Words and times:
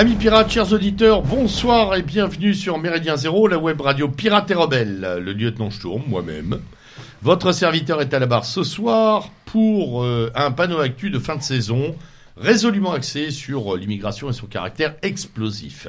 Amis 0.00 0.14
pirates, 0.14 0.50
chers 0.50 0.72
auditeurs, 0.72 1.20
bonsoir 1.20 1.94
et 1.94 2.00
bienvenue 2.00 2.54
sur 2.54 2.78
Méridien 2.78 3.18
Zéro, 3.18 3.46
la 3.48 3.58
web 3.58 3.82
radio 3.82 4.08
Pirate 4.08 4.50
et 4.50 4.54
Rebelle. 4.54 5.20
Le 5.22 5.34
lieutenant 5.34 5.70
Sturm, 5.70 6.02
moi-même. 6.06 6.58
Votre 7.20 7.52
serviteur 7.52 8.00
est 8.00 8.14
à 8.14 8.18
la 8.18 8.24
barre 8.24 8.46
ce 8.46 8.62
soir 8.62 9.28
pour 9.44 10.02
euh, 10.02 10.32
un 10.34 10.52
panneau 10.52 10.78
actu 10.78 11.10
de 11.10 11.18
fin 11.18 11.36
de 11.36 11.42
saison 11.42 11.94
résolument 12.38 12.92
axé 12.92 13.30
sur 13.30 13.74
euh, 13.74 13.76
l'immigration 13.76 14.30
et 14.30 14.32
son 14.32 14.46
caractère 14.46 14.94
explosif. 15.02 15.86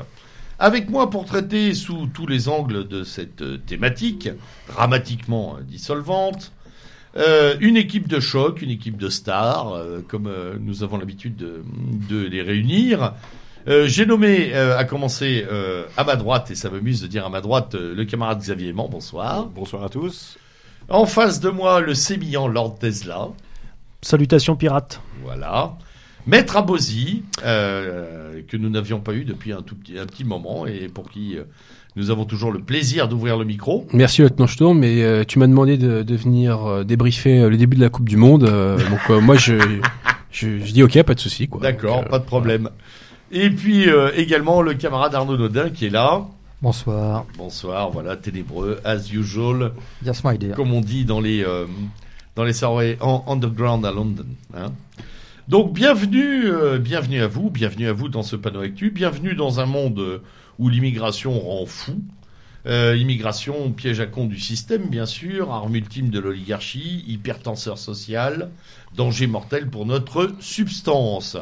Avec 0.60 0.90
moi 0.90 1.10
pour 1.10 1.24
traiter 1.24 1.74
sous 1.74 2.08
tous 2.08 2.28
les 2.28 2.50
angles 2.50 2.90
de 2.90 3.06
cette 3.06 3.42
euh, 3.42 3.60
thématique, 3.66 4.28
dramatiquement 4.68 5.56
dissolvante, 5.66 6.52
une 7.62 7.78
équipe 7.78 8.10
de 8.10 8.20
choc, 8.20 8.62
une 8.62 8.72
équipe 8.72 8.98
de 8.98 9.08
stars, 9.08 9.82
comme 10.08 10.30
nous 10.62 10.82
avons 10.82 10.98
l'habitude 10.98 11.36
de, 11.36 11.62
de 12.10 12.22
les 12.26 12.42
réunir. 12.42 13.14
Euh, 13.68 13.88
J'ai 13.88 14.06
nommé 14.06 14.52
euh, 14.54 14.78
à 14.78 14.86
commencer 14.86 15.46
euh, 15.52 15.86
à 15.98 16.04
ma 16.04 16.16
droite, 16.16 16.50
et 16.52 16.56
ça 16.56 16.70
m'amuse 16.70 17.02
de 17.02 17.08
dire 17.08 17.26
à 17.26 17.30
ma 17.30 17.42
droite, 17.42 17.76
euh, 17.76 17.94
le 17.96 18.06
camarade 18.06 18.40
Xavier 18.40 18.70
Aimant, 18.70 18.90
bonsoir. 18.90 19.46
Bonsoir 19.48 19.84
à 19.84 19.90
tous. 19.90 20.38
En 20.90 21.06
face 21.06 21.40
de 21.40 21.50
moi, 21.50 21.80
le 21.80 21.94
sémillant 21.94 22.48
Lord 22.48 22.78
Tesla, 22.80 23.28
Salutations 24.02 24.56
pirates. 24.56 25.00
voilà. 25.24 25.74
Maître 26.28 26.58
Abosi, 26.58 27.24
euh, 27.46 28.42
que 28.48 28.58
nous 28.58 28.70
n'avions 28.70 29.00
pas 29.00 29.14
eu 29.14 29.26
depuis 29.26 29.54
un, 29.54 29.62
tout 29.62 29.76
petit, 29.76 29.98
un 29.98 30.06
petit 30.06 30.24
moment, 30.24 30.66
et 30.68 30.88
pour 30.88 31.10
qui 31.10 31.38
euh, 31.38 31.44
nous 31.96 32.10
avons 32.12 32.26
toujours 32.26 32.52
le 32.52 32.60
plaisir 32.60 33.08
d'ouvrir 33.08 33.38
le 33.38 33.46
micro. 33.46 33.88
Merci 33.94 34.22
Lieutenant 34.24 34.48
Sturm, 34.48 34.78
mais 34.80 35.04
euh, 35.04 35.24
tu 35.24 35.38
m'as 35.40 35.48
demandé 35.48 35.78
de, 35.78 36.02
de 36.04 36.16
venir 36.16 36.66
euh, 36.66 36.84
débriefer 36.84 37.40
euh, 37.42 37.50
le 37.50 37.58
début 37.58 37.76
de 37.78 37.82
la 37.82 37.90
Coupe 37.90 38.08
du 38.10 38.18
Monde, 38.18 38.44
euh, 38.44 38.78
donc 38.90 39.00
euh, 39.10 39.20
moi 39.20 39.36
je, 39.36 39.56
je, 40.32 40.60
je 40.60 40.72
dis 40.74 40.84
ok, 40.84 41.02
pas 41.04 41.14
de 41.16 41.20
souci 41.20 41.48
quoi. 41.48 41.60
D'accord, 41.62 42.00
euh, 42.06 42.10
pas 42.10 42.20
de 42.20 42.26
problème. 42.26 42.70
Et 43.32 43.50
puis 43.50 43.90
euh, 43.90 44.12
également 44.16 44.62
le 44.62 44.74
camarade 44.74 45.16
Arnaud 45.16 45.38
Nodin 45.38 45.70
qui 45.70 45.86
est 45.86 45.90
là. 45.90 46.26
Bonsoir. 46.62 47.26
Bonsoir, 47.38 47.90
voilà, 47.90 48.16
ténébreux, 48.18 48.80
as 48.84 49.12
usual, 49.12 49.72
Yes, 50.06 50.24
my 50.24 50.38
dear. 50.38 50.56
comme 50.56 50.74
on 50.74 50.82
dit 50.82 51.06
dans 51.06 51.20
les 51.22 51.44
euh, 51.44 51.66
dans 52.36 52.44
les 52.44 52.54
soirées 52.54 52.98
en 53.02 53.24
underground 53.28 53.86
à 53.86 53.92
London. 53.92 54.26
Hein. 54.54 54.72
Donc 55.48 55.74
bienvenue, 55.74 56.46
euh, 56.46 56.78
bienvenue 56.78 57.22
à 57.22 57.28
vous, 57.28 57.50
bienvenue 57.50 57.88
à 57.88 57.94
vous 57.94 58.10
dans 58.10 58.22
ce 58.24 58.36
panneau 58.36 58.62
actu, 58.62 58.92
bienvenue 58.92 59.34
dans 59.34 59.60
un 59.60 59.66
monde 59.66 60.22
où 60.60 60.70
l'immigration 60.70 61.40
rend 61.40 61.66
fou. 61.66 62.00
Euh, 62.68 62.96
immigration, 62.96 63.72
piège 63.72 64.00
à 64.02 64.06
compte 64.06 64.30
du 64.30 64.40
système, 64.40 64.88
bien 64.88 65.08
sûr, 65.08 65.52
arme 65.52 65.76
ultime 65.76 66.10
de 66.10 66.20
l'oligarchie, 66.20 67.04
hypertenseur 67.08 67.80
social, 67.80 68.52
danger 68.96 69.26
mortel 69.26 69.68
pour 69.68 69.88
notre 69.88 70.32
substance. 70.40 71.38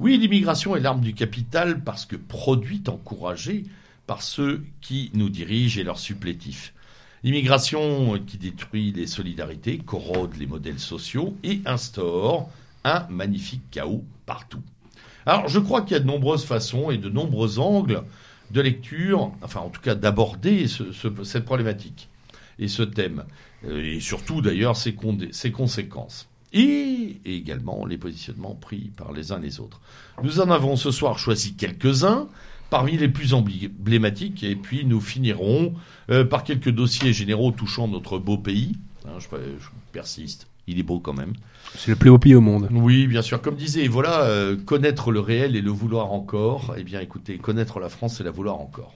Oui, 0.00 0.16
l'immigration 0.16 0.76
est 0.76 0.80
l'arme 0.80 1.00
du 1.00 1.12
capital 1.14 1.82
parce 1.82 2.06
que 2.06 2.16
produite, 2.16 2.88
encouragée 2.88 3.64
par 4.06 4.22
ceux 4.22 4.64
qui 4.80 5.10
nous 5.14 5.28
dirigent 5.28 5.80
et 5.80 5.84
leurs 5.84 5.98
supplétifs. 5.98 6.72
L'immigration 7.24 8.18
qui 8.24 8.38
détruit 8.38 8.92
les 8.92 9.08
solidarités, 9.08 9.78
corrode 9.78 10.36
les 10.36 10.46
modèles 10.46 10.78
sociaux 10.78 11.36
et 11.42 11.60
instaure 11.66 12.48
un 12.84 13.06
magnifique 13.10 13.62
chaos 13.72 14.04
partout. 14.24 14.62
Alors, 15.26 15.48
je 15.48 15.58
crois 15.58 15.82
qu'il 15.82 15.92
y 15.92 15.96
a 15.96 16.00
de 16.00 16.06
nombreuses 16.06 16.44
façons 16.44 16.90
et 16.90 16.96
de 16.96 17.08
nombreux 17.08 17.58
angles 17.58 18.04
de 18.52 18.60
lecture, 18.60 19.32
enfin 19.42 19.60
en 19.60 19.68
tout 19.68 19.80
cas 19.82 19.94
d'aborder 19.94 20.68
ce- 20.68 20.92
ce- 20.92 21.24
cette 21.24 21.44
problématique 21.44 22.08
et 22.58 22.68
ce 22.68 22.82
thème, 22.82 23.24
euh, 23.64 23.84
et 23.96 24.00
surtout 24.00 24.40
d'ailleurs 24.40 24.76
ses 24.76 24.94
conséquences, 25.52 26.27
et, 26.52 27.20
et 27.24 27.34
également 27.36 27.84
les 27.86 27.98
positionnements 27.98 28.54
pris 28.54 28.90
par 28.96 29.12
les 29.12 29.32
uns 29.32 29.38
les 29.38 29.60
autres. 29.60 29.80
Nous 30.22 30.40
en 30.40 30.50
avons 30.50 30.76
ce 30.76 30.90
soir 30.90 31.18
choisi 31.18 31.54
quelques-uns 31.54 32.28
parmi 32.70 32.96
les 32.96 33.08
plus 33.08 33.32
emblématiques, 33.32 34.44
et 34.44 34.54
puis 34.54 34.84
nous 34.84 35.00
finirons 35.00 35.74
euh, 36.10 36.24
par 36.24 36.44
quelques 36.44 36.70
dossiers 36.70 37.12
généraux 37.12 37.50
touchant 37.50 37.88
notre 37.88 38.18
beau 38.18 38.36
pays. 38.36 38.76
Hein, 39.06 39.18
je, 39.18 39.26
je 39.30 39.68
persiste, 39.92 40.48
il 40.66 40.78
est 40.78 40.82
beau 40.82 41.00
quand 41.00 41.14
même. 41.14 41.32
C'est 41.76 41.90
le 41.90 41.96
plus 41.96 42.10
haut 42.10 42.18
pays 42.18 42.34
au 42.34 42.40
monde. 42.40 42.68
Oui, 42.70 43.06
bien 43.06 43.22
sûr. 43.22 43.40
Comme 43.40 43.56
disait, 43.56 43.88
voilà, 43.88 44.22
euh, 44.22 44.56
connaître 44.56 45.10
le 45.10 45.20
réel 45.20 45.56
et 45.56 45.62
le 45.62 45.70
vouloir 45.70 46.12
encore. 46.12 46.74
Eh 46.76 46.84
bien, 46.84 47.00
écoutez, 47.00 47.38
connaître 47.38 47.80
la 47.80 47.88
France 47.88 48.20
et 48.20 48.24
la 48.24 48.30
vouloir 48.30 48.60
encore. 48.60 48.94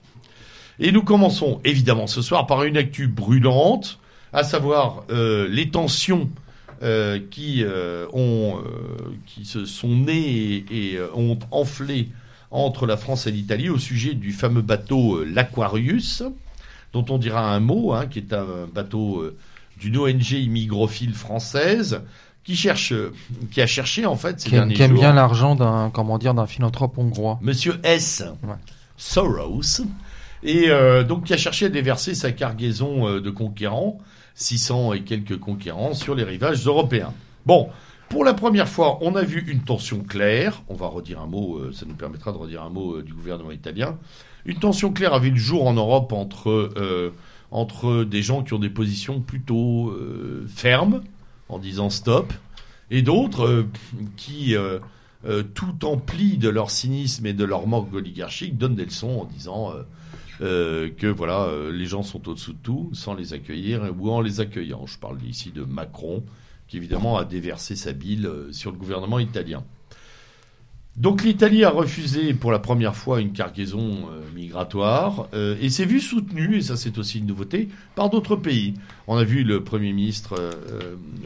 Et 0.78 0.92
nous 0.92 1.02
commençons 1.02 1.60
évidemment 1.64 2.06
ce 2.06 2.22
soir 2.22 2.46
par 2.46 2.64
une 2.64 2.76
actu 2.76 3.08
brûlante, 3.08 4.00
à 4.32 4.42
savoir 4.42 5.04
euh, 5.10 5.48
les 5.48 5.70
tensions 5.70 6.30
euh, 6.82 7.20
qui 7.31 7.62
euh, 7.62 8.09
ont, 8.12 8.59
euh, 8.59 9.15
qui 9.26 9.44
se 9.44 9.65
sont 9.66 9.94
nées 9.94 10.65
et, 10.69 10.94
et, 10.94 11.00
ont 11.15 11.38
enflé 11.53 12.09
entre 12.50 12.87
la 12.87 12.97
France 12.97 13.28
et 13.28 13.31
l'Italie 13.31 13.69
au 13.69 13.78
sujet 13.78 14.15
du 14.15 14.32
fameux 14.32 14.62
bateau 14.62 15.22
l'Aquarius, 15.22 16.25
dont 16.92 17.04
on 17.09 17.19
dira 17.19 17.54
un 17.54 17.60
mot, 17.60 17.92
hein, 17.92 18.06
qui 18.09 18.19
est 18.19 18.32
un 18.32 18.66
bateau 18.75 19.25
d'une 19.78 19.97
ONG 19.97 20.32
immigrophile 20.32 21.15
française 21.15 22.03
qui 22.42 22.56
cherche, 22.56 22.92
qui 23.53 23.62
a 23.62 23.66
cherché 23.69 24.04
en 24.04 24.16
fait 24.16 24.41
ces 24.41 24.48
Qui 24.48 24.56
derniers 24.56 24.75
qui 24.75 24.82
aime 24.82 24.91
jours. 24.91 24.98
bien 24.98 25.12
l'argent 25.12 25.54
d'un, 25.54 25.88
comment 25.91 26.19
dire, 26.19 26.34
d'un 26.34 26.47
philanthrope 26.47 26.98
hongrois. 26.98 27.38
Monsieur 27.42 27.78
S. 27.84 28.25
Ouais. 28.42 28.56
Soros, 28.97 29.82
et 30.42 30.69
euh, 30.69 31.04
donc 31.04 31.26
qui 31.26 31.32
a 31.32 31.37
cherché 31.37 31.66
à 31.66 31.69
déverser 31.69 32.16
sa 32.16 32.32
cargaison 32.32 33.21
de 33.21 33.31
conquérants, 33.31 34.00
600 34.34 34.94
et 34.94 35.03
quelques 35.03 35.38
conquérants, 35.38 35.94
sur 35.94 36.15
les 36.15 36.25
rivages 36.25 36.66
européens. 36.66 37.12
Bon, 37.47 37.69
pour 38.12 38.25
la 38.26 38.34
première 38.34 38.69
fois, 38.69 38.98
on 39.00 39.16
a 39.16 39.22
vu 39.22 39.43
une 39.48 39.62
tension 39.62 40.00
claire. 40.00 40.62
On 40.69 40.75
va 40.75 40.87
redire 40.87 41.20
un 41.22 41.26
mot, 41.26 41.56
euh, 41.56 41.72
ça 41.72 41.87
nous 41.87 41.94
permettra 41.94 42.31
de 42.31 42.37
redire 42.37 42.62
un 42.62 42.69
mot 42.69 42.97
euh, 42.97 43.03
du 43.03 43.15
gouvernement 43.15 43.53
italien. 43.53 43.97
Une 44.44 44.59
tension 44.59 44.92
claire 44.92 45.15
a 45.15 45.19
vu 45.19 45.31
le 45.31 45.37
jour 45.37 45.66
en 45.66 45.72
Europe 45.72 46.12
entre, 46.12 46.50
euh, 46.76 47.15
entre 47.50 48.04
des 48.04 48.22
gens 48.22 48.42
qui 48.42 48.53
ont 48.53 48.59
des 48.59 48.69
positions 48.69 49.21
plutôt 49.21 49.88
euh, 49.92 50.47
fermes, 50.47 51.03
en 51.48 51.59
disant 51.59 51.88
stop, 51.88 52.34
et 52.91 53.00
d'autres 53.00 53.66
qui, 54.19 54.54
tout 55.54 55.84
emplis 55.87 56.37
de 56.37 56.50
leur 56.50 56.71
cynisme 56.71 57.25
et 57.25 57.32
de 57.32 57.44
leur 57.44 57.66
morgue 57.66 57.94
oligarchique, 57.94 58.59
donnent 58.59 58.75
des 58.75 58.84
leçons 58.84 59.21
en 59.21 59.25
disant 59.25 59.72
euh, 60.42 60.91
que 60.97 61.06
voilà, 61.06 61.44
euh, 61.44 61.70
les 61.70 61.86
gens 61.86 62.03
sont 62.03 62.28
au-dessous 62.28 62.53
de 62.53 62.58
tout, 62.58 62.91
sans 62.92 63.14
les 63.14 63.32
accueillir 63.32 63.94
ou 63.97 64.10
en 64.10 64.20
les 64.20 64.41
accueillant. 64.41 64.86
Je 64.86 64.98
parle 64.98 65.19
ici 65.25 65.53
de 65.53 65.62
Macron, 65.62 66.25
qui 66.66 66.78
évidemment 66.78 67.16
a 67.16 67.25
déversé 67.25 67.76
sa 67.76 67.92
bile 67.92 68.26
euh, 68.26 68.53
sur 68.53 68.72
le 68.72 68.76
gouvernement 68.76 69.20
italien. 69.20 69.62
Donc 70.97 71.22
l'Italie 71.22 71.64
a 71.64 71.70
refusé 71.70 72.34
pour 72.34 72.50
la 72.50 72.58
première 72.58 72.97
fois 72.97 73.20
une 73.20 73.32
cargaison 73.32 74.10
migratoire 74.34 75.26
et 75.32 75.70
s'est 75.70 75.86
vue 75.86 76.03
soutenue, 76.03 76.59
et 76.59 76.60
ça 76.60 76.76
c'est 76.76 76.98
aussi 76.98 77.20
une 77.20 77.24
nouveauté, 77.24 77.70
par 77.94 78.10
d'autres 78.10 78.36
pays. 78.36 78.74
On 79.06 79.16
a 79.16 79.24
vu 79.24 79.42
le 79.42 79.64
Premier 79.64 79.94
ministre 79.94 80.38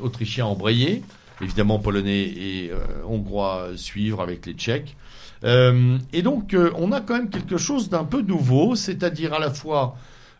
autrichien 0.00 0.46
embrayer, 0.46 1.02
évidemment 1.40 1.80
polonais 1.80 2.26
et 2.26 2.70
hongrois 3.08 3.70
suivre 3.74 4.20
avec 4.20 4.46
les 4.46 4.52
Tchèques. 4.52 4.94
Euh, 5.44 5.98
et 6.12 6.22
donc 6.22 6.54
euh, 6.54 6.70
on 6.76 6.92
a 6.92 7.00
quand 7.00 7.14
même 7.14 7.28
quelque 7.28 7.56
chose 7.56 7.88
d'un 7.88 8.04
peu 8.04 8.22
nouveau, 8.22 8.74
c'est-à-dire 8.74 9.34
à 9.34 9.38
la 9.38 9.50
fois 9.50 9.96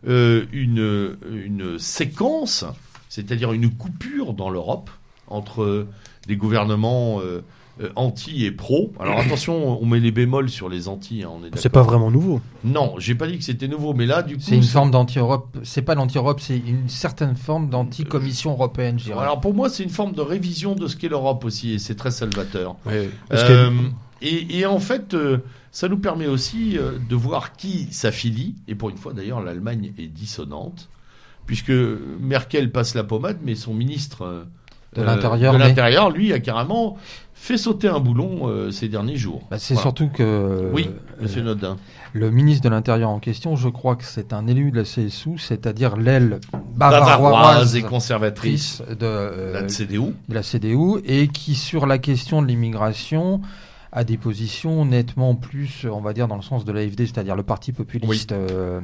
euh, 0.07 0.45
une, 0.51 1.17
une 1.31 1.77
séquence, 1.79 2.65
c'est-à-dire 3.09 3.53
une 3.53 3.69
coupure 3.71 4.33
dans 4.33 4.49
l'Europe 4.49 4.89
entre 5.27 5.87
des 6.27 6.35
gouvernements 6.35 7.21
anti 7.95 8.45
et 8.45 8.51
pro. 8.51 8.91
Alors 8.99 9.19
attention, 9.19 9.79
on 9.81 9.85
met 9.85 9.99
les 9.99 10.11
bémols 10.11 10.49
sur 10.49 10.69
les 10.69 10.87
anti. 10.87 11.23
Hein, 11.23 11.29
C'est 11.55 11.69
pas 11.69 11.83
vraiment 11.83 12.09
nouveau. 12.09 12.41
Non, 12.63 12.95
j'ai 12.97 13.13
pas 13.13 13.27
dit 13.27 13.37
que 13.37 13.43
c'était 13.43 13.67
nouveau, 13.67 13.93
mais 13.93 14.05
là, 14.05 14.23
du 14.23 14.35
coup, 14.35 14.41
C'est 14.43 14.55
une 14.55 14.63
forme 14.63 14.89
d'anti-Europe. 14.91 15.57
C'est 15.63 15.81
pas 15.81 15.93
l'anti-Europe, 15.95 16.39
c'est 16.39 16.57
une 16.57 16.89
certaine 16.89 17.35
forme 17.35 17.69
d'anti-commission 17.69 18.51
européenne, 18.51 18.97
je 18.99 19.05
dirais. 19.05 19.19
Alors 19.21 19.41
pour 19.41 19.53
moi, 19.53 19.69
c'est 19.69 19.83
une 19.83 19.89
forme 19.89 20.13
de 20.13 20.21
révision 20.21 20.75
de 20.75 20.87
ce 20.87 20.95
qu'est 20.95 21.09
l'Europe 21.09 21.45
aussi, 21.45 21.73
et 21.73 21.79
c'est 21.79 21.95
très 21.95 22.11
salvateur. 22.11 22.75
Parce 23.29 23.43
Euh, 23.43 23.71
et, 24.21 24.59
et 24.59 24.65
en 24.65 24.79
fait, 24.79 25.13
euh, 25.13 25.39
ça 25.71 25.87
nous 25.87 25.97
permet 25.97 26.27
aussi 26.27 26.77
euh, 26.77 26.93
de 27.09 27.15
voir 27.15 27.55
qui 27.55 27.87
s'affilie. 27.91 28.55
Et 28.67 28.75
pour 28.75 28.89
une 28.89 28.97
fois, 28.97 29.13
d'ailleurs, 29.13 29.41
l'Allemagne 29.41 29.93
est 29.97 30.07
dissonante, 30.07 30.89
puisque 31.45 31.71
Merkel 32.19 32.71
passe 32.71 32.95
la 32.95 33.03
pommade, 33.03 33.37
mais 33.43 33.55
son 33.55 33.73
ministre 33.73 34.23
euh, 34.23 34.43
De 34.95 35.03
l'Intérieur, 35.03 35.53
mais- 35.57 36.17
lui, 36.17 36.33
a 36.33 36.39
carrément 36.39 36.97
fait 37.33 37.57
sauter 37.57 37.87
un 37.87 37.99
boulon 37.99 38.71
ces 38.71 38.87
derniers 38.89 39.15
jours. 39.17 39.43
Bah, 39.51 39.59
c'est 39.59 39.75
Voilà. 39.75 39.83
surtout 39.83 40.07
que 40.09 40.71
Oui, 40.73 40.89
Monsieur 41.21 41.43
Nodin. 41.43 41.77
le 42.13 42.31
ministre 42.31 42.63
de 42.63 42.69
l'Intérieur 42.69 43.11
en 43.11 43.19
question, 43.19 43.55
je 43.55 43.69
crois 43.69 43.95
que 43.95 44.05
c'est 44.05 44.33
un 44.33 44.47
élu 44.47 44.71
de 44.71 44.77
la 44.77 44.83
CSU, 44.83 45.37
c'est-à-dire 45.37 45.97
l'aile 45.97 46.39
Bavaroise 46.75 47.05
bavaroise 47.05 47.75
et 47.75 47.83
conservatrice 47.83 48.81
de, 48.99 49.51
la 49.53 49.67
CDU. 49.67 50.13
de 50.27 50.33
la 50.33 50.41
CDU 50.41 50.99
et 51.05 51.27
qui, 51.27 51.53
sur 51.53 51.85
la 51.85 51.99
question 51.99 52.41
de 52.41 52.47
l'immigration, 52.47 53.39
a 53.91 54.03
des 54.03 54.17
positions 54.17 54.85
nettement 54.85 55.35
plus, 55.35 55.85
on 55.89 56.01
va 56.01 56.13
dire, 56.13 56.27
dans 56.27 56.35
le 56.35 56.41
sens 56.41 56.65
de 56.65 56.71
l'AFD, 56.71 57.05
c'est-à-dire 57.05 57.35
le 57.35 57.43
parti 57.43 57.71
populiste 57.71 58.31
euh, 58.31 58.81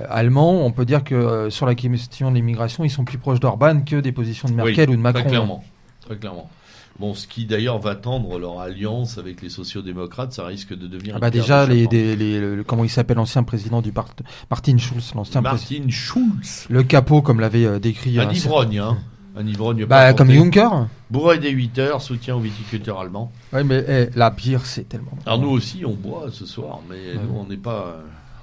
euh, 0.00 0.06
allemand. 0.08 0.64
On 0.64 0.72
peut 0.72 0.84
dire 0.84 1.04
que 1.04 1.14
euh, 1.14 1.50
sur 1.50 1.66
la 1.66 1.74
question 1.74 2.30
de 2.30 2.36
l'immigration, 2.36 2.84
ils 2.84 2.90
sont 2.90 3.04
plus 3.04 3.18
proches 3.18 3.40
d'Orban 3.40 3.80
que 3.82 3.96
des 3.96 4.12
positions 4.12 4.48
de 4.48 4.54
Merkel 4.54 4.88
Oui, 4.88 4.94
ou 4.94 4.96
de 4.96 5.02
Macron. 5.02 5.20
Très 5.20 5.30
clairement. 5.30 5.64
Très 6.00 6.16
clairement. 6.16 6.50
Bon, 6.98 7.14
ce 7.14 7.28
qui 7.28 7.46
d'ailleurs 7.46 7.78
va 7.78 7.94
tendre 7.94 8.40
leur 8.40 8.58
alliance 8.58 9.18
avec 9.18 9.40
les 9.40 9.50
sociaux-démocrates, 9.50 10.32
ça 10.32 10.44
risque 10.44 10.76
de 10.76 10.88
devenir. 10.88 11.14
Ah 11.14 11.20
bah 11.20 11.30
déjà, 11.30 11.64
les, 11.64 11.86
les, 11.86 12.64
comment 12.66 12.82
il 12.82 12.90
s'appelle 12.90 13.18
l'ancien 13.18 13.44
président 13.44 13.80
du 13.82 13.92
parti, 13.92 14.24
Martin 14.50 14.78
Schulz, 14.78 15.12
l'ancien 15.14 15.40
Martin 15.40 15.88
Schulz. 15.88 16.66
Le 16.68 16.82
capot, 16.82 17.22
comme 17.22 17.38
l'avait 17.38 17.78
décrit. 17.78 18.18
Un 18.18 18.28
ivrogne, 18.32 18.80
hein. 18.80 18.98
Un 19.38 19.46
ivrogne. 19.46 19.86
Bah, 19.86 20.12
comme 20.14 20.32
Juncker. 20.32 20.68
Bourré 21.10 21.38
des 21.38 21.50
8 21.50 21.78
heures, 21.78 22.02
soutien 22.02 22.34
aux 22.34 22.40
viticulteurs 22.40 22.98
allemands. 22.98 23.30
Oui, 23.52 23.62
mais 23.64 23.84
eh, 23.88 24.08
la 24.16 24.30
bière, 24.30 24.66
c'est 24.66 24.88
tellement. 24.88 25.12
Alors 25.24 25.38
nous 25.38 25.50
aussi, 25.50 25.84
on 25.86 25.94
boit 25.94 26.26
ce 26.32 26.44
soir, 26.44 26.80
mais 26.90 27.14
nous, 27.14 27.38
on 27.38 27.44
n'est 27.44 27.56
pas, 27.56 27.98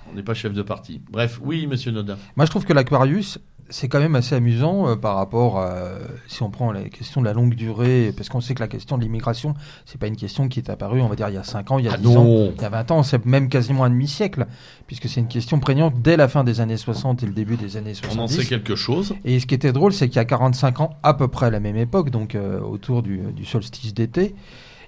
on 0.09 0.15
n'est 0.15 0.23
pas 0.23 0.33
chef 0.33 0.53
de 0.53 0.61
parti. 0.61 1.01
Bref, 1.11 1.37
oui, 1.43 1.67
Monsieur 1.67 1.91
Nodin. 1.91 2.17
Moi, 2.37 2.45
je 2.45 2.49
trouve 2.49 2.63
que 2.63 2.71
l'Aquarius, 2.71 3.39
c'est 3.69 3.87
quand 3.87 3.99
même 3.99 4.15
assez 4.15 4.35
amusant 4.35 4.87
euh, 4.87 4.95
par 4.95 5.15
rapport 5.15 5.59
à, 5.59 5.79
si 6.27 6.43
on 6.43 6.49
prend 6.49 6.71
la 6.71 6.83
question 6.83 7.21
de 7.21 7.25
la 7.25 7.33
longue 7.33 7.55
durée, 7.55 8.13
parce 8.15 8.29
qu'on 8.29 8.41
sait 8.41 8.53
que 8.53 8.59
la 8.59 8.67
question 8.67 8.97
de 8.97 9.03
l'immigration, 9.03 9.53
c'est 9.85 9.99
pas 9.99 10.07
une 10.07 10.15
question 10.15 10.47
qui 10.47 10.59
est 10.59 10.69
apparue, 10.69 11.01
on 11.01 11.07
va 11.07 11.15
dire, 11.15 11.29
il 11.29 11.35
y 11.35 11.37
a 11.37 11.43
5 11.43 11.71
ans, 11.71 11.79
il 11.79 11.85
y 11.85 11.87
a 11.89 11.93
Ah 11.95 11.97
10 11.97 12.03
non. 12.13 12.47
ans, 12.47 12.51
il 12.55 12.61
y 12.61 12.65
a 12.65 12.69
20 12.69 12.91
ans, 12.91 13.03
c'est 13.03 13.25
même 13.25 13.49
quasiment 13.49 13.83
un 13.83 13.89
demi-siècle, 13.89 14.45
puisque 14.87 15.09
c'est 15.09 15.19
une 15.19 15.27
question 15.27 15.59
prégnante 15.59 16.01
dès 16.01 16.17
la 16.17 16.27
fin 16.27 16.43
des 16.43 16.61
années 16.61 16.77
60 16.77 17.23
et 17.23 17.25
le 17.25 17.33
début 17.33 17.57
des 17.57 17.77
années 17.77 17.93
70. 17.93 18.19
On 18.19 18.23
en 18.23 18.27
sait 18.27 18.45
quelque 18.45 18.75
chose. 18.75 19.15
Et 19.25 19.39
ce 19.39 19.45
qui 19.45 19.55
était 19.55 19.71
drôle, 19.73 19.93
c'est 19.93 20.07
qu'il 20.07 20.17
y 20.17 20.19
a 20.19 20.25
45 20.25 20.81
ans, 20.81 20.91
à 21.03 21.13
peu 21.13 21.27
près 21.27 21.47
à 21.47 21.49
la 21.49 21.59
même 21.59 21.77
époque, 21.77 22.09
donc 22.11 22.35
euh, 22.35 22.59
autour 22.59 23.01
du, 23.03 23.17
du 23.33 23.45
solstice 23.45 23.93
d'été, 23.93 24.35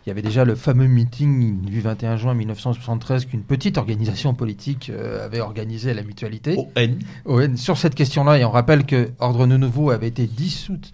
il 0.07 0.11
y 0.11 0.11
avait 0.11 0.21
déjà 0.21 0.45
le 0.45 0.55
fameux 0.55 0.87
meeting 0.87 1.59
du 1.63 1.81
21 1.81 2.15
juin 2.15 2.33
1973 2.33 3.25
qu'une 3.25 3.41
petite 3.41 3.77
organisation 3.77 4.33
politique 4.33 4.89
euh, 4.89 5.25
avait 5.25 5.41
organisé 5.41 5.91
à 5.91 5.93
la 5.95 6.01
mutualité. 6.01 6.55
ON. 6.55 6.95
ON, 7.25 7.57
sur 7.57 7.77
cette 7.77 7.93
question-là, 7.93 8.37
et 8.37 8.45
on 8.45 8.51
rappelle 8.51 8.85
que 8.85 9.09
Ordre 9.19 9.45
Nouveau 9.45 9.91
avait 9.91 10.07
été 10.07 10.25
dissoute 10.25 10.93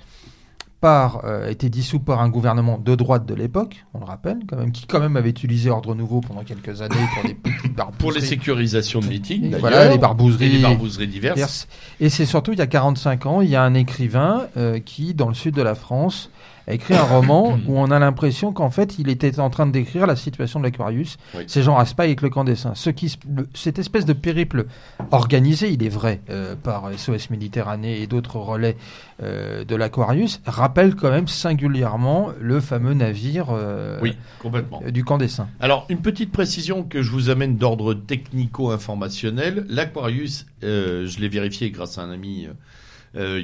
par, 0.81 1.25
euh, 1.25 1.47
été 1.47 1.69
dissous 1.69 1.99
par 1.99 2.21
un 2.21 2.29
gouvernement 2.29 2.79
de 2.79 2.95
droite 2.95 3.27
de 3.27 3.35
l'époque, 3.35 3.85
on 3.93 3.99
le 3.99 4.05
rappelle, 4.05 4.39
quand 4.47 4.57
même, 4.57 4.71
qui 4.71 4.87
quand 4.87 4.99
même 4.99 5.15
avait 5.15 5.29
utilisé 5.29 5.69
Ordre 5.69 5.93
Nouveau 5.93 6.19
pendant 6.19 6.43
quelques 6.43 6.81
années 6.81 6.95
pour 7.13 7.23
des 7.23 7.35
petites 7.35 7.75
barbouzeries. 7.75 7.97
Pour 7.99 8.11
les 8.13 8.21
sécurisations 8.21 8.99
de 8.99 9.05
meetings, 9.05 9.55
voilà, 9.59 9.89
les 9.89 9.99
barbouzeries. 9.99 10.45
Et 10.45 10.49
les 10.57 10.61
barbouzeries 10.63 11.07
diverses. 11.07 11.35
diverses. 11.35 11.67
Et 11.99 12.09
c'est 12.09 12.25
surtout, 12.25 12.53
il 12.53 12.57
y 12.57 12.63
a 12.63 12.67
45 12.67 13.27
ans, 13.27 13.41
il 13.41 13.49
y 13.49 13.55
a 13.55 13.61
un 13.61 13.75
écrivain 13.75 14.47
euh, 14.57 14.79
qui, 14.79 15.13
dans 15.13 15.27
le 15.27 15.35
sud 15.35 15.53
de 15.53 15.61
la 15.61 15.75
France, 15.75 16.31
a 16.67 16.73
écrit 16.73 16.93
un 16.95 17.03
roman 17.03 17.57
où 17.67 17.77
on 17.77 17.91
a 17.91 17.99
l'impression 17.99 18.53
qu'en 18.53 18.69
fait, 18.69 18.97
il 18.99 19.09
était 19.09 19.39
en 19.39 19.49
train 19.49 19.65
de 19.65 19.71
décrire 19.71 20.07
la 20.07 20.15
situation 20.15 20.59
de 20.59 20.65
l'Aquarius. 20.65 21.17
Oui. 21.35 21.43
C'est 21.47 21.61
Jean 21.63 21.75
Raspail 21.75 22.07
avec 22.07 22.21
le 22.21 22.29
camp 22.29 22.43
des 22.43 22.55
Saints. 22.55 22.75
Ce 22.75 22.89
qui, 22.89 23.09
se- 23.09 23.17
le- 23.35 23.47
cette 23.53 23.79
espèce 23.79 24.05
de 24.05 24.13
périple 24.13 24.65
organisé, 25.11 25.69
il 25.71 25.83
est 25.83 25.89
vrai, 25.89 26.21
euh, 26.29 26.55
par 26.55 26.89
SOS 26.97 27.29
Méditerranée 27.29 28.01
et 28.01 28.07
d'autres 28.07 28.37
relais 28.37 28.77
euh, 29.21 29.63
de 29.65 29.75
l'Aquarius, 29.75 30.41
rappelle 30.45 30.95
quand 30.95 31.09
même 31.11 31.27
singulièrement 31.27 32.29
le 32.39 32.59
fameux 32.59 32.93
navire 32.93 33.47
euh, 33.51 33.99
Oui, 34.01 34.17
complètement. 34.39 34.81
du 34.89 35.03
camp 35.03 35.17
des 35.17 35.27
Saints. 35.27 35.47
Alors, 35.59 35.85
une 35.89 35.99
petite 35.99 36.31
précision 36.31 36.83
que 36.83 37.01
je 37.01 37.11
vous 37.11 37.29
amène 37.29 37.57
d'ordre 37.57 37.93
technico-informationnel. 37.93 39.65
L'Aquarius, 39.69 40.45
je 40.61 41.19
l'ai 41.19 41.29
vérifié 41.29 41.71
grâce 41.71 41.97
à 41.97 42.03
un 42.03 42.11
ami 42.11 42.47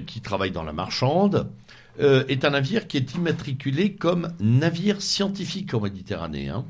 qui 0.07 0.22
travaille 0.22 0.51
dans 0.51 0.63
la 0.63 0.74
marchande, 0.74 1.48
euh, 2.00 2.24
est 2.28 2.46
un 2.46 2.51
navire 2.51 2.88
qui 2.88 2.98
est 2.98 3.13
immatriculé 3.16 3.94
comme 3.94 4.34
navire 4.40 5.01
scientifique 5.01 5.74
en 5.74 5.81
Méditerranée. 5.81 6.50
hein. 6.50 6.66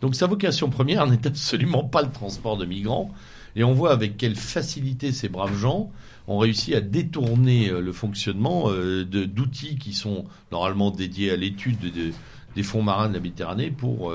Donc 0.00 0.14
sa 0.14 0.26
vocation 0.26 0.68
première 0.70 1.06
n'est 1.10 1.26
absolument 1.26 1.84
pas 1.84 2.02
le 2.02 2.10
transport 2.10 2.56
de 2.56 2.64
migrants. 2.66 3.10
Et 3.56 3.62
on 3.64 3.72
voit 3.72 3.92
avec 3.92 4.16
quelle 4.16 4.34
facilité 4.34 5.12
ces 5.12 5.28
braves 5.28 5.56
gens 5.56 5.90
ont 6.26 6.38
réussi 6.38 6.74
à 6.74 6.80
détourner 6.80 7.68
euh, 7.70 7.80
le 7.80 7.92
fonctionnement 7.92 8.64
euh, 8.70 9.04
d'outils 9.04 9.76
qui 9.76 9.92
sont 9.92 10.24
normalement 10.50 10.90
dédiés 10.90 11.30
à 11.30 11.36
l'étude 11.36 11.78
de- 11.80 12.12
des 12.56 12.62
fonds 12.62 12.82
marins 12.82 13.08
de 13.08 13.14
la 13.14 13.20
Méditerranée 13.20 13.70
pour 13.72 14.12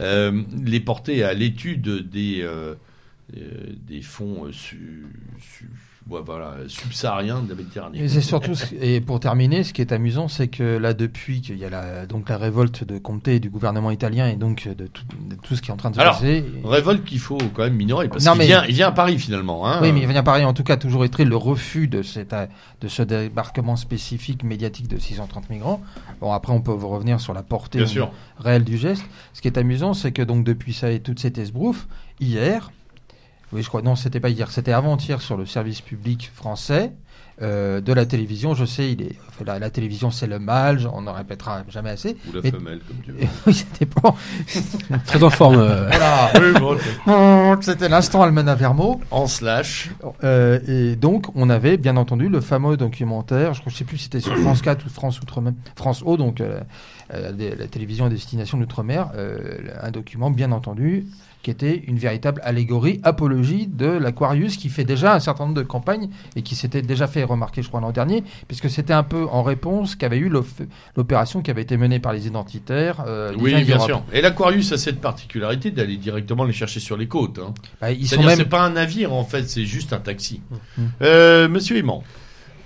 les 0.00 0.80
porter 0.80 1.22
à 1.22 1.34
l'étude 1.34 2.08
des, 2.10 2.44
des 3.32 4.02
fonds 4.02 4.50
su- 4.50 5.06
ouais, 6.08 6.20
voilà, 6.24 6.54
subsahariens 6.68 7.40
de 7.42 7.48
la 7.50 7.54
Méditerranée. 7.54 7.98
Et 8.02 8.08
c'est 8.08 8.20
surtout, 8.20 8.54
ce- 8.54 8.74
et 8.80 9.00
pour 9.00 9.20
terminer, 9.20 9.64
ce 9.64 9.72
qui 9.72 9.80
est 9.80 9.92
amusant, 9.92 10.28
c'est 10.28 10.48
que 10.48 10.76
là, 10.78 10.94
depuis 10.94 11.40
qu'il 11.40 11.58
y 11.58 11.64
a 11.64 11.70
la, 11.70 12.06
donc 12.06 12.28
la 12.28 12.38
révolte 12.38 12.84
de 12.84 12.98
Conte 12.98 13.28
et 13.28 13.40
du 13.40 13.50
gouvernement 13.50 13.90
italien 13.90 14.28
et 14.28 14.36
donc 14.36 14.68
de 14.68 14.86
tout, 14.86 15.04
de 15.28 15.34
tout 15.36 15.56
ce 15.56 15.62
qui 15.62 15.70
est 15.70 15.72
en 15.72 15.76
train 15.76 15.90
de 15.90 15.96
se 15.96 16.00
Alors, 16.00 16.14
passer. 16.14 16.44
Révolte 16.64 17.04
qu'il 17.04 17.18
faut 17.18 17.38
quand 17.54 17.62
même 17.64 17.74
minorer 17.76 18.08
parce 18.08 18.24
qu'il 18.32 18.46
vient, 18.46 18.64
il 18.68 18.74
vient 18.74 18.88
à 18.88 18.92
Paris 18.92 19.18
finalement. 19.18 19.66
Hein. 19.66 19.78
Oui, 19.82 19.92
mais 19.92 20.00
il 20.00 20.08
vient 20.08 20.22
Paris, 20.22 20.44
en 20.44 20.54
tout 20.54 20.64
cas, 20.64 20.76
toujours 20.76 21.04
été 21.04 21.24
le 21.24 21.36
refus 21.36 21.88
de, 21.88 22.02
cette, 22.02 22.34
de 22.80 22.88
ce 22.88 23.02
débarquement 23.02 23.76
spécifique 23.76 24.42
médiatique 24.42 24.88
de 24.88 24.98
630 24.98 25.50
migrants. 25.50 25.80
Bon, 26.20 26.32
après, 26.32 26.52
on 26.52 26.60
peut 26.60 26.72
revenir 26.72 27.20
sur 27.20 27.32
la 27.34 27.42
portée 27.42 27.78
réelle 28.38 28.64
du 28.64 28.76
geste. 28.78 29.04
Ce 29.32 29.40
qui 29.40 29.48
est 29.48 29.58
amusant, 29.58 29.94
c'est 29.94 30.12
que 30.12 30.22
donc 30.22 30.44
depuis 30.44 30.72
ça 30.72 30.90
et 30.90 31.00
toute 31.00 31.18
cette 31.20 31.38
esbrouffe, 31.38 31.86
hier, 32.20 32.70
oui, 33.52 33.62
je 33.62 33.68
crois, 33.68 33.82
non, 33.82 33.96
c'était 33.96 34.20
pas 34.20 34.30
hier, 34.30 34.50
c'était 34.50 34.72
avant-hier 34.72 35.20
sur 35.20 35.36
le 35.36 35.44
service 35.46 35.80
public 35.80 36.30
français 36.34 36.92
euh, 37.42 37.80
de 37.80 37.92
la 37.92 38.04
télévision. 38.06 38.54
Je 38.54 38.64
sais, 38.66 38.92
il 38.92 39.02
est, 39.02 39.16
enfin, 39.28 39.44
la, 39.46 39.58
la 39.58 39.70
télévision, 39.70 40.10
c'est 40.10 40.26
le 40.26 40.38
mal, 40.38 40.86
on 40.92 41.00
ne 41.02 41.10
répétera 41.10 41.62
jamais 41.68 41.90
assez. 41.90 42.16
Ou 42.28 42.32
la 42.34 42.40
Mais- 42.42 42.50
femelle, 42.50 42.80
comme 42.86 42.98
tu 43.02 43.12
veux. 43.12 43.26
oui, 43.46 43.54
c'était 43.54 43.86
pas. 43.86 44.14
Très 45.06 45.22
en 45.22 45.30
forme. 45.30 45.56
euh, 45.58 45.88
Voilà. 45.88 46.30
Oui, 46.38 46.52
bon. 46.60 47.56
C'était 47.62 47.88
l'instant 47.88 48.22
Almena 48.22 48.54
Vermo. 48.54 49.00
en 49.10 49.26
slash. 49.26 49.90
Euh, 50.22 50.60
et 50.68 50.96
donc, 50.96 51.26
on 51.34 51.48
avait 51.50 51.76
bien 51.78 51.96
entendu 51.96 52.28
le 52.28 52.40
fameux 52.42 52.76
documentaire, 52.76 53.54
je 53.54 53.62
ne 53.66 53.70
sais 53.70 53.84
plus 53.84 53.96
si 53.98 54.04
c'était 54.04 54.20
sur 54.20 54.36
France 54.42 54.60
4 54.62 54.84
ou 54.86 54.90
France 54.90 55.18
Outre-mer, 55.20 55.54
France 55.76 56.02
O, 56.04 56.16
donc 56.18 56.40
euh, 56.40 56.60
euh, 57.14 57.32
des- 57.32 57.56
la 57.56 57.66
télévision 57.68 58.04
à 58.04 58.08
destination 58.10 58.58
d'Outre-mer, 58.58 59.10
euh, 59.16 59.58
un 59.82 59.90
document 59.90 60.30
bien 60.30 60.52
entendu 60.52 61.06
qui 61.42 61.50
était 61.50 61.82
une 61.86 61.96
véritable 61.96 62.40
allégorie, 62.44 63.00
apologie 63.02 63.66
de 63.66 63.86
l'Aquarius, 63.86 64.56
qui 64.56 64.68
fait 64.68 64.84
déjà 64.84 65.14
un 65.14 65.20
certain 65.20 65.44
nombre 65.44 65.56
de 65.56 65.62
campagnes 65.62 66.10
et 66.36 66.42
qui 66.42 66.54
s'était 66.54 66.82
déjà 66.82 67.06
fait 67.06 67.24
remarquer, 67.24 67.62
je 67.62 67.68
crois, 67.68 67.80
l'an 67.80 67.92
dernier, 67.92 68.22
puisque 68.46 68.68
c'était 68.68 68.92
un 68.92 69.02
peu 69.02 69.26
en 69.30 69.42
réponse 69.42 69.94
qu'avait 69.96 70.18
eu 70.18 70.30
l'opération 70.96 71.40
qui 71.42 71.50
avait 71.50 71.62
été 71.62 71.76
menée 71.76 71.98
par 71.98 72.12
les 72.12 72.26
identitaires. 72.26 73.04
euh, 73.06 73.32
Oui, 73.38 73.64
bien 73.64 73.78
sûr. 73.78 74.02
Et 74.12 74.20
l'Aquarius 74.20 74.72
a 74.72 74.78
cette 74.78 75.00
particularité 75.00 75.70
d'aller 75.70 75.96
directement 75.96 76.44
les 76.44 76.52
chercher 76.52 76.80
sur 76.80 76.96
les 76.96 77.08
côtes. 77.08 77.38
Hein. 77.38 77.54
Bah, 77.80 77.90
ils 77.92 78.06
C'est-à-dire, 78.06 78.26
même. 78.28 78.36
c'est 78.36 78.44
pas 78.44 78.62
un 78.62 78.70
navire 78.70 79.12
en 79.12 79.24
fait, 79.24 79.48
c'est 79.48 79.64
juste 79.64 79.92
un 79.92 79.98
taxi. 80.00 80.42
Mhm. 80.76 80.90
Euh, 81.02 81.48
Monsieur 81.48 81.76
Aimant. 81.78 82.04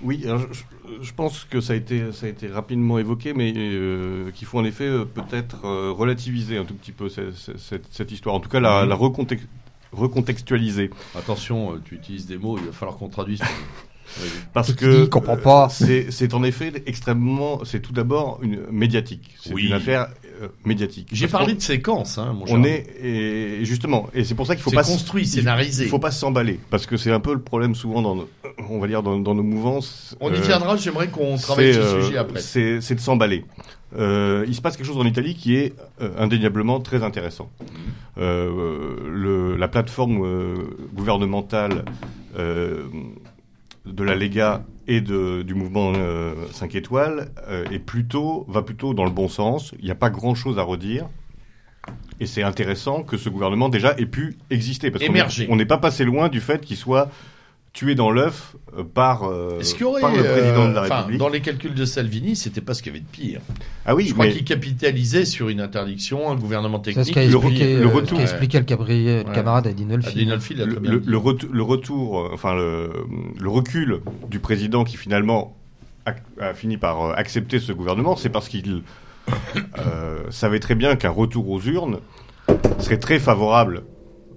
Oui, 0.01 0.21
alors 0.25 0.41
je, 0.51 0.61
je- 1.01 1.11
pense 1.13 1.45
que 1.49 1.61
ça 1.61 1.73
a 1.73 1.75
été, 1.75 2.11
ça 2.11 2.25
a 2.25 2.29
été 2.29 2.47
rapidement 2.47 2.99
évoqué, 2.99 3.33
mais 3.33 3.53
euh, 3.55 4.31
qu'il 4.31 4.47
faut 4.47 4.59
en 4.59 4.65
effet 4.65 4.85
euh, 4.85 5.05
peut-être 5.05 5.65
euh, 5.65 5.91
relativiser 5.91 6.57
un 6.57 6.65
tout 6.65 6.73
petit 6.75 6.91
peu 6.91 7.09
cette, 7.09 7.33
cette- 7.57 7.87
cette 7.91 8.11
histoire. 8.11 8.35
En 8.35 8.39
tout 8.39 8.49
cas, 8.49 8.59
la, 8.59 8.85
la 8.85 8.95
recontex- 8.95 9.47
recontextualiser. 9.91 10.89
Attention, 11.15 11.79
tu 11.85 11.95
utilises 11.95 12.27
des 12.27 12.37
mots, 12.37 12.57
il 12.57 12.65
va 12.65 12.71
falloir 12.71 12.97
qu'on 12.97 13.09
traduise. 13.09 13.41
Parce 14.53 14.73
que 14.73 15.05
comprend 15.05 15.35
pas. 15.35 15.67
c'est 15.69 16.11
c'est 16.11 16.33
en 16.35 16.43
effet 16.43 16.71
extrêmement, 16.85 17.65
c'est 17.65 17.79
tout 17.81 17.91
d'abord 17.91 18.39
une 18.43 18.61
médiatique. 18.71 19.35
C'est 19.41 19.53
Oui. 19.53 19.65
une 19.67 19.73
affaire 19.73 20.07
euh, 20.41 20.47
médiatique. 20.65 21.07
J'ai 21.11 21.27
parlé 21.27 21.53
de 21.53 21.61
séquence, 21.61 22.17
hein, 22.17 22.33
mon 22.33 22.45
On 22.49 22.63
est 22.63 22.85
et 23.03 23.65
justement, 23.65 24.07
et 24.13 24.23
c'est 24.23 24.35
pour 24.35 24.47
ça 24.47 24.55
qu'il 24.55 24.63
faut 24.63 24.71
pas 24.71 24.83
construit, 24.83 25.25
scénarisé. 25.25 25.83
Il 25.83 25.89
faut 25.89 25.99
pas 25.99 26.11
s'emballer 26.11 26.59
parce 26.69 26.85
que 26.85 26.97
c'est 26.97 27.11
un 27.11 27.19
peu 27.19 27.33
le 27.33 27.41
problème 27.41 27.75
souvent 27.75 28.01
dans, 28.01 28.15
nos- 28.15 28.29
on 28.69 28.79
va 28.79 28.87
dire 28.87 29.03
dans, 29.03 29.19
dans 29.19 29.35
nos 29.35 29.43
mouvances. 29.43 30.15
On 30.19 30.31
y 30.33 30.37
euh, 30.37 30.41
viendra, 30.41 30.77
j'aimerais 30.77 31.07
qu'on 31.09 31.37
travaille 31.37 31.73
c'est, 31.73 31.79
ce 31.81 31.85
euh, 31.85 32.01
sujet 32.05 32.17
après. 32.17 32.39
C'est 32.41 32.95
de 32.95 32.99
s'emballer. 32.99 33.45
Euh, 33.97 34.43
il 34.47 34.55
se 34.55 34.61
passe 34.61 34.75
quelque 34.75 34.87
chose 34.87 34.97
en 34.97 35.05
Italie 35.05 35.35
qui 35.35 35.55
est 35.55 35.73
euh, 36.01 36.09
indéniablement 36.17 36.79
très 36.81 37.01
intéressant. 37.03 37.49
Euh, 38.17 38.95
le, 39.09 39.55
la 39.55 39.67
plateforme 39.67 40.23
euh, 40.23 40.55
gouvernementale 40.93 41.85
euh, 42.37 42.83
de 43.85 44.03
la 44.03 44.15
Lega 44.15 44.65
et 44.87 45.01
de, 45.01 45.41
du 45.41 45.53
mouvement 45.53 45.93
euh, 45.95 46.33
5 46.51 46.75
étoiles 46.75 47.31
euh, 47.47 47.65
est 47.71 47.79
plutôt, 47.79 48.45
va 48.47 48.61
plutôt 48.61 48.93
dans 48.93 49.05
le 49.05 49.11
bon 49.11 49.27
sens. 49.27 49.73
Il 49.79 49.85
n'y 49.85 49.91
a 49.91 49.95
pas 49.95 50.09
grand-chose 50.09 50.59
à 50.59 50.63
redire. 50.63 51.07
Et 52.19 52.25
c'est 52.25 52.43
intéressant 52.43 53.03
que 53.03 53.17
ce 53.17 53.29
gouvernement 53.29 53.69
déjà 53.69 53.95
ait 53.97 54.05
pu 54.05 54.37
exister. 54.49 54.89
Parce 54.89 55.03
qu'on 55.03 55.11
Émerger. 55.11 55.47
on 55.49 55.55
n'est 55.55 55.65
pas 55.65 55.77
passé 55.77 56.03
loin 56.03 56.29
du 56.29 56.41
fait 56.41 56.61
qu'il 56.61 56.77
soit 56.77 57.09
tué 57.75 57.93
dans 57.93 58.09
l'œuf 58.09 58.55
euh, 58.77 58.83
par, 58.83 59.23
euh, 59.25 59.59
Est-ce 59.59 59.73
qu'il 59.75 59.81
y 59.81 59.83
aurait, 59.83 59.99
par 60.01 60.15
le 60.15 60.23
président 60.23 60.67
de 60.69 60.73
la 60.73 60.83
euh, 60.85 60.87
République. 60.95 61.19
dans 61.19 61.27
les 61.29 61.41
calculs 61.41 61.73
de 61.75 61.85
Salvini, 61.85 62.35
c'était 62.37 62.61
pas 62.61 62.73
ce 62.73 62.81
qu'il 62.81 62.93
y 62.93 62.95
avait 62.95 63.03
de 63.03 63.09
pire. 63.11 63.41
Ah 63.85 63.93
oui, 63.93 64.05
Je 64.07 64.13
crois 64.13 64.25
mais 64.25 64.31
qu'il 64.31 64.45
capitalisait 64.45 65.25
sur 65.25 65.49
une 65.49 65.59
interdiction, 65.59 66.31
un 66.31 66.35
gouvernement 66.35 66.77
ce 66.79 66.89
technique. 66.91 67.13
qu'a 67.13 67.25
Le 67.25 67.35
expliqué, 67.35 67.75
le 67.75 67.83
euh, 67.83 67.87
retour- 67.89 68.17
ce 68.17 68.23
qu'a 68.23 68.31
expliqué 68.31 68.59
le, 68.59 68.63
cabri- 68.65 69.03
le 69.05 69.27
Ouais. 69.27 69.35
camarade 69.35 69.67
Adinolfi. 69.67 70.25
Le, 70.25 71.61
retour, 71.61 72.29
enfin 72.33 72.55
le, 72.55 72.89
le 73.39 73.49
recul 73.49 73.99
du 74.31 74.39
président 74.39 74.83
qui 74.85 74.95
finalement 74.97 75.55
a, 76.05 76.13
a 76.39 76.53
fini 76.53 76.77
par 76.77 77.11
accepter 77.17 77.59
ce 77.59 77.73
gouvernement, 77.73 78.15
c'est 78.15 78.29
parce 78.29 78.47
qu'il 78.47 78.83
euh, 79.79 80.19
savait 80.29 80.59
très 80.59 80.75
bien 80.75 80.95
qu'un 80.95 81.09
retour 81.09 81.49
aux 81.49 81.61
urnes 81.61 81.97
serait 82.79 82.99
très 82.99 83.19
favorable 83.19 83.83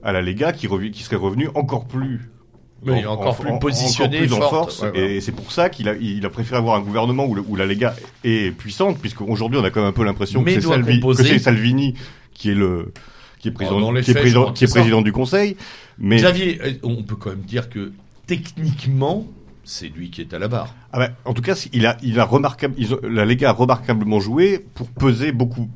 à 0.02 0.12
la 0.12 0.23
Lega, 0.23 0.52
qui, 0.52 0.66
qui 0.90 1.02
serait 1.02 1.16
revenu 1.16 1.49
encore 1.54 1.87
plus 1.87 2.30
Mais 2.85 3.04
en- 3.04 3.12
encore 3.14 3.32
en- 3.38 3.42
plus 3.42 3.50
en- 3.50 3.58
positionné, 3.58 4.18
encore 4.18 4.28
plus 4.28 4.35
en 4.35 4.49
force. 4.50 4.82
Ouais. 4.82 5.14
Et 5.16 5.20
c'est 5.20 5.32
pour 5.32 5.50
ça 5.52 5.68
qu'il 5.68 5.88
a, 5.88 5.94
il 5.97 6.25
a 6.25 6.30
préféré 6.30 6.58
avoir 6.58 6.76
un 6.76 6.80
gouvernement 6.80 7.25
où, 7.26 7.35
le- 7.35 7.44
où 7.47 7.56
la 7.56 7.66
Lega 7.66 7.94
est 8.25 8.56
puissante, 8.56 8.99
puisqu'aujourd'hui 8.99 9.58
on 9.58 9.64
a 9.64 9.70
quand 9.70 9.80
même 9.80 9.88
un 9.88 9.92
peu 9.92 10.04
l'impression 10.04 10.42
que 10.44 10.50
c'est 10.50 10.61
Salvi- 10.61 11.38
Salvini 11.40 11.94
qui 12.35 12.50
est 12.50 12.54
le 12.54 12.92
qui 13.40 13.49
est 13.49 13.50
président, 13.52 13.92
qui 13.92 13.99
est 13.99 14.02
je 14.14 14.18
président, 14.18 14.52
qui 14.52 14.64
est 14.64 15.02
du 15.02 15.12
Conseil. 15.12 15.56
Mais 15.99 16.16
Xavier, 16.16 16.61
euh, 16.62 16.73
on 16.82 17.02
peut 17.02 17.16
quand 17.16 17.30
même 17.30 17.40
dire 17.40 17.68
que 17.68 17.92
techniquement, 18.26 19.26
c'est 19.64 19.88
lui 19.88 20.11
qui 20.11 20.20
est 20.20 20.32
à 20.35 20.38
la 20.38 20.49
barre. 20.49 20.75
ah 20.92 20.99
bah, 20.99 21.08
en 21.25 21.35
tout 21.35 21.42
cas, 21.42 21.54
il 21.73 21.87
a, 21.87 21.97
il 22.02 22.18
a 22.20 22.25
remarquable, 22.25 22.75
ils 22.78 22.94
ont- 22.94 23.00
la 23.02 23.25
Lega 23.25 23.50
a 23.50 23.52
remarquablement 23.52 24.20
joué 24.20 24.64
pour 24.75 24.88
peser 24.88 25.32
beaucoup, 25.32 25.68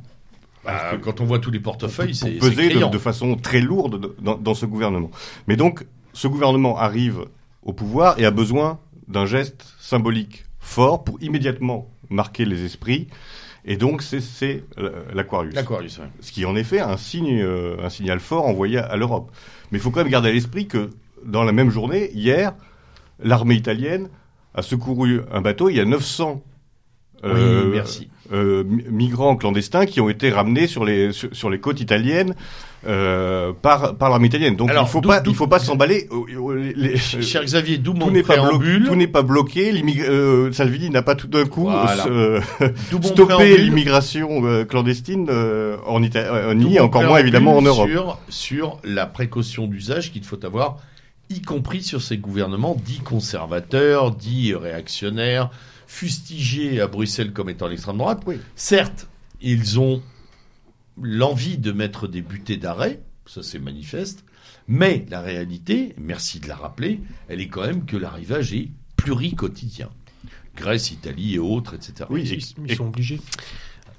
Bah, 0.64 0.92
quand 1.02 1.20
on 1.20 1.24
voit 1.24 1.40
tous 1.40 1.50
les 1.50 1.58
portefeuilles, 1.60 2.14
c'est 2.14 2.30
peser 2.32 2.68
de, 2.74 2.98
façon 2.98 3.34
très 3.36 3.60
lourde 3.60 4.00
de- 4.00 4.16
dans, 4.22 4.36
dans 4.36 4.54
ce 4.54 4.64
gouvernement. 4.66 5.10
Mais 5.48 5.56
donc, 5.56 5.84
ce 6.12 6.28
gouvernement 6.28 6.78
arrive 6.78 7.26
au 7.62 7.72
pouvoir 7.72 8.18
et 8.18 8.24
a 8.24 8.30
besoin 8.30 8.78
d'un 9.08 9.26
geste 9.26 9.64
symbolique 9.78 10.44
fort 10.60 11.04
pour 11.04 11.20
immédiatement 11.22 11.88
marquer 12.10 12.44
les 12.44 12.64
esprits. 12.64 13.08
Et 13.64 13.76
donc, 13.76 14.02
c'est- 14.02 14.64
euh, 14.78 15.04
l'Aquarius. 15.14 15.54
L'Aquarius, 15.54 15.98
ouais. 15.98 16.06
Ce 16.20 16.32
qui 16.32 16.44
en 16.44 16.56
effet 16.56 16.80
un 16.80 16.96
signe, 16.96 17.40
euh, 17.40 17.76
un 17.82 17.90
signal 17.90 18.18
fort 18.18 18.46
envoyé 18.46 18.78
à, 18.78 18.96
l'Europe. 18.96 19.30
Mais 19.70 19.78
il 19.78 19.80
faut 19.80 19.90
quand 19.90 20.00
même 20.00 20.10
garder 20.10 20.30
à 20.30 20.32
l'esprit 20.32 20.66
que 20.66 20.90
dans 21.24 21.44
la 21.44 21.52
même 21.52 21.70
journée, 21.70 22.10
hier, 22.12 22.54
l'armée 23.22 23.54
italienne 23.54 24.08
a 24.54 24.62
secouru 24.62 25.22
un 25.30 25.40
bateau. 25.40 25.68
Il 25.68 25.76
y 25.76 25.80
a 25.80 25.84
900 25.84 26.42
euh, 27.24 27.66
oui, 27.66 27.70
merci. 27.76 28.10
euh, 28.32 28.64
migrants 28.64 29.36
clandestins 29.36 29.86
qui 29.86 30.00
ont 30.00 30.08
été 30.08 30.30
ramenés 30.30 30.66
sur 30.66 30.84
les 30.84 31.12
sur, 31.12 31.28
sur 31.32 31.50
les 31.50 31.60
côtes 31.60 31.80
italiennes 31.80 32.34
euh, 32.86 33.52
par 33.62 33.96
par 33.96 34.10
l'armée 34.10 34.26
italienne. 34.28 34.56
Donc 34.56 34.70
Alors, 34.70 34.86
il 34.86 34.90
faut 34.90 35.00
pas 35.00 35.22
il 35.26 35.34
faut 35.34 35.46
pas 35.46 35.58
s'emballer. 35.58 36.08
euh, 36.10 36.72
les- 36.74 36.96
Cher 36.96 37.44
Xavier, 37.44 37.78
d'où 37.78 37.92
tout 37.92 37.98
pas. 38.22 38.36
Tout 38.86 38.96
n'est 38.96 39.06
pas 39.06 39.22
bloqué. 39.22 39.72
Euh, 40.08 40.50
Salvini 40.52 40.90
n'a 40.90 41.02
pas 41.02 41.14
tout 41.14 41.28
d'un 41.28 41.44
coup 41.44 41.62
Voilà. 41.62 42.06
préambule- 43.26 43.64
l'immigration 43.64 44.64
clandestine 44.64 45.30
en 45.86 46.02
Italie, 46.02 46.80
encore 46.80 47.02
moins 47.04 47.18
évidemment 47.18 47.56
en 47.56 47.62
Europe. 47.62 47.88
Sur, 47.88 48.18
sur 48.28 48.78
la 48.84 49.06
précaution 49.06 49.66
d'usage 49.66 50.10
qu'il 50.12 50.24
faut 50.24 50.44
avoir, 50.44 50.78
y 51.30 51.40
compris 51.40 51.82
sur 51.82 52.02
ces 52.02 52.18
gouvernements 52.18 52.76
dits 52.84 53.00
conservateurs, 53.00 54.10
dits 54.10 54.54
réactionnaires, 54.54 55.50
fustigés 55.86 56.80
à 56.80 56.86
Bruxelles 56.88 57.32
comme 57.32 57.48
étant 57.50 57.68
l'extrême 57.68 57.98
droite. 57.98 58.22
Oui. 58.26 58.36
Certes, 58.56 59.06
ils 59.40 59.78
ont 59.78 60.02
l'envie 61.00 61.58
de 61.58 61.72
mettre 61.72 62.06
des 62.08 62.22
butées 62.22 62.56
d'arrêt, 62.56 63.00
ça 63.26 63.42
c'est 63.42 63.58
manifeste, 63.58 64.24
mais 64.68 65.04
la 65.10 65.20
réalité, 65.20 65.94
merci 65.98 66.40
de 66.40 66.48
la 66.48 66.56
rappeler, 66.56 67.00
elle 67.28 67.40
est 67.40 67.48
quand 67.48 67.62
même 67.62 67.84
que 67.84 67.96
l'arrivage 67.96 68.52
est 68.54 68.68
pluricotidien. 68.96 69.90
Grèce, 70.56 70.90
Italie 70.90 71.34
et 71.34 71.38
autres, 71.38 71.74
etc. 71.74 72.04
Oui, 72.10 72.22
Ils, 72.24 72.32
et- 72.34 72.40
ils 72.68 72.76
sont 72.76 72.86
obligés. 72.86 73.20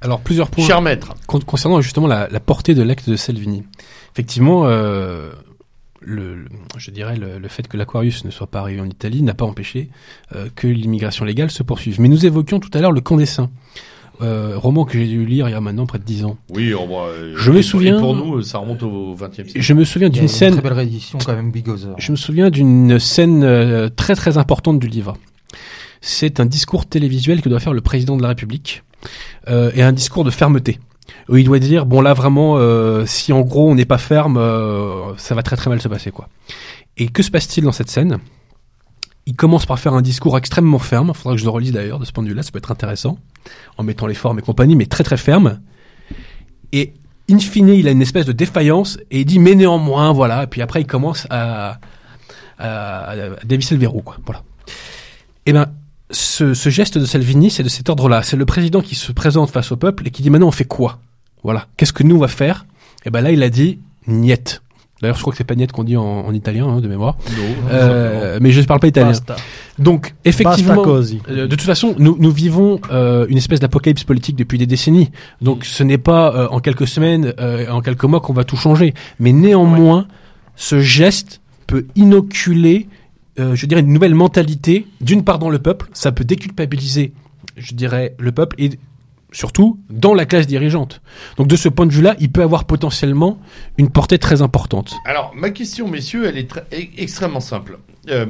Alors 0.02 0.20
plusieurs 0.22 0.50
points. 0.50 0.66
Cher 0.66 0.82
maître, 0.82 1.14
Con- 1.28 1.40
concernant 1.40 1.82
justement 1.82 2.08
la, 2.08 2.28
la 2.28 2.40
portée 2.40 2.76
de 2.76 2.84
l'acte 2.84 3.10
de 3.10 3.16
Salvini. 3.16 3.64
Effectivement, 4.14 4.66
euh, 4.68 5.32
le, 6.02 6.36
le- 6.36 6.50
je 6.78 6.92
dirais 6.92 7.16
le, 7.16 7.40
le 7.40 7.48
fait 7.48 7.68
que 7.68 7.78
l'Aquarius 7.78 8.26
ne 8.26 8.30
soit 8.32 8.48
pas 8.48 8.60
arrivé 8.60 8.82
en 8.82 8.86
Italie 8.86 9.22
n'a 9.24 9.34
pas 9.34 9.46
empêché 9.46 9.90
euh, 10.36 10.50
que 10.56 10.68
l'immigration 10.68 11.24
légale 11.26 11.50
se 11.52 11.64
poursuive. 11.64 12.00
Mais 12.02 12.10
nous 12.10 12.26
évoquions 12.26 12.60
tout 12.60 12.70
à 12.74 12.82
l'heure 12.82 12.92
le 12.92 13.02
Camp 13.02 13.16
des 13.18 13.26
Saints, 13.26 13.50
euh, 14.22 14.54
roman 14.58 14.86
que 14.86 14.98
j'ai 14.98 15.08
dû 15.08 15.26
lire 15.26 15.50
il 15.50 15.52
y 15.52 15.56
a 15.56 15.62
maintenant 15.62 15.86
près 15.86 16.00
de 16.00 16.04
dix 16.04 16.24
ans. 16.24 16.38
oui, 16.54 16.74
on 16.76 16.88
va, 16.88 17.08
euh, 17.08 17.34
Je 17.36 17.52
me 17.52 17.62
souviens- 17.62 18.00
pour 18.00 18.16
nous, 18.16 18.42
ça 18.42 18.60
remonte 18.60 18.84
au 18.84 19.16
XXe 19.16 19.36
siècle. 19.36 19.52
Je 19.56 19.74
me 19.74 19.84
souviens 19.84 20.10
d'une 20.10 20.24
une 20.24 20.28
scène. 20.28 20.54
très 20.54 20.62
belle 20.62 20.74
réédition 20.74 21.18
quand 21.26 21.34
même 21.36 21.52
Bigozer. 21.52 21.94
Je 21.98 22.12
me 22.12 22.18
souviens 22.18 22.50
d'une 22.50 23.00
scène 23.00 23.44
euh, 23.44 23.90
très 23.90 24.16
très 24.16 24.38
importante 24.38 24.80
du 24.80 24.88
livre. 24.88 25.18
C'est 26.02 26.40
un 26.40 26.46
discours 26.46 26.86
télévisuel 26.86 27.42
que 27.42 27.50
doit 27.50 27.60
faire 27.60 27.74
le 27.74 27.82
président 27.82 28.18
de 28.18 28.22
la 28.22 28.28
République 28.30 28.84
euh, 29.50 29.72
et 29.74 29.82
un 29.84 29.94
discours 29.94 30.24
de 30.24 30.32
fermeté. 30.32 30.80
Où 31.30 31.38
il 31.38 31.44
doit 31.46 31.60
dire 31.60 31.86
bon 31.86 32.02
là 32.02 32.14
vraiment 32.14 32.56
euh, 32.58 33.06
si 33.06 33.34
en 33.34 33.42
gros 33.42 33.70
on 33.70 33.76
n'est 33.76 33.86
pas 33.86 33.98
ferme 33.98 34.38
euh, 34.38 35.16
ça 35.18 35.36
va 35.36 35.44
très 35.44 35.56
très 35.56 35.70
mal 35.70 35.82
se 35.82 35.88
passer 35.88 36.12
quoi. 36.12 36.28
Et 36.98 37.08
que 37.08 37.24
se 37.24 37.32
passe-t-il 37.32 37.64
dans 37.64 37.72
cette 37.72 37.90
scène? 37.90 38.20
Il 39.26 39.36
commence 39.36 39.66
par 39.66 39.80
faire 39.80 39.94
un 39.94 40.02
discours 40.02 40.38
extrêmement 40.38 40.80
ferme. 40.80 41.10
Il 41.10 41.18
faudra 41.18 41.36
que 41.36 41.40
je 41.40 41.46
le 41.46 41.50
relise 41.50 41.72
d'ailleurs 41.72 42.00
de 42.00 42.06
ce 42.06 42.12
point 42.12 42.24
de 42.24 42.30
vue-là, 42.30 42.44
ça 42.44 42.52
peut 42.52 42.58
être 42.58 42.72
intéressant 42.72 43.18
en 43.78 43.84
mettant 43.84 44.08
les 44.08 44.14
formes 44.14 44.40
et 44.40 44.42
compagnie, 44.42 44.76
mais 44.76 44.86
très 44.86 45.04
très 45.04 45.18
ferme. 45.18 45.60
Et 46.72 46.94
in 47.30 47.40
fine, 47.40 47.70
il 47.70 47.88
a 47.88 47.92
une 47.92 48.02
espèce 48.02 48.26
de 48.26 48.32
défaillance 48.32 48.98
et 49.12 49.22
il 49.22 49.26
dit 49.26 49.40
mais 49.40 49.56
néanmoins 49.56 50.12
voilà. 50.12 50.44
Et 50.44 50.48
puis 50.48 50.62
après 50.62 50.82
il 50.82 50.88
commence 50.88 51.28
à 51.30 51.80
dévisser 53.46 53.76
le 53.76 53.82
verrou 53.82 54.02
quoi. 54.02 54.18
Voilà. 54.26 54.44
Et 55.46 55.54
ben 55.54 55.68
ce, 56.12 56.54
geste 56.70 56.98
de 56.98 57.06
Salvini, 57.06 57.50
c'est 57.50 57.64
de 57.64 57.70
cet 57.70 57.90
ordre-là. 57.90 58.24
C'est 58.24 58.38
le 58.38 58.46
président 58.46 58.82
qui 58.82 58.96
se 58.96 59.12
présente 59.12 59.50
face 59.50 59.72
au 59.72 59.78
peuple 59.78 60.08
et 60.08 60.12
qui 60.12 60.22
dit 60.22 60.30
maintenant 60.30 60.48
on 60.48 60.52
fait 60.52 60.66
quoi? 60.66 61.00
Voilà. 61.44 61.68
Qu'est-ce 61.78 61.94
que 61.94 62.04
nous 62.04 62.16
on 62.16 62.20
va 62.20 62.28
faire? 62.28 62.66
Et 63.06 63.10
ben 63.10 63.22
là 63.22 63.32
il 63.32 63.44
a 63.44 63.50
dit 63.50 63.80
niet. 64.08 64.62
D'ailleurs 65.04 65.18
je 65.18 65.22
crois 65.22 65.32
que 65.32 65.38
c'est 65.38 65.44
pas 65.44 65.54
niet 65.56 65.72
qu'on 65.72 65.84
dit 65.84 65.98
en, 65.98 66.04
en 66.04 66.34
italien 66.34 66.66
hein, 66.66 66.80
de 66.80 66.88
mémoire. 66.88 67.18
Euh, 67.70 68.40
mais 68.42 68.52
je 68.52 68.62
ne 68.62 68.66
parle 68.66 68.80
pas 68.80 68.88
italien. 68.88 69.10
Basta. 69.10 69.36
Donc 69.78 70.16
effectivement. 70.24 70.82
Euh, 70.88 71.02
de 71.48 71.48
toute 71.48 71.62
façon, 71.62 71.94
nous, 72.00 72.16
nous 72.20 72.32
vivons 72.32 72.80
euh, 72.92 73.26
une 73.28 73.38
espèce 73.38 73.60
d'apocalypse 73.60 74.06
politique 74.06 74.38
depuis 74.38 74.58
des 74.58 74.66
décennies. 74.66 75.12
Donc, 75.42 75.66
ce 75.66 75.84
n'est 75.84 75.98
pas 75.98 76.34
euh, 76.34 76.48
en 76.50 76.60
quelques 76.62 76.88
semaines, 76.88 77.34
euh, 77.38 77.70
en 77.70 77.82
quelques 77.82 78.06
mois 78.06 78.22
qu'on 78.22 78.34
va 78.34 78.46
tout 78.46 78.56
changer. 78.56 78.94
Mais 79.20 79.34
néanmoins, 79.34 80.08
ce 80.56 80.80
geste 80.80 81.42
peut 81.68 81.86
inoculer, 81.96 82.88
euh, 83.40 83.56
je 83.56 83.66
dirais, 83.66 83.82
une 83.82 83.92
nouvelle 83.92 84.16
mentalité. 84.16 84.88
D'une 85.02 85.24
part 85.26 85.38
dans 85.38 85.50
le 85.50 85.60
peuple, 85.60 85.90
ça 85.92 86.14
peut 86.14 86.24
déculpabiliser, 86.24 87.14
je 87.58 87.74
dirais, 87.74 88.16
le 88.20 88.32
peuple 88.32 88.56
et 88.58 88.80
surtout 89.34 89.80
dans 89.90 90.14
la 90.14 90.26
classe 90.26 90.48
dirigeante. 90.48 91.02
Donc, 91.38 91.48
de 91.48 91.56
ce 91.58 91.68
point 91.68 91.86
de 91.86 91.92
vue-là, 91.92 92.16
il 92.20 92.32
peut 92.32 92.42
avoir 92.44 92.64
potentiellement 92.64 93.38
une 93.78 93.90
portée 93.90 94.18
très 94.20 94.42
importante. 94.42 94.94
Alors, 95.06 95.34
ma 95.36 95.50
question, 95.50 95.90
messieurs, 95.90 96.26
elle 96.28 96.38
est 96.38 96.50
très- 96.50 96.66
e- 96.72 96.88
extrêmement 96.98 97.42
simple. 97.42 97.80
Euh, 98.10 98.26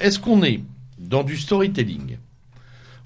Est-ce 0.00 0.18
qu'on 0.18 0.42
est 0.42 0.60
dans 0.98 1.22
du 1.24 1.36
storytelling 1.36 2.16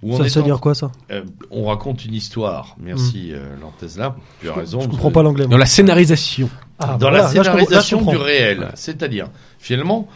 où 0.03 0.15
on, 0.15 0.17
Ça, 0.19 0.29
ça 0.29 0.41
veut 0.41 0.47
dire 0.47 0.61
quoi 0.61 0.75
ça 0.75 0.93
euh, 1.11 1.23
on 1.51 1.65
raconte 1.67 2.05
une 2.05 2.15
histoire. 2.15 2.77
Merci, 2.81 3.31
euh, 3.33 3.57
Lantez-là. 3.61 4.17
Tu 4.41 4.49
as 4.49 4.55
raison. 4.55 4.81
Je 4.81 4.87
vous- 4.87 4.93
comprends 4.93 5.11
pas 5.11 5.23
l'anglais. 5.23 5.47
Dans 5.47 5.59
la 5.59 5.67
scénarisation. 5.67 6.49
Ah, 6.79 6.93
dans 6.93 6.99
voilà, 7.11 7.19
la 7.19 7.23
là, 7.25 7.29
scénarisation 7.31 8.03
du 8.03 8.17
réel. 8.17 8.69
C'est-à-dire, 8.75 9.29
finalement, 9.59 10.09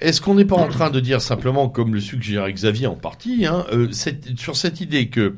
est-ce 0.00 0.20
qu'on 0.20 0.34
n'est 0.34 0.44
pas 0.44 0.56
en 0.56 0.68
train 0.68 0.90
de 0.90 1.00
dire 1.00 1.22
simplement, 1.22 1.68
comme 1.68 1.94
le 1.94 2.00
suggérait 2.00 2.52
Xavier 2.52 2.86
en 2.86 2.96
partie, 2.96 3.46
hein, 3.46 3.64
euh, 3.72 3.88
cette- 3.92 4.38
sur 4.38 4.56
cette 4.56 4.80
idée 4.82 5.08
que 5.08 5.36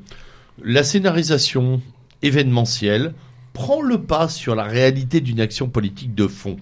la 0.64 0.84
scénarisation 0.84 1.82
événementielle 2.22 3.14
prend 3.52 3.82
le 3.82 4.02
pas 4.02 4.28
sur 4.28 4.54
la 4.54 4.64
réalité 4.64 5.20
d'une 5.20 5.40
action 5.40 5.68
politique 5.68 6.14
de 6.14 6.26
fond 6.26 6.56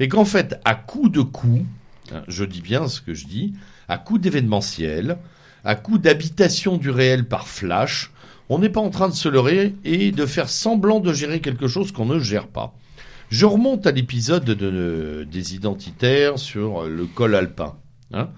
Et 0.00 0.08
qu'en 0.08 0.24
fait, 0.24 0.60
à 0.64 0.74
coup 0.74 1.08
de 1.08 1.20
coup, 1.20 1.64
hein, 2.12 2.22
je 2.28 2.44
dis 2.44 2.60
bien 2.60 2.88
ce 2.88 3.00
que 3.00 3.14
je 3.14 3.26
dis, 3.26 3.54
à 3.88 3.98
coup 3.98 4.18
d'événementiel, 4.18 5.18
à 5.64 5.74
coup 5.74 5.98
d'habitation 5.98 6.76
du 6.76 6.90
réel 6.90 7.26
par 7.26 7.46
flash, 7.46 8.10
on 8.48 8.58
n'est 8.58 8.68
pas 8.68 8.80
en 8.80 8.90
train 8.90 9.08
de 9.08 9.14
se 9.14 9.28
leurrer 9.28 9.74
et 9.84 10.10
de 10.10 10.26
faire 10.26 10.48
semblant 10.48 11.00
de 11.00 11.12
gérer 11.12 11.40
quelque 11.40 11.68
chose 11.68 11.92
qu'on 11.92 12.06
ne 12.06 12.18
gère 12.18 12.48
pas. 12.48 12.74
Je 13.30 13.46
remonte 13.46 13.86
à 13.86 13.92
l'épisode 13.92 14.44
de, 14.44 15.26
des 15.30 15.54
identitaires 15.54 16.38
sur 16.38 16.84
le 16.84 17.06
col 17.06 17.34
alpin, 17.34 17.76
hein, 18.12 18.28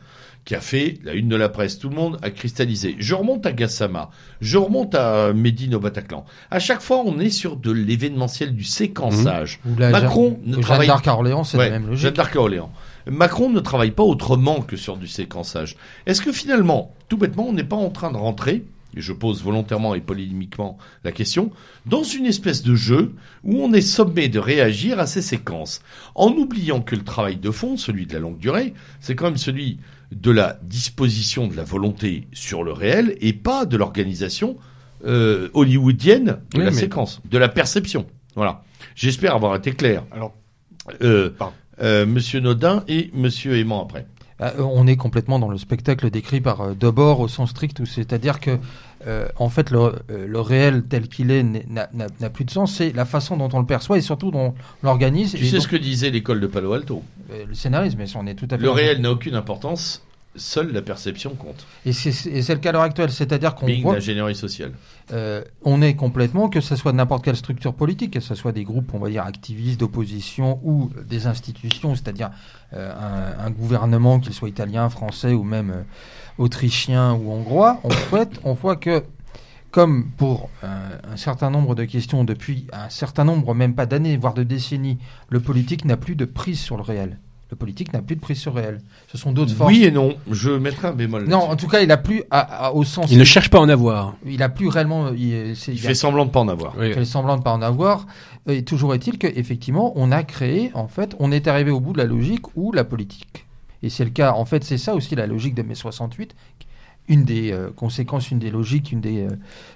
qui 0.44 0.54
a 0.54 0.60
fait 0.60 0.98
la 1.04 1.14
une 1.14 1.28
de 1.28 1.36
la 1.36 1.48
presse. 1.48 1.78
Tout 1.78 1.88
le 1.88 1.96
monde 1.96 2.18
a 2.22 2.30
cristallisé. 2.30 2.96
Je 2.98 3.14
remonte 3.14 3.46
à 3.46 3.52
Gassama. 3.52 4.10
Je 4.40 4.58
remonte 4.58 4.94
à 4.94 5.32
Médine 5.32 5.74
au 5.74 5.80
Bataclan. 5.80 6.24
À 6.50 6.58
chaque 6.58 6.82
fois, 6.82 7.02
on 7.04 7.18
est 7.18 7.30
sur 7.30 7.56
de 7.56 7.70
l'événementiel 7.72 8.54
du 8.54 8.64
séquençage. 8.64 9.60
La 9.78 9.90
Macron 9.90 10.38
ne 10.44 10.54
Jeanne 10.54 10.62
travaille 10.62 10.86
d'Arc 10.88 11.08
à 11.08 11.14
Orléans, 11.14 11.44
c'est 11.44 11.56
Ouais, 11.56 11.70
la 11.70 11.78
même 11.78 11.82
Jeanne 11.82 11.90
logique. 11.92 12.12
d'Arc 12.16 12.36
à 12.36 12.40
Orléans. 12.40 12.70
Macron 13.06 13.50
ne 13.50 13.60
travaille 13.60 13.90
pas 13.90 14.02
autrement 14.02 14.60
que 14.60 14.76
sur 14.76 14.96
du 14.96 15.08
séquençage. 15.08 15.76
Est-ce 16.06 16.20
que 16.22 16.32
finalement, 16.32 16.94
tout 17.08 17.16
bêtement, 17.16 17.46
on 17.48 17.52
n'est 17.52 17.64
pas 17.64 17.76
en 17.76 17.90
train 17.90 18.10
de 18.10 18.16
rentrer, 18.16 18.64
et 18.96 19.00
je 19.00 19.12
pose 19.12 19.42
volontairement 19.42 19.94
et 19.94 20.00
polémiquement 20.00 20.78
la 21.04 21.12
question, 21.12 21.50
dans 21.84 22.02
une 22.02 22.26
espèce 22.26 22.62
de 22.62 22.74
jeu 22.74 23.14
où 23.42 23.56
on 23.62 23.72
est 23.72 23.80
sommé 23.82 24.28
de 24.28 24.38
réagir 24.38 24.98
à 25.00 25.06
ces 25.06 25.20
séquences, 25.22 25.82
en 26.14 26.30
oubliant 26.30 26.80
que 26.80 26.94
le 26.96 27.02
travail 27.02 27.36
de 27.36 27.50
fond, 27.50 27.76
celui 27.76 28.06
de 28.06 28.12
la 28.14 28.20
longue 28.20 28.38
durée, 28.38 28.72
c'est 29.00 29.14
quand 29.16 29.24
même 29.26 29.36
celui 29.36 29.78
de 30.14 30.30
la 30.30 30.58
disposition 30.62 31.46
de 31.48 31.56
la 31.56 31.64
volonté 31.64 32.28
sur 32.32 32.62
le 32.64 32.72
réel 32.72 33.16
et 33.20 33.32
pas 33.32 33.66
de 33.66 33.76
l'organisation 33.76 34.56
euh, 35.06 35.48
hollywoodienne 35.54 36.38
de 36.52 36.58
Oui, 36.58 36.64
la 36.64 36.70
mais- 36.70 36.76
séquence, 36.76 37.20
de 37.30 37.38
la 37.38 37.48
perception. 37.48 38.06
Voilà. 38.36 38.62
J'espère 38.94 39.34
avoir 39.34 39.54
été 39.56 39.72
clair. 39.72 40.04
Alors, 40.12 40.34
Euh, 41.02 41.30
Pardon. 41.38 41.54
euh, 41.82 42.04
Monsieur 42.06 42.40
Nodin 42.40 42.84
et 42.88 43.10
Monsieur 43.14 43.56
Aimant 43.56 43.82
après. 43.82 44.06
Euh, 44.40 44.50
on 44.58 44.86
est 44.86 44.96
complètement 44.96 45.38
dans 45.38 45.48
le 45.48 45.56
spectacle 45.58 46.10
décrit 46.10 46.40
par 46.40 46.74
Debord 46.74 47.20
au 47.20 47.28
sens 47.28 47.50
strict, 47.50 47.84
c'est-à-dire 47.86 48.40
que 48.40 48.58
euh, 49.06 49.28
en 49.36 49.48
fait, 49.48 49.70
le, 49.70 49.78
euh, 49.78 49.92
le 50.26 50.40
réel 50.40 50.84
tel 50.88 51.08
qu'il 51.08 51.30
est 51.30 51.42
n'a 51.44 52.30
plus 52.30 52.44
de 52.44 52.50
sens. 52.50 52.74
C'est 52.76 52.92
la 52.92 53.04
façon 53.04 53.36
dont 53.36 53.48
on 53.52 53.60
le 53.60 53.66
perçoit 53.66 53.98
et 53.98 54.00
surtout 54.00 54.30
dont 54.30 54.54
on 54.82 54.86
l'organise. 54.86 55.32
Tu 55.32 55.44
sais 55.46 55.52
donc- 55.52 55.62
ce 55.62 55.68
que 55.68 55.76
disait 55.76 56.10
l'école 56.10 56.40
de 56.40 56.46
Palo 56.46 56.72
Alto? 56.72 57.02
Euh, 57.32 57.44
le 57.48 57.54
scénarisme, 57.54 57.98
mais 57.98 58.06
on 58.16 58.26
est 58.26 58.34
tout 58.34 58.46
à 58.50 58.56
fait. 58.56 58.62
Le 58.62 58.70
réel 58.70 59.00
n'a 59.00 59.10
aucune 59.10 59.34
importance, 59.34 60.02
seule 60.36 60.72
la 60.72 60.82
perception 60.82 61.34
compte. 61.34 61.66
Et 61.86 61.92
c'est 61.92 62.48
le 62.48 62.58
cas 62.58 62.70
à 62.70 62.72
l'heure 62.72 62.82
actuelle, 62.82 63.10
c'est-à-dire 63.10 63.54
qu'on 63.54 63.66
Bing, 63.66 63.82
voit, 63.82 63.94
l'ingénierie 63.94 64.34
sociale. 64.34 64.72
euh, 65.12 65.42
on 65.62 65.82
est 65.82 65.94
complètement, 65.94 66.48
que 66.48 66.60
ce 66.60 66.76
soit 66.76 66.92
de 66.92 66.96
n'importe 66.96 67.24
quelle 67.24 67.36
structure 67.36 67.74
politique, 67.74 68.12
que 68.12 68.20
ce 68.20 68.34
soit 68.34 68.52
des 68.52 68.64
groupes, 68.64 68.92
on 68.94 68.98
va 68.98 69.10
dire, 69.10 69.24
activistes, 69.24 69.80
d'opposition 69.80 70.60
ou 70.64 70.90
des 71.08 71.26
institutions, 71.26 71.94
c'est-à-dire 71.94 72.30
euh, 72.72 72.92
un, 72.92 73.46
un 73.46 73.50
gouvernement, 73.50 74.18
qu'il 74.20 74.32
soit 74.32 74.48
italien, 74.48 74.88
français 74.88 75.32
ou 75.32 75.44
même 75.44 75.70
euh, 75.70 75.82
autrichien 76.38 77.14
ou 77.14 77.30
hongrois, 77.30 77.80
fait, 77.90 78.30
on 78.44 78.54
voit 78.54 78.76
que, 78.76 79.04
comme 79.70 80.10
pour 80.16 80.50
un 80.62 81.16
certain 81.16 81.50
nombre 81.50 81.74
de 81.74 81.84
questions 81.84 82.22
depuis 82.24 82.66
un 82.72 82.88
certain 82.90 83.24
nombre, 83.24 83.54
même 83.54 83.74
pas 83.74 83.86
d'années, 83.86 84.16
voire 84.16 84.34
de 84.34 84.44
décennies, 84.44 84.98
le 85.28 85.40
politique 85.40 85.84
n'a 85.84 85.96
plus 85.96 86.14
de 86.14 86.24
prise 86.24 86.60
sur 86.60 86.76
le 86.76 86.82
réel. 86.82 87.18
Le 87.54 87.56
politique 87.56 87.92
n'a 87.92 88.02
plus 88.02 88.16
de 88.16 88.20
prise 88.20 88.38
sur 88.40 88.52
le 88.52 88.60
réel. 88.62 88.80
Ce 89.06 89.16
sont 89.16 89.30
d'autres 89.30 89.54
forces. 89.54 89.70
Oui 89.70 89.84
et 89.84 89.92
non, 89.92 90.16
je 90.28 90.50
mettrai 90.50 90.88
un 90.88 90.92
bémol. 90.92 91.28
Non, 91.28 91.38
en 91.38 91.54
tout 91.54 91.68
cas, 91.68 91.82
il 91.82 91.92
a 91.92 91.96
plus, 91.96 92.24
à- 92.32 92.66
à- 92.66 92.72
au 92.72 92.82
sens 92.82 93.08
Il 93.12 93.16
ne 93.18 93.22
cherche 93.22 93.48
pas 93.48 93.58
à 93.58 93.60
en 93.60 93.68
avoir. 93.68 94.16
il 94.26 94.42
a 94.42 94.48
plus 94.48 94.66
réellement. 94.66 95.12
Il, 95.12 95.54
c'est- 95.54 95.70
il 95.70 95.78
il 95.78 95.84
a 95.84 95.90
fait 95.90 95.94
semblant 95.94 96.24
de 96.26 96.32
pas 96.32 96.40
en 96.40 96.48
avoir. 96.48 96.74
Oui. 96.76 96.92
fait 96.92 97.04
semblant 97.04 97.36
de 97.36 97.42
pas 97.44 97.52
en 97.52 97.62
avoir. 97.62 98.08
Et 98.48 98.64
toujours 98.64 98.92
est-il 98.92 99.18
qu'effectivement, 99.18 99.92
on 99.94 100.10
a 100.10 100.24
créé, 100.24 100.72
en 100.74 100.88
fait, 100.88 101.14
on 101.20 101.30
est 101.30 101.46
arrivé 101.46 101.70
au 101.70 101.78
bout 101.78 101.92
de 101.92 101.98
la 101.98 102.06
logique 102.06 102.56
où 102.56 102.72
la 102.72 102.82
politique. 102.82 103.46
Et 103.84 103.88
c'est 103.88 104.02
le 104.04 104.10
cas, 104.10 104.32
en 104.32 104.44
fait, 104.44 104.64
c'est 104.64 104.76
ça 104.76 104.96
aussi 104.96 105.14
la 105.14 105.28
logique 105.28 105.54
de 105.54 105.62
mai 105.62 105.76
68. 105.76 106.34
Une 107.06 107.22
des 107.22 107.52
euh, 107.52 107.68
conséquences, 107.76 108.32
une 108.32 108.40
des 108.40 108.50
logiques, 108.50 108.90
une 108.90 109.00
des 109.00 109.26
euh, 109.26 109.28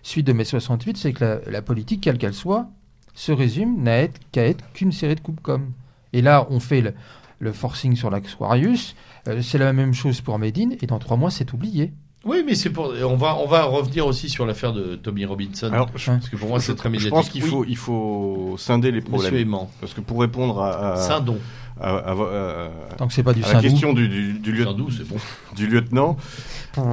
suites 0.02 0.26
de 0.26 0.32
mai 0.32 0.44
68, 0.44 0.96
c'est 0.96 1.12
que 1.12 1.24
la, 1.24 1.38
la 1.48 1.62
politique, 1.62 2.00
quelle 2.00 2.18
qu'elle 2.18 2.34
soit, 2.34 2.66
se 3.14 3.30
résume 3.30 3.80
n'a 3.84 3.98
être- 3.98 4.18
qu'à 4.32 4.44
être 4.46 4.64
qu'une 4.72 4.90
série 4.90 5.14
de 5.14 5.20
coupes 5.20 5.40
com. 5.42 5.70
Et 6.14 6.22
là, 6.22 6.46
on 6.50 6.58
fait 6.58 6.80
le, 6.80 6.94
le 7.38 7.52
forcing 7.52 7.96
sur 7.96 8.10
l'Aquarius. 8.10 8.94
Euh, 9.28 9.42
c'est 9.42 9.58
la 9.58 9.72
même 9.72 9.94
chose 9.94 10.20
pour 10.20 10.38
Medine. 10.38 10.76
Et 10.82 10.86
dans 10.86 10.98
trois 10.98 11.16
mois, 11.16 11.30
c'est 11.30 11.52
oublié. 11.52 11.92
Oui, 12.24 12.42
mais 12.44 12.54
c'est 12.56 12.70
pour. 12.70 12.92
On 13.04 13.16
va, 13.16 13.36
on 13.36 13.46
va 13.46 13.64
revenir 13.64 14.06
aussi 14.06 14.28
sur 14.28 14.44
l'affaire 14.44 14.72
de 14.72 14.96
Tommy 14.96 15.24
Robinson. 15.24 15.70
Alors, 15.72 15.88
je, 15.94 16.10
parce 16.10 16.28
que 16.28 16.36
pour 16.36 16.48
moi, 16.48 16.58
c'est 16.60 16.74
très 16.74 16.88
je 16.88 16.92
médiatique. 16.92 17.14
pense 17.14 17.28
qu'il 17.28 17.44
Oui, 17.44 17.48
faut, 17.50 17.64
il 17.64 17.76
faut 17.76 18.56
scinder 18.58 18.90
les 18.90 18.98
Monsieur 19.00 19.10
problèmes. 19.12 19.34
Aimant. 19.36 19.70
Parce 19.80 19.94
que 19.94 20.00
pour 20.00 20.20
répondre 20.20 20.60
à, 20.60 20.94
à, 20.94 20.96
Saint-Don. 20.96 21.38
à- 21.80 21.90
à- 21.96 22.10
à- 22.12 22.70
Tant 22.96 23.06
que 23.06 23.12
c'est 23.14 23.22
pas 23.22 23.32
du 23.32 23.40
la 23.40 23.60
question 23.60 23.92
du, 23.92 24.08
du, 24.08 24.32
du 24.40 24.52
lieu- 24.52 24.64
Saint-Doux, 24.64 24.90
c'est 24.90 25.06
bon. 25.08 25.14
du 25.54 25.68
lieutenant, 25.68 26.16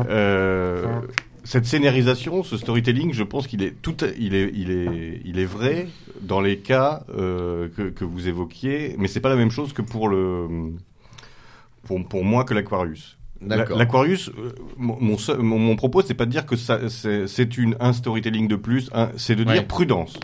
euh, 0.09 1.01
cette 1.45 1.65
scénarisation, 1.65 2.43
ce 2.43 2.57
storytelling, 2.57 3.13
je 3.13 3.23
pense 3.23 3.47
qu'il 3.47 3.63
est 3.63 3.81
tout, 3.81 3.95
il 4.19 4.35
est, 4.35 4.51
il 4.53 4.71
est, 4.71 5.21
il 5.23 5.39
est 5.39 5.45
vrai 5.45 5.87
dans 6.21 6.41
les 6.41 6.57
cas 6.57 7.03
euh, 7.17 7.69
que, 7.69 7.83
que 7.83 8.03
vous 8.03 8.27
évoquiez, 8.27 8.95
mais 8.97 9.07
c'est 9.07 9.21
pas 9.21 9.29
la 9.29 9.35
même 9.37 9.51
chose 9.51 9.71
que 9.71 9.81
pour 9.83 10.09
le, 10.09 10.47
pour, 11.83 12.03
pour 12.07 12.25
moi 12.25 12.43
que 12.43 12.53
l'Aquarius. 12.53 13.17
L'Aquarius, 13.41 14.29
euh, 14.29 14.53
mon, 14.77 14.97
mon, 14.99 15.59
mon, 15.59 15.75
propos, 15.75 16.01
c'est 16.01 16.15
pas 16.15 16.25
de 16.25 16.31
dire 16.31 16.45
que 16.47 16.55
c'est 16.55 17.57
une 17.57 17.75
un 17.79 17.93
storytelling 17.93 18.47
de 18.47 18.55
plus, 18.55 18.89
c'est 19.17 19.35
de 19.35 19.45
Ouais. 19.45 19.53
dire 19.53 19.67
prudence. 19.67 20.17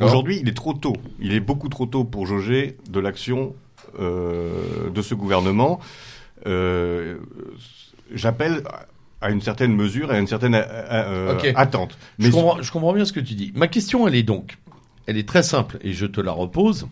Aujourd'hui, 0.00 0.38
il 0.42 0.48
est 0.48 0.56
trop 0.56 0.74
tôt. 0.74 0.94
Il 1.20 1.32
est 1.32 1.40
beaucoup 1.40 1.68
trop 1.68 1.86
tôt 1.86 2.04
pour 2.04 2.26
jauger 2.26 2.76
de 2.90 2.98
l'action 3.00 3.54
euh, 3.98 4.90
de 4.92 5.00
ce 5.00 5.14
gouvernement. 5.14 5.80
Euh, 6.46 7.18
J'appelle 8.12 8.62
à 9.20 9.30
une 9.30 9.40
certaine 9.40 9.74
mesure 9.74 10.12
et 10.12 10.16
à 10.16 10.18
une 10.18 10.26
certaine 10.26 10.54
euh, 10.54 10.64
euh, 10.64 11.52
attente. 11.54 11.98
Je, 12.18 12.26
Mais 12.26 12.30
comprends, 12.30 12.62
je 12.62 12.72
comprends 12.72 12.92
bien 12.92 13.04
ce 13.04 13.12
que 13.12 13.20
tu 13.20 13.34
dis. 13.34 13.52
Ma 13.54 13.68
question, 13.68 14.08
elle 14.08 14.14
est 14.14 14.22
donc, 14.22 14.58
elle 15.06 15.16
est 15.16 15.28
très 15.28 15.42
simple 15.42 15.78
et 15.82 15.92
je 15.92 16.06
te 16.06 16.20
la 16.20 16.32
repose. 16.32 16.88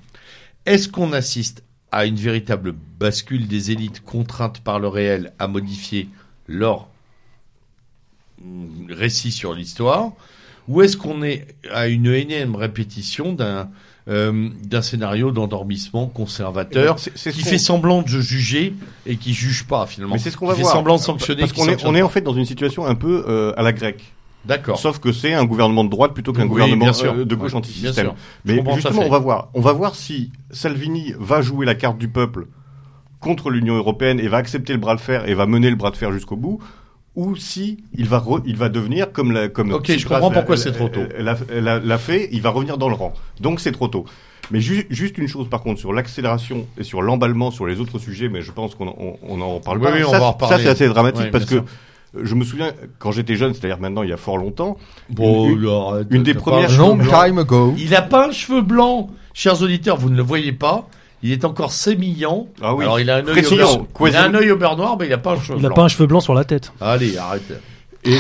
Est-ce 0.67 0.89
qu'on 0.89 1.13
assiste 1.13 1.63
à 1.91 2.05
une 2.05 2.17
véritable 2.17 2.75
bascule 2.99 3.49
des 3.49 3.71
élites 3.71 4.05
contraintes 4.05 4.61
par 4.61 4.79
le 4.79 4.89
réel 4.89 5.33
à 5.39 5.49
modifier 5.49 6.09
leur 6.47 6.89
récit 8.89 9.33
sur 9.33 9.55
l'histoire? 9.55 10.13
Ou 10.69 10.83
est-ce 10.83 10.99
qu'on 10.99 11.23
est 11.23 11.47
à 11.73 11.89
une 11.89 12.07
énième 12.07 12.55
répétition 12.55 13.33
d'un 13.33 13.71
euh, 14.09 14.49
d'un 14.65 14.81
scénario 14.83 15.31
d'endormissement 15.33 16.07
conservateur 16.07 16.99
c'est 16.99 17.17
ce 17.17 17.29
qui 17.31 17.43
fait 17.43 17.59
semblant 17.59 18.03
de 18.03 18.09
juger 18.09 18.75
et 19.07 19.17
qui 19.17 19.35
juge 19.35 19.65
pas 19.67 19.87
finalement 19.87 20.15
mais 20.15 20.21
c'est 20.21 20.31
ce 20.31 20.37
qu'on 20.37 20.47
Qui 20.47 20.51
va 20.53 20.57
fait 20.57 20.63
voir. 20.63 20.75
semblant 20.75 20.97
de 20.97 21.03
sanctionner 21.03 21.41
Parce 21.41 21.53
qu'on 21.53 21.69
est, 21.69 21.85
on 21.85 21.95
est 21.95 22.03
en 22.03 22.09
fait 22.09 22.23
dans 22.23 22.33
une 22.33 22.45
situation 22.47 22.87
un 22.87 22.95
peu 22.95 23.25
euh, 23.29 23.53
à 23.57 23.63
la 23.63 23.73
grecque. 23.73 24.03
d'accord 24.47 24.79
Sauf 24.79 24.99
que 24.99 25.13
c'est 25.13 25.35
un 25.35 25.45
gouvernement 25.45 25.85
de 25.85 25.91
droite 25.91 26.15
plutôt 26.15 26.33
qu'un 26.33 26.43
Oui, 26.45 26.49
gouvernement 26.49 26.87
euh, 27.03 27.25
de 27.25 27.35
gauche 27.35 27.53
Ouais, 27.53 27.59
anti-système. 27.59 28.13
Mais 28.45 28.63
justement, 28.75 29.03
on 29.03 29.11
va 29.11 29.19
voir. 29.19 29.49
On 29.55 29.61
va 29.61 29.73
voir 29.73 29.95
si 29.95 30.31
Salvini 30.51 31.13
va 31.19 31.43
jouer 31.43 31.67
la 31.67 31.75
carte 31.75 31.99
du 31.99 32.09
peuple 32.09 32.47
contre 33.21 33.51
l'Union 33.51 33.77
européenne 33.77 34.21
et 34.21 34.29
va 34.29 34.39
accepter 34.39 34.73
le 34.73 34.79
bras 34.79 34.95
de 34.95 35.01
fer 35.01 35.29
et 35.29 35.35
va 35.35 35.47
mener 35.47 35.71
le 35.71 35.77
bras 35.77 35.91
de 35.91 35.97
fer 35.97 36.13
jusqu'au 36.13 36.37
bout, 36.37 36.61
ou 37.19 37.35
si 37.37 37.79
il 37.97 38.07
va 38.07 38.19
re- 38.19 38.43
il 38.47 38.57
va 38.57 38.69
devenir 38.69 39.11
comme 39.13 39.33
la 39.33 39.49
comme 39.49 39.73
Ok, 39.73 39.91
je 39.91 40.07
comprends 40.07 40.31
l'a- 40.31 40.35
pourquoi 40.37 40.57
c'est 40.57 40.71
trop 40.73 40.89
tôt. 40.89 41.03
L'a, 41.19 41.37
l'a- 41.53 41.79
l'a 41.81 41.99
fait, 41.99 42.29
il 42.33 42.41
va 42.41 42.51
revenir 42.51 42.79
dans 42.79 42.89
le 42.89 42.95
rang. 42.95 43.13
Donc 43.41 43.59
c'est 43.61 43.73
trop 43.73 43.89
tôt. 43.89 44.05
Mais 44.53 44.61
ju- 44.61 44.87
juste 44.89 45.19
une 45.19 45.27
chose 45.27 45.49
par 45.51 45.61
contre 45.63 45.81
sur 45.81 45.93
l'accélération 45.93 46.67
et 46.79 46.85
sur 46.85 47.03
l'emballement 47.03 47.51
sur 47.51 47.67
les 47.67 47.81
autres 47.81 47.99
sujets, 47.99 48.29
mais 48.29 48.41
je 48.41 48.53
pense 48.53 48.75
qu'on 48.77 48.87
on, 48.89 49.17
on 49.29 49.41
en 49.41 49.59
parle 49.61 49.79
Oui, 49.79 49.85
pas. 49.85 49.93
oui, 49.95 50.05
on 50.07 50.11
ça, 50.11 50.19
va 50.21 50.25
en 50.27 50.29
ça, 50.29 50.33
reparler. 50.47 50.63
c'est 50.65 50.71
assez 50.71 50.87
dramatique 50.89 51.31
parce 51.33 51.45
que 51.45 51.57
euh, 51.57 51.61
je 52.23 52.35
me 52.37 52.45
souviens 52.45 52.73
quand 53.01 53.11
j'étais 53.11 53.35
jeune, 53.35 53.53
c'est-à-dire 53.53 53.81
maintenant 53.81 54.05
il 54.05 54.11
y 54.11 54.13
a 54.13 54.17
fort 54.17 54.39
longtemps, 54.39 54.77
Bon, 55.11 55.51
Une- 55.51 55.69
arrête, 55.69 56.07
une 56.11 56.23
des 56.23 56.35
premières 56.35 56.71
Long 56.79 56.95
blanc. 56.95 57.25
time 57.25 57.39
ago. 57.39 57.75
Il 57.79 57.95
a 57.97 58.03
pas 58.03 58.29
un 58.29 58.33
cheveu 58.33 58.63
blanc. 58.63 59.11
Chers 59.35 59.61
auditeurs, 59.61 59.97
vous 59.97 60.09
ne 60.09 60.17
le 60.17 60.23
voyez 60.23 60.53
pas. 60.53 60.89
Il 61.23 61.33
est 61.33 61.45
encore 61.45 61.73
sémillant. 61.73 62.47
Ah 62.63 62.75
oui. 62.75 62.85
Alors 62.85 63.01
il 63.01 63.11
a 63.11 63.17
un 63.17 63.27
œil 63.27 63.45
au 63.47 63.57
beurre. 63.57 63.87
Il 64.01 64.07
a 64.07 64.11
quasi- 64.13 64.17
un 64.17 64.35
œil 64.35 64.51
au 64.53 64.57
beurre 64.57 64.77
noir, 64.77 64.97
mais 64.99 65.07
il 65.07 65.13
a 65.13 65.19
pas 65.19 65.33
un 65.33 65.41
cheveu 65.41 65.59
Il 65.59 65.65
a 65.65 65.69
blanc. 65.69 65.77
pas 65.77 65.83
un 65.83 65.89
cheveu 65.89 66.07
blanc 66.07 66.21
sur 66.21 66.35
la 66.35 66.45
tête. 66.45 66.73
Allez, 66.81 67.17
arrête. 67.19 67.61
Et, 68.05 68.17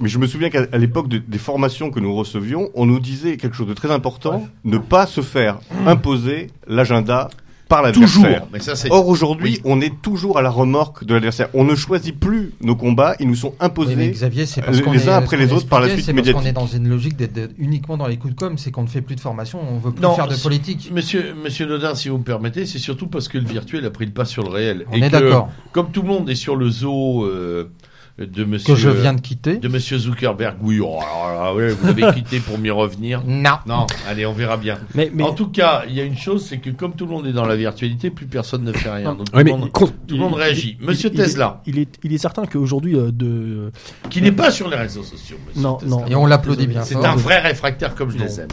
mais 0.00 0.08
je 0.08 0.18
me 0.18 0.26
souviens 0.26 0.50
qu'à 0.50 0.66
à 0.72 0.78
l'époque 0.78 1.06
de- 1.08 1.18
des 1.18 1.38
formations 1.38 1.90
que 1.92 2.00
nous 2.00 2.14
recevions, 2.14 2.70
on 2.74 2.86
nous 2.86 2.98
disait 2.98 3.36
quelque 3.36 3.54
chose 3.56 3.68
de 3.68 3.74
très 3.74 3.90
important, 3.92 4.46
ne 4.64 4.78
pas 4.78 5.06
se 5.06 5.20
faire 5.20 5.58
imposer 5.86 6.48
l'agenda 6.66 7.28
par 7.68 7.90
Toujours. 7.92 8.24
l'adversaire. 8.24 8.48
Mais 8.52 8.60
ça 8.60 8.76
c'est. 8.76 8.90
Or 8.90 9.08
aujourd'hui, 9.08 9.54
Oui. 9.56 9.60
on 9.64 9.80
est 9.80 10.00
toujours 10.02 10.38
à 10.38 10.42
la 10.42 10.50
remorque 10.50 11.04
de 11.04 11.14
l'adversaire. 11.14 11.48
On 11.54 11.64
ne 11.64 11.74
choisit 11.74 12.18
plus 12.18 12.52
nos 12.60 12.76
combats, 12.76 13.14
ils 13.20 13.28
nous 13.28 13.34
sont 13.34 13.54
imposés. 13.60 13.94
Oui, 13.96 14.10
Xavier, 14.10 14.46
c'est 14.46 14.60
parce 14.62 14.76
les 14.76 14.82
qu'on 14.82 14.92
uns 14.92 14.94
est, 14.98 15.08
après 15.08 15.36
les 15.36 15.52
autres 15.52 15.66
par 15.66 15.80
la 15.80 15.88
suite 15.88 16.04
c'est 16.04 16.12
parce 16.12 16.26
qu'on 16.30 16.40
est 16.40 16.42
médiatique. 16.42 16.54
dans 16.54 16.66
une 16.66 16.88
logique 16.88 17.16
d'être 17.16 17.52
uniquement 17.58 17.96
dans 17.96 18.06
les 18.06 18.16
coups 18.18 18.34
de 18.34 18.38
com, 18.38 18.58
c'est 18.58 18.70
qu'on 18.70 18.82
ne 18.82 18.88
fait 18.88 19.00
plus 19.00 19.16
de 19.16 19.20
formation, 19.20 19.60
on 19.66 19.78
veut 19.78 19.92
plus 19.92 20.02
Non, 20.02 20.14
faire 20.14 20.28
de 20.28 20.36
politique. 20.36 20.90
Monsieur, 20.94 21.34
Monsieur 21.42 21.66
Nodin, 21.66 21.94
si 21.94 22.08
vous 22.10 22.18
me 22.18 22.24
permettez, 22.24 22.66
c'est 22.66 22.78
surtout 22.78 23.06
parce 23.06 23.28
que 23.28 23.38
le 23.38 23.46
virtuel 23.46 23.84
a 23.86 23.90
pris 23.90 24.04
le 24.06 24.12
pas 24.12 24.24
sur 24.26 24.42
le 24.44 24.50
réel. 24.50 24.84
On 24.92 24.96
Et 24.96 25.02
est 25.04 25.10
d'accord. 25.10 25.48
Comme 25.72 25.90
tout 25.90 26.02
le 26.02 26.08
monde 26.08 26.28
est 26.30 26.34
sur 26.34 26.56
le 26.56 26.68
zoo 26.68 27.24
euh, 27.24 27.70
de 28.16 28.44
Monsieur 28.44 28.74
Que 28.74 28.78
je 28.80 28.90
viens 28.90 29.12
de 29.12 29.20
quitter. 29.20 29.56
de 29.56 29.66
Monsieur 29.66 29.98
Zuckerberg, 29.98 30.56
oui, 30.62 30.78
oh, 30.80 31.00
là, 31.00 31.52
ouais, 31.52 31.70
vous 31.70 31.86
l'avez 31.88 32.12
quitté 32.14 32.38
pour 32.38 32.58
m'y 32.58 32.70
revenir. 32.70 33.22
Non. 33.26 33.56
Non, 33.66 33.86
allez, 34.08 34.24
on 34.24 34.32
verra 34.32 34.56
bien. 34.56 34.78
Mais, 34.94 35.10
mais 35.12 35.24
En 35.24 35.32
tout 35.32 35.48
cas, 35.48 35.82
il 35.88 35.94
y 35.96 36.00
a 36.00 36.04
une 36.04 36.16
chose, 36.16 36.46
c'est 36.46 36.58
que 36.58 36.70
comme 36.70 36.94
tout 36.94 37.06
le 37.06 37.10
monde 37.10 37.26
est 37.26 37.32
dans 37.32 37.44
la 37.44 37.56
virtualité, 37.56 38.10
plus 38.10 38.26
personne 38.26 38.62
ne 38.62 38.72
fait 38.72 38.88
rien. 38.90 39.14
Donc, 39.14 39.30
tout, 39.30 39.36
Ouais, 39.36 39.42
le 39.42 39.52
mais 39.52 39.58
monde, 39.58 39.72
con- 39.72 39.90
tout 40.06 40.14
le 40.14 40.20
monde 40.20 40.34
il- 40.36 40.42
réagit. 40.42 40.76
il- 40.80 40.86
Monsieur 40.86 41.10
il- 41.10 41.14
il- 41.18 41.22
Tesla, 41.24 41.60
il 41.66 41.78
est, 41.80 41.98
il 42.04 42.12
est 42.12 42.18
certain 42.18 42.46
qu'aujourd'hui, 42.46 42.94
euh, 42.96 43.10
de, 43.10 43.72
qui 44.10 44.22
n'est 44.22 44.30
pas 44.30 44.52
sur 44.52 44.68
les 44.68 44.76
réseaux 44.76 45.02
sociaux. 45.02 45.36
Monsieur 45.48 45.62
Non, 45.62 45.74
Tesla. 45.78 45.96
non. 45.96 46.06
Et 46.06 46.14
on 46.14 46.26
l'applaudit 46.26 46.68
bien 46.68 46.82
C'est 46.84 46.94
un 47.04 47.16
vrai 47.16 47.40
réfractaire 47.40 47.96
comme 47.96 48.10
je 48.10 48.18
Non. 48.18 48.24
les 48.26 48.40
aime. 48.40 48.48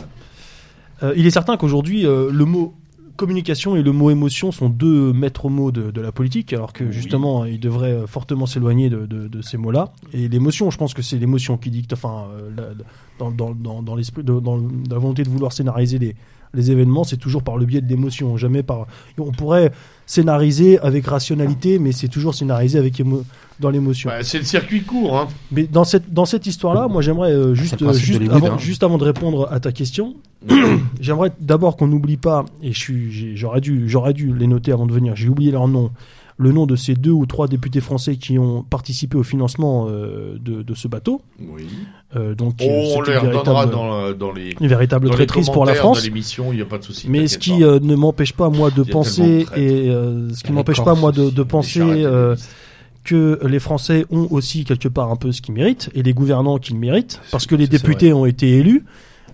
euh, 1.04 1.14
il 1.16 1.26
est 1.28 1.32
certain 1.32 1.56
qu'aujourd'hui, 1.58 2.06
euh, 2.08 2.30
le 2.32 2.46
mot 2.46 2.76
communication 3.16 3.76
et 3.76 3.82
le 3.84 3.92
mot 3.92 4.10
émotion 4.12 4.52
sont 4.52 4.70
deux 4.70 5.14
maîtres 5.14 5.50
mots 5.50 5.72
de, 5.72 5.92
de 5.92 6.02
la 6.02 6.12
politique, 6.12 6.54
alors 6.54 6.74
que 6.74 6.84
Oui. 6.86 6.92
justement, 6.92 7.46
il 7.46 7.60
devrait 7.60 7.92
euh, 7.94 8.08
fortement 8.08 8.46
s'éloigner 8.46 8.90
de, 8.90 9.06
de- 9.06 9.28
de 9.28 9.42
ces 9.42 9.58
mots-là. 9.58 9.94
Et 10.14 10.28
l'émotion, 10.28 10.70
je 10.72 10.78
pense 10.78 10.94
que 10.94 11.02
c'est 11.02 11.18
l'émotion 11.18 11.58
qui 11.58 11.70
dicte, 11.72 11.94
enfin, 11.94 12.26
euh, 12.34 12.50
la- 12.56 12.84
dans, 13.20 13.32
dans, 13.32 13.52
dans, 13.54 13.82
dans 13.84 13.96
l'esprit, 13.96 14.24
dans 14.24 14.58
la 14.90 14.98
volonté 14.98 15.24
de 15.24 15.30
vouloir 15.30 15.54
scénariser 15.54 16.00
les, 16.00 16.16
les 16.54 16.72
événements, 16.72 17.04
c'est 17.04 17.18
toujours 17.18 17.44
par 17.44 17.58
le 17.58 17.66
biais 17.66 17.82
de 17.82 17.88
l'émotion, 17.88 18.36
jamais 18.38 18.64
par. 18.64 18.88
On 19.18 19.32
pourrait 19.32 19.72
scénariser 20.06 20.80
avec 20.80 21.06
rationalité, 21.06 21.80
mais 21.80 21.92
c'est 21.92 22.08
toujours 22.10 22.34
scénarisé 22.36 22.78
avec 22.80 23.00
émo- 23.00 23.24
dans 23.62 23.70
l'émotion. 23.70 24.10
Bah, 24.10 24.24
c'est 24.24 24.40
le 24.40 24.44
circuit 24.44 24.82
court. 24.84 25.18
Hein. 25.18 25.28
Mais 25.52 25.64
dans 25.64 25.86
cette, 25.86 26.14
dans 26.14 26.26
cette 26.26 26.46
histoire-là, 26.46 26.88
moi 26.90 27.02
j'aimerais 27.02 27.32
euh, 27.32 27.54
juste, 27.56 27.82
euh, 27.82 27.94
juste, 27.94 28.22
avant, 28.30 28.48
hein. 28.52 28.58
juste 28.58 28.84
avant 28.84 28.98
de 28.98 29.06
répondre 29.06 29.48
à 29.52 29.60
ta 29.62 29.72
question, 29.72 30.16
j'aimerais 31.00 31.32
d'abord 31.40 31.78
qu'on 31.78 31.88
n'oublie 31.88 32.18
pas, 32.18 32.44
et 32.62 32.72
j'aurais 33.36 33.62
dû, 33.62 33.88
j'aurais 33.88 34.14
dû 34.14 34.34
les 34.36 34.48
noter 34.48 34.72
avant 34.74 34.86
de 34.86 34.92
venir, 34.94 35.16
j'ai 35.16 35.30
oublié 35.30 35.52
leur 35.52 35.68
nom, 35.68 35.92
le 36.38 36.52
nom 36.52 36.66
de 36.66 36.76
ces 36.76 36.96
deux 36.96 37.12
ou 37.12 37.26
trois 37.28 37.48
députés 37.48 37.82
français 37.82 38.16
qui 38.16 38.40
ont 38.40 38.64
participé 38.64 39.16
au 39.16 39.24
financement 39.24 39.88
euh, 39.90 40.38
de, 40.40 40.64
de 40.64 40.74
ce 40.74 40.88
bateau. 40.88 41.22
Oui. 41.40 41.68
Euh, 42.16 42.34
donc, 42.34 42.56
Oh, 42.62 42.96
on 42.98 43.02
véritable, 43.04 43.72
dans, 43.72 43.88
la- 43.88 44.14
dans 44.14 44.32
les. 44.32 44.56
une 44.60 44.68
véritable 44.68 45.06
dans 45.06 45.12
les 45.12 45.18
traîtrise 45.18 45.50
pour 45.50 45.66
la 45.66 45.76
France. 45.76 46.04
l'émission, 46.04 46.52
il 46.52 46.56
n'y 46.56 46.62
a 46.62 46.66
pas 46.66 46.80
de 46.80 46.84
souci. 46.84 47.08
Mais 47.10 47.28
ce 47.28 47.38
qui 47.38 47.64
euh, 47.64 47.80
ne 47.80 47.96
m'empêche 47.96 48.34
pas 48.34 48.50
moi 48.50 48.72
de 48.72 48.82
penser 48.84 49.46
et 49.56 49.90
euh, 49.90 50.34
ce 50.34 50.44
qui 50.44 50.52
m'empêche 50.52 50.84
pas 50.84 50.96
moi 50.96 51.12
de, 51.12 51.44
penser 51.44 52.04
Euh, 53.12 53.40
que 53.40 53.48
les 53.48 53.60
Français 53.60 54.06
ont 54.12 54.28
aussi 54.32 54.64
quelque 54.64 54.88
part 54.88 55.12
un 55.12 55.16
peu 55.16 55.32
ce 55.32 55.42
qu'ils 55.42 55.54
méritent 55.56 55.90
et 55.96 56.04
les 56.04 56.14
gouvernants 56.14 56.58
qu'ils 56.60 56.78
méritent 56.78 57.20
parce 57.32 57.46
que 57.48 57.56
les 57.56 57.68
députés 57.68 58.14
ont 58.14 58.26
été 58.26 58.58
élus. 58.58 58.84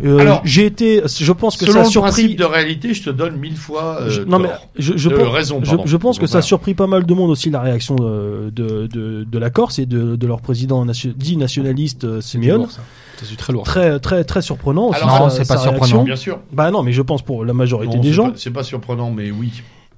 Euh, 0.03 0.19
Alors, 0.19 0.41
j'ai 0.45 0.67
été, 0.67 1.01
je 1.07 1.31
pense 1.31 1.57
que 1.57 1.65
Selon 1.65 1.73
ça 1.73 1.79
a 1.79 1.83
le 1.85 1.89
surpris. 1.89 2.11
principe 2.11 2.37
de 2.37 2.43
réalité, 2.43 2.93
je 2.93 3.01
te 3.03 3.09
donne 3.09 3.35
mille 3.37 3.57
fois 3.57 3.97
euh, 4.01 4.09
Je- 4.11 4.21
non 4.21 4.37
mais 4.37 4.49
je, 4.77 4.95
je 4.95 5.09
De 5.09 5.15
pense, 5.15 5.27
raison, 5.33 5.59
je, 5.63 5.97
pense 5.97 6.19
que 6.19 6.27
ça 6.27 6.37
a 6.37 6.41
surpris 6.43 6.75
pas 6.75 6.85
mal 6.85 7.03
de 7.07 7.13
monde 7.15 7.31
aussi 7.31 7.49
la 7.49 7.61
réaction 7.61 7.95
de 7.95 8.51
de, 8.55 8.85
de, 8.85 9.23
de 9.23 9.37
la 9.39 9.49
Corse 9.49 9.79
et 9.79 9.87
de, 9.87 10.15
de 10.15 10.27
leur 10.27 10.39
président 10.41 10.85
nation- 10.85 11.13
dit 11.15 11.35
nationaliste 11.35 12.03
euh, 12.03 12.21
C'est 12.21 12.39
Simeone. 12.39 12.67
très 13.37 13.51
lourd. 13.53 13.63
Très 13.63 13.99
très 13.99 14.23
très 14.23 14.43
surprenant. 14.43 14.89
aussi, 14.89 15.01
Alors, 15.01 15.31
c'est 15.31 15.47
pas 15.47 15.57
surprenant. 15.57 16.03
Bien 16.03 16.15
sûr. 16.15 16.39
Bah 16.53 16.69
non, 16.69 16.83
mais 16.83 16.91
je 16.91 17.01
pense 17.01 17.23
pour 17.23 17.43
la 17.43 17.53
majorité 17.53 17.95
Non, 17.97 18.01
des 18.03 18.09
c'est 18.09 18.13
gens. 18.13 18.29
pas- 18.29 18.37
C'est 18.37 18.51
pas 18.53 18.63
surprenant, 18.63 19.09
mais 19.09 19.31
oui. 19.31 19.51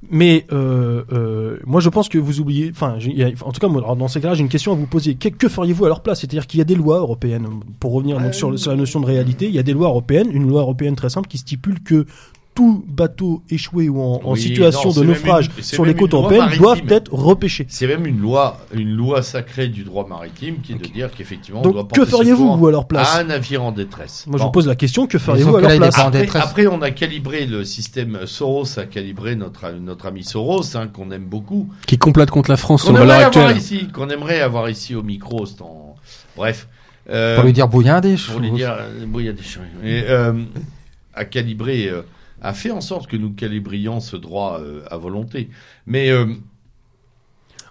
Mais 0.10 0.46
euh, 0.52 1.04
euh, 1.12 1.58
moi, 1.66 1.82
je 1.82 1.90
pense 1.90 2.08
que 2.08 2.18
vous 2.18 2.40
oubliez. 2.40 2.70
Enfin, 2.72 2.98
en 3.42 3.52
tout 3.52 3.60
cas, 3.60 3.68
moi, 3.68 3.82
dans 3.96 4.08
ces 4.08 4.22
cas-là, 4.22 4.34
j'ai 4.34 4.42
une 4.42 4.50
question 4.50 4.72
à 4.72 4.76
vous 4.76 4.86
poser. 4.86 5.16
Que, 5.16 5.50
feriez-vous 5.50 5.86
à 5.86 5.88
leur 5.90 6.02
place? 6.02 6.22
C'est-à-dire 6.22 6.48
qu'il 6.48 6.58
y 6.58 6.62
a 6.62 6.66
des 6.66 6.76
lois 6.76 7.00
européennes. 7.00 7.48
Pour 7.80 7.94
revenir 7.94 8.20
donc, 8.20 8.34
sur 8.34 8.52
la 8.52 8.76
notion 8.76 9.02
de 9.02 9.06
réalité, 9.06 9.48
il 9.48 9.54
y 9.54 9.60
a 9.60 9.64
des 9.64 9.74
lois 9.74 9.88
européennes. 9.88 10.30
Une 10.32 10.48
loi 10.48 10.62
européenne 10.62 10.96
très 10.96 11.10
simple 11.10 11.28
qui 11.28 11.38
stipule 11.38 11.82
que 11.84 12.06
tout 12.60 12.84
bateau 12.90 13.42
échoué 13.50 13.88
ou 13.88 14.02
en, 14.02 14.20
en 14.22 14.34
Oui, 14.34 14.42
situation 14.42 14.90
non, 14.90 14.96
de 15.00 15.04
naufrage 15.06 15.50
une- 15.58 15.64
sur 15.64 15.86
les 15.86 15.94
côtes 15.96 16.14
européennes 16.14 16.58
doivent 16.58 16.82
être 16.90 17.14
repêchés. 17.14 17.66
C'est 17.70 17.88
même 17.88 18.06
une 18.06 18.20
loi, 18.20 18.58
une 18.74 18.92
loi 18.98 19.22
sacrée 19.22 19.70
du 19.70 19.86
droit 19.86 20.06
maritime 20.06 20.56
qui 20.62 20.74
est 20.74 20.76
de 20.76 20.86
dire 20.94 21.10
qu'effectivement, 21.16 21.62
on 21.62 21.64
doit 21.64 21.84
Donc, 21.84 21.92
que 21.94 22.00
porter 22.02 22.12
feriez-vous 22.12 22.58
vous 22.58 22.68
à 22.68 22.72
leur 22.72 22.86
place 22.86 23.16
à 23.16 23.20
un 23.20 23.24
navire 23.24 23.64
en 23.64 23.72
détresse. 23.72 24.26
Moi, 24.28 24.38
je 24.38 24.44
vous 24.44 24.52
pose 24.52 24.68
la 24.68 24.76
question. 24.76 25.08
Que 25.08 25.18
feriez-vous 25.18 25.56
à 25.56 25.62
leur 25.62 25.78
place 25.78 25.98
Après, 25.98 26.20
détresse. 26.20 26.44
après, 26.44 26.68
on 26.68 26.82
a 26.82 26.92
calibré 26.92 27.46
le 27.46 27.64
système 27.64 28.26
Soros, 28.26 28.78
a 28.78 28.84
calibré 28.84 29.38
notre 29.38 29.72
notre 29.80 30.08
ami 30.08 30.26
Soros, 30.26 30.76
hein, 30.76 30.88
qu'on 30.88 31.12
aime 31.12 31.24
beaucoup, 31.26 31.70
Qui 31.88 31.98
complète 31.98 32.30
contre 32.30 32.50
la 32.52 32.58
France 32.58 32.84
sur 32.84 32.92
valeur 32.92 33.06
aimerait 33.06 33.24
avoir 33.26 33.48
actuelle. 33.48 33.58
ici, 33.58 33.88
qu'on 33.88 34.10
aimerait 34.10 34.42
avoir 34.42 34.70
ici 34.70 34.96
au 34.96 35.04
micro. 35.04 35.46
en- 35.62 35.96
Bref, 36.36 36.68
euh, 37.10 37.36
Pour 37.36 37.46
lui 37.46 37.54
dire 37.54 37.70
bouillard 37.70 38.02
des 38.02 38.16
pour 38.18 38.42
lui 38.42 38.50
choses. 38.50 38.58
dire, 38.58 38.76
euh, 38.78 39.06
bon, 39.08 39.20
il 39.22 39.28
y 39.28 39.30
a 39.30 39.34
des 39.34 39.44
choses. 39.44 39.64
Et, 39.82 40.04
euh, 40.10 40.34
à 41.14 41.24
calibrer, 41.26 41.88
euh, 41.88 42.02
a 42.42 42.54
fait 42.54 42.72
en 42.72 42.82
sorte 42.82 43.08
que 43.08 43.18
nous 43.18 43.32
calibrions 43.32 44.00
ce 44.00 44.16
droit 44.16 44.60
euh, 44.62 44.82
à 44.90 44.98
volonté. 44.98 45.50
Mais 45.86 46.10
euh, 46.10 46.26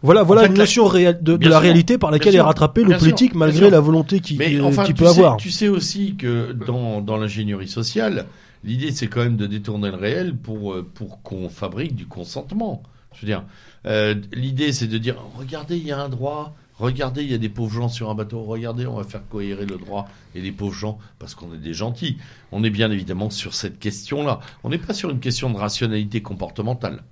Voilà, 0.02 0.22
voilà 0.22 0.42
En 0.42 0.44
fait, 0.44 0.50
une 0.50 0.56
la- 0.56 0.62
notion 0.62 0.86
réelle 0.86 1.18
de, 1.22 1.36
de 1.36 1.44
la 1.48 1.56
sûr, 1.56 1.60
réalité 1.60 1.98
par 1.98 2.10
laquelle 2.10 2.36
est 2.36 2.40
rattrapé 2.40 2.82
le 2.84 2.90
sûr, 2.90 2.98
politique 3.00 3.34
malgré 3.34 3.68
la 3.70 3.80
volonté 3.80 4.20
qu'il 4.20 4.62
enfin, 4.62 4.84
tu, 4.84 4.94
peut 4.94 5.04
sais, 5.06 5.10
avoir. 5.18 5.36
tu 5.38 5.50
sais 5.50 5.68
aussi 5.68 6.14
que 6.16 6.52
dans, 6.52 7.00
dans 7.00 7.16
l'ingénierie 7.16 7.68
sociale, 7.68 8.26
l'idée 8.62 8.92
c'est 8.92 9.08
quand 9.08 9.20
même 9.22 9.36
de 9.36 9.46
détourner 9.46 9.90
le 9.90 9.96
réel 9.96 10.36
pour, 10.36 10.72
euh, 10.72 10.86
pour 10.94 11.22
qu'on 11.22 11.48
fabrique 11.48 11.96
du 11.96 12.06
consentement. 12.06 12.82
Je 13.14 13.22
veux 13.22 13.26
dire, 13.26 13.42
euh, 13.86 14.14
l'idée 14.32 14.72
c'est 14.72 14.86
de 14.86 14.98
dire 14.98 15.16
regardez, 15.36 15.76
il 15.76 15.86
y 15.86 15.90
a 15.92 15.98
un 16.00 16.08
droit, 16.08 16.54
regardez, 16.78 17.22
il 17.22 17.30
y 17.30 17.34
a 17.34 17.38
des 17.38 17.48
pauvres 17.48 17.72
gens 17.74 17.88
sur 17.88 18.10
un 18.10 18.14
bateau, 18.14 18.42
regardez, 18.42 18.86
on 18.86 18.96
va 18.96 19.04
faire 19.04 19.22
cohérer 19.28 19.66
le 19.66 19.76
droit 19.76 20.08
et 20.34 20.40
les 20.40 20.52
pauvres 20.52 20.74
gens 20.74 20.98
parce 21.18 21.34
qu'on 21.34 21.52
est 21.54 21.58
des 21.58 21.74
gentils. 21.74 22.18
On 22.52 22.62
est 22.64 22.70
bien 22.70 22.90
évidemment 22.90 23.30
sur 23.30 23.54
cette 23.54 23.78
question-là. 23.78 24.40
On 24.64 24.70
n'est 24.70 24.78
pas 24.78 24.94
sur 24.94 25.10
une 25.10 25.20
question 25.20 25.50
de 25.50 25.56
rationalité 25.56 26.22
comportementale. 26.22 27.02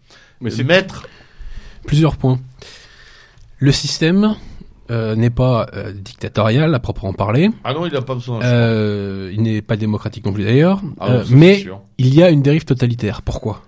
Mais 0.41 0.51
c'est 0.51 0.65
mettre. 0.65 1.07
Plusieurs 1.87 2.17
points. 2.17 2.41
Le 3.59 3.73
système 3.73 4.37
euh, 4.91 5.15
n'est 5.15 5.31
pas 5.31 5.67
euh, 5.75 5.93
dictatorial 5.93 6.75
à 6.75 6.79
proprement 6.79 7.13
parler. 7.13 7.51
Ah 7.65 7.73
non, 7.73 7.87
il 7.87 7.93
n'a 7.93 8.03
pas 8.03 8.15
besoin. 8.15 8.43
Euh, 8.43 9.31
il 9.35 9.43
n'est 9.43 9.63
pas 9.63 9.77
démocratique 9.77 10.25
non 10.27 10.33
plus 10.33 10.45
d'ailleurs. 10.45 10.81
Ah 11.01 11.09
non, 11.11 11.15
Euh, 11.21 11.25
mais 11.31 11.67
il 11.99 12.15
y 12.15 12.23
a 12.23 12.31
une 12.31 12.43
dérive 12.43 12.65
totalitaire. 12.65 13.23
Pourquoi? 13.23 13.63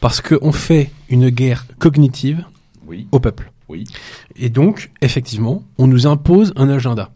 Parce 0.00 0.20
qu'on 0.20 0.52
fait 0.52 0.90
une 1.08 1.28
guerre 1.30 1.66
cognitive 1.78 2.44
Oui, 2.86 3.06
au 3.12 3.20
peuple. 3.20 3.52
Oui. 3.68 3.84
Et 4.36 4.48
donc, 4.48 4.90
effectivement, 5.02 5.62
on 5.78 5.86
nous 5.86 6.06
impose 6.06 6.52
un 6.56 6.68
agenda. 6.68 7.10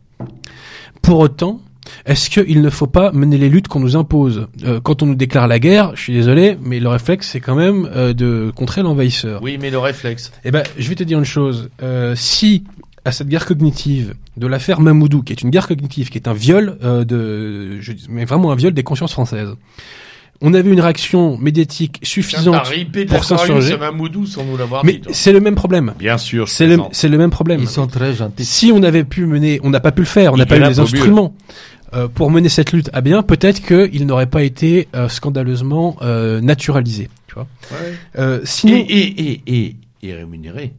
Pour 1.02 1.18
autant, 1.18 1.60
est-ce 2.06 2.30
qu'il 2.30 2.60
ne 2.60 2.70
faut 2.70 2.86
pas 2.86 3.12
mener 3.12 3.38
les 3.38 3.48
luttes 3.48 3.68
qu'on 3.68 3.80
nous 3.80 3.96
impose? 3.96 4.48
Euh, 4.64 4.80
Quand 4.80 5.02
on 5.02 5.06
nous 5.06 5.14
déclare 5.14 5.48
la 5.48 5.58
guerre, 5.58 5.92
je 5.96 6.02
suis 6.02 6.12
désolé, 6.12 6.58
mais 6.62 6.80
le 6.80 6.88
réflexe, 6.88 7.28
c'est 7.30 7.40
quand 7.40 7.54
même 7.56 7.88
euh, 7.94 8.12
de 8.12 8.52
contrer 8.54 8.82
l'envahisseur. 8.82 9.42
Oui, 9.42 9.58
mais 9.60 9.70
le 9.70 9.78
réflexe. 9.78 10.32
Eh 10.44 10.50
ben, 10.50 10.62
je 10.78 10.88
vais 10.88 10.94
te 10.94 11.04
dire 11.04 11.18
une 11.18 11.24
chose. 11.24 11.70
Euh, 11.82 12.14
si 12.16 12.64
à 13.04 13.12
cette 13.12 13.28
guerre 13.28 13.46
cognitive 13.46 14.14
de 14.36 14.46
l'affaire 14.46 14.80
Mamoudou, 14.80 15.22
qui 15.22 15.32
est 15.32 15.42
une 15.42 15.50
guerre 15.50 15.66
cognitive, 15.66 16.10
qui 16.10 16.18
est 16.18 16.28
un 16.28 16.34
viol 16.34 16.76
euh, 16.82 17.04
de, 17.04 17.80
je, 17.80 17.92
mais 18.08 18.24
vraiment 18.24 18.52
un 18.52 18.56
viol 18.56 18.74
des 18.74 18.82
consciences 18.82 19.12
françaises, 19.12 19.54
on 20.40 20.54
avait 20.54 20.70
une 20.70 20.80
réaction 20.80 21.36
médiatique 21.38 21.98
suffisante. 22.02 22.70
pour 23.08 23.24
s'insurger. 23.24 23.74
à 23.74 23.76
Mamoudou 23.78 24.26
sans 24.26 24.44
nous 24.44 24.56
l'avoir 24.56 24.84
Mais 24.84 24.94
dit. 24.94 25.08
c'est 25.12 25.32
le 25.32 25.40
même 25.40 25.54
problème. 25.54 25.92
Bien 25.98 26.18
sûr, 26.18 26.48
C'est 26.48 26.64
le, 26.66 26.74
plaisante. 26.76 26.94
c'est 26.94 27.08
le 27.08 27.18
même 27.18 27.30
problème. 27.30 27.60
Ils 27.62 27.68
sont 27.68 27.86
très 27.86 28.14
gentils. 28.14 28.44
Si 28.44 28.72
on 28.74 28.82
avait 28.82 29.04
pu 29.04 29.26
mener, 29.26 29.60
on 29.62 29.70
n'a 29.70 29.80
pas 29.80 29.92
pu 29.92 30.00
le 30.02 30.06
faire, 30.06 30.32
on 30.32 30.36
n'a 30.36 30.46
pas 30.46 30.56
eu 30.56 30.62
les 30.62 30.80
instruments 30.80 31.34
euh, 31.94 32.08
pour 32.08 32.30
mener 32.30 32.48
cette 32.48 32.72
lutte 32.72 32.88
à 32.92 33.00
bien, 33.00 33.22
peut-être 33.22 33.60
qu'il 33.62 34.06
n'aurait 34.06 34.26
pas 34.26 34.42
été 34.42 34.88
euh, 34.94 35.08
scandaleusement 35.08 35.96
euh, 36.02 36.40
naturalisé. 36.40 37.08
Tu 37.26 37.34
vois. 37.34 37.46
Ouais. 37.72 37.94
Euh, 38.18 38.40
Et, 38.42 38.46
sinon, 38.46 38.76
et, 38.76 38.82
et, 38.88 39.42
et, 39.46 39.76
et 40.02 40.14
rémunéré. 40.14 40.72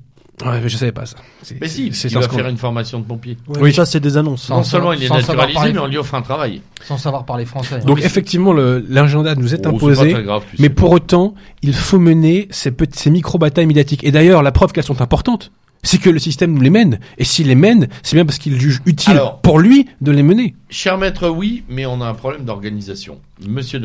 Ouais, 0.45 0.59
mais 0.61 0.69
je 0.69 0.77
savais 0.77 0.91
pas 0.91 1.05
ça. 1.05 1.17
C'est- 1.41 1.59
Mais 1.61 1.67
si, 1.67 1.91
c'est 1.93 2.09
il 2.11 2.17
va 2.17 2.27
faire 2.27 2.47
une 2.47 2.57
formation 2.57 2.99
de 2.99 3.05
pompier. 3.05 3.37
Ouais, 3.47 3.59
Oui. 3.61 3.73
Ça, 3.73 3.85
c'est 3.85 3.99
des 3.99 4.17
annonces. 4.17 4.43
Sans 4.43 4.57
non 4.57 4.63
savoir- 4.63 4.93
seulement 4.93 4.93
il 4.93 5.03
est 5.05 5.09
naturalisé, 5.15 5.53
parler. 5.55 5.73
mais 5.73 5.79
on 5.79 5.87
lui 5.87 5.97
offre 5.97 6.15
un 6.15 6.21
travail. 6.21 6.61
Sans 6.85 6.97
savoir 6.97 7.25
parler 7.25 7.45
français. 7.45 7.79
Donc 7.85 7.97
oui, 7.97 8.03
effectivement, 8.05 8.53
l'agenda 8.53 9.35
nous 9.35 9.53
est 9.53 9.65
Oh, 9.65 9.69
imposé. 9.69 10.11
très 10.13 10.23
grave, 10.23 10.43
tu 10.49 10.57
Mais 10.59 10.67
sais. 10.67 10.73
pour 10.73 10.91
autant, 10.91 11.33
il 11.61 11.73
faut 11.73 11.99
mener 11.99 12.47
ces, 12.51 12.71
petits- 12.71 12.99
ces 12.99 13.09
micro-batailles 13.09 13.65
médiatiques. 13.67 14.03
Et 14.03 14.11
d'ailleurs, 14.11 14.43
la 14.43 14.51
preuve 14.51 14.71
qu'elles 14.71 14.83
sont 14.83 15.01
importantes, 15.01 15.51
c'est 15.83 15.99
que 15.99 16.09
le 16.11 16.19
système 16.19 16.53
nous 16.53 16.61
les 16.61 16.69
mène. 16.69 16.99
Et 17.17 17.23
s'il 17.23 17.47
les 17.47 17.55
mène, 17.55 17.87
c'est 18.03 18.15
bien 18.15 18.25
parce 18.25 18.37
qu'il 18.37 18.59
juge 18.59 18.81
utile 18.85 19.13
Alors- 19.13 19.39
pour 19.41 19.57
lui 19.59 19.87
de 20.01 20.11
les 20.11 20.21
mener. 20.23 20.53
Cher 20.69 20.97
maître, 20.97 21.27
oui, 21.29 21.63
mais 21.69 21.85
on 21.87 22.01
a 22.01 22.05
un 22.05 22.13
problème 22.13 22.45
d'organisation. 22.45 23.17
Monsieur 23.47 23.81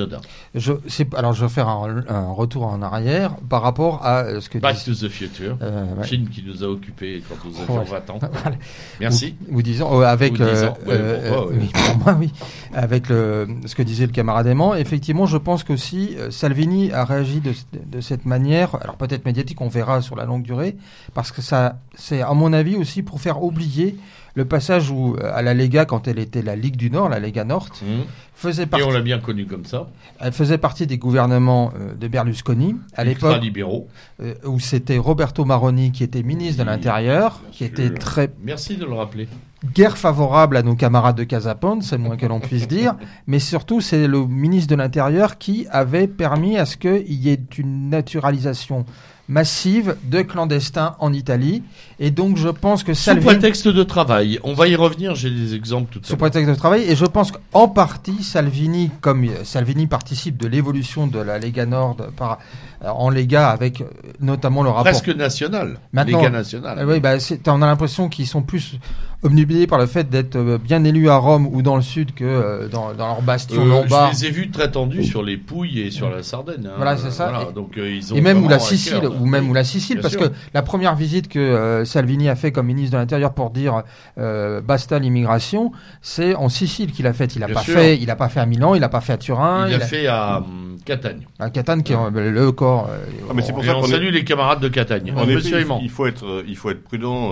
Je, 0.55 0.73
c'est- 0.89 1.15
alors, 1.15 1.33
je 1.33 1.45
vais 1.45 1.51
faire 1.51 1.69
un, 1.69 2.03
un 2.09 2.31
retour 2.33 2.65
en 2.65 2.83
arrière 2.83 3.37
par 3.49 3.63
rapport 3.63 4.05
à 4.05 4.21
euh, 4.25 4.41
ce 4.41 4.49
que 4.49 4.59
Back 4.59 4.77
dis- 4.77 4.85
to 4.85 5.07
the 5.07 5.11
Future, 5.11 5.57
euh, 5.63 5.85
ouais. 5.99 6.05
film 6.07 6.29
qui 6.29 6.43
nous 6.47 6.63
a 6.65 6.67
occupés 6.69 7.23
quand 7.29 7.37
nous 7.49 7.61
avions 7.61 7.79
Ouais. 7.79 7.85
20 8.07 8.11
ans. 8.11 8.19
Voilà. 8.43 8.57
Merci. 9.01 9.35
Vous, 9.49 9.55
vous 9.57 9.63
disant, 9.63 10.01
euh, 10.01 10.05
avec, 10.05 10.37
Vous 10.37 10.43
euh, 10.43 10.69
ouais, 10.69 10.75
euh, 10.91 11.33
pour 11.33 11.47
moi, 11.47 11.53
oui. 11.61 11.71
pour 11.73 11.97
moi, 11.99 12.17
oui, 12.19 12.33
avec 12.75 13.09
le, 13.09 13.47
ce 13.67 13.75
que 13.75 13.83
disait 13.83 14.07
le 14.07 14.13
camarade 14.13 14.47
aimant, 14.47 14.75
effectivement, 14.75 15.27
je 15.27 15.37
pense 15.39 15.65
qu'aussi 15.65 16.17
euh, 16.19 16.31
Salvini 16.31 16.93
a 16.93 17.05
réagi 17.05 17.41
de, 17.41 17.53
de 17.87 18.01
cette 18.01 18.27
manière, 18.27 18.75
alors 18.83 18.97
peut-être 18.97 19.25
médiatique, 19.25 19.61
on 19.61 19.69
verra 19.69 20.03
sur 20.03 20.17
la 20.17 20.25
longue 20.25 20.43
durée, 20.43 20.77
parce 21.15 21.33
que 21.33 21.43
ça, 21.43 21.79
c'est 21.95 22.21
à 22.23 22.33
mon 22.35 22.53
avis 22.53 22.77
aussi 22.77 23.03
pour 23.03 23.21
faire 23.21 23.43
oublier 23.43 23.97
le 24.37 24.45
passage 24.45 24.91
où 24.91 25.17
euh, 25.17 25.31
à 25.35 25.43
la 25.43 25.55
Lega, 25.55 25.85
quand 25.87 26.07
elle 26.07 26.19
était 26.21 26.43
la 26.43 26.55
Ligue 26.55 26.77
du 26.77 26.91
Nord, 26.91 27.09
la 27.09 27.19
Lega 27.19 27.43
Nord, 27.43 27.69
Hum. 27.83 28.05
faisait 28.35 28.63
Et 28.63 28.67
partie, 28.67 28.85
on 28.87 28.91
l'a 28.93 29.01
bien 29.01 29.19
connu 29.19 29.47
comme 29.47 29.65
ça. 29.65 29.89
elle 30.21 30.33
faisait 30.33 30.59
partie 30.59 30.87
des 30.87 30.99
gouvernements 30.99 31.73
euh, 31.77 31.95
de 31.95 32.07
Berlusconi 32.07 32.77
à 32.95 33.03
l'époque 33.05 33.31
Ultra-libéraux. 33.33 33.89
euh, 34.23 34.35
où 34.45 34.61
c'était 34.61 34.99
Roberto 34.99 35.45
Maroni 35.45 35.91
qui 35.91 36.05
était 36.05 36.23
ministre 36.23 36.63
de 36.63 36.69
l'Intérieur, 36.69 37.41
qui 37.51 37.65
sûr. 37.65 37.67
était 37.67 37.91
très 37.91 38.31
Merci 38.43 38.77
de 38.77 38.85
le 38.85 38.93
rappeler. 38.93 39.27
Guerre 39.75 39.97
favorable 39.99 40.57
à 40.57 40.63
nos 40.63 40.75
camarades 40.75 41.17
de 41.17 41.25
Casapone, 41.25 41.83
c'est 41.83 41.97
le 41.97 42.03
moins 42.03 42.17
que 42.17 42.27
l'on 42.27 42.41
puisse 42.41 42.69
dire, 42.69 42.95
mais 43.27 43.39
surtout 43.39 43.81
c'est 43.81 44.07
le 44.07 44.27
ministre 44.27 44.71
de 44.71 44.77
l'Intérieur 44.77 45.39
qui 45.39 45.67
avait 45.71 46.07
permis 46.07 46.57
à 46.59 46.67
ce 46.67 46.77
qu'il 46.77 47.13
y 47.13 47.31
ait 47.31 47.41
une 47.59 47.91
naturalisation 47.91 48.85
massive 49.29 49.97
de 50.05 50.23
clandestins 50.23 50.95
en 51.01 51.13
Italie, 51.13 51.63
et 51.99 52.11
donc 52.13 52.37
je 52.37 52.49
pense 52.49 52.85
que 52.85 52.95
Sous 52.95 53.03
Salvini, 53.03 53.27
prétexte 53.27 53.67
de 53.67 53.83
travail. 53.83 54.39
On 54.45 54.55
va 54.55 54.69
y 54.69 54.77
revenir, 54.77 55.15
j'ai 55.17 55.31
des 55.31 55.55
exemples 55.55 55.93
tout 55.93 55.99
à 55.99 56.07
sous 56.07 56.13
l'heure. 56.13 56.19
prétexte 56.19 56.49
de 56.49 56.55
travail, 56.55 56.83
et 56.83 56.95
je 56.95 57.07
pense 57.07 57.33
qu'en 57.33 57.67
partie 57.67 58.23
Salvini, 58.23 58.91
comme 59.01 59.25
euh, 59.25 59.43
Salvini 59.43 59.89
participe 59.89 60.37
de 60.37 60.47
l'évolution 60.47 61.09
de 61.09 61.19
la 61.19 61.41
Lega 61.41 61.67
Nord 61.67 61.97
par, 62.17 62.39
euh, 62.85 62.89
en 62.89 63.11
Lega 63.11 63.51
avec 63.51 63.81
euh, 63.81 63.87
notamment 64.21 64.63
le 64.63 64.69
rapport 64.69 64.85
Presque 64.85 65.09
national. 65.09 65.81
Maintenant- 65.93 66.19
Légat 66.19 66.31
national. 66.31 66.79
Ah 66.81 66.87
oui, 66.87 67.01
bah, 67.01 67.15
on 67.49 67.63
a 67.63 67.67
l'impression 67.67 68.09
qu'ils 68.09 68.29
sont 68.29 68.43
plus 68.43 68.79
omnubilés 69.27 69.67
par 69.67 69.79
le 69.79 69.87
fait 69.87 70.09
d'être 70.09 70.37
euh, 70.37 70.59
bien 70.59 70.83
élus 70.85 71.11
à 71.11 71.17
Rome 71.17 71.47
ou 71.53 71.63
dans 71.63 71.77
le 71.77 71.83
sud 71.83 72.15
que 72.15 72.25
euh, 72.25 72.69
dans, 72.69 72.95
dans 72.95 73.07
leur 73.09 73.23
bastion 73.23 73.61
Euh, 73.63 73.69
lombard. 73.83 74.13
je 74.15 74.21
les 74.23 74.27
ai 74.27 74.31
vus 74.31 74.51
très 74.51 74.71
tendus 74.71 75.05
sur 75.05 75.23
les 75.23 75.37
Pouilles 75.37 75.81
et 75.81 75.91
sur 75.91 76.09
la 76.11 76.23
Sardaigne. 76.23 76.67
hein. 76.67 76.73
Voilà, 76.77 76.97
c'est 76.97 77.11
ça. 77.11 77.29
Voilà, 77.31 77.49
Et- 77.51 77.53
donc, 77.53 77.77
euh, 77.77 77.91
ils 77.91 78.13
ont 78.13 78.17
Et 78.17 78.21
même 78.21 78.45
ou 78.45 78.49
la 78.49 78.59
Sicile, 78.59 79.01
cœur. 79.01 79.21
ou 79.21 79.27
même 79.27 79.45
Oui. 79.45 79.51
ou 79.51 79.55
la 79.55 79.65
Sicile, 79.65 80.01
parce 80.01 80.15
sûr. 80.15 80.31
que 80.31 80.35
la 80.55 80.63
première 80.63 80.95
visite 80.95 81.29
que 81.29 81.39
euh, 81.39 81.85
Salvini 81.85 82.29
a 82.29 82.37
fait 82.37 82.53
comme 82.53 82.67
ministre 82.67 82.93
de 82.93 82.99
l'Intérieur 83.01 83.33
pour 83.35 83.51
dire 83.51 83.83
euh, 84.19 84.61
basta 84.61 84.99
l'immigration, 84.99 85.73
c'est 86.01 86.35
en 86.35 86.49
Sicile 86.49 86.93
qu'il 86.93 87.07
a 87.07 87.13
fait. 87.13 87.37
Il 87.37 87.43
a 87.43 87.47
Bien 87.47 87.55
pas 87.57 87.61
sûr. 87.63 87.75
fait, 87.75 87.99
il 87.99 88.11
a 88.11 88.17
pas 88.17 88.29
fait 88.29 88.41
à 88.41 88.47
Milan, 88.47 88.75
il 88.75 88.83
a 88.85 88.89
pas 88.89 89.01
fait 89.01 89.13
à 89.15 89.19
Turin, 89.19 89.67
il 89.69 89.75
il 89.75 89.77
a 89.77 89.81
fait 89.81 90.07
à 90.07 90.39
hum, 90.39 90.77
Catagne. 90.85 91.27
à 91.39 91.51
Catane 91.51 91.83
qui 91.83 91.93
est 91.93 91.97
le 92.15 92.53
corps. 92.53 92.89
euh, 92.91 92.99
Ah, 93.29 93.33
mais 93.35 93.43
c'est 93.43 93.53
pour 93.53 93.63
Et 93.63 93.67
ça 93.67 93.77
on 93.77 93.81
qu'on 93.81 93.87
est- 93.89 93.91
salue 93.91 94.11
les 94.13 94.25
camarades 94.25 94.61
de 94.61 94.69
Catagne. 94.69 95.13
En 95.17 95.29
effet, 95.29 95.65
il 95.83 95.91
faut 95.91 96.07
être, 96.07 96.45
il 96.47 96.57
faut 96.57 96.71
être 96.71 96.83
prudent. 96.85 97.31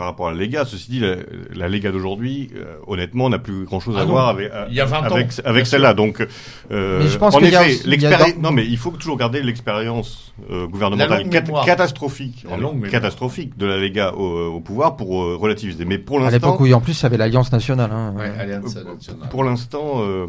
Euh, 0.00 0.02
par 0.02 0.06
rapport 0.06 0.28
à 0.28 0.32
la 0.32 0.38
Lega. 0.38 0.64
Ceci 0.64 0.90
dit, 0.90 1.00
la, 1.00 1.16
la 1.54 1.68
Lega 1.68 1.90
d'aujourd'hui, 1.92 2.50
euh, 2.56 2.76
honnêtement, 2.86 3.28
n'a 3.28 3.38
plus 3.38 3.64
grand-chose 3.64 3.94
Ah 3.98 4.02
à 4.02 4.04
non. 4.04 4.10
voir 4.12 4.28
avec, 4.28 4.50
Il 4.70 4.74
y 4.74 4.80
a 4.80 4.84
20 4.84 4.98
ans, 5.10 5.16
avec, 5.44 5.66
celle-là. 5.66 5.94
Donc, 5.94 6.26
euh, 6.70 7.00
Mais 7.02 7.08
je 7.08 7.18
pense 7.18 7.34
en 7.34 7.38
qu'il 7.38 7.50
y 7.50 7.56
a 7.56 7.66
effet, 7.68 8.36
non, 8.40 8.50
mais 8.52 8.66
il 8.66 8.76
faut 8.78 8.90
toujours 8.90 9.16
garder 9.18 9.42
l'expérience 9.42 10.32
euh, 10.50 10.66
gouvernementale 10.66 11.22
longue 11.22 11.30
cat- 11.32 11.42
mémoire. 11.42 11.64
catastrophique, 11.66 12.44
catastrophique 12.90 13.56
de 13.58 13.66
la 13.66 13.76
Lega 13.78 14.14
au, 14.14 14.54
au 14.54 14.60
pouvoir 14.60 14.96
pour 14.96 15.22
euh, 15.22 15.36
relativiser. 15.36 15.84
Mais 15.84 15.98
pour 15.98 16.18
À 16.18 16.24
l'instant, 16.30 16.34
l'époque 16.52 16.60
où, 16.60 16.72
en 16.72 16.80
plus, 16.80 16.98
il 16.98 17.02
y 17.02 17.06
avait 17.06 17.16
l'Alliance 17.18 17.52
nationale. 17.52 17.90
Hein. 17.92 18.14
Ouais, 18.16 18.32
Alliance 18.38 18.76
Euh, 18.76 18.94
nationale. 18.94 19.28
Pour 19.28 19.44
l'instant, 19.44 19.94
euh, 19.98 20.26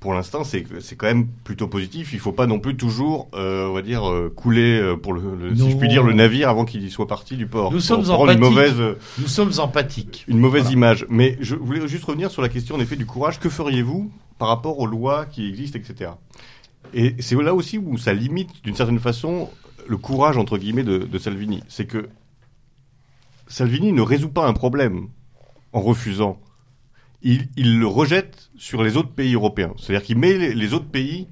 pour 0.00 0.12
l'instant, 0.14 0.44
c'est 0.44 0.64
c'est 0.80 0.96
quand 0.96 1.06
même 1.06 1.26
plutôt 1.44 1.66
positif. 1.68 2.12
Il 2.12 2.18
faut 2.18 2.32
pas 2.32 2.46
non 2.46 2.58
plus 2.58 2.76
toujours, 2.76 3.28
euh, 3.34 3.68
on 3.68 3.72
va 3.74 3.82
dire, 3.82 4.08
euh, 4.08 4.32
couler 4.34 4.78
euh, 4.80 4.96
pour 4.96 5.12
le, 5.12 5.22
le- 5.40 5.54
si 5.56 5.70
je 5.70 5.76
puis 5.76 5.88
dire, 5.88 6.02
le 6.02 6.12
navire 6.12 6.48
avant 6.48 6.64
qu'il 6.64 6.90
soit 6.90 7.06
parti 7.06 7.36
du 7.36 7.46
port. 7.46 7.72
Nous 7.72 7.80
sommes 7.80 8.00
une 8.02 8.10
empathiques. 8.10 8.40
Mauvaise, 8.72 8.80
euh, 8.80 8.94
Nous 9.18 9.26
sommes 9.28 9.52
empathiques. 9.58 10.24
une 10.28 10.38
mauvaise 10.38 10.62
Voilà. 10.62 10.76
image. 10.76 11.06
Mais 11.08 11.36
je 11.40 11.54
voulais 11.56 11.86
juste 11.88 12.04
revenir 12.04 12.30
sur 12.30 12.42
la 12.42 12.48
question 12.48 12.74
en 12.76 12.80
effet 12.80 12.96
du 12.96 13.06
courage. 13.06 13.38
Que 13.40 13.48
feriez-vous 13.48 14.10
par 14.38 14.48
rapport 14.48 14.78
aux 14.78 14.86
lois 14.86 15.26
qui 15.26 15.46
existent, 15.48 15.78
etc. 15.78 16.10
Et 16.92 17.14
c'est 17.20 17.34
là 17.42 17.54
aussi 17.54 17.78
où 17.78 17.96
ça 17.98 18.12
limite, 18.12 18.50
d'une 18.62 18.74
certaine 18.76 18.98
façon, 18.98 19.48
le 19.88 19.96
courage 19.96 20.36
entre 20.36 20.58
guillemets 20.58 20.84
de, 20.84 20.98
de 20.98 21.18
Salvini. 21.18 21.62
C'est 21.68 21.86
que 21.86 22.08
Salvini 23.46 23.92
ne 23.92 24.02
résout 24.02 24.28
pas 24.30 24.46
un 24.46 24.52
problème 24.52 25.08
en 25.72 25.80
refusant. 25.80 26.40
Il, 27.22 27.48
il 27.56 27.78
le 27.78 27.86
rejette 27.86 28.50
sur 28.56 28.82
les 28.82 28.96
autres 28.96 29.10
pays 29.10 29.34
européens. 29.34 29.72
C'est-à-dire 29.78 30.04
qu'il 30.06 30.18
met 30.18 30.36
les, 30.36 30.54
les 30.54 30.72
autres 30.74 30.88
pays 30.88 31.28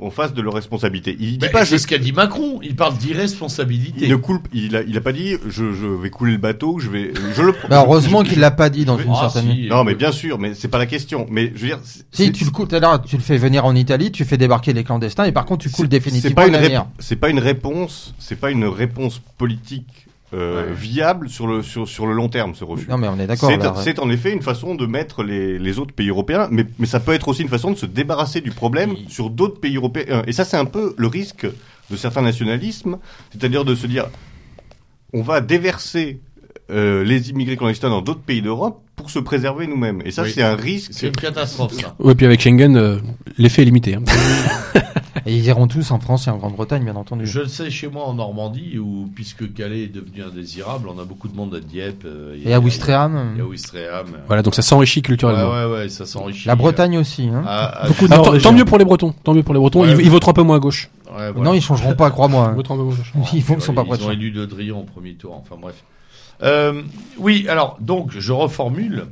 en 0.00 0.10
face 0.10 0.34
de 0.34 0.42
leurs 0.42 0.54
responsabilités. 0.54 1.16
Il 1.20 1.32
dit 1.32 1.38
Ben, 1.38 1.50
pas 1.50 1.64
c'est 1.64 1.76
je, 1.76 1.82
ce 1.82 1.86
qu'a 1.86 1.98
dit 1.98 2.12
Macron. 2.12 2.60
Il 2.62 2.74
parle 2.76 2.96
d'irresponsabilité. 2.96 4.06
il 4.06 4.10
ne 4.10 4.16
coule, 4.16 4.40
il 4.52 4.76
a, 4.76 4.82
il 4.82 4.96
a 4.96 5.00
pas 5.00 5.12
dit 5.12 5.36
je, 5.46 5.72
je 5.72 5.86
vais 5.86 6.10
couler 6.10 6.32
le 6.32 6.38
bateau, 6.38 6.78
je 6.78 6.88
vais, 6.88 7.12
je 7.34 7.42
le. 7.42 7.52
Bah, 7.68 7.82
heureusement 7.86 8.22
qu'il 8.22 8.40
l'a 8.40 8.50
pas 8.50 8.70
dit 8.70 8.84
dans 8.84 8.98
une 8.98 9.10
Ah, 9.14 9.28
certaine. 9.30 9.52
si. 9.52 9.68
non, 9.68 9.84
mais 9.84 9.94
bien 9.94 10.12
sûr, 10.12 10.38
mais 10.38 10.54
c'est 10.54 10.68
pas 10.68 10.78
la 10.78 10.86
question. 10.86 11.26
Mais 11.30 11.52
je 11.54 11.60
veux 11.60 11.66
dire, 11.68 11.80
c'est- 11.84 12.04
Si 12.12 12.32
tu 12.32 12.44
le 12.44 12.50
coules, 12.50 12.74
alors, 12.74 13.02
tu 13.02 13.16
le 13.16 13.22
fais 13.22 13.36
venir 13.38 13.64
en 13.64 13.74
Italie, 13.74 14.10
tu 14.10 14.24
fais 14.24 14.36
débarquer 14.36 14.72
les 14.72 14.84
clandestins 14.84 15.24
et 15.24 15.32
par 15.32 15.44
contre 15.44 15.62
tu 15.64 15.70
coules 15.70 15.88
définitivement 15.88 16.28
C'est 16.28 16.34
pas 16.34 16.46
une 16.68 16.84
c'est 16.98 17.16
pas 17.16 17.28
une 17.28 17.38
réponse, 17.38 18.14
c'est 18.18 18.36
pas 18.38 18.50
une 18.50 18.64
réponse 18.64 19.20
politique 19.38 20.06
euh, 20.32 20.66
Ouais. 20.68 20.72
viable 20.74 21.28
sur 21.28 21.46
le 21.46 21.62
sur 21.62 21.88
sur 21.88 22.06
le 22.06 22.12
long 22.12 22.28
terme 22.28 22.54
ce 22.54 22.62
refus. 22.64 22.88
Non 22.88 22.98
mais 22.98 23.08
on 23.08 23.18
est 23.18 23.26
d'accord. 23.26 23.50
C'est 23.82 23.98
en 23.98 24.10
effet 24.10 24.32
une 24.32 24.42
façon 24.42 24.74
de 24.74 24.86
mettre 24.86 25.22
les, 25.22 25.58
les 25.58 25.78
autres 25.78 25.92
pays 25.92 26.08
européens, 26.08 26.48
mais, 26.50 26.64
mais 26.78 26.86
ça 26.86 27.00
peut 27.00 27.12
être 27.12 27.28
aussi 27.28 27.42
une 27.42 27.48
façon 27.48 27.70
de 27.72 27.76
se 27.76 27.86
débarrasser 27.86 28.40
du 28.40 28.50
problème 28.50 28.94
sur 29.08 29.30
d'autres 29.30 29.58
pays 29.60 29.76
européens. 29.76 30.22
Et 30.26 30.32
ça, 30.32 30.44
c'est 30.44 30.56
un 30.56 30.64
peu 30.66 30.94
le 30.96 31.06
risque 31.08 31.46
de 31.90 31.96
certains 31.96 32.22
nationalismes, 32.22 32.98
c'est-à-dire 33.32 33.64
de 33.64 33.74
se 33.74 33.86
dire, 33.88 34.06
on 35.12 35.22
va 35.22 35.40
déverser 35.40 36.20
euh, 36.70 37.02
les 37.02 37.30
immigrés 37.30 37.56
clandestins 37.56 37.90
dans 37.90 38.00
d'autres 38.02 38.20
pays 38.20 38.42
d'Europe 38.42 38.80
pour 38.94 39.10
se 39.10 39.18
préserver 39.18 39.66
nous-mêmes. 39.66 40.00
Et 40.04 40.12
ça, 40.12 40.22
Oui. 40.22 40.30
c'est 40.32 40.42
un 40.42 40.54
risque. 40.54 40.90
C'est 40.94 41.08
une 41.08 41.16
catastrophe, 41.16 41.72
ça. 41.72 41.96
Ouais, 41.98 42.14
puis 42.14 42.26
avec 42.26 42.40
Schengen, 42.40 42.76
euh, 42.76 42.98
l'effet 43.38 43.62
est 43.62 43.64
limité. 43.64 43.96
hein. 43.96 44.02
Et 45.26 45.34
ils 45.36 45.44
iront 45.46 45.66
tous 45.66 45.90
en 45.90 45.98
France 45.98 46.26
et 46.26 46.30
en 46.30 46.36
Grande-Bretagne, 46.36 46.84
bien 46.84 46.96
entendu. 46.96 47.26
Je 47.26 47.40
le 47.40 47.46
sais 47.48 47.70
chez 47.70 47.88
moi 47.88 48.04
en 48.04 48.14
Normandie, 48.14 48.78
où 48.78 49.08
puisque 49.14 49.52
Calais 49.54 49.82
est 49.84 49.88
devenu 49.94 50.22
indésirable, 50.22 50.88
on 50.88 50.98
a 51.00 51.04
beaucoup 51.04 51.28
de 51.28 51.36
monde 51.36 51.54
à 51.54 51.60
Dieppe. 51.60 52.04
euh, 52.04 52.36
Et 52.44 52.52
à 52.54 52.60
Ouistreham, 52.60 53.34
y 53.36 53.40
a 53.40 53.44
Ouistreham. 53.44 54.06
Voilà, 54.26 54.42
donc 54.42 54.54
ça 54.54 54.62
s'enrichit 54.62 55.02
culturellement. 55.02 55.50
ouais, 55.50 55.64
ouais, 55.72 55.88
ça 55.88 56.06
s'enrichit. 56.06 56.46
la 56.48 56.54
Bretagne 56.56 56.98
aussi. 56.98 57.28
Hein. 57.28 57.42
Ah, 57.46 57.80
ah, 57.82 57.88
Beaucoup 57.88 58.08
de 58.08 58.12
Ah, 58.14 58.38
tant, 58.42 58.52
mieux 58.52 58.64
pour 58.64 58.78
les 58.78 58.84
Bretons. 58.84 59.12
Tant 59.24 59.34
mieux 59.34 59.42
pour 59.42 59.54
les 59.54 59.60
Bretons. 59.60 59.80
Ouais, 59.82 59.90
ils, 59.92 59.96
ouais. 59.96 60.04
ils 60.04 60.10
voteront 60.10 60.30
un 60.30 60.34
peu 60.34 60.42
moins 60.42 60.56
à 60.56 60.60
gauche. 60.60 60.90
ouais, 61.06 61.32
voilà. 61.32 61.50
Non, 61.50 61.54
ils 61.54 61.62
changeront 61.62 61.94
pas, 61.94 62.10
crois-moi. 62.10 62.46
Ils 62.48 62.50
hein. 62.52 62.54
voteront 62.54 62.74
un 62.74 62.78
peu 62.78 62.82
moins 62.84 62.94
à 62.94 62.96
gauche. 62.98 63.12
Ils 63.34 63.42
font, 63.42 63.58
sont 63.60 63.74
pas 63.74 63.84
prêts. 63.84 63.98
Ils 64.00 64.06
ont 64.06 64.10
élu 64.10 64.30
Le 64.30 64.46
Drian 64.46 64.78
au 64.80 64.84
premier 64.84 65.14
tour, 65.14 65.34
enfin 65.34 65.56
bref. 65.60 65.82
Euh, 66.42 66.82
oui, 67.18 67.46
alors, 67.48 67.76
donc, 67.80 68.12
je 68.18 68.32
reformule, 68.32 69.06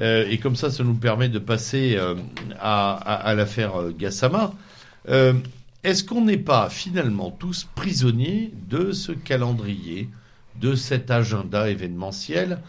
euh, 0.00 0.26
et 0.28 0.36
comme 0.38 0.54
ça, 0.54 0.70
ça 0.70 0.84
nous 0.84 0.94
permet 0.94 1.28
de 1.28 1.38
passer 1.38 1.96
euh, 1.96 2.14
à, 2.60 2.92
à, 2.92 3.14
à 3.14 3.34
l'affaire 3.34 3.80
euh, 3.80 3.94
Gassama. 3.98 4.52
Euh, 5.08 5.34
Est-ce 5.84 6.04
qu'on 6.04 6.24
n'est 6.24 6.36
pas 6.36 6.68
finalement 6.70 7.30
tous 7.30 7.66
prisonniers 7.74 8.52
de 8.68 8.92
ce 8.92 9.12
calendrier, 9.12 10.08
de 10.60 10.74
cet 10.74 11.10
agenda 11.10 11.70
événementiel, 11.70 12.60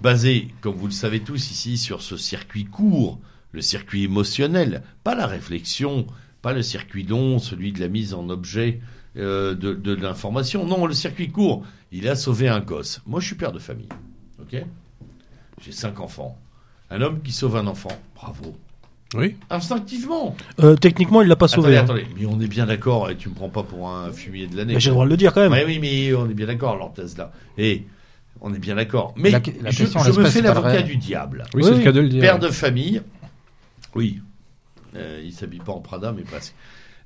basé, 0.00 0.48
comme 0.60 0.76
vous 0.76 0.86
le 0.86 0.92
savez 0.92 1.20
tous 1.20 1.50
ici, 1.50 1.78
sur 1.78 2.02
ce 2.02 2.16
circuit 2.16 2.66
court, 2.66 3.18
le 3.52 3.62
circuit 3.62 4.04
émotionnel, 4.04 4.82
pas 5.02 5.14
la 5.14 5.26
réflexion, 5.26 6.06
pas 6.42 6.52
le 6.52 6.62
circuit 6.62 7.04
long, 7.04 7.38
celui 7.38 7.72
de 7.72 7.80
la 7.80 7.88
mise 7.88 8.14
en 8.14 8.28
objet 8.28 8.80
euh, 9.16 9.54
de, 9.54 9.72
de 9.72 9.94
l'information. 9.94 10.66
Non, 10.66 10.86
le 10.86 10.94
circuit 10.94 11.30
court, 11.30 11.64
il 11.90 12.06
a 12.08 12.14
sauvé 12.14 12.48
un 12.48 12.60
gosse. 12.60 13.00
Moi, 13.06 13.20
je 13.20 13.26
suis 13.26 13.34
père 13.34 13.52
de 13.52 13.58
famille. 13.58 13.88
Ok? 14.40 14.62
J'ai 15.60 15.72
cinq 15.72 15.98
enfants. 15.98 16.38
Un 16.90 17.00
homme 17.00 17.22
qui 17.22 17.32
sauve 17.32 17.56
un 17.56 17.66
enfant, 17.66 17.98
bravo. 18.14 18.56
Oui. 19.14 19.36
Instinctivement. 19.48 20.36
Euh, 20.60 20.76
techniquement, 20.76 21.22
il 21.22 21.28
l'a 21.28 21.36
pas 21.36 21.48
sauvé. 21.48 21.76
Attendez, 21.76 22.02
hein. 22.02 22.04
attendez, 22.04 22.14
mais 22.20 22.26
on 22.26 22.40
est 22.40 22.46
bien 22.48 22.66
d'accord, 22.66 23.08
et 23.10 23.16
tu 23.16 23.28
me 23.30 23.34
prends 23.34 23.48
pas 23.48 23.62
pour 23.62 23.88
un 23.88 24.12
fumier 24.12 24.46
de 24.46 24.56
l'année. 24.56 24.74
Mais 24.74 24.80
j'ai 24.80 24.90
le 24.90 24.94
droit 24.94 25.06
de 25.06 25.10
le 25.10 25.16
dire 25.16 25.32
quand 25.32 25.40
même. 25.40 25.52
Ouais, 25.52 25.64
oui, 25.66 25.78
mais 25.78 26.12
on 26.14 26.28
est 26.28 26.34
bien 26.34 26.46
d'accord, 26.46 26.76
Lortez, 26.76 27.06
là. 27.16 27.32
Et 27.56 27.84
on 28.42 28.52
est 28.52 28.58
bien 28.58 28.74
d'accord. 28.74 29.14
Mais 29.16 29.30
La- 29.30 29.40
la 29.62 29.70
je, 29.70 29.78
question, 29.78 30.00
je 30.04 30.12
me 30.20 30.26
fais 30.26 30.42
l'avocat 30.42 30.82
du 30.82 30.96
diable. 30.96 31.44
Oui, 31.54 31.62
Oui, 31.62 31.64
c'est 31.64 31.70
oui. 31.72 31.78
le 31.78 31.84
cas 31.84 31.92
de 31.92 32.00
le 32.00 32.08
dire. 32.10 32.20
Père 32.20 32.38
de 32.38 32.48
famille, 32.50 33.00
oui, 33.94 34.20
euh, 34.94 35.22
il 35.24 35.32
s'habille 35.32 35.60
pas 35.60 35.72
en 35.72 35.80
Prada, 35.80 36.12
mais 36.12 36.22
presque. 36.22 36.54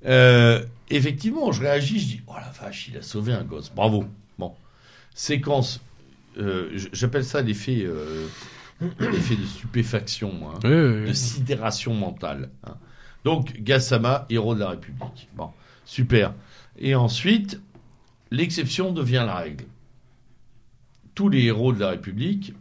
Euh, 0.05 0.61
effectivement, 0.91 1.53
je 1.53 1.61
réagis, 1.63 2.01
je 2.01 2.07
dis, 2.07 2.21
oh 2.27 2.33
la 2.35 2.51
vache, 2.51 2.89
il 2.93 2.99
a 2.99 3.03
sauvé 3.03 3.33
un 3.33 3.45
gosse, 3.45 3.71
bravo. 3.75 4.05
Bon, 4.41 4.53
séquence, 5.15 5.81
euh, 6.39 6.71
j'appelle 6.93 7.25
ça 7.25 7.41
l'effet, 7.43 7.83
euh, 7.85 8.27
l'effet 9.01 9.37
de 9.37 9.45
stupéfaction, 9.45 10.33
hein, 10.49 10.59
Oui, 10.65 10.71
oui, 11.03 11.09
de 11.09 11.13
sidération 11.13 11.95
mentale. 11.95 12.51
hein. 12.65 12.77
Donc, 13.25 13.61
Gassama, 13.61 14.27
héros 14.31 14.55
de 14.55 14.61
la 14.61 14.71
République. 14.71 15.29
Bon, 15.37 15.51
super. 15.85 16.35
Et 16.79 16.95
ensuite, 16.95 17.61
l'exception 18.31 18.93
devient 18.93 19.25
la 19.27 19.37
règle. 19.37 19.65
Tous 21.15 21.29
les 21.29 21.43
héros 21.45 21.73
de 21.73 21.81
la 21.81 21.91
République, 21.91 22.55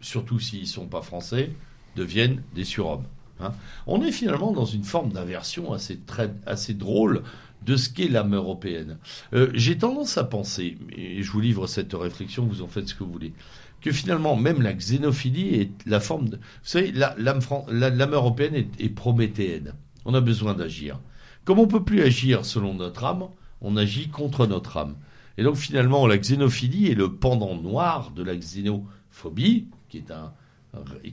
surtout 0.00 0.38
s'ils 0.40 0.62
ne 0.62 0.66
sont 0.66 0.86
pas 0.86 1.02
français, 1.02 1.50
deviennent 1.94 2.42
des 2.54 2.64
surhommes. 2.64 3.04
hein. 3.40 3.52
On 3.86 4.02
est 4.02 4.12
finalement 4.12 4.52
dans 4.52 4.64
une 4.66 4.84
forme 4.84 5.12
d'inversion 5.12 5.72
assez, 5.72 5.96
très, 5.98 6.30
assez 6.46 6.74
drôle 6.74 7.22
de 7.64 7.76
ce 7.76 7.88
qu'est 7.88 8.08
l'âme 8.08 8.34
européenne. 8.34 8.98
Euh, 9.32 9.50
J'ai 9.54 9.78
tendance 9.78 10.18
à 10.18 10.24
penser, 10.24 10.76
et 10.94 11.22
je 11.22 11.30
vous 11.30 11.40
livre 11.40 11.66
cette 11.66 11.94
réflexion, 11.94 12.44
vous 12.44 12.60
en 12.62 12.68
faites 12.68 12.88
ce 12.88 12.94
que 12.94 13.02
vous 13.02 13.10
voulez, 13.12 13.32
que 13.80 13.92
finalement, 13.92 14.36
même 14.36 14.62
la 14.62 14.72
xénophilie 14.72 15.54
est 15.60 15.70
la 15.86 16.00
forme 16.00 16.28
de... 16.28 16.36
Vous 16.36 16.42
savez, 16.62 16.92
l'âme 16.92 17.40
la- 17.68 18.06
européenne 18.06 18.66
est, 18.78 18.88
prométhéenne. 18.88 19.74
On 20.04 20.14
a 20.14 20.20
besoin 20.20 20.54
d'agir. 20.54 20.98
Comme 21.44 21.58
on 21.58 21.66
peut 21.68 21.84
plus 21.84 22.02
agir 22.02 22.44
selon 22.44 22.74
notre 22.74 23.04
âme, 23.04 23.28
on 23.60 23.76
agit 23.76 24.08
contre 24.08 24.46
notre 24.46 24.76
âme. 24.76 24.96
Et 25.38 25.44
donc 25.44 25.56
finalement, 25.56 26.06
la 26.06 26.18
xénophilie 26.18 26.90
est 26.90 26.94
le 26.94 27.12
pendant 27.12 27.54
noir 27.54 28.10
de 28.10 28.22
la 28.22 28.34
xénophobie, 28.34 29.68
qui 29.88 29.98
est 29.98 30.10
un, 30.10 30.32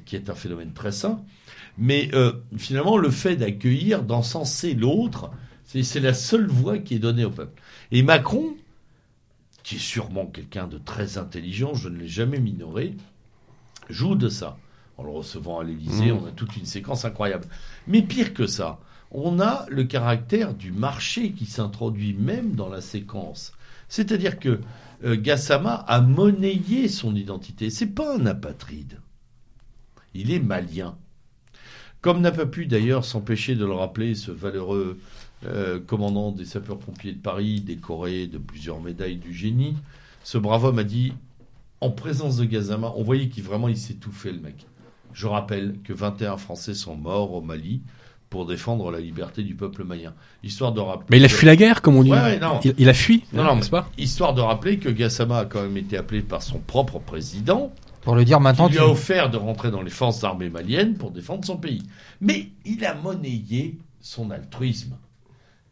qui 0.06 0.16
est 0.16 0.30
un 0.30 0.36
phénomène 0.36 0.74
très 0.74 0.92
sain. 0.92 1.22
Mais 1.78 2.10
euh, 2.14 2.34
finalement, 2.58 2.98
le 2.98 3.10
fait 3.12 3.36
d'accueillir, 3.36 4.04
d'encenser 4.04 4.74
l'autre, 4.74 5.30
c'est 5.66 6.00
la 6.00 6.14
seule 6.14 6.48
voie 6.48 6.78
qui 6.78 6.96
est 6.96 7.00
donnée 7.00 7.26
au 7.26 7.32
peuple. 7.32 7.62
Et 7.92 8.04
Macron, 8.04 8.56
qui 9.64 9.76
est 9.76 9.80
sûrement 9.80 10.26
quelqu'un 10.26 10.68
de 10.68 10.78
très 10.78 11.18
intelligent, 11.18 11.74
je 11.74 11.90
ne 11.90 11.98
l'ai 11.98 12.08
jamais 12.08 12.40
minoré, 12.40 12.96
joue 13.90 14.16
de 14.16 14.30
ça. 14.30 14.58
En 14.98 15.04
le 15.04 15.10
recevant 15.10 15.60
à 15.60 15.64
l'Élysée, 15.64 16.12
Mmh. 16.12 16.20
on 16.22 16.28
a 16.28 16.32
toute 16.32 16.56
une 16.56 16.66
séquence 16.68 17.04
incroyable. 17.06 17.48
Mais 17.88 18.04
pire 18.04 18.34
que 18.34 18.46
ça, 18.46 18.80
on 19.10 19.40
a 19.40 19.66
le 19.70 19.86
caractère 19.86 20.54
du 20.54 20.72
marché 20.72 21.32
qui 21.32 21.46
s'introduit 21.46 22.14
même 22.14 22.56
dans 22.56 22.70
la 22.70 22.82
séquence. 22.82 23.54
C'est-à-dire 23.88 24.40
que 24.40 24.60
euh, 25.04 25.16
Gassama 25.20 25.74
a 25.88 26.02
monnayé 26.02 26.88
son 26.88 27.16
identité. 27.16 27.70
C'est 27.70 27.88
pas 27.88 28.16
un 28.16 28.26
apatride. 28.26 29.00
Il 30.14 30.32
est 30.32 30.40
malien. 30.40 30.96
Comme 32.02 32.22
n'a 32.22 32.32
pas 32.32 32.46
pu 32.46 32.66
d'ailleurs 32.66 33.06
s'empêcher 33.06 33.56
de 33.56 33.66
le 33.66 33.74
rappeler 33.74 34.14
ce 34.14 34.32
valeureux 34.32 35.00
euh, 35.46 35.80
commandant 35.80 36.32
des 36.32 36.46
sapeurs-pompiers 36.46 37.14
de 37.14 37.20
Paris, 37.20 37.62
décoré 37.62 38.28
de 38.28 38.38
plusieurs 38.38 38.82
médailles 38.82 39.18
du 39.18 39.34
génie, 39.34 39.76
ce 40.24 40.38
brave 40.38 40.66
homme 40.66 40.80
a 40.80 40.84
dit, 40.84 41.14
en 41.82 41.92
présence 41.92 42.38
de 42.38 42.46
Gassama, 42.46 42.94
on 42.96 43.04
voyait 43.04 43.28
qu'il 43.28 43.44
vraiment 43.44 43.68
il 43.68 43.78
s'étouffait 43.78 44.32
le 44.32 44.40
mec. 44.40 44.66
Je 45.14 45.28
rappelle 45.28 45.76
que 45.84 45.94
21 45.94 46.38
Français 46.38 46.74
sont 46.74 46.96
morts 46.96 47.34
au 47.34 47.42
Mali 47.42 47.82
pour 48.30 48.48
défendre 48.48 48.90
la 48.90 49.00
liberté 49.00 49.44
du 49.44 49.54
peuple 49.54 49.84
malien. 49.84 50.14
Histoire 50.44 50.72
de 50.72 50.80
rappeler. 50.80 51.06
Mais 51.12 51.18
il 51.18 51.26
a 51.26 51.30
fui 51.30 51.46
la 51.46 51.56
guerre, 51.56 51.84
comme 51.84 51.98
on 51.98 52.04
dit. 52.04 52.12
Ouais, 52.12 52.20
ouais, 52.20 52.40
non. 52.40 52.60
il, 52.64 52.74
il 52.80 52.90
a 52.90 52.94
fui, 52.94 53.24
Non, 53.32 53.44
non, 53.44 53.56
n'est-ce 53.58 53.70
pas 53.70 53.88
Histoire 53.98 54.34
de 54.34 54.42
rappeler 54.42 54.80
que 54.80 54.90
Gassama 54.90 55.40
a 55.40 55.46
quand 55.46 55.62
même 55.62 55.78
été 55.78 55.98
appelé 55.98 56.22
par 56.22 56.42
son 56.42 56.58
propre 56.58 56.98
président, 56.98 57.72
Pour 58.02 58.16
le 58.16 58.26
dire 58.26 58.40
maintenant, 58.40 58.66
qui 58.68 58.72
lui 58.74 58.80
tu... 58.80 58.84
a 58.84 58.88
offert 58.88 59.30
de 59.30 59.38
rentrer 59.38 59.70
dans 59.70 59.84
les 59.84 59.92
forces 59.92 60.24
armées 60.24 60.50
maliennes 60.50 60.96
pour 60.96 61.12
défendre 61.12 61.46
son 61.46 61.58
pays. 61.58 61.84
Mais 62.22 62.48
il 62.66 62.84
a 62.86 62.96
monnayé 62.96 63.78
son 64.02 64.32
altruisme. 64.32 64.96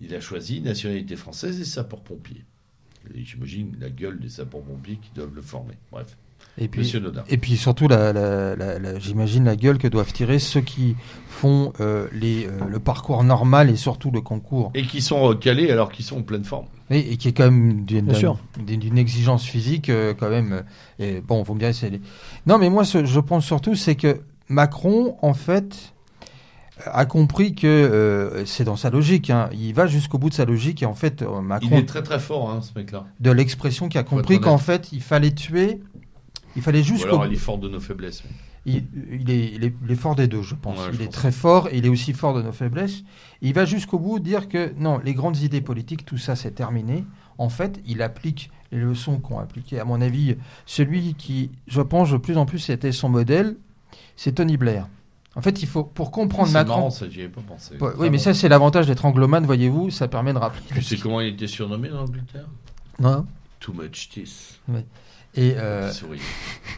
Il 0.01 0.13
a 0.15 0.19
choisi 0.19 0.61
nationalité 0.61 1.15
française 1.15 1.59
et 1.61 1.65
sapeurs-pompiers. 1.65 2.43
Et 3.15 3.23
J'imagine 3.23 3.75
la 3.79 3.89
gueule 3.89 4.19
des 4.19 4.29
sapeurs-pompiers 4.29 4.97
qui 5.01 5.11
doivent 5.15 5.33
le 5.35 5.41
former. 5.41 5.75
Bref. 5.91 6.17
Et 6.57 6.67
puis, 6.67 6.81
Monsieur 6.81 6.99
Nodin. 6.99 7.23
et 7.29 7.37
puis 7.37 7.55
surtout, 7.55 7.87
la, 7.87 8.11
la- 8.11 8.55
la- 8.55 8.77
la- 8.77 8.99
j'imagine 8.99 9.45
la 9.45 9.55
gueule 9.55 9.77
que 9.77 9.87
doivent 9.87 10.11
tirer 10.11 10.37
ceux 10.37 10.59
qui 10.61 10.95
font 11.27 11.71
euh, 11.79 12.07
les, 12.11 12.45
euh, 12.45 12.65
le 12.67 12.79
parcours 12.79 13.23
normal 13.23 13.69
et 13.69 13.75
surtout 13.77 14.11
le 14.11 14.19
concours. 14.21 14.71
Et 14.73 14.81
qui 14.83 15.01
sont 15.01 15.21
recalés 15.21 15.71
alors 15.71 15.91
qu'ils 15.91 16.03
sont 16.03 16.17
en 16.17 16.23
pleine 16.23 16.43
forme. 16.43 16.65
Et, 16.89 17.13
et 17.13 17.17
qui 17.17 17.29
est 17.29 17.31
quand 17.33 17.49
même 17.49 17.85
d'une 17.85 18.97
exigence 18.97 19.45
physique 19.45 19.89
euh, 19.89 20.13
quand 20.13 20.29
même. 20.29 20.63
Et 20.99 21.21
bon, 21.21 21.41
vous 21.43 21.53
me 21.53 21.59
direz, 21.59 21.73
c'est 21.73 21.89
les- 21.89 22.01
non, 22.47 22.57
mais 22.57 22.69
moi, 22.69 22.83
ce- 22.85 23.05
je 23.05 23.19
pense 23.19 23.45
surtout, 23.45 23.75
c'est 23.75 23.95
que 23.95 24.19
Macron, 24.49 25.15
en 25.21 25.33
fait, 25.33 25.93
a 26.85 27.05
compris 27.05 27.53
que 27.55 27.67
euh, 27.67 28.45
c'est 28.45 28.63
dans 28.63 28.75
sa 28.75 28.89
logique. 28.89 29.29
hein. 29.29 29.49
Il 29.53 29.73
va 29.73 29.87
jusqu'au 29.87 30.17
bout 30.17 30.29
de 30.29 30.33
sa 30.35 30.45
logique 30.45 30.81
et 30.83 30.85
en 30.85 30.93
fait, 30.93 31.21
euh, 31.21 31.27
Il 31.39 31.41
Macron 31.47 31.77
est 31.77 31.85
très 31.85 32.03
très 32.03 32.19
fort, 32.19 32.49
hein, 32.49 32.61
ce 32.61 32.77
mec-là. 32.77 33.05
de 33.19 33.31
l'expression 33.31 33.89
qui 33.89 33.97
a 33.97 34.03
compris 34.03 34.39
qu'en 34.39 34.57
fait, 34.57 34.91
il 34.91 35.01
fallait 35.01 35.31
tuer. 35.31 35.81
Il 36.55 36.61
fallait 36.61 36.83
jusqu'au 36.83 37.07
alors 37.09 37.25
il 37.27 37.33
est 37.33 37.37
fort 37.37 37.57
de 37.57 37.69
nos 37.69 37.79
faiblesses. 37.79 38.23
il, 38.65 38.83
il 39.11 39.29
est, 39.31 39.51
il, 39.55 39.63
est, 39.63 39.73
il 39.85 39.91
est 39.91 39.95
fort 39.95 40.15
des 40.15 40.27
deux, 40.27 40.41
je 40.41 40.53
pense. 40.55 40.77
Ouais, 40.79 40.85
je 40.91 40.97
il 40.97 41.01
est 41.03 41.07
très 41.11 41.31
fort 41.31 41.69
et 41.71 41.77
il 41.77 41.85
est 41.85 41.89
aussi 41.89 42.11
fort 42.13 42.33
de 42.33 42.41
nos 42.41 42.51
faiblesses. 42.51 43.03
Il 43.41 43.53
va 43.53 43.63
jusqu'au 43.65 43.99
bout 43.99 44.19
dire 44.19 44.49
que 44.49 44.73
non, 44.77 44.99
les 45.03 45.13
grandes 45.13 45.37
idées 45.37 45.61
politiques, 45.61 46.05
tout 46.05 46.17
ça, 46.17 46.35
c'est 46.35 46.51
terminé. 46.51 47.05
En 47.37 47.47
fait, 47.49 47.79
il 47.87 48.01
applique 48.01 48.51
les 48.71 48.79
leçons 48.79 49.17
qu'ont 49.19 49.39
appliquées, 49.39 49.79
à 49.79 49.85
mon 49.85 49.99
avis, 50.01 50.35
celui 50.65 51.13
qui, 51.15 51.51
je 51.67 51.81
pense, 51.81 52.11
de 52.11 52.17
plus 52.17 52.37
en 52.37 52.45
plus 52.45 52.69
était 52.69 52.91
son 52.91 53.09
modèle, 53.09 53.55
c'est 54.15 54.33
Tony 54.33 54.57
Blair. 54.57 54.87
En 55.35 55.41
fait, 55.41 55.61
il 55.61 55.67
faut, 55.67 55.83
pour 55.83 56.11
comprendre 56.11 56.47
C'est 56.49 56.53
Macron. 56.55 56.75
marrant, 56.75 56.89
ça, 56.89 57.09
j'y 57.09 57.21
avais 57.21 57.29
pas 57.29 57.41
pensé. 57.47 57.77
Ouais, 57.79 57.91
oui, 57.97 58.09
mais 58.09 58.17
ça, 58.17 58.33
c'est 58.33 58.49
l'avantage 58.49 58.87
d'être 58.87 59.05
anglomane, 59.05 59.45
voyez-vous, 59.45 59.89
ça 59.89 60.07
permet 60.07 60.33
de 60.33 60.37
rappeler. 60.37 60.61
Tu 60.75 60.81
sais 60.81 60.97
comment 60.97 61.21
il 61.21 61.29
était 61.33 61.47
surnommé 61.47 61.87
dans 61.89 62.01
l'Angleterre 62.01 62.47
Non 62.99 63.25
Too 63.59 63.73
much 63.73 64.09
teeth. 64.09 64.59
Et 65.33 65.53
euh. 65.57 65.89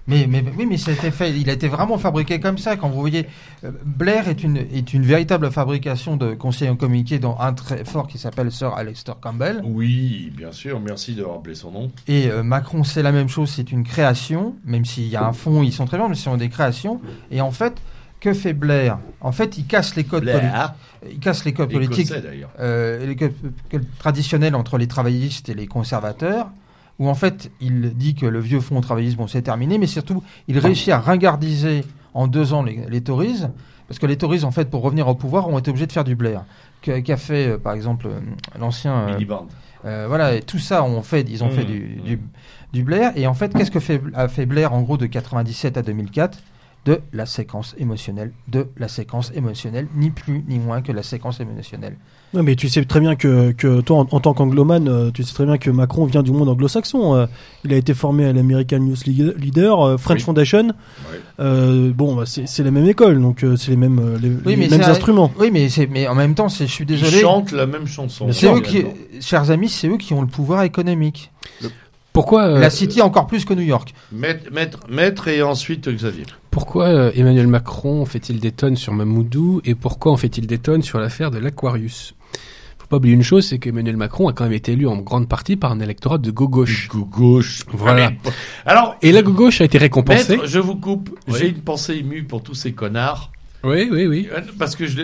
Mais, 0.05 0.27
mais 0.27 0.43
oui, 0.55 0.67
mais 0.67 0.77
ça 0.77 0.91
a 0.91 0.93
été 0.93 1.09
fait. 1.09 1.31
Il 1.31 1.49
a 1.49 1.53
été 1.53 1.67
vraiment 1.67 1.97
fabriqué 1.97 2.39
comme 2.39 2.59
ça. 2.59 2.75
Quand 2.75 2.87
vous 2.89 2.99
voyez, 2.99 3.25
euh, 3.63 3.71
Blair 3.83 4.27
est 4.27 4.43
une 4.43 4.57
est 4.57 4.93
une 4.93 5.03
véritable 5.03 5.49
fabrication 5.49 6.17
de 6.17 6.35
conseillers 6.35 6.69
en 6.69 6.75
communiqué, 6.75 7.17
dont 7.17 7.35
un 7.39 7.53
très 7.53 7.83
fort 7.83 8.07
qui 8.07 8.19
s'appelle 8.19 8.51
Sir 8.51 8.73
Alexander 8.75 9.17
Campbell. 9.19 9.61
Oui, 9.63 10.31
bien 10.37 10.51
sûr, 10.51 10.79
merci 10.79 11.15
de 11.15 11.23
rappeler 11.23 11.55
son 11.55 11.71
nom. 11.71 11.91
Et 12.07 12.27
euh, 12.29 12.43
Macron, 12.43 12.83
c'est 12.83 13.01
la 13.01 13.11
même 13.11 13.29
chose. 13.29 13.49
C'est 13.49 13.71
une 13.71 13.83
création, 13.83 14.55
même 14.65 14.85
s'il 14.85 15.07
y 15.07 15.15
a 15.15 15.25
un 15.25 15.33
fond, 15.33 15.63
ils 15.63 15.73
sont 15.73 15.85
très 15.85 15.97
bons, 15.97 16.09
mais 16.09 16.15
ce 16.15 16.23
sont 16.23 16.37
des 16.37 16.49
créations. 16.49 17.01
Et 17.31 17.41
en 17.41 17.51
fait, 17.51 17.73
que 18.23 18.33
fait 18.33 18.53
Blair 18.53 18.97
En 19.21 19.31
fait, 19.31 19.57
il 19.57 19.65
casse 19.65 19.95
les 19.95 20.03
codes 20.05 20.23
politiques. 20.39 21.11
Il 21.11 21.19
casse 21.19 21.43
les 21.45 21.53
codes 21.53 21.69
politiques 21.89 22.07
euh, 22.59 23.05
les 23.05 23.15
codes- 23.15 23.33
codes 23.69 23.85
traditionnels 23.99 24.55
entre 24.55 24.77
les 24.77 24.87
travaillistes 24.87 25.49
et 25.49 25.53
les 25.53 25.67
conservateurs, 25.67 26.47
où 26.99 27.09
en 27.09 27.15
fait 27.15 27.51
il 27.59 27.93
dit 27.95 28.15
que 28.15 28.25
le 28.25 28.39
vieux 28.39 28.61
fonds 28.61 28.79
travailliste, 28.81 29.17
bon, 29.17 29.27
c'est 29.27 29.41
terminé, 29.41 29.77
mais 29.77 29.87
surtout 29.87 30.23
il 30.47 30.57
réussit 30.59 30.89
à 30.89 30.99
ringardiser 30.99 31.83
en 32.13 32.27
deux 32.27 32.53
ans 32.53 32.63
les, 32.63 32.85
les 32.89 33.01
Tories, 33.01 33.41
parce 33.87 33.99
que 33.99 34.05
les 34.05 34.17
Tories, 34.17 34.43
en 34.45 34.51
fait, 34.51 34.69
pour 34.69 34.81
revenir 34.83 35.07
au 35.09 35.15
pouvoir, 35.15 35.49
ont 35.49 35.59
été 35.59 35.69
obligés 35.71 35.87
de 35.87 35.91
faire 35.91 36.03
du 36.05 36.15
Blair, 36.15 36.45
qu'a 36.81 37.17
fait 37.17 37.47
euh, 37.49 37.57
par 37.57 37.73
exemple 37.73 38.07
euh, 38.07 38.19
l'ancien. 38.59 38.93
euh, 39.85 40.05
voilà, 40.07 40.35
et 40.35 40.41
tout 40.41 40.59
ça, 40.59 40.83
ont 40.83 41.01
fait, 41.01 41.25
ils 41.29 41.43
ont 41.43 41.47
Mmh, 41.47 41.51
fait 41.51 41.65
du, 41.65 41.79
du, 42.05 42.19
du 42.71 42.83
Blair. 42.83 43.11
Et 43.17 43.27
en 43.27 43.33
fait, 43.33 43.53
qu'est-ce 43.53 43.71
que 43.71 43.81
fait, 43.81 43.99
a 44.13 44.27
fait 44.29 44.45
Blair 44.45 44.71
en 44.73 44.81
gros 44.81 44.95
de 44.97 45.05
97 45.07 45.75
à 45.77 45.81
2004 45.81 46.37
De 46.85 46.99
la 47.13 47.25
séquence 47.25 47.75
émotionnelle, 47.77 48.33
de 48.49 48.67
la 48.77 48.89
séquence 48.89 49.31
émotionnelle, 49.33 49.87
ni 49.95 50.09
plus 50.09 50.43
ni 50.49 50.59
moins 50.59 50.81
que 50.81 50.91
la 50.91 51.01
séquence 51.01 51.39
émotionnelle. 51.39 51.95
Non, 52.33 52.43
mais 52.43 52.55
tu 52.57 52.67
sais 52.67 52.83
très 52.83 52.99
bien 52.99 53.15
que, 53.15 53.51
que 53.53 53.79
toi, 53.79 53.99
en, 53.99 54.07
en 54.11 54.19
tant 54.19 54.33
qu'anglomane, 54.33 54.89
euh, 54.89 55.09
tu 55.11 55.23
sais 55.23 55.33
très 55.33 55.45
bien 55.45 55.57
que 55.57 55.69
Macron 55.69 56.03
vient 56.05 56.23
du 56.23 56.31
monde 56.31 56.49
anglo-saxon. 56.49 57.15
euh, 57.15 57.25
il 57.63 57.71
a 57.73 57.77
été 57.77 57.93
formé 57.93 58.25
à 58.25 58.33
l'American 58.33 58.79
News 58.79 58.95
Leader, 59.05 59.79
euh, 59.81 59.97
French 59.97 60.17
Oui. 60.19 60.23
Foundation. 60.25 60.67
Euh, 61.39 61.91
bon, 61.93 62.15
bah, 62.15 62.23
c'est 62.25 62.63
la 62.63 62.71
même 62.71 62.87
école, 62.87 63.21
donc 63.21 63.45
c'est 63.55 63.69
les 63.71 63.77
mêmes, 63.77 64.17
les, 64.21 64.29
Oui, 64.29 64.39
les 64.45 64.55
mais 64.57 64.67
mêmes 64.67 64.81
instruments. 64.89 65.31
Oui, 65.39 65.51
mais, 65.53 65.69
c'est, 65.69 65.87
mais 65.87 66.07
en 66.07 66.15
même 66.15 66.35
temps, 66.35 66.49
je 66.49 66.65
suis 66.65 66.83
Ils 66.83 66.87
désolé. 66.87 67.21
chantent 67.21 67.51
la 67.53 67.65
même 67.65 67.87
chanson. 67.87 68.27
C'est 68.33 68.53
eux 68.53 68.59
qui, 68.61 68.83
chers 69.21 69.51
amis, 69.51 69.69
c'est 69.69 69.87
eux 69.87 69.97
qui 69.97 70.13
ont 70.13 70.21
le 70.21 70.27
pouvoir 70.27 70.63
économique. 70.63 71.31
Pourquoi, 72.13 72.43
euh, 72.43 72.59
La 72.59 72.69
City 72.69 73.01
encore 73.01 73.25
plus 73.27 73.43
que 73.43 73.53
New 73.55 73.63
York. 73.63 73.93
Maître, 74.11 74.49
maître, 74.51 74.79
maître 74.87 75.27
et 75.27 75.41
ensuite 75.41 75.89
Xavier. 75.89 76.25
pourquoi 76.51 76.85
euh, 76.85 77.11
Emmanuel 77.15 77.47
Macron 77.47 78.05
fait-il 78.05 78.39
des 78.39 78.51
tonnes 78.51 78.75
sur 78.75 78.93
Mamoudou 78.93 79.61
et 79.65 79.73
pourquoi 79.73 80.11
en 80.11 80.17
fait-il 80.17 80.45
des 80.45 80.59
tonnes 80.59 80.83
sur 80.83 80.99
l'affaire 80.99 81.31
de 81.31 81.39
l'Aquarius? 81.39 82.13
Faut 82.77 82.85
pas 82.87 82.97
oublier 82.97 83.15
une 83.15 83.23
chose, 83.23 83.47
c'est 83.47 83.57
qu'Emmanuel 83.57 83.97
Macron 83.97 84.27
a 84.27 84.33
quand 84.33 84.43
même 84.43 84.53
été 84.53 84.73
élu 84.73 84.87
en 84.87 84.97
grande 84.97 85.27
partie 85.27 85.55
par 85.55 85.71
un 85.71 85.79
électorat 85.79 86.19
de 86.19 86.29
gauche. 86.29 86.89
gauche. 86.89 87.63
Voilà. 87.71 88.11
Alors, 88.65 88.95
Et 89.01 89.11
la 89.11 89.23
gauche 89.23 89.61
a 89.61 89.63
été 89.63 89.79
récompensée. 89.79 90.35
maître, 90.37 90.47
je 90.47 90.59
vous 90.59 90.75
coupe. 90.75 91.09
Oui. 91.27 91.35
J'ai 91.39 91.47
une 91.47 91.61
pensée 91.61 91.95
émue 91.95 92.25
pour 92.25 92.43
tous 92.43 92.53
ces 92.55 92.73
connards. 92.73 93.31
Oui, 93.63 93.87
oui, 93.91 94.05
oui. 94.05 94.27
Euh, 94.31 94.41
Parce 94.59 94.75
que 94.75 94.85
je 94.85 95.01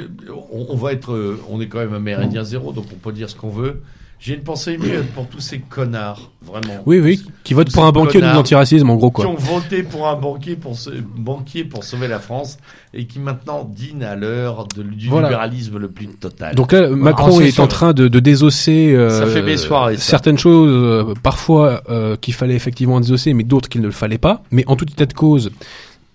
on, 0.51 0.67
on 0.69 0.75
va 0.75 0.91
être, 0.91 1.39
on 1.49 1.59
est 1.61 1.67
quand 1.67 1.79
même 1.79 1.93
un 1.93 1.99
méridien 1.99 2.43
zéro, 2.43 2.73
donc 2.73 2.85
on 2.93 2.97
peut 2.97 3.13
dire 3.13 3.29
ce 3.29 3.35
qu'on 3.35 3.49
veut. 3.49 3.81
J'ai 4.21 4.33
une 4.35 4.41
pensée 4.43 4.73
émue 4.73 4.89
pour 5.15 5.27
tous 5.27 5.39
ces 5.39 5.59
connards, 5.59 6.29
vraiment. 6.41 6.83
Oui, 6.85 6.99
oui, 6.99 7.23
qui 7.45 7.53
vote 7.53 7.67
Tous 7.67 7.73
pour 7.73 7.85
un 7.85 7.93
banquier 7.93 8.19
ou 8.19 8.21
l'antiracisme, 8.21 8.89
en 8.89 8.95
gros, 8.97 9.11
Qui 9.11 9.13
quoi. 9.21 9.27
ont 9.27 9.35
voté 9.35 9.81
pour 9.81 10.09
un 10.09 10.15
banquier 10.17 10.57
pour, 10.57 10.75
banquier 11.15 11.63
pour 11.63 11.85
sauver 11.85 12.09
la 12.09 12.19
France 12.19 12.57
et 12.93 13.05
qui 13.05 13.17
maintenant 13.19 13.63
dînent 13.63 14.03
à 14.03 14.17
l'heure 14.17 14.67
de- 14.75 14.83
du 14.83 15.07
Voilà. 15.07 15.29
libéralisme 15.29 15.77
le 15.77 15.87
plus 15.89 16.07
total. 16.07 16.53
Donc 16.55 16.73
là, 16.73 16.89
Macron 16.89 17.37
c'est 17.39 17.47
est 17.47 17.59
en 17.61 17.67
train 17.67 17.93
de, 17.93 18.09
de 18.09 18.19
désosser 18.19 18.93
euh, 18.93 19.09
Ça 19.09 19.25
fait 19.25 19.41
mes 19.41 19.55
soirées, 19.55 19.95
ça. 19.95 20.01
certaines 20.03 20.37
choses, 20.37 20.69
euh, 20.69 21.13
parfois 21.23 21.81
euh, 21.89 22.17
qu'il 22.17 22.33
fallait 22.33 22.55
effectivement 22.55 22.99
désosser, 22.99 23.33
mais 23.33 23.43
d'autres 23.45 23.69
qu'il 23.69 23.79
ne 23.79 23.85
le 23.87 23.93
fallait 23.93 24.17
pas. 24.17 24.43
Mais 24.51 24.65
en 24.67 24.75
tout 24.75 24.85
état 24.91 25.05
de 25.05 25.13
cause, 25.13 25.49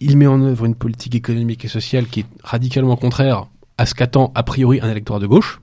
il 0.00 0.18
met 0.18 0.26
en 0.26 0.42
œuvre 0.42 0.66
une 0.66 0.74
politique 0.74 1.14
économique 1.14 1.64
et 1.64 1.68
sociale 1.68 2.04
qui 2.06 2.20
est 2.20 2.26
radicalement 2.42 2.96
contraire 2.96 3.46
à 3.78 3.86
ce 3.86 3.94
qu'attend 3.94 4.30
a 4.34 4.42
priori 4.42 4.78
un 4.82 4.90
électorat 4.90 5.20
de 5.20 5.26
gauche. 5.26 5.60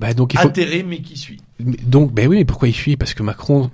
Bah, 0.00 0.14
donc 0.14 0.32
il 0.32 0.40
faut. 0.40 0.48
Atterré, 0.48 0.82
mais 0.82 1.00
qui 1.00 1.16
suit. 1.18 1.40
Donc, 1.58 2.12
ben 2.12 2.26
oui, 2.26 2.38
mais 2.38 2.44
pourquoi 2.46 2.68
il 2.68 2.74
fuit 2.74 2.96
Parce 2.96 3.12
que 3.12 3.22
Macron, 3.22 3.70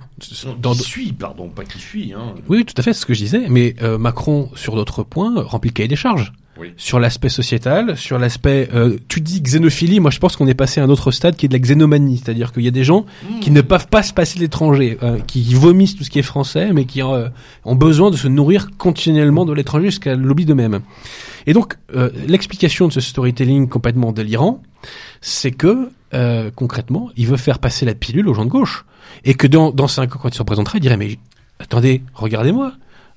dans, 0.61 0.73
qui 0.73 0.79
suit, 0.79 1.13
pardon, 1.13 1.47
pas 1.47 1.63
qui 1.63 1.79
fuit. 1.79 2.13
Hein. 2.13 2.35
oui, 2.49 2.65
tout 2.65 2.73
à 2.77 2.83
fait, 2.83 2.91
c'est 2.91 3.01
ce 3.01 3.05
que 3.05 3.13
je 3.13 3.19
disais. 3.19 3.45
Mais 3.49 3.75
euh, 3.81 3.97
Macron, 3.97 4.49
sur 4.55 4.75
d'autres 4.75 5.03
points, 5.03 5.41
remplit 5.41 5.69
le 5.69 5.73
cahier 5.73 5.87
des 5.87 5.95
charges. 5.95 6.33
Oui. 6.59 6.73
Sur 6.75 6.99
l'aspect 6.99 7.29
sociétal, 7.29 7.95
sur 7.97 8.17
l'aspect, 8.17 8.67
euh, 8.73 8.97
tu 9.07 9.21
dis 9.21 9.41
xénophilie, 9.41 9.99
moi 9.99 10.09
je 10.09 10.19
pense 10.19 10.35
qu'on 10.35 10.47
est 10.47 10.55
passé 10.55 10.81
à 10.81 10.83
un 10.83 10.89
autre 10.89 11.11
stade 11.11 11.35
qui 11.35 11.45
est 11.45 11.49
de 11.49 11.53
la 11.53 11.59
xénomanie, 11.59 12.17
c'est-à-dire 12.17 12.51
qu'il 12.51 12.63
y 12.63 12.67
a 12.67 12.71
des 12.71 12.83
gens 12.83 13.05
qui 13.41 13.51
ne 13.51 13.61
peuvent 13.61 13.87
pas 13.87 14.01
se 14.01 14.11
passer 14.11 14.37
de 14.37 14.41
l'étranger, 14.41 14.97
euh, 15.03 15.19
qui 15.19 15.53
vomissent 15.53 15.95
tout 15.95 16.03
ce 16.03 16.09
qui 16.09 16.19
est 16.19 16.23
français, 16.23 16.71
mais 16.73 16.85
qui 16.85 17.03
euh, 17.03 17.29
ont 17.63 17.75
besoin 17.75 18.09
de 18.09 18.17
se 18.17 18.27
nourrir 18.27 18.69
continuellement 18.77 19.45
de 19.45 19.53
l'étranger 19.53 19.87
jusqu'à 19.87 20.15
l'oubli 20.15 20.45
d'eux-mêmes. 20.45 20.79
Et 21.47 21.53
donc, 21.53 21.75
euh, 21.95 22.11
l'explication 22.27 22.87
de 22.87 22.93
ce 22.93 23.01
storytelling 23.01 23.69
complètement 23.69 24.11
délirant, 24.11 24.61
c'est 25.21 25.51
que, 25.51 25.89
euh, 26.13 26.51
concrètement, 26.53 27.09
il 27.15 27.25
veut 27.25 27.37
faire 27.37 27.59
passer 27.59 27.85
la 27.85 27.95
pilule 27.95 28.27
aux 28.27 28.33
gens 28.33 28.45
de 28.45 28.49
gauche. 28.49 28.85
Et 29.23 29.33
que 29.33 29.47
dans, 29.47 29.71
dans 29.71 29.87
5 29.87 30.15
ans, 30.15 30.19
quand 30.21 30.29
il 30.29 30.35
se 30.35 30.39
représentera, 30.39 30.77
il 30.77 30.81
dirait, 30.81 30.97
mais 30.97 31.17
attendez, 31.59 32.03
regardez-moi. 32.13 32.73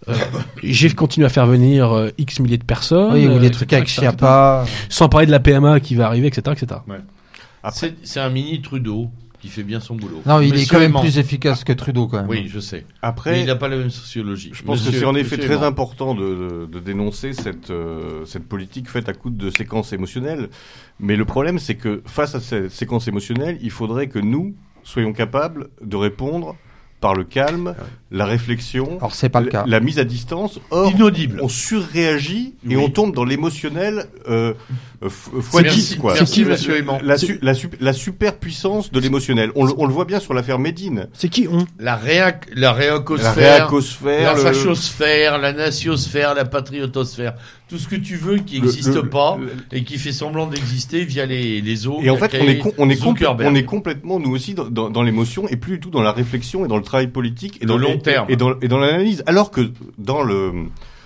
Euh, 0.09 0.15
j'ai 0.63 0.91
continué 0.91 1.27
à 1.27 1.29
faire 1.29 1.47
venir 1.47 1.93
euh, 1.93 2.11
X 2.19 2.41
milliers 2.41 2.59
de 2.59 2.65
personnes. 2.65 3.13
Oui, 3.13 3.27
ou 3.27 3.33
euh, 3.33 3.37
etc., 3.37 3.51
trucs 3.51 3.73
avec 3.73 3.89
Chiappa. 3.89 4.65
Sans 4.89 5.09
parler 5.09 5.27
de 5.27 5.33
la 5.33 5.41
PMA 5.41 5.81
qui 5.81 5.95
va 5.95 6.07
arriver, 6.07 6.29
etc., 6.29 6.57
etc. 6.57 6.81
Après, 7.63 7.79
C'est 7.79 7.95
c'est 8.05 8.21
un 8.21 8.31
mini 8.31 8.63
Trudeau 8.63 9.11
qui 9.41 9.49
fait 9.49 9.63
bien 9.63 9.81
son 9.81 9.95
boulot. 9.95 10.21
Non, 10.27 10.41
il 10.41 10.55
est 10.55 10.67
quand 10.71 10.79
même 10.79 10.93
plus 11.01 11.19
efficace 11.19 11.65
que 11.65 11.73
Trudeau, 11.73 12.07
quand 12.07 12.19
même. 12.19 12.29
Oui, 12.29 12.49
je 12.53 12.61
sais. 12.61 12.85
Mais 12.89 12.99
après 13.09 13.41
il 13.41 13.47
n'a 13.47 13.57
pas 13.57 13.69
la 13.69 13.77
même 13.77 13.91
sociologie. 13.91 14.51
Je 14.53 14.63
pense 14.63 14.83
que 14.83 14.93
c'est 14.93 15.05
en 15.05 15.15
effet 15.15 15.39
très 15.39 15.63
important 15.63 16.15
de, 16.15 16.21
de- 16.23 16.67
de 16.67 16.79
dénoncer 16.81 17.33
cette, 17.33 17.71
euh, 17.71 18.25
cette 18.27 18.47
politique 18.47 18.89
faite 18.89 19.09
à 19.09 19.13
coup 19.15 19.31
de 19.31 19.51
séquences 19.51 19.93
émotionnelles. 19.93 20.49
Mais 20.99 21.17
le 21.17 21.25
problème, 21.25 21.59
c'est 21.59 21.77
que 21.77 22.03
face 22.05 22.35
à 22.35 22.41
cette 22.41 22.71
séquence 22.71 23.09
émotionnelle, 23.09 23.59
il 23.63 23.71
faudrait 23.71 24.09
que 24.09 24.19
nous 24.19 24.55
soyons 24.83 25.13
capables 25.13 25.69
de 25.83 25.97
répondre 25.97 26.57
par 27.01 27.15
le 27.15 27.25
calme, 27.25 27.75
la 28.11 28.27
réflexion, 28.27 28.99
Alors, 28.99 29.15
c'est 29.15 29.31
pas 29.31 29.41
le 29.41 29.47
cas. 29.49 29.65
la, 29.67 29.81
mise 29.81 29.99
à 29.99 30.05
distance. 30.05 30.61
Or, 30.71 30.91
Inaudible. 30.93 31.41
on 31.43 31.49
surréagit 31.49 32.57
et 32.69 32.77
Oui. 32.77 32.83
on 32.85 32.91
tombe 32.91 33.15
dans 33.15 33.25
l'émotionnel 33.25 34.05
euh, 34.29 34.53
fois 35.09 35.63
Merci, 35.63 35.79
10, 35.81 35.97
quoi. 35.97 36.15
merci, 36.15 36.45
La- 36.45 36.51
monsieur 36.51 36.77
Aimant. 36.77 36.99
La, 37.03 37.17
su- 37.17 37.39
la, 37.41 37.55
su- 37.55 37.71
la 37.81 37.93
superpuissance 37.95 38.93
de 38.93 39.01
l'émotionnel. 39.01 39.51
On, 39.55 39.65
le- 39.65 39.73
on 39.79 39.87
le 39.87 39.93
voit 39.93 40.05
bien 40.05 40.21
sur 40.21 40.35
l'affaire 40.35 40.59
Médine. 40.59 41.09
C'est 41.15 41.29
qui 41.31 41.49
on? 41.51 41.65
La, 41.79 41.97
réac 41.97 42.47
la 42.55 42.61
La 42.61 42.73
réacosphère, 42.75 43.35
réacosphère, 43.35 44.33
la 44.33 44.35
le- 44.35 44.41
fachosphère, 44.43 45.39
la 45.39 45.53
natiosphère, 45.53 46.35
la 46.35 46.45
patriotosphère. 46.45 47.35
Tout 47.69 47.79
ce 47.79 47.89
que 47.89 47.97
tu 47.97 48.17
veux 48.17 48.39
qui 48.39 48.61
n'existe 48.61 49.01
pas 49.03 49.39
le- 49.41 49.53
et 49.73 49.85
qui 49.85 49.97
fait 49.97 50.13
semblant 50.13 50.47
d'exister 50.47 51.05
via 51.05 51.25
les, 51.25 51.61
les 51.61 51.87
eaux. 51.87 52.01
Et 52.03 52.11
en 52.11 52.17
fait, 52.17 52.37
on 52.41 52.49
est, 52.49 52.61
on, 52.79 52.91
est 52.91 53.01
on 53.47 53.55
est 53.55 53.65
complètement, 53.65 54.19
nous 54.19 54.33
aussi, 54.35 54.55
dans, 54.55 54.65
dans, 54.69 54.91
dans 54.91 55.03
l'émotion 55.03 55.49
et 55.49 55.57
plus 55.57 55.75
du 55.75 55.81
tout 55.81 55.91
dans 55.91 56.03
la 56.03 56.13
réflexion 56.13 56.65
et 56.65 56.69
dans 56.69 56.77
le 56.77 56.83
travail 56.83 57.07
politique 57.07 57.57
et 57.59 57.65
Le 57.65 57.69
dans 57.69 57.79
long 57.79 57.99
terme. 57.99 58.27
et 58.29 58.37
dans, 58.37 58.59
et 58.61 58.69
dans 58.69 58.79
l'analyse. 58.79 59.23
Alors 59.27 59.51
que 59.53 59.71
dans 59.99 60.23
le 60.23 60.53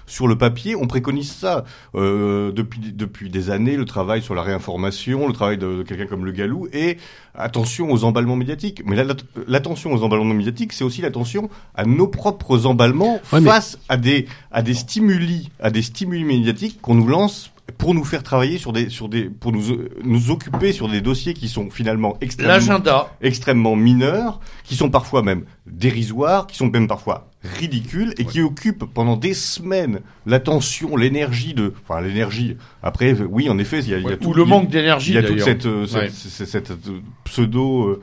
sur 0.06 0.26
le 0.28 0.36
papier, 0.36 0.76
on 0.76 0.86
préconise 0.86 1.30
ça 1.32 1.64
euh, 1.94 2.52
depuis 2.52 2.80
depuis 2.80 3.30
des 3.30 3.50
années. 3.50 3.76
Le 3.76 3.84
travail 3.84 4.22
sur 4.22 4.34
la 4.34 4.42
réinformation, 4.42 5.26
le 5.26 5.32
travail 5.32 5.58
de, 5.58 5.76
de 5.78 5.82
quelqu'un 5.82 6.06
comme 6.06 6.24
Le 6.24 6.32
Gallou, 6.32 6.68
et 6.72 6.98
attention 7.34 7.90
aux 7.90 8.04
emballements 8.04 8.36
médiatiques. 8.36 8.82
Mais 8.86 8.96
la- 8.96 9.04
la- 9.04 9.14
l'attention 9.48 9.92
aux 9.92 10.02
emballements 10.02 10.34
médiatiques, 10.34 10.72
c'est 10.72 10.84
aussi 10.84 11.00
l'attention 11.02 11.48
à 11.74 11.84
nos 11.84 12.06
propres 12.08 12.66
emballements 12.66 13.20
Ouais, 13.32 13.40
mais- 13.40 13.50
face 13.50 13.78
à 13.88 13.96
des 13.96 14.26
à 14.52 14.62
des 14.62 14.74
stimuli, 14.74 15.50
à 15.60 15.70
des 15.70 15.82
stimuli 15.82 16.24
médiatiques 16.24 16.80
qu'on 16.80 16.94
nous 16.94 17.08
lance 17.08 17.50
pour 17.78 17.94
nous 17.94 18.04
faire 18.04 18.22
travailler 18.22 18.58
sur 18.58 18.72
des 18.72 18.88
sur 18.88 19.08
des 19.08 19.24
pour 19.28 19.52
nous 19.52 19.62
nous 20.02 20.30
occuper 20.30 20.72
sur 20.72 20.88
des 20.88 21.00
dossiers 21.00 21.34
qui 21.34 21.48
sont 21.48 21.70
finalement 21.70 22.16
extrêmement 22.20 23.08
extrêmement 23.22 23.76
mineurs, 23.76 24.40
qui 24.64 24.74
sont 24.76 24.90
parfois 24.90 25.22
même 25.22 25.44
dérisoires, 25.66 26.46
qui 26.46 26.56
sont 26.56 26.68
même 26.68 26.88
parfois 26.88 27.30
ridicules 27.42 28.14
et 28.18 28.24
qui 28.24 28.40
occupent 28.40 28.84
pendant 28.94 29.16
des 29.16 29.34
semaines 29.34 30.00
l'attention, 30.24 30.96
l'énergie 30.96 31.52
de, 31.54 31.74
enfin 31.86 32.00
l'énergie. 32.00 32.56
Après, 32.82 33.12
oui, 33.12 33.50
en 33.50 33.58
effet, 33.58 33.80
il 33.80 33.90
y 33.90 33.94
a, 33.94 33.98
il 33.98 34.04
y 34.08 34.12
a 34.12 34.16
tout, 34.16 34.30
Ou 34.30 34.34
le 34.34 34.44
manque 34.44 34.70
d'énergie. 34.70 35.12
il 35.12 35.14
y 35.16 35.18
a 35.18 35.22
toute 35.22 35.40
cette, 35.42 35.66
euh, 35.66 35.86
cette, 35.86 36.02
Ouais. 36.02 36.10
cette- 36.10 36.46
cette, 36.48 36.70
euh, 36.70 37.00
pseudo 37.24 37.84
euh, 37.88 38.00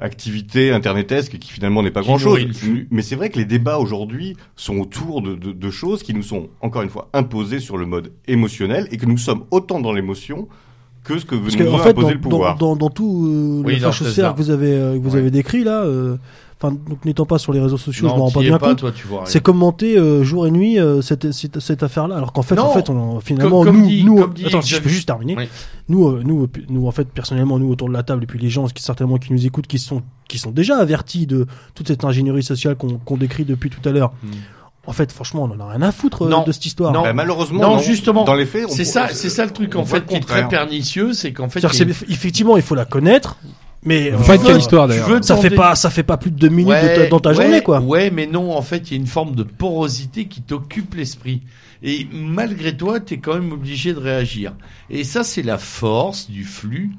activité 0.00 0.70
internetesque 0.72 1.38
qui 1.38 1.50
finalement 1.52 1.82
n'est 1.82 1.90
pas 1.90 2.00
Qui 2.00 2.06
grand 2.08 2.18
chose. 2.18 2.30
nourrit 2.38 2.46
le 2.46 2.52
flux. 2.52 2.88
Mais 2.90 3.02
c'est 3.02 3.16
vrai 3.16 3.30
que 3.30 3.38
les 3.38 3.44
débats 3.44 3.78
aujourd'hui 3.78 4.36
sont 4.56 4.78
autour 4.78 5.22
de, 5.22 5.34
de, 5.34 5.52
de 5.52 5.70
choses 5.70 6.02
qui 6.02 6.14
nous 6.14 6.22
sont 6.22 6.48
encore 6.60 6.82
une 6.82 6.88
fois 6.90 7.08
imposées 7.12 7.60
sur 7.60 7.76
le 7.76 7.86
mode 7.86 8.12
émotionnel 8.26 8.88
et 8.90 8.96
que 8.96 9.06
nous 9.06 9.18
sommes 9.18 9.44
autant 9.50 9.80
dans 9.80 9.92
l'émotion 9.92 10.48
que 11.04 11.18
ce 11.18 11.24
que 11.26 11.34
veut 11.34 11.42
Parce 11.42 11.56
nous 11.58 11.64
que, 11.66 11.70
en 11.70 11.78
a 11.78 11.82
fait, 11.82 11.90
imposé 11.90 12.06
dans, 12.08 12.12
le 12.14 12.20
pouvoir. 12.20 12.56
dans, 12.56 12.68
dans, 12.70 12.76
dans 12.76 12.90
tout 12.90 13.26
euh, 13.28 13.62
Oui, 13.64 13.74
le 13.76 13.80
que 13.80 14.36
vous 14.36 14.50
avez, 14.50 14.72
euh, 14.72 14.94
que 14.94 14.98
vous 15.02 15.10
Ouais. 15.12 15.18
avez 15.18 15.30
décrit 15.30 15.62
là, 15.62 15.82
euh, 15.82 16.16
enfin, 16.64 16.76
donc 16.88 17.04
n'étant 17.04 17.26
pas 17.26 17.38
sur 17.38 17.52
les 17.52 17.60
réseaux 17.60 17.76
sociaux, 17.78 18.08
je 18.08 18.12
Non, 18.12 18.18
m'en 18.18 18.24
rends 18.26 18.30
pas 18.30 18.40
bien 18.40 18.58
pas, 18.58 18.68
compte. 18.68 18.78
toi, 18.78 18.92
tu 18.92 19.06
vois. 19.06 19.18
rien. 19.20 19.26
C'est 19.26 19.42
commenter 19.42 19.98
euh, 19.98 20.22
jour 20.24 20.46
et 20.46 20.50
nuit 20.50 20.78
euh, 20.78 21.02
cette, 21.02 21.30
cette, 21.32 21.60
cette 21.60 21.82
affaire-là, 21.82 22.16
alors 22.16 22.32
qu'en 22.32 22.42
fait, 22.42 22.54
Non. 22.54 22.64
en 22.64 22.72
fait, 22.72 22.88
on, 22.90 23.20
finalement, 23.20 23.58
Comme- 23.64 23.66
comme 23.74 23.82
nous, 23.82 23.88
dit- 23.88 24.04
nous, 24.04 24.16
comme 24.20 24.34
dit 24.34 24.46
attends, 24.46 24.62
si 24.62 24.74
je 24.74 24.80
peux 24.80 24.88
juste 24.88 25.06
terminer. 25.06 25.36
Oui. 25.36 25.48
Nous, 25.88 26.06
euh, 26.08 26.22
nous, 26.24 26.44
euh, 26.44 26.48
nous, 26.68 26.86
en 26.86 26.90
fait, 26.90 27.08
personnellement, 27.08 27.58
nous 27.58 27.70
autour 27.70 27.88
de 27.88 27.92
la 27.92 28.02
table, 28.02 28.24
et 28.24 28.26
puis 28.26 28.38
les 28.38 28.50
gens 28.50 28.66
qui 28.68 28.82
certainement 28.82 29.18
qui 29.18 29.32
nous 29.32 29.44
écoutent, 29.46 29.66
qui 29.66 29.78
sont, 29.78 30.02
qui 30.28 30.38
sont 30.38 30.50
déjà 30.50 30.76
avertis 30.78 31.26
de 31.26 31.46
toute 31.74 31.88
cette 31.88 32.04
ingénierie 32.04 32.42
sociale 32.42 32.76
qu'on 32.76 33.16
décrit 33.16 33.44
depuis 33.44 33.70
tout 33.70 33.86
à 33.88 33.92
l'heure. 33.92 34.12
Hmm. 34.22 34.28
En 34.86 34.92
fait, 34.92 35.10
franchement, 35.12 35.44
on 35.50 35.54
en 35.54 35.60
a 35.66 35.70
rien 35.70 35.80
à 35.80 35.92
foutre 35.92 36.26
Non. 36.28 36.44
de 36.44 36.52
cette 36.52 36.66
histoire. 36.66 36.92
Non. 36.92 37.02
Bah, 37.02 37.14
malheureusement, 37.14 37.58
Non, 37.60 37.78
justement, 37.78 38.24
dans 38.24 38.34
les 38.34 38.44
faits, 38.44 38.66
on 38.68 38.72
C'est 38.72 38.84
ça, 38.84 39.08
c'est 39.10 39.30
ça 39.30 39.46
le 39.46 39.50
truc 39.50 39.76
en 39.76 39.84
fait 39.86 40.04
qui 40.06 40.14
est 40.14 40.20
très 40.20 40.42
contraire. 40.42 40.48
pernicieux, 40.48 41.14
c'est 41.14 41.32
qu'en 41.32 41.48
fait. 41.48 41.60
Il 41.60 41.90
effectivement, 42.12 42.56
il 42.58 42.62
faut 42.62 42.74
la 42.74 42.84
connaître, 42.84 43.38
mais 43.84 44.10
pas 44.10 44.34
être 44.34 44.44
euh, 44.44 44.46
quelle 44.48 44.58
histoire 44.58 44.86
tu 44.86 44.90
d'ailleurs. 44.92 45.08
veux 45.08 45.22
ça 45.22 45.36
fait 45.36 45.50
pas, 45.50 45.74
ça 45.74 45.90
fait 45.90 46.02
pas 46.02 46.16
plus 46.16 46.30
de 46.30 46.36
deux 46.38 46.48
minutes 46.48 46.74
de 46.74 46.94
ta- 46.94 47.00
Ouais, 47.02 47.08
dans 47.08 47.20
ta 47.20 47.30
ouais, 47.30 47.34
journée, 47.36 47.60
quoi. 47.62 47.80
Ouais, 47.80 48.10
mais 48.10 48.26
non, 48.26 48.56
en 48.56 48.62
fait, 48.62 48.90
il 48.90 48.94
y 48.94 48.96
a 48.96 49.00
une 49.00 49.06
forme 49.06 49.34
de 49.34 49.42
porosité 49.42 50.26
qui 50.26 50.42
t'occupe 50.42 50.94
l'esprit. 50.94 51.42
Et 51.82 52.06
malgré 52.12 52.76
toi, 52.76 52.98
tu 53.00 53.14
es 53.14 53.18
quand 53.18 53.34
même 53.34 53.52
obligé 53.52 53.92
de 53.92 53.98
réagir. 53.98 54.54
Et 54.88 55.04
ça, 55.04 55.22
c'est 55.22 55.42
la 55.42 55.58
force 55.58 56.30
du 56.30 56.44
flux, 56.44 56.92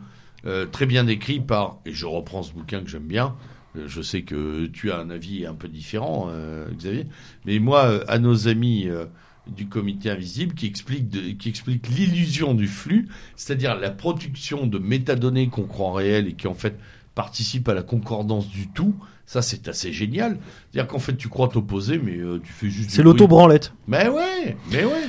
euh, 0.45 0.65
très 0.67 0.85
bien 0.85 1.03
décrit 1.03 1.39
par, 1.39 1.77
et 1.85 1.91
je 1.91 2.05
reprends 2.05 2.43
ce 2.43 2.53
bouquin 2.53 2.81
que 2.81 2.89
j'aime 2.89 3.07
bien, 3.07 3.33
euh, 3.77 3.85
je 3.87 4.01
sais 4.03 4.21
que 4.21 4.67
tu 4.67 4.91
as 4.91 4.99
un 4.99 5.09
avis 5.09 5.45
un 5.47 5.55
peu 5.55 5.67
différent, 5.67 6.27
euh, 6.29 6.67
Xavier, 6.77 7.07
mais 7.45 7.57
moi, 7.57 8.01
à 8.07 8.19
nos 8.19 8.47
amis 8.47 8.87
euh, 8.87 9.05
du 9.47 9.67
comité 9.67 10.09
invisible, 10.09 10.53
qui 10.55 10.65
explique, 10.65 11.09
de- 11.09 11.31
qui 11.31 11.49
explique 11.49 11.87
l'illusion 11.89 12.53
du 12.53 12.67
flux, 12.67 13.07
c'est-à-dire 13.35 13.75
la 13.75 13.91
production 13.91 14.65
de 14.67 14.79
métadonnées 14.79 15.47
qu'on 15.49 15.65
croit 15.65 15.93
réelles 15.95 16.27
et 16.27 16.33
qui 16.33 16.47
en 16.47 16.53
fait 16.53 16.77
participent 17.13 17.69
à 17.69 17.73
la 17.73 17.83
concordance 17.83 18.49
du 18.49 18.67
tout, 18.67 18.95
ça 19.25 19.41
c'est 19.41 19.67
assez 19.67 19.93
génial. 19.93 20.37
C'est-à-dire 20.71 20.87
qu'en 20.91 20.99
fait 20.99 21.15
tu 21.15 21.29
crois 21.29 21.47
t'opposer, 21.47 21.97
mais 21.97 22.17
euh, 22.17 22.39
tu 22.43 22.51
fais 22.51 22.69
juste. 22.69 22.89
C'est 22.91 23.03
l'auto-branlette. 23.03 23.73
Mais 23.87 24.07
ouais, 24.09 24.57
mais 24.71 24.83
ouais. 24.83 25.03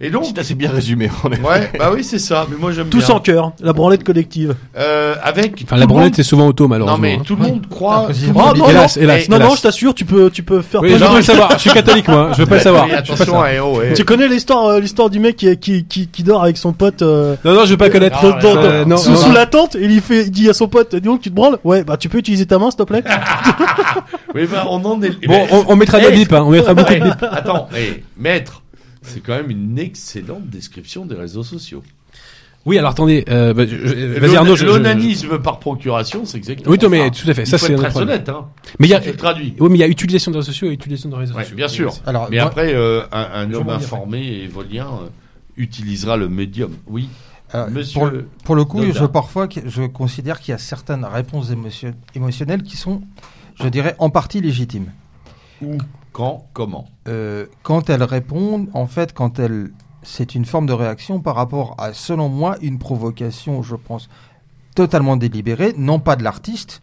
Et 0.00 0.10
donc, 0.10 0.24
C'est 0.26 0.38
assez 0.38 0.54
bien 0.54 0.70
résumé. 0.70 1.10
en 1.24 1.30
effet. 1.32 1.42
ouais, 1.42 1.70
bah 1.78 1.90
oui 1.94 2.04
c'est 2.04 2.18
ça. 2.18 2.46
Mais 2.50 2.56
moi 2.58 2.70
j'aime 2.72 2.88
Tous 2.88 3.06
bien. 3.06 3.14
en 3.16 3.20
cœur, 3.20 3.52
la 3.60 3.72
branlette 3.72 4.04
collective. 4.04 4.54
Euh, 4.76 5.14
avec. 5.22 5.62
Enfin, 5.64 5.76
la 5.76 5.82
le 5.82 5.86
branlette, 5.86 6.08
monde- 6.08 6.14
c'est 6.16 6.22
souvent 6.22 6.46
auto, 6.48 6.64
Non 6.64 6.68
malheureusement. 6.68 6.98
mais 6.98 7.14
hein. 7.14 7.22
tout 7.24 7.34
le 7.36 7.42
monde 7.42 7.66
croit. 7.70 8.08
Le 8.10 8.14
Oh, 8.28 8.32
monde- 8.38 8.56
non, 8.58 8.68
hélas, 8.68 8.96
non, 8.96 9.02
hélas, 9.02 9.28
non, 9.30 9.36
hélas. 9.36 9.48
non, 9.48 9.54
je 9.56 9.62
t'assure, 9.62 9.94
tu 9.94 10.04
peux, 10.04 10.28
tu 10.30 10.42
peux 10.42 10.60
faire 10.60 10.82
Oui, 10.82 10.90
je 10.90 10.94
veux 10.96 11.00
pas 11.06 11.16
le 11.16 11.22
savoir. 11.22 11.50
Je 11.52 11.58
suis 11.58 11.70
catholique, 11.70 12.08
moi. 12.08 12.30
Je 12.34 12.38
veux 12.42 12.46
pas 12.46 12.56
le 12.56 12.60
savoir. 12.60 12.84
Oui, 12.84 12.90
Je 12.90 12.96
veux 12.96 13.02
pas 13.02 13.06
le 13.08 13.12
attention, 13.14 13.24
savoir. 13.32 13.48
eh, 13.48 13.60
oh, 13.60 13.80
eh. 13.90 13.94
Tu 13.94 14.04
connais 14.04 14.28
l'histoire, 14.28 14.64
euh, 14.66 14.80
l'histoire 14.80 15.08
du 15.08 15.18
mec 15.18 15.36
qui, 15.36 15.56
qui, 15.56 15.84
qui, 15.86 16.08
qui 16.08 16.22
dort 16.22 16.42
avec 16.42 16.58
son 16.58 16.72
pote 16.74 17.00
euh, 17.00 17.36
Non, 17.44 17.54
non, 17.54 17.64
je 17.64 17.70
veux 17.70 17.76
pas 17.78 17.88
connaître. 17.88 18.20
dans- 18.20 18.38
dans- 18.38 18.56
Euh, 18.62 18.84
non, 18.84 18.96
sous, 18.98 19.10
non, 19.12 19.16
sous 19.16 19.28
non. 19.28 19.34
la 19.34 19.46
tente 19.46 19.76
et 19.76 19.84
il, 19.84 20.00
fait, 20.02 20.24
il 20.24 20.30
dit 20.30 20.50
à 20.50 20.52
son 20.52 20.68
pote, 20.68 20.94
dis 20.94 21.00
donc 21.00 21.22
tu 21.22 21.30
te 21.30 21.34
branles? 21.34 21.58
Ouais, 21.64 21.84
bah 21.84 21.96
tu 21.96 22.10
peux 22.10 22.18
utiliser 22.18 22.44
ta 22.44 22.58
main 22.58 22.70
s'il 22.70 22.76
te 22.78 22.82
plaît 22.82 23.02
Oui, 24.34 24.46
bah, 24.50 24.66
on 24.68 24.84
en 24.84 25.00
est. 25.02 25.26
Bon, 25.26 25.46
on, 25.50 25.64
on 25.68 25.76
mettra 25.76 25.98
Eh, 26.00 26.06
des 26.10 26.12
bips, 26.12 26.32
hein. 26.32 26.42
On 26.46 26.50
mettra 26.50 26.74
beaucoup 26.74 26.90
de 26.92 26.96
eh, 26.96 27.00
bips. 27.00 27.24
Attends, 27.32 27.68
eh, 27.76 28.02
maître, 28.18 28.62
c'est 29.06 29.20
quand 29.20 29.34
même 29.36 29.50
une 29.50 29.78
excellente 29.78 30.48
description 30.48 31.06
des 31.06 31.14
réseaux 31.14 31.42
sociaux. 31.42 31.82
Oui, 32.64 32.78
alors 32.78 32.90
attendez. 32.90 33.24
Euh, 33.28 33.54
bah, 33.54 33.64
je- 33.64 33.76
je- 33.76 34.18
Vas-y 34.18 34.30
L'on- 34.32 34.36
Arnaud. 34.38 34.56
je- 34.56 34.62
je- 34.62 34.66
L'onanisme 34.66 35.38
par 35.38 35.60
procuration, 35.60 36.24
c'est 36.24 36.36
exactement 36.36 36.68
Oui, 36.72 36.78
toi, 36.78 36.88
mais 36.88 37.04
ça. 37.04 37.10
tout 37.10 37.30
à 37.30 37.34
fait. 37.34 37.42
Il 37.42 37.46
Ça, 37.46 37.58
faut 37.58 37.66
c'est 37.66 37.74
très 37.76 37.96
honnête, 37.96 38.28
hein. 38.28 38.46
Mais 38.80 38.88
il 38.88 38.90
y 38.90 38.94
a, 38.94 38.98
Tu 39.00 39.10
le 39.10 39.16
traduis. 39.16 39.54
oui, 39.60 39.68
mais 39.70 39.76
il 39.76 39.80
y 39.80 39.84
a 39.84 39.88
utilisation 39.88 40.32
des 40.32 40.38
réseaux 40.38 40.50
sociaux 40.50 40.68
et 40.70 40.72
utilisation 40.72 41.08
des 41.08 41.14
réseaux 41.16 41.34
Ouais, 41.34 41.42
sociaux. 41.44 41.56
bien 41.56 41.68
sûr. 41.68 41.94
Alors, 42.06 42.26
Mais 42.28 42.38
moi- 42.38 42.46
après, 42.46 42.74
euh, 42.74 43.02
un, 43.12 43.28
un 43.34 43.52
homme 43.54 43.68
informé 43.68 44.26
et 44.42 44.48
volien 44.48 44.86
euh, 44.86 45.06
utilisera 45.56 46.16
le 46.16 46.28
médium. 46.28 46.72
Oui. 46.88 47.08
Euh, 47.54 47.68
Monsieur 47.70 48.00
pour, 48.00 48.06
le- 48.08 48.28
pour 48.44 48.54
le 48.56 48.64
coup, 48.64 48.82
je 48.92 49.04
parfois 49.04 49.46
je 49.64 49.82
considère 49.84 50.40
qu'il 50.40 50.50
y 50.50 50.54
a 50.54 50.58
certaines 50.58 51.04
réponses 51.04 51.52
émotion- 51.52 51.94
émotionnelles 52.16 52.64
qui 52.64 52.76
sont, 52.76 53.02
je 53.62 53.68
dirais, 53.68 53.94
en 54.00 54.10
partie 54.10 54.40
légitimes. 54.40 54.90
Où, 55.62 55.78
quand, 56.16 56.46
comment. 56.54 56.86
Euh, 57.08 57.44
quand 57.62 57.90
elles 57.90 58.02
répondent, 58.02 58.68
en 58.72 58.86
fait, 58.86 59.12
quand 59.12 59.38
elles, 59.38 59.68
c'est 60.02 60.34
une 60.34 60.46
forme 60.46 60.64
de 60.64 60.72
réaction 60.72 61.20
par 61.20 61.34
rapport 61.34 61.74
à, 61.76 61.92
selon 61.92 62.30
moi, 62.30 62.56
une 62.62 62.78
provocation, 62.78 63.62
je 63.62 63.76
pense, 63.76 64.08
totalement 64.74 65.18
délibérée, 65.18 65.74
non 65.76 65.98
pas 65.98 66.16
de 66.16 66.22
l'artiste, 66.24 66.80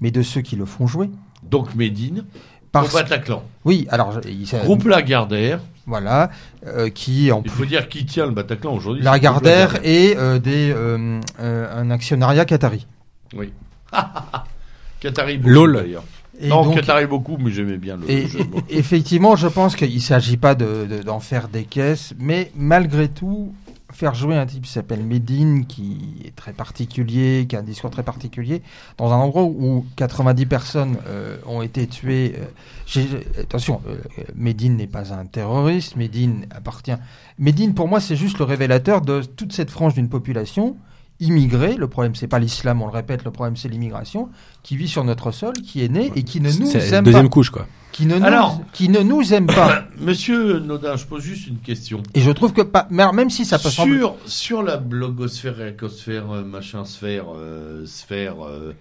mais 0.00 0.12
de 0.12 0.22
ceux 0.22 0.40
qui 0.42 0.54
le 0.54 0.66
font 0.66 0.86
jouer. 0.86 1.10
Donc 1.42 1.74
Médine, 1.74 2.26
Parce 2.70 2.94
au 2.94 2.98
Bataclan. 2.98 3.42
oui, 3.64 3.88
alors 3.90 4.20
il- 4.24 4.46
ça- 4.46 4.60
Groupe 4.60 4.84
Lagardère. 4.84 5.58
voilà, 5.86 6.30
euh, 6.64 6.90
qui 6.90 7.32
en 7.32 7.42
Il 7.44 7.50
faut 7.50 7.64
dire 7.64 7.88
qui 7.88 8.06
tient 8.06 8.26
le 8.26 8.30
Bataclan 8.32 8.72
aujourd'hui. 8.72 9.02
Lagardère 9.02 9.84
et 9.84 10.14
euh, 10.16 10.38
des, 10.38 10.70
euh, 10.70 11.20
euh, 11.40 11.76
un 11.82 11.90
actionnariat 11.90 12.44
qatari. 12.44 12.86
Oui. 13.34 13.52
Qatari 15.00 15.38
Lol. 15.38 15.74
d'ailleurs. 15.74 16.04
Et 16.40 16.48
non, 16.48 16.64
donc- 16.64 16.74
Qatari 16.76 17.06
beaucoup, 17.06 17.36
mais 17.38 17.50
j'aimais 17.50 17.76
bien 17.76 17.96
le 17.96 18.10
Et, 18.10 18.26
jeu 18.26 18.38
de 18.40 18.44
effectivement, 18.70 19.36
je 19.36 19.46
pense 19.48 19.76
qu'il 19.76 19.94
ne 19.94 20.00
s'agit 20.00 20.36
pas 20.36 20.54
de- 20.54 20.86
de- 20.88 21.02
d'en 21.02 21.20
faire 21.20 21.48
des 21.48 21.64
caisses, 21.64 22.14
mais 22.18 22.50
malgré 22.56 23.08
tout, 23.08 23.52
faire 23.92 24.14
jouer 24.14 24.36
un 24.36 24.46
type 24.46 24.62
qui 24.62 24.70
s'appelle 24.70 25.02
Medine, 25.02 25.66
qui 25.66 26.22
est 26.24 26.34
très 26.36 26.52
particulier, 26.52 27.46
qui 27.48 27.56
a 27.56 27.58
un 27.58 27.62
discours 27.64 27.90
très 27.90 28.04
particulier, 28.04 28.62
dans 28.98 29.12
un 29.12 29.16
endroit 29.16 29.42
où 29.42 29.84
90 29.96 30.46
personnes 30.46 30.96
euh, 31.08 31.36
ont 31.46 31.60
été 31.60 31.86
tuées. 31.88 32.34
euh, 32.38 32.44
j'ai- 32.86 33.08
attention, 33.40 33.80
euh, 33.88 33.96
Medine 34.36 34.76
n'est 34.76 34.86
pas 34.86 35.12
un 35.12 35.26
terroriste, 35.26 35.96
Medine 35.96 36.46
appartient. 36.54 36.92
Medine, 37.38 37.74
pour 37.74 37.88
moi, 37.88 37.98
c'est 38.00 38.16
juste 38.16 38.38
le 38.38 38.44
révélateur 38.44 39.00
de 39.00 39.22
toute 39.22 39.52
cette 39.52 39.70
frange 39.70 39.94
d'une 39.94 40.08
population 40.08 40.76
immigrée. 41.20 41.76
Le 41.76 41.88
problème, 41.88 42.14
c'est 42.14 42.26
pas 42.26 42.38
l'islam, 42.38 42.82
on 42.82 42.86
le 42.86 42.92
répète, 42.92 43.24
le 43.24 43.30
problème, 43.30 43.56
c'est 43.56 43.68
l'immigration, 43.68 44.28
qui 44.62 44.76
vit 44.76 44.88
sur 44.88 45.04
notre 45.04 45.30
sol, 45.30 45.52
qui 45.54 45.84
est 45.84 45.88
née 45.88 46.10
et 46.16 46.22
qui 46.22 46.40
ne 46.40 46.50
nous 46.50 46.76
aime 46.76 47.04
deuxième 47.04 47.24
pas 47.24 47.28
couche, 47.28 47.50
quoi. 47.50 47.66
qui 47.92 48.06
ne, 48.06 48.18
nous, 48.18 48.24
Alors- 48.24 48.60
qui 48.72 48.88
ne 48.88 49.00
nous 49.00 49.32
aime 49.34 49.46
pas. 49.46 49.84
Monsieur 50.00 50.58
Nodin, 50.60 50.96
je 50.96 51.06
pose 51.06 51.22
juste 51.22 51.46
une 51.46 51.58
question. 51.58 52.02
Et 52.14 52.20
je 52.20 52.30
trouve 52.30 52.52
que 52.52 52.62
pas, 52.62 52.86
même 52.90 53.30
si 53.30 53.44
ça 53.44 53.58
peut 53.58 53.70
sembler. 53.70 53.98
sur, 53.98 54.16
sur 54.26 54.62
la 54.62 54.76
blogosphère, 54.76 55.64
écosphère, 55.66 56.30
euh, 56.30 56.42
machin, 56.44 56.84
sphère, 56.84 57.26
euh, 57.34 57.84
sphère, 57.86 58.36
euh, 58.44 58.72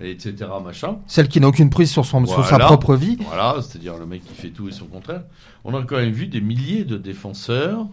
etc., 0.00 0.34
machin. 0.64 0.96
Celle 1.06 1.28
qui 1.28 1.40
n'a 1.40 1.48
aucune 1.48 1.70
prise 1.70 1.90
sur, 1.90 2.04
son, 2.04 2.26
sur 2.26 2.44
sa 2.44 2.58
propre 2.58 2.96
vie. 2.96 3.16
Voilà, 3.28 3.56
c'est-à-dire 3.62 3.96
le 3.96 4.06
mec 4.06 4.22
qui 4.24 4.34
fait 4.34 4.50
tout 4.50 4.68
et 4.68 4.72
son 4.72 4.86
contraire. 4.86 5.22
On 5.64 5.74
a 5.74 5.82
quand 5.82 5.96
même 5.96 6.10
vu 6.10 6.26
des 6.26 6.40
milliers 6.40 6.84
de 6.84 6.96
défenseurs 6.96 7.86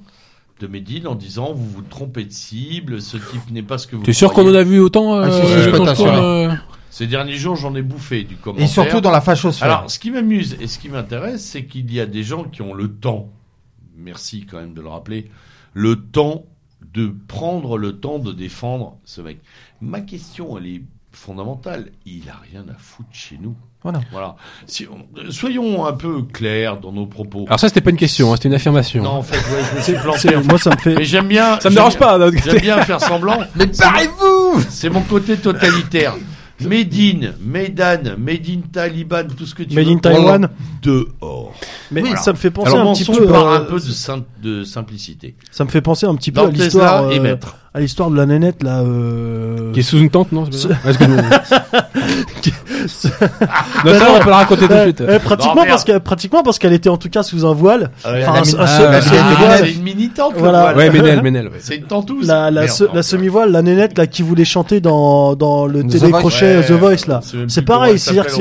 de 0.62 0.68
Médine 0.68 1.08
en 1.08 1.16
disant 1.16 1.54
vous 1.54 1.68
vous 1.68 1.82
trompez 1.82 2.24
de 2.24 2.32
cible, 2.32 3.02
ce 3.02 3.18
type 3.18 3.50
n'est 3.52 3.64
pas 3.64 3.78
ce 3.78 3.88
que 3.88 3.96
vous 3.96 4.04
T'es 4.04 4.14
sûr 4.14 4.32
qu'on 4.32 4.50
en 4.50 4.54
a 4.54 4.64
vu 4.64 4.80
autant 4.80 5.16
euh, 5.16 5.26
Ah, 5.28 5.32
si, 5.32 5.48
si, 5.48 5.64
je 5.64 5.70
peux 5.70 5.78
dans 5.78 5.84
le 5.84 5.90
t'assurer. 5.90 6.10
cours, 6.12 6.20
euh, 6.24 6.54
Ces 6.92 7.08
derniers 7.08 7.36
jours, 7.38 7.56
j'en 7.56 7.74
ai 7.76 7.82
bouffé 7.82 8.24
du 8.24 8.36
commentaire. 8.36 8.66
Et 8.66 8.70
surtout 8.70 9.02
dans 9.02 9.12
la 9.12 9.22
fachosphère. 9.22 9.66
Alors, 9.66 9.92
ce 9.92 9.98
qui 9.98 10.12
m'amuse 10.12 10.56
et 10.62 10.68
ce 10.68 10.78
qui 10.78 10.90
m'intéresse, 10.90 11.44
c'est 11.44 11.66
qu'il 11.66 11.92
y 11.92 12.00
a 12.00 12.06
des 12.06 12.24
gens 12.24 12.44
qui 12.44 12.62
ont 12.62 12.74
le 12.74 12.90
temps, 12.90 13.30
merci 13.98 14.46
quand 14.46 14.60
même 14.60 14.74
de 14.74 14.82
le 14.82 14.88
rappeler, 14.88 15.30
le 15.74 15.96
temps 15.96 16.46
de 16.94 17.14
prendre 17.28 17.78
le 17.78 18.00
temps 18.00 18.20
de 18.20 18.32
défendre 18.32 18.98
ce 19.04 19.22
mec. 19.22 19.40
Ma 19.82 20.02
question, 20.02 20.58
elle 20.58 20.68
est 20.68 20.82
fondamentale. 21.12 21.92
Il 22.06 22.24
a 22.30 22.40
rien 22.52 22.62
à 22.70 22.78
foutre 22.78 23.10
chez 23.12 23.38
nous. 23.42 23.56
Voilà. 23.84 24.00
Voilà. 24.12 24.36
Si 24.68 24.86
on- 24.88 25.32
soyons 25.32 25.86
un 25.86 25.94
peu 25.94 26.22
clairs 26.24 26.78
dans 26.80 26.92
nos 26.92 27.08
propos. 27.08 27.46
Alors 27.48 27.60
ça, 27.60 27.68
c'était 27.68 27.82
pas 27.82 27.90
une 27.90 27.98
question, 27.98 28.32
hein, 28.32 28.36
c'était 28.36 28.50
une 28.50 28.54
affirmation. 28.56 29.04
non, 29.04 29.10
en 29.12 29.24
fait, 29.24 29.38
ouais, 29.38 29.64
je 29.72 29.78
me 29.78 29.82
suis 29.82 29.94
planté. 29.94 30.36
Moi, 30.48 30.58
ça 30.60 30.70
me 30.72 30.78
fait. 30.78 30.96
Mais 30.96 31.04
j'aime 31.06 31.28
bien. 31.28 31.60
ça 31.60 31.70
me 31.70 31.76
dérange 31.76 31.98
pas, 31.98 32.20
J'aime 32.46 32.60
bien 32.60 32.82
faire 32.84 33.02
semblant. 33.02 33.40
Mais 33.56 33.68
parlez-vous 33.68 34.62
C'est 34.70 34.90
mon 34.90 35.02
côté 35.02 35.38
totalitaire. 35.38 36.16
Médine, 36.60 37.34
Médan, 37.42 38.18
Médine 38.20 38.62
Taliban, 38.62 39.24
tout 39.36 39.48
ce 39.48 39.56
que 39.56 39.64
tu 39.64 39.74
Made 39.74 39.86
veux. 39.88 39.94
in 39.94 39.98
Taiwan. 39.98 40.48
Dehors. 40.84 41.54
Mais 41.92 42.02
Voilà. 42.02 42.18
ça 42.18 42.34
me 42.34 42.38
fait 42.38 42.52
penser 42.52 42.74
Alors, 42.74 42.92
un 42.92 42.94
petit 42.94 43.06
peu. 43.06 43.28
euh, 43.34 43.56
un 43.58 43.62
peu 43.62 43.76
de, 43.80 43.80
sim- 43.92 44.24
de 44.44 44.64
simplicité. 44.64 45.36
Ça 45.50 45.64
me 45.66 45.70
fait 45.70 45.82
penser 45.82 46.06
un 46.06 46.14
petit 46.16 46.32
peu 46.32 46.42
Dans 46.42 46.48
à 46.50 46.52
l'histoire. 46.52 47.02
Tesla 47.10 47.16
et 47.16 47.20
euh, 47.20 47.24
maître. 47.24 47.56
À 47.74 47.80
l'histoire 47.80 48.10
de 48.12 48.18
la 48.18 48.26
nénette 48.26 48.64
là. 48.64 48.82
Euh... 48.82 49.72
Qui 49.74 49.80
est 49.80 49.84
sous 49.84 50.00
une 50.00 50.10
tente, 50.10 50.32
non 50.32 50.46
que 50.98 51.06
nous- 51.06 51.18
Non, 53.86 53.94
ça, 53.94 54.08
on 54.16 54.20
peut 54.20 54.26
le 54.30 54.32
raconter 54.32 54.62
tout 54.62 54.68
de 54.68 54.74
Euh, 54.74 54.84
suite. 54.84 55.02
euh, 55.02 55.20
pratiquement 55.20 55.56
Non, 55.56 55.66
parce 55.68 55.84
qu'elle 55.84 56.00
pratiquement 56.00 56.44
parce 56.44 56.60
qu'elle 56.60 56.74
était 56.74 56.90
en 56.90 56.98
tout 56.98 57.10
cas 57.10 57.24
sous 57.24 57.46
un 57.46 57.54
voile. 57.54 57.92
Ah 58.04 58.12
ouais, 58.14 58.24
Enfin, 58.24 58.34
la 58.34 58.40
un- 58.40 58.42
mi- 58.44 58.56
un- 58.56 58.58
ah, 58.60 58.88
un 58.88 58.92
la 58.92 59.02
semi-voile. 59.02 59.60
c'est 59.64 59.72
une 59.74 59.84
mini-tente, 59.84 60.34
le 60.34 60.40
Voilà. 60.40 60.76
Ouais, 60.76 60.90
Ménel, 60.90 61.22
Ménel. 61.22 61.46
ouais. 61.48 61.54
C'est 61.60 61.76
une 61.78 61.84
tentouse. 61.84 62.28
La, 62.28 62.52
la, 62.52 62.68
se- 62.68 63.02
semi-voile, 63.02 63.52
la 63.52 63.62
nénette 63.62 63.98
là 63.98 64.08
qui 64.08 64.22
voulait 64.22 64.46
chanter 64.46 64.80
dans, 64.82 65.36
dans 65.36 65.66
le 65.66 65.84
The 65.84 65.90
télécrochet 66.00 66.62
The 66.64 66.72
Voice 66.72 67.08
là. 67.08 67.22
c'est 67.48 67.62
pareil, 67.64 68.00
c'est-à-dire 68.00 68.26
que 68.28 68.32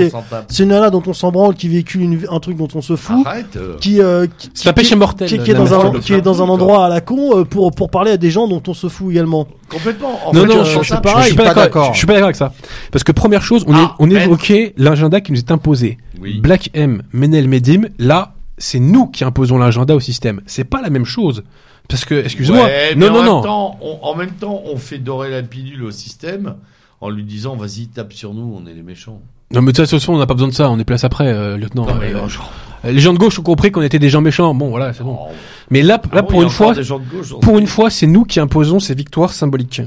c'est 0.49 0.62
une 0.62 0.68
nana 0.70 0.91
dont 0.91 1.03
on 1.07 1.12
s'en 1.12 1.30
branle 1.30 1.55
qui 1.55 1.68
véhicule 1.68 2.26
un 2.30 2.41
truc 2.41 2.57
dont 2.57 2.68
on 2.74 2.82
se 2.82 2.97
fout, 2.97 3.26
euh. 3.57 3.76
qui, 3.80 4.01
euh, 4.01 4.26
qui, 4.38 4.51
C'est 4.55 4.68
un 4.68 4.72
péché 4.72 4.97
mortel. 4.97 5.28
qui, 5.28 5.38
qui 5.38 5.51
est 5.51 5.55
la 5.55 5.61
dans 5.61 5.74
un, 5.80 5.84
nature. 5.84 6.01
qui 6.01 6.12
est 6.14 6.20
dans 6.20 6.43
un 6.43 6.49
endroit 6.49 6.86
à 6.86 6.88
la 6.88 7.01
con 7.01 7.38
euh, 7.38 7.45
pour, 7.45 7.70
pour 7.72 7.91
parler 7.91 8.12
à 8.12 8.16
des 8.16 8.30
gens 8.30 8.47
dont 8.49 8.62
on 8.66 8.74
se 8.74 8.88
fout 8.88 9.11
également. 9.11 9.47
Complètement. 9.68 10.18
En 10.26 10.32
Non, 10.32 10.41
fait, 10.43 10.47
non, 10.49 10.55
on 10.61 10.64
je, 10.64 10.82
suis 10.82 10.91
pas 11.36 11.55
d'accord. 11.55 11.93
Je 11.93 11.99
suis 11.99 12.07
pas 12.07 12.14
d'accord 12.14 12.24
avec 12.26 12.36
ça. 12.36 12.53
Parce 12.91 13.05
que 13.05 13.12
première 13.12 13.43
chose, 13.43 13.64
on, 13.68 13.74
Ah, 13.74 13.78
est, 13.82 14.03
on 14.03 14.07
maître. 14.07 14.30
Évoquait 14.35 14.74
l'agenda 14.76 15.20
qui 15.20 15.33
nous 15.33 15.39
est 15.39 15.51
imposé. 15.51 15.99
Oui. 16.20 16.41
Black 16.41 16.70
M, 16.74 17.03
Menel, 17.12 17.49
Medim, 17.49 17.83
là, 17.99 18.35
c'est 18.59 18.78
nous 18.78 19.07
qui 19.07 19.24
imposons 19.24 19.59
l'agenda 19.59 19.95
au 19.95 20.01
système. 20.01 20.41
C'est 20.47 20.64
pas 20.64 20.81
la 20.83 20.91
même 20.91 21.05
chose. 21.05 21.43
Parce 21.89 22.05
que, 22.05 22.14
excuse-moi. 22.14 22.64
Ouais, 22.64 22.95
mais 22.97 23.07
non, 23.07 23.11
en 23.11 23.12
non, 23.14 23.18
même 23.22 23.26
non. 23.26 23.43
temps, 23.43 23.78
on- 23.83 23.99
en 24.03 24.14
même 24.14 24.31
temps, 24.31 24.62
on 24.66 24.76
fait 24.76 24.99
dorer 24.99 25.31
la 25.31 25.43
pilule 25.43 25.83
au 25.83 25.91
système 25.91 26.55
en 27.01 27.11
lui 27.11 27.24
disant 27.24 27.57
vas-y 27.57 27.89
tape 27.89 28.12
sur 28.12 28.33
nous, 28.35 28.57
on 28.62 28.66
est 28.68 28.74
les 28.74 28.83
méchants. 28.83 29.20
Non, 29.53 29.62
mais 29.62 29.72
de 29.72 29.76
toute 29.76 29.91
façon, 29.91 30.12
on 30.12 30.18
n'a 30.18 30.26
pas 30.26 30.35
besoin 30.35 30.49
de 30.49 30.55
ça. 30.55 30.70
On 30.70 30.78
est 30.78 30.85
place 30.85 31.03
après, 31.03 31.26
euh, 31.26 31.57
lieutenant. 31.57 31.87
Non, 31.87 31.95
mais, 31.99 32.12
Euh, 32.14 32.93
les 32.93 33.01
gens 33.01 33.12
de 33.12 33.18
gauche 33.18 33.37
ont 33.41 33.43
compris 33.43 33.72
qu'on 33.72 33.83
était 33.83 33.99
des 33.99 34.09
gens 34.09 34.20
méchants. 34.20 34.55
Bon, 34.55 34.70
voilà, 34.70 34.93
c'est 34.93 35.03
bon. 35.03 35.18
Oh. 35.20 35.33
Mais 35.71 35.83
là, 35.83 36.01
Ah 36.11 36.16
là, 36.16 36.23
bon, 36.23 36.29
pour 36.29 36.43
une 36.43 36.51
fois, 36.51 36.75
gauche, 36.75 37.35
pour 37.41 37.59
une 37.59 37.66
fois, 37.68 37.91
c'est 37.91 38.07
nous 38.07 38.25
qui 38.25 38.41
imposons 38.41 38.81
ces 38.81 38.95
victoires 38.95 39.33
symboliques. 39.33 39.83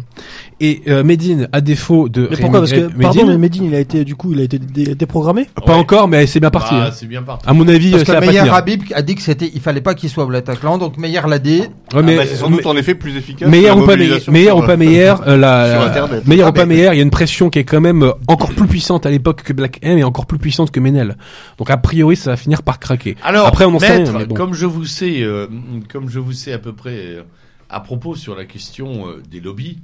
Et 0.61 0.81
euh, 0.87 1.03
Médine, 1.03 1.49
à 1.51 1.59
défaut 1.59 2.07
de 2.07 2.27
Mais 2.31 2.37
pourquoi 2.37 2.59
Parce 2.59 2.71
que, 2.71 2.77
Rémi- 2.87 3.01
pardon, 3.01 3.19
Médine, 3.25 3.31
mais 3.33 3.37
Medine, 3.37 3.63
il 3.65 3.75
a 3.75 3.79
été, 3.79 4.05
du 4.05 4.15
coup, 4.15 4.31
il 4.31 4.39
a 4.39 4.43
été 4.43 4.59
dé- 4.59 4.95
déprogrammé 4.95 5.49
pas 5.65 5.73
Ouais. 5.73 5.79
encore, 5.79 6.07
mais 6.07 6.25
c'est 6.25 6.39
bien 6.39 6.51
parti. 6.51 6.73
Bah, 6.73 6.85
hein. 6.87 6.91
c'est 6.93 7.05
bien 7.07 7.21
parti. 7.21 7.45
À 7.49 7.53
mon 7.53 7.67
avis, 7.67 7.91
Parce 7.91 8.03
ça 8.05 8.13
que 8.15 8.19
pas 8.19 8.25
Meyer. 8.25 8.39
Habib 8.49 8.83
a 8.95 9.01
dit 9.01 9.15
que 9.15 9.21
c'était, 9.21 9.51
il 9.53 9.59
fallait 9.59 9.81
pas 9.81 9.93
qu'il 9.93 10.09
soit 10.09 10.23
au 10.23 10.27
Bataclan, 10.27 10.77
donc 10.77 10.97
Meyer 10.97 11.19
l'a 11.27 11.39
dit. 11.39 11.59
Ouais, 11.61 11.67
Ah 11.95 12.01
mais, 12.01 12.15
bah, 12.15 12.23
c'est 12.27 12.35
sans 12.37 12.49
doute 12.49 12.65
en 12.65 12.77
effet 12.77 12.95
plus 12.95 13.17
efficace. 13.17 13.49
la 13.51 13.75
ou 13.75 13.85
pas 13.85 13.97
meilleur 13.97 14.21
sur, 14.21 14.31
ou 14.57 14.61
pas 14.65 14.73
euh, 14.73 14.77
meilleur, 14.77 15.21
euh, 15.27 15.35
la, 15.35 15.81
Ah, 15.81 16.49
ou 16.49 16.53
pas 16.53 16.65
meilleur, 16.65 16.93
il 16.93 16.97
y 16.97 16.99
a 16.99 17.03
une 17.03 17.09
pression 17.09 17.49
qui 17.49 17.59
est 17.59 17.65
quand 17.65 17.81
même 17.81 18.03
euh, 18.03 18.11
encore 18.27 18.51
plus 18.53 18.67
puissante 18.67 19.05
à 19.05 19.09
l'époque 19.11 19.43
que 19.43 19.51
Black 19.51 19.79
M 19.81 19.97
et 19.97 20.03
encore 20.05 20.27
plus 20.27 20.37
puissante 20.39 20.71
que 20.71 20.79
Menel. 20.79 21.17
Donc 21.57 21.69
a 21.69 21.77
priori, 21.77 22.15
ça 22.15 22.29
va 22.31 22.37
finir 22.37 22.63
par 22.63 22.79
craquer. 22.79 23.17
Alors, 23.23 23.47
Après, 23.47 23.65
on 23.65 23.75
en 23.75 23.79
sait 23.79 24.03
rien, 24.03 24.25
bon. 24.27 24.33
comme 24.35 24.53
je 24.53 24.65
vous 24.65 24.85
sais, 24.85 25.21
euh, 25.21 25.47
comme 25.81 26.09
je 26.09 26.19
vous 26.19 26.33
sais 26.33 26.53
à 26.53 26.59
peu 26.59 26.73
près 26.73 26.95
euh, 26.97 27.23
à 27.69 27.79
propos 27.79 28.15
sur 28.15 28.35
la 28.35 28.45
question 28.45 29.07
euh, 29.07 29.21
des 29.29 29.39
lobbies, 29.39 29.79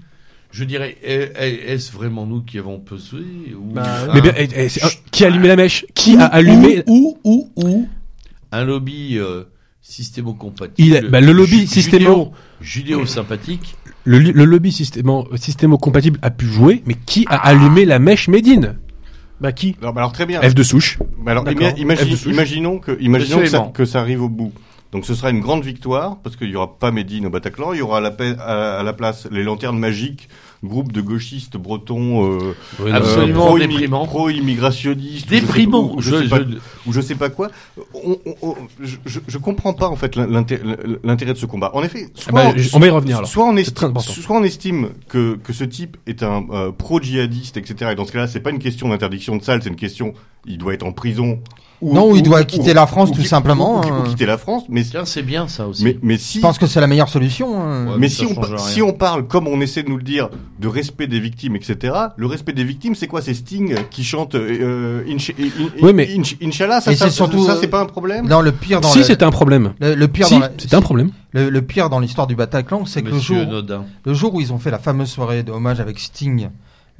je 0.51 0.63
dirais, 0.63 0.97
est- 1.03 1.31
est- 1.39 1.71
est-ce 1.73 1.91
vraiment 1.91 2.25
nous 2.25 2.41
qui 2.41 2.57
avons 2.59 2.79
pesé 2.79 3.17
ou 3.55 3.73
Bah, 3.73 3.83
un- 4.09 4.13
Mais 4.13 4.21
bien, 4.21 4.33
c'est- 4.69 4.81
qui 5.11 5.23
a 5.23 5.27
allumé 5.27 5.47
la 5.47 5.55
mèche 5.55 5.85
Qui 5.95 6.17
a 6.17 6.25
allumé 6.25 6.83
ou 6.87 7.17
ou 7.23 7.49
ou 7.55 7.87
un 8.51 8.63
lobby 8.65 9.17
euh, 9.17 9.43
systémo-compatible 9.81 11.09
bah, 11.09 11.21
le 11.21 11.31
lobby 11.31 11.67
systémo- 11.67 12.31
judéo 12.61 13.05
sympathique 13.05 13.75
le, 14.05 14.17
le 14.19 14.45
lobby 14.45 14.71
systémo, 14.71 15.27
systémo-compatible 15.35 16.19
a 16.21 16.31
pu 16.31 16.45
jouer, 16.45 16.81
mais 16.85 16.95
qui 17.05 17.25
a 17.29 17.35
allumé 17.35 17.85
la 17.85 17.99
mèche 17.99 18.27
Médine 18.27 18.75
Bah 19.41 19.51
qui? 19.51 19.75
Bah 19.81 19.93
alors 19.95 20.13
très 20.13 20.25
bien. 20.25 20.41
F 20.41 20.55
de 20.55 20.63
souche. 20.63 20.97
Alors, 21.27 21.43
D'accord. 21.43 21.61
ima- 21.69 21.77
imagine- 21.77 22.05
F 22.07 22.09
de 22.11 22.15
souche. 22.15 22.33
imaginons 22.33 22.79
que, 22.79 22.97
imaginons 23.01 23.39
que 23.39 23.45
ça, 23.45 23.57
Absolument. 23.57 23.71
que 23.71 23.85
ça 23.85 23.99
arrive 24.01 24.21
au 24.23 24.29
bout. 24.29 24.51
Donc 24.91 25.05
ce 25.05 25.13
sera 25.13 25.29
une 25.29 25.39
grande 25.39 25.63
victoire 25.63 26.17
parce 26.23 26.35
qu'il 26.35 26.49
y 26.49 26.55
aura 26.55 26.77
pas 26.79 26.89
Médine 26.91 27.27
au 27.27 27.29
Bataclan, 27.29 27.73
il 27.73 27.79
y 27.79 27.81
aura 27.83 27.97
à 27.99 28.01
la, 28.01 28.09
pa- 28.09 28.23
à, 28.39 28.79
à 28.79 28.83
la 28.83 28.93
place 28.93 29.27
les 29.31 29.43
lanternes 29.43 29.77
magiques, 29.77 30.29
groupe 30.63 30.91
de 30.91 30.99
gauchistes 31.01 31.57
bretons, 31.57 32.27
euh, 32.27 32.55
Absolument 32.91 33.45
pro-immi- 33.45 33.67
déprimant. 33.67 34.05
pro-immigrationnistes, 34.07 35.27
ou 35.27 35.29
je 35.29 35.35
sais 35.35 35.41
déprimant 35.41 35.87
pas- 35.89 35.93
ou 35.95 36.01
je, 36.01 36.09
je- 36.09 36.23
sais 36.23 36.29
pas, 36.29 36.39
je- 36.39 36.89
ou 36.89 36.93
je 36.93 37.01
sais 37.01 37.13
pas 37.15 37.29
quoi. 37.29 37.49
On, 37.93 38.17
on- 38.25 38.35
on- 38.41 38.55
je, 38.81 38.97
je, 39.05 39.19
je 39.27 39.37
comprends 39.37 39.73
pas 39.73 39.87
en 39.89 39.95
fait 39.95 40.15
l'inté- 40.15 40.59
l'intérêt 41.03 41.33
de 41.33 41.37
ce 41.37 41.45
combat. 41.45 41.69
En 41.75 41.83
effet, 41.83 42.07
soit, 42.15 42.31
bah, 42.33 42.51
on 42.73 42.79
va 42.79 42.87
y 42.87 42.89
revenir, 42.89 43.17
alors. 43.17 43.29
soit 43.29 43.45
on, 43.45 43.55
est, 43.57 43.63
soit 44.23 44.35
estime 44.43 44.89
que, 45.07 45.35
que 45.35 45.53
ce 45.53 45.65
type 45.65 45.97
est 46.07 46.23
un 46.23 46.45
euh, 46.51 46.71
pro-djihadiste, 46.71 47.57
etc. 47.57 47.91
Et 47.91 47.95
dans 47.95 48.05
ce 48.05 48.11
cas-là, 48.11 48.27
c'est 48.27 48.39
pas 48.39 48.49
une 48.49 48.57
question 48.59 48.89
d'interdiction 48.89 49.35
de 49.37 49.43
salle, 49.43 49.61
c'est 49.61 49.69
une 49.69 49.75
question, 49.75 50.13
il 50.47 50.57
doit 50.57 50.73
être 50.73 50.83
en 50.83 50.93
prison. 50.93 51.39
Ou, 51.81 51.93
Non, 51.93 52.11
ou- 52.11 52.15
il 52.17 52.23
doit 52.23 52.41
ou- 52.41 52.45
quitter 52.45 52.71
ou- 52.71 52.75
la 52.75 52.85
France, 52.87 53.09
ou- 53.09 53.13
tout 53.13 53.21
ou- 53.21 53.25
simplement, 53.25 53.75
ou- 53.79 53.83
ou 53.85 53.93
hein. 53.93 54.03
quitter 54.05 54.25
la 54.25 54.37
France, 54.37 54.63
mais 54.67 54.83
Tiens, 54.83 55.05
c'est 55.05 55.21
bien 55.21 55.47
ça 55.47 55.65
aussi. 55.65 55.83
mais, 55.85 55.97
mais 56.01 56.17
si 56.17 56.39
Je 56.39 56.41
pense 56.41 56.57
que 56.57 56.67
c'est 56.67 56.81
la 56.81 56.87
meilleure 56.87 57.07
solution. 57.07 57.61
hein. 57.61 57.85
Ouais, 57.85 57.91
mais 57.93 57.97
mais 57.99 58.09
si 58.09 58.25
on, 58.25 58.35
change 58.35 58.39
pa- 58.41 58.47
rien. 58.47 58.57
si 58.57 58.81
on 58.81 58.91
parle, 58.91 59.27
comme 59.27 59.47
on 59.47 59.61
essaie 59.61 59.83
de 59.83 59.89
nous 59.89 59.95
le 59.95 60.03
dire, 60.03 60.29
de 60.59 60.67
respect 60.67 61.07
des 61.07 61.21
victimes, 61.21 61.55
etc., 61.55 61.93
le 62.17 62.25
respect 62.27 62.51
des 62.51 62.65
victimes, 62.65 62.95
c'est 62.95 63.07
quoi 63.07 63.21
C'est 63.21 63.33
Sting 63.33 63.75
qui 63.91 64.03
chante 64.03 64.35
euh, 64.35 65.03
Inch- 65.07 65.31
in- 65.39 65.43
in- 65.45 65.69
Oui, 65.81 65.93
mais- 65.93 66.09
Inch- 66.17 66.35
Inch'Allah, 66.43 66.81
ça, 66.81 66.93
c'est 66.93 67.09
surtout, 67.09 67.45
ça, 67.45 67.53
euh, 67.53 67.57
c'est 67.61 67.67
pas 67.67 67.79
un 67.81 67.85
problème? 67.85 68.27
Non, 68.27 68.41
le 68.41 68.51
pire 68.51 68.81
dans 68.81 68.89
Si, 68.89 68.99
un 68.99 69.31
problème. 69.31 69.73
le, 69.79 69.95
le 69.95 70.07
pire 70.09 70.27
Si, 70.27 70.37
la- 70.37 70.51
c'était 70.57 70.75
un 70.75 70.81
problème. 70.81 71.11
le, 71.31 71.49
le 71.49 71.61
pire 71.61 71.89
dans 71.89 71.99
l'histoire 71.99 72.27
du 72.27 72.35
Bataclan, 72.35 72.85
c'est 72.85 73.01
que 73.03 73.09
le 73.11 73.19
jour, 73.19 73.45
Nodin. 73.45 73.85
le 74.05 74.13
jour 74.13 74.33
où 74.33 74.41
ils 74.41 74.51
ont 74.51 74.59
fait 74.59 74.71
la 74.71 74.79
fameuse 74.79 75.09
soirée 75.09 75.43
de 75.43 75.51
hommage 75.53 75.79
avec 75.79 75.97
Sting, 75.99 76.49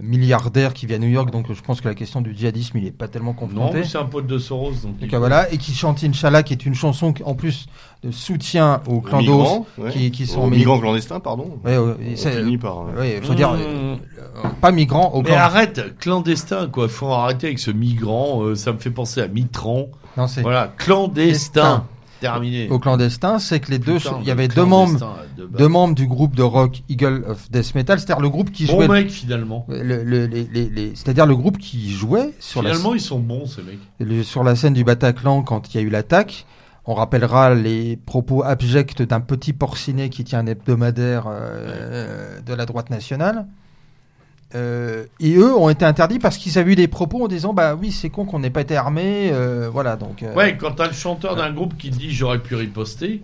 milliardaire 0.02 0.74
qui 0.74 0.86
vit 0.86 0.94
à 0.94 1.00
New 1.00 1.08
York, 1.10 1.32
donc 1.32 1.52
je 1.52 1.62
pense 1.62 1.82
que 1.82 1.88
la 1.88 1.96
question 1.96 2.22
du 2.22 2.36
djihadisme, 2.36 2.78
il 2.78 2.86
est 2.88 2.92
pas 2.92 3.08
tellement 3.08 3.32
Non, 3.34 3.48
confronté. 3.48 3.80
mais 3.80 3.84
c'est 3.84 3.98
un 3.98 4.06
pote 4.06 4.28
de 4.28 4.38
Soros. 4.38 4.72
Donc 4.84 4.96
il- 5.02 5.08
Donc, 5.10 5.20
voilà, 5.20 5.52
et 5.52 5.58
qui 5.58 5.74
chante 5.74 6.04
Inch'Allah, 6.04 6.44
qui 6.44 6.54
est 6.54 6.66
une 6.66 6.76
chanson 6.76 7.14
qui, 7.14 7.24
en 7.24 7.36
plus 7.36 7.68
de 8.04 8.12
soutien 8.12 8.82
aux 8.88 8.96
Aux 8.96 9.02
clandos, 9.02 9.38
migrants, 9.38 9.66
ouais. 9.78 9.92
qui, 9.92 10.12
qui 10.12 10.26
sont 10.28 10.42
Aux 10.44 10.50
migrants 10.50 10.80
clandestins, 10.80 11.20
pardon. 11.20 11.60
Ouais, 11.66 11.78
ouais, 11.78 12.16
finit 12.16 12.58
par. 12.58 12.80
euh, 12.96 13.00
ouais, 13.00 13.20
faut 13.22 13.34
dire, 13.34 13.52
Mmh. 13.52 13.60
euh, 13.60 13.96
euh, 14.46 14.50
pas 14.62 14.72
migrants, 14.72 15.12
au 15.14 15.22
Mais 15.22 15.30
clan- 15.30 15.38
arrête, 15.38 15.98
clandestin 16.00 16.68
quoi. 16.70 16.88
Faut 16.88 17.08
arrêter 17.12 17.48
avec 17.48 17.60
ce 17.60 17.72
migrant. 17.72 18.44
euh, 18.44 18.56
ça 18.56 18.72
me 18.72 18.78
fait 18.78 18.92
penser 18.92 19.22
à 19.22 19.28
Mitran. 19.28 19.88
non, 20.18 20.28
c'est 20.28 20.42
Voilà, 20.42 20.72
clandestin. 20.78 21.86
Terminé. 22.22 22.68
au 22.70 22.80
clandestin, 22.80 23.40
c'est 23.40 23.60
que 23.60 23.72
les 23.72 23.80
deux, 23.80 23.98
il 24.22 24.28
y 24.28 24.32
avait 24.32 24.48
deux 24.48 24.66
membres, 24.66 25.18
de 25.38 25.46
deux 25.46 25.68
membres 25.68 25.96
du 25.96 26.06
groupe 26.08 26.36
de 26.36 26.44
rock 26.44 26.82
Eagle 26.90 27.24
of 27.28 27.50
Death 27.52 27.76
Metal, 27.76 28.00
c'est-à-dire 28.00 28.22
le 28.22 28.30
groupe 28.30 28.52
qui 28.52 28.66
Bon 28.66 28.74
jouait, 28.76 28.88
mec 28.88 29.10
finalement. 29.10 29.66
le- 29.70 30.04
le- 30.04 30.26
les- 30.26 30.48
les- 30.52 30.70
les- 30.70 30.92
c'est-à-dire 30.96 31.26
le 31.26 31.36
groupe 31.36 31.58
qui 31.58 31.92
jouait 31.92 32.34
sur 32.40 32.62
la, 32.62 32.72
Finalement 32.72 32.94
ils 32.96 33.02
sont 33.02 33.20
bons 33.20 33.46
ces 33.46 33.62
mecs. 33.64 34.24
sur 34.26 34.44
la 34.44 34.56
scène 34.56 34.74
du 34.74 34.84
Bataclan 34.84 35.42
quand 35.44 35.74
il 35.74 35.78
y 35.78 35.80
a 35.80 35.84
eu 35.86 35.90
l'attaque. 35.90 36.46
On 36.86 36.94
rappellera 36.96 37.54
les 37.54 37.98
propos 37.98 38.44
abjects 38.44 39.02
d'un 39.04 39.20
petit 39.20 39.54
porcinet 39.54 40.10
qui 40.10 40.24
tient 40.24 40.40
un 40.40 40.48
hebdomadaire 40.48 41.26
euh, 41.28 42.40
de 42.42 42.54
la 42.54 42.66
droite 42.66 42.90
nationale. 42.90 43.46
Euh, 44.56 45.06
et 45.20 45.36
eux 45.36 45.56
ont 45.56 45.70
été 45.70 45.86
interdits 45.86 46.18
parce 46.18 46.38
qu'ils 46.38 46.58
avaient 46.58 46.72
eu 46.72 46.76
des 46.76 46.88
propos 46.88 47.24
en 47.24 47.28
disant 47.28 47.54
bah 47.54 47.76
oui 47.80 47.92
c'est 47.92 48.10
con 48.10 48.26
qu'on 48.26 48.40
n'ait 48.40 48.50
pas 48.50 48.62
été 48.62 48.76
armés 48.76 49.30
euh, 49.32 49.70
voilà 49.72 49.96
donc 49.96 50.24
euh, 50.24 50.34
Ouais, 50.34 50.58
quand 50.58 50.72
t'as 50.72 50.88
le 50.88 50.94
chanteur 50.94 51.36
d'un 51.36 51.52
groupe 51.52 51.78
qui 51.78 51.92
dit 51.92 52.12
j'aurais 52.12 52.40
pu 52.40 52.56
riposter. 52.56 53.22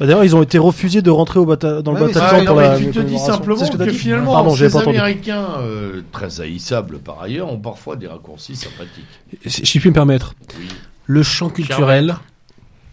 Bah, 0.00 0.06
D'ailleurs, 0.06 0.24
ils 0.24 0.34
ont 0.34 0.42
été 0.42 0.58
refusés 0.58 1.02
de 1.02 1.10
rentrer 1.10 1.38
au 1.38 1.46
bata- 1.46 1.82
dans 1.82 1.92
le 1.92 2.02
Ouais, 2.02 2.10
Ah, 2.16 2.42
pour 2.44 2.56
la 2.56 2.78
mais 2.78 2.84
tu 2.86 2.90
te 2.90 2.98
dis 2.98 3.16
simplement 3.18 3.64
que, 3.66 3.76
dit 3.88 3.96
finalement 3.96 4.32
Pardon, 4.32 4.54
ces. 4.56 4.76
Américains 4.76 5.46
euh, 5.60 6.02
très 6.12 6.40
haïssables 6.40 6.98
par 6.98 7.22
ailleurs 7.22 7.50
ont 7.50 7.58
parfois 7.60 7.94
des 7.94 8.08
raccourcis 8.08 8.56
sympathiques. 8.56 9.04
Si 9.46 9.64
si 9.64 9.78
je 9.78 9.80
puis 9.80 9.90
me 9.90 9.94
permettre. 9.94 10.34
Oui. 10.58 10.66
Le 11.06 11.22
champ 11.22 11.48
culturel 11.48 12.16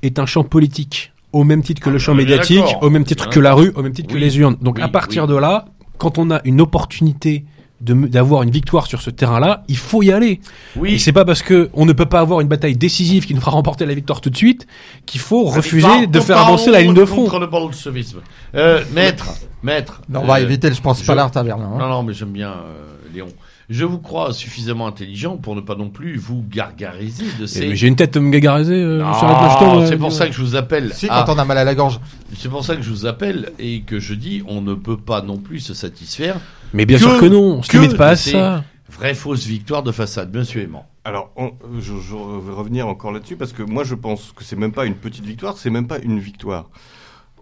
est 0.04 0.20
un 0.20 0.26
champ 0.28 0.44
politique, 0.44 1.12
au 1.32 1.44
même 1.44 1.64
titre 1.64 1.82
que 1.82 1.90
le 1.90 1.96
Ah, 1.96 2.00
champ 2.00 2.14
on 2.14 2.20
est 2.20 2.26
bien 2.26 2.36
médiatique, 2.38 2.60
d'accord. 2.60 2.84
au 2.84 2.90
même 2.92 3.04
titre 3.04 3.26
Hein. 3.28 3.32
que 3.32 3.40
la 3.40 3.54
rue, 3.56 3.72
au 3.76 3.82
même 3.82 3.94
titre 3.94 4.14
que 4.14 4.18
les 4.20 4.38
urnes. 4.38 4.58
Donc 4.62 4.76
Oui, 4.78 4.84
à 4.84 4.88
partir 4.90 5.24
oui. 5.24 5.30
de 5.30 5.36
là, 5.36 5.66
quand 5.98 6.20
on 6.20 6.30
a 6.32 6.40
une 6.46 6.62
opportunité 6.62 7.44
d'avoir 7.84 8.44
une 8.44 8.50
victoire 8.52 8.88
sur 8.88 9.02
ce 9.02 9.10
terrain-là, 9.10 9.64
il 9.68 9.78
faut 9.78 10.02
y 10.04 10.12
aller. 10.12 10.32
Et 10.32 10.40
Oui. 10.80 11.00
c'est 11.00 11.12
pas 11.12 11.26
parce 11.26 11.42
que 11.42 11.70
on 11.74 11.86
ne 11.86 11.94
peut 11.94 12.06
pas 12.06 12.20
avoir 12.22 12.40
une 12.40 12.48
bataille 12.48 12.76
décisive 12.78 13.26
qui 13.26 13.34
nous 13.34 13.42
fera 13.42 13.52
remporter 13.52 13.86
la 13.86 13.94
victoire 13.94 14.22
tout 14.22 14.30
de 14.30 14.38
suite 14.38 14.66
qu'il 15.06 15.20
faut 15.22 15.44
refuser 15.44 16.08
de 16.08 16.20
faire 16.20 16.38
avancer 16.40 16.72
la 16.72 16.82
ligne 16.82 16.94
de 16.94 17.06
front. 17.06 17.24
Contre 17.26 17.40
le 17.40 17.48
bolchevisme. 17.48 18.20
Euh, 18.56 18.84
maître, 18.94 19.34
maître. 19.64 20.02
non, 20.10 20.22
on 20.22 20.26
va 20.26 20.36
euh, 20.36 20.44
éviter 20.44 20.72
je 20.74 20.82
pense 20.82 21.02
je- 21.02 21.06
pas 21.08 21.16
l'art 21.16 21.32
taverne 21.32 21.62
hein. 21.62 21.76
Non, 21.78 21.88
non, 21.90 22.04
mais 22.04 22.14
j'aime 22.14 22.30
bien 22.32 22.50
euh, 22.52 23.14
Léon. 23.14 23.28
Je 23.74 23.86
vous 23.86 23.98
crois 23.98 24.34
suffisamment 24.34 24.86
intelligent 24.86 25.38
pour 25.38 25.56
ne 25.56 25.62
pas 25.62 25.74
non 25.74 25.90
plus 25.90 26.16
vous 26.18 26.46
gargariser 26.48 27.26
de 27.40 27.46
Eh, 27.46 27.48
ces. 27.48 27.68
mais 27.70 27.76
J'ai 27.76 27.88
une 27.88 27.96
tête 27.96 28.14
de 28.14 28.20
me 28.20 28.30
gagariser. 28.30 28.76
euh, 28.84 29.04
euh, 29.04 29.86
c'est 29.88 29.98
pour 29.98 30.12
ça 30.12 30.28
que 30.28 30.32
je 30.34 30.42
vous 30.42 30.56
appelle. 30.56 30.94
si 30.94 31.08
à- 31.10 31.24
quand 31.26 31.34
on 31.34 31.40
a 31.40 31.46
mal 31.46 31.58
à 31.58 31.64
la 31.64 31.74
gorge 31.74 32.00
C'est 32.38 32.50
pour 32.50 32.64
ça 32.64 32.76
que 32.76 32.84
je 32.84 32.90
vous 32.92 33.08
appelle 33.08 33.52
et 33.58 33.82
que 33.82 34.00
je 34.00 34.14
dis 34.14 34.44
on 34.48 34.62
ne 34.62 34.76
peut 34.76 34.98
pas 34.98 35.24
non 35.24 35.38
plus 35.38 35.60
se 35.60 35.74
satisfaire. 35.74 36.36
Mais 36.74 36.86
bien 36.86 36.98
Que- 36.98 37.04
sûr 37.04 37.20
que 37.20 37.26
non, 37.26 37.58
on 37.58 37.64
se 37.64 37.70
que 37.70 37.78
limite 37.78 37.98
pas 37.98 38.10
à 38.10 38.16
ça. 38.16 38.64
Vraie 38.92 39.16
fausse 39.16 39.48
victoire 39.48 39.82
de 39.82 39.92
façade, 39.92 40.36
monsieur 40.36 40.62
Aimant. 40.62 40.86
Alors, 41.04 41.32
on- 41.36 41.54
je, 41.80 41.94
je 42.00 42.14
vais 42.46 42.54
revenir 42.54 42.88
encore 42.88 43.12
là-dessus 43.12 43.38
parce 43.38 43.54
que 43.54 43.64
moi, 43.64 43.84
je 43.84 43.96
pense 43.96 44.34
que 44.36 44.44
c'est 44.44 44.56
même 44.56 44.72
pas 44.72 44.86
une 44.86 44.94
petite 44.96 45.26
victoire, 45.26 45.58
c'est 45.58 45.72
même 45.72 45.88
pas 45.88 45.98
une 45.98 46.20
victoire. 46.20 46.70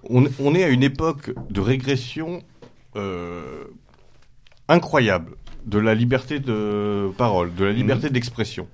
On, 0.10 0.24
on 0.40 0.56
est 0.56 0.64
à 0.64 0.70
une 0.70 0.82
époque 0.84 1.32
de 1.50 1.60
régression 1.60 2.42
euh, 2.96 3.66
incroyable. 4.70 5.34
De 5.66 5.78
la 5.80 5.94
liberté 5.96 6.40
de 6.40 7.10
parole, 7.18 7.54
de 7.56 7.66
la 7.66 7.72
liberté 7.72 8.10
d'expression, 8.10 8.68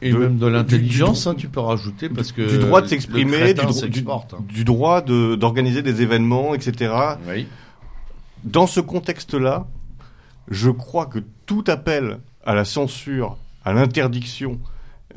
Et 0.00 0.10
de- 0.12 0.16
même 0.18 0.38
de 0.38 0.46
l'intelligence, 0.46 1.26
hein, 1.26 1.34
tu 1.34 1.48
peux 1.48 1.60
rajouter, 1.60 2.08
parce 2.08 2.32
que 2.32 2.42
du 2.48 2.58
droit 2.58 2.80
de 2.82 2.86
s'exprimer, 2.86 3.54
du, 3.54 3.60
dro- 4.02 4.24
hein. 4.32 4.38
du- 4.48 4.64
droit 4.64 5.00
de- 5.02 5.34
d'organiser 5.36 5.82
des 5.82 6.02
événements, 6.02 6.54
etc. 6.54 6.92
Oui. 7.28 7.46
Dans 8.44 8.66
ce 8.66 8.80
contexte-là, 8.80 9.66
je 10.50 10.70
crois 10.70 11.06
que 11.06 11.20
tout 11.46 11.64
appel 11.68 12.18
à 12.44 12.54
la 12.54 12.64
censure, 12.64 13.36
à 13.64 13.72
l'interdiction, 13.72 14.58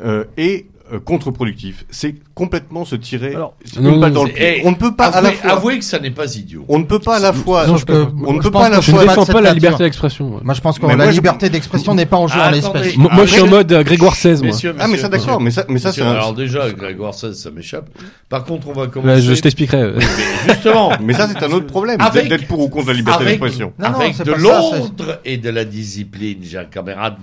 euh, 0.04 0.26
est 0.38 0.68
euh, 0.94 1.00
contre-productif. 1.00 1.86
C'est 1.90 2.16
complètement 2.36 2.86
se 2.86 2.96
tirer 2.96 3.34
Alors, 3.34 3.56
c'est 3.66 3.80
non, 3.82 3.94
une 3.96 4.00
balle 4.02 4.12
non, 4.14 4.20
dans 4.22 4.26
le 4.26 4.32
pied. 4.34 4.60
eh, 4.60 4.62
On 4.68 4.72
ne 4.72 4.76
peut 4.76 4.96
pas 4.96 5.08
à 5.08 5.22
la 5.22 5.30
Avouez, 5.30 5.32
fois. 5.42 5.52
avouez 5.52 5.80
que 5.80 5.84
ça 5.86 6.00
n'est 6.00 6.12
pas 6.12 6.36
idiot. 6.36 6.64
On 6.68 6.78
ne 6.78 6.84
peut 6.84 7.00
pas 7.00 7.16
à 7.16 7.20
la 7.20 7.34
fois. 7.34 7.66
Non, 7.66 7.78
je 7.78 7.86
peux- 7.86 8.06
on 8.26 8.34
ne 8.34 8.40
peut 8.40 8.52
pas 8.52 8.66
à 8.68 8.70
la 8.70 8.78
que 8.78 8.84
Je 8.84 8.92
fois. 8.92 9.02
ne 9.04 9.08
défends 9.08 9.26
pas 9.26 9.42
la 9.42 9.54
liberté 9.54 9.84
d'expression. 9.84 10.40
Moi, 10.44 10.54
je 10.54 10.62
pense 10.62 10.78
que 10.78 10.86
Mais 10.86 10.96
la 10.96 11.06
moi, 11.06 11.12
liberté 11.12 11.50
d'expression 11.50 11.96
n'est 11.96 12.06
pas 12.06 12.18
en 12.18 12.28
jeu 12.28 12.36
Ah, 12.40 12.50
en 12.50 12.54
attendez. 12.54 12.80
l'espèce. 12.80 12.98
Moi, 12.98 13.26
je 13.26 13.32
suis 13.32 13.42
en 13.42 13.48
mode 13.48 13.72
euh, 13.72 13.84
Grégoire 13.84 14.14
XVI, 14.14 14.34
moi. 14.38 14.42
Messieurs, 14.48 14.76
Ah, 14.80 14.88
mais 14.88 14.98
ça, 14.98 15.10
d'accord. 15.10 15.42
Mais 15.42 15.52
ça, 15.52 15.66
mais 15.70 15.80
ça, 15.80 15.92
c'est 15.92 16.02
un. 16.02 16.12
Alors 16.12 16.34
déjà, 16.34 16.70
Grégoire 16.72 17.14
16, 17.14 17.36
ça 17.42 17.50
m'échappe. 17.52 17.90
Par 18.30 18.44
contre, 18.44 18.68
on 18.70 18.74
va 18.74 18.84
Ouais, 18.84 18.90
commencer. 18.90 19.22
je 19.22 19.42
t'expliquerai. 19.42 19.94
justement, 20.48 20.92
Mais 21.02 21.14
ça, 21.14 21.28
c'est 21.28 21.44
un 21.44 21.52
autre 21.52 21.68
problème. 21.68 21.98
Avec- 22.00 22.28
D'être 22.30 22.48
pour 22.48 22.60
ou 22.60 22.70
contre 22.70 22.88
la 22.90 22.94
liberté 22.94 23.26
d'expression. 23.26 23.74
Avec 23.80 24.12
de 24.18 24.18
pas 24.24 24.24
ça, 24.24 24.24
c'est- 24.36 24.42
l'ordre 24.42 25.20
et 25.26 25.38
de 25.38 25.50
la 25.50 25.66
discipline, 25.66 26.40
j'ai 26.44 26.62
camarade. 26.72 27.16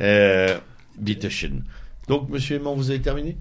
Euh, 0.00 0.56
bitteschön. 0.98 1.62
Donc, 2.08 2.28
monsieur 2.30 2.56
Aimant, 2.56 2.74
vous 2.74 2.90
avez 2.90 3.00
terminé? 3.00 3.36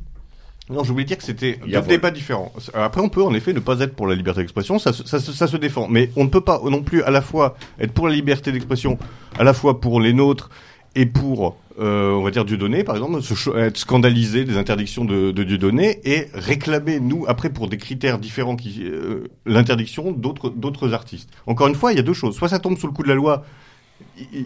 Non, 0.69 0.83
je 0.83 0.91
voulais 0.91 1.05
dire 1.05 1.17
que 1.17 1.23
c'était 1.23 1.53
deux 1.65 1.81
débats 1.87 2.11
différents. 2.11 2.51
Après, 2.73 2.99
on 2.99 3.07
peut 3.07 3.23
en 3.23 3.33
effet 3.33 3.53
ne 3.53 3.61
pas 3.61 3.79
être 3.79 3.95
pour 3.95 4.05
la 4.05 4.15
liberté 4.15 4.41
d'expression, 4.41 4.77
ça, 4.79 4.91
se- 4.91 5.05
ça, 5.07 5.19
se- 5.21 5.31
ça 5.31 5.47
se 5.47 5.55
défend. 5.55 5.87
Mais 5.87 6.11
on 6.17 6.25
ne 6.25 6.29
peut 6.29 6.41
pas 6.41 6.59
non 6.65 6.83
plus 6.83 7.01
à 7.03 7.09
la 7.09 7.21
fois 7.21 7.55
être 7.79 7.93
pour 7.93 8.09
la 8.09 8.13
liberté 8.13 8.51
d'expression, 8.51 8.97
à 9.39 9.45
la 9.45 9.53
fois 9.53 9.79
pour 9.79 10.01
les 10.01 10.11
nôtres 10.11 10.49
et 10.95 11.05
pour, 11.05 11.55
euh, 11.79 12.11
on 12.11 12.21
va 12.21 12.31
dire, 12.31 12.43
Dieudonné, 12.43 12.83
par 12.83 12.95
exemple, 12.95 13.21
se 13.21 13.57
être 13.57 13.77
scandalisé 13.77 14.43
des 14.43 14.57
interdictions 14.57 15.05
de, 15.05 15.31
de 15.31 15.43
Dieudonné 15.43 16.01
et 16.03 16.27
réclamer, 16.33 16.99
nous, 16.99 17.23
après, 17.29 17.49
pour 17.49 17.69
des 17.69 17.77
critères 17.77 18.19
différents, 18.19 18.57
qui 18.57 18.83
euh, 18.83 19.23
l'interdiction 19.45 20.11
d'autres 20.11 20.49
d'autres 20.49 20.91
artistes. 20.93 21.29
Encore 21.45 21.67
une 21.67 21.75
fois, 21.75 21.93
il 21.93 21.95
y 21.95 21.99
a 21.99 22.03
deux 22.03 22.13
choses. 22.13 22.35
Soit 22.35 22.49
ça 22.49 22.59
tombe 22.59 22.77
sous 22.77 22.87
le 22.87 22.93
coup 22.93 23.03
de 23.03 23.07
la 23.09 23.15
loi, 23.15 23.45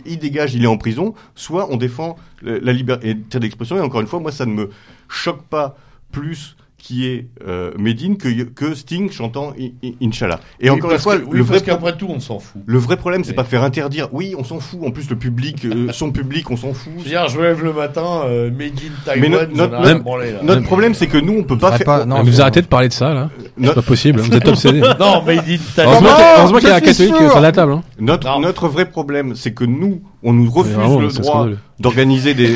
il, 0.06 0.20
dégage, 0.20 0.54
il 0.54 0.64
est 0.64 0.68
en 0.68 0.78
prison, 0.78 1.14
soit 1.36 1.72
on 1.72 1.78
défend 1.78 2.18
la 2.42 2.74
liberté 2.74 3.14
d'expression. 3.40 3.78
Et 3.78 3.82
encore 3.82 4.02
une 4.02 4.08
fois, 4.08 4.20
moi, 4.20 4.32
ça 4.32 4.46
ne 4.46 4.54
me 4.54 4.70
choque 5.08 5.44
pas 5.44 5.76
plus 6.12 6.56
qui 6.82 7.06
est 7.08 7.28
euh, 7.48 7.72
Medine 7.78 8.18
que, 8.18 8.28
que 8.44 8.74
Sting 8.74 9.12
chantant 9.12 9.54
Inch'Allah. 10.02 10.40
Et 10.60 10.70
Oui, 10.70 10.78
encore 10.78 10.92
une 10.92 10.98
fois, 11.00 11.18
que- 11.18 11.26
oui, 11.26 11.38
le, 11.38 11.44
vrai 11.44 11.62
qu'après 11.62 11.96
tout, 11.96 12.08
on 12.10 12.20
s'en 12.20 12.40
fout. 12.40 12.62
le 12.66 12.78
vrai 12.80 12.98
problème, 12.98 13.24
c'est 13.24 13.30
Oui. 13.32 13.36
pas 13.36 13.44
faire 13.44 13.64
interdire. 13.64 14.10
Oui, 14.12 14.34
on 14.38 14.44
s'en 14.44 14.60
fout. 14.60 14.80
En 14.84 14.92
plus, 14.92 15.10
le 15.10 15.16
public, 15.16 15.64
euh, 15.66 15.88
son 15.92 16.12
public, 16.12 16.50
on 16.50 16.58
s'en 16.58 16.74
fout. 16.74 16.92
Je 16.98 17.04
veux 17.04 17.10
dire, 17.10 17.28
je 17.28 17.38
me 17.38 17.44
lève 17.44 17.64
le 17.64 17.72
matin, 17.74 18.24
euh, 18.26 18.50
Made 18.50 18.72
in 18.80 18.90
Mais 19.16 19.22
Taiwan, 19.22 19.32
notre- 19.32 19.56
j'en 19.56 19.84
ai 19.84 19.94
notre- 19.94 20.18
là. 20.18 20.40
Notre 20.44 20.64
problème, 20.64 20.94
c'est 20.96 21.08
que 21.08 21.18
nous, 21.18 21.38
on 21.40 21.44
peut 21.44 21.58
pas 21.58 21.74
faire. 21.78 21.86
pas- 21.86 22.06
non, 22.06 22.24
mais 22.24 22.30
vous 22.32 22.42
arrêtez 22.42 22.62
de 22.62 22.68
parler 22.68 22.88
de 22.88 22.94
ça, 22.94 23.14
là. 23.14 23.30
C'est 23.64 23.74
pas 23.76 23.82
possible. 23.82 24.20
Vous 24.22 24.34
êtes 24.36 24.48
obsédé. 24.48 24.82
Non, 25.00 25.22
Made 25.24 25.38
in 25.48 25.58
Taiwan. 25.76 25.96
Heureusement 26.04 26.52
non, 26.54 26.58
qu'il 26.60 26.68
y 26.68 26.72
a- 26.72 26.76
un 26.76 26.80
catholique 26.82 27.16
sur 27.16 27.40
la 27.42 27.52
table. 27.52 27.74
hein. 27.74 27.84
notre, 28.00 28.40
notre 28.40 28.68
vrai 28.68 28.86
problème, 28.86 29.36
c'est 29.36 29.54
que 29.54 29.64
nous, 29.66 30.02
on 30.24 30.34
nous 30.34 30.50
refuse 30.52 30.74
vraiment, 30.74 31.00
le 31.00 31.08
droit 31.10 31.48
d'organiser 31.80 32.34
des, 32.34 32.56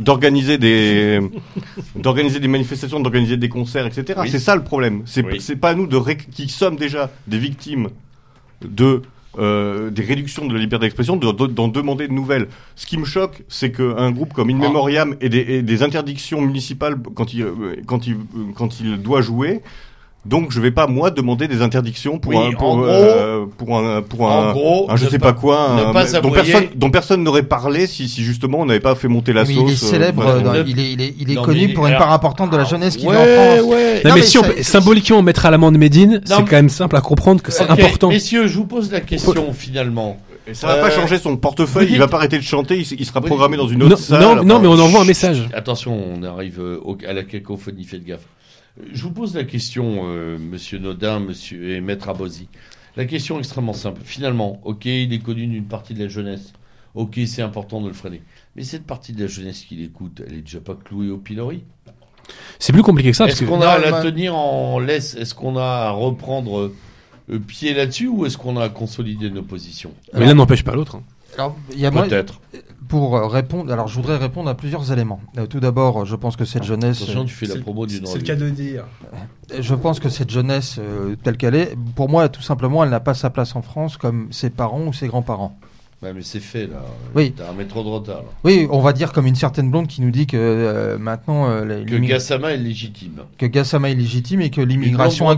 d'organiser 0.00 0.58
des, 0.58 1.20
d'organiser 1.96 2.40
des 2.40 2.48
manifestations, 2.48 3.00
d'organiser 3.00 3.36
des 3.36 3.48
concerts, 3.48 3.86
etc. 3.86 4.18
Oui. 4.22 4.28
C'est 4.30 4.38
ça 4.38 4.56
le 4.56 4.64
problème. 4.64 5.02
C'est, 5.06 5.24
Oui. 5.24 5.40
c'est 5.40 5.56
pas 5.56 5.74
nous 5.74 5.86
de 5.86 5.96
ré- 5.96 6.16
qui 6.16 6.48
sommes 6.48 6.76
déjà 6.76 7.10
des 7.26 7.38
victimes 7.38 7.88
de 8.64 9.02
euh, 9.38 9.90
des 9.90 10.02
réductions 10.02 10.46
de 10.46 10.54
la 10.54 10.58
liberté 10.58 10.86
d'expression, 10.86 11.14
de- 11.14 11.30
de- 11.30 11.46
d'en 11.46 11.68
demander 11.68 12.08
de 12.08 12.12
nouvelles. 12.12 12.48
Ce 12.74 12.86
qui 12.86 12.98
me 12.98 13.04
choque, 13.04 13.42
c'est 13.48 13.70
qu'un 13.70 14.10
groupe 14.10 14.32
comme 14.32 14.50
In 14.50 14.58
Ah. 14.60 14.66
Memoriam 14.66 15.14
ait 15.20 15.28
des, 15.28 15.38
ait 15.58 15.62
des 15.62 15.82
interdictions 15.84 16.40
municipales 16.40 16.96
quand 17.14 17.32
il, 17.34 17.42
euh, 17.42 17.76
quand 17.86 18.06
il, 18.08 18.16
quand 18.56 18.80
il 18.80 19.00
doit 19.00 19.20
jouer. 19.20 19.60
Donc 20.28 20.52
je 20.52 20.60
vais 20.60 20.70
pas 20.70 20.86
moi 20.86 21.10
demander 21.10 21.48
des 21.48 21.62
interdictions 21.62 22.18
pour 22.18 22.32
Oui, 22.34 22.36
un, 22.36 22.52
pour, 22.52 22.68
en 22.74 22.82
euh, 22.84 23.46
pour 23.56 23.78
un 23.78 24.02
pour 24.02 24.30
un, 24.30 24.52
gros, 24.52 24.90
un 24.90 24.96
je 24.96 25.06
ne 25.06 25.10
sais 25.10 25.18
pas- 25.18 25.32
pas, 25.32 25.40
quoi 25.40 25.68
ne 25.76 25.82
un- 25.86 25.92
pas 25.92 26.20
dont 26.20 26.30
personne 26.30 26.64
dont 26.74 26.90
personne 26.90 27.22
n'aurait 27.22 27.42
parlé 27.44 27.86
si, 27.86 28.08
si 28.08 28.22
justement 28.22 28.58
on 28.60 28.66
n'avait 28.66 28.78
pas 28.80 28.94
fait 28.94 29.08
monter 29.08 29.32
la 29.32 29.44
Mais 29.44 29.54
sauce. 29.54 29.62
il 29.64 29.70
est 29.70 29.72
euh, 29.72 29.90
célèbre, 29.90 30.40
dans- 30.42 30.54
il 30.66 30.78
est, 30.78 30.92
il 30.92 31.00
est, 31.00 31.14
il 31.18 31.30
est 31.32 31.34
Non, 31.34 31.42
connu 31.42 31.72
pour 31.72 31.86
une 31.86 31.96
part 31.96 32.12
importante 32.12 32.50
de 32.50 32.56
la 32.56 32.64
jeunesse 32.64 32.96
qui 32.96 33.06
ouais, 33.06 33.14
vit 33.14 33.18
en 33.22 33.24
France. 33.24 33.70
ouais. 33.72 33.94
Non, 34.04 34.10
Non, 34.10 34.14
mais 34.16 34.20
mais 34.20 34.26
si 34.26 34.38
on 34.38 34.44
symboliquement 34.62 35.18
on 35.18 35.22
mettra 35.22 35.50
l'amende 35.50 35.78
Médine, 35.78 36.20
c'est 36.24 36.34
quand 36.34 36.52
même 36.52 36.68
simple 36.68 36.96
à 36.96 37.00
comprendre 37.00 37.42
que 37.42 37.50
c'est 37.50 37.68
important. 37.68 38.08
Messieurs, 38.10 38.46
je 38.48 38.56
vous 38.58 38.66
pose 38.66 38.92
la 38.92 39.00
question 39.00 39.52
finalement. 39.54 40.18
Et 40.46 40.54
ça 40.54 40.66
va 40.66 40.74
Euh, 40.76 40.80
pas 40.82 40.90
changer 40.90 41.18
son 41.18 41.36
portefeuille, 41.36 41.88
il 41.90 41.98
va 41.98 42.08
pas 42.08 42.16
arrêter 42.16 42.38
de 42.38 42.42
chanter, 42.42 42.78
il, 42.78 43.04
sera 43.06 43.20
programmé 43.20 43.56
dites- 43.56 43.64
dans 43.66 43.70
une 43.70 43.78
Non, 43.80 43.86
autre 43.86 43.98
salle. 43.98 44.22
non, 44.22 44.32
enfin, 44.32 44.44
non, 44.44 44.58
mais 44.60 44.66
on 44.68 44.78
envoie 44.78 45.02
un 45.02 45.04
message. 45.04 45.46
Attention, 45.52 45.94
on 46.16 46.22
arrive 46.22 46.58
euh, 46.58 46.78
au- 46.82 46.96
à 47.06 47.12
la 47.12 47.22
cacophonie, 47.22 47.84
faites 47.84 48.04
gaffe. 48.04 48.20
Je 48.92 49.02
vous 49.02 49.10
pose 49.12 49.34
la 49.34 49.44
question, 49.44 50.02
euh, 50.04 50.38
monsieur 50.38 50.78
Nodin, 50.78 51.20
monsieur 51.20 51.70
et 51.70 51.80
maître 51.80 52.08
Abosi. 52.08 52.48
La 52.96 53.04
question 53.04 53.36
est 53.36 53.40
extrêmement 53.40 53.72
simple. 53.72 54.00
Finalement, 54.04 54.60
ok, 54.64 54.84
il 54.86 55.12
est 55.12 55.18
connu 55.18 55.46
d'une 55.46 55.64
partie 55.66 55.94
de 55.94 56.02
la 56.02 56.08
jeunesse. 56.08 56.52
Ok, 56.94 57.18
c'est 57.26 57.42
important 57.42 57.80
de 57.80 57.88
le 57.88 57.92
freiner. 57.94 58.22
Mais 58.56 58.64
cette 58.64 58.84
partie 58.84 59.12
de 59.12 59.20
la 59.20 59.26
jeunesse 59.28 59.64
qui 59.64 59.76
l'écoute, 59.76 60.22
elle 60.26 60.34
est 60.34 60.40
déjà 60.42 60.60
pas 60.60 60.74
clouée 60.74 61.10
au 61.10 61.18
pilori 61.18 61.62
C'est 62.58 62.72
plus 62.72 62.82
compliqué 62.82 63.10
que 63.10 63.16
ça. 63.16 63.26
Est-ce 63.26 63.40
que... 63.40 63.44
qu'on 63.46 63.60
a 63.60 63.68
à 63.68 63.78
la 63.78 64.02
tenir 64.02 64.34
en 64.34 64.78
laisse? 64.80 65.14
Est-ce 65.14 65.34
qu'on 65.34 65.56
a 65.56 65.62
à 65.62 65.90
reprendre 65.90 66.72
euh, 67.30 67.38
pied 67.38 67.74
là-dessus 67.74 68.08
ou 68.08 68.26
est-ce 68.26 68.38
qu'on 68.38 68.56
a 68.56 68.64
à 68.64 68.68
consolider 68.68 69.30
nos 69.30 69.42
positions? 69.42 69.92
Mais 70.14 70.26
l'un 70.26 70.34
n'empêche 70.34 70.64
pas 70.64 70.74
l'autre. 70.74 70.96
hein. 70.96 71.02
Alors, 71.36 71.56
il 71.72 71.78
y 71.78 71.86
a 71.86 71.90
moi, 71.90 72.04
Peut-être. 72.04 72.40
Pour 72.86 73.16
euh, 73.16 73.26
répondre, 73.26 73.72
alors 73.72 73.88
je 73.88 73.96
voudrais 73.96 74.16
répondre 74.16 74.48
à 74.48 74.54
plusieurs 74.54 74.92
éléments. 74.92 75.20
Euh, 75.36 75.46
tout 75.46 75.60
d'abord, 75.60 76.06
je 76.06 76.14
pense 76.16 76.36
que 76.36 76.44
cette 76.44 76.62
jeunesse, 76.62 77.02
Attention, 77.02 77.24
tu 77.24 77.34
fais 77.34 77.46
la 77.46 77.56
promo 77.56 77.86
d'une 77.86 78.06
C'est 78.06 78.18
le 78.18 78.24
cas 78.24 78.36
de 78.36 78.48
dire. 78.50 78.84
euh, 79.52 79.58
je 79.60 79.74
pense 79.74 80.00
que 80.00 80.08
cette 80.08 80.30
jeunesse 80.30 80.76
euh, 80.78 81.16
telle 81.22 81.36
qu'elle 81.36 81.54
est, 81.54 81.76
pour 81.96 82.08
moi, 82.08 82.28
tout 82.28 82.42
simplement, 82.42 82.84
elle 82.84 82.90
n'a 82.90 83.00
pas 83.00 83.14
sa 83.14 83.30
place 83.30 83.56
en 83.56 83.62
France 83.62 83.96
comme 83.96 84.28
ses 84.30 84.50
parents 84.50 84.86
ou 84.86 84.92
ses 84.92 85.08
grands-parents. 85.08 85.58
Ouais, 86.00 86.12
mais 86.12 86.22
c'est 86.22 86.38
fait 86.38 86.68
là. 86.68 86.80
Oui. 87.16 87.34
T'as 87.36 87.50
un 87.50 87.54
métro 87.54 87.82
de 87.82 87.88
retard. 87.88 88.18
là. 88.18 88.28
Oui, 88.44 88.68
on 88.70 88.80
va 88.80 88.92
dire 88.92 89.12
comme 89.12 89.26
une 89.26 89.34
certaine 89.34 89.68
blonde 89.68 89.88
qui 89.88 90.00
nous 90.00 90.12
dit 90.12 90.28
que 90.28 90.36
euh, 90.36 90.96
maintenant 90.96 91.50
euh, 91.50 91.64
la- 91.64 91.84
Que 91.84 91.96
Gassama 91.96 92.52
est 92.52 92.56
légitime. 92.56 93.22
que 93.36 93.46
Gassama 93.46 93.90
est 93.90 93.96
légitime 93.96 94.40
et 94.40 94.50
que 94.50 94.60
l'immigration 94.60 95.28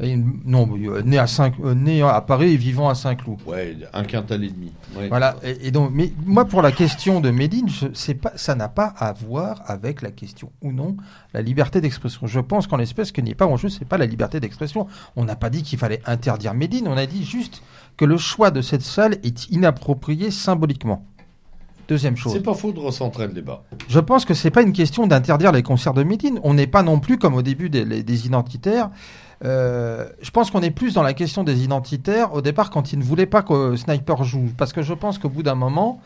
une- 0.00 0.40
non, 0.44 0.68
euh, 0.76 1.02
né 1.02 1.18
à 1.18 1.26
Saint, 1.26 1.50
né 1.74 2.00
à 2.02 2.20
Paris 2.20 2.52
et 2.52 2.56
vivant 2.56 2.88
à 2.88 2.94
Saint-Cloud. 2.94 3.38
Ouais, 3.44 3.76
un 3.92 4.04
quintal 4.04 4.44
et 4.44 4.50
demi. 4.50 4.72
Ouais. 4.96 5.08
Voilà. 5.08 5.34
Et, 5.42 5.66
et 5.66 5.70
donc, 5.72 5.90
mais 5.92 6.12
moi, 6.24 6.44
pour 6.44 6.62
la 6.62 6.70
question 6.70 7.20
de 7.20 7.30
Médine, 7.30 7.66
je 7.68 8.12
pas, 8.12 8.32
ça 8.36 8.54
n'a 8.54 8.68
pas 8.68 8.94
à 8.98 9.12
voir 9.12 9.62
avec 9.66 10.00
la 10.02 10.12
question 10.12 10.52
ou 10.62 10.70
non 10.72 10.96
la 11.34 11.42
liberté 11.42 11.80
d'expression. 11.80 12.26
Je 12.28 12.38
pense 12.40 12.66
qu'en 12.68 12.76
l'espèce, 12.76 13.08
ce 13.08 13.12
qui 13.12 13.22
n'est 13.22 13.34
pas 13.34 13.46
en 13.46 13.56
jeu, 13.56 13.68
c'est 13.68 13.84
pas 13.84 13.98
la 13.98 14.06
liberté 14.06 14.38
d'expression. 14.38 14.86
On 15.16 15.24
n'a 15.24 15.34
pas 15.36 15.50
dit 15.50 15.62
qu'il 15.64 15.78
fallait 15.78 16.00
interdire 16.06 16.54
Médine. 16.54 16.86
On 16.88 16.96
a 16.96 17.06
dit 17.06 17.24
juste 17.24 17.62
que 17.98 18.06
le 18.06 18.16
choix 18.16 18.50
de 18.50 18.62
cette 18.62 18.80
salle 18.82 19.18
est 19.24 19.50
inapproprié 19.50 20.30
symboliquement. 20.30 21.04
Deuxième 21.88 22.16
chose. 22.16 22.32
C'est 22.34 22.42
pas 22.42 22.54
faux 22.54 22.70
de 22.72 22.78
recentrer 22.80 23.26
le 23.26 23.32
débat. 23.32 23.62
Je 23.88 23.98
pense 23.98 24.24
que 24.26 24.34
c'est 24.34 24.50
pas 24.50 24.60
une 24.62 24.72
question 24.74 25.06
d'interdire 25.06 25.52
les 25.52 25.62
concerts 25.62 25.94
de 25.94 26.02
Médine. 26.02 26.38
On 26.44 26.52
n'est 26.54 26.66
pas 26.66 26.82
non 26.82 27.00
plus 27.00 27.16
comme 27.18 27.34
au 27.34 27.40
début 27.42 27.70
des, 27.70 27.84
les- 27.84 28.02
des 28.02 28.26
identitaires. 28.26 28.90
Euh, 29.44 30.06
je 30.20 30.30
pense 30.30 30.50
qu'on 30.50 30.60
est 30.62 30.70
plus 30.70 30.92
dans 30.94 31.02
la 31.02 31.14
question 31.14 31.44
des 31.44 31.62
identitaires 31.64 32.34
au 32.34 32.42
départ 32.42 32.70
quand 32.70 32.92
ils 32.92 32.98
ne 32.98 33.04
voulaient 33.04 33.24
pas 33.26 33.42
que 33.42 33.74
Sniper 33.76 34.22
joue. 34.24 34.50
Parce 34.58 34.72
que 34.72 34.82
je 34.82 34.92
pense 34.92 35.16
qu'au 35.18 35.28
bout 35.30 35.42
d'un 35.42 35.54
moment, 35.54 36.00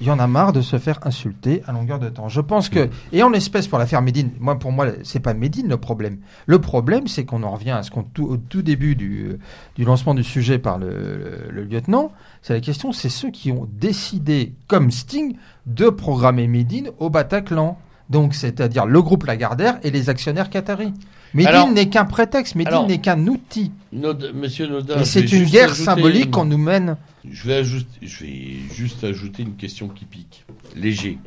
il 0.00 0.06
y 0.06 0.10
en 0.10 0.18
a 0.18 0.26
marre 0.26 0.52
de 0.52 0.60
se 0.62 0.78
faire 0.78 0.98
insulter 1.02 1.62
à 1.66 1.72
longueur 1.72 1.98
de 1.98 2.08
temps. 2.08 2.28
Je 2.28 2.40
pense 2.40 2.68
que, 2.68 2.88
et 3.12 3.22
en 3.22 3.28
l'espèce 3.30 3.68
pour 3.68 3.78
l'affaire 3.78 4.00
Médine, 4.02 4.30
moi 4.40 4.58
pour 4.58 4.72
moi 4.72 4.86
c'est 5.02 5.20
pas 5.20 5.34
Médine 5.34 5.68
le 5.68 5.76
problème. 5.76 6.18
Le 6.46 6.58
problème 6.58 7.06
c'est 7.06 7.24
qu'on 7.24 7.42
en 7.42 7.50
revient 7.50 7.70
à 7.72 7.82
ce 7.82 7.90
qu'on 7.90 8.02
tout, 8.02 8.24
au 8.26 8.36
tout 8.36 8.62
début 8.62 8.96
du, 8.96 9.36
du 9.76 9.84
lancement 9.84 10.14
du 10.14 10.24
sujet 10.24 10.58
par 10.58 10.78
le, 10.78 10.88
le- 10.88 11.50
le 11.50 11.64
lieutenant. 11.64 12.12
C'est 12.42 12.54
la 12.54 12.60
question, 12.60 12.92
c'est 12.92 13.10
ceux 13.10 13.30
qui 13.30 13.52
ont 13.52 13.68
décidé, 13.70 14.54
comme 14.66 14.90
Sting, 14.90 15.36
de 15.66 15.90
programmer 15.90 16.46
Médine 16.46 16.90
au 16.98 17.10
Bataclan. 17.10 17.76
Donc, 18.10 18.34
c'est-à-dire 18.34 18.86
le 18.86 19.00
groupe 19.02 19.24
Lagardère 19.24 19.78
et 19.84 19.90
les 19.90 20.10
actionnaires 20.10 20.50
qataris. 20.50 20.92
Médine 21.32 21.48
Alors- 21.54 21.70
n'est 21.70 21.88
qu'un 21.88 22.04
prétexte, 22.04 22.56
Médine 22.56 22.72
Alors- 22.74 22.86
n'est 22.88 22.98
qu'un 22.98 23.24
outil. 23.28 23.70
Nod- 23.92 24.32
Monsieur 24.34 24.66
Nodin, 24.66 24.96
Et 24.96 24.98
je 25.00 25.04
c'est 25.04 25.32
une 25.32 25.44
guerre 25.44 25.76
symbolique 25.76 26.24
une- 26.26 26.30
qu'on 26.32 26.44
nous 26.44 26.58
mène. 26.58 26.96
Je 27.30 27.46
vais, 27.46 27.54
ajouter, 27.54 27.86
je 28.02 28.24
vais 28.24 28.46
juste 28.74 29.04
ajouter 29.04 29.44
une 29.44 29.54
question 29.54 29.88
qui 29.88 30.06
pique, 30.06 30.44
léger, 30.74 31.18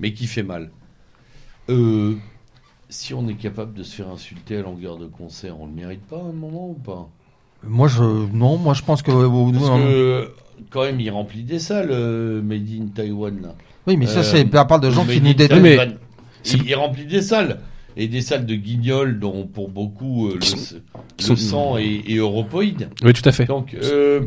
mais 0.00 0.12
qui 0.12 0.26
fait 0.26 0.42
mal. 0.42 0.70
Euh, 1.70 2.14
si 2.88 3.14
on 3.14 3.28
est 3.28 3.34
capable 3.34 3.74
de 3.74 3.84
se 3.84 3.94
faire 3.94 4.08
insulter 4.08 4.56
à 4.56 4.62
longueur 4.62 4.96
de 4.98 5.06
concert, 5.06 5.60
on 5.60 5.66
le 5.66 5.72
mérite 5.72 6.02
pas 6.02 6.16
à 6.16 6.20
un 6.28 6.32
moment 6.32 6.70
ou 6.70 6.74
pas? 6.74 7.08
Moi, 7.64 7.86
je, 7.86 8.02
non, 8.02 8.56
moi, 8.58 8.74
je 8.74 8.82
pense 8.82 9.02
que, 9.02 9.12
euh, 9.12 9.28
Parce 9.52 9.64
non. 9.68 9.76
que 9.78 10.28
quand 10.70 10.82
même, 10.82 10.98
il 10.98 11.10
remplit 11.10 11.44
des 11.44 11.60
salles, 11.60 11.90
euh, 11.92 12.42
Made 12.42 12.66
in 12.68 12.86
Taiwan. 12.92 13.38
là. 13.42 13.54
oui, 13.86 13.96
mais 13.96 14.06
ça, 14.06 14.20
Euh, 14.20 14.22
c'est, 14.24 14.44
on 14.44 14.64
parle 14.66 14.80
de 14.80 14.90
gens 14.90 15.04
qui 15.04 15.20
nous 15.20 15.34
détestent. 15.34 15.96
Il, 16.44 16.68
il 16.68 16.74
remplit 16.74 17.04
des 17.06 17.22
salles. 17.22 17.58
Et 17.96 18.08
des 18.08 18.22
salles 18.22 18.46
de 18.46 18.54
guignols 18.54 19.18
dont 19.18 19.46
pour 19.46 19.68
beaucoup 19.68 20.28
euh, 20.28 20.34
le, 20.34 20.38
Qui 20.38 20.48
sont- 20.48 20.74
le 20.76 20.80
qui 21.18 21.24
sont- 21.26 21.36
sang 21.36 21.76
est, 21.76 22.02
est 22.08 22.16
europoïde. 22.16 22.88
Oui, 23.04 23.12
tout 23.12 23.28
à 23.28 23.32
fait. 23.32 23.44
Donc, 23.44 23.74
euh, 23.74 24.20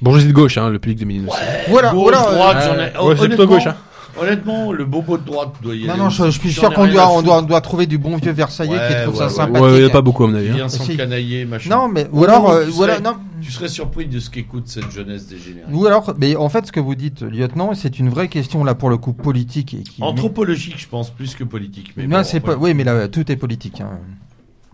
Bourgeoisie 0.00 0.28
de 0.28 0.32
gauche, 0.32 0.56
hein, 0.56 0.70
le 0.70 0.78
public 0.78 0.98
de 1.00 1.04
Médine 1.04 1.26
aussi. 1.28 1.38
Voilà, 1.68 1.90
Gauche, 1.92 2.02
voilà. 2.14 2.20
droite, 2.32 2.56
euh, 2.56 2.66
j'en 2.66 2.74
ai- 2.74 2.78
ouais, 2.78 2.90
c'est 2.92 2.98
honnêtement, 3.00 3.26
plutôt 3.26 3.46
gauche, 3.46 3.66
hein. 3.66 3.76
Honnêtement, 4.20 4.72
le 4.72 4.84
bobo 4.84 5.16
de 5.18 5.24
droite 5.24 5.54
doit 5.62 5.74
y 5.74 5.84
Non, 5.84 5.90
aller 5.92 5.98
non, 6.02 6.06
aussi. 6.08 6.18
je, 6.18 6.24
je 6.30 6.38
suis 6.40 6.52
sûr 6.52 6.72
qu'on 6.74 6.86
doit, 6.86 7.08
on 7.10 7.22
doit, 7.22 7.38
on 7.38 7.42
doit 7.42 7.60
trouver 7.60 7.86
du 7.86 7.96
bon 7.98 8.16
vieux 8.16 8.32
Versaillais 8.32 8.78
qui 8.88 9.02
trouve 9.04 9.14
ouais, 9.14 9.18
ça 9.18 9.24
ouais. 9.26 9.30
sympathique. 9.30 9.62
Ouais, 9.64 9.78
il 9.78 9.82
y 9.82 9.86
a 9.86 9.90
pas 9.90 10.02
beaucoup 10.02 10.24
à 10.24 10.28
mon 10.28 10.34
avis. 10.34 10.46
Il 10.46 10.52
hein. 10.52 10.56
vient 10.56 10.68
Si. 10.68 10.78
s'encanailler, 10.84 11.44
machin. 11.46 11.70
Non, 11.70 11.88
mais 11.88 12.06
ou 12.12 12.24
alors, 12.24 12.44
Ou 12.44 12.50
euh, 12.52 12.66
tu 12.66 12.72
serais- 12.72 13.00
non. 13.00 13.16
Tu 13.40 13.50
serais 13.50 13.68
surpris 13.68 14.06
de 14.06 14.20
ce 14.20 14.28
qu'écoute 14.28 14.64
cette 14.68 14.90
jeunesse 14.90 15.26
dégénérée. 15.26 15.66
Ou 15.72 15.86
alors, 15.86 16.12
mais 16.18 16.36
en 16.36 16.48
fait, 16.50 16.66
ce 16.66 16.72
que 16.72 16.80
vous 16.80 16.94
dites, 16.94 17.22
lieutenant, 17.22 17.74
c'est 17.74 17.98
une 17.98 18.10
vraie 18.10 18.28
question 18.28 18.62
là 18.64 18.74
pour 18.74 18.90
le 18.90 18.98
coup 18.98 19.14
politique 19.14 19.72
et 19.74 19.82
qui. 19.82 20.02
Anthropologique, 20.02 20.78
je 20.78 20.86
pense, 20.88 21.08
plus 21.10 21.34
que 21.34 21.44
politique. 21.44 21.92
Mais 21.96 22.06
non, 22.06 22.18
bon, 22.18 22.24
c'est 22.24 22.40
pas. 22.40 22.52
après, 22.52 22.62
Oui, 22.62 22.74
mais 22.74 22.84
là, 22.84 23.08
tout 23.08 23.32
est 23.32 23.36
politique. 23.36 23.80
hein. 23.80 23.98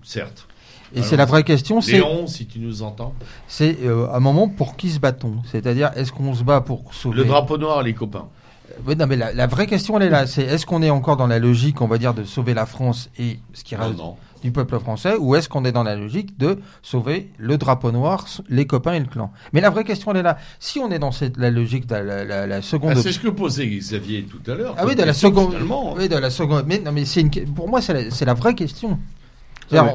Certes. 0.02 0.46
Et 0.94 0.98
Alors, 0.98 1.08
c'est 1.08 1.16
la 1.16 1.24
vraie 1.24 1.42
question, 1.42 1.80
c'est, 1.80 1.92
Léon, 1.92 2.26
si 2.28 2.46
tu 2.46 2.60
nous 2.60 2.82
entends. 2.82 3.12
c'est 3.48 3.76
euh, 3.84 4.06
à 4.06 4.16
un 4.16 4.20
moment 4.20 4.48
pour 4.48 4.76
qui 4.76 4.90
se 4.90 5.00
bat-on? 5.00 5.42
C'est-à-dire, 5.50 5.90
est-ce 5.96 6.12
qu'on 6.12 6.32
se 6.32 6.44
bat 6.44 6.60
pour 6.60 6.94
sauver 6.94 7.16
Le 7.16 7.24
drapeau 7.24 7.58
noir, 7.58 7.82
les 7.82 7.92
copains. 7.92 8.26
Oui, 8.86 8.96
non, 8.96 9.06
mais 9.06 9.16
la, 9.16 9.32
la 9.32 9.46
vraie 9.46 9.66
question, 9.66 9.96
elle 9.98 10.06
est 10.06 10.10
là. 10.10 10.26
C'est 10.26 10.42
est-ce 10.42 10.66
qu'on 10.66 10.82
est 10.82 10.90
encore 10.90 11.16
dans 11.16 11.26
la 11.26 11.38
logique, 11.38 11.80
on 11.80 11.86
va 11.86 11.98
dire, 11.98 12.14
de 12.14 12.24
sauver 12.24 12.54
la 12.54 12.66
France 12.66 13.10
et 13.18 13.38
ce 13.52 13.64
qui 13.64 13.74
reste 13.76 13.96
non. 13.96 14.16
du 14.42 14.50
peuple 14.52 14.78
français, 14.78 15.14
ou 15.18 15.34
est-ce 15.34 15.48
qu'on 15.48 15.64
est 15.64 15.72
dans 15.72 15.82
la 15.82 15.96
logique 15.96 16.38
de 16.38 16.58
sauver 16.82 17.30
le 17.38 17.56
drapeau 17.58 17.90
noir, 17.92 18.26
les 18.48 18.66
copains 18.66 18.92
et 18.94 19.00
le 19.00 19.06
clan? 19.06 19.32
Mais 19.52 19.60
la 19.60 19.70
vraie 19.70 19.84
question, 19.84 20.10
elle 20.10 20.18
est 20.18 20.22
là. 20.22 20.38
Si 20.60 20.78
on 20.78 20.90
est 20.90 20.98
dans 20.98 21.12
cette, 21.12 21.36
la 21.36 21.50
logique 21.50 21.86
de 21.86 21.94
la, 21.94 22.24
la- 22.24 22.46
la 22.46 22.62
seconde 22.62 22.92
Ah, 22.96 23.00
c'est 23.02 23.12
ce 23.12 23.18
que 23.20 23.28
posait 23.28 23.66
Xavier 23.66 24.24
tout 24.24 24.50
à 24.50 24.54
l'heure. 24.54 24.74
Ah 24.78 24.84
oui, 24.86 24.94
de 24.94 25.02
la 25.02 25.14
seconde. 25.14 25.50
Finalement. 25.52 25.94
Oui, 25.94 26.08
de 26.08 26.16
la 26.16 26.30
seconde. 26.30 26.64
Mais 26.66 26.78
non, 26.78 26.92
mais 26.92 27.04
c'est 27.04 27.20
une. 27.22 27.30
Pour 27.30 27.68
moi, 27.68 27.80
c'est 27.80 27.94
la, 27.94 28.10
c'est 28.10 28.24
la 28.24 28.34
vraie 28.34 28.54
question. 28.54 28.98
Ah, 29.72 29.94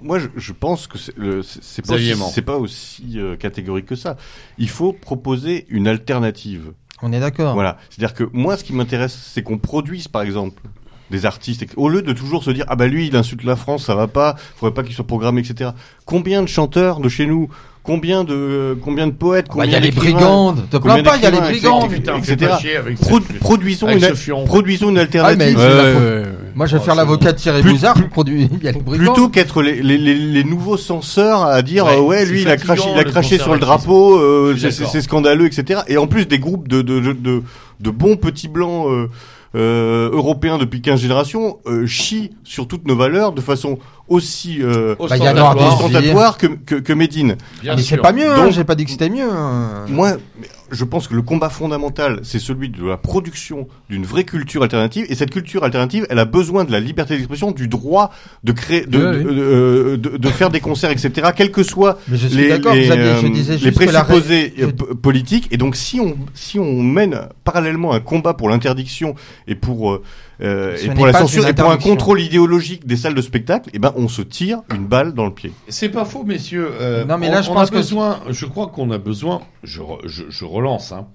Moi, 0.00 0.18
je, 0.18 0.28
je 0.34 0.52
pense 0.52 0.86
que 0.86 0.96
c'est 0.96 1.82
pas, 1.86 1.96
pas 2.42 2.56
aussi 2.56 3.14
euh, 3.16 3.36
catégorique 3.36 3.84
que 3.84 3.96
ça. 3.96 4.16
Il 4.56 4.70
faut 4.70 4.94
proposer 4.94 5.66
une 5.68 5.88
alternative. 5.88 6.72
On 7.04 7.12
est 7.12 7.20
d'accord. 7.20 7.54
Voilà. 7.54 7.76
C'est-à-dire 7.90 8.14
que 8.14 8.24
moi, 8.32 8.56
ce 8.56 8.64
qui 8.64 8.72
m'intéresse, 8.72 9.14
c'est 9.32 9.42
qu'on 9.42 9.58
produise, 9.58 10.08
par 10.08 10.22
exemple, 10.22 10.62
des 11.10 11.26
artistes, 11.26 11.66
au 11.76 11.90
lieu 11.90 12.00
de 12.00 12.12
toujours 12.14 12.42
se 12.42 12.50
dire 12.50 12.64
ah 12.66 12.76
bah 12.76 12.86
lui 12.86 13.06
il 13.06 13.14
insulte 13.14 13.44
la 13.44 13.56
France, 13.56 13.84
ça 13.84 13.94
va 13.94 14.08
pas, 14.08 14.36
faudrait 14.56 14.72
pas 14.72 14.82
qu'il 14.82 14.94
soit 14.94 15.06
programmé, 15.06 15.42
etc. 15.42 15.70
Combien 16.06 16.42
de 16.42 16.48
chanteurs 16.48 16.98
de 16.98 17.10
chez 17.10 17.26
nous, 17.26 17.50
combien 17.84 18.24
de 18.24 18.76
combien 18.82 19.06
de 19.06 19.12
poètes, 19.12 19.46
Bah, 19.46 19.52
combien 19.52 19.66
Il 19.68 19.72
y 19.72 19.76
a 19.76 19.80
les 19.80 19.90
brigandes. 19.92 20.68
Te 20.70 20.78
combien 20.78 20.94
plains 20.94 21.02
pas, 21.04 21.16
il 21.18 21.22
y 21.22 21.26
a 21.26 21.30
les 21.30 21.40
brigandes. 21.40 21.84
etc. 21.92 21.96
Putain, 22.00 22.16
etc. 22.18 22.36
pas 22.48 22.58
chier 22.58 22.76
avec 22.76 22.98
Pro- 22.98 23.20
cette- 23.20 23.38
produisons 23.38 23.86
avec 23.86 24.02
une 24.28 24.44
produisons 24.46 24.90
une 24.90 24.98
Ah, 24.98 25.02
alternative. 25.02 25.56
mais-. 25.58 26.24
Moi, 26.56 26.66
je 26.66 26.76
vais 26.76 26.82
Oh, 26.82 26.84
faire 26.84 26.94
l'avocat 26.94 27.32
de 27.32 27.36
Thierry 27.38 27.62
Bouzard 27.62 27.94
plus- 27.94 28.02
pour 28.04 28.10
produire. 28.10 28.48
Il 28.52 28.64
y 28.64 28.68
a 28.68 28.72
les 28.72 28.80
brigandes. 28.80 29.06
Plutôt 29.06 29.28
qu'être 29.28 29.60
les, 29.60 29.82
les, 29.82 29.98
les, 29.98 30.14
les 30.14 30.44
nouveaux 30.44 30.76
censeurs 30.76 31.44
à 31.44 31.62
dire 31.62 31.84
Ouais, 31.86 31.96
euh, 31.96 32.00
ouais, 32.00 32.24
lui 32.26 32.42
il 32.42 32.48
a 32.48 32.56
craché 32.56 32.88
il 32.92 32.98
a 32.98 33.04
craché 33.04 33.38
sur 33.38 33.52
le 33.52 33.58
drapeau 33.60 34.16
euh, 34.18 34.56
c'est- 34.58 35.00
scandaleux 35.00 35.46
etc 35.46 35.80
et 35.88 35.96
en 35.98 36.06
plus 36.06 36.26
des 36.26 36.38
groupes 36.38 36.68
de 36.68 36.80
de 36.82 37.00
de, 37.00 37.12
de, 37.12 37.42
de 37.80 37.90
bons 37.90 38.16
petits 38.16 38.48
blancs 38.48 38.86
euh, 38.88 39.08
euh, 39.54 40.10
européens 40.12 40.58
depuis 40.58 40.80
15 40.82 41.00
générations 41.00 41.58
euh, 41.66 41.86
chient 41.86 42.30
sur 42.44 42.66
toutes 42.66 42.86
nos 42.86 42.96
valeurs 42.96 43.32
de 43.32 43.40
façon 43.40 43.78
aussi 44.08 44.58
euh, 44.62 44.94
Bah, 44.98 45.04
ostentatoire 45.04 46.36
que, 46.38 46.46
que, 46.46 46.74
que 46.76 46.92
Médine. 46.92 47.36
Bien 47.62 47.76
mais 47.76 47.82
c'est 47.82 47.96
pas 47.98 48.12
mieux, 48.12 48.28
hein. 48.30 48.50
J'ai 48.50 48.64
pas 48.64 48.74
dit 48.74 48.84
que 48.84 48.90
c'était 48.90 49.08
mieux. 49.10 49.30
hein. 49.30 49.84
Moi, 49.88 50.12
mais 50.40 50.48
je 50.70 50.84
pense 50.84 51.08
que 51.08 51.14
le 51.14 51.22
combat 51.22 51.48
fondamental, 51.50 52.20
c'est 52.22 52.38
celui 52.38 52.68
de 52.68 52.84
la 52.86 52.96
production 52.96 53.68
d'une 53.90 54.04
vraie 54.04 54.24
culture 54.24 54.62
alternative. 54.62 55.06
Et 55.08 55.14
cette 55.14 55.30
culture 55.30 55.62
alternative, 55.64 56.06
elle 56.10 56.18
a 56.18 56.24
besoin 56.24 56.64
de 56.64 56.72
la 56.72 56.80
liberté 56.80 57.14
d'expression, 57.16 57.50
du 57.52 57.68
droit 57.68 58.10
de 58.44 58.52
créer, 58.52 58.86
de, 58.86 58.98
oui. 58.98 59.24
euh, 59.26 59.96
de- 59.96 60.16
de 60.16 60.28
faire 60.28 60.50
des 60.50 60.60
concerts, 60.60 60.90
etc. 60.90 61.30
Quels 61.36 61.50
que 61.52 61.62
soient 61.62 61.98
les, 62.36 62.48
les, 62.74 62.88
euh, 62.98 63.20
les 63.64 63.70
ré- 63.70 63.70
présupposés 64.04 64.54
euh, 64.62 64.94
politiques. 64.94 65.48
Et 65.50 65.56
donc, 65.56 65.76
si 65.76 66.00
on, 66.00 66.16
si 66.34 66.58
on 66.58 66.82
mène 66.82 67.20
parallèlement 67.44 67.92
un 67.92 68.00
combat 68.00 68.34
pour 68.34 68.48
l'interdiction 68.48 69.14
et 69.46 69.54
pour, 69.54 69.92
euh, 69.92 70.02
euh, 70.40 70.76
et 70.82 70.88
pour 70.90 71.06
la 71.06 71.12
censure 71.12 71.46
et 71.46 71.54
pour 71.54 71.70
un 71.70 71.76
contrôle 71.78 72.20
idéologique 72.20 72.86
des 72.86 72.96
salles 72.96 73.14
de 73.14 73.22
spectacle, 73.22 73.70
eh 73.72 73.78
ben, 73.78 73.92
on 73.96 74.08
se 74.08 74.22
tire 74.22 74.62
une 74.74 74.86
balle 74.86 75.14
dans 75.14 75.24
le 75.26 75.32
pied. 75.34 75.52
C'est 75.68 75.88
pas 75.88 76.04
faux, 76.04 76.24
messieurs. 76.24 76.68
Euh, 76.80 77.04
Non, 77.04 77.18
mais 77.18 77.28
on- 77.28 77.32
là, 77.32 77.42
je 77.42 77.50
on 77.50 77.54
pense 77.54 77.68
a 77.68 77.70
que- 77.70 77.76
besoin. 77.76 78.20
Je 78.30 78.46
crois 78.46 78.66
qu'on 78.68 78.90
a 78.90 78.98
besoin. 78.98 79.42
Je, 79.62 79.80
re- 79.80 80.00
je, 80.06 80.24
je 80.28 80.44
relance 80.44 80.92
hein, 80.92 81.06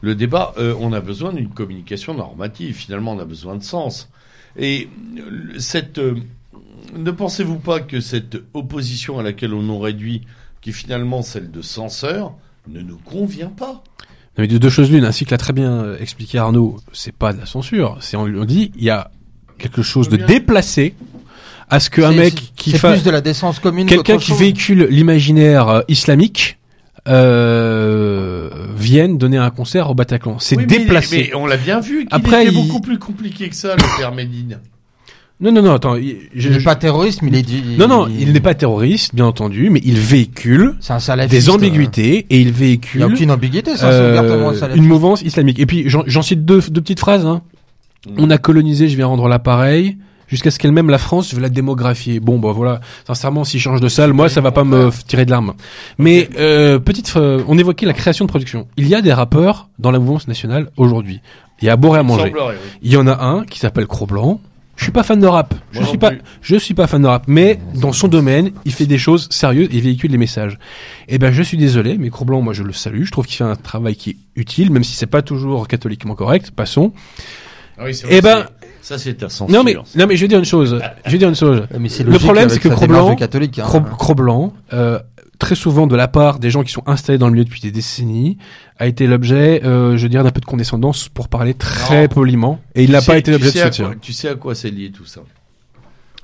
le 0.00 0.14
débat. 0.14 0.54
euh, 0.58 0.74
on 0.80 0.92
a 0.92 1.00
besoin 1.00 1.32
d'une 1.32 1.48
communication 1.50 2.14
normative. 2.14 2.74
Finalement, 2.74 3.12
on 3.12 3.18
a 3.18 3.24
besoin 3.24 3.56
de 3.56 3.62
sens. 3.62 4.08
Et 4.56 4.88
cette. 5.58 5.98
euh, 5.98 6.14
ne 6.96 7.10
pensez-vous 7.10 7.58
pas 7.58 7.80
que 7.80 8.00
cette 8.00 8.36
opposition 8.54 9.18
à 9.18 9.22
laquelle 9.22 9.52
on 9.54 9.62
nous 9.62 9.78
réduit, 9.78 10.22
qui 10.60 10.70
est 10.70 10.72
finalement 10.74 11.22
celle 11.22 11.50
de 11.50 11.60
censeur, 11.62 12.34
ne 12.68 12.80
nous 12.80 12.98
convient 12.98 13.48
pas? 13.48 13.82
Mais 14.38 14.46
de 14.46 14.58
deux 14.58 14.68
choses 14.70 14.90
l'une, 14.90 15.04
ainsi 15.04 15.24
que 15.24 15.30
l'a 15.30 15.38
très 15.38 15.52
bien 15.52 15.70
euh, 15.72 15.96
expliqué 16.00 16.38
Arnaud, 16.38 16.78
c'est 16.92 17.14
pas 17.14 17.32
de 17.32 17.40
la 17.40 17.46
censure. 17.46 17.96
C'est 18.00 18.16
on, 18.16 18.22
on 18.24 18.44
dit 18.44 18.72
il 18.76 18.84
y 18.84 18.90
a 18.90 19.10
quelque 19.58 19.82
chose 19.82 20.08
de 20.08 20.16
déplacé 20.16 20.94
à 21.70 21.80
ce 21.80 21.88
qu'un 21.90 22.12
mec 22.12 22.34
c'est- 22.36 22.54
qui 22.56 22.70
c'est 22.72 22.78
fasse 22.78 22.98
plus 23.00 23.04
de 23.04 23.10
la 23.10 23.20
décence 23.20 23.58
commune. 23.58 23.86
quelqu'un 23.86 24.18
qui 24.18 24.28
chose. 24.30 24.38
véhicule 24.38 24.86
l'imaginaire 24.90 25.68
euh, 25.68 25.80
islamique 25.88 26.58
euh, 27.06 28.50
vienne 28.76 29.18
donner 29.18 29.38
un 29.38 29.50
concert 29.50 29.90
au 29.90 29.94
Bataclan. 29.94 30.38
C'est 30.38 30.56
Oui, 30.56 30.64
mais 30.68 30.74
il 30.74 30.76
est- 30.76 30.84
déplacé. 30.84 31.28
Mais, 31.30 31.34
on 31.36 31.46
l'a 31.46 31.56
bien 31.56 31.80
vu. 31.80 32.00
qu'il 32.00 32.08
Après, 32.10 32.44
était 32.44 32.52
il- 32.52 32.66
beaucoup 32.66 32.80
plus 32.80 32.98
compliqué 32.98 33.48
que 33.48 33.56
ça, 33.56 33.76
le 33.76 33.98
père 33.98 34.12
Médine. 34.12 34.58
Non, 35.40 35.50
non, 35.50 35.62
non, 35.62 35.72
attends. 35.74 35.96
il- 35.96 36.16
je- 36.34 36.48
Il 36.48 36.52
n'est 36.54 36.60
je- 36.60 36.64
pas 36.64 36.76
terroriste, 36.76 37.20
mais 37.22 37.28
il 37.30 37.36
est 37.36 37.42
dit. 37.42 37.62
non, 37.78 37.88
non, 37.88 38.06
il 38.08 38.32
n'est 38.32 38.40
pas 38.40 38.54
terroriste, 38.54 39.14
bien 39.14 39.26
entendu, 39.26 39.68
mais 39.68 39.80
il 39.84 39.98
véhicule 39.98 40.74
C'est 40.80 40.92
un 40.92 41.00
salafiste. 41.00 41.32
des 41.34 41.50
ambiguïtés 41.50 42.26
et 42.30 42.40
il 42.40 42.48
Il 42.48 42.52
véhicule 42.52 43.00
n'y 43.00 43.04
a 43.04 43.08
aucune 43.08 43.30
ambiguïté, 43.32 43.72
ça, 43.72 43.90
c'est 43.90 43.94
euh, 43.96 44.10
ouvertement 44.22 44.50
un 44.50 44.74
une 44.76 44.84
mouvance 44.84 45.22
islamique. 45.22 45.58
Et 45.58 45.66
puis 45.66 45.84
j'en 45.88 46.22
cite 46.22 46.44
deux, 46.44 46.60
deux 46.70 46.80
petites 46.80 47.00
phrases. 47.00 47.26
Hein. 47.26 47.42
Mm. 48.06 48.10
On 48.18 48.30
a 48.30 48.38
colonisé, 48.38 48.88
je 48.88 48.96
viens 48.96 49.06
rendre 49.06 49.26
l'appareil. 49.28 49.96
Jusqu'à 50.26 50.50
ce 50.50 50.58
qu'elle 50.58 50.72
même 50.72 50.88
la 50.88 50.98
France, 50.98 51.30
je 51.30 51.36
veux 51.36 51.42
la 51.42 51.50
démographier. 51.50 52.18
Bon, 52.18 52.38
bah 52.38 52.50
voilà. 52.52 52.80
Sincèrement, 53.06 53.44
s'il 53.44 53.60
change 53.60 53.80
de 53.80 53.88
salle, 53.88 54.14
moi, 54.14 54.28
ça 54.30 54.40
va 54.40 54.52
pas 54.52 54.64
me 54.64 54.90
tirer 55.06 55.26
de 55.26 55.30
l'arme. 55.30 55.52
Mais 55.98 56.30
euh, 56.38 56.78
petite, 56.78 57.12
euh, 57.16 57.42
on 57.46 57.58
évoquait 57.58 57.84
la 57.86 57.92
création 57.92 58.24
de 58.24 58.30
production. 58.30 58.66
Il 58.78 58.88
y 58.88 58.94
a 58.94 59.02
des 59.02 59.12
rappeurs 59.12 59.68
dans 59.78 59.90
la 59.90 59.98
mouvance 59.98 60.26
nationale 60.26 60.70
aujourd'hui. 60.78 61.20
Il 61.60 61.66
y 61.66 61.68
a 61.68 61.72
à 61.74 61.76
boire 61.76 61.96
et 61.96 61.98
à 62.00 62.02
manger. 62.02 62.32
Il 62.82 62.90
y 62.90 62.96
en 62.96 63.06
a 63.06 63.22
un 63.22 63.44
qui 63.44 63.58
s'appelle 63.58 63.86
Cro-Blanc. 63.86 64.40
Je 64.76 64.82
suis 64.82 64.92
pas 64.92 65.02
fan 65.04 65.20
de 65.20 65.26
rap. 65.26 65.54
Je 65.72 65.78
Moi 65.80 65.88
suis 65.88 65.98
pas, 65.98 66.10
plus. 66.10 66.20
je 66.42 66.56
suis 66.56 66.74
pas 66.74 66.86
fan 66.86 67.00
de 67.02 67.06
rap. 67.06 67.24
Mais 67.28 67.60
dans 67.74 67.92
son 67.92 68.08
domaine, 68.08 68.50
il 68.64 68.72
fait 68.72 68.86
des 68.86 68.98
choses 68.98 69.28
sérieuses 69.30 69.68
et 69.72 69.80
véhicule 69.80 70.10
des 70.10 70.18
messages. 70.18 70.58
Eh 71.08 71.18
ben, 71.18 71.32
je 71.32 71.42
suis 71.42 71.56
désolé, 71.56 71.96
mais 71.98 72.10
Cro-Blanc, 72.10 72.40
moi, 72.42 72.52
je 72.54 72.62
le 72.64 72.72
salue. 72.72 73.04
Je 73.04 73.12
trouve 73.12 73.26
qu'il 73.26 73.36
fait 73.36 73.44
un 73.44 73.54
travail 73.56 73.94
qui 73.94 74.10
est 74.10 74.16
utile, 74.36 74.70
même 74.72 74.82
si 74.84 74.96
c'est 74.96 75.06
pas 75.06 75.22
toujours 75.22 75.68
catholiquement 75.68 76.14
correct. 76.16 76.50
Passons. 76.50 76.92
Ah 77.78 77.82
oui, 77.84 77.94
c'est 77.94 78.06
Eh 78.10 78.20
vrai, 78.20 78.22
ben- 78.22 78.46
ça 78.82 78.98
c'est 78.98 79.14
ta 79.14 79.28
censure. 79.28 79.52
Non 79.56 79.64
mais, 79.64 79.74
non 79.96 80.06
mais 80.06 80.14
je 80.16 80.20
vais 80.22 80.28
dire 80.28 80.38
une 80.38 80.44
chose. 80.44 80.80
Je 81.06 81.10
vais 81.12 81.18
dire 81.18 81.28
une 81.28 81.34
chose. 81.36 81.62
Mais 81.78 81.88
Le 82.04 82.18
problème, 82.18 82.48
c'est 82.48 82.58
que 82.60 82.68
Cro-Blanc- 82.68 83.16
catholique. 83.16 83.58
hein. 83.58 83.66
Cro-Blanc, 83.98 84.52
euh, 84.72 84.98
très 85.44 85.54
souvent 85.56 85.86
de 85.86 85.94
la 85.94 86.08
part 86.08 86.38
des 86.38 86.48
gens 86.48 86.62
qui 86.62 86.72
sont 86.72 86.82
installés 86.86 87.18
dans 87.18 87.26
le 87.26 87.34
milieu 87.34 87.44
depuis 87.44 87.60
des 87.60 87.70
décennies, 87.70 88.38
a 88.78 88.86
été 88.86 89.06
l'objet, 89.06 89.62
euh, 89.62 89.98
je 89.98 90.06
dirais, 90.06 90.24
d'un 90.24 90.30
peu 90.30 90.40
de 90.40 90.46
condescendance 90.46 91.10
pour 91.10 91.28
parler 91.28 91.52
très 91.52 92.04
Non. 92.04 92.08
poliment. 92.08 92.60
Et 92.74 92.82
il 92.84 92.92
n'a 92.92 93.02
pas 93.02 93.18
été 93.18 93.30
l'objet 93.30 93.52
de 93.52 93.58
soutien. 93.58 93.94
Tu 94.00 94.14
sais 94.14 94.28
à 94.28 94.36
quoi 94.36 94.54
c'est 94.54 94.70
lié 94.70 94.90
tout 94.90 95.04
ça 95.04 95.20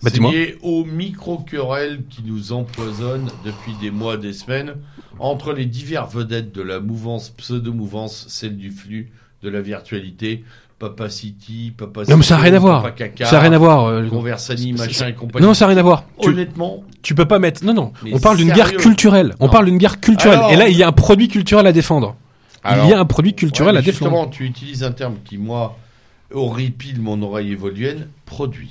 Bah, 0.02 0.08
C'est 0.10 0.20
lié 0.20 0.56
aux 0.62 0.86
micro-querelles 0.86 2.00
qui 2.08 2.22
nous 2.24 2.52
empoisonnent 2.52 3.28
depuis 3.44 3.74
des 3.78 3.90
mois, 3.90 4.16
des 4.16 4.32
semaines, 4.32 4.76
entre 5.18 5.52
les 5.52 5.66
divers 5.66 6.06
vedettes 6.06 6.54
de 6.54 6.62
la 6.62 6.80
mouvance, 6.80 7.28
pseudo-mouvance, 7.28 8.24
celle 8.28 8.56
du 8.56 8.70
flux, 8.70 9.10
de 9.42 9.50
la 9.50 9.60
virtualité, 9.60 10.44
Papa 10.80 11.10
City, 11.10 11.74
Papa 11.76 12.04
Non 12.08 12.16
mais 12.16 12.22
ça 12.22 12.36
n'a 12.36 12.40
rien 12.42 12.54
à 12.54 12.58
voir. 12.58 12.94
Caca, 12.94 13.26
Ça 13.26 13.32
n'a 13.36 13.40
rien 13.42 13.52
à 13.52 13.58
voir. 13.58 13.84
euh, 13.84 14.08
Conversani, 14.08 14.72
machin 14.72 15.08
et 15.08 15.12
compagnie. 15.14 15.46
Non, 15.46 15.52
ça 15.52 15.66
n'a 15.66 15.68
rien 15.74 15.78
à 15.78 15.82
voir. 15.82 16.04
Tu, 16.22 16.30
Honnêtement, 16.30 16.82
tu 17.02 17.14
peux 17.14 17.26
pas 17.26 17.38
mettre. 17.38 17.62
Non, 17.64 17.74
non. 17.74 17.92
Mais 18.02 18.14
on 18.14 18.18
parle 18.18 18.38
d'une 18.38 18.48
sérieux 18.48 18.64
guerre 18.72 18.80
culturelle. 18.80 19.34
On 19.40 19.44
Non. 19.46 19.52
parle 19.52 19.66
d'une 19.66 19.76
guerre 19.76 20.00
culturelle. 20.00 20.38
Alors- 20.38 20.52
Et 20.52 20.56
là, 20.56 20.68
il 20.68 20.76
y 20.78 20.82
a 20.82 20.88
un 20.88 20.92
produit 20.92 21.28
culturel 21.28 21.66
à 21.66 21.72
défendre. 21.72 22.16
Alors- 22.64 22.86
il 22.86 22.90
y 22.90 22.94
a 22.94 22.98
un 22.98 23.04
produit 23.04 23.34
culturel 23.34 23.74
ouais, 23.74 23.78
à 23.80 23.82
défendre. 23.82 24.10
justement, 24.10 24.28
tu 24.28 24.44
utilises 24.46 24.82
un 24.82 24.92
terme 24.92 25.16
qui, 25.22 25.36
moi, 25.36 25.76
horripile 26.32 27.00
mon 27.00 27.20
oreille 27.22 27.52
évoluenne, 27.52 28.08
produit. 28.24 28.70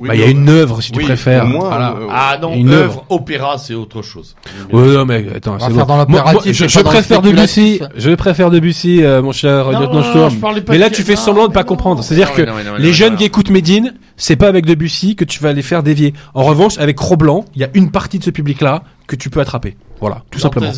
Oui, 0.00 0.08
Bah, 0.08 0.14
il 0.16 0.20
y 0.20 0.24
a 0.24 0.26
une 0.26 0.48
œuvre, 0.48 0.80
si 0.82 0.90
tu 0.90 0.98
oui, 0.98 1.04
préfères. 1.04 1.46
moins, 1.46 1.68
Voilà. 1.68 1.92
euh, 1.92 2.06
Ah 2.10 2.36
non, 2.42 2.52
Une 2.52 2.70
œuvre, 2.70 3.04
opéra, 3.10 3.58
c'est 3.58 3.74
autre 3.74 4.02
chose. 4.02 4.34
Ouais, 4.72 4.88
non, 4.92 5.04
mais 5.04 5.24
attends, 5.36 5.56
c'est 5.60 5.68
bon. 5.68 5.76
dans 5.76 5.86
Moi- 5.86 6.06
moi, 6.08 6.18
l'impératif, 6.24 6.66
je, 6.68 6.80
préfère 6.80 7.22
Debussy, 7.22 7.80
je 7.96 8.10
préfère 8.16 8.50
Debussy, 8.50 9.04
euh, 9.04 9.22
mon 9.22 9.30
cher 9.30 9.70
Non, 9.70 9.78
lieutenant 9.80 10.02
Sturm. 10.02 10.34
Mais 10.68 10.74
de- 10.74 10.80
là, 10.80 10.90
tu 10.90 11.02
fais 11.02 11.14
non, 11.14 11.20
semblant 11.20 11.46
de 11.46 11.52
pas 11.52 11.62
comprendre. 11.62 12.02
C'est-à-dire 12.02 12.32
que 12.32 12.42
les 12.42 12.88
non, 12.88 12.92
jeunes 12.92 13.12
non. 13.12 13.18
qui 13.18 13.24
écoutent 13.24 13.50
Médine, 13.50 13.94
c'est 14.16 14.34
pas 14.34 14.48
avec 14.48 14.66
Debussy 14.66 15.14
que 15.14 15.24
tu 15.24 15.38
vas 15.40 15.52
les 15.52 15.62
faire 15.62 15.84
dévier. 15.84 16.12
En 16.34 16.42
revanche, 16.42 16.76
avec 16.78 16.96
Cro-Blanc, 16.96 17.44
il 17.54 17.60
y 17.60 17.64
a 17.64 17.68
une 17.74 17.92
partie 17.92 18.18
de 18.18 18.24
ce 18.24 18.30
public-là 18.30 18.82
que 19.06 19.14
tu 19.14 19.30
peux 19.30 19.38
attraper. 19.40 19.76
Voilà, 20.00 20.22
tout 20.28 20.40
simplement. 20.40 20.72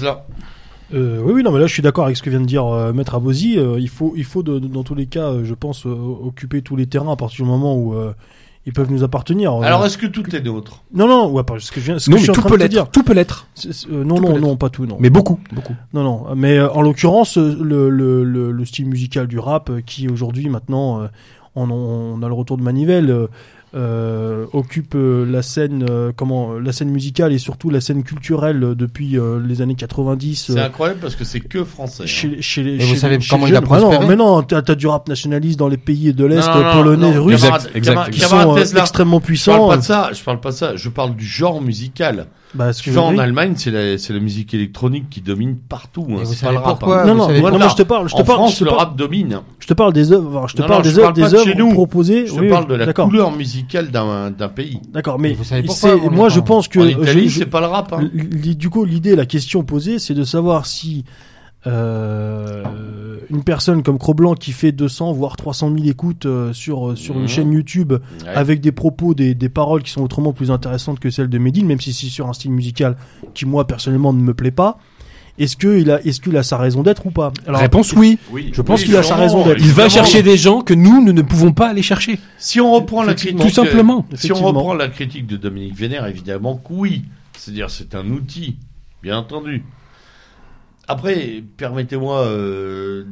Euh, 0.95 1.21
oui, 1.25 1.33
oui, 1.37 1.43
non, 1.43 1.51
mais 1.53 1.59
là, 1.59 1.67
je 1.67 1.73
suis 1.73 1.83
d'accord 1.83 2.05
avec 2.05 2.17
ce 2.19 2.23
que 2.23 2.29
vient 2.31 2.41
de 2.41 2.45
dire 2.47 2.67
euh, 2.67 2.93
Maître 2.93 3.15
Abosi. 3.15 3.59
Euh, 3.59 3.77
il 3.81 3.89
faut, 3.89 4.13
il 4.15 4.25
faut 4.25 4.43
de- 4.43 4.59
de- 4.59 4.69
dans 4.69 4.85
tous 4.85 4.95
les 4.95 5.07
cas, 5.07 5.31
euh, 5.31 5.41
je 5.43 5.55
pense, 5.55 5.85
euh, 5.87 5.91
occuper 6.25 6.61
tous 6.63 6.77
les 6.77 6.87
terrains 6.87 7.13
à 7.13 7.17
partir 7.17 7.45
du 7.45 7.51
moment 7.51 7.75
où 7.75 7.95
euh, 7.95 8.13
ils 8.67 8.73
peuvent 8.73 8.91
nous 8.91 9.05
appartenir. 9.05 9.53
Alors, 9.63 9.87
est-ce 9.87 9.97
que 9.97 10.07
tout 10.07 10.35
est 10.35 10.41
nôtre 10.43 10.83
non, 10.93 11.07
non, 11.07 11.31
ouais, 11.31 11.45
pas 11.45 11.55
ce 11.59 11.71
que 11.71 11.81
je 11.81 11.87
viens, 11.87 11.99
ce 12.01 12.11
Non, 12.11 12.17
que 12.17 12.19
je 12.19 12.23
suis 12.25 12.31
en 12.31 12.35
tout 12.35 12.41
train 12.41 12.51
peut 12.51 12.59
de 12.59 12.65
te 12.65 12.69
dire. 12.69 12.83
l'être. 12.83 12.91
Tout 12.93 13.03
peut 13.05 13.13
l'être. 13.15 13.47
Euh, 13.91 14.03
non, 14.05 14.17
Tout 14.17 14.23
non, 14.25 14.39
non, 14.41 14.57
pas 14.57 14.69
tout, 14.71 14.87
non. 14.87 14.97
Mais 15.01 15.09
beaucoup, 15.09 15.39
beaucoup. 15.53 15.75
Non, 15.95 16.03
non. 16.03 16.35
Mais 16.35 16.59
euh, 16.59 16.69
en 16.73 16.83
l'occurrence, 16.83 17.39
euh, 17.39 17.57
le, 17.63 17.89
le, 17.91 18.25
le, 18.25 18.51
le 18.51 18.65
style 18.65 18.87
musical 18.89 19.29
du 19.29 19.39
rap, 19.39 19.71
euh, 19.71 19.81
qui 19.87 20.09
aujourd'hui, 20.09 20.49
maintenant, 20.49 21.01
euh, 21.01 21.07
on, 21.55 21.71
on 21.71 22.21
a 22.23 22.29
le 22.29 22.35
retour 22.35 22.57
de 22.59 22.63
Manivelle, 22.63 23.29
euh, 23.75 24.47
occupe 24.53 24.95
euh, 24.95 25.25
la 25.31 25.43
scène, 25.43 25.85
euh, 25.91 26.13
comment, 26.15 26.53
euh, 26.55 26.61
la 26.61 26.73
scène 26.73 26.91
musicale 26.91 27.33
et 27.33 27.39
surtout 27.39 27.69
la 27.69 27.81
scène 27.81 28.05
culturelle 28.05 28.63
euh, 28.63 28.75
depuis 28.75 29.19
euh, 29.19 29.41
les 29.45 29.61
années 29.61 29.75
90. 29.75 30.53
C'est 30.55 30.61
incroyable 30.61 31.01
parce 31.01 31.17
que 31.17 31.25
c'est 31.25 31.41
que 31.41 31.65
français. 31.65 32.05
hein. 32.05 32.07
chez, 32.07 32.41
chez 32.41 32.63
les, 32.63 32.75
Et 32.75 32.79
vous 32.79 32.95
chez- 32.95 32.97
savez 32.97 33.21
chez 33.21 33.29
comment 33.31 33.47
il 33.47 33.57
a. 33.57 33.61
Bah 33.61 33.79
non, 33.81 33.89
prospéré 33.89 34.07
mais 34.09 34.17
non, 34.17 34.43
t'as 34.43 34.63
as 34.67 34.75
du 34.75 34.87
rap 34.87 35.09
nationaliste 35.09 35.59
dans 35.59 35.69
les 35.69 35.77
pays 35.77 36.13
de 36.15 36.25
l'Est, 36.25 36.47
Non, 36.47 36.55
non, 36.55 36.63
non, 36.65 36.73
polonais, 36.73 37.13
camarade- 37.13 38.11
qui 38.11 38.21
sont 38.21 38.57
euh, 38.57 38.81
extrêmement 38.81 39.17
Je 39.17 39.21
parle 39.21 39.27
puissants. 39.27 39.69
pas 39.69 39.77
de 39.77 39.83
ça, 39.83 40.11
je 40.13 40.23
parle 40.23 40.41
pas 40.41 40.51
de 40.51 40.57
ça, 40.57 40.77
je 40.77 40.89
parle 40.89 41.17
du 41.17 41.27
genre 41.27 41.61
musical. 41.61 42.27
Bah, 42.57 42.73
ce 42.73 42.83
Tu 42.83 42.91
que 42.91 42.95
vas 42.95 43.03
en. 43.03 43.19
Allemagne, 43.19 43.55
c'est 43.57 43.71
la, 43.71 43.99
c'est 43.99 44.13
la 44.13 44.21
musique 44.21 44.55
électronique 44.55 45.09
qui 45.11 45.21
domine 45.21 45.57
partout. 45.57 46.07
Hein. 46.11 46.23
C'est 46.25 46.45
pas 46.45 46.53
le 46.53 46.59
rap. 46.59 46.79
pourquoi 46.79 47.03
hein. 47.03 47.07
Non, 47.07 47.15
non, 47.15 47.41
moi, 47.41 47.51
moi, 47.51 47.69
je 47.69 47.75
te 47.77 47.83
parle, 47.83 48.09
je 48.09 48.15
te 48.15 48.21
en 48.21 48.25
parle, 48.25 48.39
France, 48.39 48.55
je 48.55 48.59
te 48.61 48.65
le 48.65 48.71
rap 48.71 48.97
domine. 48.97 49.41
je 49.59 49.67
te 49.67 49.75
parle 49.75 49.93
des 49.93 50.13
œuvres, 50.13 50.49
je 50.49 50.55
te 50.57 50.63
Non, 50.63 50.69
parle 50.69 50.83
non, 50.83 50.89
des 50.89 50.95
je 50.95 51.01
œuvres, 51.01 51.13
des 51.13 51.75
proposées. 51.75 52.27
Je 52.27 52.33
Oui, 52.33 52.39
te 52.39 52.43
oui, 52.45 52.49
parle 52.51 52.67
de 52.69 52.75
la 52.75 52.93
couleur 52.93 53.31
musicale 53.33 53.91
d'un, 53.91 54.31
d'un 54.31 54.49
pays. 54.49 54.81
D'accord, 54.93 55.19
mais 55.19 55.33
vous 55.33 55.45
savez 55.45 55.63
pourquoi 55.63 55.97
moi 56.11 56.27
est 56.29 56.31
je 56.31 56.41
en- 56.41 56.43
pense 56.43 56.69
que 56.69 56.79
en 56.81 56.85
euh, 56.85 56.91
Italie, 57.03 57.31
c'est 57.31 57.47
pas 57.47 57.61
le 57.61 57.67
rap. 57.67 57.93
Hein. 57.93 58.09
Du 58.13 58.71
coup, 58.71 58.85
l'idée, 58.85 59.17
la 59.17 59.27
question 59.27 59.63
posée, 59.63 59.99
c'est 59.99 60.15
de 60.15 60.25
savoir 60.25 60.67
si 60.67 61.05
euh, 61.67 62.63
une 63.31 63.43
personne 63.43 63.83
comme 63.83 63.99
Cro-Blanc 63.99 64.35
qui 64.35 64.53
fait 64.53 64.73
200 64.73 65.13
voire 65.13 65.37
300 65.37 65.73
000 65.75 65.89
écoutes 65.89 66.27
euh, 66.27 66.53
sur 66.53 66.91
euh, 66.91 66.97
sur 66.97 67.15
Mhm. 67.17 67.23
une 67.23 67.29
chaîne 67.29 67.53
YouTube 67.53 67.93
Ouais. 67.93 68.29
avec 68.35 68.61
des 68.61 68.73
propos, 68.73 69.15
des, 69.15 69.35
des 69.35 69.49
paroles 69.49 69.83
qui 69.83 69.91
sont 69.91 70.03
autrement 70.03 70.33
plus 70.33 70.51
intéressantes 70.51 71.01
que 71.01 71.11
celles 71.11 71.29
de 71.29 71.39
Medine, 71.39 71.67
même 71.67 71.81
si 71.81 71.93
c'est 71.93 72.07
sur 72.07 72.29
un 72.29 72.33
style 72.33 72.53
musical 72.53 72.97
qui 73.35 73.47
moi 73.47 73.67
personnellement 73.67 74.13
ne 74.13 74.21
me 74.23 74.35
plaît 74.35 74.51
pas. 74.53 74.79
Est-ce 75.39 75.57
que 75.59 75.79
il 75.79 75.91
a, 75.91 76.01
est-ce 76.07 76.21
qu'il 76.23 76.35
a 76.39 76.43
sa 76.43 76.57
raison 76.57 76.83
d'être 76.83 77.05
ou 77.05 77.11
pas? 77.11 77.31
Alors, 77.47 77.61
Réponse 77.61 77.93
oui. 77.93 78.19
Oui, 78.33 78.51
je 78.55 78.63
pense 78.63 78.81
oui, 78.81 78.87
qu'il 78.87 78.97
a 78.97 79.03
sa 79.03 79.17
raison 79.17 79.45
d'être. 79.45 79.61
Il 79.61 79.71
va 79.71 79.91
chercher 79.91 80.23
des 80.23 80.39
gens 80.39 80.63
que 80.63 80.73
nous, 80.73 81.05
nous 81.05 81.13
ne 81.13 81.21
pouvons 81.21 81.53
pas 81.53 81.69
aller 81.69 81.83
chercher. 81.83 82.19
Si 82.39 82.59
on 82.59 82.73
reprend 82.73 83.03
la 83.03 83.13
critique, 83.13 83.39
Tout 83.41 83.51
simplement. 83.51 84.07
Si 84.15 84.33
on 84.33 84.37
reprend 84.37 84.73
la 84.73 84.89
critique 84.89 85.27
de 85.27 85.37
Dominique 85.37 85.77
Vénère, 85.77 86.07
évidemment 86.07 86.57
que 86.57 86.73
oui. 86.73 87.05
C'est-à-dire, 87.37 87.69
c'est 87.69 87.95
un 87.95 88.07
outil, 88.07 88.57
bien 89.03 89.19
entendu. 89.19 89.63
Après, 90.89 91.43
permettez-moi 91.57 92.21
euh, 92.27 93.05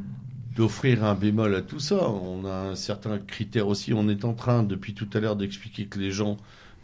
d'offrir 0.56 1.04
un 1.04 1.14
bémol 1.14 1.54
à 1.54 1.60
tout 1.60 1.80
ça. 1.80 2.08
On 2.08 2.44
a 2.44 2.70
un 2.70 2.74
certain 2.76 3.18
critère 3.18 3.66
aussi. 3.68 3.92
On 3.92 4.08
est 4.08 4.24
en 4.24 4.32
train, 4.32 4.62
depuis 4.62 4.94
tout 4.94 5.08
à 5.14 5.20
l'heure, 5.20 5.36
d'expliquer 5.36 5.86
que 5.86 5.98
les 5.98 6.10
gens 6.12 6.36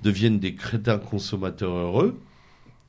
deviennent 0.03 0.39
des 0.41 0.55
crétins 0.55 0.99
consommateurs 0.99 1.73
heureux. 1.75 2.19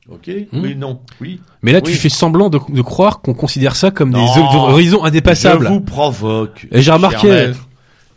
Ok 0.08 0.28
Hmm. 0.50 0.60
Oui, 0.62 0.74
non, 0.74 1.00
oui. 1.20 1.40
Mais 1.62 1.70
là, 1.72 1.78
Oui. 1.84 1.92
tu 1.92 1.96
fais 1.96 2.08
semblant 2.08 2.50
de, 2.50 2.58
de 2.68 2.82
croire 2.82 3.20
qu'on 3.20 3.34
considère 3.34 3.76
ça 3.76 3.92
comme 3.92 4.10
des 4.10 4.18
Non. 4.18 4.24
horizons 4.70 5.04
indépassables. 5.04 5.66
Je 5.66 5.70
vous 5.72 5.80
provoque. 5.80 6.66
Et 6.72 6.82
j'ai 6.82 6.90
remarqué-. 6.90 7.52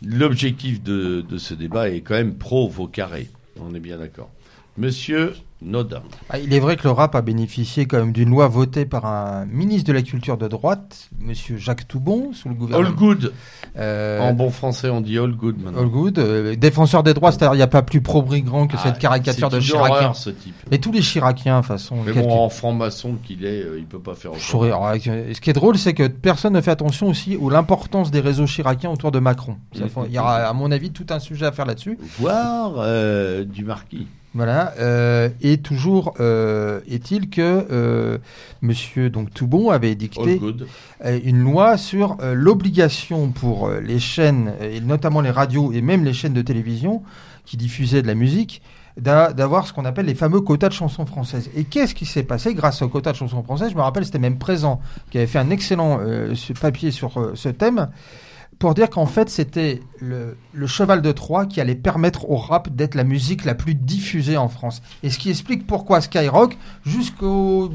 L'objectif 0.04 0.82
de, 0.82 1.20
de 1.28 1.38
ce 1.38 1.54
débat 1.54 1.88
est 1.90 2.00
quand 2.00 2.14
même 2.14 2.34
pro-carré. 2.34 3.30
On 3.60 3.72
est 3.74 3.80
bien 3.80 3.98
d'accord. 3.98 4.30
Monsieur 4.76 5.34
Nodin. 5.62 6.02
Ah, 6.28 6.38
il 6.38 6.52
est 6.52 6.60
vrai 6.60 6.76
que 6.76 6.82
le 6.84 6.90
rap 6.90 7.14
a 7.14 7.22
bénéficié 7.22 7.86
quand 7.86 7.96
même 7.98 8.12
d'une 8.12 8.28
loi 8.28 8.46
votée 8.46 8.84
par 8.84 9.06
un 9.06 9.46
ministre 9.46 9.88
de 9.88 9.92
la 9.94 10.02
Culture 10.02 10.36
de 10.36 10.48
droite, 10.48 11.08
Monsieur 11.18 11.56
Jacques 11.56 11.88
Toubon, 11.88 12.30
sous 12.34 12.48
le 12.48 12.54
All 12.54 12.58
gouvernement. 12.58 12.90
good. 12.94 13.32
Euh, 13.78 14.20
En 14.20 14.34
bon 14.34 14.50
français, 14.50 14.90
on 14.90 15.00
dit 15.00 15.18
all 15.18 15.32
good 15.34 15.56
maintenant. 15.62 15.80
All 15.80 15.88
good. 15.88 16.18
euh, 16.18 16.56
défenseur 16.56 17.02
des 17.02 17.14
droits, 17.14 17.32
c'est-à-dire 17.32 17.54
il 17.54 17.58
n'y 17.58 17.62
a 17.62 17.66
pas 17.68 17.80
plus 17.82 18.02
pro-brigrant 18.02 18.66
que 18.66 18.76
Ah, 18.78 18.82
cette 18.82 18.98
caricature 18.98 19.48
de 19.48 19.58
Chiracien. 19.60 19.94
horreur, 19.96 20.16
ce 20.16 20.28
type. 20.30 20.54
Mais 20.70 20.76
tous 20.78 20.92
les 20.92 21.00
Chiraciens, 21.00 21.56
de 21.56 21.60
toute 21.62 21.68
façon. 21.68 21.96
Mais 22.04 22.12
bon, 22.12 22.30
en 22.30 22.48
franc-maçon 22.50 23.14
qu'il 23.24 23.44
est, 23.46 23.62
euh, 23.62 23.78
il 23.78 23.86
peut 23.86 23.98
pas 23.98 24.14
faire 24.14 24.32
autrement. 24.32 24.62
euh, 24.64 25.32
ce 25.34 25.40
qui 25.40 25.48
est 25.48 25.54
drôle, 25.54 25.78
c'est 25.78 25.94
que 25.94 26.06
personne 26.06 26.52
ne 26.52 26.60
fait 26.60 26.70
attention 26.70 27.08
aussi 27.08 27.34
à 27.34 27.50
l'importance 27.50 28.10
des 28.10 28.20
réseaux 28.20 28.46
chiraciens 28.46 28.90
autour 28.90 29.10
de 29.10 29.18
Macron. 29.20 29.56
Il 29.74 30.12
y 30.12 30.18
aura, 30.18 30.36
à 30.36 30.52
mon 30.52 30.70
avis, 30.70 30.90
tout 30.90 31.06
un 31.10 31.18
sujet 31.18 31.46
à 31.46 31.52
faire 31.52 31.64
là-dessus. 31.64 31.98
Voire 32.18 32.74
euh, 32.76 33.44
du 33.44 33.64
marquis. 33.64 34.06
Voilà. 34.36 34.74
euh, 34.78 35.28
et 35.40 35.56
toujours 35.58 36.14
euh, 36.20 36.80
est-il 36.88 37.30
que 37.30 37.66
euh, 37.70 38.18
Monsieur 38.62 39.10
donc 39.10 39.32
Toubon 39.32 39.70
avait 39.70 39.94
good. 40.38 40.66
euh, 41.04 41.18
une 41.24 41.42
loi 41.42 41.76
sur 41.78 42.16
euh, 42.20 42.34
l'obligation 42.34 43.30
pour 43.30 43.66
euh, 43.68 43.80
les 43.80 43.98
chaînes, 43.98 44.52
et 44.60 44.80
notamment 44.80 45.20
les 45.22 45.30
radios 45.30 45.72
et 45.72 45.80
même 45.80 46.04
les 46.04 46.12
chaînes 46.12 46.34
de 46.34 46.42
télévision 46.42 47.02
qui 47.44 47.56
diffusaient 47.56 48.02
de 48.02 48.06
la 48.06 48.14
musique, 48.14 48.60
d'a- 49.00 49.32
d'avoir 49.32 49.66
ce 49.66 49.72
qu'on 49.72 49.84
appelle 49.84 50.06
les 50.06 50.14
fameux 50.14 50.40
quotas 50.40 50.68
de 50.68 50.74
chansons 50.74 51.06
françaises. 51.06 51.48
Et 51.56 51.64
qu'est-ce 51.64 51.94
qui 51.94 52.06
s'est 52.06 52.22
passé 52.24 52.54
grâce 52.54 52.82
aux 52.82 52.88
quotas 52.88 53.12
de 53.12 53.16
chansons 53.16 53.42
françaises? 53.42 53.70
Je 53.70 53.76
me 53.76 53.82
rappelle, 53.82 54.04
c'était 54.04 54.18
même 54.18 54.38
présent 54.38 54.80
qui 55.10 55.18
avait 55.18 55.26
fait 55.26 55.38
un 55.38 55.50
excellent 55.50 55.98
euh, 56.00 56.34
ce 56.34 56.52
papier 56.52 56.90
sur 56.90 57.32
ce 57.34 57.48
thème 57.48 57.88
pour 58.58 58.74
dire 58.74 58.90
qu'en 58.90 59.06
fait 59.06 59.28
c'était 59.28 59.80
le, 60.00 60.36
cheval 60.66 61.02
de 61.02 61.12
Troie 61.12 61.46
qui 61.46 61.60
allait 61.60 61.74
permettre 61.74 62.30
au 62.30 62.36
rap 62.36 62.74
d'être 62.74 62.94
la 62.94 63.04
musique 63.04 63.44
la 63.44 63.54
plus 63.54 63.74
diffusée 63.74 64.36
en 64.36 64.48
France. 64.48 64.82
Et 65.02 65.10
ce 65.10 65.18
qui 65.18 65.30
explique 65.30 65.66
pourquoi 65.66 66.00
Skyrock, 66.00 66.56
jusqu'au 66.84 67.70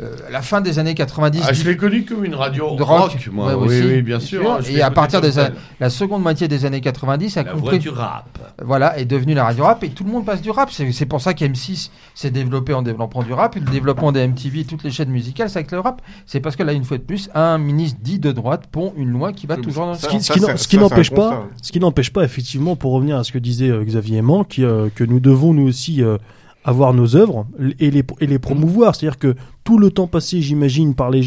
euh, 0.00 0.14
la 0.30 0.42
fin 0.42 0.60
des 0.60 0.78
années 0.78 0.94
90, 0.94 1.42
Ah, 1.46 1.52
je 1.52 1.64
l'ai 1.64 1.76
connu 1.76 2.04
comme 2.04 2.24
une 2.24 2.34
radio 2.34 2.76
De 2.76 2.82
rock, 2.82 3.12
rock, 3.12 3.28
moi. 3.32 3.46
ouais, 3.48 3.54
oui, 3.54 3.66
aussi, 3.80 3.86
oui, 3.88 4.02
bien 4.02 4.20
sûr. 4.20 4.50
hein, 4.50 4.58
Et 4.68 4.72
l'ai 4.74 4.82
à 4.82 4.90
partir 4.90 5.20
tel. 5.20 5.54
la 5.80 5.90
seconde 5.90 6.22
moitié 6.22 6.48
des 6.48 6.64
années 6.66 6.80
90 6.80 7.36
a 7.38 7.42
La 7.42 7.52
voix 7.52 7.60
compris 7.60 7.78
du 7.78 7.88
rap. 7.88 8.38
voilà, 8.62 8.98
est 8.98 9.04
devenu 9.06 9.32
la 9.34 9.44
radio 9.44 9.64
rap 9.64 9.82
et 9.84 9.88
tout 9.88 10.04
le 10.04 10.10
monde 10.10 10.24
passe 10.26 10.42
du 10.42 10.50
rap. 10.50 10.70
C'est 10.70 11.06
pour 11.06 11.20
ça 11.20 11.32
qu'M6 11.32 11.90
s'est 12.14 12.30
développé 12.30 12.74
en 12.74 12.82
développant 12.82 13.22
du 13.22 13.32
rap. 13.32 13.56
Et 13.56 13.60
le 13.60 13.66
développement 13.70 14.12
des 14.12 14.26
MTV, 14.26 14.64
toutes 14.64 14.82
les 14.84 14.90
chaînes 14.90 15.08
musicales, 15.10 15.48
c'est 15.48 15.60
avec 15.60 15.72
le 15.72 15.80
rap. 15.80 16.02
C'est 16.26 16.40
parce 16.40 16.56
que 16.56 16.62
là, 16.62 16.72
une 16.72 16.84
fois 16.84 16.98
de 16.98 17.02
plus, 17.02 17.30
un 17.34 17.56
ministre 17.58 17.98
dit 18.02 18.18
de 18.18 18.32
droite 18.32 18.64
pond 18.70 18.92
une 18.96 19.10
loi 19.10 19.32
qui 19.32 19.46
va 19.46 19.56
toujours 19.56 19.86
dans 19.86 19.94
qui, 19.94 20.20
ça, 20.22 20.34
ce 20.56 20.68
qui 20.68 20.78
n'empêche 20.78 21.10
pas, 21.10 21.46
ce 21.62 21.72
qui 21.72 21.80
n'empêche 21.80 22.12
pas 22.12 22.22
effectivement, 22.24 22.76
pour 22.76 22.92
revenir 22.92 23.16
à 23.16 23.24
ce 23.24 23.32
que 23.32 23.38
disait 23.38 23.70
euh, 23.70 23.84
Xavier 23.84 24.18
Aimant, 24.18 24.44
qui, 24.44 24.64
euh, 24.64 24.88
que 24.94 25.04
nous 25.04 25.20
devons 25.20 25.54
nous 25.54 25.66
aussi 25.66 26.02
euh, 26.02 26.18
avoir 26.66 26.92
nos 26.92 27.14
œuvres 27.14 27.46
et 27.78 27.90
les, 27.92 28.02
et 28.20 28.26
les 28.26 28.40
promouvoir. 28.40 28.94
C'est-à-dire 28.94 29.18
que 29.18 29.36
tout 29.62 29.78
le 29.78 29.90
temps 29.90 30.08
passé, 30.08 30.42
j'imagine, 30.42 30.94
par 30.96 31.10
les, 31.10 31.22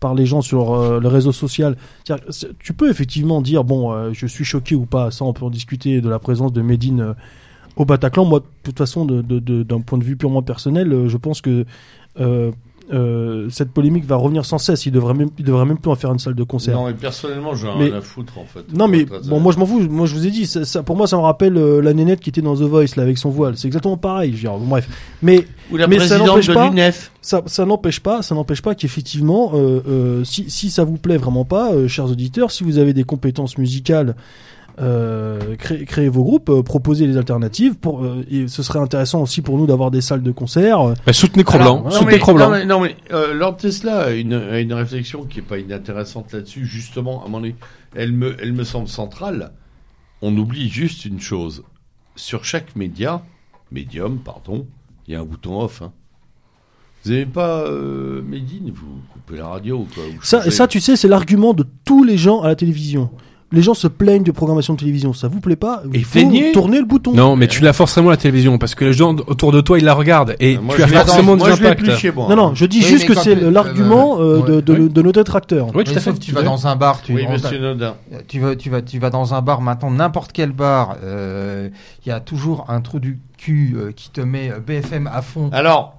par 0.00 0.14
les 0.14 0.26
gens 0.26 0.42
sur 0.42 0.74
euh, 0.74 1.00
le 1.00 1.08
réseau 1.08 1.32
social, 1.32 1.76
tu 2.58 2.72
peux 2.74 2.90
effectivement 2.90 3.40
dire, 3.40 3.64
bon, 3.64 3.92
euh, 3.92 4.10
je 4.12 4.26
suis 4.26 4.44
choqué 4.44 4.74
ou 4.74 4.84
pas, 4.84 5.10
ça 5.10 5.24
on 5.24 5.32
peut 5.32 5.46
en 5.46 5.50
discuter 5.50 6.02
de 6.02 6.08
la 6.10 6.18
présence 6.18 6.52
de 6.52 6.60
Medine 6.60 7.00
euh, 7.00 7.14
au 7.76 7.86
Bataclan. 7.86 8.26
Moi, 8.26 8.40
de 8.40 8.44
toute 8.62 8.76
façon, 8.76 9.06
d'un 9.06 9.80
point 9.80 9.98
de 9.98 10.04
vue 10.04 10.16
purement 10.16 10.42
personnel, 10.42 10.92
euh, 10.92 11.08
je 11.08 11.16
pense 11.16 11.40
que 11.40 11.64
euh, 12.92 13.48
cette 13.50 13.70
polémique 13.72 14.04
va 14.04 14.16
revenir 14.16 14.44
sans 14.44 14.58
cesse. 14.58 14.86
Il 14.86 14.92
devrait 14.92 15.14
même, 15.14 15.30
il 15.38 15.44
devrait 15.44 15.64
même 15.64 15.78
plus 15.78 15.90
en 15.90 15.94
faire 15.96 16.12
une 16.12 16.18
salle 16.18 16.34
de 16.34 16.42
concert. 16.44 16.76
Non, 16.76 16.86
mais 16.86 16.94
personnellement, 16.94 17.54
j'en 17.54 17.80
ai 17.80 17.84
rien 17.86 17.94
à 17.98 18.00
foutre, 18.00 18.38
en 18.38 18.44
fait. 18.44 18.64
Non 18.72 18.86
mais 18.88 19.04
bon 19.28 19.40
moi 19.40 19.52
je 19.52 19.58
m'en 19.58 19.66
fous 19.66 19.80
moi 19.90 20.06
je 20.06 20.14
vous 20.14 20.26
ai 20.26 20.30
dit 20.30 20.46
ça, 20.46 20.64
ça- 20.64 20.82
pour 20.82 20.96
moi 20.96 21.06
ça 21.06 21.16
me 21.16 21.22
rappelle 21.22 21.56
euh, 21.56 21.80
la 21.80 21.92
nénette 21.94 22.20
qui 22.20 22.30
était 22.30 22.42
dans 22.42 22.54
The 22.54 22.60
Voice 22.62 22.94
là 22.96 23.02
avec 23.02 23.18
son 23.18 23.30
voile 23.30 23.56
c'est 23.56 23.66
exactement 23.66 23.96
pareil 23.96 24.30
je 24.30 24.36
veux 24.36 24.40
dire, 24.42 24.52
bon, 24.52 24.66
bref 24.66 24.88
mais 25.22 25.46
Ou 25.72 25.76
la 25.76 25.86
mais 25.88 25.98
ça 26.00 26.18
n'empêche 26.18 26.46
pas- 26.54 26.70
ça 27.22 27.42
ça 27.46 27.64
n'empêche 27.64 28.00
pas 28.00 28.22
ça 28.22 28.34
n'empêche 28.34 28.62
pas 28.62 28.74
qu'effectivement 28.74 29.52
euh, 29.54 29.80
euh, 29.88 30.24
si 30.24 30.48
si 30.50 30.70
ça 30.70 30.84
vous 30.84 30.96
plaît 30.96 31.16
vraiment 31.16 31.44
pas 31.44 31.72
euh, 31.72 31.88
chers 31.88 32.10
auditeurs 32.10 32.50
si 32.50 32.62
vous 32.64 32.78
avez 32.78 32.92
des 32.92 33.04
compétences 33.04 33.58
musicales 33.58 34.14
euh, 34.78 35.56
créez, 35.56 35.84
créez 35.86 36.08
vos 36.08 36.22
groupes 36.22 36.48
euh, 36.50 36.62
proposez 36.62 37.06
les 37.06 37.16
alternatives 37.16 37.76
pour 37.76 38.04
euh, 38.04 38.24
et 38.30 38.46
ce 38.48 38.62
serait 38.62 38.78
intéressant 38.78 39.22
aussi 39.22 39.40
pour 39.40 39.56
nous 39.56 39.66
d'avoir 39.66 39.90
des 39.90 40.00
salles 40.02 40.22
de 40.22 40.30
concert 40.32 40.80
euh, 40.80 40.94
Bah, 41.06 41.12
soutenez 41.12 41.44
Cro-Blanc. 41.44 41.82
non, 41.84 41.90
Soutenez 41.90 42.18
mais-. 42.18 42.34
Non, 42.34 42.50
mais, 42.50 42.64
non, 42.66 42.80
mais 42.80 42.96
euh, 43.12 43.32
Lord 43.34 43.56
Tesla 43.56 44.00
a 44.06 44.10
une, 44.10 44.34
a 44.34 44.60
une 44.60 44.72
réflexion 44.74 45.24
qui 45.24 45.38
est 45.38 45.42
pas 45.42 45.58
inintéressante 45.58 46.32
là-dessus, 46.32 46.66
justement, 46.66 47.24
à 47.24 47.28
mon 47.28 47.38
avis, 47.42 47.54
elle 47.94 48.12
me, 48.12 48.36
elle 48.42 48.52
me 48.52 48.64
semble 48.64 48.88
centrale. 48.88 49.52
On 50.22 50.36
oublie 50.36 50.68
juste 50.68 51.04
une 51.04 51.20
chose. 51.20 51.62
Sur 52.14 52.44
chaque 52.44 52.76
média, 52.76 53.22
médium, 53.72 54.18
pardon, 54.18 54.66
il 55.06 55.14
y 55.14 55.16
a 55.16 55.20
un 55.20 55.24
bouton 55.24 55.60
off. 55.60 55.82
hein. 55.82 55.92
Vous 57.04 57.12
n'avez 57.12 57.26
pas 57.26 57.60
euh, 57.60 58.20
Medine, 58.22 58.72
vous 58.74 59.00
coupez 59.12 59.38
la 59.38 59.46
radio 59.46 59.76
ou 59.78 59.86
quoi? 59.94 60.02
Vous 60.12 60.22
ça 60.22 60.38
changez. 60.38 60.50
ça 60.50 60.66
tu 60.66 60.80
sais 60.80 60.96
c'est 60.96 61.06
l'argument 61.06 61.54
de 61.54 61.64
tous 61.84 62.02
les 62.02 62.16
gens 62.18 62.40
à 62.42 62.48
la 62.48 62.56
télévision 62.56 63.10
les 63.52 63.62
gens 63.62 63.74
se 63.74 63.86
plaignent 63.86 64.24
de 64.24 64.32
programmation 64.32 64.74
de 64.74 64.78
télévision 64.80 65.12
ça 65.12 65.28
vous 65.28 65.38
plaît 65.40 65.54
pas 65.56 65.82
il 65.94 66.04
faut 66.04 66.18
tourner 66.52 66.78
le 66.80 66.84
bouton 66.84 67.12
Non, 67.12 67.36
mais 67.36 67.46
tu 67.46 67.62
l'as 67.62 67.72
forcément 67.72 68.10
la 68.10 68.16
télévision 68.16 68.58
parce 68.58 68.74
que 68.74 68.84
les 68.84 68.92
gens 68.92 69.14
autour 69.28 69.52
de 69.52 69.60
toi 69.60 69.78
ils 69.78 69.84
la 69.84 69.94
regardent 69.94 70.34
et 70.40 70.56
Euh, 70.56 70.60
Moi, 70.60 70.74
tu 70.74 70.82
as 70.82 70.88
forcément 70.88 71.36
des 71.36 71.44
impacts. 71.44 71.78
plus 71.80 71.96
chez 71.96 72.10
moi. 72.10 72.26
Non, 72.28 72.34
non, 72.36 72.54
je 72.56 72.66
dis 72.66 72.78
Oui, 72.78 72.84
juste 72.84 73.06
que 73.06 73.14
c'est 73.14 73.34
l'argument 73.36 74.16
euh, 74.20 74.60
de, 74.60 75.02
nos 75.02 75.12
détracteurs. 75.12 75.68
Oui, 75.74 75.84
tout 75.84 75.92
à 75.92 76.00
sauf 76.00 76.14
fait. 76.14 76.20
tu 76.20 76.32
vas 76.32 76.42
dans 76.42 76.66
un 76.66 76.74
bar, 76.76 77.02
tu, 77.02 77.14
Oui, 77.14 77.24
on 77.28 77.32
monsieur 77.32 77.50
t'a- 77.50 77.58
Nodin. 77.58 77.94
tu 78.26 78.40
vas, 78.40 78.56
tu 78.56 78.68
vas, 78.68 78.82
tu 78.82 78.98
vas 78.98 79.10
dans 79.10 79.32
un 79.34 79.42
bar 79.42 79.60
maintenant, 79.60 79.90
n'importe 79.92 80.32
quel 80.32 80.50
bar, 80.52 80.96
euh, 81.04 81.68
il 82.04 82.08
y 82.08 82.12
a 82.12 82.18
toujours 82.20 82.64
un 82.68 82.80
trou 82.80 82.98
du 82.98 83.20
cul 83.38 83.76
euh, 83.78 83.92
qui 83.94 84.10
te 84.10 84.20
met 84.20 84.50
BFM 84.66 85.08
à 85.12 85.22
fond. 85.22 85.50
Alors. 85.52 85.96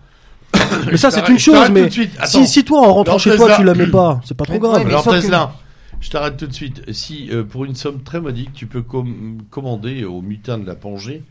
Mais 0.91 0.98
ça, 0.98 1.12
c'est 1.12 1.28
une 1.30 1.39
chose, 1.39 1.70
mais. 1.72 1.89
Si, 2.26 2.45
si 2.48 2.64
toi, 2.66 2.82
en 2.88 2.93
rentrant 2.93 3.18
chez 3.18 3.36
toi, 3.36 3.56
tu 3.56 3.64
la 3.64 3.74
mets 3.74 3.88
pas, 3.88 4.20
c'est 4.26 4.36
pas 4.36 4.45
trop 4.45 4.60
grave. 4.60 4.86
Alors 4.86 5.04
Tesla, 5.08 5.52
Je 6.00 6.10
t'arrête 6.10 6.38
tout 6.38 6.48
de 6.48 6.54
suite. 6.54 6.91
Si 6.93 7.30
euh, 7.32 7.43
pour 7.43 7.66
une 7.66 7.76
somme 7.76 8.04
très 8.04 8.22
modique, 8.22 8.54
tu 8.54 8.68
peux 8.68 8.82
com- 8.82 9.39
commander 9.50 10.06
au 10.06 10.22
mutin 10.22 10.58
de 10.58 10.66
la 10.66 10.76
Pangée, 10.76 11.24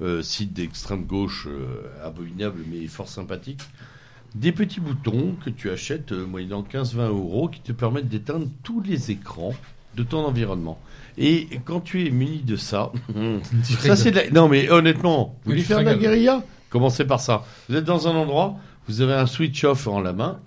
euh, 0.00 0.22
site 0.22 0.52
d'extrême 0.52 1.04
gauche 1.04 1.46
euh, 1.50 1.82
abominable 2.06 2.60
mais 2.70 2.86
fort 2.86 3.08
sympathique, 3.08 3.60
des 4.34 4.52
petits 4.52 4.80
boutons 4.80 5.34
que 5.44 5.50
tu 5.50 5.70
achètes 5.70 6.12
moyennant 6.12 6.62
15-20 6.62 7.08
euros 7.08 7.48
qui 7.48 7.60
te 7.60 7.72
permettent 7.72 8.08
d'éteindre 8.08 8.46
tous 8.62 8.80
les 8.80 9.10
écrans 9.10 9.54
de 9.96 10.02
ton 10.02 10.24
environnement. 10.24 10.80
Et 11.18 11.48
quand 11.66 11.80
tu 11.80 12.06
es 12.06 12.10
muni 12.10 12.38
de 12.38 12.56
ça, 12.56 12.92
ça 13.64 13.96
c'est 13.96 14.12
la... 14.12 14.30
Non 14.30 14.48
mais 14.48 14.70
honnêtement, 14.70 15.36
vous 15.44 15.50
voulez 15.50 15.62
faire 15.62 15.80
de 15.80 15.84
la 15.84 15.94
guérilla? 15.96 16.42
Commencez 16.70 17.04
par 17.04 17.20
ça. 17.20 17.44
Vous 17.68 17.76
êtes 17.76 17.84
dans 17.84 18.08
un 18.08 18.12
endroit, 18.14 18.56
vous 18.88 19.02
avez 19.02 19.12
un 19.12 19.26
switch 19.26 19.62
off 19.64 19.86
en 19.86 20.00
la 20.00 20.14
main, 20.14 20.40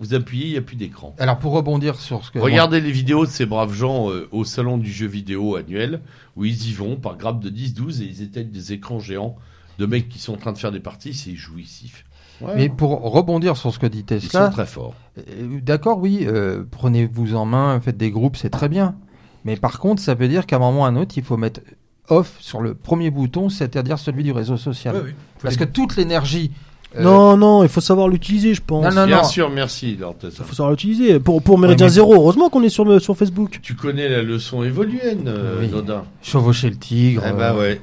vous 0.00 0.14
appuyez, 0.14 0.46
il 0.46 0.52
n'y 0.52 0.58
a 0.58 0.62
plus 0.62 0.76
d'écran. 0.76 1.14
Alors 1.18 1.38
pour 1.38 1.52
rebondir 1.52 1.96
sur 1.96 2.24
ce 2.24 2.30
que 2.30 2.38
Regardez 2.38 2.80
les 2.80 2.90
vidéos 2.90 3.26
de 3.26 3.30
ces 3.30 3.44
braves 3.44 3.74
gens 3.74 4.10
euh, 4.10 4.28
au 4.32 4.44
salon 4.44 4.78
du 4.78 4.90
jeu 4.90 5.06
vidéo 5.06 5.56
annuel, 5.56 6.00
où 6.36 6.46
ils 6.46 6.70
y 6.70 6.72
vont 6.72 6.96
par 6.96 7.16
grappe 7.16 7.40
de 7.40 7.50
10-12 7.50 8.02
et 8.02 8.06
ils 8.06 8.22
éteignent 8.22 8.50
des 8.50 8.72
écrans 8.72 8.98
géants 8.98 9.36
de 9.78 9.86
mecs 9.86 10.08
qui 10.08 10.18
sont 10.18 10.32
en 10.32 10.38
train 10.38 10.52
de 10.52 10.58
faire 10.58 10.72
des 10.72 10.80
parties, 10.80 11.14
c'est 11.14 11.34
jouissif. 11.34 12.04
Ouais. 12.40 12.54
Mais 12.56 12.68
pour 12.70 13.02
rebondir 13.02 13.58
sur 13.58 13.72
ce 13.72 13.78
que 13.78 13.86
dit 13.86 13.98
ils 14.10 14.20
sont 14.20 14.28
Tesla, 14.28 14.48
très 14.48 14.66
forts. 14.66 14.94
euh, 15.18 15.60
d'accord, 15.60 15.98
oui, 15.98 16.24
euh, 16.26 16.64
prenez-vous 16.70 17.34
en 17.34 17.44
main, 17.44 17.78
faites 17.80 17.98
des 17.98 18.10
groupes, 18.10 18.36
c'est 18.36 18.50
très 18.50 18.70
bien. 18.70 18.96
Mais 19.44 19.56
par 19.56 19.78
contre, 19.78 20.00
ça 20.00 20.14
veut 20.14 20.28
dire 20.28 20.46
qu'à 20.46 20.56
un 20.56 20.60
moment 20.60 20.82
ou 20.82 20.84
à 20.84 20.88
un 20.88 20.96
autre, 20.96 21.14
il 21.18 21.22
faut 21.22 21.36
mettre 21.36 21.60
off 22.08 22.38
sur 22.40 22.60
le 22.60 22.74
premier 22.74 23.10
bouton, 23.10 23.50
c'est-à-dire 23.50 23.98
celui 23.98 24.24
du 24.24 24.32
réseau 24.32 24.56
social. 24.56 25.14
Parce 25.42 25.56
que 25.56 25.64
toute 25.64 25.96
l'énergie. 25.96 26.52
Euh, 26.96 27.02
Non, 27.02 27.36
non, 27.36 27.62
il 27.62 27.68
faut 27.68 27.80
savoir 27.80 28.08
l'utiliser, 28.08 28.54
je 28.54 28.62
pense. 28.66 28.84
Non, 28.84 28.90
non, 29.02 29.06
Bien 29.06 29.18
non. 29.18 29.24
sûr, 29.24 29.48
merci, 29.50 29.96
Lord. 30.00 30.16
Il 30.24 30.30
faut 30.30 30.54
savoir 30.54 30.70
l'utiliser. 30.70 31.20
Pour, 31.20 31.42
pour 31.42 31.58
Méridien 31.58 31.86
mais- 31.86 31.92
Zéro, 31.92 32.14
heureusement 32.14 32.48
qu'on 32.48 32.62
est 32.62 32.68
sur, 32.68 33.00
sur 33.00 33.16
Facebook. 33.16 33.58
Tu 33.62 33.74
connais 33.74 34.08
la 34.08 34.22
leçon 34.22 34.62
évoluenne, 34.64 35.24
euh, 35.28 35.58
Oui. 35.60 35.68
Nodin 35.68 36.04
Chevaucher 36.22 36.70
le 36.70 36.76
tigre. 36.76 37.22
Eh 37.28 37.32
ben 37.32 37.54
euh, 37.54 37.58
ouais. 37.58 37.80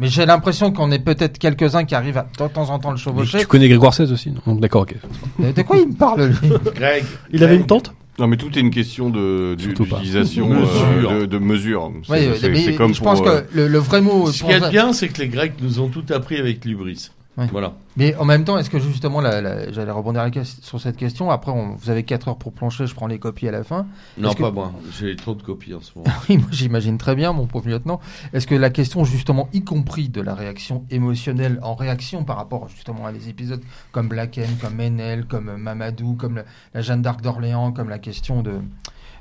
Mais 0.00 0.06
j'ai 0.08 0.26
l'impression 0.26 0.70
qu'on 0.72 0.92
est 0.92 1.00
peut-être 1.00 1.38
quelques-uns 1.38 1.84
qui 1.84 1.94
arrivent 1.96 2.18
à 2.18 2.22
de 2.22 2.48
temps 2.52 2.70
en 2.70 2.78
temps 2.78 2.90
le 2.90 2.96
Mais 2.96 3.00
chevaucher. 3.02 3.38
tu 3.40 3.46
connais 3.46 3.68
Grégoire 3.68 3.92
XVI 3.92 4.12
aussi 4.12 4.32
non? 4.46 4.54
D'accord, 4.54 4.82
ok. 4.82 4.94
Mais 5.40 5.52
De 5.52 5.62
quoi 5.62 5.76
il 5.78 5.88
me 5.88 5.94
parle 5.94 6.26
lui? 6.28 6.48
Greg. 6.76 7.04
Il 7.32 7.42
avait 7.42 7.54
Greg, 7.54 7.60
une 7.62 7.66
tente 7.66 7.92
Non, 8.16 8.28
mais 8.28 8.36
tout 8.36 8.56
est 8.56 8.60
une 8.60 8.70
question 8.70 9.10
de 9.10 9.56
du- 9.56 9.64
Surtout 9.64 9.86
pas. 9.86 9.96
d'utilisation 9.96 10.48
Mesure. 10.48 11.10
euh, 11.10 11.20
de, 11.22 11.26
de 11.26 11.38
mesure. 11.38 11.90
C'est 12.06 12.12
Oui, 12.12 12.18
c'est- 12.40 12.48
mais 12.48 12.60
c'est 12.62 12.74
comme 12.76 12.94
je 12.94 13.00
pour, 13.02 13.12
pense 13.12 13.26
euh, 13.26 13.40
que 13.40 13.56
le, 13.56 13.66
le 13.66 13.78
vrai 13.78 14.00
mot. 14.00 14.30
Ce 14.30 14.38
pour 14.38 14.48
qu'il 14.50 14.56
y 14.56 14.60
a 14.60 14.62
ça- 14.62 14.66
de 14.66 14.70
bien, 14.70 14.92
c'est 14.92 15.08
que 15.08 15.20
les 15.20 15.26
Grecs 15.28 15.54
nous 15.60 15.80
ont 15.80 15.88
tout 15.88 16.04
appris 16.14 16.36
avec 16.36 16.64
l'ubris. 16.64 17.10
Voilà. 17.52 17.74
Mais 17.96 18.14
en 18.16 18.24
même 18.24 18.44
temps, 18.44 18.58
est-ce 18.58 18.68
que 18.70 18.78
justement, 18.78 19.20
la- 19.20 19.40
la- 19.40 19.70
j'allais 19.72 19.90
rebondir 19.92 20.28
sur 20.44 20.80
cette 20.80 20.96
question. 20.96 21.30
Après, 21.30 21.52
on- 21.52 21.76
vous 21.76 21.88
avez 21.90 22.02
4 22.02 22.28
heures 22.28 22.36
pour 22.38 22.52
plancher, 22.52 22.86
je 22.86 22.94
prends 22.94 23.06
les 23.06 23.18
copies 23.18 23.46
à 23.48 23.52
la 23.52 23.62
fin. 23.64 23.86
Non, 24.18 24.32
que- 24.34 24.42
pas 24.42 24.50
moi. 24.50 24.72
J'ai 24.98 25.14
trop 25.16 25.34
de 25.34 25.42
copies 25.42 25.72
en 25.74 25.80
ce 25.80 25.92
moment. 25.96 26.10
Oui, 26.28 26.36
moi 26.38 26.48
j'imagine 26.50 26.98
très 26.98 27.14
bien, 27.14 27.32
mon 27.32 27.46
pauvre 27.46 27.68
lieutenant. 27.68 28.00
Est-ce 28.32 28.46
que 28.46 28.54
la 28.54 28.70
question, 28.70 29.04
justement, 29.04 29.48
y 29.52 29.62
compris 29.62 30.08
de 30.08 30.20
la 30.20 30.34
réaction 30.34 30.84
émotionnelle 30.90 31.58
en 31.62 31.74
réaction 31.74 32.24
par 32.24 32.36
rapport 32.36 32.68
justement 32.68 33.06
à 33.06 33.12
des 33.12 33.28
épisodes 33.28 33.62
comme 33.92 34.08
Black 34.08 34.36
M, 34.38 34.48
comme 34.60 34.74
Menel, 34.74 35.24
comme 35.26 35.56
Mamadou, 35.56 36.14
comme 36.14 36.36
la, 36.36 36.44
la 36.74 36.80
Jeanne 36.82 37.02
d'Arc 37.02 37.22
d'Orléans, 37.22 37.72
comme 37.72 37.88
la 37.88 37.98
question 37.98 38.42
de, 38.42 38.54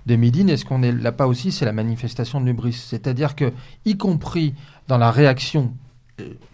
de 0.07 0.15
Médine, 0.15 0.49
est-ce 0.49 0.65
qu'on 0.65 0.82
est 0.84 0.91
là 0.91 1.11
pas 1.11 1.28
aussi 1.28 1.51
C'est 1.51 1.65
la 1.65 1.74
manifestation 1.74 2.39
de 2.41 2.45
l'ubris. 2.45 2.74
C'est-à-dire 2.74 3.36
que, 3.36 3.51
y 3.86 3.97
compris 3.97 4.53
dans 4.88 4.97
la 4.97 5.11
réaction, 5.11 5.74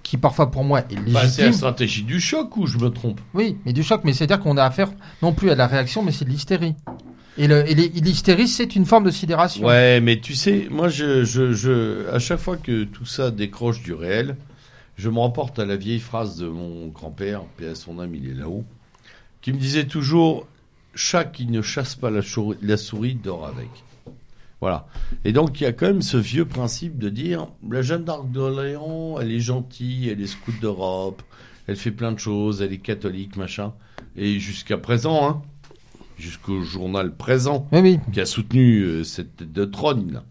qui 0.03 0.17
parfois 0.17 0.51
pour 0.51 0.63
moi 0.63 0.79
est 0.79 0.95
Bah, 0.95 1.01
c'est 1.05 1.13
la 1.13 1.23
légitime, 1.23 1.53
stratégie 1.53 2.03
du 2.03 2.19
choc 2.19 2.57
ou 2.57 2.67
je 2.67 2.77
me 2.77 2.89
trompe 2.89 3.21
oui, 3.33 3.57
mais 3.65 3.73
du 3.73 3.83
choc, 3.83 4.01
mais 4.03 4.13
c'est-à-dire 4.13 4.39
qu'on 4.39 4.57
a 4.57 4.63
affaire 4.63 4.91
non 5.21 5.33
plus 5.33 5.49
à 5.49 5.55
la 5.55 5.67
réaction, 5.67 6.03
mais 6.03 6.11
c'est 6.11 6.25
de 6.25 6.29
l'hystérie. 6.29 6.75
Et 7.37 7.47
l'hystérie, 7.47 8.47
c'est 8.47 8.75
une 8.75 8.85
forme 8.85 9.05
de 9.05 9.09
sidération. 9.09 9.65
Ouais, 9.65 9.99
mais 10.01 10.19
tu 10.19 10.35
sais, 10.35 10.67
moi, 10.69 10.87
je, 10.87 11.23
je, 11.23 11.53
je, 11.53 12.07
à 12.09 12.19
chaque 12.19 12.39
fois 12.39 12.57
que 12.57 12.83
tout 12.83 13.05
ça 13.05 13.31
décroche 13.31 13.81
du 13.81 13.93
réel, 13.93 14.35
je 14.97 15.09
me 15.09 15.19
rapporte 15.19 15.57
à 15.57 15.65
la 15.65 15.75
vieille 15.75 15.99
phrase 15.99 16.37
de 16.37 16.47
mon 16.47 16.87
grand-père, 16.89 17.41
à 17.59 17.73
son 17.73 17.99
âme, 17.99 18.13
il 18.13 18.29
est 18.29 18.35
là-haut, 18.35 18.63
qui 19.41 19.51
me 19.51 19.57
disait 19.57 19.85
toujours 19.85 20.45
chat 20.93 21.23
qui 21.25 21.47
ne 21.47 21.63
chasse 21.63 21.95
pas 21.95 22.11
la 22.11 22.77
souris 22.77 23.15
dort 23.15 23.47
avec. 23.47 23.69
Voilà. 24.63 24.87
Et 25.25 25.33
donc, 25.33 25.59
il 25.59 25.65
y 25.65 25.67
a 25.67 25.73
quand 25.73 25.87
même 25.87 26.01
ce 26.01 26.15
vieux 26.15 26.45
principe 26.45 26.97
de 26.97 27.09
dire 27.09 27.47
la 27.69 27.81
Jeanne 27.81 28.05
d'Arc 28.05 28.31
d'Orléans, 28.31 29.17
elle 29.19 29.29
est 29.33 29.41
gentille, 29.41 30.07
elle 30.07 30.21
est 30.21 30.25
scout 30.27 30.55
d'Europe, 30.61 31.21
elle 31.67 31.75
fait 31.75 31.91
plein 31.91 32.13
de 32.13 32.17
choses, 32.19 32.61
elle 32.61 32.71
est 32.71 32.77
catholique, 32.77 33.35
machin. 33.35 33.73
Et 34.15 34.39
jusqu'à 34.39 34.77
présent, 34.77 35.27
hein, 35.27 35.41
jusqu'au 36.17 36.61
journal 36.61 37.13
présent, 37.13 37.67
Oui, 37.73 37.79
oui. 37.81 37.99
qui 38.13 38.21
a 38.21 38.25
soutenu 38.25 38.79
euh, 38.83 39.03
cette 39.03 39.35
tête 39.35 39.51
de 39.51 39.65
trône, 39.65 40.13
là, 40.13 40.23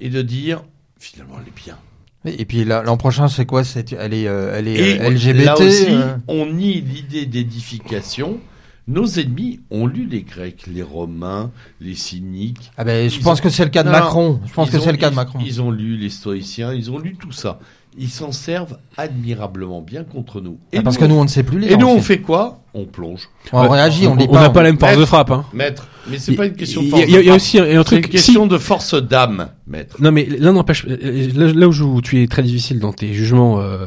et 0.00 0.08
de 0.10 0.22
dire 0.22 0.64
finalement 0.98 1.36
elle 1.40 1.46
est 1.46 1.64
bien. 1.64 1.78
Et 2.24 2.44
puis 2.46 2.64
l'an 2.64 2.96
prochain, 2.96 3.28
c'est 3.28 3.46
quoi? 3.46 3.62
C'est 3.62 3.92
elle 3.92 4.12
est, 4.12 4.26
euh, 4.26 4.50
elle 4.56 4.66
est 4.66 4.96
Et 4.96 5.00
euh, 5.02 5.10
LGBT. 5.10 5.44
là 5.44 5.54
aussi, 5.60 5.86
euh, 5.90 6.16
on 6.26 6.46
nie 6.46 6.80
l'idée 6.80 7.26
d'édification. 7.26 8.40
Nos 8.88 9.18
ennemis 9.18 9.60
ont 9.70 9.86
lu 9.86 10.06
les 10.06 10.22
Grecs, 10.22 10.66
les 10.72 10.82
Romains, 10.82 11.50
les 11.80 11.96
cyniques. 11.96 12.70
Ah 12.76 12.84
ben, 12.84 13.10
je 13.10 13.20
pense 13.20 13.40
ont- 13.40 13.42
que 13.42 13.48
c'est 13.48 13.64
le 13.64 13.70
cas 13.70 13.82
de 13.82 13.88
Non, 13.88 13.98
Macron. 13.98 14.40
Je 14.46 14.52
pense 14.52 14.70
que 14.70 14.78
c'est 14.78 14.92
le 14.92 14.96
cas 14.98 15.10
de 15.10 15.16
Macron. 15.16 15.40
Ils 15.44 15.60
ont 15.60 15.72
lu 15.72 15.96
les 15.96 16.08
Stoïciens, 16.10 16.72
ils 16.72 16.90
ont 16.92 16.98
lu 16.98 17.16
tout 17.16 17.32
ça. 17.32 17.58
Ils 17.98 18.10
s'en 18.10 18.30
servent 18.30 18.76
admirablement 18.98 19.80
bien 19.80 20.04
contre 20.04 20.40
nous. 20.42 20.58
Ah, 20.76 20.82
parce 20.82 20.98
que 20.98 21.04
nous, 21.06 21.14
on 21.14 21.24
ne 21.24 21.28
sait 21.28 21.42
plus 21.42 21.58
lire. 21.60 21.72
et 21.72 21.76
nous, 21.78 21.86
on 21.88 22.00
fait 22.02 22.20
quoi 22.20 22.60
On 22.74 22.84
plonge. 22.84 23.28
on 23.52 23.68
réagit, 23.68 24.06
on 24.06 24.16
pas. 24.16 24.24
n'a 24.26 24.50
on- 24.50 24.52
pas 24.52 24.62
la 24.62 24.68
même 24.70 24.78
force 24.78 24.98
de 24.98 25.04
frappe. 25.06 25.30
Hein. 25.30 25.46
Maître, 25.54 25.88
mais 26.10 26.18
c'est 26.18 26.34
pas 26.34 26.44
une 26.46 26.54
question 26.54 26.82
de 26.82 26.88
force. 26.88 27.02
a- 27.02 27.06
il 27.06 27.24
y 27.24 27.28
a, 27.30 27.32
a 27.32 27.36
aussi 27.36 27.58
un, 27.58 27.62
un 27.64 27.66
C'est 27.78 27.84
truc. 27.84 28.04
une 28.06 28.10
question 28.12 28.46
de 28.46 28.58
force 28.58 28.94
d'âme, 28.94 29.48
maître. 29.66 29.96
Non 29.98 30.12
mais 30.12 30.26
l'un 30.26 30.52
n'empêche 30.52 30.84
euh, 30.86 31.28
là, 31.34 31.52
là 31.54 31.68
où 31.68 31.72
je- 31.72 32.00
tu 32.02 32.22
es 32.22 32.26
très 32.26 32.42
difficile 32.42 32.80
dans 32.80 32.92
tes 32.92 33.14
jugements, 33.14 33.60
euh, 33.60 33.86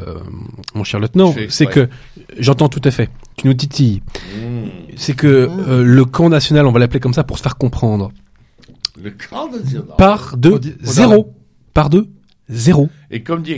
mon 0.74 0.84
cher 0.84 0.99
lieutenant, 0.99 1.34
c'est 1.49 1.68
que 1.68 1.88
j'entends 2.39 2.68
tout 2.70 2.82
à 2.84 2.89
fait. 2.91 3.10
Tu 3.38 3.45
nous 3.47 3.53
titilles. 3.53 4.01
Mmh. 4.36 4.70
C'est 4.97 5.14
que 5.16 5.28
euh, 5.68 5.84
le 5.84 6.05
camp 6.05 6.30
national, 6.30 6.66
on 6.66 6.72
va 6.72 6.80
l'appeler 6.80 6.99
comme 6.99 7.14
ça 7.14 7.24
pour 7.24 7.38
se 7.38 7.43
faire 7.43 7.57
comprendre, 7.57 8.12
Le 9.01 9.12
camp 9.12 9.51
national. 9.51 9.84
part 9.99 10.36
de 10.36 10.60
zéro, 10.82 11.34
part 11.76 11.89
de 11.91 12.07
zéro 12.50 12.89
Et 13.12 13.22
comme 13.22 13.41
dit 13.43 13.54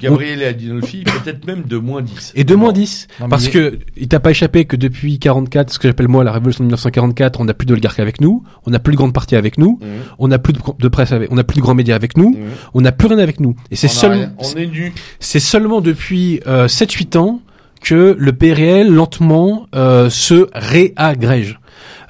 Gabriel 0.00 0.42
Adinolfi, 0.42 1.04
peut-être 1.04 1.46
même 1.46 1.62
de 1.62 1.76
moins 1.76 2.02
10. 2.02 2.32
et 2.34 2.44
de 2.44 2.54
moins 2.54 2.72
10 2.72 3.08
Non, 3.20 3.26
mais 3.26 3.30
parce 3.30 3.48
que 3.48 3.78
il 3.96 4.08
t'a 4.08 4.20
pas 4.20 4.30
échappé 4.32 4.64
que 4.64 4.76
depuis 4.76 5.18
44, 5.18 5.72
ce 5.72 5.78
que 5.78 5.88
j'appelle 5.88 6.08
moi 6.08 6.24
la 6.24 6.32
révolution 6.32 6.62
de 6.64 6.66
1944, 6.66 7.40
on 7.40 7.44
n'a 7.44 7.54
plus 7.54 7.66
d'oligarques 7.66 8.00
avec 8.00 8.20
nous, 8.20 8.42
on 8.66 8.70
n'a 8.70 8.78
plus 8.78 8.92
de 8.92 8.96
grandes 8.96 9.12
parties 9.12 9.36
avec 9.36 9.58
nous, 9.58 9.78
Mmh. 9.80 9.86
on 10.18 10.28
n'a 10.28 10.38
plus 10.38 10.52
de, 10.52 10.58
de 10.78 10.88
presse 10.88 11.12
avec, 11.12 11.30
on 11.30 11.36
n'a 11.36 11.44
plus 11.44 11.56
de 11.56 11.60
grands 11.62 11.74
médias 11.74 11.94
avec 11.94 12.16
nous, 12.16 12.30
Mmh. 12.30 12.36
on 12.74 12.80
n'a 12.80 12.92
plus 12.92 13.08
rien 13.08 13.18
avec 13.18 13.40
nous. 13.40 13.54
Et 13.70 13.76
c'est 13.76 13.86
On 13.86 13.90
a 13.90 13.92
seul, 13.94 14.12
rien. 14.12 14.32
On 14.38 14.56
est 14.58 14.66
nus. 14.66 14.92
c'est 15.20 15.40
seulement 15.40 15.80
depuis 15.80 16.40
euh, 16.46 16.66
7-8 16.66 17.16
ans 17.18 17.40
que 17.82 18.16
le 18.18 18.32
PRL 18.32 18.88
lentement 18.92 19.66
euh, 19.74 20.10
se 20.10 20.48
réagrège. 20.54 21.60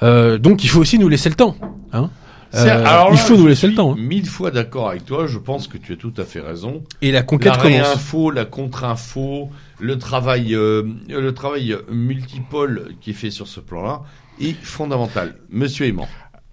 Euh, 0.03 0.37
donc 0.37 0.63
il 0.63 0.69
faut 0.69 0.79
aussi 0.79 0.97
nous 0.97 1.09
laisser 1.09 1.29
le 1.29 1.35
temps. 1.35 1.55
Hein 1.93 2.09
alors 2.53 3.09
là, 3.09 3.09
il 3.11 3.17
faut 3.17 3.35
nous 3.35 3.43
je 3.43 3.47
laisser 3.49 3.67
le 3.67 3.71
suis 3.73 3.77
temps. 3.77 3.93
hein. 3.93 3.95
Mille 3.99 4.25
fois 4.27 4.51
d'accord 4.51 4.89
avec 4.89 5.05
toi. 5.05 5.27
Je 5.27 5.37
pense 5.37 5.67
que 5.67 5.77
tu 5.77 5.93
as 5.93 5.95
tout 5.97 6.13
à 6.17 6.23
fait 6.25 6.39
raison. 6.39 6.83
Et 7.01 7.11
la 7.11 7.19
La 7.19 7.23
conquête 7.23 7.53
commence. 7.57 7.63
réinfo, 7.65 8.31
la 8.31 8.45
contre-info, 8.45 9.49
le 9.79 9.97
travail, 9.97 10.55
euh, 10.55 10.83
le 11.09 11.33
travail 11.33 11.75
multipole 11.91 12.93
qui 13.01 13.11
est 13.11 13.13
fait 13.13 13.31
sur 13.31 13.47
ce 13.47 13.59
plan-là 13.59 14.01
est 14.41 14.55
fondamental. 14.61 15.35
Monsieur 15.49 15.85
Aimant. 15.87 16.07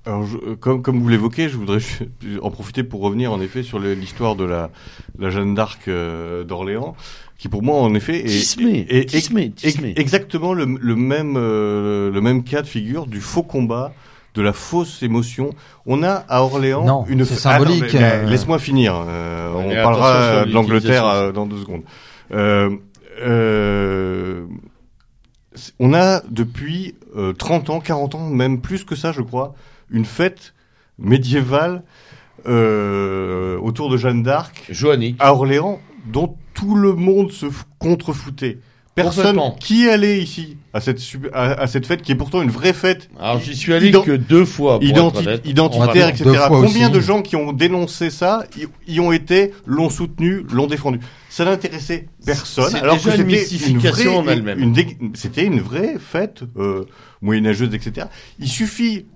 Alors, 0.06 0.24
je- 0.26 0.36
euh, 0.36 0.56
comme, 0.56 0.82
comme 0.82 1.00
vous 1.00 1.08
l'évoquez, 1.08 1.48
je 1.48 1.56
voudrais 1.56 1.78
en 2.42 2.50
profiter 2.50 2.82
pour 2.84 3.00
revenir 3.00 3.32
en 3.32 3.40
effet 3.40 3.62
sur 3.62 3.78
l'histoire 3.78 4.36
de 4.36 4.44
la, 4.44 4.70
la 5.18 5.30
Jeanne 5.30 5.54
d'Arc 5.54 5.88
euh, 5.88 6.44
d'Orléans, 6.44 6.94
qui 7.38 7.48
pour 7.48 7.62
moi 7.62 7.76
en 7.80 7.94
effet 7.94 8.20
est, 8.20 8.24
Tismé, 8.28 8.86
est- 8.90 8.98
est- 8.98 9.04
tismé, 9.06 9.44
est- 9.44 9.54
tismé. 9.54 9.94
exactement 9.96 10.52
le, 10.52 10.66
le 10.78 10.96
même 10.96 11.34
euh, 11.38 12.10
le 12.10 12.20
même 12.20 12.44
cas 12.44 12.60
de 12.62 12.66
figure 12.66 13.06
du 13.06 13.20
faux 13.20 13.42
combat, 13.42 13.94
de 14.34 14.42
la 14.42 14.52
fausse 14.52 15.02
émotion. 15.02 15.50
On 15.86 16.02
a 16.02 16.12
à 16.12 16.42
Orléans 16.42 16.84
Non, 16.84 17.04
une 17.08 17.24
c'est 17.24 17.34
Ah 17.46 17.58
symbolique, 17.58 17.94
euh. 17.94 18.24
Laisse-moi 18.24 18.58
finir. 18.58 18.94
euh, 19.08 19.52
on 19.54 19.70
parlera 19.82 20.44
de 20.44 20.52
l'Angleterre 20.52 21.06
euh, 21.06 21.32
dans 21.32 21.46
deux 21.46 21.58
secondes. 21.60 21.82
Euh, 22.32 22.70
euh, 23.22 24.44
on 25.78 25.94
a 25.94 26.20
depuis 26.28 26.96
euh, 27.16 27.32
30 27.32 27.70
ans, 27.70 27.80
40 27.80 28.16
ans, 28.16 28.28
même 28.28 28.60
plus 28.60 28.84
que 28.84 28.96
ça, 28.96 29.12
je 29.12 29.22
crois, 29.22 29.54
une 29.90 30.04
fête 30.04 30.52
médiévale 30.98 31.82
euh, 32.46 33.56
autour 33.58 33.88
de 33.90 33.96
Jeanne 33.96 34.22
d'Arc 34.22 34.64
Joannick. 34.70 35.16
à 35.20 35.32
Orléans, 35.32 35.80
dont 36.06 36.36
tout 36.54 36.74
le 36.74 36.94
monde 36.94 37.30
se 37.30 37.46
f- 37.46 37.62
contrefoutait. 37.78 38.58
Personne 38.94 39.40
qui 39.58 39.88
allait 39.88 40.20
ici 40.22 40.56
à 40.72 40.80
cette 40.80 41.00
sup- 41.00 41.28
à, 41.32 41.52
à 41.52 41.66
cette 41.66 41.84
fête 41.86 42.00
qui 42.02 42.12
est 42.12 42.14
pourtant 42.14 42.42
une 42.42 42.50
vraie 42.50 42.72
fête 42.72 43.10
Alors 43.18 43.40
j'y 43.40 43.56
suis 43.56 43.74
allé 43.74 43.90
que 43.90 44.12
deux 44.12 44.44
fois. 44.44 44.78
Pour 44.78 44.88
identi- 44.88 45.18
être 45.18 45.26
honnête. 45.26 45.42
identitaire, 45.46 46.08
etc. 46.10 46.24
Combien 46.48 46.86
aussi. 46.88 46.90
de 46.94 47.00
gens 47.00 47.20
qui 47.22 47.34
ont 47.34 47.52
dénoncé 47.52 48.10
ça 48.10 48.44
y, 48.56 48.92
y 48.94 49.00
ont 49.00 49.10
été, 49.10 49.52
l'ont 49.66 49.90
soutenu, 49.90 50.44
l'ont 50.52 50.68
défendu 50.68 51.00
Ça 51.28 51.44
n'intéressait 51.44 52.06
personne. 52.24 52.74
Alors 52.76 52.96
que 53.02 53.06
une 53.08 53.10
c'était 53.12 53.24
mystification 53.24 54.22
vraie- 54.22 54.28
en 54.28 54.28
elle-même. 54.28 54.58
une 54.60 55.14
C'était 55.14 55.44
une 55.44 55.60
vraie 55.60 55.96
fête 55.98 56.42
euh, 56.56 56.84
moyenâgeuse, 57.20 57.74
etc. 57.74 58.06
Il 58.38 58.48
suffit 58.48 59.06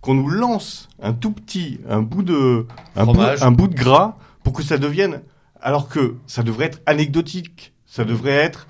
qu'on 0.00 0.14
nous 0.14 0.28
lance 0.28 0.88
un 1.02 1.12
tout 1.12 1.32
petit, 1.32 1.78
un 1.90 2.00
bout 2.00 2.22
de, 2.22 2.66
un 2.96 3.04
bout, 3.04 3.12
Fromage. 3.14 3.42
un 3.42 3.50
bout 3.50 3.68
de 3.68 3.74
gras 3.74 4.16
pour 4.44 4.54
que 4.54 4.62
ça 4.62 4.78
devienne, 4.78 5.20
alors 5.60 5.88
que 5.88 6.14
ça 6.26 6.42
devrait 6.42 6.66
être 6.66 6.80
anecdotique, 6.86 7.72
ça 7.86 8.04
devrait 8.04 8.32
être, 8.32 8.66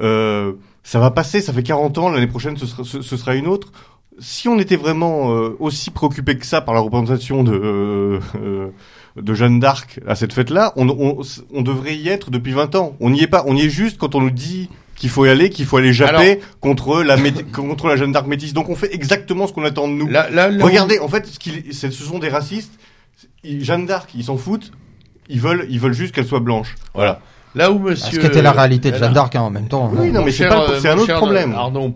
euh, 0.00 0.52
ça 0.82 0.98
va 0.98 1.10
passer, 1.10 1.40
ça 1.40 1.52
fait 1.52 1.62
40 1.62 1.98
ans, 1.98 2.08
l'année 2.08 2.26
prochaine 2.26 2.56
ce 2.56 2.66
sera, 2.66 2.84
ce, 2.84 3.02
ce 3.02 3.16
sera 3.16 3.34
une 3.34 3.46
autre. 3.46 3.72
Si 4.18 4.48
on 4.48 4.58
était 4.58 4.76
vraiment 4.76 5.32
euh, 5.34 5.56
aussi 5.60 5.90
préoccupé 5.90 6.36
que 6.36 6.44
ça 6.44 6.60
par 6.60 6.74
la 6.74 6.80
représentation 6.80 7.42
de 7.42 7.52
euh, 7.52 8.20
euh, 8.36 8.68
de 9.16 9.34
Jeanne 9.34 9.60
d'Arc 9.60 10.00
à 10.06 10.14
cette 10.14 10.32
fête-là, 10.32 10.72
on, 10.76 10.88
on, 10.88 11.20
on 11.54 11.62
devrait 11.62 11.96
y 11.96 12.08
être 12.08 12.30
depuis 12.30 12.52
20 12.52 12.74
ans. 12.74 12.96
On 13.00 13.10
n'y 13.10 13.22
est 13.22 13.26
pas, 13.26 13.44
on 13.46 13.56
y 13.56 13.62
est 13.62 13.70
juste 13.70 13.98
quand 13.98 14.14
on 14.14 14.20
nous 14.20 14.30
dit 14.30 14.68
qu'il 14.94 15.08
faut 15.08 15.24
y 15.24 15.30
aller, 15.30 15.48
qu'il 15.48 15.64
faut 15.64 15.78
aller 15.78 15.92
japper 15.94 16.40
contre 16.60 17.02
la 17.02 17.16
contre 17.52 17.88
la 17.88 17.96
Jeanne 17.96 18.12
d'Arc 18.12 18.26
métisse. 18.26 18.52
Donc 18.52 18.68
on 18.68 18.76
fait 18.76 18.94
exactement 18.94 19.46
ce 19.46 19.52
qu'on 19.52 19.64
attend 19.64 19.88
de 19.88 19.94
nous. 19.94 20.08
Là, 20.08 20.28
là, 20.30 20.50
là 20.50 20.64
Regardez, 20.64 20.98
en 20.98 21.08
fait, 21.08 21.26
ce, 21.26 21.90
ce 21.90 22.04
sont 22.04 22.18
des 22.18 22.28
racistes. 22.28 22.72
Jeanne 23.42 23.86
d'Arc, 23.86 24.10
ils 24.14 24.24
s'en 24.24 24.36
foutent. 24.36 24.72
Ils 25.30 25.40
veulent, 25.40 25.66
ils 25.70 25.80
veulent 25.80 25.94
juste 25.94 26.14
qu'elle 26.14 26.26
soit 26.26 26.40
blanche. 26.40 26.74
Voilà. 26.94 27.20
Là 27.54 27.72
où 27.72 27.78
Ce 27.88 27.90
monsieur. 27.90 28.20
qui 28.20 28.26
était 28.26 28.42
la 28.42 28.52
réalité 28.52 28.90
de 28.90 28.96
Jeanne 28.96 29.12
d'Arc 29.12 29.34
hein, 29.34 29.42
en 29.42 29.50
même 29.50 29.68
temps. 29.68 29.90
Oui, 29.92 30.12
non, 30.12 30.24
mais 30.24 30.30
c'est 30.30 30.46
euh, 30.46 30.92
un 30.92 30.98
autre 30.98 31.16
problème. 31.16 31.52
Arnaud, 31.52 31.94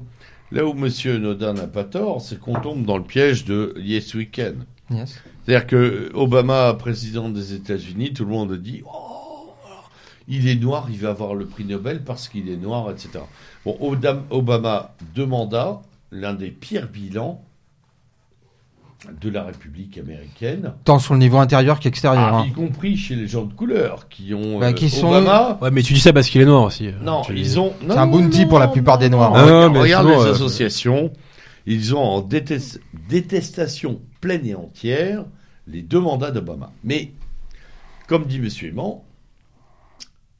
là 0.51 0.65
où 0.65 0.75
Monsieur 0.75 1.19
Nodin 1.19 1.53
n'a 1.53 1.67
pas 1.67 1.85
tort, 1.85 2.21
c'est 2.21 2.39
qu'on 2.41 2.55
tombe 2.61 2.85
dans 2.85 2.99
le 2.99 3.05
piège 3.05 3.45
de 3.45 3.75
Yes 3.79 4.15
Weekend. 4.15 4.65
Yes. 4.91 5.21
C'est-à-dire 5.45 5.67
que 5.67 6.11
Obama, 6.15 6.75
président 6.75 7.29
des 7.29 7.55
États-Unis, 7.55 8.13
tout 8.13 8.25
le 8.25 8.31
monde 8.31 8.57
dit 8.57 8.83
oh, 8.87 9.53
il 10.27 10.49
est 10.49 10.57
noir, 10.57 10.89
il 10.91 10.99
va 10.99 11.11
avoir 11.11 11.35
le 11.35 11.47
prix 11.47 11.65
Nobel 11.65 12.03
parce 12.03 12.29
qu'il 12.29 12.49
est 12.49 12.57
noir, 12.57 12.91
etc. 12.91 13.21
Bon, 13.65 13.77
Obama 14.31 14.95
demanda 15.15 15.83
l'un 16.11 16.35
des 16.35 16.51
pires 16.51 16.89
bilans 16.89 17.43
de 19.21 19.29
la 19.31 19.45
République 19.45 19.99
américaine, 19.99 20.73
Tant 20.85 20.99
sur 20.99 21.15
le 21.15 21.21
niveau 21.21 21.39
intérieur 21.39 21.79
qu'extérieur. 21.81 22.23
ah, 22.35 22.39
hein. 22.39 22.47
y 22.49 22.53
compris 22.53 22.97
chez 22.97 23.15
les 23.17 23.27
gens 23.29 23.45
de 23.45 23.53
couleur 23.53 24.09
qui 24.09 24.33
ont 24.35 24.59
Bah, 24.59 24.71
euh, 24.71 24.89
sont- 24.89 25.09
Obama. 25.09 25.59
Ouais, 25.61 25.71
mais 25.71 25.83
tu 25.83 25.93
dis 25.95 26.01
ça 26.01 26.13
parce 26.13 26.29
qu'il 26.29 26.41
est 26.41 26.45
noir 26.47 26.63
aussi. 26.65 26.89
euh, 26.89 26.93
Non, 27.03 27.23
Tu- 27.23 27.37
ils 27.39 27.59
ont. 27.61 27.73
C'est 27.87 27.93
un 27.97 28.07
bounty 28.07 28.47
pour 28.47 28.59
la 28.59 28.69
plupart 28.69 28.99
des 28.99 29.09
Noirs. 29.11 29.31
non, 29.33 29.37
Ah, 29.37 29.43
regarde 29.45 29.73
mais 29.75 29.81
regarde 29.81 30.07
sinon, 30.09 30.23
les 30.23 30.29
euh, 30.29 30.33
associations. 30.33 31.13
Ils 31.67 31.95
ont 31.95 32.03
en 32.03 32.21
détest- 32.21 32.81
détestation 33.09 34.01
pleine 34.21 34.45
et 34.47 34.55
entière 34.55 35.25
les 35.67 35.83
deux 35.83 36.01
mandats 36.01 36.31
d'Obama. 36.31 36.71
Mais, 36.83 37.13
comme 38.07 38.25
dit 38.27 38.37
M. 38.37 38.49
Aimant, 38.63 39.05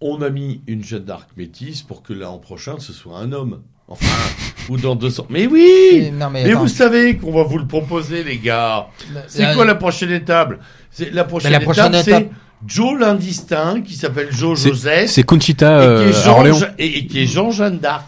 on 0.01 0.21
a 0.23 0.29
mis 0.31 0.61
une 0.67 0.85
Jeanne 0.85 1.05
d'Arc 1.05 1.31
métisse 1.37 1.83
pour 1.83 2.03
que 2.03 2.13
l'an 2.13 2.39
prochain 2.39 2.79
ce 2.79 2.93
soit 2.93 3.19
un 3.19 3.33
homme. 3.33 3.63
Enfin, 3.89 4.07
ou 4.71 4.77
dans 4.79 4.95
200. 4.95 5.27
Mais 5.31 5.47
oui 5.47 6.11
non, 6.13 6.31
mais 6.31 6.45
attends. 6.51 6.61
vous 6.61 6.69
savez 6.69 7.17
qu'on 7.17 7.33
va 7.33 7.43
vous 7.43 7.59
le 7.59 7.67
proposer, 7.67 8.25
les 8.25 8.39
gars. 8.39 8.87
C'est 9.29 9.55
quoi 9.55 9.65
la 9.65 9.75
prochaine 9.75 10.11
étape? 10.13 10.55
C'est 10.91 11.13
la 11.13 11.25
prochaine 11.25 11.53
la 11.53 11.61
prochaine 11.61 11.87
étape, 11.95 12.03
c'est 12.05 12.11
étape- 12.13 12.31
Joe 12.67 12.99
l'indistinct 12.99 13.83
qui 13.83 13.95
s'appelle 13.95 14.29
Joe 14.31 14.59
Joseph 14.59 15.11
C'est 15.11 15.23
Conchita 15.23 15.83
et 15.83 16.13
qui 16.13 16.19
euh, 16.19 16.25
à 16.25 16.29
Orléans. 16.31 16.59
et, 16.79 16.99
et 16.99 17.07
qui 17.07 17.23
est 17.23 17.27
Jean 17.27 17.51
Jeanne 17.51 17.79
d'Arc. 17.79 18.07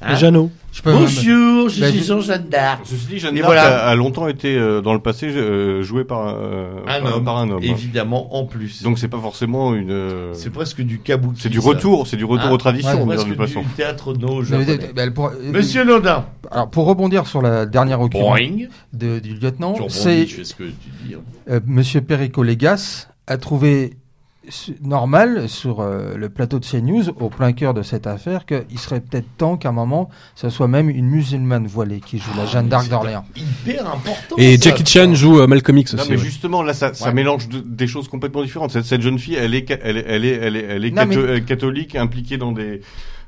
Hein 0.00 0.14
Jeannot. 0.14 0.50
Je 0.70 0.80
peux 0.82 0.92
Bonjour, 0.92 1.68
je 1.68 1.80
Bah, 1.80 1.88
suis 1.90 1.98
je- 1.98 2.04
Jean 2.04 2.20
Jeanne 2.20 2.48
d'Arc. 2.48 2.82
Ceci 2.84 3.06
dit, 3.08 3.18
Jeanne 3.18 3.34
d'Arc 3.34 3.46
voilà. 3.46 3.86
a, 3.86 3.88
a 3.88 3.94
longtemps 3.96 4.28
été 4.28 4.56
euh, 4.56 4.80
dans 4.80 4.92
le 4.94 5.00
passé 5.00 5.26
euh, 5.26 5.82
jouée 5.82 6.04
par, 6.04 6.28
euh, 6.28 6.82
Un 6.86 7.00
par, 7.02 7.16
homme, 7.16 7.24
par 7.24 7.36
un 7.38 7.50
homme. 7.50 7.58
hein. 7.64 7.66
évidemment, 7.68 8.36
en 8.36 8.44
plus. 8.44 8.82
Donc 8.84 8.98
c'est 9.00 9.08
pas 9.08 9.18
forcément 9.18 9.74
une. 9.74 9.90
euh, 9.90 10.34
c'est 10.34 10.50
presque 10.50 10.82
du 10.82 11.00
kabuki. 11.00 11.40
c'est 11.42 11.48
du 11.48 11.58
retour, 11.58 12.06
c'est 12.06 12.16
du 12.16 12.24
retour 12.24 12.46
Ah, 12.50 12.52
aux 12.54 12.58
traditions, 12.58 13.02
ouais, 13.04 13.16
Presque 13.16 13.28
de 13.28 13.34
toute 13.34 13.46
façon. 13.48 13.62
du 13.62 13.68
théâtre 13.70 14.14
no 14.14 14.42
Mais- 14.50 14.78
mais- 14.94 15.10
pour, 15.10 15.32
Monsieur 15.52 15.84
Nodin. 15.84 16.26
alors 16.52 16.70
pour 16.70 16.86
rebondir 16.86 17.26
sur 17.26 17.42
la 17.42 17.66
dernière 17.66 17.98
Boing. 18.08 18.66
de- 18.92 19.18
du 19.18 19.34
lieutenant, 19.34 19.74
c'est 19.88 20.26
ce 20.26 20.54
hein. 20.62 21.16
euh, 21.50 21.60
Monsieur 21.66 22.02
Perico 22.02 22.44
Légas 22.44 23.08
a 23.26 23.36
trouvé 23.36 23.94
normal 24.82 25.48
sur 25.48 25.80
euh, 25.80 26.14
le 26.16 26.28
plateau 26.28 26.58
de 26.58 26.64
CNews, 26.64 27.10
au 27.20 27.28
plein 27.28 27.52
cœur 27.52 27.74
de 27.74 27.82
cette 27.82 28.06
affaire, 28.06 28.46
qu'il 28.46 28.78
serait 28.78 29.00
peut-être 29.00 29.26
temps 29.36 29.56
qu'à 29.56 29.68
un 29.70 29.72
moment, 29.72 30.08
ce 30.34 30.48
soit 30.50 30.68
même 30.68 30.88
une 30.90 31.06
musulmane 31.06 31.66
voilée 31.66 32.00
qui 32.00 32.18
joue 32.18 32.30
la 32.36 32.46
Jeanne 32.46 32.64
mais 32.64 32.70
d'Arc 32.70 32.84
c'est 32.84 32.90
d'Orléans. 32.90 33.24
Hyper 33.36 33.86
important. 33.86 34.36
Et 34.38 34.56
ça, 34.56 34.70
Jackie. 34.70 34.86
Chan 34.86 35.14
joue 35.14 35.40
euh, 35.40 35.46
Malcolm 35.46 35.78
X 35.78 35.94
Non 35.94 36.00
aussi. 36.02 36.10
mais 36.12 36.16
ouais. 36.18 36.22
justement 36.24 36.62
là 36.62 36.74
ça, 36.74 36.94
ça 36.94 37.06
Ouais. 37.08 37.12
mélange 37.14 37.48
de- 37.48 37.60
des 37.60 37.86
choses 37.86 38.08
complètement 38.08 38.42
différentes. 38.42 38.70
Cette, 38.70 38.84
cette 38.84 39.02
jeune 39.02 39.18
fille, 39.18 39.34
elle 39.36 39.54
est, 39.54 39.70
elle 39.82 39.96
est, 39.98 40.04
elle 40.06 40.24
est, 40.24 40.32
elle 40.34 40.56
est, 40.56 40.64
elle 40.64 40.84
est 40.84 40.90
Non, 40.90 41.02
catho- 41.02 41.26
mais- 41.34 41.40
catholique, 41.42 41.96
impliquée 41.96 42.36
dans 42.38 42.52
des. 42.52 42.80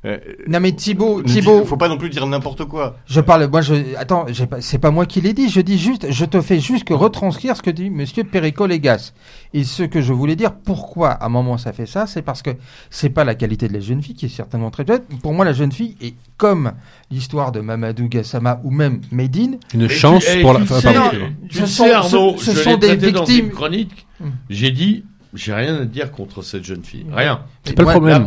Euh, 0.04 0.18
Non 0.48 0.60
mais 0.60 0.72
Thibaut, 0.72 1.18
ne 1.18 1.24
dis- 1.26 1.34
Thibaut, 1.40 1.64
faut 1.64 1.76
pas 1.76 1.88
non 1.88 1.98
plus 1.98 2.08
dire 2.10 2.26
n'importe 2.26 2.64
quoi. 2.64 2.96
je 3.06 3.20
parle, 3.20 3.48
moi 3.50 3.60
je, 3.60 3.74
attends, 3.98 4.26
c'est 4.60 4.78
pas 4.78 4.90
moi 4.90 5.04
qui 5.06 5.20
l'ai 5.20 5.32
dit, 5.32 5.48
je 5.48 5.60
dis 5.60 5.78
juste, 5.78 6.10
je 6.10 6.24
te 6.24 6.40
fais 6.40 6.58
juste 6.60 6.84
que 6.84 6.94
retranscrire 6.94 7.56
ce 7.56 7.62
que 7.62 7.70
dit 7.70 7.90
Monsieur 7.90 8.24
Perico 8.24 8.66
Légas. 8.66 9.12
Et 9.52 9.64
ce 9.64 9.82
que 9.82 10.00
je 10.00 10.12
voulais 10.12 10.36
dire, 10.36 10.52
pourquoi 10.54 11.10
à 11.10 11.26
un 11.26 11.28
moment 11.28 11.58
ça 11.58 11.72
fait 11.72 11.86
ça, 11.86 12.06
c'est 12.06 12.22
parce 12.22 12.40
que 12.42 12.50
c'est 12.88 13.10
pas 13.10 13.24
la 13.24 13.34
qualité 13.34 13.68
de 13.68 13.72
la 13.74 13.80
jeune 13.80 14.02
fille 14.02 14.14
qui 14.14 14.26
est 14.26 14.30
certainement 14.30 14.70
très 14.70 14.84
belle. 14.84 15.02
Pour 15.22 15.34
moi, 15.34 15.44
la 15.44 15.52
jeune 15.52 15.72
fille 15.72 15.96
est 16.00 16.14
comme 16.36 16.72
l'histoire 17.10 17.52
de 17.52 17.60
Mamadou 17.60 18.08
Gassama 18.08 18.60
ou 18.64 18.70
même 18.70 19.00
Medine. 19.12 19.58
Une 19.74 19.88
chance 19.88 20.24
tu- 20.24 20.40
pour 20.40 20.52
la. 20.54 20.60
enfin, 20.60 20.80
sais, 20.80 20.94
tu- 21.48 21.58
Ce 21.58 21.66
sont- 21.66 21.84
sais, 21.84 21.92
Arnaud, 21.92 22.36
ce- 22.38 22.44
ce 22.46 22.50
je 22.56 22.62
sont 22.62 22.70
l'ai 22.78 22.96
des 22.96 23.12
dans 23.12 23.24
victimes. 23.24 23.46
une 23.46 23.50
chronique. 23.52 24.06
J'ai 24.48 24.70
dit, 24.70 25.04
j'ai 25.34 25.54
rien 25.54 25.82
à 25.82 25.84
dire 25.84 26.10
contre 26.12 26.42
cette 26.42 26.64
jeune 26.64 26.82
fille. 26.84 27.06
Rien. 27.12 27.42
C'est 27.64 27.74
pas 27.74 27.82
le 27.82 27.88
Ouais, 27.88 27.94
problème. 27.94 28.26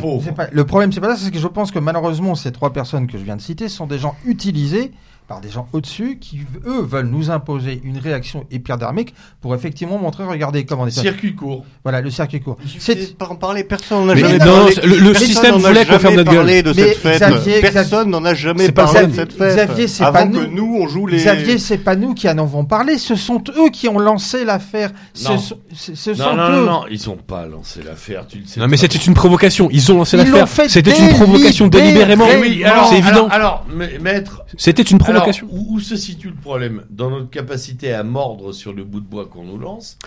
Le 0.51 0.65
problème, 0.65 0.91
c'est 0.91 1.01
pas 1.01 1.15
ça, 1.15 1.25
c'est 1.25 1.31
que 1.31 1.39
je 1.39 1.47
pense 1.47 1.71
que 1.71 1.79
malheureusement, 1.79 2.35
ces 2.35 2.51
trois 2.51 2.71
personnes 2.73 3.07
que 3.07 3.17
je 3.17 3.23
viens 3.23 3.35
de 3.35 3.41
citer 3.41 3.67
sont 3.69 3.87
des 3.87 3.99
gens 3.99 4.15
utilisés 4.25 4.91
par 5.27 5.39
des 5.41 5.49
gens 5.49 5.67
au-dessus 5.73 6.17
qui, 6.19 6.39
eux, 6.65 6.81
veulent 6.81 7.07
nous 7.07 7.31
imposer 7.31 7.81
une 7.83 7.97
réaction 7.97 8.45
épidermique 8.51 9.13
pour 9.41 9.55
effectivement 9.55 9.97
montrer, 9.97 10.23
regardez 10.25 10.65
comment 10.65 10.83
on 10.83 10.87
est. 10.87 10.91
Circuit 10.91 11.33
court. 11.35 11.63
Voilà, 11.83 12.01
le 12.01 12.09
circuit 12.11 12.41
court. 12.41 12.57
C'est- 12.79 13.17
pas 13.17 13.27
en 13.27 13.35
parler, 13.35 13.63
personne 13.63 14.05
n'en 14.05 14.09
a 14.09 14.15
Mais 14.15 14.21
jamais 14.21 14.37
non, 14.39 14.45
parlé. 14.45 14.75
le- 14.83 14.97
le 14.99 15.11
Personne 15.11 15.27
système 15.27 15.51
n'en 15.55 15.63
a 15.63 15.67
voulait 15.69 15.85
qu'on 15.85 15.91
jamais 15.91 15.99
ferme 16.01 16.15
notre 16.15 16.31
gueule. 16.31 16.39
parlé 16.39 16.63
de 16.63 16.69
Mais 16.69 16.75
cette 16.75 16.97
fête. 16.97 17.19
Xavier, 17.21 17.61
Personne 17.61 18.09
n'en 18.09 18.25
a 18.25 18.33
jamais 18.33 18.71
parlé 18.71 19.07
de 19.07 19.13
cette 19.13 19.33
fête. 19.33 19.55
Xavier, 19.55 19.87
c'est 19.87 20.03
pas 20.03 20.23
que 20.25 20.29
nous. 20.33 20.47
nous 20.47 20.77
on 20.81 20.87
joue 20.87 21.07
les. 21.07 21.17
Xavier, 21.17 21.57
c'est 21.57 21.77
pas 21.77 21.95
nous 21.95 22.13
qui 22.13 22.27
en 22.29 22.37
avons 22.37 22.65
parlé, 22.65 22.97
ce 22.97 23.15
sont 23.15 23.41
eux 23.57 23.69
qui 23.71 23.87
ont 23.87 23.99
lancé 23.99 24.43
l'affaire. 24.45 24.91
Ce 25.13 25.29
Non. 25.29 25.37
sont, 25.37 25.57
ce 25.73 25.95
ce 25.95 26.09
Non, 26.11 26.15
sont 26.17 26.35
non, 26.35 26.43
eux. 26.49 26.51
non, 26.51 26.65
non, 26.65 26.81
ils 26.91 27.09
ont 27.09 27.15
pas 27.17 27.45
lancé 27.45 27.81
l'affaire, 27.85 28.25
tu 28.27 28.39
le 28.39 28.45
sais. 28.45 28.59
Non 28.59 28.67
mais 28.67 28.77
c'était 28.77 28.97
une 28.97 29.13
provocation. 29.13 29.69
Ils 29.71 29.91
ont 29.91 29.97
lancé 29.97 30.17
Ils 30.17 30.25
l'ont 30.29 30.39
l'affaire. 30.39 30.65
fait 30.65 30.69
C'était 30.69 30.97
une 30.97 31.09
provocation 31.09 31.67
délibérément. 31.67 32.25
bien. 32.25 32.39
Oui, 32.41 32.63
alors, 32.63 32.87
C'est 32.89 32.97
évident. 32.97 33.27
Alors, 33.29 33.31
alors, 33.31 33.65
ma- 33.73 33.99
maître, 34.01 34.43
C'était 34.57 34.81
une 34.83 34.97
provocation. 34.97 35.12
Alors, 35.21 35.29
où, 35.51 35.75
où 35.75 35.79
se 35.79 35.95
situe 35.95 36.29
le 36.29 36.35
problème 36.35 36.83
Dans 36.89 37.09
notre 37.09 37.29
capacité 37.29 37.93
à 37.93 38.03
mordre 38.03 38.51
sur 38.51 38.73
le 38.73 38.83
bout 38.83 38.99
de 38.99 39.05
bois 39.05 39.25
qu'on 39.25 39.43
nous 39.43 39.57
lance 39.57 39.97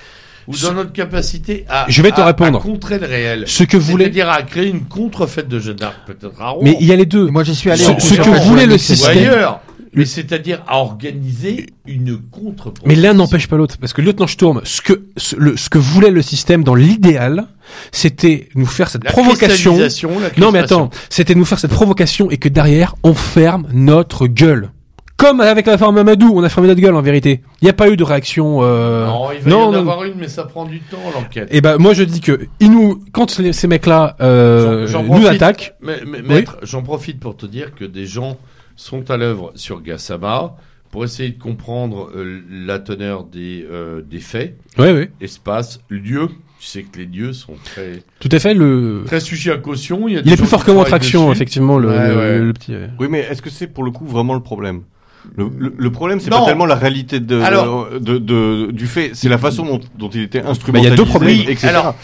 Ou 0.48 0.56
dans 0.58 0.72
notre 0.74 0.92
capacité 0.92 1.64
à, 1.68 1.86
Je 1.88 2.02
vais 2.02 2.10
te 2.12 2.20
à- 2.20 2.26
répondre. 2.26 2.58
à 2.58 2.62
contrer 2.62 2.98
le 2.98 3.06
réel 3.06 3.44
Ce 3.46 3.64
que 3.64 3.76
voulait. 3.76 4.04
C'est-à-dire 4.04 4.30
à 4.30 4.42
créer 4.42 4.68
une 4.68 4.84
contre-fête 4.84 5.48
de 5.48 5.58
Jeanne 5.58 5.76
d'Arc, 5.76 5.96
peut-être 6.06 6.40
à 6.40 6.50
Rouen. 6.50 6.62
Mais 6.64 6.76
il 6.80 6.86
y 6.86 6.92
a 6.92 6.96
les 6.96 7.06
deux. 7.06 7.26
Moi, 7.28 7.44
j'y 7.44 7.54
suis 7.54 7.70
allé. 7.70 7.82
Ce- 7.82 7.90
en 7.90 7.98
ce 7.98 8.14
que 8.14 8.30
voulait 8.46 8.66
le 8.66 8.78
système- 8.78 9.16
ailleurs. 9.18 9.60
Mais 9.94 10.04
c'est-à-dire 10.04 10.62
à 10.68 10.76
organiser 10.78 11.66
une 11.86 12.18
contre 12.18 12.70
Mais 12.84 12.94
l'un 12.96 13.14
n'empêche 13.14 13.48
pas 13.48 13.56
l'autre, 13.56 13.78
parce 13.78 13.94
que 13.94 14.02
lieutenant 14.02 14.26
Sturm, 14.26 14.60
ce 14.62 14.82
que 14.82 15.06
ce, 15.16 15.36
le, 15.36 15.56
ce 15.56 15.70
que 15.70 15.78
voulait 15.78 16.10
le 16.10 16.20
système 16.20 16.62
dans 16.64 16.74
l'idéal, 16.74 17.46
c'était 17.92 18.50
nous 18.56 18.66
faire 18.66 18.90
cette 18.90 19.04
la 19.04 19.10
provocation. 19.12 19.78
la 19.78 19.88
Non 20.36 20.52
mais 20.52 20.58
attends, 20.58 20.90
c'était 21.08 21.34
nous 21.34 21.46
faire 21.46 21.58
cette 21.58 21.70
provocation 21.70 22.30
et 22.30 22.36
que 22.36 22.50
derrière 22.50 22.94
on 23.04 23.14
ferme 23.14 23.68
notre 23.72 24.26
gueule. 24.26 24.70
Comme 25.16 25.40
avec 25.40 25.64
l'affaire 25.66 25.92
Mamadou, 25.92 26.30
on 26.34 26.42
a 26.42 26.48
fermé 26.50 26.68
notre 26.68 26.80
gueule 26.80 26.94
en 26.94 27.00
vérité. 27.00 27.40
Il 27.62 27.64
n'y 27.64 27.70
a 27.70 27.72
pas 27.72 27.88
eu 27.88 27.96
de 27.96 28.04
réaction. 28.04 28.58
Euh... 28.60 29.06
Non, 29.06 29.28
il 29.32 29.40
va 29.40 29.50
non, 29.50 29.60
y 29.60 29.64
en 29.64 29.72
non. 29.72 29.78
avoir 29.78 30.04
une, 30.04 30.14
mais 30.18 30.28
ça 30.28 30.44
prend 30.44 30.66
du 30.66 30.80
temps 30.80 30.98
l'enquête. 31.14 31.48
Et 31.50 31.62
ben 31.62 31.78
moi 31.78 31.94
je 31.94 32.02
dis 32.02 32.20
que 32.20 32.38
ils 32.60 32.70
nous, 32.70 33.02
quand 33.12 33.30
ces 33.30 33.66
mecs-là 33.66 34.16
euh, 34.20 34.86
nous 34.86 35.04
profite. 35.04 35.26
attaquent, 35.28 35.74
Mais, 35.80 36.00
mais, 36.06 36.20
maître, 36.20 36.58
j'en 36.62 36.82
profite 36.82 37.18
pour 37.18 37.34
te 37.36 37.46
dire 37.46 37.74
que 37.74 37.84
des 37.86 38.04
gens 38.04 38.36
sont 38.76 39.10
à 39.10 39.16
l'œuvre 39.16 39.52
sur 39.54 39.80
Gassama 39.80 40.56
pour 40.90 41.02
essayer 41.04 41.30
de 41.30 41.42
comprendre 41.42 42.10
euh, 42.14 42.42
la 42.50 42.78
teneur 42.78 43.24
des, 43.24 43.66
euh, 43.70 44.02
des 44.02 44.20
faits, 44.20 44.58
ouais 44.78 44.92
ouais, 44.92 45.10
espace, 45.22 45.80
lieu. 45.88 46.28
Tu 46.60 46.66
sais 46.66 46.82
que 46.82 46.98
les 46.98 47.04
lieux 47.06 47.32
sont 47.32 47.54
très, 47.64 48.02
tout 48.20 48.28
à 48.32 48.38
fait 48.38 48.54
le. 48.54 49.02
très 49.06 49.20
sujet 49.20 49.52
à 49.52 49.56
caution. 49.58 50.08
Il, 50.08 50.14
y 50.14 50.18
a 50.18 50.22
des 50.22 50.28
Il 50.28 50.32
est 50.32 50.36
plus 50.36 50.46
fort 50.46 50.60
que 50.60 50.70
travaillent 50.70 50.86
traction, 50.86 51.24
dessus. 51.28 51.32
effectivement, 51.36 51.78
le, 51.78 51.88
Ouais, 51.88 52.08
le- 52.08 52.16
ouais. 52.16 52.38
le 52.38 52.52
petit. 52.54 52.74
Oui, 52.98 53.08
mais 53.10 53.20
est-ce 53.20 53.40
que 53.42 53.50
c'est 53.50 53.66
pour 53.66 53.82
le 53.84 53.90
coup 53.90 54.06
vraiment 54.06 54.32
le 54.34 54.40
problème? 54.42 54.82
Le, 55.36 55.50
le, 55.58 55.74
le 55.76 55.90
problème, 55.90 56.20
c'est 56.20 56.30
pas 56.30 56.44
tellement 56.44 56.66
la 56.66 56.74
réalité 56.76 57.20
de, 57.20 57.40
Alors- 57.40 57.88
de, 58.00 58.18
de- 58.18 58.70
du 58.72 58.86
fait, 58.86 59.10
c'est 59.14 59.28
la 59.28 59.38
façon 59.38 59.64
dont, 59.64 59.80
dont 59.98 60.08
il 60.10 60.22
était 60.22 60.38
Bah, 60.40 60.44
il 60.44 60.48
y 60.48 60.50
instrumentalisé, 60.52 60.92
a 60.92 60.96
deux 60.96 61.04
problèmes. 61.04 61.40
etc. 61.48 61.68
Alors, 61.68 61.94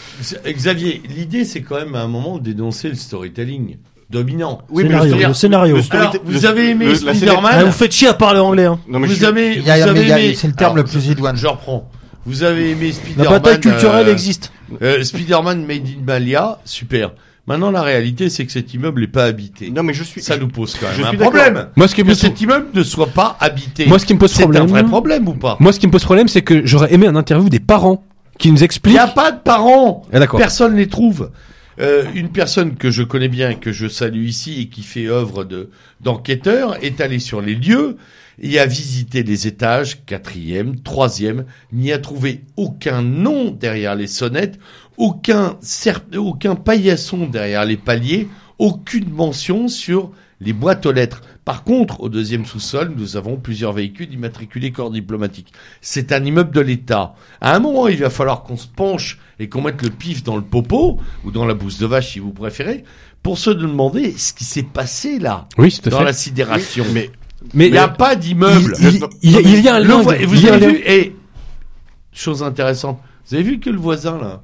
Xavier, 0.47 1.01
l'idée 1.15 1.45
c'est 1.45 1.61
quand 1.61 1.75
même 1.75 1.95
à 1.95 2.01
un 2.01 2.07
moment 2.07 2.37
de 2.37 2.43
dénoncer 2.51 2.89
le 2.89 2.95
storytelling 2.95 3.77
dominant. 4.09 4.61
oui, 4.69 4.83
mais 4.83 4.89
scénario, 4.91 5.15
le, 5.17 5.27
le 5.27 5.33
scénario. 5.33 5.75
le 5.77 5.83
Alors, 5.97 6.13
le- 6.13 6.19
vous 6.25 6.45
avez 6.45 6.69
aimé 6.69 6.85
la 6.87 6.95
Spider-Man 6.95 7.51
Ah, 7.51 7.63
vous 7.63 7.71
faites 7.71 7.91
chier 7.93 8.07
à 8.09 8.13
parler 8.13 8.39
anglais. 8.39 8.65
Hein. 8.65 8.79
Non, 8.87 8.99
mais 8.99 9.07
je 9.07 9.13
Vous 9.13 9.17
suis- 9.17 9.25
avez, 9.25 9.55
Il 9.55 9.63
y 9.65 9.71
a- 9.71 9.77
vous 9.83 9.87
avez 9.89 10.01
il 10.01 10.07
y 10.07 10.11
a- 10.11 10.19
aimé- 10.19 10.35
c'est 10.35 10.47
le 10.47 10.53
terme 10.53 10.73
Alors, 10.73 10.85
le 10.85 10.91
plus 10.91 11.07
idoine. 11.07 11.35
Je 11.35 11.47
reprends. 11.47 11.89
Vous 12.25 12.43
avez 12.43 12.71
aimé 12.71 12.87
La 12.87 12.93
Spider-Man. 12.93 13.27
bataille 13.29 13.59
culturelle 13.59 14.07
euh, 14.07 14.11
existe. 14.11 14.51
Euh, 14.81 15.03
Spider-Man 15.03 15.65
Made 15.65 15.87
in 15.87 16.03
Malia, 16.05 16.59
super. 16.63 17.11
Maintenant, 17.45 17.71
la 17.71 17.81
réalité, 17.81 18.29
c'est 18.29 18.45
que 18.45 18.51
cet 18.53 18.73
immeuble 18.73 19.01
n'est 19.01 19.07
pas 19.07 19.25
habité. 19.25 19.69
Non, 19.69 19.83
mais 19.83 19.93
je 19.93 20.03
suis. 20.03 20.21
Ça 20.21 20.37
nous 20.37 20.47
pose 20.47 20.75
quand 20.79 20.87
je 20.95 21.01
même 21.01 21.15
un 21.15 21.17
problème. 21.17 21.67
Moi, 21.75 21.89
ce 21.89 21.95
qui 21.95 22.01
me 22.01 22.07
Que 22.07 22.11
pose, 22.11 22.19
cet 22.21 22.39
immeuble 22.39 22.67
ne 22.73 22.83
soit 22.83 23.07
pas 23.07 23.35
habité. 23.41 23.85
moi, 23.85 23.99
ce 23.99 24.05
qui 24.05 24.13
me 24.13 24.19
pose 24.19 24.31
c'est 24.31 24.43
un 24.43 24.45
problème, 24.45 24.67
vrai 24.67 24.83
problème 24.85 25.27
ou 25.27 25.33
pas? 25.33 25.57
Moi, 25.59 25.73
ce 25.73 25.79
qui 25.79 25.87
me 25.87 25.91
pose 25.91 26.05
problème, 26.05 26.29
c'est 26.29 26.41
que 26.41 26.65
j'aurais 26.65 26.93
aimé 26.93 27.05
un 27.07 27.17
interview 27.17 27.49
des 27.49 27.59
parents 27.59 28.05
qui 28.39 28.49
nous 28.51 28.59
Il 28.59 28.63
expliquent. 28.63 28.93
n'y 28.93 28.99
a 28.99 29.07
pas 29.07 29.31
de 29.31 29.39
parents. 29.39 30.03
Ah, 30.13 30.19
d'accord. 30.19 30.39
Personne 30.39 30.75
les 30.77 30.87
trouve. 30.87 31.31
Euh, 31.81 32.05
une 32.13 32.29
personne 32.29 32.75
que 32.75 32.91
je 32.91 33.03
connais 33.03 33.27
bien, 33.27 33.55
que 33.55 33.71
je 33.71 33.87
salue 33.87 34.25
ici 34.25 34.61
et 34.61 34.67
qui 34.67 34.83
fait 34.83 35.07
œuvre 35.07 35.43
de 35.43 35.69
d'enquêteur, 36.01 36.77
est 36.83 37.01
allée 37.01 37.19
sur 37.19 37.41
les 37.41 37.55
lieux 37.55 37.97
et 38.41 38.59
a 38.59 38.65
visité 38.65 39.23
les 39.23 39.47
étages, 39.47 40.05
quatrième, 40.05 40.79
troisième, 40.79 41.45
n'y 41.71 41.91
a 41.91 41.97
trouvé 41.99 42.41
aucun 42.57 43.01
nom 43.01 43.51
derrière 43.51 43.95
les 43.95 44.07
sonnettes, 44.07 44.59
aucun 44.97 45.57
aucun 46.17 46.55
paillasson 46.55 47.27
derrière 47.27 47.65
les 47.65 47.77
paliers, 47.77 48.27
aucune 48.59 49.09
mention 49.09 49.67
sur 49.67 50.11
les 50.39 50.53
boîtes 50.53 50.85
aux 50.85 50.91
lettres. 50.91 51.21
Par 51.45 51.63
contre, 51.63 52.01
au 52.01 52.09
deuxième 52.09 52.45
sous-sol, 52.45 52.93
nous 52.95 53.17
avons 53.17 53.37
plusieurs 53.37 53.73
véhicules 53.73 54.11
immatriculés 54.13 54.71
corps 54.71 54.91
diplomatique. 54.91 55.53
C'est 55.81 56.11
un 56.11 56.23
immeuble 56.23 56.51
de 56.51 56.59
l'État. 56.61 57.15
À 57.41 57.55
un 57.55 57.59
moment, 57.59 57.87
il 57.87 57.97
va 57.97 58.09
falloir 58.09 58.43
qu'on 58.43 58.57
se 58.57 58.67
penche 58.67 59.19
et 59.39 59.49
qu'on 59.49 59.61
mette 59.61 59.81
le 59.81 59.89
pif 59.89 60.23
dans 60.23 60.35
le 60.35 60.41
popo, 60.41 60.99
ou 61.25 61.31
dans 61.31 61.45
la 61.45 61.53
bouse 61.53 61.77
de 61.79 61.85
vache 61.85 62.13
si 62.13 62.19
vous 62.19 62.31
préférez, 62.31 62.83
pour 63.21 63.37
se 63.37 63.49
demander 63.49 64.11
ce 64.17 64.33
qui 64.33 64.43
s'est 64.43 64.63
passé 64.63 65.17
là, 65.19 65.47
Oui, 65.57 65.77
dans 65.89 65.97
fait. 65.99 66.03
la 66.05 66.13
sidération. 66.13 66.85
Mais 66.93 67.09
Mais 67.53 67.67
il 67.67 67.71
n'y 67.71 67.77
a 67.77 67.87
pas 67.89 68.15
d'immeuble. 68.15 68.73
il, 68.79 68.87
il- 68.87 69.03
il- 69.21 69.39
il 69.57 69.59
y 69.61 69.67
a 69.69 69.75
un 69.75 69.79
lien. 69.79 70.01
vous 70.01 70.09
avez 70.11 70.67
vu, 70.67 70.81
et 70.85 71.15
chose 72.13 72.43
intéressante, 72.43 72.99
vous 73.27 73.35
avez 73.35 73.43
vu 73.43 73.59
que 73.59 73.69
le 73.69 73.77
voisin 73.79 74.17
là, 74.17 74.43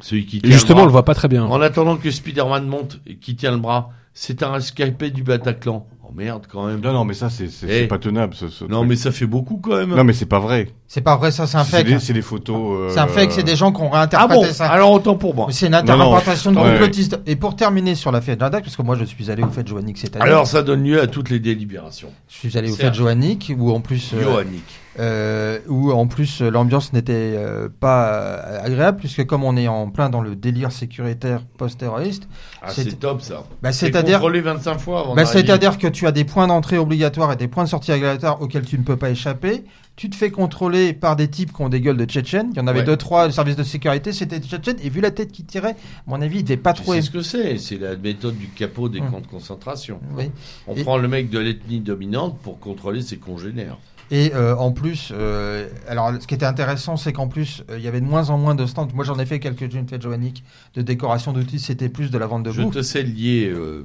celui 0.00 0.26
qui 0.26 0.40
tient 0.40 0.50
Justement, 0.50 0.80
on 0.80 0.82
le 0.82 0.86
le 0.86 0.92
bras, 0.92 1.00
voit 1.00 1.04
pas 1.04 1.14
très 1.14 1.28
bien. 1.28 1.44
en 1.44 1.60
attendant 1.60 1.96
que 1.96 2.10
Spider-Man 2.10 2.66
monte 2.66 3.00
et 3.06 3.16
qui 3.16 3.36
tient 3.36 3.50
le 3.50 3.58
bras, 3.58 3.90
c'est 4.14 4.42
un 4.42 4.52
rescapé 4.52 5.10
du 5.10 5.22
Bataclan. 5.22 5.86
Oh 6.10 6.12
merde 6.16 6.46
quand 6.50 6.66
même. 6.66 6.80
non, 6.80 6.92
non, 6.92 7.04
mais 7.04 7.12
ça, 7.14 7.28
c'est 7.28 7.48
c'est 7.50 7.66
Eh. 7.68 7.80
c'est 7.80 7.86
pas 7.86 7.98
tenable. 7.98 8.34
Ce, 8.34 8.48
ce 8.48 8.64
Non 8.64 8.78
truc. 8.78 8.88
mais 8.88 8.96
ça 8.96 9.12
fait 9.12 9.26
beaucoup 9.26 9.58
quand 9.58 9.76
même. 9.76 9.90
non, 9.94 10.04
mais 10.04 10.12
c'est 10.14 10.24
pas 10.26 10.38
vrai. 10.38 10.68
C'est 10.86 11.02
pas 11.02 11.16
vrai, 11.16 11.30
ça, 11.30 11.46
c'est 11.46 11.58
un 11.58 11.64
C'est 11.64 11.78
fake. 11.78 11.86
des, 11.86 11.98
c'est 11.98 12.12
des 12.14 12.22
photos. 12.22 12.56
euh, 12.80 12.90
C'est 12.90 13.00
un 13.00 13.06
fake, 13.06 13.32
c'est 13.32 13.42
des 13.42 13.56
gens 13.56 13.72
qui 13.72 13.82
ont 13.82 13.90
ah 13.92 13.98
réinterprété 13.98 14.46
bon 14.46 14.52
ça. 14.52 14.70
Alors 14.70 14.90
autant 14.92 15.16
pour 15.16 15.34
moi. 15.34 15.48
C'est 15.50 15.66
une 15.66 15.72
non. 15.72 15.78
interprétation 15.78 16.50
de 16.52 16.56
Ouais. 16.58 16.70
complotiste. 16.72 17.20
Et 17.26 17.36
pour 17.36 17.56
terminer 17.56 17.94
sur 17.94 18.10
la 18.10 18.22
fête 18.22 18.40
Jadac, 18.40 18.64
parce 18.64 18.76
que 18.76 18.82
moi 18.82 18.96
je 18.96 19.04
suis 19.04 19.30
allé 19.30 19.42
au 19.42 19.48
fête 19.48 19.68
Joannick 19.68 19.98
cette 19.98 20.16
année. 20.16 20.24
Alors 20.24 20.46
ça 20.46 20.62
donne 20.62 20.82
lieu 20.82 21.00
à 21.00 21.06
toutes 21.06 21.28
les 21.28 21.40
délibérations. 21.40 22.08
je 22.28 22.36
suis 22.48 22.56
allé 22.56 22.68
au 22.70 22.74
certes. 22.74 22.80
fête 22.88 22.94
Joannick 22.94 23.52
où 23.58 23.70
en 23.70 23.80
plus 23.82 24.12
euh, 24.14 24.22
Johannick. 24.22 24.64
euh, 24.98 25.58
où 25.68 25.92
en 25.92 26.06
plus 26.06 26.40
euh, 26.40 26.50
l'ambiance 26.50 26.92
n'était 26.94 27.34
euh, 27.36 27.68
pas 27.80 28.08
euh, 28.14 28.64
agréable 28.64 28.96
puisque 28.98 29.24
comme 29.26 29.44
on 29.44 29.56
est 29.58 29.68
en 29.68 29.90
plein 29.90 30.08
dans 30.08 30.22
le 30.22 30.34
délire 30.36 30.72
sécuritaire 30.72 31.42
post-terroriste, 31.58 32.26
Ah, 32.62 32.70
c'est- 32.70 32.84
c'est 32.84 32.96
top 32.98 33.20
ça. 33.20 33.44
bah, 33.62 33.72
C'est 33.72 33.86
c'est-à-dire 33.86 34.14
contrôlé 34.20 34.40
25 34.40 34.78
fois 34.78 35.00
avant 35.00 35.14
bah, 35.14 35.24
d'arriver. 35.24 35.46
c'est-à-dire 35.46 35.76
que 35.78 35.86
tu 35.98 36.06
as 36.06 36.12
des 36.12 36.24
points 36.24 36.46
d'entrée 36.46 36.78
obligatoires 36.78 37.32
et 37.32 37.36
des 37.36 37.48
points 37.48 37.64
de 37.64 37.68
sortie 37.68 37.90
obligatoires 37.90 38.40
auxquels 38.40 38.64
tu 38.64 38.78
ne 38.78 38.84
peux 38.84 38.96
pas 38.96 39.10
échapper. 39.10 39.64
Tu 39.96 40.08
te 40.08 40.14
fais 40.14 40.30
contrôler 40.30 40.92
par 40.92 41.16
des 41.16 41.26
types 41.26 41.52
qui 41.52 41.60
ont 41.60 41.68
des 41.68 41.80
gueules 41.80 41.96
de 41.96 42.04
Tchétchènes. 42.04 42.50
Il 42.52 42.56
y 42.58 42.60
en 42.60 42.68
avait 42.68 42.80
Ouais. 42.80 42.84
deux, 42.86 42.96
trois, 42.96 43.26
le 43.26 43.32
service 43.32 43.56
de 43.56 43.64
sécurité, 43.64 44.12
c'était 44.12 44.38
Tchétchènes. 44.38 44.76
Et 44.84 44.90
vu 44.90 45.00
la 45.00 45.10
tête 45.10 45.32
qui 45.32 45.42
tirait, 45.42 45.72
à 45.72 45.74
mon 46.06 46.22
avis, 46.22 46.38
il 46.38 46.42
devait 46.44 46.56
pas 46.56 46.72
trop 46.72 46.92
aimer. 46.92 47.02
ce 47.02 47.10
que 47.10 47.20
c'est 47.22 47.58
C'est 47.58 47.78
la 47.78 47.96
méthode 47.96 48.38
du 48.38 48.46
capot 48.48 48.88
des 48.88 49.00
Hum. 49.00 49.10
camps 49.10 49.20
de 49.20 49.26
concentration. 49.26 49.98
Oui. 50.16 50.30
On 50.68 50.76
Et- 50.76 50.84
prend 50.84 50.98
le 50.98 51.08
mec 51.08 51.30
de 51.30 51.40
l'ethnie 51.40 51.80
dominante 51.80 52.38
pour 52.44 52.60
contrôler 52.60 53.02
ses 53.02 53.16
congénères. 53.16 53.76
Et 54.12 54.32
euh, 54.34 54.56
en 54.56 54.70
plus, 54.70 55.10
euh, 55.12 55.66
alors 55.88 56.12
ce 56.20 56.26
qui 56.28 56.34
était 56.34 56.46
intéressant, 56.46 56.96
c'est 56.96 57.12
qu'en 57.12 57.26
plus, 57.28 57.62
euh, 57.68 57.76
il 57.76 57.84
y 57.84 57.88
avait 57.88 58.00
de 58.00 58.06
moins 58.06 58.30
en 58.30 58.38
moins 58.38 58.54
de 58.54 58.64
stands. 58.66 58.88
Moi, 58.94 59.04
j'en 59.04 59.18
ai 59.18 59.26
fait 59.26 59.38
quelques-unes 59.40 59.86
fêtes 59.88 60.00
joanniques 60.02 60.44
de 60.74 60.80
décoration 60.82 61.32
d'outils. 61.32 61.58
C'était 61.58 61.88
plus 61.90 62.10
de 62.12 62.16
la 62.18 62.26
vente 62.26 62.44
de 62.44 62.52
Je 62.52 62.62
bouffe. 62.62 62.74
te 62.76 62.82
sais 62.82 63.02
lié 63.02 63.50
euh, 63.52 63.84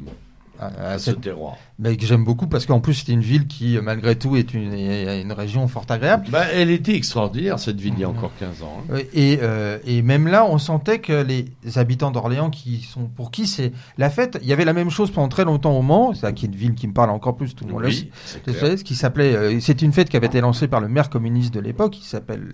À- 0.60 0.92
à 0.92 1.00
ce 1.00 1.12
terroir. 1.12 1.58
mais 1.80 1.98
que 1.98 2.06
j'aime 2.06 2.24
beaucoup 2.24 2.48
parce 2.48 2.66
qu'en 2.66 2.80
plus, 2.80 2.94
c'était 2.94 3.12
une 3.14 3.22
ville 3.22 3.48
qui, 3.48 3.78
malgré 3.82 4.16
tout, 4.16 4.36
est 4.38 4.54
une, 4.54 4.72
une 4.74 5.32
région 5.34 5.68
fort 5.68 5.86
agréable. 5.90 6.28
Bah, 6.30 6.46
elle 6.54 6.70
était 6.70 6.96
extraordinaire 6.96 7.58
cette 7.60 7.82
ville 7.82 7.94
il 7.98 8.02
y 8.02 8.04
a 8.04 8.08
Mhm. 8.08 8.18
encore 8.18 8.32
15 8.40 8.62
ans. 8.62 8.84
hein. 8.92 8.98
Et, 9.14 9.40
euh, 9.42 9.80
et 9.86 10.02
même 10.04 10.28
là, 10.28 10.46
on 10.46 10.58
sentait 10.60 11.00
que 11.00 11.24
les 11.24 11.48
habitants 11.78 12.12
d'Orléans, 12.12 12.50
qui 12.52 12.82
sont 12.82 13.06
pour 13.08 13.32
qui 13.32 13.48
c'est 13.48 13.74
la 13.98 14.10
fête, 14.10 14.38
il 14.42 14.48
y 14.48 14.54
avait 14.54 14.64
la 14.64 14.74
même 14.74 14.90
chose 14.92 15.10
pendant 15.12 15.28
très 15.28 15.44
longtemps 15.44 15.78
au 15.78 15.82
Mans. 15.82 16.14
C'est 16.14 16.32
qui 16.34 16.46
est 16.46 16.50
une 16.50 16.56
ville 16.56 16.76
qui 16.76 16.88
me 16.88 16.94
parle 16.94 17.10
encore 17.10 17.36
plus, 17.36 17.56
tout 17.56 17.66
le 17.66 17.72
monde 17.74 17.82
le. 17.82 17.88
Oui, 17.90 18.12
ce 18.48 18.84
qui 18.84 18.96
s'appelait, 18.96 19.36
euh, 19.36 19.60
c'est 19.60 19.82
une 19.82 19.92
fête 19.92 20.10
qui 20.10 20.18
avait 20.18 20.28
été 20.28 20.40
lancée 20.40 20.68
par 20.68 20.80
le 20.82 20.88
maire 20.88 21.10
communiste 21.10 21.54
de 21.54 21.60
l'époque, 21.60 21.94
qui 21.94 22.06
s'appelle, 22.06 22.54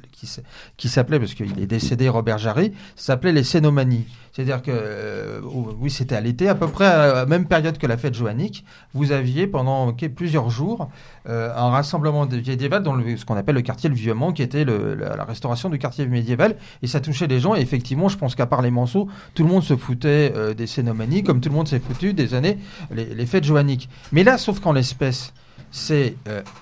qui, 0.77 0.87
s'appelait, 0.87 1.19
parce 1.19 1.33
qu'il 1.33 1.59
est 1.59 1.67
décédé, 1.67 2.07
Robert 2.09 2.37
Jarry, 2.37 2.71
s'appelait 2.95 3.33
les 3.33 3.43
Cénomanies. 3.43 4.05
C'est-à-dire 4.33 4.61
que, 4.61 4.71
euh, 4.71 5.41
oui, 5.43 5.89
c'était 5.89 6.15
à 6.15 6.21
l'été, 6.21 6.47
à 6.47 6.55
peu 6.55 6.67
près 6.67 6.85
à 6.85 7.13
la 7.13 7.25
même 7.25 7.45
période 7.45 7.77
que 7.77 7.87
la 7.87 7.97
fête 7.97 8.13
joannique. 8.13 8.63
Vous 8.93 9.11
aviez 9.11 9.47
pendant 9.47 9.91
plusieurs 9.93 10.49
jours 10.49 10.89
euh, 11.27 11.51
un 11.55 11.69
rassemblement 11.69 12.25
médiéval 12.25 12.83
dans 12.83 12.97
ce 13.17 13.25
qu'on 13.25 13.35
appelle 13.35 13.55
le 13.55 13.61
quartier 13.61 13.89
le 13.89 13.95
Vieux-Mans, 13.95 14.31
qui 14.31 14.41
était 14.41 14.65
la, 14.65 15.23
restauration 15.23 15.69
du 15.69 15.77
quartier 15.77 16.05
médiéval, 16.05 16.55
et 16.81 16.87
ça 16.87 17.01
touchait 17.01 17.27
les 17.27 17.39
gens. 17.39 17.55
Et 17.55 17.61
effectivement, 17.61 18.09
je 18.09 18.17
pense 18.17 18.35
qu'à 18.35 18.45
part 18.45 18.61
les 18.61 18.71
manceaux, 18.71 19.07
tout 19.33 19.43
le 19.43 19.49
monde 19.49 19.63
se 19.63 19.75
foutait 19.75 20.33
euh, 20.35 20.53
des 20.53 20.67
Cénomanies, 20.67 21.23
comme 21.23 21.41
tout 21.41 21.49
le 21.49 21.55
monde 21.55 21.67
s'est 21.67 21.79
foutu 21.79 22.13
des 22.13 22.33
années 22.33 22.57
les, 22.91 23.05
les 23.05 23.25
fêtes 23.25 23.43
joanniques. 23.43 23.89
Mais 24.11 24.23
là, 24.23 24.37
sauf 24.37 24.59
qu'en 24.59 24.73
l'espèce, 24.73 25.33
c'est 25.71 26.15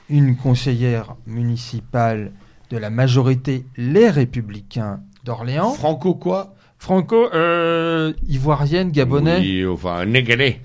une 0.09 0.35
conseillère 0.35 1.15
municipale 1.27 2.31
de 2.69 2.77
la 2.77 2.89
majorité, 2.89 3.65
les 3.77 4.09
Républicains 4.09 4.99
d'Orléans, 5.23 5.71
Franco 5.71 6.15
quoi? 6.15 6.53
Franco, 6.79 7.29
euh, 7.33 8.13
ivoirienne, 8.27 8.91
gabonais, 8.91 9.39
Oui, 9.39 9.65
enfin, 9.65 10.05
négalais. 10.05 10.61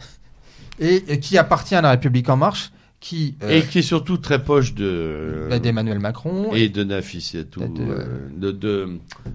et, 0.79 1.03
et 1.09 1.21
qui 1.21 1.39
appartient 1.39 1.75
à 1.75 1.81
la 1.81 1.91
République 1.91 2.29
en 2.29 2.37
marche, 2.37 2.71
qui 3.03 3.35
euh, 3.43 3.51
Et 3.59 3.63
qui 3.63 3.81
est 3.81 3.83
surtout 3.83 4.17
très 4.17 4.41
proche 4.43 4.75
de... 4.75 5.49
bah, 5.51 5.59
d'Emmanuel 5.59 5.99
Macron. 5.99 6.51
Et 6.55 6.69
de 6.69 6.85
Nafis 6.85 7.33
et 7.37 7.45
tout. 7.45 7.59
De- 7.61 7.67
de- 7.67 7.83
euh, 7.91 8.05
De, 8.37 8.51
de, 8.53 8.89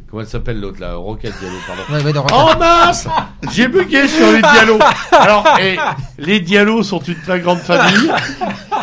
comment 0.10 0.22
elle 0.22 0.28
s'appelle 0.28 0.60
l'autre 0.62 0.80
là 0.80 0.96
Roquette 0.96 1.34
Diallo, 1.40 1.58
pardon. 1.68 1.82
Ouais, 1.94 2.04
ouais, 2.06 2.14
de- 2.14 2.20
Oh 2.34 2.58
mince 2.58 3.08
J'ai 3.52 3.68
bugué 3.68 4.08
sur 4.08 4.32
les 4.32 4.42
dialos. 4.42 4.80
Alors, 5.12 5.46
et, 5.62 5.76
les 6.18 6.40
dialos 6.40 6.84
sont 6.84 7.00
une 7.02 7.16
très 7.22 7.42
grande 7.42 7.60
famille. 7.60 8.10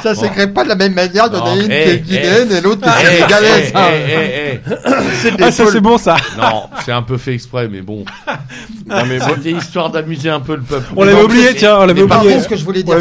ça 0.02 0.14
s'écrit 0.14 0.48
pas 0.48 0.64
de 0.64 0.68
la 0.68 0.74
même 0.76 0.92
manière. 0.92 1.28
Il 1.32 1.34
y 1.36 1.40
en 1.40 1.44
a 1.44 1.54
Non, 1.56 1.62
une 1.62 1.70
eh, 1.72 1.84
qui 1.84 1.90
est 1.90 1.98
guinéenne 2.00 2.52
et 2.52 2.60
l'autre 2.60 2.82
qui 2.82 2.90
Eh, 3.00 3.06
est 3.06 3.16
sénégalaise. 3.16 3.72
eh, 3.74 3.78
eh, 3.78 4.12
eh, 4.12 4.60
eh. 4.66 4.70
C'est 5.22 5.36
des 5.36 5.44
Ah, 5.44 5.50
ça 5.50 5.64
c'est 5.66 5.80
bon 5.80 5.96
ça. 5.96 6.16
Non, 6.36 6.64
c'est 6.84 6.92
un 6.92 7.02
peu 7.02 7.16
fait 7.16 7.32
exprès, 7.32 7.68
mais 7.68 7.80
bon. 7.80 8.04
Non, 8.86 9.06
mais 9.08 9.18
C'était 9.18 9.52
histoire 9.52 9.88
d'amuser 9.90 10.28
un 10.28 10.40
peu 10.40 10.56
le 10.56 10.62
peuple. 10.62 10.92
On 10.94 11.04
l'avait 11.04 11.22
oublié, 11.22 11.54
tiens, 11.56 11.78
on 11.78 11.86
l'avait 11.86 12.02
oublié. 12.02 12.08
Par 12.08 12.22
contre, 12.22 12.42
ce 12.42 12.48
que 12.48 12.56
je 12.56 12.64
voulais 12.64 12.82
dire 12.82 12.96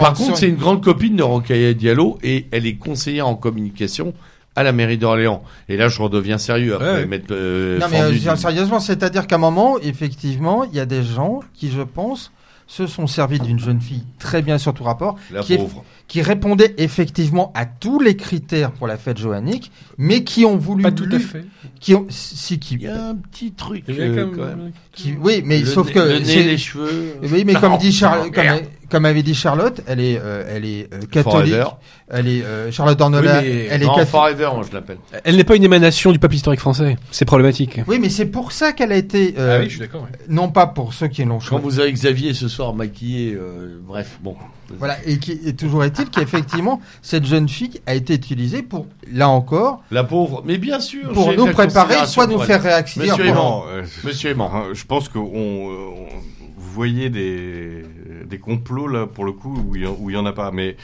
Par 0.00 0.14
contre, 0.14 0.36
c'est 0.36 0.48
une 0.48 0.56
grande 0.56 0.82
copine 0.82 1.14
de 1.14 1.22
Rokhaya 1.28 1.74
Diallo 1.74 2.18
et 2.22 2.46
elle 2.50 2.66
est 2.66 2.76
conseillère 2.76 3.26
en 3.28 3.34
communication 3.36 4.14
à 4.56 4.62
la 4.64 4.72
mairie 4.72 4.98
d'Orléans. 4.98 5.42
Et 5.68 5.76
là, 5.76 5.88
je 5.88 6.02
redeviens 6.02 6.38
sérieux 6.38 6.74
après 6.74 6.92
Ouais. 6.92 7.06
m'être 7.06 7.30
euh, 7.30 7.78
Non 7.78 7.86
mais 7.90 8.00
euh, 8.02 8.10
du- 8.10 8.18
sérieusement, 8.36 8.80
c'est-à-dire 8.80 9.26
qu'à 9.28 9.36
un 9.36 9.38
moment, 9.38 9.78
effectivement, 9.78 10.64
il 10.64 10.74
y 10.74 10.80
a 10.80 10.86
des 10.86 11.04
gens 11.04 11.40
qui, 11.54 11.70
je 11.70 11.82
pense, 11.82 12.32
se 12.66 12.86
sont 12.86 13.06
servis 13.06 13.38
d'une 13.40 13.58
jeune 13.58 13.80
fille 13.80 14.02
très 14.18 14.42
bien 14.42 14.58
sur 14.58 14.74
tout 14.74 14.84
rapport, 14.84 15.16
la 15.30 15.40
qui 15.42 15.54
est- 15.54 15.58
pauvre. 15.58 15.84
qui 16.06 16.20
répondait 16.22 16.74
effectivement 16.76 17.50
à 17.54 17.64
tous 17.64 17.98
les 18.00 18.14
critères 18.16 18.72
pour 18.72 18.86
la 18.86 18.98
fête 18.98 19.16
joannique, 19.18 19.70
mais 19.96 20.22
qui 20.24 20.44
ont 20.44 20.56
voulu 20.58 20.82
Pas 20.82 20.92
tout 20.92 21.08
à 21.10 21.18
fait. 21.18 21.44
qui 21.80 21.94
ont 21.94 22.04
si 22.10 22.58
qui, 22.58 22.74
Il 22.74 22.82
y 22.82 22.86
a 22.88 23.06
un 23.10 23.14
petit 23.14 23.52
truc 23.52 23.84
euh, 23.88 24.26
quand 24.30 24.36
quand 24.36 24.46
même- 24.46 24.56
même. 24.58 24.72
qui- 24.92 25.14
oui, 25.22 25.40
mais 25.46 25.60
le 25.60 25.66
sauf 25.66 25.86
nez- 25.86 25.92
que 25.94 25.98
le 26.00 26.18
nez, 26.18 26.42
les 26.44 26.58
cheveux. 26.58 27.14
oui, 27.22 27.44
mais 27.46 27.54
comme 27.54 27.78
dit 27.78 27.92
Charles, 27.92 28.30
comme, 28.32 28.44
merde. 28.44 28.64
Comme 28.90 29.04
avait 29.04 29.22
dit 29.22 29.34
Charlotte, 29.34 29.80
elle 29.86 30.00
est, 30.00 30.18
euh, 30.22 30.44
elle 30.48 30.64
est 30.64 30.88
euh, 30.92 31.00
catholique. 31.10 31.52
Forever. 31.54 31.64
Elle 32.10 32.28
est 32.28 32.42
euh, 32.44 32.70
Charlotte 32.72 32.98
Dornelas. 32.98 33.40
Oui, 33.42 33.48
mais- 33.48 33.66
elle 33.70 33.82
est 33.82 33.86
catholique. 33.86 34.08
Forever, 34.08 34.48
moi 34.54 34.64
je 34.68 34.74
l'appelle. 34.74 34.98
Elle 35.24 35.36
n'est 35.36 35.44
pas 35.44 35.56
une 35.56 35.64
émanation 35.64 36.10
du 36.12 36.18
peuple 36.18 36.34
historique 36.34 36.60
français. 36.60 36.96
C'est 37.10 37.24
problématique. 37.24 37.80
Oui, 37.86 37.98
mais 38.00 38.08
c'est 38.08 38.26
pour 38.26 38.52
ça 38.52 38.72
qu'elle 38.72 38.92
a 38.92 38.96
été, 38.96 39.34
euh, 39.38 39.66
d'accord. 39.78 40.06
non 40.28 40.48
pas 40.50 40.66
pour 40.66 40.94
ceux 40.94 41.08
qui 41.08 41.24
l'ont 41.24 41.38
Quand 41.38 41.58
vous 41.58 41.80
avez 41.80 41.92
Xavier 41.92 42.34
ce 42.34 42.48
soir 42.48 42.74
maquillé, 42.74 43.34
euh, 43.34 43.78
bref, 43.86 44.18
bon. 44.22 44.36
Voilà, 44.78 44.98
et, 45.06 45.18
qui, 45.18 45.32
et 45.46 45.54
toujours 45.56 45.82
est-il 45.82 46.10
qu'effectivement, 46.10 46.80
cette 47.00 47.24
jeune 47.24 47.48
fille 47.48 47.80
a 47.86 47.94
été 47.94 48.12
utilisée 48.14 48.62
pour, 48.62 48.86
là 49.10 49.28
encore, 49.30 49.82
La 49.90 50.04
pauvre, 50.04 50.42
mais 50.44 50.58
bien 50.58 50.78
sûr. 50.78 51.10
pour 51.12 51.32
nous 51.32 51.46
préparer, 51.46 52.06
soit 52.06 52.26
nous 52.26 52.38
faire 52.38 52.62
réactionner. 52.62 53.08
Monsieur 53.08 53.26
Aimant. 53.26 53.64
Euh, 53.70 53.82
Monsieur 54.04 54.30
Aimant. 54.30 54.64
je 54.74 54.84
pense 54.84 55.08
que 55.08 55.16
on, 55.18 55.24
euh, 55.24 55.74
on- 55.96 56.06
vous 56.37 56.37
voyez 56.78 57.10
des, 57.10 57.82
des 58.24 58.38
complots 58.38 58.86
là 58.88 59.06
pour 59.06 59.24
le 59.24 59.32
coup 59.32 59.54
où 59.68 59.76
il 59.76 59.82
y, 59.82 59.86
en- 59.86 59.96
où 59.98 60.08
il 60.10 60.14
y 60.14 60.16
en 60.16 60.24
a 60.26 60.32
pas, 60.32 60.50
mais 60.52 60.76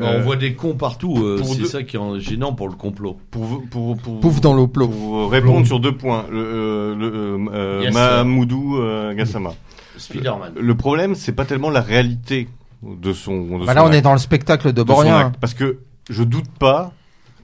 On 0.00 0.04
euh, 0.04 0.22
voit 0.22 0.36
des 0.36 0.54
cons 0.54 0.74
partout, 0.74 1.14
euh, 1.22 1.40
c'est 1.44 1.58
deux- 1.58 1.66
ça 1.66 1.82
qui 1.82 1.96
est 1.96 2.20
gênant 2.20 2.52
pour 2.52 2.68
le 2.68 2.74
complot. 2.74 3.18
pour 3.30 3.62
pour 3.70 3.96
pour 3.96 4.20
Pouf 4.20 4.40
dans 4.40 4.54
l'eau, 4.54 4.66
plop. 4.68 4.90
pour 4.90 5.30
répondre 5.30 5.66
sur 5.66 5.80
deux 5.80 5.96
points, 5.96 6.24
le, 6.30 6.38
euh, 6.38 6.94
le 6.94 7.48
euh, 7.54 7.80
Yes, 7.84 7.94
Mahamoudou 7.94 8.78
Gassama. 9.16 9.52
Spider-Man. 9.96 10.52
Le 10.60 10.74
problème, 10.76 11.14
c'est 11.14 11.32
pas 11.32 11.44
tellement 11.44 11.70
la 11.70 11.80
réalité 11.80 12.48
de 12.82 13.12
son. 13.12 13.58
De 13.58 13.66
Bah 13.66 13.72
son 13.72 13.74
là, 13.74 13.84
on 13.84 13.92
est 13.92 14.00
dans 14.02 14.12
le 14.12 14.18
spectacle 14.18 14.68
de 14.68 14.72
de 14.72 14.82
Borien. 14.82 15.32
Parce 15.40 15.54
que 15.54 15.78
je 16.08 16.22
doute 16.22 16.48
pas 16.58 16.92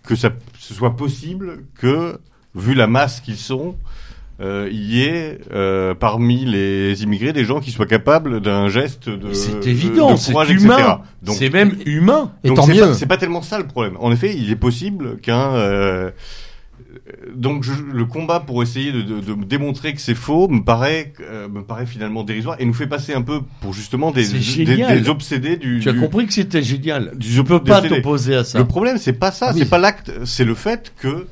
que 0.05 0.15
ça 0.15 0.31
ce 0.59 0.73
soit 0.74 0.94
possible 0.97 1.65
que, 1.78 2.19
vu 2.55 2.74
la 2.74 2.86
masse 2.86 3.20
qu'ils 3.20 3.36
sont, 3.39 3.74
euh, 4.45 4.69
il 4.71 4.85
y 4.95 5.03
ait 5.05 5.39
euh, 5.53 5.95
parmi 5.95 6.45
les 6.45 7.03
immigrés 7.03 7.33
des 7.33 7.45
gens 7.45 7.61
qui 7.61 7.71
soient 7.71 7.87
capables 7.87 8.41
d'un 8.41 8.69
geste 8.69 9.09
de, 9.09 9.33
C'est 9.33 9.59
de- 9.61 9.69
évident, 9.69 10.12
de 10.12 10.16
c'est 10.19 10.33
courage, 10.33 10.51
etc. 10.51 10.65
humain. 10.66 11.01
Donc, 11.23 11.37
C'est 11.37 11.51
même 11.51 11.77
humain. 11.87 12.33
Et 12.45 12.49
donc 12.49 12.59
tant 12.59 12.62
c'est 12.66 12.75
mieux. 12.75 12.81
pas, 12.81 12.95
c'est 12.95 13.07
pas 13.07 13.16
tellement 13.16 13.43
ça 13.43 13.59
le 13.59 13.66
problème. 13.66 13.97
En 14.01 14.12
effet, 14.12 14.35
il 14.37 14.51
est 14.51 14.57
possible 14.57 15.16
qu'un 15.23 15.55
euh, 15.55 16.11
donc 17.35 17.65
je- 17.65 17.73
le 17.93 18.05
combat 18.05 18.41
pour 18.41 18.62
essayer 18.62 18.93
de, 18.93 19.03
de- 19.03 19.21
de 19.21 19.45
démontrer 19.45 19.95
que 19.95 20.01
c'est 20.01 20.15
faux 20.15 20.49
me 20.49 20.62
paraît 20.62 21.12
euh, 21.21 21.49
me 21.49 21.62
paraît 21.62 21.87
finalement 21.87 22.23
dérisoire 22.25 22.57
et 22.61 22.65
nous 22.65 22.75
fait 22.75 22.87
passer 22.87 23.15
un 23.15 23.23
peu 23.23 23.41
pour 23.61 23.73
justement 23.73 24.11
des 24.11 24.27
obsédés 25.09 25.57
du, 25.57 25.81
Tu 25.81 25.89
as 25.89 25.93
du- 25.93 26.01
compris 26.01 26.27
que 26.27 26.33
c'était 26.33 26.62
génial. 26.62 27.12
Je 27.21 27.43
peux 27.43 27.62
pas 27.62 27.83
t'opposer 27.83 28.37
à 28.37 28.45
ça. 28.45 28.59
Le 28.59 28.65
problème, 28.66 28.99
c'est 28.99 29.12
pas 29.15 29.31
ça, 29.33 29.47
Ah 29.49 29.53
oui. 29.55 29.61
c'est 29.61 29.71
pas 29.71 29.79
l'acte, 29.79 30.12
c'est 30.25 30.45
le 30.45 30.55
fait 30.55 30.93
que 31.01 31.27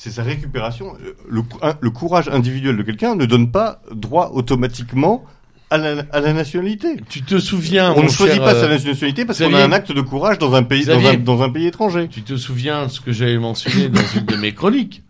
c'est 0.00 0.10
sa 0.10 0.22
récupération. 0.22 0.94
Le, 1.28 1.90
courage 1.90 2.30
individuel 2.30 2.74
de 2.74 2.82
quelqu'un 2.82 3.16
ne 3.16 3.26
donne 3.26 3.52
pas 3.52 3.82
droit 3.92 4.30
automatiquement 4.32 5.26
à 5.68 5.76
la, 5.76 6.04
à 6.10 6.20
la 6.20 6.32
nationalité. 6.32 6.96
Tu 7.10 7.20
te 7.20 7.38
souviens, 7.38 7.92
On 7.92 8.04
ne 8.04 8.08
choisit 8.08 8.40
pas 8.40 8.54
euh, 8.54 8.62
sa 8.62 8.68
nationalité 8.68 9.26
parce 9.26 9.40
qu'on 9.40 9.52
a 9.52 9.62
un 9.62 9.72
acte 9.72 9.92
de 9.92 10.00
courage 10.00 10.38
dans 10.38 10.54
un 10.54 10.62
pays, 10.62 10.86
dans 10.86 11.06
un, 11.06 11.18
dans 11.18 11.42
un 11.42 11.50
pays 11.50 11.66
étranger. 11.66 12.08
Tu 12.08 12.22
te 12.22 12.38
souviens 12.38 12.86
de 12.86 12.90
ce 12.90 13.02
que 13.02 13.12
j'avais 13.12 13.36
mentionné 13.36 13.90
dans 13.90 14.00
une 14.16 14.24
de 14.24 14.36
mes 14.36 14.54
chroniques? 14.54 15.02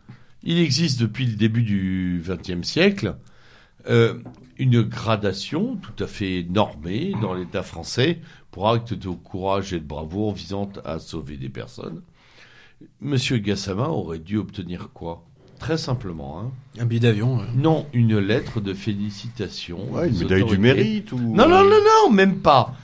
Il 0.43 0.59
existe 0.59 1.01
depuis 1.01 1.25
le 1.25 1.35
début 1.35 1.62
du 1.62 2.21
XXe 2.27 2.67
siècle 2.67 3.15
euh, 3.89 4.15
une 4.59 4.83
gradation 4.83 5.77
tout 5.77 6.03
à 6.03 6.09
fait 6.09 6.45
normée 6.51 7.12
dans 7.23 7.35
l'État 7.35 7.62
français 7.62 8.19
pour 8.51 8.69
actes 8.69 8.95
de 8.95 9.09
courage 9.11 9.73
et 9.73 9.79
de 9.79 9.87
bravoure 9.87 10.35
visant 10.35 10.69
à 10.85 10.99
sauver 10.99 11.37
des 11.37 11.49
personnes. 11.49 12.03
Monsieur 13.01 13.39
Gassama 13.39 13.89
aurait 13.89 14.19
dû 14.19 14.36
obtenir 14.39 14.89
quoi? 14.94 15.23
Très 15.59 15.77
simplement, 15.77 16.40
hein. 16.40 16.51
Un 16.81 16.86
billet 16.86 17.01
d'avion. 17.01 17.39
euh. 17.40 17.43
non, 17.57 17.86
une 17.93 18.19
lettre 18.19 18.61
de 18.61 18.73
félicitations. 18.73 19.81
Ouais, 19.93 20.09
une 20.09 20.15
des 20.15 20.24
médaille 20.24 20.39
du 20.39 20.43
autorités. 20.44 20.62
mérite 20.62 21.12
ou. 21.12 21.19
Non, 21.19 21.48
non, 21.48 21.62
non, 21.65 21.70
non, 22.07 22.11
même 22.12 22.36
pas. 22.36 22.74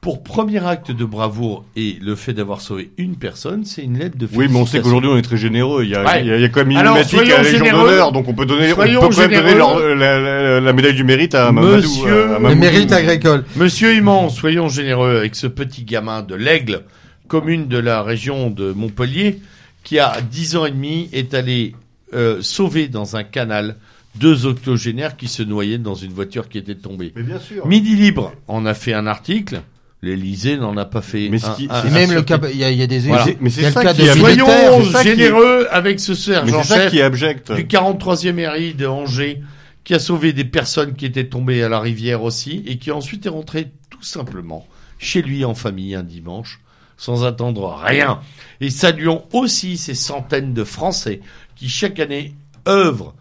Pour 0.00 0.22
premier 0.22 0.62
acte 0.66 0.90
de 0.90 1.04
bravoure 1.06 1.64
et 1.76 1.96
le 2.02 2.14
fait 2.14 2.34
d'avoir 2.34 2.60
sauvé 2.60 2.90
une 2.98 3.16
personne, 3.16 3.64
c'est 3.64 3.82
une 3.82 3.98
lettre 3.98 4.18
de 4.18 4.26
Oui, 4.26 4.32
mais 4.32 4.44
on 4.44 4.48
sait 4.66 4.72
félicitations. 4.72 4.82
qu'aujourd'hui 4.82 5.10
on 5.10 5.16
est 5.16 5.22
très 5.22 5.38
généreux. 5.38 5.82
Il 5.84 5.90
y 5.90 5.94
a, 5.94 6.04
Ouais. 6.04 6.20
il 6.20 6.26
y 6.26 6.30
a, 6.32 6.36
il 6.36 6.42
y 6.42 6.44
a 6.44 6.48
quand 6.50 6.60
même 6.60 6.72
une 6.72 6.76
Alors, 6.76 6.94
thématique 6.94 7.20
à 7.20 7.36
la 7.38 7.42
Légion 7.42 7.64
généreux. 7.64 7.88
d'honneur, 7.88 8.12
donc 8.12 8.28
on 8.28 8.34
peut 8.34 8.44
donner, 8.44 8.66
on 8.72 8.76
peut 8.76 8.82
Soyons 8.82 9.00
quand 9.00 9.16
même 9.18 9.30
donner 9.30 9.48
généreux. 9.48 9.94
la, 9.94 10.20
la- 10.20 10.60
la 10.60 10.72
médaille 10.74 10.94
du 10.94 11.04
mérite 11.04 11.34
à 11.34 11.50
Mamadou. 11.52 11.76
Monsieur- 11.76 12.34
à 12.34 12.38
Le 12.38 12.54
mérite 12.54 12.92
agricole. 12.92 13.44
Monsieur 13.56 13.94
Imon, 13.94 14.28
soyons 14.28 14.68
généreux 14.68 15.16
avec 15.16 15.34
ce 15.36 15.46
petit 15.46 15.84
gamin 15.84 16.20
de 16.22 16.34
l'Aigle, 16.34 16.82
commune 17.28 17.68
de 17.68 17.78
la 17.78 18.02
région 18.02 18.50
de 18.50 18.72
Montpellier, 18.72 19.40
qui 19.82 19.98
a 19.98 20.20
10 20.20 20.56
ans 20.56 20.66
et 20.66 20.70
demi 20.70 21.08
est 21.12 21.34
allé 21.34 21.74
euh, 22.14 22.38
sauver 22.42 22.88
dans 22.88 23.16
un 23.16 23.24
canal 23.24 23.76
deux 24.14 24.46
octogénaires 24.46 25.16
qui 25.16 25.26
se 25.28 25.42
noyaient 25.42 25.78
dans 25.78 25.94
une 25.96 26.12
voiture 26.12 26.48
qui 26.48 26.58
était 26.58 26.74
tombée. 26.76 27.12
Mais 27.16 27.22
bien 27.24 27.40
sûr. 27.40 27.66
Midi 27.66 27.96
Libre 27.96 28.32
en 28.46 28.64
a 28.66 28.74
fait 28.74 28.92
un 28.92 29.06
article. 29.06 29.60
L'Élysée 30.02 30.58
n'en 30.58 30.76
a 30.76 30.84
pas 30.84 31.00
fait 31.00 31.28
Mais 31.30 31.38
ce 31.38 31.46
un. 31.46 31.54
qui- 31.54 31.66
un- 31.70 31.80
c'est 31.82 31.88
Et 31.88 31.90
un 31.90 31.94
même 31.94 32.12
le 32.12 32.22
cas, 32.22 32.38
il 32.52 32.58
y 32.58 32.64
a, 32.64 32.70
il 32.70 32.76
y 32.78 32.82
a 32.82 32.86
des 32.86 33.00
Voilà. 33.00 33.24
Mais 33.40 33.48
c'est- 33.48 33.70
ça 33.70 33.82
cas 33.82 33.94
qui 33.94 34.06
Soyons 34.06 34.46
qui 34.82 35.02
généreux 35.02 35.66
avec 35.70 35.98
ce 35.98 36.12
Mais 36.12 36.16
sergent 36.18 36.62
c'est 36.62 36.68
ça 36.68 36.76
chef 36.82 36.90
qui 36.90 36.98
est 36.98 37.02
abject. 37.02 37.50
du 37.52 37.66
43e 37.66 38.38
RI 38.46 38.74
de 38.74 38.86
Angers 38.86 39.40
qui 39.82 39.94
a 39.94 39.98
sauvé 39.98 40.32
des 40.34 40.44
personnes 40.44 40.94
qui 40.94 41.06
étaient 41.06 41.26
tombées 41.26 41.62
à 41.62 41.68
la 41.70 41.80
rivière 41.80 42.22
aussi 42.22 42.62
et 42.66 42.76
qui 42.76 42.90
ensuite 42.90 43.24
est 43.26 43.30
rentré 43.30 43.68
tout 43.90 44.02
simplement 44.02 44.66
chez 44.98 45.22
lui 45.22 45.44
en 45.44 45.54
famille 45.54 45.94
un 45.94 46.02
dimanche 46.02 46.60
sans 46.96 47.24
attendre 47.24 47.80
rien. 47.84 48.20
Et 48.60 48.70
saluons 48.70 49.24
aussi 49.32 49.76
ces 49.76 49.94
centaines 49.94 50.54
de 50.54 50.64
Français 50.64 51.20
qui 51.56 51.68
chaque 51.68 51.98
année 52.00 52.34
œuvrent 52.68 53.14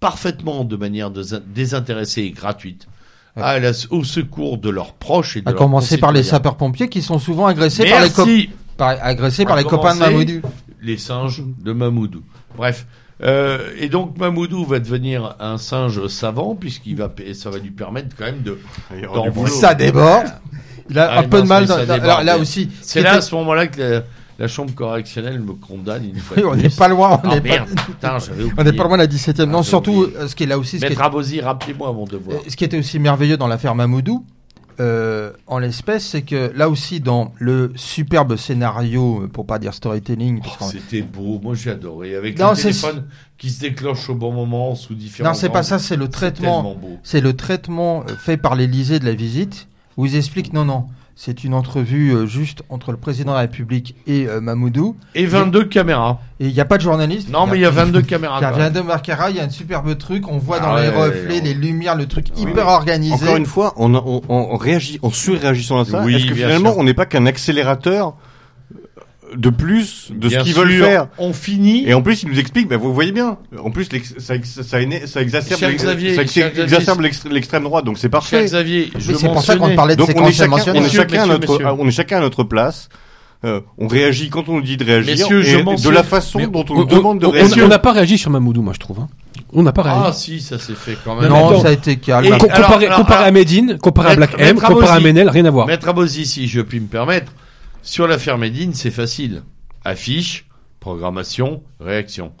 parfaitement 0.00 0.64
de 0.64 0.76
manière 0.76 1.10
dés- 1.10 1.40
désintéressée 1.46 2.22
et 2.22 2.30
gratuite 2.30 2.86
à 3.36 3.58
la- 3.58 3.72
au 3.90 4.04
secours 4.04 4.58
de 4.58 4.70
leurs 4.70 4.92
proches 4.92 5.36
et 5.36 5.40
de 5.42 5.48
À 5.48 5.52
leurs 5.52 5.58
commencer 5.58 5.98
par 5.98 6.12
les 6.12 6.22
sapeurs-pompiers 6.22 6.88
qui 6.88 7.02
sont 7.02 7.18
souvent 7.18 7.46
agressés 7.46 7.84
par 7.88 8.02
les, 8.26 8.50
par, 8.76 8.88
agressés 9.02 9.44
par 9.44 9.56
les 9.56 9.64
copains 9.64 9.94
de 9.94 10.00
Mamoudou. 10.00 10.40
les 10.82 10.98
singes 10.98 11.42
de 11.62 11.72
Mamoudou. 11.72 12.22
Bref. 12.56 12.86
Euh, 13.22 13.70
et 13.78 13.88
donc 13.88 14.18
Mamoudou 14.18 14.64
va 14.64 14.80
devenir 14.80 15.36
un 15.40 15.56
singe 15.56 16.06
savant 16.08 16.54
puisqu'il 16.56 16.96
va 16.96 17.12
et 17.24 17.32
ça 17.32 17.48
va 17.48 17.58
lui 17.58 17.70
permettre 17.70 18.14
quand 18.16 18.24
même 18.24 18.42
de. 18.42 18.58
Ça 19.48 19.74
déborde. 19.74 20.26
Il 20.90 20.98
a 20.98 21.10
Ah, 21.12 21.18
un 21.20 21.22
peu 21.24 21.42
de 21.42 21.46
mal. 21.46 21.66
dans- 21.66 21.78
déborde. 21.78 22.00
alors 22.00 22.22
là 22.22 22.38
aussi, 22.38 22.70
c'est 22.82 23.00
là 23.00 23.14
à 23.14 23.20
ce 23.20 23.34
moment-là 23.36 23.66
que 23.68 23.80
la, 23.80 24.02
la 24.38 24.48
chambre 24.48 24.74
correctionnelle 24.74 25.40
me 25.40 25.52
condamne 25.54 26.04
une 26.04 26.16
fois. 26.18 26.36
on 26.46 26.56
n'est 26.56 26.68
pas 26.68 26.88
loin. 26.88 27.20
On 27.24 27.28
Ah 27.30 27.34
n'est 27.34 27.40
pas, 27.40 27.64
on 28.58 28.64
pas 28.64 28.84
loin 28.84 28.96
de 28.98 29.02
la 29.02 29.06
17e. 29.06 29.34
Ah, 29.38 29.46
non, 29.46 29.62
j'ai 29.62 29.68
surtout, 29.70 30.06
euh, 30.16 30.28
ce 30.28 30.34
qui 30.34 30.42
est 30.44 30.46
là 30.46 30.58
aussi, 30.58 30.78
Maître 30.78 31.00
Abosi, 31.00 31.40
rappelez-moi 31.40 31.92
mon 31.92 32.04
devoir. 32.04 32.36
euh, 32.38 32.40
ce 32.48 32.56
qui 32.56 32.64
était 32.64 32.78
aussi 32.78 32.98
merveilleux 32.98 33.36
dans 33.36 33.46
l'affaire 33.46 33.74
Mamoudou, 33.74 34.24
euh, 34.80 35.30
en 35.46 35.58
l'espèce, 35.60 36.04
c'est 36.04 36.22
que 36.22 36.50
là 36.56 36.68
aussi, 36.68 36.98
dans 37.00 37.32
le 37.38 37.72
superbe 37.76 38.34
scénario, 38.36 39.28
pour 39.32 39.46
pas 39.46 39.60
dire 39.60 39.72
storytelling, 39.72 40.40
parce 40.42 40.56
Oh, 40.60 40.64
C'était 40.72 41.02
beau, 41.02 41.38
moi 41.42 41.54
j'ai 41.54 41.70
adoré. 41.70 42.16
Avec 42.16 42.36
Non, 42.38 42.50
le 42.50 42.56
téléphone 42.56 43.04
qui 43.38 43.50
se 43.50 43.60
déclenche 43.60 44.10
au 44.10 44.16
bon 44.16 44.32
moment 44.32 44.74
sous 44.74 44.94
différents. 44.94 45.28
non, 45.30 45.34
c'est 45.34 45.48
pas 45.48 45.62
ça, 45.62 45.78
c'est 45.78 45.96
le 45.96 46.08
traitement. 46.08 46.76
C'est 47.04 47.20
le 47.20 47.34
traitement 47.34 48.04
fait 48.18 48.36
par 48.36 48.56
l'Élysée 48.56 48.98
de 48.98 49.04
la 49.04 49.14
visite, 49.14 49.68
où 49.96 50.06
ils 50.06 50.16
expliquent 50.16 50.52
non, 50.52 50.64
non, 50.64 50.86
c'est 51.16 51.44
une 51.44 51.54
entrevue 51.54 52.10
euh, 52.12 52.26
juste 52.26 52.62
entre 52.70 52.90
le 52.90 52.96
président 52.96 53.30
de 53.30 53.36
la 53.36 53.42
République 53.42 53.94
et 54.08 54.26
euh, 54.26 54.40
Mamoudou, 54.40 54.96
Et 55.14 55.26
22 55.26 55.64
caméras. 55.66 56.20
et 56.40 56.46
il 56.48 56.52
n'y 56.52 56.58
a 56.60 56.64
pas 56.64 56.76
de 56.76 56.82
journaliste. 56.82 57.30
Non, 57.30 57.46
mais 57.46 57.56
il 57.58 57.60
y 57.60 57.64
a 57.64 57.70
22 57.84 58.02
caméras. 58.02 58.40
Car 58.40 58.50
quand 58.50 58.56
vient 58.56 58.70
même. 58.70 58.82
de 58.82 58.86
Marcara, 58.86 59.30
il 59.30 59.36
y 59.36 59.40
a 59.40 59.44
un 59.44 59.48
superbe 59.50 59.96
truc, 59.96 60.26
on 60.28 60.38
voit 60.38 60.58
dans 60.58 60.72
Ah 60.74 60.82
les 60.82 60.88
ouais, 60.88 61.06
reflets, 61.06 61.40
les 61.40 61.54
lumières, 61.54 61.94
le 61.94 62.06
truc 62.06 62.26
Oui, 62.36 62.42
hyper 62.42 62.66
organisé. 62.66 63.14
Encore 63.14 63.36
une 63.36 63.46
fois, 63.46 63.74
on, 63.76 63.94
on, 63.94 64.22
on, 64.28 64.48
on 64.52 64.56
réagit, 64.56 64.98
en 65.02 65.10
surréagissant 65.10 65.78
à 65.78 65.84
ça. 65.84 66.02
Oui, 66.04 66.16
Est-ce 66.16 66.26
que 66.26 66.34
finalement, 66.34 66.72
sûr. 66.72 66.80
on 66.80 66.84
n'est 66.84 66.94
pas 66.94 67.06
qu'un 67.06 67.26
accélérateur 67.26 68.14
de 69.36 69.50
plus 69.50 70.08
de 70.14 70.28
Bien 70.28 70.40
ce 70.40 70.44
qu'ils 70.44 70.54
veulent 70.54 70.78
faire 70.78 71.08
On 71.18 71.32
finit. 71.32 71.84
Et 71.86 71.94
en 71.94 72.02
plus, 72.02 72.22
ils 72.22 72.28
nous 72.28 72.38
expliquent, 72.38 72.68
bah, 72.68 72.76
vous 72.76 72.94
voyez 72.94 73.12
bien, 73.12 73.38
en 73.62 73.70
plus, 73.70 73.88
ça, 74.18 74.34
exacerbe, 76.34 77.00
l'extrême 77.30 77.64
droite, 77.64 77.84
donc 77.84 77.96
c'est 77.98 78.02
Cher 78.02 78.10
parfait. 78.10 78.44
Xavier, 78.44 78.90
je 78.96 79.12
c'est 79.12 79.26
pour 79.26 79.42
ça 79.42 79.56
qu'on 79.56 79.74
parlait 79.74 79.96
de 79.96 80.00
Donc 80.00 80.10
on 80.14 80.26
est 80.26 80.32
chacun, 80.32 80.72
on 80.74 80.84
est 80.84 80.88
chacun 80.90 81.22
à 81.24 81.26
notre, 81.26 81.52
messieurs. 81.52 81.66
on 81.78 81.88
est 81.88 81.92
chacun 81.92 82.18
à 82.18 82.20
notre 82.20 82.44
place. 82.44 82.88
Euh, 83.44 83.60
on 83.76 83.88
réagit 83.88 84.30
quand 84.30 84.48
on 84.48 84.54
nous 84.54 84.62
dit 84.62 84.78
de 84.78 84.84
réagir 84.84 85.12
Messieurs, 85.12 85.42
je 85.42 85.58
et 85.58 85.62
de 85.62 85.90
la 85.90 86.02
façon 86.02 86.38
Mais 86.38 86.46
dont 86.46 86.64
on, 86.70 86.72
on- 86.72 86.78
nous 86.78 86.84
demande 86.86 87.18
de 87.18 87.26
réagir. 87.26 87.62
On 87.64 87.68
n'a 87.68 87.78
pas 87.78 87.92
réagi 87.92 88.16
sur 88.16 88.30
Mamoudou, 88.30 88.62
moi 88.62 88.72
je 88.72 88.78
trouve. 88.80 89.00
hein. 89.00 89.08
On 89.52 89.62
n'a 89.62 89.72
pas 89.72 89.82
réagi. 89.82 90.00
Ah 90.02 90.12
si, 90.14 90.40
ça 90.40 90.58
s'est 90.58 90.72
fait 90.74 90.96
quand 91.04 91.14
même. 91.20 91.28
Non, 91.28 91.60
ça 91.60 91.68
a 91.68 91.72
été 91.72 91.96
calme. 91.96 92.24
Et- 92.24 92.38
Com- 92.38 92.48
alors, 92.50 92.68
comparé 92.68 92.86
alors, 92.86 92.98
comparé 92.98 93.16
alors, 93.18 93.28
à 93.28 93.30
Medine, 93.32 93.76
comparé 93.82 94.12
à 94.12 94.16
Black 94.16 94.34
M, 94.38 94.58
comparé 94.58 94.96
à. 94.96 95.00
Menel, 95.00 95.28
rien 95.28 95.44
à 95.44 95.50
voir. 95.50 95.66
Maître 95.66 95.86
Abosi, 95.88 96.24
si 96.24 96.48
je 96.48 96.62
puis 96.62 96.80
me 96.80 96.86
permettre, 96.86 97.32
sur 97.84 98.06
l'affaire 98.08 98.38
Médine, 98.38 98.74
c'est 98.74 98.90
facile. 98.90 99.42
Affiche, 99.84 100.46
programmation, 100.80 101.62
réaction. 101.80 102.32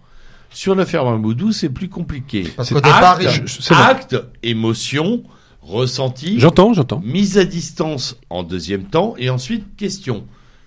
Sur 0.50 0.74
l'affaire 0.74 1.04
Mamoudou, 1.04 1.52
c'est 1.52 1.68
plus 1.68 1.88
compliqué. 1.88 2.44
Parce 2.56 2.70
qu'au 2.70 2.80
départ, 2.80 3.18
acte, 3.20 4.12
je- 4.14 4.18
émotion, 4.48 5.22
ressenti, 5.62 6.38
J'entends, 6.40 6.72
j'entends. 6.74 7.00
mise 7.04 7.38
à 7.38 7.44
distance 7.44 8.16
en 8.30 8.42
deuxième 8.42 8.84
temps, 8.84 9.14
et 9.18 9.30
ensuite 9.30 9.76
question. 9.76 10.24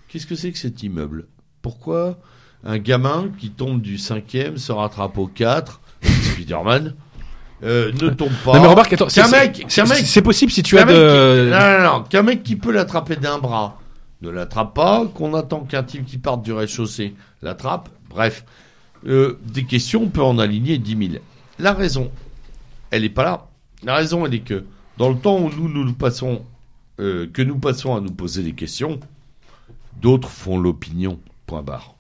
Qu'est-ce 0.10 0.28
que 0.28 0.36
c'est 0.36 0.52
que 0.52 0.58
cet 0.58 0.84
immeuble? 0.84 1.28
Pourquoi 1.62 2.18
un 2.66 2.78
gamin 2.80 3.30
qui 3.40 3.50
tombe 3.50 3.82
du 3.82 3.98
cinquième 3.98 4.58
se 4.58 4.72
rattrape 4.72 5.18
au 5.18 5.28
4, 5.28 5.80
Spider-Man, 6.04 6.96
euh, 7.64 7.92
ne 8.02 8.10
tombe 8.12 8.32
pas 8.44 8.54
Non 8.56 8.62
mais 8.62 8.68
remarque, 8.68 8.94
attends, 8.94 9.10
c'est- 9.10 9.30
mec, 9.32 9.66
c'est 9.70 9.82
qu'un 9.82 9.88
mec 9.88 10.06
c'est 10.06 10.22
possible 10.22 10.52
si 10.52 10.64
tu 10.64 10.78
as 10.78 10.84
qui- 10.84 10.94
de... 10.94 11.50
Non, 11.52 11.60
non, 11.60 11.98
non. 12.00 12.04
Qu'un 12.04 12.24
mec 12.24 12.44
qui 12.44 12.56
peut 12.56 12.72
l'attraper 12.72 13.16
d'un 13.16 13.38
bras 13.40 13.80
ne 14.22 14.30
l'attrape 14.30 14.74
pas, 14.74 15.06
qu'on 15.06 15.34
attend 15.34 15.62
qu'un 15.62 15.84
type 15.84 16.06
qui 16.06 16.18
parte 16.18 16.44
du 16.44 16.52
rez-de-chaussée 16.54 17.16
l'attrape. 17.42 17.90
Bref, 18.10 18.46
Euh, 19.06 19.38
des 19.46 19.64
questions, 19.64 20.04
on 20.04 20.10
peut 20.10 20.24
en 20.24 20.40
aligner 20.40 20.80
10 20.80 21.10
000. 21.12 21.24
La 21.60 21.74
raison, 21.74 22.12
elle 22.90 23.04
n'est 23.04 23.10
pas 23.10 23.24
là. 23.24 23.48
La 23.84 23.96
raison, 23.96 24.26
elle 24.26 24.34
est 24.34 24.40
que 24.40 24.66
dans 24.98 25.10
le 25.10 25.18
temps 25.20 25.38
où 25.40 25.52
nous, 25.52 25.70
nous, 25.70 25.94
passons, 25.94 26.44
euh, 27.00 27.28
que 27.32 27.44
nous 27.44 27.60
passons 27.60 27.96
à 27.96 28.02
nous 28.02 28.12
poser 28.12 28.42
des 28.42 28.54
questions, 28.54 29.00
d'autres 30.02 30.30
font 30.30 30.58
l'opinion. 30.58 31.20
Point 31.46 31.62
barre. 31.62 31.96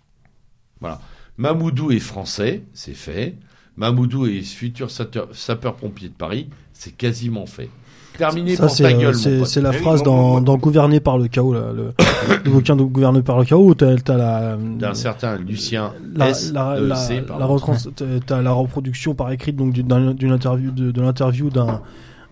Voilà. 0.81 0.99
Mamoudou 1.37 1.91
est 1.91 1.99
français, 1.99 2.63
c'est 2.73 2.95
fait. 2.95 3.35
Mamoudou 3.77 4.25
est 4.25 4.41
futur 4.41 4.89
sapeur- 4.89 5.33
sapeur-pompier 5.35 6.09
de 6.09 6.15
Paris, 6.15 6.49
c'est 6.73 6.97
quasiment 6.97 7.45
fait. 7.45 7.69
Terminé 8.17 8.55
Ça, 8.55 8.63
pour 8.63 8.71
c'est 8.75 8.83
ta 8.83 8.89
euh, 8.89 8.99
gueule, 8.99 9.15
c'est- 9.15 9.61
la 9.61 9.71
Eh 9.71 9.75
oui, 9.77 9.81
phrase 9.81 10.03
dans, 10.03 10.41
dans 10.41 10.57
Gouverner 10.57 10.99
par 10.99 11.17
le 11.17 11.27
chaos, 11.27 11.53
là, 11.53 11.71
le, 11.75 11.93
le 12.45 12.49
bouquin 12.51 12.75
de 12.75 12.83
Gouverner 12.83 13.21
par 13.21 13.37
le 13.39 13.45
chaos, 13.45 13.65
où 13.69 13.75
t'as 13.75 13.95
t'as 13.97 14.17
la, 14.17 14.57
d'un 14.57 14.93
certain 14.93 15.37
Lucien 15.37 15.93
la, 16.15 16.29
S. 16.29 16.51
la, 16.53 16.77
E. 16.79 16.87
la, 16.87 16.95
C, 16.95 17.15
la, 17.15 17.47
t'as- 17.95 18.05
t'as 18.25 18.41
la 18.41 18.51
reproduction 18.51 19.13
par 19.15 19.31
écrit 19.31 19.53
donc 19.53 19.73
d'une- 19.73 19.87
d'un- 19.87 20.13
d'une 20.13 20.31
interview 20.31 20.71
de, 20.71 20.91
de 20.91 21.01
l'interview 21.01 21.49
d'un 21.49 21.81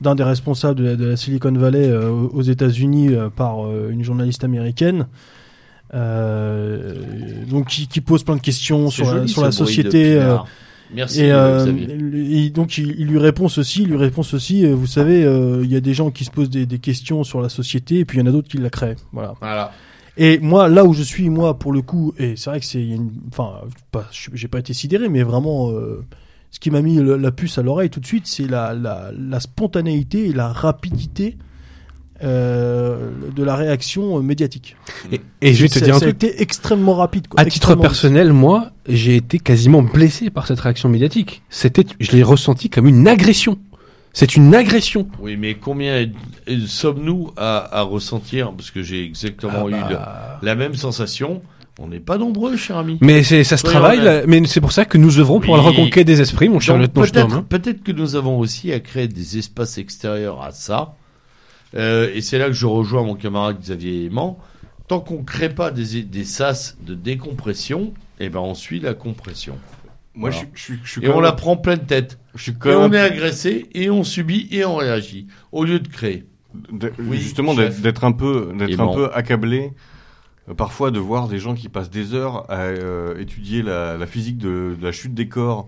d'un 0.01 0.13
des 0.15 0.23
responsables 0.23 0.75
de 0.77 0.83
la, 0.85 0.95
de 0.97 1.05
la 1.05 1.15
Silicon 1.15 1.53
Valley 1.53 1.87
euh, 1.87 2.09
aux 2.11 2.41
États-Unis 2.41 3.13
euh, 3.13 3.29
par 3.33 3.65
euh, 3.65 3.89
une 3.91 4.03
journaliste 4.03 4.43
américaine. 4.43 5.07
Euh, 5.93 6.93
donc 7.49 7.67
qui, 7.67 7.87
qui 7.87 8.01
pose 8.01 8.23
plein 8.23 8.35
de 8.35 8.41
questions 8.41 8.89
sur, 8.89 9.13
la, 9.13 9.27
sur 9.27 9.43
la 9.43 9.51
société, 9.51 10.17
euh. 10.19 10.35
Merci, 10.93 11.21
Et, 11.21 11.31
euh, 11.31 11.65
euh, 11.65 12.25
et 12.29 12.49
donc 12.49 12.77
il, 12.77 12.95
il 12.99 13.07
lui 13.07 13.17
répond 13.17 13.49
ceci, 13.49 13.81
il 13.83 13.89
lui 13.89 13.97
répond 13.97 14.23
ceci. 14.23 14.65
euh, 14.65 14.75
Vous 14.75 14.87
savez, 14.87 15.23
euh, 15.23 15.61
il 15.63 15.71
y 15.71 15.75
a 15.75 15.81
des 15.81 15.93
gens 15.93 16.11
qui 16.11 16.25
se 16.25 16.31
posent 16.31 16.49
des, 16.49 16.65
des 16.65 16.79
questions 16.79 17.23
sur 17.23 17.41
la 17.41 17.49
société, 17.49 17.99
et 17.99 18.05
puis 18.05 18.17
il 18.17 18.21
y 18.21 18.23
en 18.23 18.27
a 18.27 18.31
d'autres 18.31 18.47
qui 18.47 18.57
la 18.57 18.69
créent. 18.69 18.95
Voilà. 19.11 19.33
Voilà. 19.41 19.71
Et 20.17 20.39
moi, 20.39 20.69
là 20.69 20.85
où 20.85 20.93
je 20.93 21.03
suis, 21.03 21.29
moi, 21.29 21.59
pour 21.59 21.73
le 21.73 21.81
coup, 21.81 22.13
et 22.17 22.35
c'est 22.37 22.49
vrai 22.49 22.59
que 22.59 22.65
c'est, 22.65 22.85
une, 22.85 23.11
enfin, 23.31 23.61
pas, 23.91 24.07
j'ai 24.33 24.47
pas 24.47 24.59
été 24.59 24.73
sidéré, 24.73 25.09
mais 25.09 25.23
vraiment, 25.23 25.71
euh, 25.71 26.05
ce 26.51 26.59
qui 26.59 26.71
m'a 26.71 26.81
mis 26.81 26.95
le- 26.97 27.17
la 27.17 27.31
puce 27.31 27.57
à 27.57 27.63
l'oreille 27.63 27.89
tout 27.89 27.99
de 27.99 28.05
suite, 28.05 28.25
c'est 28.27 28.47
la, 28.47 28.73
la, 28.73 29.11
la 29.17 29.39
spontanéité 29.41 30.27
et 30.29 30.33
la 30.33 30.47
rapidité 30.53 31.37
euh, 32.23 33.09
de 33.35 33.43
la 33.43 33.55
réaction 33.55 34.17
euh, 34.17 34.21
médiatique. 34.21 34.75
Et, 35.11 35.21
et 35.41 35.53
je 35.53 35.61
vais 35.63 35.69
te 35.69 35.79
dire 35.79 35.95
un 35.95 35.99
ça 35.99 36.05
a 36.05 36.11
truc. 36.13 36.23
été 36.23 36.41
extrêmement 36.41 36.95
rapide. 36.95 37.27
Quoi, 37.27 37.39
À 37.41 37.45
titre 37.45 37.75
personnel, 37.75 38.31
moi, 38.33 38.71
j'ai 38.87 39.15
été 39.17 39.39
quasiment 39.39 39.81
blessé 39.81 40.29
par 40.29 40.47
cette 40.47 40.59
réaction 40.59 40.87
médiatique. 40.89 41.41
C'était, 41.49 41.85
je 41.99 42.11
l'ai 42.13 42.23
ressenti 42.23 42.69
comme 42.69 42.87
une 42.87 43.07
agression. 43.07 43.57
C'est 44.13 44.37
une 44.37 44.55
agression. 44.55 45.07
Oui, 45.19 45.35
mais 45.35 45.55
combien 45.55 46.07
sommes-nous 46.67 47.31
à, 47.35 47.79
à 47.79 47.81
ressentir 47.81 48.51
Parce 48.53 48.71
que 48.71 48.81
j'ai 48.81 49.03
exactement 49.03 49.65
Ah 49.65 49.67
eu 49.67 49.71
bah. 49.71 50.39
le- 50.41 50.45
la 50.45 50.55
même 50.55 50.75
sensation. 50.75 51.41
On 51.77 51.87
n'est 51.89 51.99
pas 51.99 52.17
nombreux, 52.17 52.55
cher 52.55 52.77
ami. 52.77 52.97
Mais 53.01 53.21
ça 53.23 53.43
se 53.43 53.57
Soyons 53.57 53.71
travaille, 53.73 54.01
là, 54.01 54.21
mais 54.25 54.41
c'est 54.47 54.61
pour 54.61 54.71
ça 54.71 54.85
que 54.85 54.97
nous 54.97 55.19
œuvrons 55.19 55.41
pour 55.41 55.57
la 55.57 55.63
reconquête 55.63 56.07
des 56.07 56.21
esprits, 56.21 56.47
mon 56.47 56.61
cher 56.61 56.75
Donc, 56.77 56.83
lieutenant 56.83 57.01
peut-être, 57.03 57.33
hein. 57.35 57.45
peut-être 57.49 57.83
que 57.83 57.91
nous 57.91 58.15
avons 58.15 58.39
aussi 58.39 58.71
à 58.71 58.79
créer 58.79 59.09
des 59.09 59.37
espaces 59.37 59.77
extérieurs 59.77 60.41
à 60.41 60.51
ça. 60.51 60.93
Euh, 61.75 62.09
et 62.13 62.21
c'est 62.21 62.37
là 62.37 62.47
que 62.47 62.53
je 62.53 62.65
rejoins 62.65 63.03
mon 63.03 63.15
camarade 63.15 63.59
Xavier 63.59 64.05
Aimant. 64.05 64.37
Tant 64.87 64.99
qu'on 64.99 65.19
ne 65.19 65.23
crée 65.23 65.49
pas 65.49 65.71
des, 65.71 66.03
des 66.03 66.23
sas 66.25 66.77
de 66.85 66.93
décompression, 66.93 67.93
eh 68.19 68.29
ben 68.29 68.39
on 68.39 68.53
suit 68.53 68.79
la 68.79 68.93
compression. 68.93 69.57
Moi, 70.13 70.29
Voilà. 70.29 70.45
je, 70.53 70.59
suis- 70.61 70.73
je, 70.73 70.75
suis- 70.75 70.79
je 70.83 70.91
suis 70.91 71.05
Et 71.05 71.09
on 71.09 71.19
la 71.19 71.31
prend 71.33 71.57
pleine 71.57 71.85
tête. 71.85 72.19
je 72.35 72.43
suis 72.43 72.51
Et 72.51 72.55
quand 72.57 72.69
on 72.69 72.81
même 72.89 72.93
est 72.93 72.99
agressé, 72.99 73.67
et 73.73 73.89
on 73.89 74.03
subit, 74.03 74.47
et 74.51 74.63
on 74.63 74.75
réagit. 74.77 75.27
Au 75.51 75.65
lieu 75.65 75.79
de 75.79 75.87
créer. 75.87 76.23
Oui, 76.99 77.17
justement 77.17 77.53
d'être 77.53 78.03
un 78.05 78.13
peu 78.13 78.53
d'être 78.57 78.69
Et 78.69 78.73
un 78.75 78.85
bon. 78.85 78.93
peu 78.95 79.09
accablé 79.13 79.71
euh, 80.47 80.53
parfois 80.53 80.89
de 80.91 80.99
voir 80.99 81.27
des 81.27 81.39
gens 81.39 81.53
qui 81.55 81.67
passent 81.67 81.89
des 81.89 82.13
heures 82.13 82.49
à 82.49 82.61
euh, 82.61 83.17
étudier 83.19 83.61
la, 83.61 83.97
la 83.97 84.05
physique 84.07 84.37
de, 84.37 84.75
de 84.79 84.83
la 84.83 84.93
chute 84.93 85.13
des 85.13 85.27
corps 85.27 85.67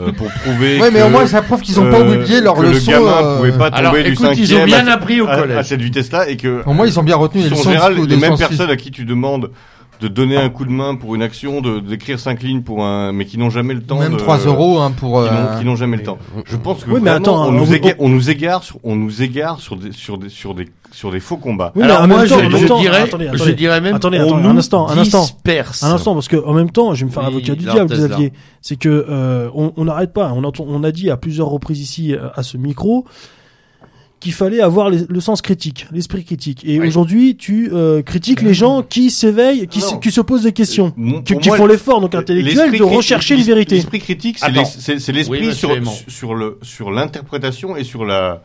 euh, 0.00 0.12
pour 0.12 0.28
prouver 0.28 0.80
Ouais, 0.80 0.90
mais 0.90 1.00
que, 1.00 1.04
au 1.04 1.08
moins 1.08 1.26
ça 1.26 1.42
prouve 1.42 1.60
qu'ils 1.62 1.78
ont 1.80 1.90
pas 1.90 2.00
euh, 2.00 2.16
oublié 2.20 2.40
leur 2.40 2.54
que 2.54 2.62
leçon. 2.62 2.90
le 2.90 2.96
gamin 2.98 3.10
euh, 3.22 3.36
pouvait 3.38 3.52
pas 3.52 3.70
tomber 3.70 3.76
Alors, 3.78 3.92
du 3.94 4.00
écoute, 4.00 4.26
ils 4.36 4.46
cinquième 4.46 4.60
ont 4.62 4.64
bien 4.66 4.86
à, 4.86 4.92
appris 4.92 5.20
au 5.20 5.26
à- 5.26 5.32
à 5.32 5.38
collège. 5.40 5.64
cette 5.66 5.80
vitesse-là 5.82 6.28
et 6.28 6.36
que 6.36 6.62
Au 6.66 6.72
moins 6.72 6.86
ils 6.86 6.98
ont 6.98 7.02
bien 7.02 7.16
retenu 7.16 7.42
les 7.42 7.48
sont 7.48 7.54
en 7.54 7.58
leçons. 7.58 7.70
général 7.70 7.94
les 8.06 8.16
mêmes 8.16 8.36
personnes 8.36 8.70
à 8.70 8.76
qui 8.76 8.90
tu 8.90 9.04
demandes 9.04 9.50
de 10.00 10.08
donner 10.08 10.36
un 10.36 10.48
coup 10.48 10.64
de 10.64 10.70
main 10.70 10.94
pour 10.94 11.14
une 11.14 11.22
action, 11.22 11.60
de 11.60 11.80
d'écrire 11.80 12.20
cinq 12.20 12.42
lignes 12.42 12.62
pour 12.62 12.84
un, 12.84 13.12
mais 13.12 13.24
qui 13.24 13.36
n'ont 13.38 13.50
jamais 13.50 13.74
le 13.74 13.82
temps. 13.82 13.98
Même 13.98 14.12
de, 14.12 14.16
3 14.18 14.38
euros 14.46 14.78
hein, 14.80 14.92
pour. 14.96 15.22
Qui 15.24 15.30
n'ont- 15.30 15.36
euh, 15.36 15.58
qui 15.58 15.64
n'ont 15.64 15.76
jamais 15.76 15.96
le 15.96 16.02
temps. 16.04 16.18
Je 16.44 16.56
pense 16.56 16.84
que 16.84 16.90
Oui, 16.90 17.00
mais 17.02 17.10
attends, 17.10 17.44
on, 17.46 17.48
on- 17.48 17.52
nous 17.52 17.74
égare, 17.74 17.94
on 17.98 18.08
nous 18.08 18.30
égare 18.30 18.62
sur, 18.62 18.78
on 18.84 18.94
nous 18.96 19.22
égare 19.22 19.60
sur 19.60 19.76
des, 19.76 19.92
sur 19.92 20.18
des, 20.18 20.28
sur 20.28 20.54
des, 20.54 20.68
sur 20.92 21.10
des 21.10 21.20
faux 21.20 21.36
combats. 21.36 21.72
Oui, 21.74 21.82
Alors 21.82 22.06
moi, 22.06 22.24
je, 22.26 22.66
temps- 22.66 22.78
dirais, 22.80 23.02
attendez, 23.02 23.28
je 23.32 23.50
dirais 23.50 23.80
même, 23.80 23.96
Attendez, 23.96 24.20
on 24.20 24.36
nous 24.38 24.48
un 24.48 24.56
instant, 24.56 24.88
un 24.88 24.98
instant. 24.98 25.22
disperse. 25.22 25.82
Un 25.82 25.92
instant, 25.92 26.14
parce 26.14 26.28
que 26.28 26.36
en 26.44 26.52
même 26.54 26.70
temps, 26.70 26.94
je 26.94 27.00
vais 27.00 27.06
me 27.06 27.10
faire 27.12 27.22
Oui, 27.24 27.28
avocat 27.30 27.54
du 27.54 27.64
diable. 27.64 27.92
Xavier. 27.92 28.32
C'est 28.62 28.76
que 28.76 29.06
euh, 29.08 29.48
on 29.54 29.72
on 29.76 29.84
n'arrête 29.84 30.12
pas. 30.12 30.32
On 30.34 30.44
a, 30.44 30.50
on 30.60 30.84
a 30.84 30.92
dit 30.92 31.10
à 31.10 31.16
plusieurs 31.16 31.48
reprises 31.48 31.80
ici 31.80 32.14
euh, 32.14 32.28
à 32.34 32.42
ce 32.42 32.56
micro 32.56 33.04
qu'il 34.20 34.32
fallait 34.32 34.60
avoir 34.60 34.90
les- 34.90 35.04
le 35.08 35.20
sens 35.20 35.42
critique, 35.42 35.86
l'esprit 35.92 36.24
critique. 36.24 36.64
Et 36.64 36.80
Oui. 36.80 36.88
aujourd'hui, 36.88 37.36
tu 37.36 37.70
euh, 37.72 38.02
critiques 38.02 38.42
les 38.42 38.54
gens 38.54 38.82
qui 38.82 39.10
s'éveillent, 39.10 39.68
qui, 39.68 39.80
se, 39.80 39.92
Non. 39.94 39.98
qui 40.00 40.10
se 40.10 40.20
posent 40.20 40.42
des 40.42 40.52
questions, 40.52 40.92
Mon- 40.96 41.22
qui, 41.22 41.32
pour 41.34 41.42
qui 41.42 41.48
moi, 41.48 41.56
font 41.58 41.66
l'effort 41.66 42.00
donc 42.00 42.14
intellectuel 42.14 42.56
l'esprit 42.56 42.78
de 42.78 42.84
rechercher 42.84 43.34
une 43.34 43.38
l'esprit- 43.38 43.54
vérité. 43.54 43.74
L'esprit 43.76 44.00
critique, 44.00 44.38
c'est 44.38 44.46
Attends. 44.46 44.62
l'es- 44.62 44.76
c'est 44.78 44.98
c'est 44.98 45.12
l'esprit 45.12 45.46
Oui, 45.48 45.54
sur, 45.54 45.70
Aimant. 45.70 45.94
sur 46.08 46.34
le 46.34 46.58
sur 46.62 46.90
l'interprétation 46.90 47.76
et 47.76 47.84
sur 47.84 48.04
la 48.04 48.42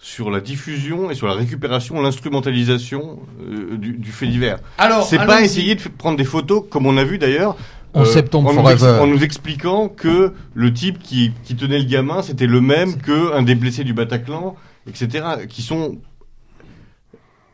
sur 0.00 0.30
la 0.30 0.40
diffusion 0.40 1.10
et 1.10 1.14
sur 1.16 1.26
la 1.26 1.34
récupération, 1.34 2.00
l'instrumentalisation 2.00 3.18
euh, 3.42 3.76
du, 3.76 3.92
du 3.94 4.10
fait 4.12 4.26
divers. 4.26 4.58
Alors, 4.78 5.04
C'est 5.04 5.16
pas 5.18 5.42
essayer 5.42 5.74
de 5.74 5.80
prendre 5.96 6.16
des 6.16 6.24
photos 6.24 6.62
comme 6.70 6.86
on 6.86 6.96
a 6.96 7.04
vu 7.04 7.18
d'ailleurs. 7.18 7.56
En 7.94 8.04
septembre 8.04 8.50
en 8.50 8.52
nous, 8.52 8.84
en 8.84 9.06
nous 9.06 9.24
expliquant 9.24 9.88
que 9.88 10.32
le 10.54 10.72
type 10.72 10.98
qui, 11.02 11.32
qui 11.42 11.56
tenait 11.56 11.78
le 11.78 11.84
gamin, 11.84 12.22
c'était 12.22 12.46
le 12.46 12.60
même 12.60 12.98
que 12.98 13.34
un 13.34 13.42
des 13.42 13.54
blessés 13.54 13.82
du 13.82 13.94
Bataclan, 13.94 14.54
etc. 14.88 15.24
Qui 15.48 15.62
sont 15.62 15.98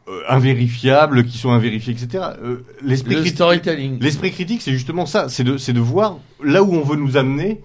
euh, 0.09 0.21
invérifiables, 0.29 1.25
qui 1.25 1.39
sont 1.39 1.51
invérifiés, 1.51 1.95
etc. 1.95 2.25
Euh, 2.43 2.57
L'esprit 2.83 3.15
Le 3.15 3.21
critique, 3.21 3.37
storytelling. 3.37 3.99
L'esprit 4.01 4.31
critique, 4.33 4.61
c'est 4.63 4.73
justement 4.73 5.07
ça, 5.07 5.29
c'est 5.29 5.45
de, 5.45 5.57
c'est 5.57 5.73
de 5.73 5.81
voir 5.81 6.19
là 6.43 6.63
où 6.63 6.75
on 6.75 6.83
veut 6.83 6.97
nous 6.97 7.17
amener 7.17 7.61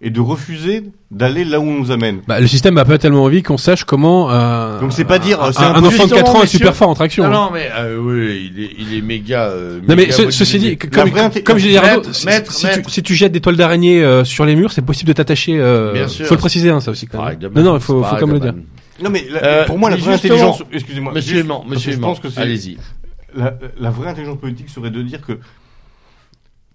et 0.00 0.10
de 0.10 0.20
refuser 0.20 0.82
d'aller 1.10 1.44
là 1.44 1.60
où 1.60 1.62
on 1.62 1.78
nous 1.78 1.90
amène. 1.90 2.20
Bah, 2.26 2.40
le 2.40 2.46
système 2.46 2.76
a 2.78 2.84
pas 2.84 2.98
tellement 2.98 3.22
envie 3.24 3.42
qu'on 3.42 3.56
sache 3.56 3.84
comment 3.84 4.30
euh, 4.30 4.80
Donc 4.80 4.92
c'est 4.92 5.04
pas 5.04 5.18
dire, 5.18 5.42
un, 5.42 5.52
c'est 5.52 5.60
un 5.62 5.74
un 5.74 5.80
peu 5.80 5.86
enfant 5.86 6.06
de 6.06 6.14
4 6.14 6.36
ans 6.36 6.42
est 6.42 6.46
super 6.46 6.74
fort 6.74 6.88
en 6.88 6.94
traction. 6.94 7.24
Non, 7.24 7.30
hein. 7.30 7.32
non, 7.46 7.50
mais 7.52 7.70
euh, 7.74 7.98
oui, 7.98 8.50
il 8.54 8.64
est, 8.64 8.70
il 8.78 8.94
est 8.98 9.00
méga. 9.02 9.44
euh, 9.44 9.78
Non 9.80 9.84
mais 9.90 9.96
méga 9.96 10.12
ce- 10.12 10.30
ceci 10.30 10.58
dit, 10.58 10.76
comme, 10.76 11.10
comme 11.44 11.58
j'ai 11.58 11.68
dit 11.68 11.76
Arnaud, 11.78 12.02
Maître, 12.02 12.14
si, 12.14 12.26
maître, 12.26 12.52
si 12.52 12.66
maître. 12.66 12.82
Tu, 12.86 12.90
si 12.92 13.02
tu 13.02 13.14
jettes 13.14 13.32
des 13.32 13.40
toiles 13.40 13.56
d'araignée 13.56 14.02
euh, 14.02 14.24
sur 14.24 14.44
les 14.44 14.56
murs, 14.56 14.72
c'est 14.72 14.82
possible 14.82 15.08
de 15.08 15.12
t'attacher. 15.14 15.58
Euh, 15.58 15.92
Bien 15.92 16.08
sûr. 16.08 16.26
faut 16.26 16.34
le 16.34 16.40
préciser, 16.40 16.70
hein, 16.70 16.80
ça 16.80 16.90
aussi. 16.90 17.06
quand 17.06 17.24
même. 17.24 17.38
Non, 17.54 17.62
non, 17.62 17.74
il 17.76 17.80
faut, 17.82 18.02
faut 18.02 18.16
comme 18.16 18.32
le 18.32 18.38
pareil 18.40 18.52
dire. 18.54 18.62
Non 19.02 19.10
mais 19.10 19.24
la- 19.28 19.44
Euh, 19.44 19.64
pour 19.66 19.78
moi 19.78 19.90
la 19.90 19.96
vraie 19.96 20.14
intelligence, 20.14 20.62
excusez-moi, 20.72 21.12
Monsieur 21.12 21.36
juste- 21.42 21.48
que 21.48 21.68
monsieur 21.68 21.92
je 21.92 21.96
Aimant, 21.96 22.06
pense 22.08 22.20
que 22.20 22.30
c'est 22.30 22.40
allez-y. 22.40 22.78
la, 23.34 23.54
la 23.78 23.90
vraie 23.90 24.08
intelligence 24.08 24.38
politique 24.38 24.68
serait 24.68 24.90
de 24.90 25.02
dire 25.02 25.20
que 25.20 25.38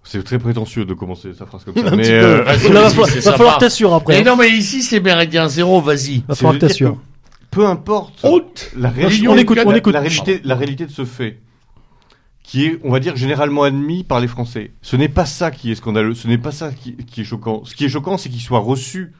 c'est 0.02 0.22
très 0.22 0.38
prétentieux 0.38 0.84
de 0.84 0.94
commencer 0.94 1.32
sa 1.34 1.46
phrase 1.46 1.64
comme 1.64 1.74
ça, 1.82 1.94
mais 1.96 2.10
euh, 2.10 2.44
Là, 2.44 2.56
va 2.56 2.88
va 2.88 3.06
sympa. 3.06 3.36
falloir 3.36 3.58
t'assurer 3.58 3.94
après. 3.94 4.14
Mais 4.14 4.20
hein. 4.28 4.32
non, 4.32 4.36
mais 4.36 4.50
ici, 4.50 4.82
c'est 4.82 5.00
Méridien 5.00 5.48
Zéro, 5.48 5.80
vas-y. 5.80 6.22
Va 6.26 6.34
falloir 6.34 6.54
de 6.54 6.58
dire 6.58 6.68
t'assurer. 6.68 6.94
peu 7.50 7.66
importe 7.66 8.18
Haute 8.22 8.70
la 8.76 8.88
on 8.88 8.92
réalité, 8.92 9.40
écoute, 9.40 9.58
on 9.64 9.70
la, 9.70 9.76
écoute. 9.78 9.92
la 9.94 10.00
réalité, 10.00 10.40
la 10.44 10.54
réalité 10.56 10.86
de 10.86 10.90
ce 10.90 11.04
fait, 11.04 11.38
qui 12.42 12.64
est, 12.66 12.78
on 12.82 12.90
va 12.90 12.98
dire, 13.00 13.14
généralement 13.16 13.62
admis 13.62 14.02
par 14.04 14.20
les 14.20 14.26
Français. 14.28 14.72
Ce 14.82 14.96
n'est 14.96 15.08
pas 15.08 15.26
ça 15.26 15.50
qui 15.50 15.70
est 15.70 15.74
scandaleux, 15.76 16.14
ce 16.14 16.26
n'est 16.28 16.38
pas 16.38 16.50
ça 16.52 16.70
qui, 16.72 16.96
qui 16.96 17.20
est 17.20 17.24
choquant. 17.24 17.62
Ce 17.64 17.74
qui 17.76 17.84
est 17.84 17.88
choquant, 17.88 18.16
c'est 18.18 18.28
qu'il 18.28 18.40
soit 18.40 18.58
reçu 18.58 19.12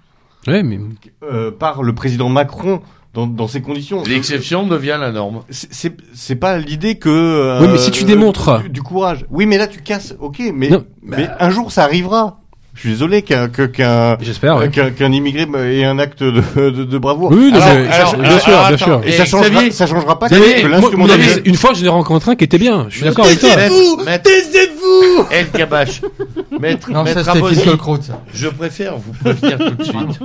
Ouais, 0.47 0.63
mais 0.63 0.79
euh, 1.23 1.51
par 1.51 1.83
le 1.83 1.95
président 1.95 2.29
Macron 2.29 2.81
dans, 3.13 3.27
dans 3.27 3.49
ces 3.49 3.61
conditions. 3.61 4.03
L'exception 4.05 4.67
devient 4.67 4.97
la 5.01 5.11
norme. 5.13 5.43
C'est- 5.51 6.35
pas 6.37 6.59
l'idée 6.59 6.97
que. 6.97 7.09
euh, 7.09 7.61
Oui, 7.61 7.69
mais 7.73 7.79
si 7.79 7.91
tu 7.91 8.05
démontres- 8.05 8.63
du, 8.63 8.69
du 8.71 8.83
courage. 8.83 9.27
Oui, 9.31 9.47
mais 9.47 9.59
là 9.59 9.67
tu 9.67 9.81
casses. 9.83 10.15
Ok, 10.21 10.41
mais 10.55 10.69
Non, 10.69 10.85
mais 11.03 11.29
un 11.39 11.51
jour 11.51 11.73
ça 11.73 11.85
arrivera. 11.85 12.40
Je 12.75 12.81
suis 12.81 12.89
désolé 12.91 13.23
qu'un 13.23 13.49
qu'un 13.49 14.17
qu'un 14.17 15.13
immigré 15.13 15.47
ait 15.79 15.85
un 15.85 15.99
acte 15.99 16.23
de, 16.23 16.41
de, 16.71 16.85
de 16.85 16.99
bravoure. 16.99 17.31
Oui, 17.33 17.51
non, 17.53 17.61
Alors, 17.61 17.75
mais- 17.75 17.89
alors, 17.89 18.15
bien 18.17 18.25
alors, 18.25 18.41
sûr, 18.41 18.69
bien 18.69 18.77
sûr. 18.79 19.01
Et 19.05 19.13
ça 19.13 19.25
changera, 19.27 19.51
Xavier, 19.51 19.71
ça 19.73 19.87
changera 19.87 20.19
pas 20.19 20.29
Xavier, 20.29 20.63
que 20.63 20.67
l'instrumentalisation. 20.69 21.43
une 21.45 21.57
fois, 21.57 21.75
je 21.75 21.83
l'ai 21.83 21.89
rencontré 21.89 22.31
un 22.31 22.37
qui 22.37 22.45
était 22.45 22.59
bien. 22.59 22.87
Je 22.89 22.97
suis 22.97 23.05
d'accord 23.05 23.27
avec 23.27 23.41
toi. 23.41 23.51
Taisez-vous 23.51 24.03
Taisez-vous 24.23 25.27
El 25.31 25.51
Kabash. 25.51 26.01
Maître, 26.61 26.91
Non, 26.91 27.05
ça 27.05 27.15
maître 27.15 27.25
c'était 27.25 27.39
Abosi, 27.39 28.07
ça. 28.07 28.23
je 28.33 28.49
préfère 28.49 28.97
vous 28.99 29.13
prévenir 29.13 29.59
tout 29.59 29.75
de 29.75 29.83
suite. 29.85 30.21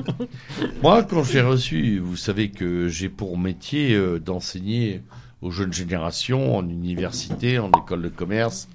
Moi, 0.82 1.04
quand 1.04 1.24
j'ai 1.24 1.42
reçu, 1.42 2.02
vous 2.04 2.16
savez 2.16 2.50
que 2.50 2.88
j'ai 2.88 3.10
pour 3.10 3.38
métier 3.38 3.94
euh, 3.94 4.20
d'enseigner 4.20 5.02
aux 5.42 5.52
jeunes 5.52 5.74
générations 5.74 6.58
en 6.58 6.64
université, 6.68 7.60
en 7.60 7.70
école 7.70 8.02
de 8.04 8.10
commerce, 8.10 8.68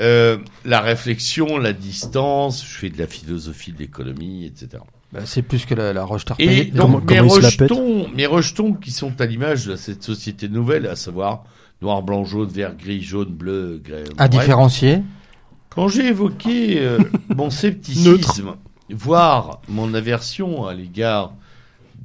euh, 0.00 0.38
la 0.64 0.80
réflexion, 0.80 1.58
la 1.58 1.72
distance, 1.72 2.64
je 2.66 2.74
fais 2.74 2.90
de 2.90 2.98
la 2.98 3.06
philosophie 3.06 3.72
de 3.72 3.78
l'économie, 3.78 4.44
etc. 4.44 4.82
Bah, 5.12 5.20
c'est 5.24 5.42
plus 5.42 5.64
que 5.64 5.74
la, 5.74 5.92
la 5.92 6.04
roche 6.04 6.24
Et 6.38 6.64
donc, 6.66 6.76
Comment- 6.76 7.00
mes, 7.00 7.14
il 7.14 7.20
rejetons, 7.44 8.08
mes 8.10 8.26
rejetons 8.26 8.74
qui 8.74 8.90
sont 8.90 9.20
à 9.20 9.26
l'image 9.26 9.66
de 9.66 9.76
cette 9.76 10.02
société 10.02 10.48
nouvelle, 10.48 10.86
à 10.86 10.96
savoir 10.96 11.44
noir, 11.82 12.02
blanc, 12.02 12.24
jaune, 12.24 12.48
vert, 12.48 12.74
gris, 12.76 13.02
jaune, 13.02 13.28
bleu, 13.32 13.80
gris. 13.82 14.04
À 14.18 14.28
bref. 14.28 14.40
différencier. 14.40 15.02
Quand 15.70 15.88
j'ai 15.88 16.06
évoqué 16.06 16.80
euh, 16.80 16.98
mon 17.36 17.50
scepticisme, 17.50 18.56
voire 18.90 19.60
mon 19.68 19.94
aversion 19.94 20.66
à 20.66 20.74
l'égard 20.74 21.32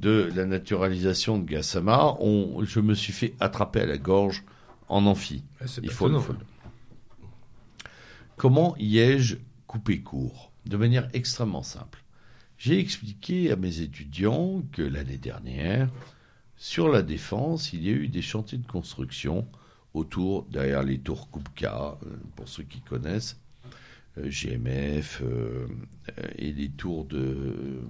de 0.00 0.30
la 0.34 0.46
naturalisation 0.46 1.38
de 1.38 1.44
Gassama, 1.48 2.16
on, 2.20 2.64
je 2.64 2.80
me 2.80 2.94
suis 2.94 3.12
fait 3.12 3.34
attraper 3.40 3.80
à 3.80 3.86
la 3.86 3.98
gorge 3.98 4.42
en 4.88 5.06
amphi. 5.06 5.42
Il 5.82 5.90
faut 5.90 6.08
le 6.08 6.18
faire. 6.18 6.34
Comment 8.36 8.74
y 8.78 8.98
ai-je 8.98 9.36
coupé 9.66 10.00
court? 10.00 10.52
De 10.66 10.76
manière 10.76 11.08
extrêmement 11.12 11.62
simple. 11.62 12.02
J'ai 12.58 12.78
expliqué 12.78 13.50
à 13.50 13.56
mes 13.56 13.80
étudiants 13.80 14.62
que 14.72 14.82
l'année 14.82 15.18
dernière, 15.18 15.90
sur 16.56 16.88
la 16.88 17.02
défense, 17.02 17.72
il 17.72 17.84
y 17.84 17.88
a 17.88 17.92
eu 17.92 18.08
des 18.08 18.22
chantiers 18.22 18.58
de 18.58 18.66
construction 18.66 19.46
autour, 19.94 20.44
derrière 20.44 20.82
les 20.82 20.98
tours 20.98 21.28
Kupka, 21.30 21.98
euh, 22.06 22.16
pour 22.36 22.48
ceux 22.48 22.62
qui 22.62 22.80
connaissent, 22.80 23.40
euh, 24.18 24.30
GMF 24.30 25.22
euh, 25.24 25.66
et 26.38 26.52
les 26.52 26.68
tours 26.68 27.04
de, 27.04 27.80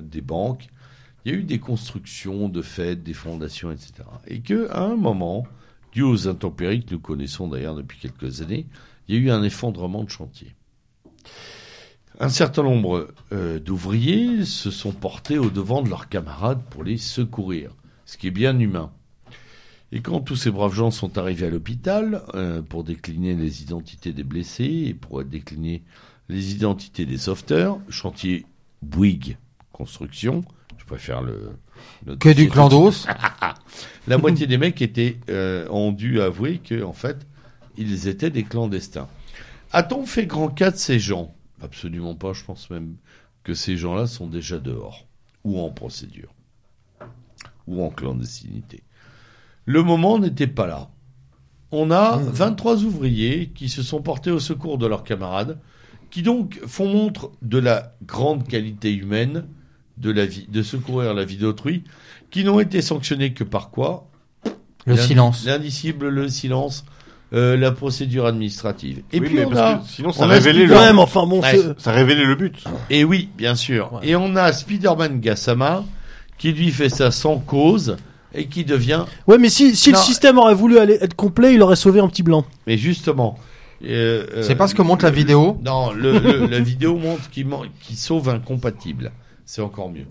des 0.00 0.20
banques. 0.20 0.68
Il 1.24 1.32
y 1.32 1.34
a 1.34 1.38
eu 1.38 1.44
des 1.44 1.58
constructions 1.58 2.48
de 2.48 2.62
fêtes, 2.62 3.02
des 3.02 3.14
fondations, 3.14 3.70
etc. 3.70 3.92
Et 4.26 4.40
que 4.40 4.68
à 4.70 4.80
un 4.80 4.96
moment, 4.96 5.46
dû 5.92 6.02
aux 6.02 6.28
intempéries 6.28 6.84
que 6.84 6.94
nous 6.94 7.00
connaissons 7.00 7.48
d'ailleurs 7.48 7.74
depuis 7.74 7.98
quelques 7.98 8.42
années, 8.42 8.66
il 9.10 9.14
y 9.14 9.18
a 9.18 9.20
eu 9.22 9.30
un 9.32 9.42
effondrement 9.42 10.04
de 10.04 10.10
chantier. 10.10 10.54
un 12.20 12.28
certain 12.28 12.62
nombre 12.62 13.08
euh, 13.32 13.58
d'ouvriers 13.58 14.44
se 14.44 14.70
sont 14.70 14.92
portés 14.92 15.36
au 15.36 15.50
devant 15.50 15.82
de 15.82 15.88
leurs 15.88 16.08
camarades 16.08 16.62
pour 16.70 16.84
les 16.84 16.96
secourir, 16.96 17.72
ce 18.04 18.16
qui 18.16 18.28
est 18.28 18.30
bien 18.30 18.56
humain. 18.56 18.92
Et 19.90 20.00
quand 20.00 20.20
tous 20.20 20.36
ces 20.36 20.52
braves 20.52 20.74
gens 20.74 20.92
sont 20.92 21.18
arrivés 21.18 21.46
à 21.46 21.50
l'hôpital 21.50 22.22
euh, 22.34 22.62
pour 22.62 22.84
décliner 22.84 23.34
les 23.34 23.62
identités 23.62 24.12
des 24.12 24.22
blessés 24.22 24.84
et 24.86 24.94
pour 24.94 25.24
décliner 25.24 25.82
les 26.28 26.52
identités 26.52 27.04
des 27.04 27.18
sauveteurs, 27.18 27.80
chantier 27.88 28.46
Bouygues 28.80 29.38
Construction, 29.72 30.44
je 30.78 30.84
préfère 30.84 31.20
le... 31.20 31.50
le 32.06 32.14
Que 32.14 32.28
du 32.28 32.48
clandos. 32.48 33.08
la 34.06 34.18
moitié 34.18 34.46
des 34.46 34.58
mecs 34.58 34.80
étaient, 34.80 35.18
euh, 35.30 35.66
ont 35.70 35.90
dû 35.90 36.20
avouer 36.20 36.58
que, 36.58 36.84
en 36.84 36.92
fait, 36.92 37.26
ils 37.80 38.08
étaient 38.08 38.30
des 38.30 38.44
clandestins. 38.44 39.08
A-t-on 39.72 40.04
fait 40.04 40.26
grand 40.26 40.48
cas 40.48 40.70
de 40.70 40.76
ces 40.76 40.98
gens? 40.98 41.34
Absolument 41.62 42.14
pas. 42.14 42.32
Je 42.32 42.44
pense 42.44 42.70
même 42.70 42.96
que 43.44 43.54
ces 43.54 43.76
gens-là 43.76 44.06
sont 44.06 44.26
déjà 44.26 44.58
dehors 44.58 45.06
ou 45.44 45.60
en 45.60 45.70
procédure 45.70 46.34
ou 47.66 47.82
en 47.82 47.90
clandestinité. 47.90 48.82
Le 49.64 49.82
moment 49.82 50.18
n'était 50.18 50.46
pas 50.46 50.66
là. 50.66 50.90
On 51.70 51.90
a 51.92 52.16
23 52.16 52.82
ouvriers 52.82 53.50
qui 53.54 53.68
se 53.68 53.82
sont 53.82 54.02
portés 54.02 54.32
au 54.32 54.40
secours 54.40 54.76
de 54.76 54.86
leurs 54.86 55.04
camarades, 55.04 55.60
qui 56.10 56.22
donc 56.22 56.60
font 56.66 56.88
montre 56.88 57.30
de 57.42 57.58
la 57.58 57.94
grande 58.02 58.48
qualité 58.48 58.92
humaine 58.92 59.46
de 59.96 60.10
la 60.10 60.26
vie, 60.26 60.48
de 60.48 60.62
secourir 60.62 61.14
la 61.14 61.24
vie 61.24 61.36
d'autrui, 61.36 61.84
qui 62.30 62.42
n'ont 62.42 62.58
été 62.58 62.82
sanctionnés 62.82 63.32
que 63.32 63.44
par 63.44 63.70
quoi? 63.70 64.10
Le 64.86 64.96
silence. 64.96 65.44
L'indicible, 65.44 66.08
le 66.08 66.28
silence, 66.28 66.84
euh, 67.32 67.56
la 67.56 67.70
procédure 67.72 68.26
administrative. 68.26 69.02
Et 69.12 69.20
Oui, 69.20 69.26
puis 69.26 69.36
mais 69.36 69.44
on 69.44 69.50
parce 69.50 69.60
a, 69.60 69.74
que 69.78 69.88
sinon, 69.88 70.12
ça 70.12 70.20
on 70.24 70.30
a 70.30 70.32
révélait 70.34 70.60
Spider- 70.66 70.74
le, 70.74 70.80
Ouais, 70.80 70.92
mais 70.92 70.98
enfin 71.00 71.26
bon, 71.26 71.40
Ouais. 71.42 71.58
ça 71.78 71.92
révélait 71.92 72.24
le 72.24 72.34
but. 72.34 72.64
et 72.90 73.04
oui, 73.04 73.28
bien 73.36 73.54
sûr. 73.54 74.00
Et 74.02 74.16
on 74.16 74.34
a 74.36 74.52
Spider-Man 74.52 75.20
Gassama 75.20 75.84
qui 76.38 76.52
lui 76.52 76.70
fait 76.70 76.88
ça 76.88 77.10
sans 77.10 77.38
cause 77.38 77.96
et 78.34 78.46
qui 78.46 78.64
devient. 78.64 79.04
ouais, 79.26 79.38
mais 79.38 79.48
si, 79.48 79.76
si 79.76 79.90
le 79.92 79.96
système 79.98 80.38
aurait 80.38 80.54
voulu 80.54 80.78
aller 80.78 80.98
être 81.00 81.14
complet, 81.14 81.54
il 81.54 81.62
aurait 81.62 81.76
sauvé 81.76 82.00
un 82.00 82.08
petit 82.08 82.22
blanc. 82.22 82.44
Mais 82.66 82.76
justement. 82.76 83.38
euh, 83.84 84.26
euh, 84.36 84.42
C'est 84.42 84.56
pas 84.56 84.66
ce 84.68 84.74
que 84.74 84.82
montre 84.82 85.04
la 85.04 85.10
vidéo? 85.10 85.58
Non, 85.64 85.92
le, 85.92 86.18
le- 86.18 86.46
la 86.46 86.60
vidéo 86.60 86.96
montre 86.96 87.30
qu'il 87.30 87.46
qu'il 87.80 87.96
sauve 87.96 88.28
un 88.28 88.38
compatible. 88.38 89.12
C'est 89.46 89.62
encore 89.62 89.90
mieux. 89.90 90.06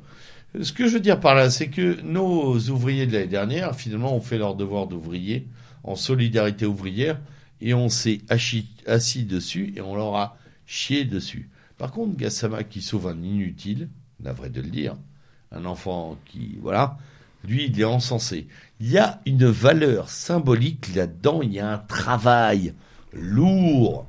Ce 0.62 0.74
que 0.74 0.88
je 0.88 0.94
veux 0.96 1.00
dire 1.00 1.20
par 1.20 1.36
là, 1.36 1.50
c'est 1.52 1.68
que 1.68 1.98
nos 2.04 2.58
ouvriers 2.70 3.06
de 3.06 3.14
l'année 3.14 3.28
dernière, 3.28 3.76
finalement, 3.76 4.16
ont 4.16 4.20
fait 4.22 4.38
leur 4.40 4.56
devoir 4.56 4.88
d'ouvrier 4.88 5.46
en 5.84 5.96
solidarité 5.96 6.66
ouvrière 6.66 7.20
et 7.62 7.74
on 7.74 7.90
s'est 7.90 8.22
assis, 8.30 9.26
dessus 9.26 9.74
et 9.76 9.82
on 9.82 9.96
leur 9.96 10.16
a 10.16 10.38
chié 10.66 11.06
dessus. 11.06 11.50
Par 11.78 11.92
contre, 11.92 12.18
Gassama 12.18 12.64
qui 12.64 12.82
sauve 12.82 13.08
un 13.08 13.22
inutile, 13.22 13.90
navré 14.20 14.50
de 14.50 14.62
le 14.62 14.70
dire, 14.70 14.96
un 15.52 15.66
enfant 15.66 16.18
qui, 16.26 16.58
voilà, 16.62 16.98
lui, 17.46 17.66
il 17.66 17.80
est 17.80 17.86
encensé. 17.86 18.48
Il 18.80 18.90
y 18.90 18.98
a 18.98 19.22
une 19.26 19.46
valeur 19.46 20.10
symbolique 20.10 20.94
là-dedans, 20.94 21.42
il 21.42 21.54
y 21.54 21.60
a 21.60 21.74
un 21.74 21.78
travail 21.78 22.74
lourd. 23.14 24.06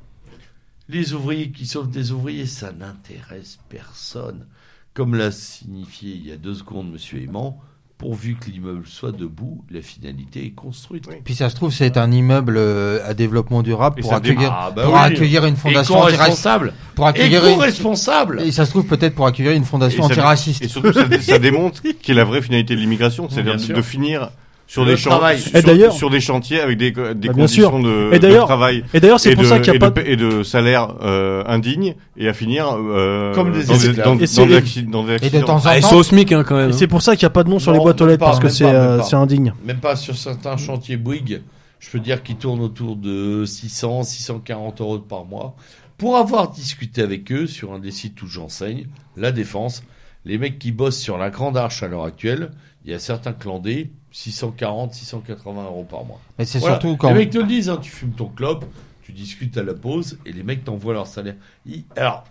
Les 0.88 1.12
ouvriers 1.12 1.52
qui 1.52 1.66
sauvent 1.66 1.90
des 1.90 2.10
ouvriers, 2.10 2.46
ça 2.46 2.72
n'intéresse 2.72 3.60
personne. 3.68 4.46
Comme 4.92 5.14
l'a 5.14 5.30
signifié 5.30 6.14
il 6.14 6.26
y 6.26 6.32
a 6.32 6.36
deux 6.36 6.54
secondes 6.54 6.90
Monsieur 6.90 7.22
Aimant, 7.22 7.60
pourvu 8.00 8.34
que 8.40 8.50
l'immeuble 8.50 8.86
soit 8.86 9.12
debout, 9.12 9.62
la 9.70 9.82
finalité 9.82 10.46
est 10.46 10.50
construite. 10.54 11.06
Puis 11.22 11.34
ça 11.34 11.50
se 11.50 11.54
trouve, 11.54 11.70
c'est 11.70 11.98
un 11.98 12.10
immeuble 12.10 12.54
euh, 12.56 12.98
à 13.06 13.12
développement 13.12 13.62
durable 13.62 13.96
Et 13.98 14.02
pour 14.02 14.14
accueillir, 14.14 14.50
Ah, 14.50 14.70
bah 14.74 14.84
pour 14.84 14.94
oui. 14.94 15.00
accueillir 15.00 15.44
une 15.44 15.56
fondation 15.56 15.96
antiraciste. 15.96 16.14
Éco-responsable 16.46 16.72
Pour 16.94 17.06
accueillir 17.06 17.44
une... 17.44 17.52
Éco-responsable 17.52 18.40
Et 18.40 18.52
ça 18.52 18.64
se 18.64 18.70
trouve 18.70 18.86
peut-être 18.86 19.14
pour 19.14 19.26
accueillir 19.26 19.52
une 19.52 19.66
fondation 19.66 20.04
Et 20.04 20.06
ça- 20.06 20.12
antiraciste. 20.14 20.64
Et 20.64 20.68
surtout, 20.68 20.94
ça, 20.94 21.04
ça 21.20 21.38
démontre 21.38 21.82
quelle 21.82 22.16
est 22.16 22.20
la 22.20 22.24
vraie 22.24 22.40
finalité 22.40 22.74
de 22.74 22.80
l'immigration, 22.80 23.28
c'est-à-dire 23.28 23.56
de 23.76 23.82
finir 23.82 24.30
sur 24.72 24.86
des, 24.86 24.94
travail. 24.96 25.40
sur, 25.40 25.56
Et 25.56 25.62
d'ailleurs- 25.62 25.92
sur 25.92 26.10
des 26.10 26.20
chantiers 26.20 26.60
avec 26.60 26.78
des, 26.78 26.92
des 26.92 27.28
Bah, 27.28 27.34
conditions 27.34 27.80
de, 27.80 28.10
Et 28.12 28.18
de 28.20 28.32
travail 28.36 28.84
Et 28.94 29.00
d'ailleurs, 29.00 29.18
c'est 29.18 29.32
et 29.32 29.34
pour 29.34 29.42
de, 29.44 29.48
ça 29.48 29.58
qu'il 29.58 29.74
et 29.74 29.78
n'y 29.78 29.84
a 29.84 29.88
de 29.88 29.92
pas. 29.94 30.00
pa- 30.02 30.08
et 30.08 30.16
de 30.16 30.42
salaires 30.44 30.94
euh, 31.02 31.42
indignes 31.46 31.96
et 32.16 32.28
à 32.28 32.32
finir 32.32 32.66
euh, 32.78 33.34
Comme 33.34 33.50
des 33.52 33.64
dans, 33.64 33.76
des, 33.76 33.92
dans, 33.94 34.14
Et 34.14 34.18
des 34.18 34.26
acci- 34.60 34.88
dans 34.88 35.02
des 35.04 35.14
Et 35.14 35.18
de 35.18 35.24
accidents. 35.24 35.46
temps 35.46 35.56
en 35.56 35.62
Ah, 35.64 35.76
et 35.76 35.80
temps, 35.80 35.88
c'est 35.88 35.96
au 35.96 36.02
SMIC 36.04 36.32
hein, 36.32 36.44
quand 36.46 36.56
même. 36.56 36.70
Et 36.70 36.72
c'est 36.72 36.86
pour 36.86 37.02
ça 37.02 37.16
qu'il 37.16 37.24
n'y 37.26 37.30
a 37.30 37.30
pas 37.30 37.42
de 37.42 37.50
nom 37.50 37.58
sur 37.58 37.72
les 37.72 37.78
boîtes 37.80 38.00
aux 38.00 38.06
lettres 38.06 38.24
parce 38.24 38.38
que 38.38 38.48
c'est 38.48 38.64
euh, 38.64 39.02
c'est 39.02 39.16
indigne. 39.16 39.52
Même 39.64 39.78
pas 39.80 39.96
sur 39.96 40.16
certains 40.16 40.56
chantiers 40.56 40.96
Bouygues, 40.96 41.42
je 41.80 41.90
peux 41.90 41.98
dire 41.98 42.22
qu'ils 42.22 42.36
tournent 42.36 42.60
autour 42.62 42.94
de 42.94 43.44
600, 43.44 44.04
640 44.04 44.80
euros 44.80 44.98
par 45.00 45.24
mois. 45.24 45.56
Pour 45.98 46.16
avoir 46.16 46.50
discuté 46.50 47.02
avec 47.02 47.30
eux 47.32 47.46
sur 47.46 47.72
un 47.72 47.78
des 47.80 47.90
sites 47.90 48.22
où 48.22 48.26
j'enseigne, 48.26 48.86
la 49.16 49.32
défense, 49.32 49.82
les 50.24 50.38
mecs 50.38 50.58
qui 50.58 50.70
bossent 50.72 50.98
sur 51.00 51.18
la 51.18 51.28
Grande 51.30 51.56
Arche 51.56 51.82
à 51.82 51.88
l'heure 51.88 52.04
actuelle, 52.04 52.52
il 52.84 52.90
y 52.90 52.94
a 52.94 52.98
certains 52.98 53.32
clandés, 53.32 53.90
640, 54.12 54.92
680 54.94 55.64
euros 55.64 55.84
par 55.84 56.04
mois. 56.04 56.20
mais 56.38 56.44
c'est 56.44 56.58
Voilà. 56.58 56.80
surtout 56.80 56.96
quand 56.96 57.08
Les 57.08 57.14
mecs 57.14 57.30
te 57.30 57.38
le 57.38 57.44
disent, 57.46 57.68
hein, 57.68 57.76
tu 57.78 57.90
fumes 57.90 58.12
ton 58.12 58.28
clope, 58.28 58.64
tu 59.02 59.12
discutes 59.12 59.56
à 59.56 59.62
la 59.62 59.74
pause, 59.74 60.18
et 60.26 60.32
les 60.32 60.42
mecs 60.42 60.64
t'envoient 60.64 60.94
leur 60.94 61.06
salaire. 61.06 61.36
Ils- 61.66 61.84
Alors, 61.96 62.24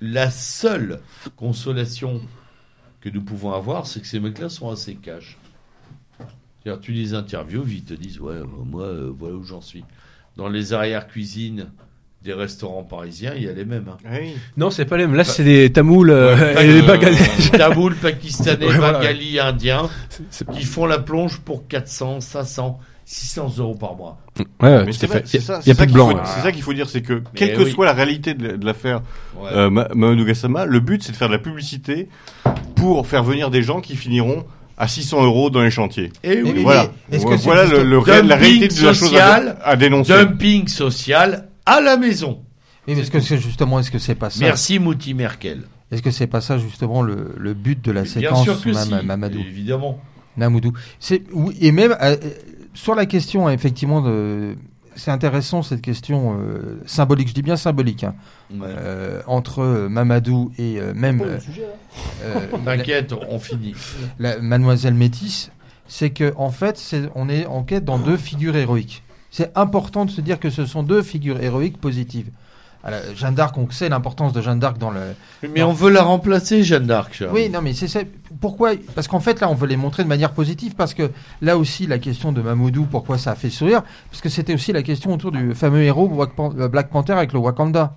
la 0.00 0.30
seule 0.30 1.00
consolation 1.36 2.20
que 3.00 3.08
nous 3.08 3.22
pouvons 3.22 3.52
avoir, 3.52 3.86
c'est 3.86 4.00
que 4.00 4.06
ces 4.06 4.20
mecs-là 4.20 4.48
sont 4.48 4.70
assez 4.70 4.94
cash. 4.96 5.36
C'est-à-dire, 6.62 6.80
tu 6.80 6.92
les 6.92 7.14
interviews, 7.14 7.64
ils 7.68 7.84
te 7.84 7.94
disent, 7.94 8.20
ouais, 8.20 8.40
moi, 8.64 8.84
euh, 8.84 9.12
voilà 9.16 9.36
où 9.36 9.44
j'en 9.44 9.60
suis. 9.60 9.84
Dans 10.36 10.48
les 10.48 10.72
arrières-cuisines 10.72 11.70
des 12.22 12.32
restaurants 12.32 12.82
parisiens, 12.82 13.32
il 13.36 13.44
y 13.44 13.48
a 13.48 13.52
les 13.52 13.64
mêmes. 13.64 13.86
Hein. 13.88 14.08
Oui. 14.12 14.32
Non, 14.56 14.70
c'est 14.70 14.84
pas 14.84 14.96
les 14.96 15.06
mêmes. 15.06 15.14
Là, 15.16 15.24
c'est 15.24 15.44
des 15.44 15.70
tamouls 15.72 16.10
euh, 16.10 16.36
Ouais, 16.36 16.64
et 16.68 16.72
des 16.72 16.82
euh, 16.82 16.86
Bangladais. 16.86 17.16
Tamoul, 17.56 17.94
pakistanais, 17.94 18.66
Ouais, 18.66 18.76
voilà. 18.76 18.98
bengalis, 18.98 19.38
indiens, 19.38 19.88
C'est- 20.30 20.48
qui 20.50 20.64
font 20.64 20.86
la 20.86 20.98
plonge 20.98 21.38
pour 21.38 21.68
400, 21.68 22.20
500, 22.20 22.80
600 23.04 23.54
euros 23.58 23.74
par 23.76 23.94
mois. 23.94 24.18
Ouais, 24.60 24.84
Mais 24.84 24.92
c'est 24.92 25.06
fait. 25.06 25.24
Il 25.32 25.38
y 25.40 25.42
ça, 25.42 25.58
a, 25.58 25.74
plus 25.74 25.86
de 25.86 25.92
blanc. 25.92 26.20
C'est 26.24 26.40
ça 26.42 26.50
qu'il 26.52 26.62
faut 26.62 26.72
dire, 26.74 26.88
c'est 26.88 27.02
que 27.02 27.22
quelle 27.34 27.56
que 27.56 27.62
oui. 27.62 27.70
soit 27.70 27.86
la 27.86 27.92
réalité 27.92 28.34
de, 28.34 28.56
de 28.56 28.66
l'affaire 28.66 29.00
Ouais. 29.40 29.50
euh, 29.52 29.70
Mamadou 29.70 30.24
Gassama, 30.24 30.64
le 30.66 30.80
but 30.80 31.02
c'est 31.04 31.12
de 31.12 31.16
faire 31.16 31.28
de 31.28 31.32
la 31.34 31.38
publicité 31.38 32.08
pour 32.74 33.06
faire 33.06 33.22
venir 33.22 33.50
des 33.50 33.62
gens 33.62 33.80
qui 33.80 33.94
finiront 33.96 34.44
à 34.76 34.86
600 34.86 35.24
euros 35.24 35.50
dans 35.50 35.62
les 35.62 35.70
chantiers. 35.70 36.12
Et 36.22 36.42
oui, 36.42 36.52
Mais 36.56 36.62
Voilà, 36.62 36.86
est-ce 37.10 37.24
que 37.26 37.36
c'est 37.36 37.44
voilà 37.44 37.64
le, 37.64 37.82
le 37.82 38.00
la 38.28 38.36
réalité 38.36 38.68
de 38.68 38.74
la 38.84 38.92
chose 38.92 39.08
à, 39.14 39.18
social, 39.18 39.58
à 39.64 39.76
dénoncer. 39.76 40.12
dumping 40.12 40.68
social 40.68 41.47
à 41.68 41.80
la 41.80 41.96
maison. 41.96 42.40
Oui, 42.86 42.94
mais 42.94 43.00
est-ce 43.02 43.10
que 43.10 43.20
c'est 43.20 43.38
justement, 43.38 43.78
est-ce 43.80 43.90
que 43.90 43.98
c'est 43.98 44.14
pas 44.14 44.30
ça 44.30 44.40
Merci 44.40 44.78
Mouti 44.78 45.12
Merkel. 45.14 45.62
Est-ce 45.90 46.02
que 46.02 46.10
c'est 46.10 46.26
pas 46.26 46.40
ça 46.40 46.58
justement 46.58 47.02
le, 47.02 47.34
le 47.36 47.54
but 47.54 47.82
de 47.84 47.92
la 47.92 48.02
Bien 48.02 48.10
séquence 48.10 48.44
sûr 48.44 48.60
que 48.62 48.70
Mam- 48.70 49.00
si, 49.00 49.06
Mamadou 49.06 49.38
évidemment. 49.40 50.00
C'est 51.00 51.22
oui, 51.32 51.56
et 51.60 51.72
même 51.72 51.96
euh, 52.00 52.16
sur 52.74 52.94
la 52.94 53.06
question 53.06 53.48
effectivement 53.48 54.00
de 54.00 54.54
c'est 54.94 55.10
intéressant 55.12 55.62
cette 55.62 55.80
question 55.80 56.38
euh, 56.40 56.80
symbolique, 56.86 57.28
je 57.28 57.34
dis 57.34 57.42
bien 57.42 57.56
symbolique, 57.56 58.02
hein, 58.04 58.14
Ouais. 58.52 58.66
euh, 58.68 59.22
entre 59.26 59.86
Mamadou 59.88 60.50
et 60.58 60.80
euh, 60.80 60.92
même 60.94 61.20
euh, 61.22 61.38
T'inquiète, 62.64 63.12
on 63.28 63.38
finit. 63.38 63.74
la, 64.18 64.38
Mademoiselle 64.40 64.94
Métis, 64.94 65.50
c'est 65.86 66.10
que 66.10 66.32
en 66.36 66.50
fait, 66.50 66.76
c'est, 66.78 67.02
on 67.14 67.28
est 67.28 67.46
en 67.46 67.62
quête 67.62 67.84
dans 67.84 67.98
deux 67.98 68.16
figures 68.16 68.56
héroïques. 68.56 69.02
C'est 69.30 69.56
important 69.56 70.04
de 70.04 70.10
se 70.10 70.20
dire 70.20 70.40
que 70.40 70.50
ce 70.50 70.66
sont 70.66 70.82
deux 70.82 71.02
figures 71.02 71.40
héroïques 71.42 71.80
positives. 71.80 72.30
Alors, 72.84 73.00
Jeanne 73.16 73.34
d'Arc, 73.34 73.58
on 73.58 73.68
sait 73.70 73.88
l'importance 73.88 74.32
de 74.32 74.40
Jeanne 74.40 74.60
d'Arc 74.60 74.78
dans 74.78 74.90
le. 74.90 75.00
Mais 75.52 75.62
on 75.62 75.72
veut 75.72 75.90
la 75.90 76.02
remplacer, 76.02 76.62
Jeanne 76.62 76.86
d'Arc. 76.86 77.24
Oui, 77.32 77.50
non, 77.50 77.60
mais 77.60 77.74
c'est 77.74 77.88
ça. 77.88 78.00
Pourquoi? 78.40 78.72
Parce 78.94 79.08
qu'en 79.08 79.18
fait, 79.18 79.40
là, 79.40 79.50
on 79.50 79.54
veut 79.54 79.66
les 79.66 79.76
montrer 79.76 80.04
de 80.04 80.08
manière 80.08 80.32
positive, 80.32 80.74
parce 80.76 80.94
que 80.94 81.10
là 81.42 81.58
aussi, 81.58 81.86
la 81.86 81.98
question 81.98 82.30
de 82.30 82.40
Mamoudou, 82.40 82.86
pourquoi 82.88 83.18
ça 83.18 83.32
a 83.32 83.34
fait 83.34 83.50
sourire 83.50 83.82
Parce 84.10 84.22
que 84.22 84.28
c'était 84.28 84.54
aussi 84.54 84.72
la 84.72 84.82
question 84.82 85.12
autour 85.12 85.32
du 85.32 85.54
fameux 85.54 85.82
héros 85.82 86.08
Black 86.08 86.30
euh, 86.38 86.68
Black 86.68 86.90
Panther 86.90 87.14
avec 87.14 87.32
le 87.32 87.40
Wakanda. 87.40 87.96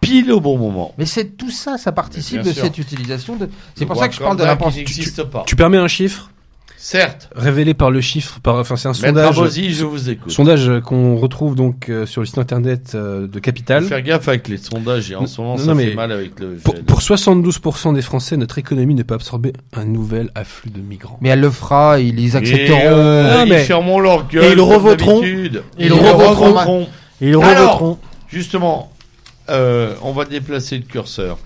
Pile 0.00 0.32
au 0.32 0.40
bon 0.40 0.56
moment. 0.58 0.94
Mais 0.96 1.06
c'est 1.06 1.36
tout 1.36 1.50
ça, 1.50 1.76
ça 1.76 1.92
participe 1.92 2.40
de 2.40 2.52
sûr. 2.52 2.62
cette 2.64 2.78
utilisation 2.78 3.36
de. 3.36 3.50
C'est 3.74 3.84
pour 3.84 3.96
ça 3.96 4.08
que 4.08 4.14
je 4.14 4.20
parle 4.20 4.38
de 4.38 4.44
l'importance. 4.44 4.76
n'existe 4.76 5.24
pas. 5.24 5.44
Tu 5.46 5.54
permets 5.54 5.78
un 5.78 5.88
chiffre? 5.88 6.30
Certes. 6.84 7.30
révélé 7.34 7.72
par 7.72 7.90
le 7.90 8.02
chiffre, 8.02 8.40
par, 8.42 8.56
enfin 8.56 8.76
c'est 8.76 8.88
un 8.88 8.90
Maître 8.90 9.06
sondage, 9.06 9.38
Abosi, 9.38 9.72
je 9.72 9.86
vous 9.86 10.10
écoute. 10.10 10.30
sondage 10.30 10.70
qu'on 10.84 11.16
retrouve 11.16 11.54
donc 11.54 11.88
euh, 11.88 12.04
sur 12.04 12.20
le 12.20 12.26
site 12.26 12.36
internet 12.36 12.92
euh, 12.94 13.26
de 13.26 13.38
Capital. 13.38 13.84
Faire 13.84 14.02
gaffe 14.02 14.28
avec 14.28 14.48
les 14.48 14.58
sondages 14.58 15.10
et 15.10 15.14
en 15.14 15.26
ce 15.26 15.40
moment 15.40 15.56
Non, 15.56 15.64
ça 15.64 15.74
mais 15.74 15.86
fait 15.86 15.94
mal 15.94 16.12
avec 16.12 16.38
le. 16.38 16.58
Pour, 16.62 16.74
pour 16.84 17.00
72% 17.00 17.94
des 17.94 18.02
Français, 18.02 18.36
notre 18.36 18.58
économie 18.58 18.94
ne 18.94 19.02
peut 19.02 19.14
absorber 19.14 19.54
un 19.72 19.86
nouvel 19.86 20.30
afflux 20.34 20.68
de 20.68 20.80
migrants. 20.82 21.16
Mais 21.22 21.30
elle 21.30 21.40
le 21.40 21.50
fera, 21.50 22.00
ils 22.00 22.20
ils 22.20 22.34
Et, 22.34 22.36
accepteront. 22.36 22.78
Ah, 22.84 23.44
ils 23.46 23.54
fermeront 23.60 24.00
leur 24.00 24.28
gueule. 24.28 24.44
Et 24.44 24.52
ils 24.52 24.60
revoteront. 24.60 25.22
Et 25.22 25.30
ils 25.78 25.86
Ils 25.86 25.92
revoteront. 25.94 26.82
Et 27.22 27.28
ils 27.28 27.34
Alors, 27.34 27.44
revoteront. 27.78 27.98
Justement, 28.28 28.92
euh, 29.48 29.94
on 30.02 30.12
va 30.12 30.26
déplacer 30.26 30.76
le 30.76 30.84
curseur. 30.84 31.38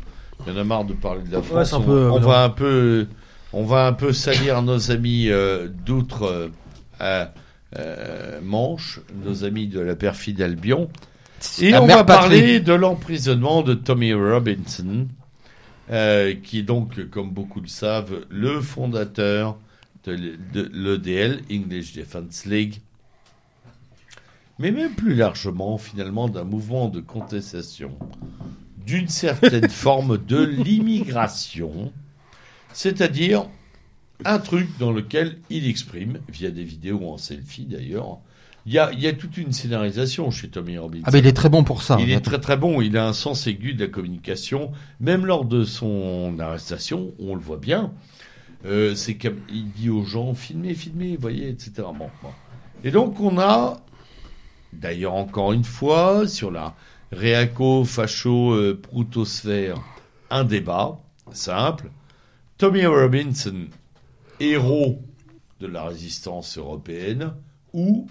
Il 0.44 0.52
y 0.52 0.56
en 0.56 0.60
a 0.60 0.64
marre 0.64 0.84
de 0.84 0.94
parler 0.94 1.22
de 1.22 1.32
la 1.32 1.42
France. 1.42 1.72
un 1.72 1.76
on, 1.76 1.82
peu, 1.82 2.10
on 2.10 2.18
va 2.18 2.42
un 2.42 2.50
peu, 2.50 3.06
on 3.52 3.64
va 3.64 3.86
un 3.86 3.92
peu 3.92 4.12
salir 4.12 4.62
nos 4.62 4.90
amis 4.90 5.28
euh, 5.28 5.68
d'outre 5.68 6.50
euh, 7.00 7.26
euh, 7.76 8.40
Manche, 8.42 9.00
nos 9.24 9.44
amis 9.44 9.66
de 9.66 9.80
la 9.80 9.96
perfide 9.96 10.40
Albion. 10.42 10.88
Et 11.60 11.70
La 11.70 11.82
on 11.82 11.86
va 11.86 12.04
patrie. 12.04 12.28
parler 12.28 12.60
de 12.60 12.72
l'emprisonnement 12.72 13.62
de 13.62 13.74
Tommy 13.74 14.12
Robinson, 14.12 15.06
qui 15.88 16.58
est 16.58 16.64
donc, 16.64 17.08
comme 17.10 17.30
beaucoup 17.30 17.60
le 17.60 17.68
savent, 17.68 18.26
le 18.28 18.60
fondateur 18.60 19.56
de 20.04 20.70
l'EDL, 20.72 21.42
English 21.50 21.92
Defense 21.92 22.44
League, 22.44 22.80
mais 24.58 24.72
même 24.72 24.94
plus 24.94 25.14
largement, 25.14 25.78
finalement, 25.78 26.28
d'un 26.28 26.44
mouvement 26.44 26.88
de 26.88 27.00
contestation 27.00 27.92
d'une 28.84 29.08
certaine 29.08 29.68
forme 29.68 30.18
de 30.18 30.42
l'immigration, 30.42 31.92
c'est-à-dire 32.78 33.46
un 34.24 34.38
truc 34.38 34.68
dans 34.78 34.92
lequel 34.92 35.38
il 35.50 35.68
exprime, 35.68 36.20
via 36.28 36.52
des 36.52 36.62
vidéos 36.62 37.10
en 37.10 37.18
selfie 37.18 37.64
d'ailleurs, 37.64 38.18
il 38.66 38.72
y 38.72 38.78
a, 38.78 38.92
il 38.92 39.00
y 39.00 39.08
a 39.08 39.12
toute 39.12 39.36
une 39.36 39.50
scénarisation 39.50 40.30
chez 40.30 40.48
Tommy 40.48 40.78
Robinson. 40.78 41.02
Ah, 41.04 41.10
mais 41.12 41.18
il 41.18 41.26
est 41.26 41.32
très 41.32 41.48
bon 41.48 41.64
pour 41.64 41.82
ça. 41.82 41.96
Il 41.98 42.12
est 42.12 42.20
très 42.20 42.40
très 42.40 42.56
bon, 42.56 42.80
il 42.80 42.96
a 42.96 43.08
un 43.08 43.12
sens 43.12 43.48
aigu 43.48 43.74
de 43.74 43.84
la 43.84 43.90
communication. 43.90 44.70
Même 45.00 45.26
lors 45.26 45.44
de 45.44 45.64
son 45.64 46.38
arrestation, 46.38 47.14
on 47.18 47.34
le 47.34 47.40
voit 47.40 47.56
bien. 47.56 47.92
Euh, 48.64 48.94
c'est 48.94 49.16
qu'il 49.16 49.72
dit 49.74 49.90
aux 49.90 50.04
gens 50.04 50.34
filmez, 50.34 50.74
filmez, 50.74 51.16
voyez, 51.16 51.48
etc. 51.48 51.72
Bon, 51.78 52.10
bon. 52.22 52.30
Et 52.84 52.92
donc 52.92 53.18
on 53.18 53.40
a, 53.40 53.80
d'ailleurs 54.72 55.14
encore 55.14 55.52
une 55.52 55.64
fois, 55.64 56.28
sur 56.28 56.52
la 56.52 56.76
réaco 57.10 57.84
facho 57.84 58.52
euh, 58.52 58.80
proutosphère, 58.80 59.82
un 60.30 60.44
débat 60.44 61.00
simple. 61.32 61.90
Tommy 62.58 62.84
Robinson, 62.86 63.66
héros 64.40 65.00
de 65.60 65.68
la 65.68 65.84
résistance 65.84 66.58
européenne, 66.58 67.32
ou 67.72 68.08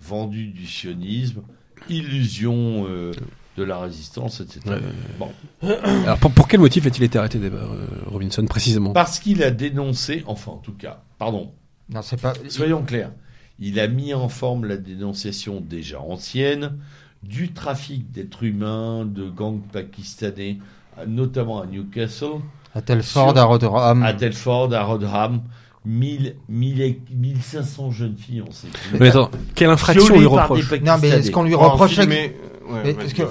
vendu 0.00 0.46
du 0.46 0.66
sionisme, 0.66 1.42
illusion 1.90 2.86
euh, 2.88 3.12
de 3.58 3.62
la 3.62 3.78
résistance, 3.78 4.40
etc. 4.40 4.60
Ouais. 4.66 4.80
Bon. 5.18 5.30
Alors 6.02 6.18
pour, 6.18 6.30
pour 6.32 6.48
quel 6.48 6.60
motif 6.60 6.86
a-t-il 6.86 7.04
été 7.04 7.18
arrêté, 7.18 7.38
euh, 7.42 7.86
Robinson, 8.06 8.44
précisément? 8.46 8.94
Parce 8.94 9.18
qu'il 9.18 9.42
a 9.42 9.50
dénoncé, 9.50 10.24
enfin 10.26 10.52
en 10.52 10.58
tout 10.58 10.72
cas, 10.74 11.02
pardon, 11.18 11.52
Non, 11.90 12.00
c'est 12.00 12.20
pas. 12.20 12.32
soyons 12.48 12.82
clairs, 12.82 13.12
il 13.58 13.78
a 13.78 13.88
mis 13.88 14.14
en 14.14 14.30
forme 14.30 14.64
la 14.64 14.78
dénonciation 14.78 15.60
déjà 15.60 16.00
ancienne 16.00 16.78
du 17.22 17.52
trafic 17.52 18.10
d'êtres 18.10 18.44
humains, 18.44 19.04
de 19.04 19.28
gangs 19.28 19.60
pakistanais, 19.72 20.58
notamment 21.06 21.60
à 21.60 21.66
Newcastle, 21.66 22.40
À 22.76 22.82
Telford, 22.82 23.30
Sur- 23.32 23.38
à 23.38 23.44
Rotherham. 23.44 24.02
à 24.02 24.12
Telford, 24.12 24.72
à 24.74 24.82
Rotherham, 24.82 25.40
1000, 25.84 26.34
1000 26.48 26.80
et- 26.82 27.00
1500 27.14 27.90
jeunes 27.90 28.16
filles, 28.16 28.42
on 28.46 28.50
sait 28.52 28.66
plus. 28.68 28.98
Mais 29.00 29.08
attends, 29.08 29.30
quelle 29.54 29.70
infraction 29.70 30.14
on 30.14 30.18
lui 30.18 30.26
reproche 30.26 30.70
Non, 30.84 30.96
mais 31.00 31.22
ce 31.22 31.30
qu'on 31.30 31.42
lui 31.44 31.54
reproche, 31.54 31.96
ouais, 31.98 32.34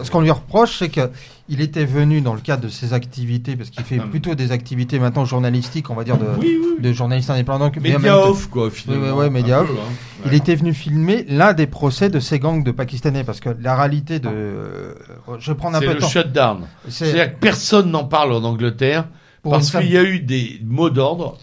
ce 0.04 0.10
qu'on 0.12 0.22
lui 0.22 0.32
reproche, 0.32 0.80
c'est 0.80 0.90
que 0.90 1.10
il 1.48 1.62
était 1.62 1.86
venu 1.86 2.22
dans 2.22 2.34
le 2.34 2.40
cadre 2.40 2.64
de 2.64 2.70
ses 2.70 2.94
activités, 2.94 3.56
parce 3.56 3.70
qu'il 3.70 3.84
fait 3.84 4.00
Ah, 4.02 4.08
plutôt 4.10 4.34
des 4.34 4.52
activités 4.52 4.98
maintenant 4.98 5.26
journalistiques, 5.26 5.92
on 5.92 5.94
va 5.94 6.04
dire, 6.04 6.18
de, 6.18 6.26
Oui, 6.40 6.58
oui. 6.60 6.82
de 6.82 6.92
journaliste 6.92 7.30
indépendant. 7.30 7.70
Média 7.80 8.18
off, 8.18 8.48
quoi, 8.50 8.72
finalement. 8.72 9.06
Ouais, 9.08 9.12
ouais, 9.12 9.18
ouais, 9.26 9.30
média 9.30 9.62
off. 9.62 9.68
peu, 9.68 9.74
hein. 9.74 9.94
Il 10.26 10.34
était 10.34 10.56
venu 10.56 10.74
filmer 10.74 11.24
l'un 11.30 11.54
des 11.54 11.68
procès 11.68 12.10
de 12.10 12.20
ces 12.20 12.40
gangs 12.40 12.64
de 12.64 12.72
Pakistanais, 12.72 13.24
parce 13.24 13.42
que 13.42 13.50
la 13.62 13.76
réalité 13.76 14.18
de... 14.18 14.28
euh, 14.28 14.94
je 15.38 15.52
vais 15.52 15.56
prendre 15.58 15.76
un 15.78 15.82
peu 15.82 15.90
le 15.90 15.96
de 15.96 16.00
temps. 16.00 16.08
shutdown. 16.08 16.58
C'est 16.88 17.06
C'est-à-dire 17.06 17.36
que 17.36 17.40
personne 17.40 17.92
n'en 17.92 18.06
parle 18.06 18.34
en 18.34 18.44
Angleterre 18.44 19.06
parce 19.50 19.72
qu'il 19.72 19.92
y 19.92 19.98
a 19.98 20.04
eu 20.04 20.20
des 20.20 20.60
mots 20.64 20.90
d'ordre. 20.90 21.38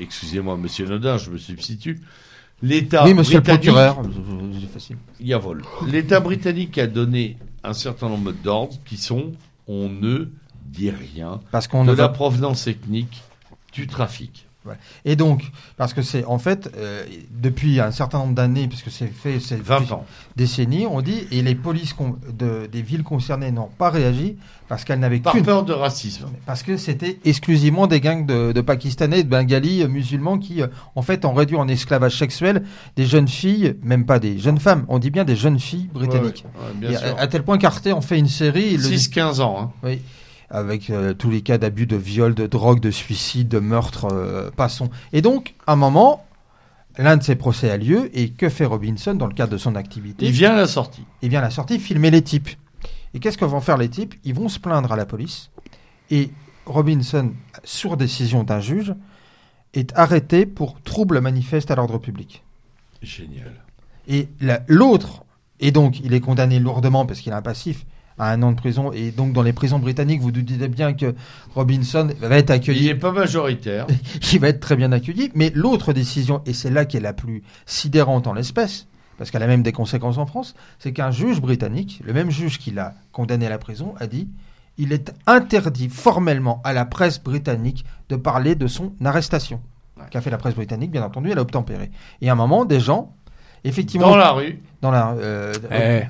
Excusez-moi, 0.00 0.56
monsieur 0.56 0.86
Nodin, 0.86 1.18
je 1.18 1.30
me 1.30 1.38
substitue. 1.38 2.00
L'État 2.62 3.04
Oui, 3.04 3.14
monsieur 3.14 3.36
le 3.36 3.40
britannique, 3.40 3.70
procureur. 3.70 4.02
Il 5.20 5.26
y 5.26 5.34
a 5.34 5.38
vol. 5.38 5.62
L'État 5.86 6.20
britannique 6.20 6.78
a 6.78 6.86
donné 6.86 7.36
un 7.62 7.72
certain 7.72 8.08
nombre 8.08 8.32
d'ordres 8.32 8.76
qui 8.84 8.96
sont 8.96 9.32
on 9.68 9.88
ne 9.88 10.30
dit 10.64 10.90
rien 10.90 11.40
Parce 11.50 11.68
qu'on 11.68 11.84
de 11.84 11.90
ne 11.90 11.96
la 11.96 12.04
va 12.04 12.08
provenance 12.08 12.66
ethnique 12.66 13.22
du 13.72 13.86
trafic. 13.86 14.47
Et 15.06 15.16
donc, 15.16 15.50
parce 15.78 15.94
que 15.94 16.02
c'est 16.02 16.24
en 16.26 16.38
fait, 16.38 16.70
euh, 16.76 17.02
depuis 17.30 17.80
un 17.80 17.90
certain 17.90 18.18
nombre 18.18 18.34
d'années, 18.34 18.68
puisque 18.68 18.90
c'est 18.90 19.06
fait, 19.06 19.40
c'est 19.40 19.58
20 19.62 19.90
ans. 19.92 20.04
décennies, 20.36 20.86
on 20.86 21.00
dit, 21.00 21.26
et 21.30 21.40
les 21.40 21.54
polices 21.54 21.94
de, 22.38 22.66
des 22.70 22.82
villes 22.82 23.02
concernées 23.02 23.50
n'ont 23.50 23.70
pas 23.78 23.88
réagi 23.88 24.36
parce 24.68 24.84
qu'elles 24.84 24.98
n'avaient 24.98 25.20
Par 25.20 25.32
qu'une. 25.32 25.42
peur 25.44 25.62
de 25.64 25.72
racisme. 25.72 26.26
Parce 26.44 26.62
que 26.62 26.76
c'était 26.76 27.18
exclusivement 27.24 27.86
des 27.86 28.00
gangs 28.00 28.26
de, 28.26 28.52
de 28.52 28.60
Pakistanais, 28.60 29.22
de 29.22 29.28
Bengalis, 29.30 29.82
euh, 29.84 29.88
musulmans 29.88 30.36
qui, 30.38 30.60
euh, 30.60 30.66
en 30.94 31.00
fait, 31.00 31.24
ont 31.24 31.32
réduit 31.32 31.56
en 31.56 31.66
esclavage 31.66 32.18
sexuel 32.18 32.64
des 32.96 33.06
jeunes 33.06 33.28
filles, 33.28 33.74
même 33.82 34.04
pas 34.04 34.18
des 34.18 34.38
jeunes 34.38 34.58
femmes, 34.60 34.84
on 34.88 34.98
dit 34.98 35.10
bien 35.10 35.24
des 35.24 35.36
jeunes 35.36 35.58
filles 35.60 35.88
britanniques. 35.94 36.44
Ouais, 36.56 36.66
ouais, 36.66 36.74
Et 36.88 36.90
bien 36.90 36.98
à, 36.98 37.06
sûr. 37.08 37.16
à 37.18 37.26
tel 37.28 37.42
point 37.42 37.56
qu'Arte 37.56 37.86
en 37.86 38.02
fait 38.02 38.18
une 38.18 38.28
série. 38.28 38.76
le- 38.76 38.82
6-15 38.82 39.40
ans. 39.40 39.56
Hein. 39.62 39.70
oui, 39.82 40.00
avec 40.50 40.90
euh, 40.90 41.14
tous 41.14 41.30
les 41.30 41.42
cas 41.42 41.58
d'abus, 41.58 41.86
de 41.86 41.96
viol, 41.96 42.34
de 42.34 42.46
drogue, 42.46 42.80
de 42.80 42.90
suicide, 42.90 43.48
de 43.48 43.58
meurtre, 43.58 44.06
euh, 44.12 44.50
passons. 44.50 44.90
Et 45.12 45.20
donc, 45.22 45.54
à 45.66 45.72
un 45.72 45.76
moment, 45.76 46.24
l'un 46.96 47.16
de 47.16 47.22
ces 47.22 47.36
procès 47.36 47.70
a 47.70 47.76
lieu, 47.76 48.10
et 48.16 48.30
que 48.30 48.48
fait 48.48 48.64
Robinson 48.64 49.14
dans 49.14 49.26
le 49.26 49.34
cadre 49.34 49.52
de 49.52 49.58
son 49.58 49.74
activité 49.74 50.24
Il 50.26 50.32
vient 50.32 50.52
à 50.52 50.56
la 50.56 50.66
sortie. 50.66 51.04
Il 51.22 51.28
vient 51.30 51.40
à 51.40 51.42
la 51.42 51.50
sortie 51.50 51.78
filmer 51.78 52.10
les 52.10 52.22
types. 52.22 52.48
Et 53.14 53.20
qu'est-ce 53.20 53.38
que 53.38 53.44
vont 53.44 53.60
faire 53.60 53.76
les 53.78 53.88
types? 53.88 54.14
Ils 54.24 54.34
vont 54.34 54.48
se 54.48 54.58
plaindre 54.58 54.92
à 54.92 54.96
la 54.96 55.06
police. 55.06 55.50
Et 56.10 56.30
Robinson, 56.66 57.32
sur 57.64 57.96
décision 57.96 58.42
d'un 58.44 58.60
juge, 58.60 58.94
est 59.74 59.96
arrêté 59.98 60.46
pour 60.46 60.80
trouble 60.82 61.20
manifeste 61.20 61.70
à 61.70 61.74
l'ordre 61.76 61.98
public. 61.98 62.42
Génial. 63.02 63.52
Et 64.08 64.28
la- 64.40 64.62
l'autre, 64.66 65.24
et 65.60 65.70
donc 65.70 66.00
il 66.00 66.14
est 66.14 66.20
condamné 66.20 66.58
lourdement 66.58 67.04
parce 67.06 67.20
qu'il 67.20 67.32
a 67.32 67.36
un 67.36 67.42
passif 67.42 67.84
à 68.18 68.30
un 68.32 68.42
an 68.42 68.52
de 68.52 68.56
prison. 68.56 68.92
Et 68.92 69.10
donc 69.10 69.32
dans 69.32 69.42
les 69.42 69.52
prisons 69.52 69.78
britanniques, 69.78 70.20
vous 70.20 70.32
doutez 70.32 70.68
bien 70.68 70.92
que 70.94 71.14
Robinson 71.54 72.08
va 72.20 72.36
être 72.38 72.50
Il 72.50 72.54
accueilli. 72.54 72.86
n'est 72.86 72.94
pas 72.94 73.12
majoritaire. 73.12 73.86
Il 74.32 74.40
va 74.40 74.48
être 74.48 74.60
très 74.60 74.76
bien 74.76 74.92
accueilli. 74.92 75.30
Mais 75.34 75.50
l'autre 75.54 75.92
décision, 75.92 76.42
et 76.46 76.52
c'est 76.52 76.70
là 76.70 76.84
qui 76.84 76.96
est 76.96 77.00
la 77.00 77.12
plus 77.12 77.42
sidérante 77.66 78.26
en 78.26 78.32
l'espèce, 78.34 78.86
parce 79.16 79.30
qu'elle 79.30 79.42
a 79.42 79.46
même 79.48 79.62
des 79.62 79.72
conséquences 79.72 80.18
en 80.18 80.26
France, 80.26 80.54
c'est 80.78 80.92
qu'un 80.92 81.10
juge 81.10 81.40
britannique, 81.40 82.00
le 82.04 82.12
même 82.12 82.30
juge 82.30 82.58
qui 82.58 82.70
l'a 82.70 82.94
condamné 83.12 83.46
à 83.46 83.50
la 83.50 83.58
prison, 83.58 83.94
a 83.98 84.06
dit 84.06 84.28
il 84.80 84.92
est 84.92 85.12
interdit 85.26 85.88
formellement 85.88 86.60
à 86.62 86.72
la 86.72 86.84
presse 86.84 87.20
britannique 87.20 87.84
de 88.10 88.14
parler 88.16 88.54
de 88.54 88.68
son 88.68 88.92
arrestation. 89.04 89.60
Ouais. 89.96 90.04
Qu'a 90.08 90.20
fait 90.20 90.30
la 90.30 90.38
presse 90.38 90.54
britannique, 90.54 90.92
bien 90.92 91.02
entendu, 91.02 91.32
elle 91.32 91.38
a 91.38 91.42
obtempéré. 91.42 91.90
Et 92.20 92.28
à 92.28 92.32
un 92.32 92.36
moment, 92.36 92.64
des 92.64 92.78
gens, 92.78 93.12
effectivement, 93.64 94.10
Dans 94.10 94.16
la 94.16 94.30
rue. 94.30 94.60
dans 94.80 94.92
la, 94.92 95.10
euh, 95.14 95.52
Eh, 95.72 96.06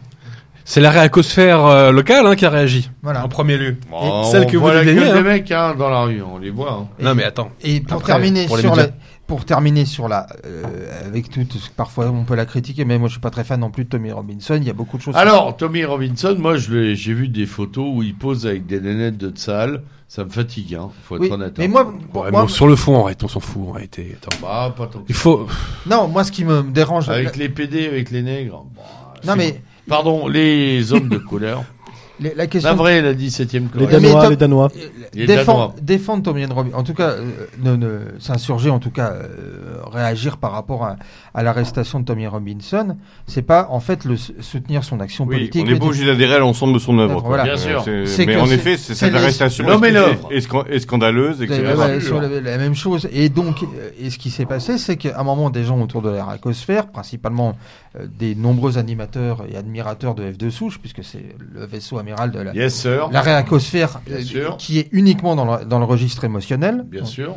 C'est 0.71 0.83
la 0.83 0.91
réacosphère 0.91 1.65
euh, 1.65 1.91
locale 1.93 2.27
hein, 2.27 2.37
qui 2.37 2.45
a 2.45 2.51
réagi, 2.51 2.91
voilà. 3.03 3.25
en 3.25 3.29
premier 3.29 3.57
lieu. 3.57 3.79
Bon, 3.91 4.25
celle 4.25 4.45
que 4.47 4.59
vous 4.59 4.67
gueule 4.67 4.87
hein. 4.99 5.15
des 5.15 5.23
mecs 5.23 5.51
hein, 5.51 5.75
dans 5.75 5.89
la 5.89 6.03
rue, 6.03 6.21
on 6.21 6.37
les 6.37 6.51
voit. 6.51 6.73
hein. 6.73 6.89
Non 7.01 7.15
mais 7.15 7.25
attends. 7.25 7.49
Et 7.63 7.81
pour 7.81 8.01
Après, 8.01 8.13
terminer 8.13 8.47
pour 8.47 8.59
les 8.59 8.65
sur 8.65 8.77
la, 8.77 8.89
pour 9.27 9.47
terminer 9.47 9.87
sur 9.87 10.09
la, 10.09 10.27
euh, 10.45 10.63
avec 11.07 11.31
tout, 11.31 11.41
parfois 11.75 12.11
on 12.11 12.25
peut 12.25 12.35
la 12.35 12.45
critiquer, 12.45 12.85
mais 12.85 12.99
moi 12.99 13.09
je 13.09 13.13
suis 13.15 13.21
pas 13.21 13.31
très 13.31 13.45
fan 13.45 13.61
non 13.61 13.71
plus 13.71 13.85
de 13.85 13.89
Tommy 13.89 14.13
Robinson. 14.13 14.57
Il 14.61 14.65
y 14.65 14.69
a 14.69 14.75
beaucoup 14.75 14.99
de 14.99 15.03
choses. 15.03 15.17
Alors, 15.17 15.57
Tommy 15.57 15.87
Robinson, 15.87 16.37
moi, 16.39 16.59
je 16.59 16.71
l'ai- 16.75 16.97
j'ai 16.97 17.15
vu 17.15 17.29
des 17.29 17.47
photos 17.47 17.87
où 17.91 18.03
il 18.03 18.15
pose 18.15 18.47
avec 18.47 18.67
des 18.67 18.79
nénettes 18.83 19.17
de 19.17 19.33
salle. 19.39 19.85
Ça 20.07 20.25
me 20.25 20.31
fatigue, 20.31 20.75
hein, 20.75 20.91
faut 21.05 21.17
être 21.17 21.23
oui, 21.23 21.31
honnête. 21.33 21.55
mais 21.57 21.69
moi, 21.69 21.85
Ouais, 22.15 22.31
moi- 22.31 22.43
bon, 22.43 22.49
sur 22.49 22.67
le 22.67 22.77
fond, 22.77 23.03
arrête, 23.05 23.23
on 23.25 23.29
s'en 23.29 23.41
fout, 23.41 23.63
on 23.69 23.75
a 23.75 23.83
été. 23.83 24.17
Attends. 24.23 24.37
Bah, 24.43 24.75
pas 24.77 24.87
tant 24.87 24.99
que 25.01 25.05
Il 25.09 25.15
faut. 25.15 25.47
non, 25.87 26.09
moi 26.09 26.25
ce 26.25 26.33
qui 26.33 26.45
me 26.45 26.63
dérange, 26.63 27.09
Avec 27.09 27.37
les 27.37 27.49
PD, 27.49 27.87
avec 27.87 28.11
les 28.11 28.21
nègres. 28.23 28.65
bah, 28.77 28.83
non 29.27 29.35
mais 29.37 29.53
bon. 29.53 29.59
Pardon, 29.89 30.29
les 30.29 30.93
hommes 30.93 31.09
de 31.09 31.19
couleur. 31.19 31.65
les- 32.21 32.35
la 32.35 32.47
question, 32.47 32.71
La 32.71 32.77
vraie, 32.77 33.01
la 33.01 33.15
17e 33.15 33.69
Les 33.77 33.87
Danois, 33.87 34.23
Tom- 34.23 34.31
les 34.31 34.37
Danois. 34.37 34.69
euh, 34.77 34.81
Les 35.15 35.27
défendre, 35.27 35.69
Danois. 35.69 35.75
défendre 35.81 36.23
Tommy 36.25 36.45
Robinson, 36.47 36.77
en 36.77 36.83
tout 36.83 36.95
cas, 36.95 37.11
euh, 37.11 37.31
ne, 37.63 37.77
ne 37.77 37.99
s'insurger, 38.19 38.71
en 38.71 38.81
tout 38.81 38.91
cas, 38.91 39.13
euh, 39.13 39.77
réagir 39.91 40.37
par 40.37 40.53
rapport 40.53 40.85
à, 40.85 40.97
à 41.39 41.43
l'arrestation 41.45 42.01
de 42.01 42.05
Tommy 42.05 42.27
Robinson, 42.27 42.97
c'est 43.29 43.43
pas 43.43 43.69
en 43.71 43.79
fait 43.81 44.05
le 44.05 44.17
soutenir 44.17 44.83
son 44.83 44.99
action 44.99 45.25
Oui, 45.25 45.37
politique. 45.37 45.63
on 45.65 45.69
est 45.71 45.75
pas 45.75 45.79
de- 45.79 45.85
obligé 45.85 46.05
d'adhérer 46.07 46.35
à 46.35 46.39
l'ensemble 46.41 46.75
de 46.75 46.79
son 46.81 46.99
œuvre. 46.99 47.23
Voilà. 47.25 47.45
Bien 47.45 47.53
Euh, 47.55 48.07
sûr. 48.07 48.27
Mais 48.27 48.37
en 48.37 48.47
effet, 48.47 48.77
c'est 48.77 48.95
cette 48.97 49.15
arrestation 49.15 49.65
est- 49.65 50.81
scandaleuse, 50.81 51.41
etc. 51.43 51.63
ouais, 51.79 52.01
sur 52.01 52.21
la, 52.21 52.29
la 52.41 52.59
même 52.59 52.75
chose. 52.75 53.09
Et 53.13 53.29
donc, 53.29 53.63
euh, 53.63 53.91
et 54.01 54.11
ce 54.11 54.19
qui 54.19 54.31
s'est 54.31 54.47
passé, 54.47 54.79
c'est 54.79 54.97
qu'à 54.97 55.19
un 55.21 55.23
moment, 55.23 55.51
des 55.51 55.63
gens 55.65 55.81
autour 55.81 56.03
de 56.03 56.11
la 56.11 56.25
racosphère, 56.25 56.89
principalement 56.89 57.57
euh, 57.97 58.07
des 58.19 58.35
nombreux 58.35 58.77
animateurs 58.79 59.45
et 59.49 59.57
admirateurs 59.57 60.15
de 60.17 60.25
F2 60.33 60.51
Souche, 60.51 60.79
puisque 60.81 61.05
c'est 61.05 61.25
le 61.55 61.65
vaisseau 61.67 61.99
amiral 61.99 62.31
de 62.33 62.41
la, 62.41 62.53
Yes, 62.53 62.85
la 62.85 62.91
euh, 62.91 64.21
sûr. 64.23 64.57
qui 64.59 64.79
est 64.81 64.89
uniquement 64.93 65.37
dans 65.37 65.59
le, 65.59 65.65
dans 65.65 65.79
le 65.79 65.85
registre 65.85 66.25
émotionnel, 66.25 66.85
Bien 66.91 67.05
sûr. 67.05 67.37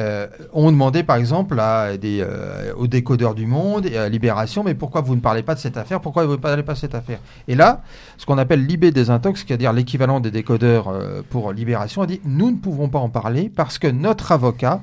Euh, 0.00 0.26
ont 0.52 0.70
demandé 0.70 1.02
par 1.02 1.16
exemple 1.16 1.58
à 1.58 1.96
des, 1.96 2.20
euh, 2.20 2.72
aux 2.76 2.86
décodeurs 2.86 3.34
du 3.34 3.46
monde 3.46 3.86
et 3.86 3.96
à 3.96 4.08
Libération, 4.08 4.62
mais 4.62 4.74
pourquoi 4.74 5.00
vous 5.00 5.14
ne 5.14 5.20
parlez 5.20 5.42
pas 5.42 5.54
de 5.54 5.60
cette 5.60 5.76
affaire? 5.76 6.00
Pourquoi 6.00 6.26
vous 6.26 6.32
ne 6.32 6.36
parlez 6.36 6.62
pas 6.62 6.74
de 6.74 6.78
cette 6.78 6.94
affaire? 6.94 7.18
Et 7.48 7.54
là, 7.54 7.82
ce 8.18 8.26
qu'on 8.26 8.38
appelle 8.38 8.64
Libé 8.66 8.90
Désintox, 8.90 9.44
c'est-à-dire 9.46 9.72
l'équivalent 9.72 10.20
des 10.20 10.30
décodeurs 10.30 10.88
euh, 10.88 11.22
pour 11.28 11.52
Libération, 11.52 12.02
a 12.02 12.06
dit 12.06 12.20
nous 12.24 12.50
ne 12.50 12.56
pouvons 12.56 12.88
pas 12.88 12.98
en 12.98 13.08
parler 13.08 13.50
parce 13.54 13.78
que 13.78 13.86
notre 13.86 14.32
avocat 14.32 14.82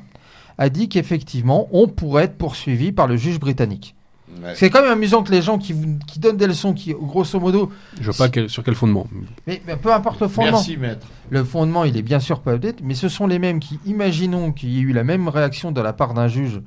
a 0.57 0.69
dit 0.69 0.90
qu'effectivement 0.90 1.68
on 1.72 1.88
pourrait 1.88 2.26
être 2.26 2.38
poursuivi 2.38 2.91
par 2.91 3.07
le 3.07 3.15
juge 3.15 3.40
britannique. 3.40 3.95
Ouais. 4.41 4.53
C'est 4.55 4.69
quand 4.69 4.81
même 4.81 4.91
amusant 4.91 5.23
que 5.23 5.31
les 5.31 5.41
gens 5.41 5.57
qui, 5.57 5.73
vous- 5.73 5.99
qui 6.07 6.19
donnent 6.19 6.38
des 6.38 6.47
leçons, 6.47 6.73
qui 6.73 6.93
grosso 6.93 7.39
modo, 7.39 7.72
Je 7.99 8.11
vois 8.11 8.26
pas 8.26 8.30
quel- 8.30 8.49
sur 8.49 8.64
quel 8.64 8.76
fondement. 8.76 9.07
mais, 9.47 9.61
mais 9.68 9.76
peu 9.76 9.93
importe 9.93 10.22
le 10.22 10.27
fondement, 10.27 10.51
Merci, 10.53 10.77
maître. 10.77 11.05
le 11.30 11.43
fondement 11.43 11.84
il 11.84 11.95
est 11.97 12.01
bien 12.01 12.19
sûr 12.19 12.39
pas 12.41 12.53
update, 12.53 12.77
mais 12.84 12.93
ce 12.95 13.10
sont 13.10 13.27
les 13.27 13.39
mêmes 13.39 13.60
qui, 13.60 13.80
imaginons 13.85 14.51
qu'il 14.51 14.69
y 14.69 14.77
ait 14.80 14.81
eu 14.81 14.93
la 14.93 15.03
même 15.03 15.27
réaction 15.27 15.72
de 15.72 15.81
la 15.81 15.93
part 15.93 16.14
d'un 16.14 16.27
juge, 16.27 16.61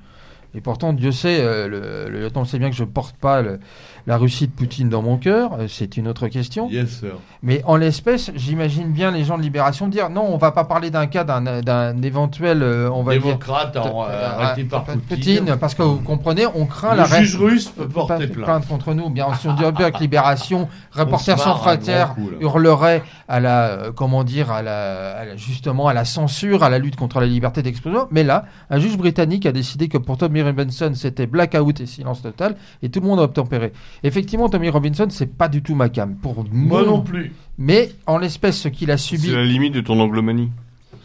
et 0.55 0.61
pourtant 0.61 0.93
Dieu 0.93 1.13
sait, 1.13 1.39
euh, 1.41 1.69
le, 1.69 2.11
le 2.11 2.21
lieutenant 2.23 2.45
sait 2.45 2.59
bien 2.59 2.71
que 2.71 2.77
je 2.77 2.85
porte 2.85 3.17
pas 3.17 3.43
le- 3.43 3.59
la 4.07 4.17
Russie 4.19 4.47
de 4.47 4.53
Poutine 4.53 4.89
dans 4.89 5.03
mon 5.03 5.17
cœur, 5.17 5.55
euh, 5.59 5.67
c'est 5.69 5.97
une 5.97 6.07
autre 6.09 6.29
question. 6.29 6.69
Yes, 6.71 7.01
sir. 7.01 7.17
Mais 7.43 7.63
en 7.65 7.77
l'espèce, 7.77 8.31
j'imagine 8.35 8.93
bien 8.93 9.11
les 9.11 9.25
gens 9.25 9.37
de 9.37 9.43
Libération 9.43 9.89
dire 9.89 10.11
non, 10.11 10.23
on 10.33 10.37
va 10.37 10.53
pas 10.53 10.65
parler 10.65 10.91
d'un 10.91 11.07
cas 11.07 11.25
d'un 11.25 12.03
éventuel, 12.03 12.63
euh, 12.63 12.89
on 12.93 13.03
va 13.03 13.15
dire, 13.15 13.23
Démocrate 13.23 13.77
en- 13.77 14.05
euh, 14.05 14.29
arrêté 14.39 14.65
par 14.65 14.85
Poutine, 14.85 15.01
Poutine. 15.09 15.57
parce 15.59 15.75
que 15.75 15.83
vous 15.83 15.97
comprenez, 15.97 16.47
on 16.55 16.67
craint 16.67 16.93
Le 16.93 16.99
la 16.99 17.07
juge 17.07 17.37
russe 17.37 17.69
peut 17.69 17.89
porter 17.89 18.27
plainte. 18.29 18.67
contre 18.69 18.95
nous. 18.95 19.11
Bien, 19.11 19.27
on 19.45 19.55
dirait 19.55 19.73
bien 19.73 19.91
que 19.91 19.99
Libération, 19.99 20.69
Reporters 20.93 21.39
sans 21.39 21.57
frontières 21.57 22.15
hurlerait 22.41 23.03
à 23.29 23.41
la, 23.41 23.91
comment 23.95 24.23
dire, 24.25 24.51
à 24.53 24.63
la, 24.63 25.17
à 25.19 25.25
la- 25.25 25.37
justement 25.37 25.89
à 25.89 25.95
la 25.95 26.05
censure, 26.05 26.63
à 26.63 26.71
la 26.71 26.79
lutte 26.79 26.97
contre 26.97 27.19
la 27.21 27.27
liberté 27.27 27.63
d'expression. 27.63 28.07
Mais 28.11 28.23
là, 28.23 28.45
un 28.71 28.79
juge 28.79 28.97
britannique 28.97 29.47
a 29.47 29.53
décidé 29.53 29.89
que 29.89 29.99
pour 29.99 30.17
Tommy 30.17 30.43
Robinson, 30.43 30.93
c'était 30.95 31.27
blackout 31.27 31.81
et 31.81 31.87
silence 31.87 32.23
total, 32.23 32.57
et 32.83 32.89
tout 32.89 33.01
le 33.01 33.07
monde 33.07 33.19
a 33.21 33.23
obtempéré. 33.25 33.73
Effectivement, 34.03 34.49
Tommy 34.49 34.69
Robinson, 34.69 35.07
c'est 35.11 35.27
pas 35.37 35.49
du 35.49 35.63
tout 35.63 35.75
ma 35.75 35.89
cam. 35.89 36.15
Pour 36.17 36.45
Moi 36.53 36.85
non 36.85 37.01
plus. 37.03 37.33
Mais 37.59 37.91
en 38.07 38.19
l'espèce, 38.19 38.59
ce 38.59 38.69
qu'il 38.69 38.91
a 38.91 38.97
subi. 38.97 39.29
C'est 39.29 39.35
la 39.37 39.45
limite 39.45 39.75
de 39.75 39.81
ton 39.81 39.99
anglomanie. 40.01 40.51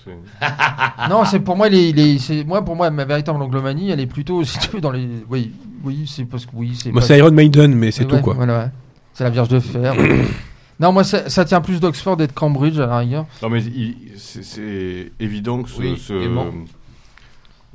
Non, 1.10 1.26
c'est 1.26 1.40
pour 1.40 1.56
moi, 1.56 1.70
les, 1.70 1.92
les- 1.92 2.18
c'est 2.20 2.44
moi 2.44 2.64
pour 2.64 2.76
moi 2.76 2.90
ma 2.90 3.06
véritable 3.06 3.42
anglomanie, 3.42 3.90
elle 3.92 4.00
est 4.00 4.08
plutôt 4.08 4.44
si 4.44 4.58
tu 4.60 4.70
veux 4.72 4.82
dans 4.82 4.92
les, 4.92 5.08
oui, 5.30 5.52
oui, 5.84 6.06
c'est 6.08 6.26
parce 6.26 6.46
que 6.46 6.52
oui, 6.56 6.74
c'est. 6.76 6.92
Moi, 6.92 7.02
c'est 7.02 7.18
Iron 7.18 7.32
Maiden, 7.32 7.74
mais 7.76 7.92
c'est 7.92 8.04
Ouais, 8.06 8.18
tout, 8.18 8.24
quoi. 8.24 8.34
Voilà, 8.34 8.60
ouais. 8.60 8.70
C'est 9.14 9.24
la 9.24 9.30
Vierge 9.30 9.50
de 9.50 9.60
Fer. 9.60 9.94
non, 10.80 10.92
moi, 10.92 11.04
ça, 11.04 11.30
ça 11.30 11.46
tient 11.46 11.62
plus 11.62 11.80
d'Oxford 11.80 12.20
et 12.22 12.28
de 12.28 12.32
Cambridge 12.32 12.78
à 12.80 12.88
la 12.88 12.98
rigueur. 13.00 13.26
Non, 13.44 13.50
mais 13.50 13.64
il- 13.64 13.96
c'est- 14.18 14.44
c'est 14.44 15.12
évident 15.20 15.62
que 15.64 15.70
ce, 15.70 15.80
Oui, 15.82 15.98
ce- 16.00 16.14
aimant. 16.14 16.48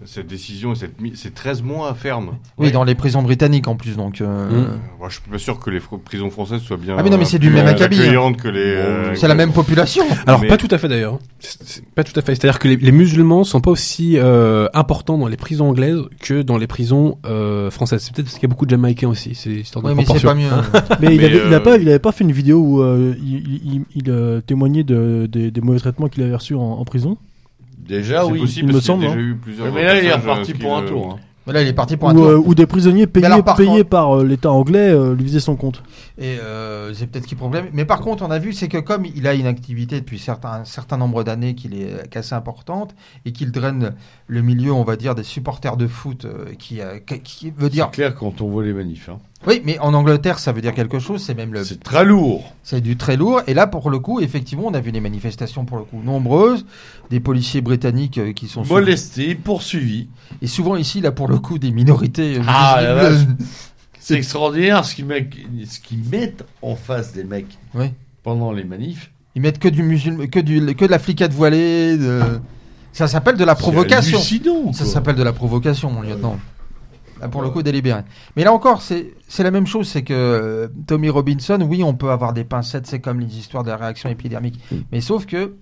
Cette 0.04 0.26
décision, 0.26 0.72
et 0.72 0.76
cette 0.76 0.94
c'est 1.14 1.34
13 1.34 1.62
mois 1.62 1.94
ferme. 1.94 2.32
Oui, 2.58 2.66
Ouais. 2.66 2.70
dans 2.72 2.84
les 2.84 2.94
prisons 2.94 3.22
britanniques 3.22 3.66
en 3.66 3.76
plus, 3.76 3.96
donc. 3.96 4.20
euh, 4.20 4.26
Mm. 4.50 4.54
Euh, 4.54 4.66
moi, 4.98 5.08
je 5.08 5.14
suis 5.20 5.30
pas 5.30 5.38
sûr 5.38 5.58
que 5.58 5.70
les 5.70 5.80
prisons 6.04 6.30
françaises 6.30 6.60
soient 6.60 6.76
bien. 6.76 6.96
Ah, 6.98 7.02
mais 7.02 7.08
non, 7.10 7.16
mais 7.18 7.24
c'est 7.24 7.38
du 7.38 7.50
même 7.50 7.66
acabit, 7.66 8.00
hein. 8.14 8.32
que 8.34 8.48
les. 8.48 8.60
euh, 8.60 9.14
C'est 9.14 9.26
la 9.28 9.34
même 9.34 9.52
population. 9.52 10.04
Alors 10.26 10.40
Mais- 10.42 10.48
pas 10.48 10.56
tout 10.58 10.68
à 10.70 10.78
fait 10.78 10.88
d'ailleurs. 10.88 11.18
Pas 11.94 12.04
tout 12.04 12.12
à 12.18 12.22
fait. 12.22 12.34
C'est-à-dire 12.34 12.58
que 12.58 12.68
les, 12.68 12.76
les 12.76 12.92
musulmans 12.92 13.44
sont 13.44 13.60
pas 13.60 13.70
aussi 13.70 14.18
euh, 14.18 14.68
importants 14.74 15.16
dans 15.18 15.28
les 15.28 15.36
prisons 15.36 15.68
anglaises 15.70 16.00
que 16.20 16.42
dans 16.42 16.58
les 16.58 16.66
prisons 16.66 17.18
euh, 17.26 17.70
françaises. 17.70 18.02
C'est 18.02 18.14
peut-être 18.14 18.26
parce 18.26 18.34
qu'il 18.38 18.42
y 18.44 18.46
a 18.46 18.50
beaucoup 18.50 18.66
de 18.66 18.70
Jamaïcains 18.70 19.08
aussi. 19.08 19.34
C'est 19.34 19.50
histoire 19.50 19.82
de 19.82 19.88
Oui, 19.90 19.94
mais 19.96 20.04
c'est 20.04 20.22
pas 20.22 20.34
mieux. 20.34 20.48
Mais, 21.00 21.14
il, 21.14 21.24
avait, 21.24 21.36
il 21.46 21.54
a 21.54 21.56
euh, 21.56 21.60
pas, 21.60 21.76
il 21.78 21.88
avait 21.88 21.98
pas 21.98 22.12
fait 22.12 22.24
une 22.24 22.32
vidéo 22.32 22.58
où 22.58 22.82
euh, 22.82 23.14
il, 23.18 23.60
il- 23.64 23.84
il, 23.94 24.10
euh, 24.10 24.40
témoignait 24.40 24.84
de, 24.84 25.26
des- 25.30 25.50
des 25.50 25.60
mauvais 25.60 25.78
traitements 25.78 26.08
qu'il 26.08 26.22
avait 26.22 26.34
reçus 26.34 26.54
en, 26.54 26.60
en 26.60 26.84
prison? 26.84 27.16
Déjà, 27.88 28.26
oui. 28.26 28.40
possible 28.40 28.70
il 28.70 28.74
me 28.74 28.78
qu'il 28.80 28.86
semble, 28.86 29.02
déjà 29.04 29.14
hein. 29.14 29.18
eu 29.18 29.34
plusieurs. 29.36 29.72
Mais 29.72 29.84
là, 29.84 30.00
il 30.00 30.06
est 30.06 30.12
reparti 30.12 30.52
euh, 30.52 30.58
pour 30.58 30.76
un 30.76 30.82
tour. 30.82 31.06
euh, 31.10 31.14
hein. 31.14 31.20
Mais 31.48 31.52
là, 31.52 31.62
il 31.62 31.68
est 31.68 31.72
parti 31.74 31.96
pour 31.96 32.08
un 32.10 32.14
Ou, 32.16 32.18
tour. 32.18 32.26
euh, 32.26 32.42
ou 32.44 32.54
des 32.56 32.66
prisonniers 32.66 33.06
payés, 33.06 33.26
alors, 33.26 33.44
par 33.44 33.54
payés 33.56 33.68
contre- 33.68 33.88
par 33.88 34.16
euh, 34.18 34.24
l'État 34.24 34.50
anglais 34.50 34.90
euh, 34.90 35.14
lui 35.14 35.22
faisaient 35.26 35.38
son 35.38 35.54
compte. 35.54 35.80
Et 36.18 36.38
euh, 36.40 36.92
c'est 36.92 37.06
peut-être 37.06 37.24
qui 37.26 37.36
problème. 37.36 37.66
Mais 37.72 37.84
par 37.84 38.00
contre, 38.00 38.24
on 38.24 38.32
a 38.32 38.40
vu, 38.40 38.52
c'est 38.52 38.66
que 38.66 38.78
comme 38.78 39.04
il 39.04 39.28
a 39.28 39.34
une 39.34 39.46
activité 39.46 40.00
depuis 40.00 40.18
certains, 40.18 40.62
un 40.62 40.64
certain 40.64 40.96
nombre 40.96 41.22
d'années 41.22 41.54
qui 41.54 41.68
est 41.68 41.92
euh, 41.92 42.18
assez 42.18 42.34
importante 42.34 42.96
et 43.24 43.30
qu'il 43.30 43.52
draine 43.52 43.94
le 44.26 44.42
milieu, 44.42 44.72
on 44.72 44.82
va 44.82 44.96
dire, 44.96 45.14
des 45.14 45.22
supporters 45.22 45.76
de 45.76 45.86
foot, 45.86 46.24
euh, 46.24 46.46
qui, 46.58 46.80
euh, 46.80 46.98
qui, 46.98 47.20
qui 47.20 47.52
veut 47.56 47.70
dire. 47.70 47.90
C'est 47.92 47.94
clair 47.94 48.14
quand 48.16 48.40
on 48.40 48.48
voit 48.48 48.64
les 48.64 48.72
manifs. 48.72 49.08
hein. 49.08 49.18
Oui, 49.46 49.60
mais 49.64 49.78
en 49.80 49.92
Angleterre, 49.94 50.38
ça 50.38 50.52
veut 50.52 50.60
dire 50.62 50.72
quelque 50.74 50.98
chose. 50.98 51.22
C'est 51.22 51.34
même 51.34 51.52
le. 51.52 51.62
C'est 51.64 51.82
très 51.82 52.04
lourd. 52.04 52.54
C'est 52.62 52.80
du 52.80 52.96
très 52.96 53.16
lourd. 53.16 53.42
Et 53.46 53.54
là, 53.54 53.66
pour 53.66 53.90
le 53.90 53.98
coup, 53.98 54.20
effectivement, 54.20 54.64
on 54.66 54.74
a 54.74 54.80
vu 54.80 54.92
des 54.92 55.00
manifestations 55.00 55.64
pour 55.64 55.76
le 55.76 55.84
coup 55.84 56.00
nombreuses, 56.02 56.64
des 57.10 57.20
policiers 57.20 57.60
britanniques 57.60 58.18
euh, 58.18 58.32
qui 58.32 58.48
sont 58.48 58.64
sous- 58.64 58.72
Molesté, 58.72 59.34
poursuivi. 59.34 60.08
et 60.40 60.46
souvent 60.46 60.74
ici, 60.76 61.00
là, 61.00 61.12
pour 61.12 61.28
le 61.28 61.38
coup, 61.38 61.58
des 61.58 61.70
minorités. 61.70 62.38
euh, 62.38 62.42
Ah, 62.46 63.08
visibles. 63.10 63.36
C'est 64.00 64.14
extraordinaire 64.14 64.84
ce 64.84 64.94
qu'ils 64.94 65.04
mettent, 65.06 65.34
ce 65.68 65.80
qu'ils 65.80 66.04
mettent 66.04 66.44
en 66.62 66.76
face 66.76 67.12
des 67.12 67.24
mecs 67.24 67.58
Oui. 67.74 67.90
pendant 68.22 68.52
les 68.52 68.62
manifs. 68.64 69.10
Ils 69.34 69.42
mettent 69.42 69.58
que 69.58 69.68
du 69.68 69.82
musulman, 69.82 70.26
que 70.28 70.38
du, 70.40 70.74
que 70.76 70.84
de 70.84 70.90
la 70.90 70.98
flicade 71.00 71.32
voilée. 71.32 71.96
De... 71.98 72.20
Ça 72.92 73.06
s'appelle 73.08 73.36
de 73.36 73.44
la 73.44 73.54
provocation. 73.54 74.18
Ça 74.72 74.84
s'appelle 74.86 75.16
de 75.16 75.22
la 75.22 75.32
provocation, 75.32 75.90
mon 75.90 76.00
lieutenant. 76.02 76.38
Là, 77.20 77.28
pour 77.28 77.40
le 77.42 77.48
coup, 77.50 77.62
délibéré. 77.62 78.02
Mais 78.36 78.44
là 78.44 78.52
encore, 78.52 78.82
c'est 78.82 79.14
c'est 79.28 79.42
la 79.42 79.50
même 79.50 79.66
chose. 79.66 79.88
C'est 79.88 80.02
que 80.02 80.12
euh, 80.14 80.68
Tommy 80.86 81.08
Robinson, 81.08 81.58
oui, 81.66 81.82
on 81.82 81.94
peut 81.94 82.10
avoir 82.10 82.32
des 82.32 82.44
pincettes, 82.44 82.86
c'est 82.86 83.00
comme 83.00 83.20
les 83.20 83.38
histoires 83.38 83.64
des 83.64 83.72
réactions 83.74 84.08
épidermiques. 84.10 84.60
Mais 84.92 85.00
sauf 85.00 85.24
que 85.26 85.54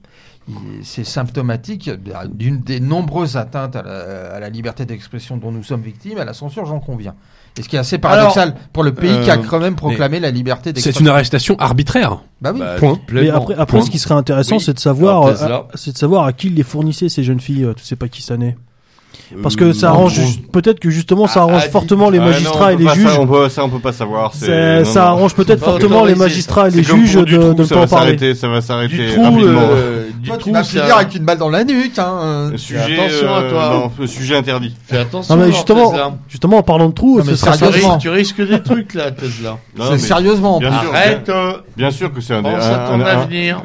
c'est 0.83 1.05
symptomatique 1.05 1.91
d'une 2.35 2.61
des 2.61 2.79
nombreuses 2.81 3.37
atteintes 3.37 3.77
à 3.77 3.83
la, 3.83 4.35
à 4.35 4.41
la 4.41 4.51
liberté 4.51 4.85
d'expression 4.85 5.37
dont 5.39 5.51
nous 5.51 5.63
sommes 5.63 5.81
victimes, 5.81 6.19
à 6.19 6.25
la 6.27 6.35
censure, 6.35 6.67
j'en 6.67 6.81
conviens. 6.81 7.15
Et 7.57 7.63
ce 7.63 7.69
qui 7.69 7.77
est 7.77 7.79
assez 7.79 7.99
paradoxal 7.99 8.55
pour 8.73 8.83
le 8.83 8.93
pays 8.93 9.21
qui 9.23 9.31
a 9.31 9.39
euh, 9.39 9.43
quand 9.49 9.61
même 9.61 9.77
proclamé 9.77 10.19
la 10.21 10.31
liberté 10.33 10.71
C'est 10.71 10.73
d'expression. 10.75 11.01
une 11.03 11.09
arrestation 11.09 11.57
arbitraire. 11.61 12.19
Bah 12.43 12.51
oui. 12.53 12.59
Bah, 12.59 12.75
Point. 12.79 12.99
Mais 13.13 13.31
après, 13.31 13.55
après 13.55 13.79
Point. 13.79 13.87
ce 13.87 13.91
qui 13.91 13.99
serait 14.01 14.17
intéressant, 14.17 14.57
Oui. 14.57 14.61
c'est 14.63 14.75
de 14.75 14.81
savoir, 14.81 15.23
euh, 15.23 15.63
c'est 15.77 15.93
de 15.93 15.99
savoir 15.99 16.25
à 16.25 16.33
qui 16.33 16.49
il 16.49 16.55
les 16.57 16.65
fournissait 16.65 17.09
ces 17.09 17.23
jeunes 17.23 17.41
filles. 17.41 17.67
Tu 17.77 17.85
sais 17.85 17.97
pas 17.97 18.09
qui 18.09 18.21
ça 18.23 18.37
n'est. 18.37 18.57
Parce 19.43 19.55
Euh, 19.55 19.59
que 19.59 19.73
ça 19.73 19.91
en 19.93 19.95
arrange, 19.95 20.21
peut-être 20.53 20.81
que 20.81 20.91
justement 20.91 21.27
ça 21.27 21.41
Ah, 21.41 21.43
arrange 21.45 21.63
ah, 21.67 21.71
fortement 21.71 22.11
les 22.11 22.19
Ah, 22.19 22.27
magistrats 22.27 22.73
et 22.73 22.77
les 22.77 22.89
juges. 22.89 23.09
Ça, 23.09 23.21
on 23.21 23.27
peut, 23.27 23.49
ça, 23.49 23.65
on 23.65 23.69
peut 23.69 23.79
pas 23.79 23.93
savoir. 23.93 24.33
ça 24.35 25.07
arrange 25.09 25.35
peut-être 25.35 25.65
fortement 25.65 26.05
les 26.05 26.15
magistrats 26.15 26.69
et 26.69 26.71
les 26.71 26.83
juges 26.83 27.15
de, 27.15 27.25
trou, 27.39 27.55
ne 27.55 27.65
ça 27.65 27.75
pas 27.75 27.81
va 27.81 27.87
en 27.87 27.89
parler. 27.89 28.07
s'arrêter, 28.19 28.35
ça 28.35 28.49
va 28.49 28.61
s'arrêter 28.61 28.97
Du 28.97 29.13
trou, 29.13 29.23
rapidement. 29.25 29.61
euh, 29.63 30.09
du 30.21 30.31
trou, 30.31 30.53
vas 30.53 30.65
ça- 30.65 30.81
finir 30.81 30.97
avec 30.97 31.15
une 31.15 31.25
balle 31.25 31.39
dans 31.39 31.49
la 31.51 31.65
nuque. 31.65 31.99
Hein. 31.99 32.53
Sujet, 32.57 32.81
attention 32.99 33.35
à 33.35 33.41
euh, 33.41 33.51
toi. 33.51 33.91
non, 33.99 34.07
sujet 34.07 34.37
interdit. 34.37 34.75
Fais 34.87 34.99
attention. 34.99 35.37
Non 35.37 35.43
mais 35.45 35.53
justement, 35.53 35.93
en 36.59 36.63
parlant 36.63 36.89
de 36.89 36.95
mais 37.25 37.37
ce 37.37 37.37
sérieusement. 37.53 37.89
risques, 37.95 38.01
tu 38.03 38.09
risques 38.11 38.47
des 38.49 38.63
trucs 38.63 38.95
là, 38.95 39.11
Tesla. 39.11 39.59
C'est 39.91 39.99
sérieusement. 39.99 40.59
bien 40.61 40.71
sûr, 40.81 40.91
Arrête. 40.95 41.29
euh, 41.29 41.53
Bien 41.77 41.91
sûr 41.91 42.13
que 42.13 42.21
c'est 42.21 42.35
un, 42.35 42.43
des- 42.43 42.49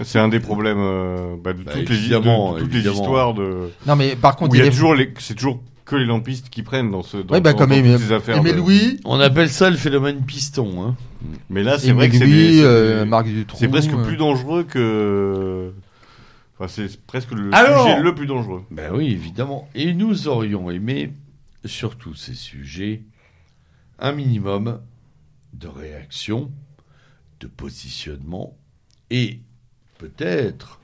c'est 0.04 0.20
un 0.20 0.28
des 0.30 0.40
problèmes 0.40 0.78
euh, 0.80 1.36
bah, 1.44 1.54
de 1.54 1.64
Bah, 1.64 1.72
toutes, 1.76 1.90
les, 1.90 2.92
histoires 2.92 3.34
de 3.34 3.70
Non, 3.88 3.96
mais 3.96 4.16
par 4.16 4.36
contre, 4.36 4.52
où 4.52 4.56
il 4.56 4.64
y 4.64 4.68
a 4.68 4.70
toujours 4.72 4.96
les, 4.96 5.14
c'est 5.20 5.36
toujours 5.36 5.49
que 5.90 5.96
les 5.96 6.06
lampistes 6.06 6.50
qui 6.50 6.62
prennent 6.64 6.92
dans 6.92 7.04
ce 7.04 7.18
dans, 7.18 7.24
bah, 7.26 7.40
dans- 7.40 7.58
comme 7.58 7.70
dans 7.72 7.76
Aimé, 7.76 7.94
toutes 7.94 8.04
ces 8.04 8.12
affaires. 8.14 8.44
De- 8.44 8.52
Louis, 8.52 9.00
On 9.06 9.20
appelle 9.20 9.50
ça 9.50 9.70
le 9.70 9.76
phénomène 9.78 10.24
piston. 10.26 10.84
Hein. 10.84 10.96
Mais 11.50 11.64
là, 11.64 11.78
c'est 11.80 11.92
vrai 11.92 12.10
que 12.10 12.18
c'est 12.18 12.26
des- 12.28 12.62
euh, 12.64 13.04
des- 13.04 13.10
Marc 13.10 13.28
Dutroux. 13.28 13.58
c'est 13.60 13.68
presque 13.68 13.94
euh. 13.94 14.04
plus 14.04 14.16
dangereux 14.18 14.64
que. 14.64 15.74
Enfin, 16.58 16.68
c'est 16.68 17.02
presque 17.06 17.32
le 17.32 17.50
Alors 17.54 17.84
sujet 17.88 18.02
le 18.02 18.14
plus 18.14 18.28
dangereux. 18.28 18.64
Ben 18.70 18.92
oui, 18.94 19.08
évidemment. 19.12 19.70
Et 19.76 19.94
nous 19.94 20.28
aurions 20.28 20.70
aimé, 20.70 21.14
sur 21.66 21.96
tous 21.98 22.14
ces 22.16 22.34
sujets, 22.36 23.02
un 23.98 24.12
minimum 24.12 24.80
de 25.54 25.68
réaction, 25.68 26.52
de 27.40 27.48
positionnement 27.48 28.56
et 29.10 29.40
peut-être 29.98 30.80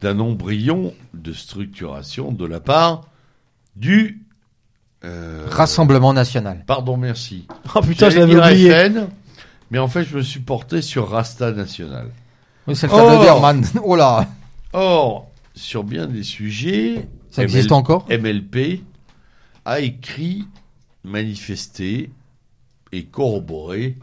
d'un 0.00 0.20
embryon 0.20 0.94
de 1.14 1.32
structuration 1.32 2.30
de 2.32 2.44
la 2.44 2.60
part 2.60 3.08
du... 3.76 4.22
euh, 5.04 5.46
Rassemblement 5.50 6.12
national. 6.12 6.64
Pardon, 6.66 6.96
merci. 6.96 7.46
Oh 7.74 7.80
putain, 7.80 8.10
je 8.10 8.18
l'avais 8.20 8.36
oublié. 8.36 8.70
FN, 8.70 9.08
mais 9.70 9.78
en 9.78 9.88
fait, 9.88 10.04
je 10.04 10.16
me 10.16 10.22
suis 10.22 10.40
porté 10.40 10.80
sur 10.82 11.08
Rasta 11.10 11.52
National. 11.52 12.08
Oui, 12.66 12.76
c'est 12.76 12.86
le 12.86 12.92
tableau 12.92 13.18
Oh 13.20 13.22
d'Herman. 13.22 13.64
Oh 13.82 13.96
là 13.96 14.28
Or, 14.72 15.30
sur 15.54 15.84
bien 15.84 16.06
des 16.06 16.22
sujets, 16.22 17.06
Ça 17.30 17.42
existe 17.42 17.72
encore? 17.72 18.06
MLP 18.10 18.82
a 19.64 19.80
écrit, 19.80 20.44
manifesté 21.04 22.10
et 22.92 23.04
corroboré 23.04 23.96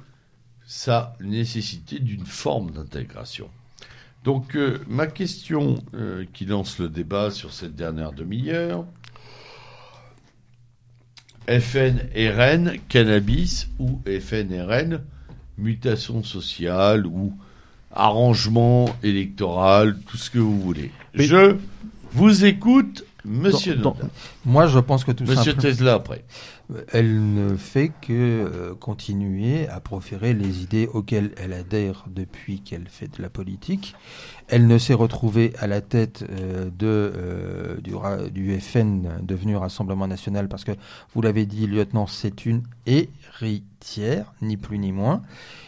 sa 0.65 1.15
nécessité 1.21 1.99
d'une 1.99 2.25
forme 2.25 2.71
d'intégration. 2.71 3.49
Donc, 4.23 4.55
euh, 4.55 4.79
ma 4.87 5.07
question 5.07 5.75
euh, 5.93 6.25
qui 6.33 6.45
lance 6.45 6.77
le 6.79 6.87
débat 6.89 7.31
sur 7.31 7.51
cette 7.53 7.75
dernière 7.75 8.11
demi-heure, 8.11 8.85
FNRN, 11.47 12.73
cannabis 12.87 13.67
ou 13.79 13.99
FNRN, 14.05 15.01
mutation 15.57 16.23
sociale 16.23 17.05
ou 17.05 17.33
arrangement 17.93 18.85
électoral, 19.03 19.97
tout 20.07 20.17
ce 20.17 20.29
que 20.29 20.39
vous 20.39 20.59
voulez. 20.61 20.91
Mais- 21.13 21.25
Je 21.25 21.55
vous 22.13 22.45
écoute, 22.45 23.03
monsieur. 23.25 23.77
Moi, 24.45 24.67
je 24.67 24.79
pense 24.79 25.03
que 25.03 25.11
tout 25.11 25.23
Monsieur 25.23 25.35
simplement... 25.51 25.61
Tesla 25.61 25.93
après. 25.95 26.23
Elle 26.91 27.33
ne 27.33 27.55
fait 27.57 27.89
que 28.01 28.11
euh, 28.11 28.75
continuer 28.75 29.67
à 29.67 29.79
proférer 29.79 30.33
les 30.33 30.63
idées 30.63 30.87
auxquelles 30.93 31.31
elle 31.37 31.53
adhère 31.53 32.05
depuis 32.07 32.61
qu'elle 32.61 32.87
fait 32.87 33.17
de 33.17 33.21
la 33.21 33.29
politique. 33.29 33.95
Elle 34.47 34.67
ne 34.67 34.77
s'est 34.77 34.93
retrouvée 34.93 35.53
à 35.59 35.67
la 35.67 35.81
tête 35.81 36.23
euh, 36.29 36.69
euh, 36.83 38.29
du, 38.29 38.59
FN 38.59 39.09
devenu 39.21 39.55
Rassemblement 39.57 40.07
National 40.07 40.47
parce 40.47 40.63
que, 40.63 40.71
vous 41.13 41.21
l'avez 41.21 41.45
dit, 41.45 41.67
lieutenant, 41.67 42.07
c'est 42.07 42.45
une 42.45 42.63
héritière, 42.85 44.33
ni 44.41 44.57
plus 44.57 44.79
ni 44.79 44.91
moins. 44.91 45.21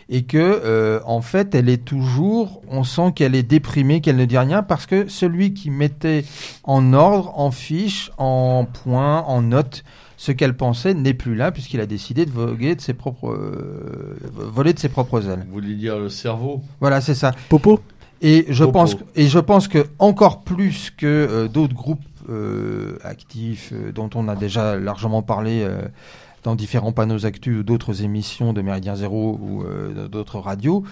Et 0.10 0.24
que, 0.24 1.02
en 1.06 1.22
fait, 1.22 1.56
elle 1.56 1.70
est 1.70 1.84
toujours, 1.84 2.62
on 2.68 2.84
sent 2.84 3.14
qu'elle 3.16 3.36
est 3.36 3.44
déprimée, 3.44 4.02
qu'elle 4.02 4.18
ne 4.18 4.26
dit 4.26 4.38
rien 4.38 4.62
parce 4.62 4.86
que 4.86 5.08
celui 5.08 5.54
qui 5.54 5.70
mettait 5.70 6.26
en 6.64 6.94
ordre, 6.94 7.40
en 7.40 7.52
fiche, 7.52 8.12
en 8.18 8.66
points, 8.66 9.22
en 9.22 9.42
notes, 9.42 9.84
ce 10.26 10.32
qu'elle 10.32 10.56
pensait 10.56 10.94
n'est 10.94 11.14
plus 11.14 11.36
là 11.36 11.52
puisqu'il 11.52 11.82
a 11.82 11.86
décidé 11.86 12.26
de 12.26 12.32
voguer 12.32 12.76
de 12.76 12.82
ses 12.82 12.94
propres, 12.94 13.32
euh, 13.34 14.16
voler 14.34 14.72
de 14.72 14.80
ses 14.80 14.88
propres 14.88 15.28
ailes. 15.30 15.44
Vous 15.48 15.54
voulez 15.60 15.76
dire 15.76 16.00
le 16.00 16.08
cerveau? 16.08 16.62
Voilà, 16.80 17.02
c'est 17.02 17.14
ça. 17.24 17.32
Popo? 17.50 17.82
Et 18.22 18.46
je 18.48 18.64
Popo. 18.64 18.72
pense 18.80 18.96
et 19.16 19.28
je 19.28 19.40
pense 19.40 19.68
que 19.68 19.86
encore 20.00 20.44
plus 20.46 20.92
que 20.92 21.06
euh, 21.08 21.48
d'autres 21.50 21.74
groupes 21.76 22.00
euh, 22.30 22.98
actifs 23.04 23.74
euh, 23.74 23.92
dont 23.92 24.10
on 24.16 24.30
a 24.30 24.36
déjà 24.38 24.78
largement 24.78 25.22
parlé 25.22 25.62
euh, 25.64 25.82
dans 26.44 26.56
différents 26.56 26.94
panneaux 26.94 27.26
actus 27.26 27.60
ou 27.60 27.64
d'autres 27.64 28.02
émissions 28.02 28.54
de 28.54 28.62
Méridien 28.62 28.96
Zéro 28.96 29.38
ou 29.42 29.64
euh, 29.64 30.08
d'autres 30.08 30.40
radios. 30.40 30.86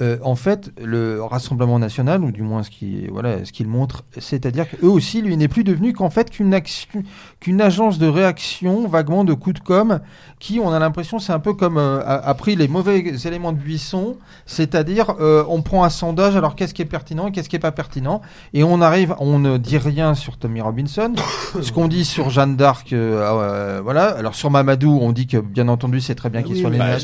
Euh, 0.00 0.18
en 0.22 0.36
fait, 0.36 0.70
le 0.82 1.22
Rassemblement 1.22 1.78
national, 1.78 2.22
ou 2.22 2.32
du 2.32 2.42
moins 2.42 2.62
ce 2.62 2.70
qui, 2.70 3.06
voilà, 3.06 3.44
ce 3.44 3.52
qu'il 3.52 3.66
montre, 3.66 4.04
c'est-à-dire 4.18 4.68
qu'eux 4.68 4.88
aussi, 4.88 5.22
lui 5.22 5.36
n'est 5.36 5.48
plus 5.48 5.64
devenu 5.64 5.92
qu'en 5.92 6.10
fait 6.10 6.30
qu'une 6.30 7.60
agence 7.60 7.98
de 7.98 8.06
réaction, 8.06 8.86
vaguement 8.86 9.24
de 9.24 9.32
coups 9.34 9.60
de 9.60 9.64
com, 9.64 10.00
qui, 10.38 10.60
on 10.60 10.72
a 10.72 10.78
l'impression, 10.78 11.18
c'est 11.18 11.32
un 11.32 11.38
peu 11.38 11.54
comme 11.54 11.78
euh, 11.78 12.00
a, 12.04 12.28
a 12.28 12.34
pris 12.34 12.56
les 12.56 12.68
mauvais 12.68 12.98
éléments 13.24 13.52
de 13.52 13.58
buisson, 13.58 14.16
c'est-à-dire 14.44 15.14
euh, 15.20 15.44
on 15.48 15.62
prend 15.62 15.84
un 15.84 15.90
sondage, 15.90 16.36
alors 16.36 16.54
qu'est-ce 16.56 16.74
qui 16.74 16.82
est 16.82 16.86
pertinent, 16.86 17.28
et 17.28 17.32
qu'est-ce 17.32 17.48
qui 17.48 17.56
est 17.56 17.60
pas 17.60 17.72
pertinent, 17.72 18.20
et 18.52 18.64
on 18.64 18.80
arrive, 18.80 19.14
on 19.18 19.38
ne 19.38 19.56
dit 19.56 19.78
rien 19.78 20.14
sur 20.14 20.36
Tommy 20.36 20.60
Robinson, 20.60 21.12
ce 21.62 21.72
qu'on 21.72 21.88
dit 21.88 22.04
sur 22.04 22.30
Jeanne 22.30 22.56
d'Arc, 22.56 22.92
euh, 22.92 23.20
euh, 23.22 23.80
voilà, 23.82 24.06
alors 24.06 24.34
sur 24.34 24.50
Mamadou, 24.50 24.98
on 25.00 25.12
dit 25.12 25.26
que 25.26 25.38
bien 25.38 25.68
entendu 25.68 26.00
c'est 26.00 26.14
très 26.14 26.30
bien 26.30 26.40
Ah 26.40 26.46
qu'il 26.46 26.56
oui, 26.56 26.60
soit 26.60 26.70
bah, 26.70 26.98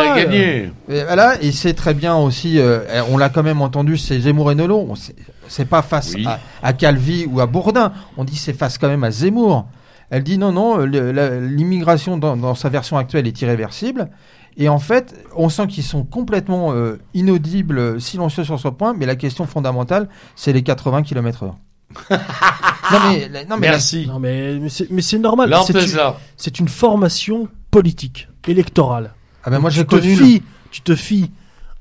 a 0.00 0.16
gagné. 0.16 0.70
Et 0.88 1.04
voilà, 1.04 1.42
et 1.42 1.52
c'est 1.52 1.74
très 1.74 1.94
bien 1.94 2.14
aussi, 2.28 2.58
euh, 2.60 2.80
on 3.10 3.18
l'a 3.18 3.28
quand 3.28 3.42
même 3.42 3.60
entendu, 3.60 3.96
c'est 3.98 4.20
Zemmour 4.20 4.52
et 4.52 4.54
Nolot. 4.54 4.86
On 4.88 4.94
sait- 4.94 5.16
C'est 5.48 5.64
pas 5.64 5.82
face 5.82 6.12
Oui. 6.14 6.24
à, 6.26 6.38
à 6.62 6.72
Calvi 6.72 7.26
ou 7.26 7.40
à 7.40 7.46
Bourdin. 7.46 7.92
On 8.16 8.24
dit 8.24 8.36
c'est 8.36 8.52
face 8.52 8.78
quand 8.78 8.88
même 8.88 9.02
à 9.02 9.10
Zemmour. 9.10 9.66
Elle 10.10 10.22
dit 10.22 10.38
non, 10.38 10.52
non, 10.52 10.78
l'immigration 10.78 12.16
dans, 12.18 12.36
dans 12.36 12.54
sa 12.54 12.68
version 12.68 12.96
actuelle 12.96 13.26
est 13.26 13.40
irréversible. 13.42 14.08
Et 14.56 14.68
en 14.68 14.78
fait, 14.78 15.14
on 15.36 15.48
sent 15.48 15.66
qu'ils 15.68 15.84
sont 15.84 16.04
complètement 16.04 16.72
euh, 16.72 16.98
inaudibles, 17.14 18.00
silencieux 18.00 18.44
sur 18.44 18.58
ce 18.58 18.68
point. 18.68 18.94
Mais 18.96 19.06
la 19.06 19.16
question 19.16 19.46
fondamentale, 19.46 20.08
c'est 20.34 20.52
les 20.52 20.62
80 20.62 21.02
km 21.02 21.44
heure. 21.44 21.56
non 22.10 22.98
mais, 23.10 23.28
la- 23.28 23.44
non 23.44 23.56
mais 23.58 23.66
la- 23.66 23.72
Merci. 23.72 24.06
Non, 24.06 24.18
mais, 24.18 24.58
mais 24.90 25.02
c'est 25.02 25.18
normal. 25.18 25.54
C'est 26.36 26.58
une- 26.60 26.68
formation 26.68 27.48
politique, 27.70 28.28
électorale. 28.46 29.12
ah 29.44 29.50
ben 29.50 29.58
moi 29.58 29.70
j'ai 29.70 29.82
tu, 29.82 29.86
te 29.88 29.94
connu. 29.96 30.16
fies, 30.16 30.42
tu 30.70 30.80
te 30.82 30.94
fies 30.94 31.30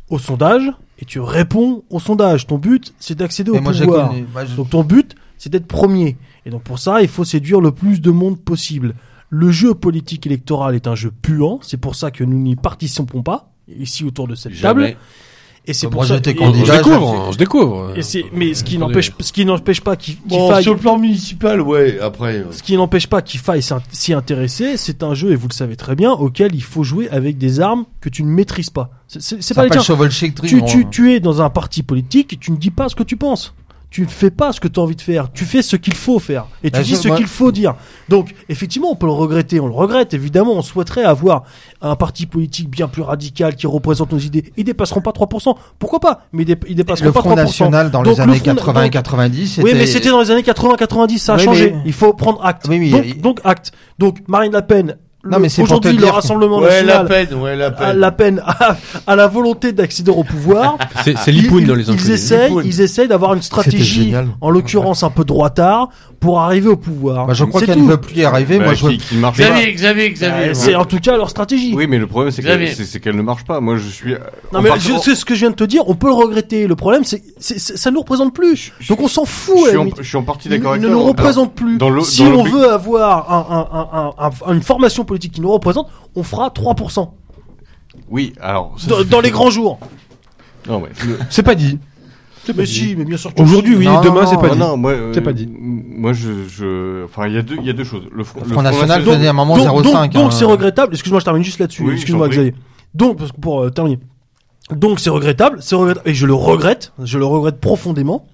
au 0.10 0.20
sondage 0.20 0.72
et 1.00 1.06
tu 1.06 1.20
réponds 1.20 1.84
au 1.90 2.00
sondage. 2.00 2.48
Ton 2.48 2.58
but, 2.58 2.94
c'est 3.00 3.16
d'accéder 3.18 3.52
au 3.52 3.56
moi 3.62 3.74
pouvoir. 3.86 4.10
connu. 4.10 4.26
moi, 4.34 4.46
je- 4.46 4.56
Donc 4.56 4.70
ton 4.70 4.84
but, 4.84 5.16
c'est 5.38 5.50
d'être 5.52 5.68
premier. 5.68 6.18
Et 6.46 6.50
donc 6.50 6.64
pour 6.64 6.80
ça, 6.80 7.02
il 7.02 7.08
faut 7.08 7.24
séduire 7.26 7.62
le 7.62 7.72
plus 7.72 8.02
de 8.02 8.12
monde 8.12 8.40
possible. 8.40 8.96
Le 9.30 9.52
jeu 9.52 9.74
politique 9.74 10.26
électoral 10.26 10.74
est 10.76 10.88
un 10.88 10.96
jeu 10.96 11.12
puant. 11.22 11.60
C'est 11.62 11.78
pour 11.78 11.96
ça 11.96 12.12
que 12.12 12.24
nous 12.24 12.40
n'y 12.40 12.56
participons 12.56 13.22
pas 13.24 13.52
ici 13.68 14.06
autour 14.06 14.28
de 14.28 14.36
cette 14.36 14.54
table. 14.62 14.82
Et 15.69 15.73
c'est 15.73 15.88
Moi, 15.88 15.91
pour 15.91 16.06
ça. 16.06 16.14
On 16.15 16.23
se 16.23 16.30
candidat. 16.31 16.77
découvre, 16.77 17.26
on 17.27 17.31
se 17.34 17.38
découvre. 17.38 17.91
et 17.98 18.02
c'est- 18.02 18.23
mais 18.34 18.53
ce 18.53 18.64
qui 18.64 18.77
n'empêche, 18.77 19.11
ce 19.19 19.34
qui 19.34 19.44
n'empêche 19.45 19.81
pas 19.81 19.98
qu'il 19.98 20.15
qu'il 20.15 20.30
Bon, 20.30 20.49
faille, 20.49 20.64
sur 20.64 20.73
le 20.73 20.80
plan 20.80 20.98
municipal, 20.98 21.60
ouais, 21.61 21.99
après. 22.02 22.35
euh, 22.38 22.45
ce 22.52 22.64
qui 22.64 22.77
n'empêche 22.77 23.07
pas 23.07 23.22
qu'il 23.22 23.41
faille 23.41 23.61
s'y 23.91 24.14
intéresser, 24.14 24.77
c'est 24.77 25.03
un 25.03 25.14
jeu 25.14 25.34
et 25.34 25.35
vous 25.35 25.49
le 25.49 25.53
savez 25.53 25.76
très 25.76 25.95
bien 25.95 26.14
auquel 26.14 26.56
il 26.56 26.64
faut 26.64 26.84
jouer 26.84 27.10
avec 27.10 27.38
des 27.38 27.60
armes 27.60 27.84
que 27.99 28.07
tu 28.07 28.23
ne 28.23 28.30
maîtrises 28.30 28.69
pas. 28.69 28.89
C'est- 29.10 29.22
C'est 29.22 29.35
c'est 29.41 29.53
ça 29.53 29.61
pas 29.61 29.64
les 29.65 29.69
tiens. 29.72 29.81
Tu, 30.45 30.64
tu, 30.64 30.88
tu 30.89 31.14
es 31.14 31.19
dans 31.19 31.41
un 31.41 31.49
parti 31.49 31.84
politique 31.84 32.31
et 32.31 32.38
tu 32.38 32.52
ne 32.53 32.57
dis 32.57 32.72
pas 32.72 32.88
ce 32.88 32.95
que 32.95 33.03
tu 33.03 33.18
penses. 33.18 33.53
Tu 33.90 34.02
ne 34.02 34.08
fais 34.08 34.30
pas 34.32 34.52
ce 34.52 34.60
que 34.60 34.68
tu 34.68 34.80
as 34.80 34.84
envie 34.84 34.98
de 34.98 35.02
faire. 35.02 35.32
Tu 35.32 35.46
fais 35.46 35.62
ce 35.62 35.78
qu'il 35.78 35.94
faut 35.96 36.20
faire. 36.20 36.48
Et 36.62 36.70
tu 36.70 36.78
Bah, 36.78 36.84
dis 36.84 36.98
ce 36.98 37.08
moi- 37.08 37.16
qu'il 37.18 37.26
faut 37.26 37.54
dire. 37.54 37.76
Donc, 38.10 38.34
effectivement, 38.50 38.92
on 38.92 38.96
peut 38.96 39.06
le 39.06 39.14
regretter. 39.14 39.62
On 39.62 39.68
le 39.68 39.74
regrette, 39.74 40.14
évidemment. 40.14 40.54
On 40.54 40.62
souhaiterait 40.62 41.06
avoir 41.06 41.44
un 41.82 41.96
parti 41.96 42.26
politique 42.26 42.70
bien 42.70 42.90
plus 42.90 43.02
radical 43.02 43.56
qui 43.56 43.66
représente 43.66 44.12
nos 44.12 44.18
idées. 44.20 44.52
Ils 44.58 44.66
dépasseront 44.66 45.00
pas 45.00 45.14
3%. 45.14 45.56
Pourquoi 45.80 46.02
pas? 46.02 46.28
Mais 46.34 46.44
ils, 46.44 46.46
dé- 46.48 46.58
ils 46.68 46.76
dépasseront 46.76 47.06
Le 47.06 47.12
pas 47.14 47.22
Front 47.22 47.30
3%. 47.36 47.36
National 47.46 47.90
dans 47.92 48.04
Donc, 48.04 48.18
les 48.18 48.26
le 48.26 48.30
années 48.30 48.40
Front- 48.40 48.56
80 48.56 48.82
et 48.82 48.86
donc- 48.86 48.92
90, 48.94 49.60
Oui, 49.64 49.72
mais 49.74 49.86
c'était 49.86 50.10
dans 50.10 50.20
les 50.22 50.32
années 50.32 50.44
80-90, 50.44 51.20
ça 51.20 51.36
a 51.36 51.38
Oui, 51.38 51.44
changé. 51.46 51.72
mais- 51.72 51.82
Il 51.86 51.94
faut 51.94 52.14
prendre 52.14 52.44
acte. 52.46 52.66
Oui, 52.70 52.80
mais 52.80 52.90
donc, 52.90 53.04
il- 53.06 53.22
donc, 53.22 53.40
acte. 53.46 53.72
Donc, 54.00 54.18
Marine 54.28 54.52
Le 54.52 54.62
Pen, 54.64 54.98
Non, 55.32 55.40
mais 55.40 55.49
c'est 55.49 55.62
aujourd'hui, 55.62 55.94
le 55.94 56.06
Rassemblement 56.08 56.60
Ouais, 56.60 56.84
la 56.84 57.04
National 57.04 57.08
peine, 57.08 57.40
ouais, 57.40 57.56
la 57.56 57.66
a 57.68 57.72
peine. 57.72 57.98
la 57.99 58.12
peine 58.12 58.41
à, 58.45 58.76
à 59.06 59.16
la 59.16 59.28
volonté 59.28 59.72
d'accéder 59.74 60.12
au 60.12 60.24
pouvoir. 60.24 60.78
C'est 61.04 61.16
Ils- 61.28 61.41
Lipoun 61.44 61.62
ils, 61.62 61.68
dans 61.68 61.76
les 61.76 61.90
ils 61.90 62.12
essayent, 62.12 62.48
Lipoun. 62.49 62.64
ils 62.66 62.82
essayent 62.82 63.08
d'avoir 63.08 63.34
une 63.34 63.41
stratégie, 63.41 64.04
génial. 64.06 64.28
en 64.41 64.49
l'occurrence 64.49 65.04
un 65.04 65.10
peu 65.10 65.24
droitard, 65.26 65.90
pour 66.19 66.39
arriver 66.41 66.68
au 66.69 66.76
pouvoir. 66.77 67.27
Bah, 67.27 67.34
je 67.34 67.44
crois 67.45 67.61
qu'elle 67.61 67.84
ne 67.84 67.89
veut 67.89 67.98
plus 68.02 68.15
y 68.15 68.23
arriver. 68.26 68.57
Bah, 68.57 68.65
Moi, 68.65 68.73
je 68.73 68.88
qui, 68.88 68.98
qui 68.98 69.15
marche 69.18 69.38
Xavier, 69.38 69.72
Xavier, 69.73 70.11
Xavier. 70.11 70.49
Euh, 70.49 70.53
C'est 70.53 70.76
en 70.76 70.85
tout 70.85 70.99
cas 70.99 71.15
leur 71.15 71.30
stratégie. 71.30 71.73
Oui, 71.76 71.85
mais 71.88 71.98
le 71.99 72.07
problème 72.07 72.31
c'est 72.31 72.99
qu'elle 72.99 73.15
ne 73.15 73.22
marche 73.22 73.44
pas. 73.45 73.60
Moi, 73.60 73.77
je 73.77 73.88
suis. 73.88 74.14
Non 74.14 74.18
on 74.53 74.61
mais 74.61 74.69
je- 74.80 74.98
c'est 75.02 75.15
ce 75.15 75.26
que 75.26 75.35
je 75.35 75.41
viens 75.41 75.52
de 75.52 75.56
te 75.56 75.64
dire, 75.64 75.84
on 75.88 75.95
peut 75.95 76.07
le 76.07 76.14
regretter. 76.14 76.65
Le 76.68 76.76
problème, 76.76 77.03
c'est 77.03 77.22
ça 77.39 77.91
nous 77.91 77.99
représente 77.99 78.34
plus. 78.34 78.73
Donc 78.89 78.99
on 79.02 79.07
s'en 79.07 79.26
fout. 79.26 79.56
je 79.57 79.65
à 79.65 79.69
suis, 79.69 79.77
en, 79.77 79.84
limite. 79.84 79.98
je 80.02 80.07
suis 80.07 80.18
en 80.18 80.23
partie 80.23 80.49
d'accord 80.49 80.72
avec 80.72 80.81
ne 80.81 80.88
toi. 80.88 80.95
nous 80.95 81.03
représente 81.03 81.53
plus. 81.53 81.77
dans 81.77 81.89
le- 81.89 82.02
si 82.02 82.23
dans 82.23 82.31
on 82.31 82.44
veut 82.44 82.69
avoir 82.72 83.31
un, 83.31 83.45
un, 83.49 83.80
un, 83.80 84.27
un- 84.27 84.31
un- 84.49 84.53
une 84.56 84.64
formation 84.64 85.06
politique 85.06 85.34
qui 85.34 85.41
nous 85.41 85.52
représente, 85.52 85.88
on 86.15 86.23
fera 86.23 86.49
3% 86.49 87.10
Oui, 88.10 88.34
alors. 88.41 88.76
ça, 88.77 88.88
dans, 88.88 89.03
dans 89.03 89.22
les 89.22 89.30
grands 89.38 89.49
jours. 89.52 89.80
Non, 90.68 90.80
ouais. 90.81 90.89
C'est 91.30 91.44
pas 91.44 91.56
dit. 91.56 91.77
Mais 92.56 92.65
si, 92.65 92.95
mais 92.95 93.06
bien 93.06 93.18
sûr. 93.18 93.34
que 93.34 93.41
Aujourd'hui, 93.41 93.76
oui, 93.76 93.86
Non, 93.86 94.02
demain, 94.02 94.26
c'est 94.26 94.38
pas 94.38 94.49
dit. 94.49 94.57
non, 94.60 94.78
moi, 94.78 94.91
euh, 94.91 95.11
C'est 95.14 95.22
pas 95.22 95.34
dit. 95.34 95.49
Moi, 95.52 96.14
je, 96.14 96.48
je, 96.48 97.06
enfin, 97.06 97.28
il 97.28 97.34
y 97.34 97.38
a 97.38 97.41
deux, 97.41 97.56
il 97.60 97.65
y 97.65 97.69
a 97.69 97.74
deux 97.74 97.84
choses. 97.84 98.03
Le 98.11 98.24
Front, 98.24 98.41
Le 98.44 98.52
Front 98.52 98.61
National 98.61 99.03
faisait 99.03 99.28
un 99.28 99.34
moment 99.34 99.57
donc, 99.57 99.68
0,5. 99.68 99.84
donc, 99.84 100.11
donc 100.14 100.26
hein. 100.26 100.32
c'est 100.32 100.45
regrettable. 100.45 100.94
Excuse-moi, 100.94 101.19
je 101.19 101.26
termine 101.26 101.44
juste 101.44 101.60
là-dessus. 101.60 101.84
Oui, 101.84 101.94
Excuse-moi. 101.94 102.30
Xavier. 102.30 102.53
Donc, 102.94 103.18
parce 103.18 103.32
que 103.32 103.40
pour 103.40 103.64
euh, 103.64 103.69
terminer. 103.69 103.99
Donc, 104.72 104.99
c'est 104.99 105.10
regrettable, 105.10 105.60
c'est 105.61 105.76
regrettable, 105.76 106.10
et 106.10 106.14
je 106.14 106.26
le 106.26 106.34
regrette, 106.34 106.91
je 107.02 107.18
le 107.18 107.26
regrette 107.26 107.60
profondément. 107.60 108.26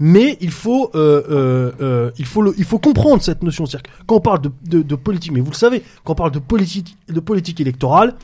Mais 0.00 0.38
il 0.40 0.52
faut, 0.52 0.90
euh, 0.94 1.22
euh, 1.28 1.72
euh, 1.80 2.10
il 2.18 2.24
faut, 2.24 2.40
le, 2.40 2.54
il 2.56 2.64
faut 2.64 2.78
comprendre 2.78 3.20
cette 3.22 3.42
notion. 3.42 3.66
C'est-à-dire 3.66 3.90
que 3.90 4.04
quand 4.06 4.16
on 4.16 4.20
parle 4.20 4.40
de, 4.42 4.50
de, 4.64 4.82
de 4.82 4.94
politique, 4.94 5.32
mais 5.32 5.40
vous 5.40 5.50
le 5.50 5.56
savez, 5.56 5.82
quand 6.04 6.12
on 6.12 6.16
parle 6.16 6.30
de 6.30 6.38
politique, 6.38 6.96
de 7.08 7.18
politique 7.20 7.60
électorale, 7.60 8.14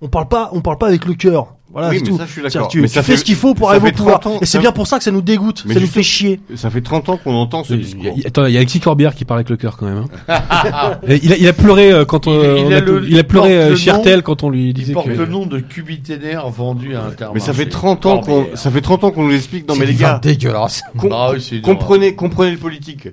on 0.00 0.08
parle 0.08 0.28
pas, 0.28 0.48
on 0.52 0.62
parle 0.62 0.78
pas 0.78 0.86
avec 0.86 1.04
le 1.04 1.14
cœur. 1.14 1.54
Voilà, 1.70 1.90
Oui, 1.90 1.96
c'est 1.98 2.04
mais 2.04 2.08
tout. 2.10 2.16
ça, 2.16 2.24
je 2.26 2.32
suis 2.32 2.42
d'accord. 2.42 2.68
Tu, 2.68 2.80
Mais 2.80 2.88
tu 2.88 2.94
ça 2.94 3.02
fais 3.02 3.12
fait- 3.12 3.18
ce 3.18 3.24
qu'il 3.24 3.34
faut 3.34 3.54
pour 3.54 3.68
arriver 3.70 3.90
au 3.90 3.92
pouvoir. 3.92 4.20
30 4.20 4.36
ans, 4.36 4.38
Et 4.40 4.46
c'est 4.46 4.58
bien 4.58 4.72
pour 4.72 4.86
ça 4.86 4.96
que 4.98 5.04
ça 5.04 5.10
nous 5.10 5.20
dégoûte, 5.20 5.64
Mais 5.66 5.74
ça 5.74 5.80
nous 5.80 5.86
fait 5.86 6.02
chier. 6.02 6.40
Ça 6.56 6.70
fait 6.70 6.80
30 6.80 7.08
ans 7.10 7.18
qu'on 7.22 7.34
entend 7.34 7.62
ce 7.62 7.74
Il 7.74 7.80
y 7.80 7.82
discours. 7.84 8.06
a- 8.06 8.14
il- 8.16 8.26
Attends, 8.26 8.46
il 8.46 8.52
y 8.52 8.56
a 8.56 8.60
Alexis 8.60 8.80
Corbière 8.80 9.14
qui 9.14 9.24
parle 9.26 9.40
avec 9.40 9.50
le 9.50 9.56
cœur 9.58 9.76
quand 9.76 9.84
même. 9.86 10.04
hein. 10.28 10.98
Il, 11.08 11.32
a, 11.32 11.36
il 11.36 11.46
a 11.46 11.52
pleuré 11.52 11.92
euh, 11.92 12.04
quand 12.06 12.26
on, 12.26 12.32
Il- 12.32 12.60
il 12.60 12.64
on 12.66 12.72
a 12.72 12.76
a, 12.76 12.80
le- 12.80 13.06
il 13.08 13.18
a 13.18 13.22
pleuré 13.24 13.50
il 13.50 13.56
porte 13.56 13.66
euh, 13.66 13.70
le 13.70 13.76
chez 13.76 13.92
nom- 13.92 13.98
RTL 14.00 14.22
quand 14.22 14.42
on 14.44 14.50
lui 14.50 14.68
Il 14.68 14.72
disait 14.74 14.92
porte 14.94 15.06
que 15.08 15.12
le 15.12 15.26
nom 15.26 15.44
de 15.46 15.58
cubiténaire 15.58 16.48
vendu 16.48 16.94
à 16.96 17.04
Intermarché. 17.04 17.34
Mais 17.34 17.40
ça 17.40 17.52
fait 17.52 17.68
30 17.68 18.06
ans 18.06 18.20
qu'on, 18.20 18.46
ça 18.54 18.70
fait 18.70 18.80
30 18.80 19.04
ans 19.04 19.10
qu'on 19.10 19.24
nous 19.26 19.34
explique. 19.34 19.68
Non, 19.68 19.76
mais 19.76 19.84
les 19.86 19.94
gars, 19.94 20.18
dégueulasse. 20.22 20.82
Ah 21.10 21.32
une 21.52 21.60
comprenez, 21.60 22.14
comprenez 22.14 22.50
le 22.52 22.58
politique. 22.58 23.08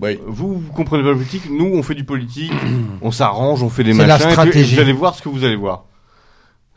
Oui. 0.00 0.18
Vous, 0.26 0.54
vous 0.54 0.72
comprenez 0.72 1.02
pas 1.02 1.10
le 1.10 1.16
politique. 1.16 1.42
Nous, 1.50 1.72
on 1.74 1.82
fait 1.82 1.94
du 1.94 2.04
politique. 2.04 2.52
on 3.02 3.10
s'arrange, 3.10 3.62
on 3.62 3.68
fait 3.68 3.84
des 3.84 3.92
la 3.92 4.06
machins. 4.06 4.14
et 4.14 4.24
puis 4.24 4.32
stratégie. 4.32 4.74
Vous 4.76 4.80
allez 4.80 4.92
voir 4.92 5.14
ce 5.14 5.22
que 5.22 5.28
vous 5.28 5.44
allez 5.44 5.56
voir. 5.56 5.84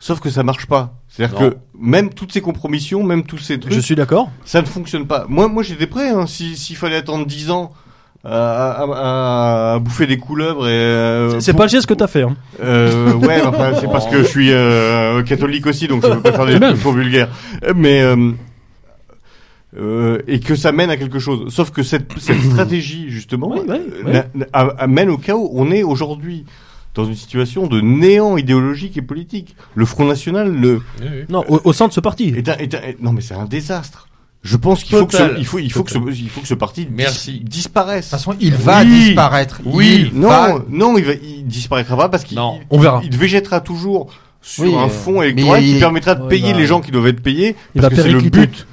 Sauf 0.04 0.18
que 0.18 0.30
ça 0.30 0.42
marche 0.42 0.66
pas. 0.66 0.94
C'est-à-dire 1.08 1.38
que 1.38 1.56
même 1.78 2.12
toutes 2.12 2.32
ces 2.32 2.40
compromissions, 2.40 3.04
même 3.04 3.22
tous 3.22 3.38
ces 3.38 3.60
trucs, 3.60 3.72
Je 3.72 3.78
suis 3.78 3.94
d'accord. 3.94 4.30
ça 4.44 4.60
ne 4.60 4.66
fonctionne 4.66 5.06
pas. 5.06 5.26
Moi, 5.28 5.46
moi, 5.46 5.62
j'étais 5.62 5.86
prêt. 5.86 6.08
Hein, 6.10 6.26
si, 6.26 6.56
s'il 6.56 6.74
fallait 6.74 6.96
attendre 6.96 7.24
10 7.24 7.50
ans 7.52 7.70
à, 8.24 8.70
à, 8.70 8.82
à- 8.82 9.74
à 9.74 9.78
bouffer 9.78 10.08
des 10.08 10.16
couleuvres 10.16 10.66
et. 10.66 10.72
euh, 10.72 11.38
C'est 11.38 11.52
pour- 11.52 11.58
pas 11.58 11.64
le 11.66 11.70
geste 11.70 11.86
que 11.86 11.94
t'as 11.94 12.08
fait. 12.08 12.22
Hein. 12.22 12.34
Euh, 12.64 13.12
ouais, 13.14 13.42
enfin, 13.46 13.74
c'est 13.80 13.86
parce 13.92 14.08
que 14.08 14.18
je 14.18 14.24
suis 14.24 14.50
euh, 14.50 15.22
catholique 15.22 15.66
aussi, 15.68 15.86
donc 15.86 16.04
je 16.04 16.10
peux 16.10 16.20
pas 16.20 16.32
faire 16.32 16.46
des 16.46 16.58
trucs 16.58 16.80
trop 16.80 16.92
vulgaires. 16.92 17.28
Euh, 17.64 17.72
Mais 17.76 18.02
euh, 18.02 18.32
euh, 19.78 20.18
et 20.26 20.40
que 20.40 20.54
ça 20.56 20.72
mène 20.72 20.90
à 20.90 20.96
quelque 20.96 21.18
chose. 21.20 21.52
Sauf 21.54 21.70
que 21.70 21.82
cette, 21.84 22.10
cette 22.18 22.42
stratégie 22.42 23.06
justement 23.08 23.50
Oui, 23.52 23.60
oui, 23.68 23.76
euh, 24.06 24.22
oui. 24.34 24.42
amène 24.52 25.10
au 25.10 25.16
chaos. 25.18 25.48
On 25.54 25.70
est 25.70 25.82
aujourd'hui 25.82 26.44
dans 26.94 27.04
une 27.04 27.14
situation 27.14 27.66
de 27.66 27.80
néant 27.80 28.36
idéologique 28.36 28.96
et 28.96 29.02
politique. 29.02 29.56
Le 29.74 29.84
Front 29.86 30.04
National 30.04 30.52
le, 30.54 30.82
Non, 31.28 31.44
au, 31.48 31.60
au 31.64 31.72
sein 31.72 31.88
de 31.88 31.92
ce 31.92 32.00
parti. 32.00 32.34
est 32.36 32.48
un, 32.48 32.56
est 32.58 32.74
un- 32.74 32.82
est- 32.82 33.02
non 33.02 33.12
mais 33.12 33.20
c'est 33.22 33.34
un 33.34 33.46
désastre. 33.46 34.08
Je 34.44 34.56
pense 34.56 34.82
qu'il 34.82 34.96
faut 34.98 35.06
que 35.06 35.16
ce, 35.16 35.38
il 35.38 35.46
faut, 35.46 35.58
il 35.60 35.70
faut 35.72 35.84
que 35.84 35.90
ce, 35.92 35.98
il 35.98 36.28
faut 36.28 36.40
que 36.40 36.48
ce 36.48 36.54
parti 36.54 36.84
dis- 36.84 36.90
Merci. 36.92 37.40
disparaisse. 37.44 38.06
De 38.06 38.10
toute 38.10 38.18
façon, 38.18 38.34
il 38.40 38.54
va 38.54 38.82
Oui. 38.82 38.88
disparaître. 39.06 39.60
Oui. 39.64 40.10
Il 40.12 40.18
Non, 40.20 40.28
va- 40.28 40.64
non, 40.68 40.98
il, 40.98 41.04
va, 41.04 41.12
il 41.12 41.46
disparaîtra 41.46 41.96
pas 41.96 42.08
parce 42.08 42.24
qu'il 42.24 42.36
Non. 42.38 42.58
On 42.68 42.78
verra. 42.80 43.00
il 43.04 43.16
végétera 43.16 43.60
toujours 43.60 44.12
sur 44.42 44.64
Oui, 44.64 44.74
un 44.74 44.86
euh, 44.86 44.88
fonds 44.88 45.22
électoral 45.22 45.60
mais 45.60 45.68
il- 45.68 45.74
qui 45.74 45.78
permettra 45.80 46.16
de 46.16 46.22
Ouais, 46.24 46.28
payer 46.28 46.52
bah, 46.52 46.58
les 46.58 46.66
gens 46.66 46.80
qui 46.80 46.90
doivent 46.90 47.06
être 47.06 47.22
payés 47.22 47.54
il 47.76 47.80
parce 47.80 47.94
va 47.94 47.96
que 47.96 48.02
c'est 48.08 48.12
le 48.12 48.20
but. 48.20 48.66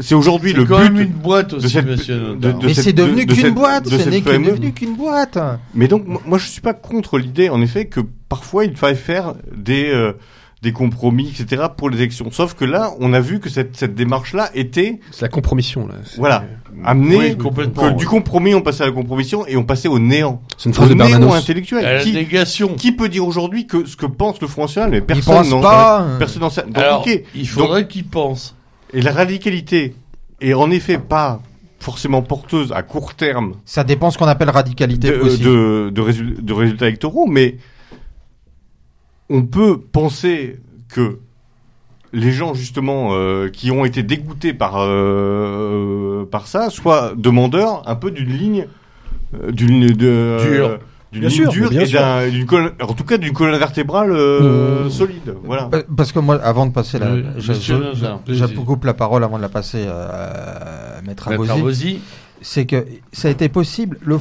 C'est 0.00 0.14
aujourd'hui 0.14 0.52
le 0.52 0.64
quand 0.64 0.78
même 0.78 0.94
but. 0.94 1.02
une 1.04 1.12
boîte 1.12 1.52
aussi, 1.54 1.68
cette- 1.70 1.86
monsieur 1.86 2.16
de- 2.16 2.20
Nodin. 2.34 2.58
de 2.58 2.66
Mais 2.66 2.74
cette- 2.74 2.84
c'est 2.84 2.92
devenu 2.92 3.26
de 3.26 3.32
qu'une 3.32 3.42
cette- 3.44 3.54
boîte, 3.54 3.84
de 3.84 3.90
ce 3.90 3.98
cette 3.98 4.10
n'est 4.12 4.20
PME. 4.20 4.46
devenu 4.46 4.72
qu'une 4.72 4.96
boîte. 4.96 5.38
Mais 5.74 5.88
donc, 5.88 6.04
moi, 6.26 6.38
je 6.38 6.46
suis 6.46 6.60
pas 6.60 6.74
contre 6.74 7.18
l'idée, 7.18 7.48
en 7.48 7.60
effet, 7.62 7.86
que 7.86 8.00
parfois 8.28 8.64
il 8.64 8.76
faille 8.76 8.96
faire 8.96 9.34
des 9.56 9.90
euh, 9.90 10.12
des 10.60 10.72
compromis, 10.72 11.28
etc. 11.38 11.62
pour 11.76 11.88
les 11.88 11.98
élections. 11.98 12.32
Sauf 12.32 12.54
que 12.54 12.64
là, 12.64 12.90
on 12.98 13.12
a 13.12 13.20
vu 13.20 13.38
que 13.38 13.48
cette 13.48 13.76
cette 13.76 13.94
démarche-là 13.94 14.50
était 14.54 14.98
C'est 15.12 15.22
la 15.22 15.28
compromission 15.28 15.86
là. 15.86 15.94
Voilà. 16.16 16.42
amenée 16.84 17.16
Oui, 17.16 17.36
complètement, 17.36 17.82
que 17.84 17.88
oui. 17.90 17.94
du 17.96 18.06
compromis, 18.06 18.56
on 18.56 18.60
passait 18.60 18.82
à 18.82 18.86
la 18.86 18.92
compromission 18.92 19.46
et 19.46 19.56
on 19.56 19.62
passait 19.62 19.86
au 19.86 20.00
néant. 20.00 20.42
C'est 20.56 20.64
une 20.64 20.72
Au 20.72 20.74
phrase 20.74 20.88
de 20.88 20.94
néant 20.94 21.08
Bernanos. 21.10 21.34
intellectuel. 21.36 21.84
À 21.86 21.94
la 21.94 22.00
Qui, 22.02 22.12
négation. 22.12 22.74
qui 22.74 22.90
peut 22.90 23.08
dire 23.08 23.24
aujourd'hui 23.24 23.68
que 23.68 23.86
ce 23.86 23.94
que 23.94 24.06
pense 24.06 24.40
le 24.40 24.48
Front 24.48 24.62
National, 24.62 24.90
mais 24.90 24.96
Il 24.98 25.04
personne 25.04 25.34
pense 25.36 25.48
n'en 25.50 25.60
pas. 25.60 26.02
euh, 26.02 26.18
personne 26.18 26.42
n'en 26.42 26.50
sait. 26.50 26.62
Donc, 26.66 26.76
Alors, 26.76 27.02
ok. 27.06 27.22
il 27.36 27.48
faudrait 27.48 27.86
qu'il 27.86 28.04
pense. 28.08 28.56
Et 28.94 29.02
la 29.02 29.12
radicalité 29.12 29.94
est 30.40 30.54
en 30.54 30.70
effet 30.70 30.98
pas 30.98 31.40
forcément 31.80 32.22
porteuse 32.22 32.72
à 32.72 32.82
court 32.82 33.14
terme 33.14 33.54
Ça 33.64 33.84
dépend 33.84 34.10
ce 34.10 34.18
qu'on 34.18 34.26
appelle 34.26 34.50
radicalité 34.50 35.10
de, 35.10 35.16
aussi. 35.20 35.42
de, 35.42 35.90
de, 35.94 36.00
résul- 36.00 36.40
de 36.42 36.52
résultats 36.52 36.88
électoraux, 36.88 37.26
mais 37.26 37.56
on 39.30 39.42
peut 39.42 39.78
penser 39.78 40.58
que 40.88 41.18
les 42.12 42.32
gens 42.32 42.54
justement 42.54 43.10
euh, 43.12 43.48
qui 43.50 43.70
ont 43.70 43.84
été 43.84 44.02
dégoûtés 44.02 44.54
par 44.54 44.76
euh, 44.78 46.24
par 46.30 46.46
ça 46.46 46.70
soient 46.70 47.12
demandeurs 47.16 47.82
un 47.86 47.94
peu 47.96 48.10
d'une 48.10 48.32
ligne 48.32 48.66
euh, 49.34 49.52
d'une 49.52 49.88
de 49.92 50.38
Dure. 50.42 50.78
D'une 51.12 51.20
Bien 51.20 51.28
ligne 51.30 51.38
sûr, 51.38 51.50
dure 51.52 51.70
bien 51.70 52.20
et 52.22 52.30
d'une 52.30 52.44
colonne- 52.46 52.72
en 52.82 52.92
tout 52.94 53.04
cas 53.04 53.16
d'une 53.16 53.32
colonne 53.32 53.58
vertébrale 53.58 54.10
euh, 54.12 54.84
Mmh. 54.84 54.90
solide 54.90 55.34
voilà 55.44 55.64
Pa- 55.64 55.82
Parce 55.96 56.12
que 56.12 56.18
moi, 56.18 56.36
avant 56.42 56.66
de 56.66 56.72
passer 56.72 56.98
la, 56.98 57.16
je, 57.38 57.52
je- 57.54 57.94
je- 57.94 58.34
je 58.34 58.44
coupe 58.56 58.84
la 58.84 58.94
parole 58.94 59.24
avant 59.24 59.36
de 59.38 59.42
la 59.42 59.48
passer 59.48 59.84
euh, 59.86 60.98
à 60.98 61.02
Maître 61.02 61.28
Abosi. 61.28 62.00
C'est 62.40 62.66
que 62.66 62.86
ça 63.12 63.28
a 63.28 63.30
été 63.32 63.48
possible. 63.48 63.98
Le, 64.02 64.18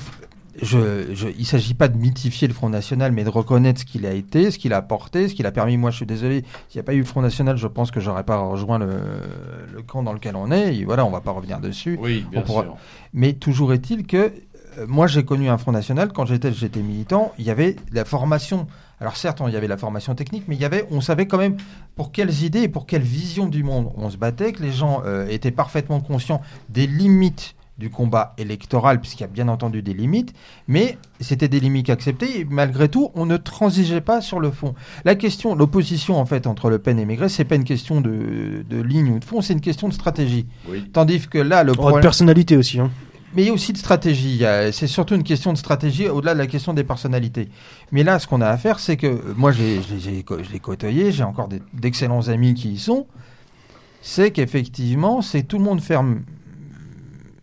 je, 0.64 1.14
je, 1.14 1.28
il 1.38 1.46
s'agit 1.46 1.76
pas 1.76 1.88
de 1.88 1.98
mythifier 1.98 2.48
le 2.48 2.54
Front 2.56 2.70
National, 2.70 3.12
mais 3.12 3.24
de 3.24 3.30
reconnaître 3.30 3.82
ce 3.82 3.86
qu'il 3.86 4.08
a 4.08 4.14
été, 4.14 4.50
ce 4.50 4.58
qu'il 4.58 4.74
a 4.74 4.78
apporté, 4.78 5.28
ce 5.30 5.36
qu'il 5.36 5.46
a 5.46 5.52
permis. 5.52 5.78
Moi, 5.78 5.92
je 5.92 5.98
suis 5.98 6.06
désolé, 6.08 6.44
s'il 6.68 6.80
n'y 6.80 6.82
a 6.82 6.84
pas 6.84 6.96
eu 6.96 7.00
le 7.00 7.04
Front 7.06 7.22
National, 7.22 7.58
je 7.58 7.68
pense 7.68 7.92
que 7.92 8.00
j'aurais 8.00 8.24
pas 8.24 8.38
rejoint 8.38 8.80
le, 8.80 8.88
le 9.76 9.82
camp 9.84 10.02
dans 10.02 10.14
lequel 10.14 10.36
on 10.36 10.50
est. 10.52 10.76
Et 10.78 10.84
voilà, 10.84 11.06
on 11.06 11.12
va 11.12 11.22
pas 11.22 11.30
revenir 11.30 11.60
dessus. 11.60 12.00
Oui, 12.02 12.26
bien 12.32 12.42
On 12.42 12.44
pourra- 12.44 12.64
sûr. 12.64 12.76
Mais 13.14 13.34
toujours 13.34 13.72
est-il 13.72 14.08
que 14.08 14.18
euh, 14.18 14.30
moi, 14.88 15.08
j'ai 15.08 15.24
connu 15.24 15.50
un 15.50 15.58
Front 15.58 15.72
National 15.72 16.12
quand 16.14 16.26
j'étais 16.26 16.54
j'étais 16.54 16.82
militant. 16.82 17.34
Il 17.40 17.46
y 17.46 17.50
avait 17.50 17.76
la 17.92 18.06
formation. 18.06 18.68
Alors 19.00 19.16
certes, 19.16 19.42
il 19.48 19.54
y 19.54 19.56
avait 19.56 19.68
la 19.68 19.78
formation 19.78 20.16
technique, 20.16 20.46
mais 20.48 20.56
il 20.56 20.62
y 20.62 20.66
avait, 20.66 20.86
on 20.92 21.02
savait 21.02 21.28
quand 21.28 21.38
même 21.38 21.58
pour 21.96 22.12
quelles 22.12 22.44
idées 22.44 22.62
et 22.62 22.68
pour 22.68 22.86
quelle 22.88 23.04
vision 23.04 23.46
du 23.46 23.64
monde 23.64 23.92
on 23.96 24.10
se 24.10 24.18
battait, 24.18 24.54
que 24.54 24.64
les 24.64 24.72
gens 24.72 25.04
euh, 25.06 25.28
étaient 25.28 25.52
parfaitement 25.52 26.00
conscients 26.00 26.42
des 26.70 26.88
limites 26.88 27.54
du 27.78 27.92
combat 27.92 28.34
électoral, 28.40 29.00
puisqu'il 29.00 29.22
y 29.22 29.26
a 29.26 29.28
bien 29.28 29.48
entendu 29.50 29.84
des 29.84 29.94
limites, 29.94 30.34
mais 30.68 30.98
c'était 31.20 31.48
des 31.48 31.60
limites 31.60 31.92
acceptées, 31.92 32.40
et 32.40 32.44
malgré 32.44 32.90
tout, 32.90 33.12
on 33.14 33.28
ne 33.28 33.38
transigeait 33.38 34.02
pas 34.02 34.20
sur 34.20 34.40
le 34.40 34.50
fond. 34.50 34.74
La 35.06 35.14
question, 35.14 35.54
l'opposition 35.54 36.20
en 36.20 36.26
fait 36.26 36.48
entre 36.48 36.72
Le 36.72 36.80
Pen 36.80 36.98
et 36.98 37.06
Maigret, 37.06 37.30
c'est 37.30 37.46
pas 37.46 37.54
une 37.54 37.66
question 37.66 38.02
de, 38.02 38.66
de 38.68 38.82
ligne 38.82 39.12
ou 39.12 39.20
de 39.20 39.26
fond, 39.26 39.42
c'est 39.42 39.54
une 39.54 39.62
question 39.62 39.88
de 39.90 39.94
stratégie. 39.94 40.48
Oui. 40.68 40.90
Tandis 40.92 41.28
que 41.28 41.38
là, 41.38 41.64
le 41.64 41.74
Oh, 41.74 41.76
de 41.76 41.78
problème... 41.78 42.02
personnalité 42.02 42.58
aussi. 42.58 42.80
Hein. 42.80 42.90
Mais 43.36 43.44
il 43.44 43.48
y 43.48 43.50
a 43.50 43.54
aussi 43.54 43.74
de 43.74 43.78
stratégie. 43.78 44.44
C'est 44.72 44.88
surtout 44.88 45.16
une 45.16 45.24
question 45.24 45.52
de 45.52 45.58
stratégie 45.58 46.08
au-delà 46.08 46.34
de 46.34 46.40
la 46.40 46.48
question 46.48 46.74
des 46.74 46.84
personnalités. 46.86 47.50
Mais 47.92 48.04
là, 48.04 48.20
ce 48.20 48.28
qu'on 48.28 48.40
a 48.42 48.48
à 48.48 48.58
faire, 48.58 48.80
c'est 48.80 48.96
que 48.98 49.08
euh, 49.08 49.34
moi, 49.36 49.52
j'ai- 49.52 49.82
je 49.82 50.52
l'ai 50.52 50.60
côtoyé, 50.60 51.12
j'ai 51.12 51.24
encore 51.24 51.50
d'excellents 51.74 52.28
amis 52.30 52.54
qui 52.54 52.70
y 52.74 52.78
sont. 52.80 53.06
C'est 54.02 54.32
qu'effectivement, 54.32 55.22
c'est 55.22 55.44
tout 55.44 55.58
le 55.58 55.64
monde 55.66 55.82
ferme. 55.82 56.22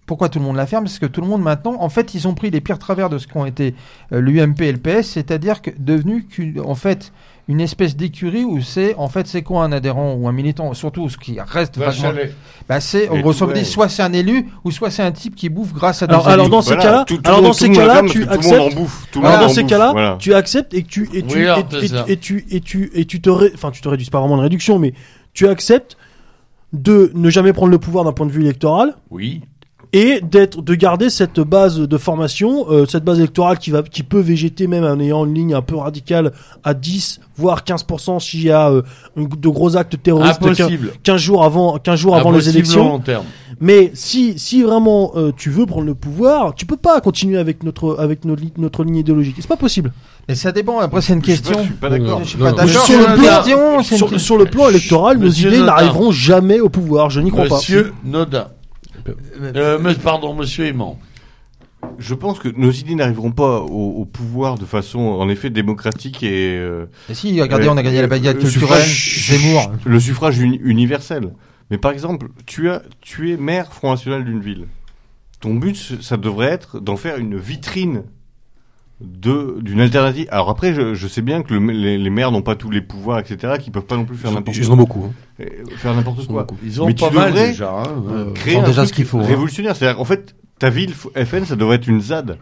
Pourquoi 0.06 0.28
tout 0.28 0.38
le 0.38 0.44
monde 0.44 0.56
la 0.56 0.66
ferme? 0.66 0.84
Parce 0.84 0.98
que 0.98 1.06
tout 1.06 1.20
le 1.20 1.26
monde 1.26 1.42
maintenant, 1.42 1.76
en 1.80 1.88
fait, 1.88 2.14
ils 2.14 2.28
ont 2.28 2.34
pris 2.34 2.50
les 2.50 2.60
pires 2.60 2.78
travers 2.78 3.08
de 3.10 3.18
ce 3.18 3.26
qu'ont 3.26 3.46
été 3.46 3.74
euh, 4.12 4.20
l'UMP 4.20 4.60
et 4.62 4.72
le 4.72 4.78
PS, 4.78 5.08
c'est-à-dire 5.10 5.62
que 5.62 5.70
devenu 5.78 6.24
qu'une- 6.24 6.60
en 6.60 6.74
fait 6.74 7.12
une 7.46 7.60
espèce 7.60 7.94
d'écurie 7.94 8.42
où 8.44 8.62
c'est 8.62 8.94
en 8.96 9.08
fait 9.08 9.26
c'est 9.26 9.42
quoi 9.42 9.64
un 9.64 9.72
adhérent 9.72 10.14
ou 10.14 10.26
un 10.28 10.32
militant, 10.32 10.72
surtout 10.72 11.08
ce 11.10 11.18
qui 11.18 11.36
reste 11.38 11.76
vaguement 11.76 12.08
Vachalet. 12.12 12.32
bah 12.68 12.80
c'est, 12.80 13.06
grosso 13.06 13.46
modo, 13.46 13.62
soit 13.64 13.88
c'est 13.90 14.02
un 14.02 14.12
élu, 14.14 14.48
ou 14.64 14.70
soit 14.70 14.90
c'est 14.90 15.02
un 15.02 15.12
type 15.12 15.34
qui 15.36 15.50
bouffe 15.50 15.74
grâce 15.74 16.02
à 16.02 16.06
des 16.06 16.14
Alors- 16.14 16.28
alors 16.28 16.48
dans 16.48 16.62
ces 16.62 16.74
Voilà, 16.74 16.82
cas-là- 16.82 17.04
tout- 17.06 17.16
tout 17.18 17.22
alors 17.28 17.42
dans 17.42 17.52
ces 17.52 17.68
cas-là, 17.70 18.02
tu 18.08 18.22
acceptes- 18.26 18.76
Alors 19.22 19.38
dans 19.40 19.48
ces 19.50 19.64
cas-là, 19.64 20.16
tu 20.18 20.32
acceptes 20.34 20.72
et 20.72 20.82
tu 20.84 21.08
et 21.12 21.22
tu 21.22 21.46
et, 22.08 22.16
tu 22.16 22.44
et 22.48 22.60
tu 22.60 22.90
et 22.94 23.04
tu 23.04 23.20
te 23.20 23.28
ré- 23.28 23.52
enfin 23.54 23.70
tu 23.70 23.82
te 23.82 23.88
réduis 23.88 24.06
c'est 24.06 24.10
pas 24.10 24.20
vraiment 24.20 24.36
une 24.36 24.42
réduction 24.42 24.78
mais 24.78 24.94
tu 25.34 25.46
acceptes 25.46 25.98
de 26.72 27.12
ne 27.14 27.30
jamais 27.30 27.52
prendre 27.52 27.70
le 27.70 27.78
pouvoir 27.78 28.04
d'un 28.04 28.12
point 28.12 28.26
de 28.26 28.32
vue 28.32 28.40
électoral 28.42 28.94
Oui. 29.10 29.42
Et 29.96 30.20
d'être 30.20 30.60
de 30.60 30.74
garder 30.74 31.08
cette 31.08 31.38
base 31.38 31.78
de 31.78 31.98
formation 31.98 32.66
euh, 32.68 32.84
cette 32.84 33.04
base 33.04 33.18
électorale 33.20 33.58
qui 33.58 33.70
va 33.70 33.82
qui 33.84 34.02
peut 34.02 34.18
végéter 34.20 34.66
même 34.66 34.82
en 34.84 34.98
ayant 34.98 35.24
une 35.24 35.34
ligne 35.34 35.54
un 35.54 35.62
peu 35.62 35.76
radicale 35.76 36.32
à 36.64 36.74
10 36.74 37.20
voire 37.36 37.62
15% 37.62 38.18
s'il 38.18 38.42
y 38.42 38.50
a 38.50 38.70
euh, 38.70 38.82
de 39.16 39.48
gros 39.48 39.76
actes 39.76 40.02
terroristes 40.02 40.42
Impossible. 40.42 40.90
15 41.04 41.20
jours 41.20 41.44
avant 41.44 41.78
15 41.78 41.98
jours 42.00 42.16
avant 42.16 42.30
les 42.32 42.38
Impossible 42.38 42.56
élections 42.58 42.86
au 42.86 42.88
long 42.88 42.98
terme. 42.98 43.24
mais 43.60 43.92
si 43.94 44.36
si 44.36 44.64
vraiment 44.64 45.12
euh, 45.14 45.30
tu 45.36 45.48
veux 45.50 45.64
prendre 45.64 45.86
le 45.86 45.94
pouvoir, 45.94 46.54
tu 46.56 46.66
peux 46.66 46.76
pas 46.76 47.00
continuer 47.00 47.38
avec 47.38 47.62
notre 47.62 47.96
avec 48.00 48.24
notre, 48.24 48.42
li- 48.42 48.52
notre 48.58 48.82
ligne 48.82 48.96
idéologique. 48.96 49.36
C'est 49.38 49.46
pas 49.46 49.56
possible. 49.56 49.92
Mais 50.28 50.34
ça 50.34 50.50
dépend, 50.50 50.80
après 50.80 51.02
c'est 51.02 51.12
une 51.12 51.20
pas- 51.20 51.26
question. 51.26 51.58
Je 51.60 51.64
suis 51.66 51.74
pas 51.74 51.90
d'accord. 51.90 52.18
Je 52.24 52.28
suis 52.30 52.38
Non, 52.38 52.46
pas 52.46 52.50
non. 52.50 52.56
d'accord. 52.66 52.84
Sur 52.84 52.98
le 52.98 53.14
plan- 53.16 53.82
Sur, 53.82 54.20
sur 54.20 54.38
le 54.38 54.44
plan 54.46 54.68
électoral, 54.70 55.18
nos 55.18 55.28
idées 55.30 55.60
n'arriveront 55.60 56.10
jamais 56.10 56.58
au 56.58 56.68
pouvoir. 56.68 57.10
Je 57.10 57.20
n'y 57.20 57.30
crois 57.30 57.44
Monsieur 57.44 57.92
Nodin. 58.04 58.48
Euh, 59.40 59.94
pardon, 60.02 60.34
monsieur 60.34 60.66
Aimant. 60.66 60.98
Je 61.98 62.14
pense 62.14 62.38
que 62.38 62.48
nos 62.48 62.70
idées 62.70 62.94
n'arriveront 62.94 63.32
pas 63.32 63.60
au, 63.60 63.90
au 64.00 64.04
pouvoir 64.06 64.56
de 64.56 64.64
façon, 64.64 65.00
en 65.00 65.28
effet, 65.28 65.50
démocratique 65.50 66.22
et 66.22 66.56
euh, 66.56 66.86
Et 67.10 67.14
si, 67.14 67.38
regardez, 67.40 67.66
Euh, 67.66 67.72
on 67.72 67.76
a 67.76 67.82
gagné 67.82 68.00
la 68.00 68.06
baguette 68.06 68.38
euh, 68.38 68.40
culturelle, 68.40 68.82
suffrage- 68.82 69.26
Zemmour. 69.38 69.72
le 69.84 70.00
suffrage 70.00 70.38
uni- 70.38 70.60
universel. 70.64 71.34
Mais 71.70 71.76
par 71.78 71.92
exemple, 71.92 72.28
tu 72.46 72.70
as, 72.70 72.82
tu 73.02 73.32
es 73.32 73.36
maire 73.36 73.72
Front 73.72 73.90
National 73.90 74.24
d'une 74.24 74.40
ville. 74.40 74.66
Ton 75.40 75.54
but, 75.56 75.76
ça 76.00 76.16
devrait 76.16 76.48
être 76.48 76.80
d'en 76.80 76.96
faire 76.96 77.18
une 77.18 77.36
vitrine 77.36 78.04
d'une 79.00 79.80
alternative. 79.80 80.26
Alors 80.30 80.50
après, 80.50 80.72
je, 80.74 80.94
je 80.94 81.08
sais 81.08 81.20
bien 81.22 81.42
que 81.42 81.52
le- 81.54 81.72
les, 81.72 81.98
les 81.98 82.10
maires 82.10 82.30
n'ont 82.30 82.42
pas 82.42 82.54
tous 82.56 82.70
les 82.70 82.80
pouvoirs, 82.80 83.18
etc., 83.18 83.54
qui 83.60 83.70
peuvent 83.70 83.84
pas 83.86 83.96
non 83.96 84.04
plus 84.04 84.16
faire 84.16 84.30
n'importe 84.32 84.56
Ils 84.56 84.70
en 84.70 84.74
ont 84.74 84.76
beaucoup. 84.76 85.04
hein. 85.04 85.12
euh, 85.40 85.46
faire 85.76 85.94
n'importe 85.94 86.18
Ils 86.20 86.26
en 86.26 86.30
ont 86.30 86.34
quoi. 86.34 86.42
beaucoup. 86.44 86.60
Ils 86.64 86.82
ont 86.82 86.86
Mais 86.86 86.94
pas 86.94 87.08
tu 87.08 87.14
mal 87.14 87.32
devrais, 87.32 87.48
déjà. 87.48 87.70
hein. 87.70 87.82
Euh, 88.08 88.28
Euh, 88.28 88.32
créer 88.32 88.54
Ils 88.54 88.58
ont 88.58 88.62
un 88.62 88.66
déjà 88.66 88.82
truc 88.82 88.88
ce 88.90 88.94
qu'il 88.94 89.04
faut, 89.04 89.18
hein. 89.18 89.24
Révolutionnaire. 89.26 89.74
C'est-à-dire, 89.76 90.00
en 90.00 90.04
fait, 90.04 90.36
ta 90.58 90.70
ville 90.70 90.92
FN, 90.94 91.44
ça 91.44 91.56
devrait 91.56 91.76
être 91.76 91.88
une 91.88 92.00
ZAD. 92.00 92.38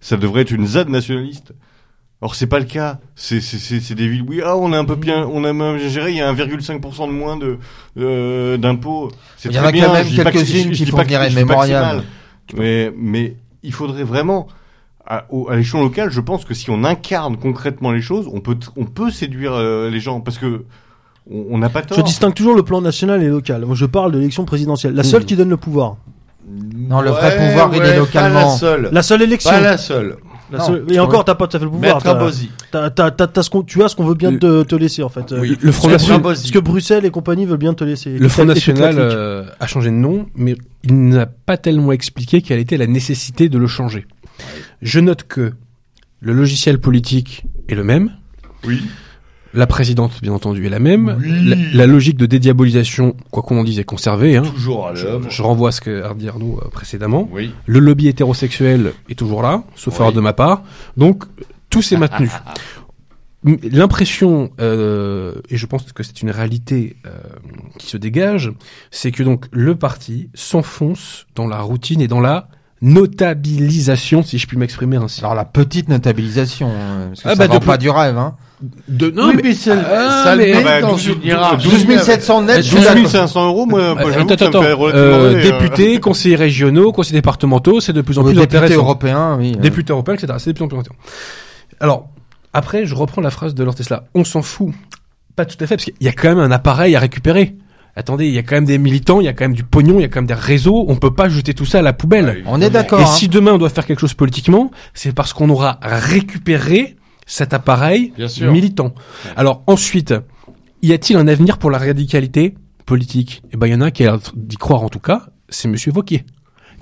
Ça 0.00 0.16
devrait 0.18 0.42
être 0.42 0.50
une 0.50 0.66
ZAD 0.66 0.88
nationaliste. 0.90 1.54
Or, 2.20 2.34
c'est 2.34 2.46
pas 2.46 2.58
le 2.58 2.64
cas. 2.66 2.98
C'est, 3.14 3.40
c'est, 3.40 3.58
c'est, 3.58 3.80
c'est 3.80 3.94
des 3.94 4.08
villes, 4.08 4.24
oui, 4.26 4.40
ah, 4.44 4.56
on 4.56 4.72
a 4.72 4.78
un 4.78 4.84
peu 4.84 4.94
bien, 4.94 5.26
on 5.30 5.44
a 5.44 5.52
bien 5.52 5.76
géré, 5.88 6.12
il 6.12 6.16
y 6.16 6.20
a 6.22 6.32
1,5% 6.32 7.06
de 7.08 7.12
moins 7.12 7.36
de, 7.36 7.58
euh, 7.98 8.56
d'impôts. 8.58 9.10
C'est 9.36 9.48
Il 9.50 9.54
y 9.54 9.58
en 9.58 9.64
a 9.64 9.72
quand 9.72 9.92
même 9.92 10.06
quelques-unes 10.08 10.70
qui 10.72 10.86
font 10.86 10.98
venir 11.02 11.20
mémorial. 11.34 12.02
Mais, 12.56 12.92
mais, 12.96 13.36
il 13.62 13.72
faudrait 13.72 14.04
vraiment, 14.04 14.46
à, 15.06 15.24
à 15.48 15.56
l'échelon 15.56 15.82
local, 15.82 16.10
je 16.10 16.20
pense 16.20 16.44
que 16.44 16.54
si 16.54 16.70
on 16.70 16.82
incarne 16.84 17.36
concrètement 17.36 17.92
les 17.92 18.00
choses, 18.02 18.28
on 18.32 18.40
peut, 18.40 18.56
on 18.76 18.84
peut 18.84 19.10
séduire 19.10 19.52
euh, 19.54 19.88
les 19.90 20.00
gens 20.00 20.20
parce 20.20 20.38
que 20.38 20.64
on 21.30 21.58
n'a 21.58 21.68
pas 21.68 21.82
tort. 21.82 21.98
Je 21.98 22.02
distingue 22.04 22.34
toujours 22.34 22.54
le 22.54 22.62
plan 22.62 22.80
national 22.80 23.22
et 23.22 23.28
local. 23.28 23.64
Moi, 23.66 23.74
je 23.74 23.86
parle 23.86 24.12
de 24.12 24.18
l'élection 24.18 24.44
présidentielle, 24.44 24.94
la 24.94 25.02
seule 25.02 25.22
Mmh. 25.22 25.26
qui 25.26 25.36
donne 25.36 25.48
le 25.50 25.56
pouvoir. 25.56 25.96
Non, 26.48 27.00
le 27.00 27.10
vrai 27.10 27.36
pouvoir, 27.36 27.70
il 27.72 27.78
est 27.78 27.80
Pas 27.80 27.86
la 27.88 27.96
localement. 27.96 28.50
seule. 28.56 28.88
La 28.92 29.02
seule 29.02 29.22
élection. 29.22 29.50
Pas 29.50 29.60
la 29.60 29.76
seule. 29.78 30.16
La 30.52 30.64
Et 30.90 31.00
encore, 31.00 31.24
t'as 31.24 31.34
pas 31.34 31.48
tout 31.48 31.56
à 31.56 31.58
fait 31.58 31.64
le 31.64 31.72
pouvoir. 31.72 32.00
T'as, 32.00 32.12
Abosi. 32.12 32.50
t'as, 32.70 32.88
t'as, 32.90 33.10
t'as- 33.10 33.26
t'as 33.26 33.42
ce 33.42 33.50
qu'on, 33.50 33.62
tu 33.64 33.82
as 33.82 33.88
ce 33.88 33.96
qu'on 33.96 34.04
veut 34.04 34.14
bien 34.14 34.36
te, 34.36 34.62
te 34.62 34.76
laisser 34.76 35.02
en 35.02 35.08
fait. 35.08 35.34
Oui. 35.36 35.58
Le 35.60 35.72
Front 35.72 35.88
National. 35.88 36.36
Ce 36.36 36.52
que 36.52 36.60
Bruxelles 36.60 37.04
et 37.04 37.10
compagnie 37.10 37.46
veulent 37.46 37.58
bien 37.58 37.74
te 37.74 37.82
laisser. 37.82 38.16
le 38.16 38.28
Front 38.28 38.44
National 38.44 38.94
euh, 38.96 39.44
a 39.58 39.66
changé 39.66 39.90
de 39.90 39.96
nom, 39.96 40.26
mais 40.36 40.54
il 40.84 41.08
n'a 41.08 41.26
pas 41.26 41.56
tellement 41.56 41.90
expliqué 41.90 42.42
quelle 42.42 42.60
était 42.60 42.76
la 42.76 42.86
nécessité 42.86 43.48
de 43.48 43.58
le 43.58 43.66
changer. 43.66 44.06
Je 44.82 45.00
note 45.00 45.24
que 45.24 45.52
le 46.20 46.32
logiciel 46.32 46.78
politique 46.80 47.44
est 47.68 47.74
le 47.74 47.84
même, 47.84 48.12
Oui. 48.66 48.82
la 49.54 49.66
présidente, 49.66 50.12
bien 50.22 50.32
entendu, 50.32 50.66
est 50.66 50.70
la 50.70 50.78
même, 50.78 51.16
Oui. 51.20 51.44
la, 51.48 51.56
la 51.72 51.86
logique 51.86 52.16
de 52.16 52.26
dédiabolisation, 52.26 53.16
quoi 53.30 53.42
qu'on 53.42 53.58
en 53.58 53.64
dise, 53.64 53.78
est 53.78 53.84
conservée. 53.84 54.36
Hein. 54.36 54.42
Toujours 54.42 54.88
à 54.88 54.92
l'œuvre. 54.92 55.30
je 55.30 55.42
renvoie 55.42 55.68
à 55.70 55.72
ce 55.72 55.80
qu'a 55.80 56.12
dit 56.14 56.28
Arnaud 56.28 56.60
euh, 56.64 56.68
précédemment. 56.70 57.28
Oui. 57.32 57.52
Le 57.66 57.78
lobby 57.78 58.08
hétérosexuel 58.08 58.92
est 59.08 59.14
toujours 59.18 59.42
là, 59.42 59.64
sauf 59.76 59.94
Oui. 59.94 60.00
erreur 60.00 60.12
de 60.12 60.20
ma 60.20 60.32
part. 60.32 60.62
Donc, 60.96 61.24
tout 61.70 61.82
s'est 61.82 61.96
maintenu. 61.96 62.30
l'impression, 63.70 64.50
euh, 64.60 65.34
et 65.50 65.56
je 65.56 65.66
pense 65.66 65.92
que 65.92 66.02
c'est 66.02 66.22
une 66.22 66.30
réalité 66.30 66.96
euh, 67.06 67.10
qui 67.78 67.86
se 67.86 67.96
dégage, 67.96 68.52
c'est 68.90 69.12
que 69.12 69.22
donc 69.22 69.46
le 69.52 69.76
parti 69.76 70.30
s'enfonce 70.34 71.26
dans 71.36 71.46
la 71.46 71.60
routine 71.60 72.00
et 72.00 72.08
dans 72.08 72.20
la 72.20 72.48
notabilisation, 72.86 74.22
si 74.22 74.38
je 74.38 74.46
puis 74.46 74.56
m'exprimer 74.56 74.96
ainsi. 74.96 75.20
Alors 75.20 75.34
la 75.34 75.44
petite 75.44 75.88
notabilisation, 75.88 76.68
euh, 76.70 77.08
parce 77.08 77.22
que 77.22 77.28
Ah, 77.28 77.30
ça 77.32 77.36
bah, 77.36 77.46
vend 77.46 77.60
pas 77.60 77.76
plus- 77.76 77.82
du 77.84 77.90
rêve. 77.90 78.16
Hein. 78.16 78.34
De, 78.88 79.10
non, 79.10 79.28
oui, 79.28 79.32
mais- 79.36 79.42
mais, 79.42 79.54
c'est- 79.54 79.70
Ah, 79.72 80.22
ça 80.24 80.36
mais- 80.36 80.48
le 80.48 80.54
met 80.58 80.64
bah, 80.64 80.80
dans 80.80 80.92
12 80.92 81.06
une 81.08 81.22
hiérarchie. 81.22 81.68
12 81.68 82.00
700 82.02 82.42
net, 82.42 82.56
je 82.58 82.62
suis 82.62 82.76
12 82.76 82.84
d'accord. 82.86 83.10
500 83.10 83.46
euros, 83.48 83.66
moi, 83.66 83.94
moi, 83.94 84.02
Euh, 84.06 84.12
j'avoue 84.12 84.32
attends, 84.32 84.34
que 84.34 84.52
ça 84.54 84.60
me 84.60 84.64
fait 84.64 84.96
euh, 84.96 85.36
hein. 85.38 85.42
députés, 85.42 86.00
conseillers 86.00 86.36
régionaux, 86.36 86.92
conseillers 86.92 87.18
départementaux, 87.18 87.80
c'est 87.80 87.92
de 87.92 88.00
plus 88.00 88.18
en 88.18 88.22
plus 88.24 88.32
député 88.32 88.56
intéressant. 88.56 88.80
européen, 88.82 89.36
oui. 89.38 89.52
euh. 89.56 89.60
Députés 89.60 89.92
européens, 89.92 90.14
etc. 90.14 90.32
C'est 90.38 90.52
de 90.52 90.56
plus 90.56 90.64
en 90.64 90.68
plus 90.68 90.78
intéressant. 90.78 91.00
Alors, 91.80 92.08
après, 92.54 92.86
je 92.86 92.94
reprends 92.94 93.20
la 93.20 93.30
phrase 93.30 93.54
de 93.54 93.62
Lord 93.62 93.74
Tesla. 93.74 94.04
On 94.14 94.24
s'en 94.24 94.40
fout. 94.42 94.72
Pas 95.34 95.44
tout 95.44 95.56
à 95.62 95.66
fait, 95.66 95.76
parce 95.76 95.84
qu'il 95.84 95.94
y 96.00 96.08
a 96.08 96.12
quand 96.12 96.28
même 96.28 96.38
un 96.38 96.50
appareil 96.50 96.96
à 96.96 97.00
récupérer. 97.00 97.56
Attendez, 97.98 98.26
il 98.26 98.32
y 98.34 98.38
a 98.38 98.42
quand 98.42 98.56
même 98.56 98.66
des 98.66 98.76
militants, 98.78 99.20
il 99.20 99.24
y 99.24 99.28
a 99.28 99.32
quand 99.32 99.44
même 99.44 99.54
du 99.54 99.64
pognon, 99.64 99.98
il 99.98 100.02
y 100.02 100.04
a 100.04 100.08
quand 100.08 100.20
même 100.20 100.26
des 100.26 100.34
réseaux. 100.34 100.84
On 100.88 100.96
peut 100.96 101.14
pas 101.14 101.28
jeter 101.30 101.54
tout 101.54 101.64
ça 101.64 101.78
à 101.78 101.82
la 101.82 101.94
poubelle. 101.94 102.26
Ouais, 102.26 102.42
On 102.46 102.60
est 102.60 102.68
d'accord. 102.70 103.00
Et 103.00 103.04
hein. 103.04 103.06
si 103.06 103.28
demain 103.28 103.52
on 103.52 103.58
doit 103.58 103.70
faire 103.70 103.86
quelque 103.86 104.00
chose 104.00 104.12
politiquement, 104.14 104.70
c'est 104.92 105.14
parce 105.14 105.32
qu'on 105.32 105.48
aura 105.48 105.78
récupéré 105.82 106.96
cet 107.26 107.52
appareil 107.54 108.12
Bien 108.16 108.28
sûr. 108.28 108.52
militant. 108.52 108.92
Alors 109.36 109.62
ensuite, 109.66 110.14
y 110.82 110.92
a-t-il 110.92 111.16
un 111.18 111.26
avenir 111.26 111.58
pour 111.58 111.70
la 111.70 111.78
radicalité 111.78 112.54
politique? 112.84 113.42
Eh 113.52 113.56
ben, 113.56 113.66
il 113.66 113.72
y 113.72 113.74
en 113.74 113.80
a 113.80 113.86
un 113.86 113.90
qui 113.90 114.02
a 114.04 114.12
l'air 114.12 114.18
d'y 114.34 114.56
croire 114.56 114.82
en 114.82 114.88
tout 114.88 115.00
cas, 115.00 115.22
c'est 115.48 115.66
Monsieur 115.68 115.90
Vauquier, 115.92 116.24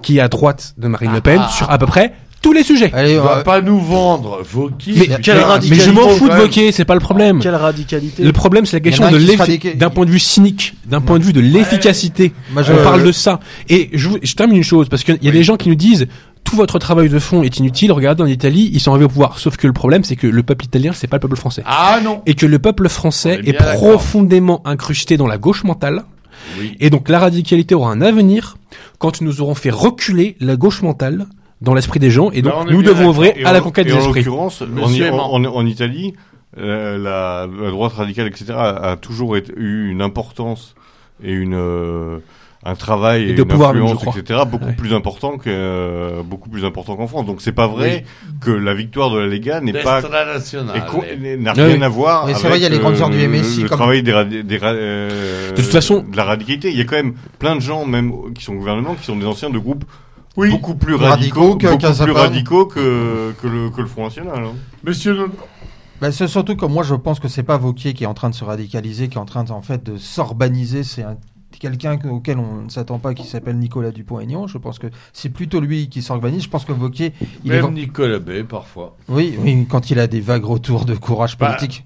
qui 0.03 0.19
est 0.19 0.21
à 0.21 0.29
droite 0.29 0.75
de 0.79 0.89
Marine 0.89 1.13
Le 1.13 1.21
Pen 1.21 1.41
Ah. 1.43 1.49
sur 1.49 1.71
à 1.71 1.79
peu 1.79 1.87
près 1.87 2.13
tous 2.45 2.53
les 2.53 2.63
sujets. 2.63 2.91
Allez, 2.93 3.19
on 3.19 3.25
va- 3.25 3.43
pas 3.43 3.63
nous 3.63 3.81
vendre 3.81 4.41
Vauquier. 4.45 4.95
Mais, 5.09 5.17
quelle 5.23 5.39
mais 5.71 5.77
je 5.77 5.91
m'en 5.91 6.11
fous 6.11 6.29
de. 6.29 6.35
Vauquier, 6.35 6.73
c'est 6.73 6.85
pas 6.85 6.93
le 6.95 7.01
problème. 7.01 7.39
Quelle 7.41 7.55
radicalité. 7.55 8.23
Le 8.23 8.33
problème, 8.33 8.67
c'est 8.67 8.77
la 8.77 8.81
question 8.81 9.05
de 9.05 9.15
a 9.15 9.17
un 9.17 9.19
qui 9.19 9.25
l'effi- 9.25 9.37
sera 9.37 9.47
déca- 9.47 9.77
d'un 9.79 9.89
point 9.89 10.05
de 10.05 10.11
vue 10.11 10.19
cynique, 10.19 10.75
d'un 10.85 11.01
point 11.01 11.19
de 11.19 11.25
vue 11.25 11.33
de 11.33 11.41
l'efficacité. 11.41 12.33
On 12.55 12.63
parle 12.85 13.03
de 13.03 13.13
ça. 13.13 13.41
Et 13.71 13.89
je, 13.95 14.11
termine 14.37 14.59
une 14.59 14.63
chose, 14.63 14.91
parce 14.91 15.05
qu'il 15.05 15.19
y 15.23 15.29
a 15.29 15.33
des 15.33 15.43
gens 15.43 15.57
qui 15.57 15.71
nous 15.71 15.75
disent 15.75 16.07
tout 16.45 16.57
votre 16.57 16.79
travail 16.79 17.09
de 17.09 17.19
fond 17.19 17.43
est 17.43 17.59
inutile. 17.59 17.91
Regardez 17.93 18.23
en 18.23 18.27
Italie, 18.27 18.69
ils 18.75 18.79
sont 18.81 18.91
arrivés 18.91 19.07
au 19.07 19.09
pouvoir. 19.09 19.39
Sauf 19.39 19.57
que 19.57 19.67
le 19.67 19.73
problème, 19.73 20.05
c'est 20.05 20.17
que 20.17 20.27
le 20.27 20.43
peuple 20.43 20.67
italien, 20.67 20.93
c'est 20.95 21.07
pas 21.07 21.17
le 21.17 21.21
peuple 21.23 21.37
français. 21.37 21.63
Ah 21.65 21.99
non. 22.05 22.21
Et 22.27 22.35
que 22.35 22.45
le 22.45 22.59
peuple 22.59 22.91
français 22.91 23.41
est 23.43 23.49
est, 23.49 23.53
profondément 23.55 24.61
incrusté 24.67 25.17
dans 25.17 25.27
la 25.27 25.39
gauche 25.39 25.65
mentale. 25.65 26.05
Oui. 26.61 26.77
Et 26.79 26.91
donc 26.91 27.09
la 27.09 27.21
radicalité 27.21 27.75
aura 27.75 27.91
un 27.91 28.03
avenir 28.03 28.59
quand 28.99 29.23
nous 29.23 29.41
aurons 29.41 29.55
fait 29.55 29.71
reculer 29.71 30.37
la 30.41 30.57
gauche 30.57 30.83
mentale 30.83 31.27
dans 31.65 31.75
l'esprit 31.75 31.99
des 32.01 32.11
gens. 32.11 32.31
Et 32.33 32.43
donc 32.43 32.53
Bah, 32.53 32.65
nous 32.71 32.83
devons 32.83 33.09
œuvrer 33.09 33.43
à 33.45 33.53
la 33.53 33.61
conquête 33.61 33.87
et 33.87 33.91
des 33.91 33.95
en 33.97 34.01
esprits. 34.01 34.23
l'occurrence, 34.23 34.63
en, 34.63 34.67
Monsieur 34.67 35.05
en, 35.07 35.09
Aimant. 35.15 35.33
en- 35.35 35.45
en 35.45 35.67
Italie, 35.67 36.15
euh, 36.59 36.97
la, 36.99 37.47
la 37.63 37.71
droite 37.71 37.95
radicale, 37.95 38.27
etc., 38.29 38.47
a, 38.57 38.91
a 38.93 38.97
toujours 38.97 39.37
été- 39.37 39.53
eu 39.57 39.91
une 39.91 40.03
importance 40.03 40.75
et 41.23 41.33
une 41.33 41.55
euh, 41.55 42.19
un 42.67 42.77
travail 42.77 43.25
Et 43.25 43.31
et, 43.31 43.35
de 43.35 43.43
une 43.43 43.49
pouvoir, 43.49 43.71
influence, 43.71 44.03
etc., 44.17 44.41
beaucoup 44.51 44.65
Ouais. 44.65 44.73
plus 44.73 44.95
important 44.95 45.37
que 45.37 45.51
euh, 45.51 46.23
beaucoup 46.23 46.49
plus 46.49 46.65
important 46.65 46.97
qu'en 46.97 47.07
France. 47.07 47.27
Donc 47.27 47.43
c'est 47.43 47.53
pas 47.53 47.67
vrai 47.67 48.05
que 48.41 48.51
la 48.51 48.73
victoire 48.73 49.11
de 49.11 49.19
la 49.19 49.27
Lega 49.27 49.61
n'est 49.61 49.73
pas 49.75 50.01
n'a 50.01 51.53
rien 51.53 51.77
oui. 51.77 51.83
à 51.83 51.89
voir 51.89 52.25
c'est 52.27 52.31
avec 52.35 52.47
vrai, 52.47 52.59
il 52.59 52.63
y 52.63 52.67
a 52.67 52.69
les 52.71 52.79
grandes 52.79 52.95
euh, 53.01 53.09
du 53.11 53.19
le- 53.19 53.29
MSI, 53.29 53.63
le 53.65 53.69
comme- 53.69 53.77
travail 53.79 54.03
des, 54.03 54.43
des 54.43 54.59
euh, 54.63 55.51
De 55.51 55.57
toute 55.57 55.67
façon- 55.67 56.05
de 56.11 56.17
la 56.17 56.25
radicalité. 56.25 56.71
Il 56.71 56.79
y 56.79 56.81
a 56.81 56.85
quand 56.85 56.97
même 56.97 57.15
plein 57.39 57.55
de 57.57 57.61
gens, 57.61 57.85
même 57.85 58.13
qui 58.35 58.43
sont 58.45 58.55
au 58.55 58.59
gouvernement, 58.59 58.95
qui 58.95 59.05
sont 59.05 59.17
des 59.17 59.27
anciens 59.27 59.51
de 59.51 59.59
groupes 59.59 59.85
Oui. 60.37 60.51
beaucoup 60.51 60.75
plus 60.75 60.95
Radicaux 60.97 61.41
radicaux, 61.53 61.57
que 61.57 61.67
beaucoup 61.69 62.03
plus 62.05 62.13
radicaux 62.13 62.67
que, 62.67 63.33
que 63.41 63.47
le 63.47 63.71
que 63.71 63.81
le 63.81 63.87
Front 63.87 64.05
National. 64.05 64.45
hein. 64.45 64.53
Monsieur 64.85 65.15
le... 65.15 65.31
Bah, 66.01 66.11
c'est 66.11 66.27
surtout 66.27 66.57
que 66.57 66.67
moi 66.67 66.83
je 66.83 66.95
pense 66.95 67.21
que 67.21 67.29
c'est 67.29 67.45
pas 67.45 67.57
Vauquier 67.57 67.95
qui 67.95 68.05
est 68.05 68.07
en 68.09 68.15
train 68.15 68.31
de 68.31 68.35
se 68.35 68.45
radicaliser, 68.45 69.09
qui 69.09 69.17
est 69.17 69.21
en 69.21 69.25
train 69.27 69.45
de, 69.45 69.53
en 69.53 69.63
fait 69.63 69.83
de 69.85 69.97
s'urbaniser. 69.97 70.83
C'est 70.83 71.03
un- 71.05 71.17
quelqu'un 71.61 71.97
que- 71.99 72.09
auquel 72.09 72.39
on 72.39 72.63
ne 72.63 72.69
s'attend 72.69 72.99
pas, 72.99 73.15
qui 73.15 73.27
s'appelle 73.29 73.57
Nicolas 73.59 73.93
Dupont-Aignan. 73.93 74.49
Je 74.49 74.59
pense 74.59 74.81
que 74.81 74.89
c'est 75.13 75.29
plutôt 75.29 75.61
lui 75.61 75.89
qui 75.89 76.03
s'organise. 76.03 76.43
Je 76.43 76.49
pense 76.49 76.65
que 76.65 76.73
Vauquier, 76.73 77.13
il 77.45 77.53
est 77.53 77.63
Même 77.63 77.67
vra- 77.71 77.73
Nicolas 77.73 78.19
Bay, 78.19 78.43
parfois. 78.43 78.97
oui, 79.09 79.37
oui, 79.41 79.65
quand 79.71 79.89
il 79.91 80.01
a 80.01 80.09
des 80.09 80.21
vagues 80.21 80.45
retours 80.45 80.85
de 80.85 80.95
courage 80.97 81.39
Bah, 81.39 81.55
politique. 81.55 81.85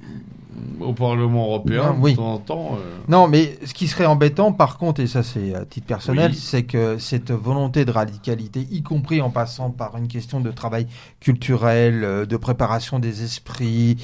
Au 0.80 0.92
Parlement 0.92 1.44
européen, 1.46 1.82
Ah, 1.88 1.94
oui. 1.98 2.12
de 2.12 2.16
temps 2.16 2.32
en 2.34 2.38
temps. 2.38 2.70
euh, 2.78 2.96
Non, 3.08 3.28
mais 3.28 3.58
ce 3.64 3.74
qui 3.74 3.86
serait 3.88 4.06
embêtant, 4.06 4.52
par 4.52 4.78
contre, 4.78 5.00
et 5.00 5.06
ça 5.06 5.22
c'est 5.22 5.54
à 5.54 5.64
titre 5.64 5.86
personnel, 5.86 6.30
Oui. 6.32 6.36
c'est 6.40 6.62
que 6.64 6.98
cette 6.98 7.30
volonté 7.32 7.84
de 7.84 7.90
radicalité, 7.90 8.66
y 8.70 8.82
compris 8.82 9.20
en 9.20 9.30
passant 9.30 9.70
par 9.70 9.96
une 9.96 10.08
question 10.08 10.40
de 10.40 10.50
travail 10.50 10.86
culturel, 11.20 12.04
euh, 12.04 12.26
de 12.26 12.36
préparation 12.36 12.98
des 12.98 13.22
esprits, 13.22 13.96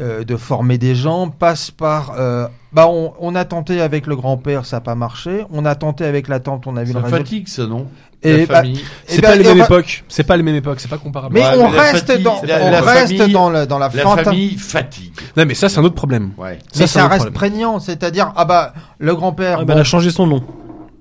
euh, 0.00 0.24
de 0.24 0.36
former 0.36 0.78
des 0.78 0.94
gens, 0.94 1.28
passe 1.28 1.70
par... 1.70 2.14
euh, 2.18 2.46
bah, 2.72 2.86
on, 2.88 3.12
on 3.18 3.34
a 3.34 3.44
tenté 3.44 3.80
avec 3.80 4.06
le 4.06 4.14
grand-père, 4.14 4.64
ça 4.64 4.76
n'a 4.76 4.80
pas 4.80 4.94
marché. 4.94 5.44
On 5.50 5.64
a 5.64 5.74
tenté 5.74 6.04
avec 6.04 6.28
la 6.28 6.38
tante, 6.38 6.66
on 6.68 6.76
a 6.76 6.84
vu 6.84 6.92
Ça 6.92 6.98
le 7.00 7.04
résultat. 7.04 7.24
fatigue, 7.24 7.48
ça, 7.48 7.66
non? 7.66 7.88
Et 8.22 8.36
La 8.40 8.46
bah, 8.46 8.54
famille. 8.56 8.78
et 8.78 8.82
C'est 9.06 9.22
bah, 9.22 9.28
pas 9.28 9.36
les 9.36 9.44
mêmes 9.44 9.58
va- 9.58 9.64
époques. 9.64 10.04
C'est 10.08 10.24
pas 10.24 10.36
les 10.36 10.42
mêmes 10.42 10.56
époques. 10.56 10.78
C'est 10.80 10.90
pas 10.90 10.98
comparable. 10.98 11.34
Mais 11.34 11.40
Ouais, 11.40 11.46
on 11.56 11.70
mais 11.70 11.76
la 11.76 11.82
reste 11.84 12.06
fatigue, 12.06 12.22
dans, 12.24 12.42
la- 12.42 12.60
on 12.62 12.70
la 12.70 12.80
reste 12.82 13.16
famille- 13.16 13.32
dans, 13.32 13.48
le, 13.50 13.66
dans 13.66 13.78
la 13.78 13.88
La 13.94 14.02
fanta- 14.02 14.24
famille 14.24 14.56
fatigue. 14.58 15.12
Non, 15.38 15.44
mais 15.46 15.54
ça, 15.54 15.70
c'est 15.70 15.78
un 15.78 15.84
autre 15.84 15.94
problème. 15.94 16.32
Ouais. 16.36 16.58
Mais 16.58 16.58
c'est 16.72 16.86
ça 16.86 17.04
reste 17.08 17.30
problème. 17.30 17.32
prégnant, 17.34 17.80
c'est-à-dire, 17.80 18.32
ah 18.36 18.44
bah, 18.44 18.74
le 18.98 19.14
grand-père, 19.14 19.58
Ah, 19.58 19.60
bon, 19.62 19.66
bah, 19.68 19.72
elle 19.74 19.80
a 19.80 19.84
changé 19.84 20.10
son 20.10 20.26
nom. 20.26 20.44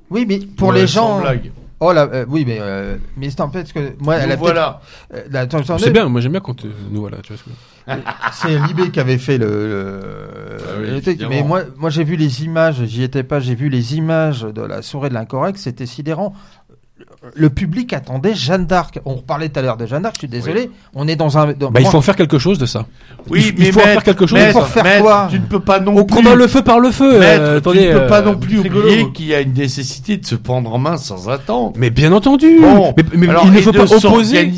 oui, 0.09 0.25
mais 0.29 0.39
pour 0.39 0.69
Ouais, 0.69 0.75
les 0.81 0.87
gens, 0.87 1.19
blague. 1.19 1.51
oh 1.81 1.91
là, 1.91 2.07
euh, 2.13 2.25
oui, 2.29 2.45
mais, 2.47 2.57
euh, 2.61 2.95
mais 3.17 3.29
c'est 3.29 3.41
en 3.41 3.49
fait 3.51 3.67
ce 3.67 3.73
que, 3.73 3.95
moi, 3.99 4.15
elle 4.15 4.27
Nous 4.27 4.33
a 4.33 4.37
voilà. 4.37 4.81
euh, 5.13 5.23
la- 5.29 5.45
C'est 5.77 5.91
bien. 5.91 6.07
Moi, 6.07 6.21
j'aime 6.21 6.31
bien 6.31 6.41
quand 6.41 6.63
nous 6.89 7.01
voilà. 7.01 7.17
Tu 7.21 7.33
vois 7.33 7.37
ce 7.37 7.43
que- 7.43 8.01
C'est 8.33 8.59
Libé 8.67 8.91
qui 8.91 8.99
avait 8.99 9.17
fait 9.17 9.37
le, 9.39 9.47
le- 9.47 10.57
Ah 10.59 10.71
oui, 10.93 11.01
truc. 11.01 11.19
mais 11.27 11.41
moi, 11.43 11.63
moi 11.75 11.89
j'ai 11.89 12.03
vu 12.03 12.15
les 12.17 12.43
images, 12.43 12.83
j'y 12.85 13.01
étais 13.03 13.23
pas, 13.23 13.39
j'ai 13.39 13.55
vu 13.55 13.67
les 13.69 13.95
images 13.95 14.43
de 14.43 14.61
la 14.61 14.83
soirée 14.83 15.09
de 15.09 15.15
l'incorrect, 15.15 15.57
c'était 15.57 15.87
sidérant. 15.87 16.33
Le 17.35 17.49
public 17.49 17.91
attendait 17.91 18.33
Jeanne 18.33 18.65
d'Arc. 18.65 18.99
On 19.03 19.15
reparlait 19.15 19.49
tout 19.49 19.59
à 19.59 19.61
l'heure 19.61 19.75
de 19.75 19.85
Jeanne 19.85 20.03
d'Arc, 20.03 20.15
je 20.15 20.19
suis 20.19 20.27
désolé. 20.29 20.71
On 20.95 21.05
est 21.05 21.17
dans 21.17 21.37
un. 21.37 21.51
dans- 21.51 21.69
Bah, 21.69 21.81
il 21.81 21.85
faut 21.87 21.97
en 21.97 22.01
faire 22.01 22.15
quelque 22.15 22.39
chose 22.39 22.57
de 22.57 22.65
ça. 22.65 22.85
Oui, 23.29 23.51
il, 23.53 23.59
mais 23.59 23.67
il 23.67 23.73
faut 23.73 23.81
en 23.81 23.83
faire 23.83 24.03
quelque 24.03 24.25
chose. 24.25 24.39
maître, 24.39 24.53
Pour 24.57 24.67
faire 24.67 24.83
maître, 24.85 25.01
quoi 25.03 25.27
Tu 25.29 25.37
ne 25.37 25.43
peux 25.45 25.59
pas 25.59 25.81
non 25.81 25.97
On 25.97 26.05
plus. 26.05 26.15
combat 26.15 26.35
le 26.35 26.47
feu 26.47 26.61
par 26.61 26.79
le 26.79 26.91
feu. 26.91 27.19
Maître, 27.19 27.41
euh, 27.43 27.51
tu 27.53 27.57
attendez, 27.57 27.87
ne 27.93 27.99
peux 27.99 28.07
pas 28.07 28.21
euh, 28.21 28.25
non 28.25 28.35
plus 28.37 28.59
oublier 28.59 29.11
qu'il 29.11 29.25
y 29.25 29.35
a 29.35 29.41
une 29.41 29.51
nécessité 29.53 30.15
de 30.15 30.25
se 30.25 30.35
prendre 30.35 30.73
en 30.73 30.77
main 30.77 30.95
sans 30.95 31.27
attendre. 31.27 31.73
Mais 31.75 31.89
bien 31.89 32.13
entendu. 32.13 32.57
Bon, 32.61 32.93
mais 32.95 33.03
mais 33.17 33.27
alors, 33.27 33.43
il 33.47 33.51
ne 33.51 33.59
faut 33.59 33.73
pas 33.73 33.93
opposer. 33.93 34.49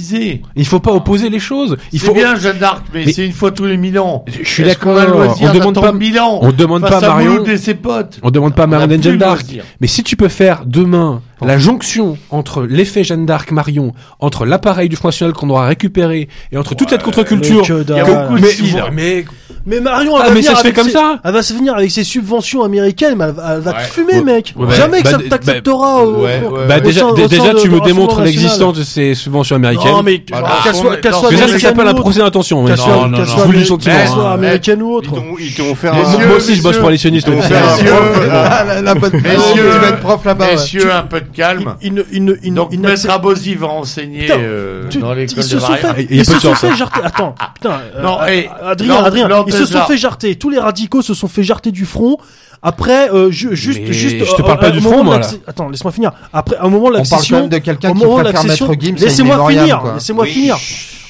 Il 0.55 0.65
faut 0.67 0.79
pas 0.79 0.91
opposer 0.93 1.31
les 1.31 1.39
choses. 1.39 1.77
Il 1.91 1.99
C'est 1.99 2.05
faut. 2.05 2.13
bien 2.13 2.35
Jeanne 2.35 2.59
d'Arc, 2.59 2.83
mais, 2.93 3.05
Mais- 3.07 3.11
c'est 3.13 3.25
une 3.25 3.31
fois 3.33 3.49
tous 3.51 3.65
les 3.65 3.77
mille 3.77 3.97
ans. 3.97 4.23
Je 4.27 4.47
suis 4.47 4.63
d'accord. 4.63 4.93
loisir 5.03 5.49
On 5.49 5.57
demande 5.57 5.81
pas. 5.81 5.91
mille 5.93 6.19
ans 6.19 6.38
On 6.43 6.51
demande 6.51 6.81
pas 6.83 6.97
à 6.97 7.01
Marion. 7.01 7.43
Et 7.45 7.57
ses 7.57 7.73
potes. 7.73 8.19
On 8.21 8.29
demande 8.29 8.53
pas 8.53 8.65
On 8.65 8.67
Marion 8.67 9.01
Jeanne 9.01 9.17
d'Arc. 9.17 9.45
Mais 9.79 9.88
si 9.88 10.03
tu 10.03 10.15
peux 10.15 10.29
faire 10.29 10.61
demain 10.67 11.21
la 11.45 11.57
jonction 11.57 12.18
entre 12.30 12.63
l'effet 12.63 13.03
Jeanne 13.03 13.26
d'Arc 13.26 13.51
Marion, 13.51 13.93
entre 14.19 14.45
l'appareil 14.45 14.89
du 14.89 14.95
Front 14.95 15.09
National 15.09 15.34
qu'on 15.34 15.49
aura 15.49 15.68
récupéré 15.68 16.27
et 16.51 16.57
entre 16.57 16.76
toute 16.76 16.89
cette 16.89 17.03
contre-culture. 17.03 17.63
mais 17.68 17.76
que 18.01 18.11
beaucoup 18.11 18.35
de 18.38 18.41
Mais, 18.41 18.77
là. 18.80 18.85
mais 18.91 19.26
Mais 19.65 19.80
Marion, 19.80 20.13
elle 20.15 20.22
Ah, 20.23 20.27
va 20.30 20.34
mais 20.34 20.39
venir 20.39 20.49
ça 20.51 20.55
se 20.57 20.61
fait 20.61 20.68
avec 20.69 20.76
comme 20.76 20.88
ses- 20.88 20.93
ça. 20.93 21.19
Elle 21.23 21.34
va 21.34 21.43
se 21.43 21.53
venir 21.53 21.76
avec 21.76 21.91
ses 21.91 22.03
subventions 22.03 22.63
américaines, 22.63 23.13
mais 23.15 23.26
elle 23.26 23.31
va, 23.34 23.53
elle 23.55 23.59
va 23.61 23.72
Ouais. 23.73 23.77
te 23.77 23.93
fumer, 23.93 24.13
Ouais. 24.15 24.23
mec. 24.23 24.53
Ouais, 24.57 24.76
Jamais 24.76 24.97
bah, 24.97 25.03
que 25.03 25.09
ça 25.09 25.18
bah, 25.19 25.23
t'acceptera. 25.30 26.03
au- 26.03 26.23
ouais, 26.23 26.41
au- 26.43 26.51
ouais. 26.55 26.68
bah 26.68 26.77
au 26.77 26.80
déjà, 26.81 27.01
sein- 27.01 27.07
au 27.09 27.15
dé- 27.15 27.22
sein 27.23 27.27
déjà 27.27 27.53
de- 27.53 27.59
tu 27.59 27.63
du 27.63 27.69
me 27.69 27.76
Rassemblement 27.76 27.85
démontres 27.85 28.19
national. 28.22 28.26
l'existence 28.43 28.77
de 28.77 28.84
ces 28.84 29.13
subventions 29.13 29.55
américaines. 29.57 29.91
Non, 29.91 30.01
mais 30.01 30.23
Ah, 30.31 30.41
bah, 30.41 30.49
qu'elle 30.63 30.73
soit, 30.76 30.97
qu'elle 30.97 31.13
soit 31.13 31.30
Mais 31.30 31.35
ça, 31.35 31.41
ça 31.41 31.43
américaine 31.43 31.59
s'appelle 31.69 31.88
un 31.88 31.91
autre. 31.91 31.99
procès 32.01 32.19
d'intention. 32.22 32.63
Qu'elle 32.65 32.72
mais- 32.76 32.81
soit, 32.81 32.88
Non, 32.95 33.07
non, 33.07 33.18
qu'elle 33.18 33.26
non. 33.27 33.31
soit, 33.31 33.43
Vous 33.45 33.51
le 33.51 33.57
qu'elle 33.77 33.91
hein. 33.91 34.07
soit 34.07 34.31
américaine 34.31 34.81
ou 34.81 34.89
Ils 34.89 34.95
autre. 34.95 35.11
t'ont 35.13 35.23
ils 35.39 35.53
t'ont 35.53 35.72
offert 35.72 35.93
un... 35.93 36.26
Moi 36.26 36.35
aussi, 36.38 36.55
je 36.55 36.63
bosse 36.63 36.77
pour 36.80 36.89
les 36.89 36.97
sionistes. 36.97 37.27
Donc, 37.27 37.35
un 37.35 37.47
Messieurs, 37.49 37.91
prof, 37.91 38.30
Ah, 38.34 38.63
la, 38.65 38.81
la 38.81 38.95
bonne 38.95 39.11
Messieurs, 39.13 39.69
tu 39.73 39.80
vas 39.80 39.88
être 39.89 39.99
prof 39.99 40.26
là-bas. 40.26 40.45
ouais. 40.45 40.51
Messieurs, 40.53 40.91
un 40.91 41.03
peu 41.03 41.22
de 41.22 41.27
calme. 41.31 41.75
Ils 41.81 41.93
ne- 41.93 42.03
ils 42.11 42.23
ne- 42.23 42.33
Donc, 42.55 42.69
ils 42.71 42.79
Maître 42.79 43.09
Abosi 43.09 43.55
va 43.55 43.67
enseigner 43.67 44.21
Putain, 44.27 44.39
euh, 44.39 44.89
tu- 44.89 44.99
dans 44.99 45.13
ils 45.13 45.19
l'école 45.19 45.43
se 45.43 45.55
de 45.55 45.59
sont 45.59 45.69
Maria. 45.71 45.93
fait, 45.95 46.03
Il 46.09 46.15
y 46.15 46.19
a 46.19 46.21
ils 46.21 46.25
se 46.25 46.39
sont 46.39 46.55
fait 46.55 46.75
jarter. 46.75 46.99
Attends, 47.03 47.35
putain, 47.55 47.79
euh, 47.95 48.01
Non, 48.03 48.17
euh, 48.21 48.25
hey, 48.27 48.49
Adrien, 48.63 48.93
Lord- 48.95 49.05
Adrien, 49.05 49.27
Lord 49.27 49.45
ils 49.47 49.53
se 49.53 49.65
sont 49.65 49.81
fait 49.83 49.97
jarter. 49.97 50.35
Tous 50.35 50.49
les 50.49 50.59
radicaux 50.59 51.01
se 51.01 51.13
sont 51.13 51.27
fait 51.27 51.43
jarter 51.43 51.71
du 51.71 51.85
front. 51.85 52.17
Après, 52.63 53.09
euh, 53.11 53.31
ju- 53.31 53.55
juste, 53.55 53.79
Mais 53.83 53.91
juste. 53.91 54.17
je 54.23 54.35
te 54.35 54.41
euh, 54.41 54.45
parle 54.45 54.59
pas 54.59 54.69
du 54.69 54.81
front, 54.81 55.03
moi, 55.03 55.19
Attends, 55.47 55.69
laisse-moi 55.69 55.91
finir. 55.91 56.11
Après, 56.31 56.57
au 56.61 56.69
moment 56.69 56.91
de 56.91 56.97
On 56.97 56.97
parle 56.97 57.09
quand 57.09 57.15
l'accession, 57.15 57.39
même 57.39 57.49
de 57.49 57.57
quelqu'un 57.57 57.93
qui 57.93 57.99
préfère 57.99 58.23
l'accession, 58.23 58.67
Maître 58.67 58.81
Gims 58.83 58.95
à 58.95 58.99
laissez-moi 58.99 59.49
finir, 59.49 59.83
laissez-moi 59.95 60.25
finir. 60.27 60.57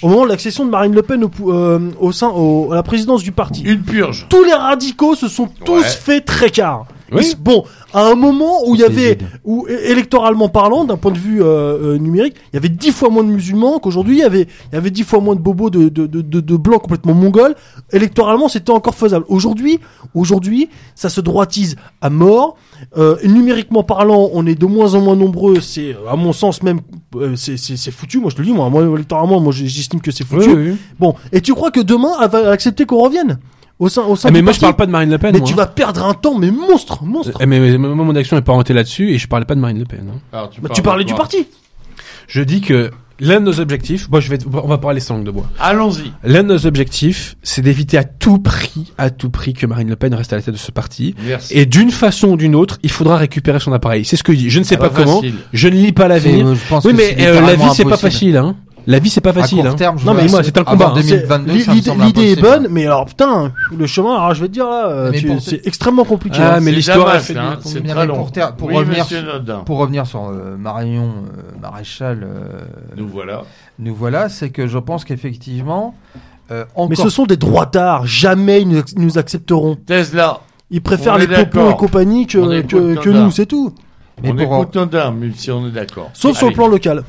Au 0.02 0.07
moment 0.07 0.23
de 0.23 0.30
l'accession 0.30 0.65
de 0.65 0.69
Marine 0.72 0.95
Le 0.95 1.02
Pen 1.03 1.23
au, 1.23 1.30
euh, 1.52 1.80
sein, 2.14 2.30
au- 2.30 2.72
à 2.72 2.76
la 2.76 2.84
présidence 2.84 3.22
du 3.22 3.31
parti, 3.34 3.61
Une 3.64 3.81
purge. 3.81 4.26
tous 4.30 4.43
les 4.43 4.53
radicaux 4.53 5.14
se 5.15 5.27
sont 5.27 5.48
tous 5.65 5.81
Ouais. 5.81 5.84
fait 5.84 6.22
tréquart. 6.22 6.85
Oui. 7.12 7.36
Bon, 7.40 7.64
à 7.94 8.08
un 8.08 8.16
moment 8.16 8.68
où 8.68 8.76
il 8.76 8.82
y 8.82 8.84
avait, 8.84 9.18
où 9.44 9.68
électoralement 9.68 10.50
parlant, 10.50 10.86
d'un 10.86 10.98
point 10.98 11.12
de 11.12 11.18
vue 11.18 11.42
euh, 11.42 11.46
euh, 11.96 11.98
numérique, 11.98 12.36
il 12.52 12.56
y 12.56 12.58
avait 12.58 12.70
dix 12.70 12.92
fois 12.92 13.10
moins 13.10 13.24
de 13.24 13.30
musulmans 13.30 13.80
qu'aujourd'hui. 13.80 14.18
Il 14.18 14.22
y 14.22 14.24
avait, 14.24 14.48
il 14.72 14.76
y 14.76 14.78
avait 14.78 14.92
dix 14.92 15.04
fois 15.04 15.20
moins 15.20 15.36
de 15.36 15.42
bobos 15.42 15.70
de, 15.70 15.90
de, 15.90 16.06
de, 16.06 16.22
de, 16.22 16.40
de 16.40 16.58
blancs 16.58 16.82
complètement 16.82 17.14
mongols. 17.14 17.56
Électoralement, 17.92 18.48
c'était 18.48 18.72
encore 18.72 18.96
faisable. 18.96 19.26
Aujourd'hui, 19.28 19.80
aujourd'hui, 20.16 20.70
ça 20.96 21.10
se 21.10 21.22
droitise 21.22 21.76
à 22.02 22.10
mort. 22.10 22.56
Euh, 22.98 23.18
numériquement 23.26 23.84
parlant, 23.84 24.30
on 24.34 24.46
est 24.46 24.56
de 24.56 24.66
moins 24.66 24.96
en 24.96 25.02
moins 25.02 25.16
nombreux. 25.16 25.60
C'est, 25.60 25.96
à 26.10 26.16
mon 26.16 26.34
sens 26.34 26.64
même, 26.64 26.80
euh, 27.16 27.36
c'est, 27.36 27.58
c'est, 27.58 27.92
foutu. 27.92 28.20
Moi, 28.20 28.30
je 28.30 28.36
te 28.36 28.42
le 28.42 28.48
dis, 28.48 28.54
moi, 28.54 28.70
moi 28.70 28.84
électoralement, 28.84 29.40
moi, 29.40 29.52
j'estime 29.54 30.02
que 30.02 30.12
c'est 30.12 30.26
foutu. 30.26 30.50
oui, 30.50 30.70
oui. 30.72 30.78
Bon, 31.00 31.16
et 31.32 31.42
tu 31.42 31.54
crois 31.54 31.72
que 31.72 31.82
demain, 31.82 32.12
elle 32.22 32.30
va 32.30 32.50
accepter 32.52 32.86
qu'on 32.86 33.04
revienne? 33.04 33.40
Au 33.82 33.90
sein, 33.90 34.03
au 34.03 34.16
sein 34.16 34.30
Ah, 34.30 34.32
mais 34.32 34.40
du 34.40 34.44
moi 34.45 34.53
je 34.53 34.60
parle 34.60 34.76
pas 34.76 34.86
de 34.86 34.91
Marine 34.91 35.10
Le 35.10 35.18
Pen. 35.18 35.32
Mais 35.34 35.40
moi, 35.40 35.48
tu 35.48 35.53
hein. 35.53 35.58
vas 35.58 35.66
perdre 35.68 36.06
un 36.06 36.14
temps, 36.14 36.38
mais 36.38 36.52
monstre, 36.52 37.03
monstre. 37.03 37.38
Eh, 37.41 37.45
mais, 37.45 37.60
mais- 37.60 37.78
mais 37.78 37.88
moi, 37.90 38.06
mon 38.06 38.16
action 38.16 38.38
est 38.38 38.41
pas 38.41 38.52
orientée 38.53 38.74
là-dessus 38.74 39.10
et 39.12 39.18
je 39.18 39.28
parlais 39.28 39.45
pas 39.45 39.56
de 39.56 39.60
Marine 39.60 39.80
Le 39.80 39.86
Pen. 39.86 40.06
hein. 40.10 40.20
Alors, 40.32 40.49
tu, 40.49 40.62
Bah, 40.62 40.68
parles 40.70 40.76
tu 40.78 40.82
parlais 40.84 41.03
du 41.03 41.14
parti. 41.16 41.48
Je 42.28 42.41
dis 42.44 42.62
que 42.62 42.91
l'un 43.20 43.40
de 43.40 43.45
nos 43.45 43.60
objectifs, 43.60 44.10
moi 44.10 44.20
je 44.20 44.30
vais, 44.30 44.38
on 44.52 44.68
va 44.68 44.78
parler 44.78 44.99
sans 44.99 45.16
langue 45.16 45.26
de 45.26 45.32
bois. 45.32 45.45
Allons-y. 45.60 46.12
L'un 46.24 46.44
de 46.44 46.48
nos 46.53 46.66
objectifs, 46.66 47.36
c'est 47.44 47.62
d'éviter 47.62 47.98
à 47.98 48.03
tout 48.03 48.38
prix, 48.40 48.94
à 48.98 49.10
tout 49.10 49.30
prix 49.30 49.53
que 49.53 49.66
Marine 49.66 49.90
Le 49.90 49.95
Pen 49.95 50.14
reste 50.14 50.32
à 50.34 50.38
la 50.38 50.41
tête 50.41 50.53
de 50.53 50.60
ce 50.60 50.72
parti. 50.72 51.14
Merci. 51.28 51.53
Et 51.58 51.66
d'une 51.66 51.91
façon 51.91 52.30
ou 52.30 52.38
d'une 52.38 52.56
autre, 52.56 52.78
il 52.84 52.91
faudra 52.91 53.18
récupérer 53.18 53.60
son 53.60 53.74
appareil. 53.74 54.06
C'est 54.06 54.16
ce 54.16 54.24
que 54.24 54.32
je 54.34 54.38
dis. 54.38 54.49
Je 54.49 54.60
ne 54.60 54.64
sais 54.64 54.76
Ah, 54.76 54.80
pas 54.80 54.90
comment. 54.90 55.18
facile. 55.22 55.36
Je 55.53 55.68
ne 55.68 55.74
lis 55.76 55.91
pas 55.91 56.08
l'avenir. 56.08 56.56
Oui, 56.86 56.94
mais 56.95 57.16
euh, 57.20 57.41
la 57.41 57.56
vie 57.56 57.64
c'est 57.76 57.84
pas 57.84 57.98
facile. 57.98 58.38
Hein. 58.38 58.56
La 58.88 58.99
vie 58.99 59.10
c'est 59.10 59.22
pas 59.22 59.34
facile. 59.34 59.60
À 59.60 59.64
court 59.64 59.72
hein. 59.72 59.76
terme, 59.76 59.98
non 60.06 60.14
mais 60.14 60.28
moi 60.28 60.44
c'est- 60.44 60.58
un 60.58 60.64
combat. 60.64 60.94
2022, 60.95 61.53
L'idée 62.03 62.32
est 62.32 62.41
bonne, 62.41 62.68
mais 62.70 62.86
alors 62.86 63.06
putain, 63.06 63.52
le 63.78 63.86
chemin, 63.88 64.16
alors 64.16 64.34
je 64.34 64.41
vais 64.41 64.48
te 64.48 64.53
dire 64.53 64.66
là, 64.68 65.12
c'est 65.40 65.66
extrêmement 65.68 66.03
compliqué. 66.03 66.40
Ah, 66.41 66.56
hein. 66.56 66.60
mais 66.62 66.72
l'histoire 66.72 67.16
hein, 67.16 67.20
c'est 67.20 67.34
très 67.84 68.08
pour 68.08 68.16
long. 68.16 68.28
pour 68.58 68.68
oui, 68.70 68.76
revenir 68.76 69.06
sur- 69.06 69.24
Nodin. 69.24 69.60
Pour 69.60 69.78
revenir 69.78 70.06
sur 70.08 70.26
euh, 70.26 70.58
Marion 70.58 71.10
euh, 71.28 71.60
Maréchal, 71.62 72.24
euh, 72.24 72.62
Nous 72.98 73.08
voilà. 73.08 73.44
nous 73.80 73.94
voilà, 73.95 74.30
c'est 74.30 74.49
que 74.49 74.68
je 74.68 74.78
pense 74.78 75.06
qu'effectivement, 75.06 75.94
euh, 76.52 76.66
Mais 76.90 76.95
ce 76.95 77.10
sont 77.10 77.26
des 77.26 77.38
droitards, 77.38 78.06
jamais 78.08 78.62
ils 78.62 78.68
nous, 78.68 78.80
ac- 78.80 78.94
nous 78.98 79.18
accepteront. 79.18 79.76
Tesla. 79.86 80.40
Ils 80.74 80.82
préfèrent 80.82 81.18
les 81.18 81.28
popos 81.28 81.38
d'accord. 81.44 81.72
et 81.72 81.76
compagnie 81.76 82.24
On 82.24 82.26
que, 82.48 82.95
que, 82.95 83.10
nous, 83.10 83.32
c'est 83.32 83.45
tout. 83.45 83.74
Mais 84.24 84.32
on 84.32 84.36
pour- 84.36 84.56
écoute 84.62 84.76
Nodin, 84.76 85.12
même 85.12 85.34
si 85.36 85.52
on 85.52 85.68
est 85.68 85.72
d'accord. 85.72 86.10
Sauf 86.14 86.38
sur 86.38 86.48
le 86.48 86.53
plan 86.53 86.68
local. 86.68 87.03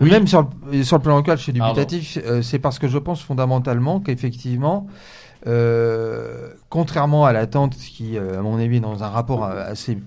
Oui. 0.00 0.10
Même 0.10 0.26
sur 0.26 0.48
le, 0.72 0.82
sur 0.82 0.96
le 0.96 1.02
plan 1.02 1.16
local, 1.16 1.38
Pardon. 1.38 1.74
dubitatif. 1.74 2.18
euh, 2.26 2.42
c'est 2.42 2.58
parce 2.58 2.78
que 2.80 2.88
je 2.88 2.98
pense 2.98 3.22
fondamentalement 3.22 4.00
qu'effectivement, 4.00 4.86
euh, 5.46 6.48
contrairement 6.68 7.24
à 7.26 7.32
l'attente 7.32 7.76
qui, 7.76 8.16
euh, 8.18 8.38
à 8.38 8.42
mon 8.42 8.58
avis, 8.58 8.76
est 8.76 8.80
dans 8.80 9.02
un 9.04 9.08
rapport 9.08 9.44
assez 9.44 9.98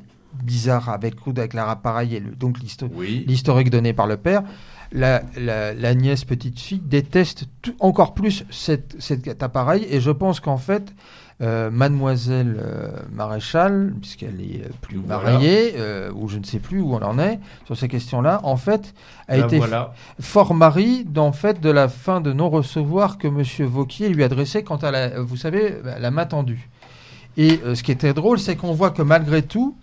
bizarre 0.43 0.89
avec 0.89 1.15
avec 1.27 1.53
l'appareil 1.53 2.15
et 2.15 2.19
le- 2.19 2.35
donc 2.35 2.59
l'histo- 2.59 2.89
Oui. 2.93 3.23
l'historique 3.27 3.69
donné 3.69 3.93
par 3.93 4.07
le 4.07 4.17
père, 4.17 4.43
la, 4.91 5.23
la, 5.37 5.73
la 5.73 5.95
nièce 5.95 6.25
petite 6.25 6.59
fille 6.59 6.79
déteste 6.83 7.45
tout- 7.61 7.75
encore 7.79 8.13
plus 8.13 8.45
cette, 8.51 8.95
cet 8.99 9.41
appareil 9.41 9.87
et 9.89 9.99
je 9.99 10.11
pense 10.11 10.39
qu'en 10.39 10.57
fait, 10.57 10.93
euh, 11.39 11.69
Mademoiselle 11.69 12.57
euh, 12.59 12.89
Maréchal, 13.11 13.93
puisqu'elle 14.01 14.41
est 14.41 14.65
euh, 14.65 14.69
plus 14.81 14.97
mariée, 14.97 15.75
ou 16.15 16.27
je 16.27 16.39
ne 16.39 16.43
sais 16.43 16.59
plus 16.59 16.81
où 16.81 16.95
on 16.95 17.01
en 17.03 17.19
est 17.19 17.39
sur 17.65 17.77
ces 17.77 17.87
questions-là, 17.87 18.39
en 18.43 18.57
fait, 18.57 18.93
a 19.27 19.37
Là, 19.37 19.45
été 19.45 19.57
voilà. 19.59 19.93
fort 20.19 20.53
mari 20.55 21.05
d'en 21.05 21.31
fait 21.31 21.61
de 21.61 21.69
la 21.69 21.89
fin 21.89 22.21
de 22.21 22.33
non-recevoir 22.33 23.17
que 23.17 23.27
Monsieur 23.27 23.65
Vauquier 23.65 24.09
lui 24.09 24.23
adressait 24.23 24.63
quant 24.63 24.77
à 24.77 24.89
la, 24.89 25.19
vous 25.21 25.37
savez, 25.37 25.75
la 25.83 26.09
main 26.09 26.25
tendue. 26.25 26.69
Et 27.37 27.59
ce 27.75 27.83
qui 27.83 27.91
était 27.91 28.15
drôle, 28.15 28.39
c'est 28.39 28.55
qu'on 28.55 28.73
voit 28.73 28.89
que 28.89 29.03
malgré 29.03 29.43
tout, 29.43 29.75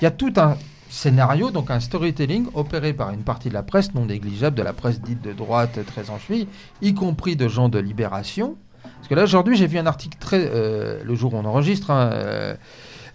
il 0.00 0.04
y 0.04 0.06
a 0.06 0.12
tout 0.12 0.32
un 0.36 0.56
scénario, 0.88 1.50
donc 1.50 1.70
un 1.70 1.80
storytelling 1.80 2.46
opéré 2.54 2.92
par 2.92 3.10
une 3.10 3.22
partie 3.22 3.48
de 3.48 3.54
la 3.54 3.62
presse 3.64 3.94
non 3.94 4.06
négligeable, 4.06 4.56
de 4.56 4.62
la 4.62 4.72
presse 4.72 5.00
dite 5.00 5.22
de 5.22 5.32
droite 5.32 5.80
très 5.86 6.10
en 6.10 6.18
y 6.82 6.94
compris 6.94 7.34
de 7.34 7.48
gens 7.48 7.68
de 7.68 7.78
Libération. 7.78 8.56
Parce 9.02 9.08
que 9.08 9.14
là 9.16 9.24
aujourd'hui, 9.24 9.56
j'ai 9.56 9.66
vu 9.66 9.78
un 9.78 9.86
article 9.86 10.16
très, 10.20 10.48
euh, 10.54 11.02
le 11.02 11.14
jour 11.16 11.34
où 11.34 11.36
on 11.36 11.44
enregistre, 11.44 11.90
hein, 11.90 12.10
euh, 12.12 12.54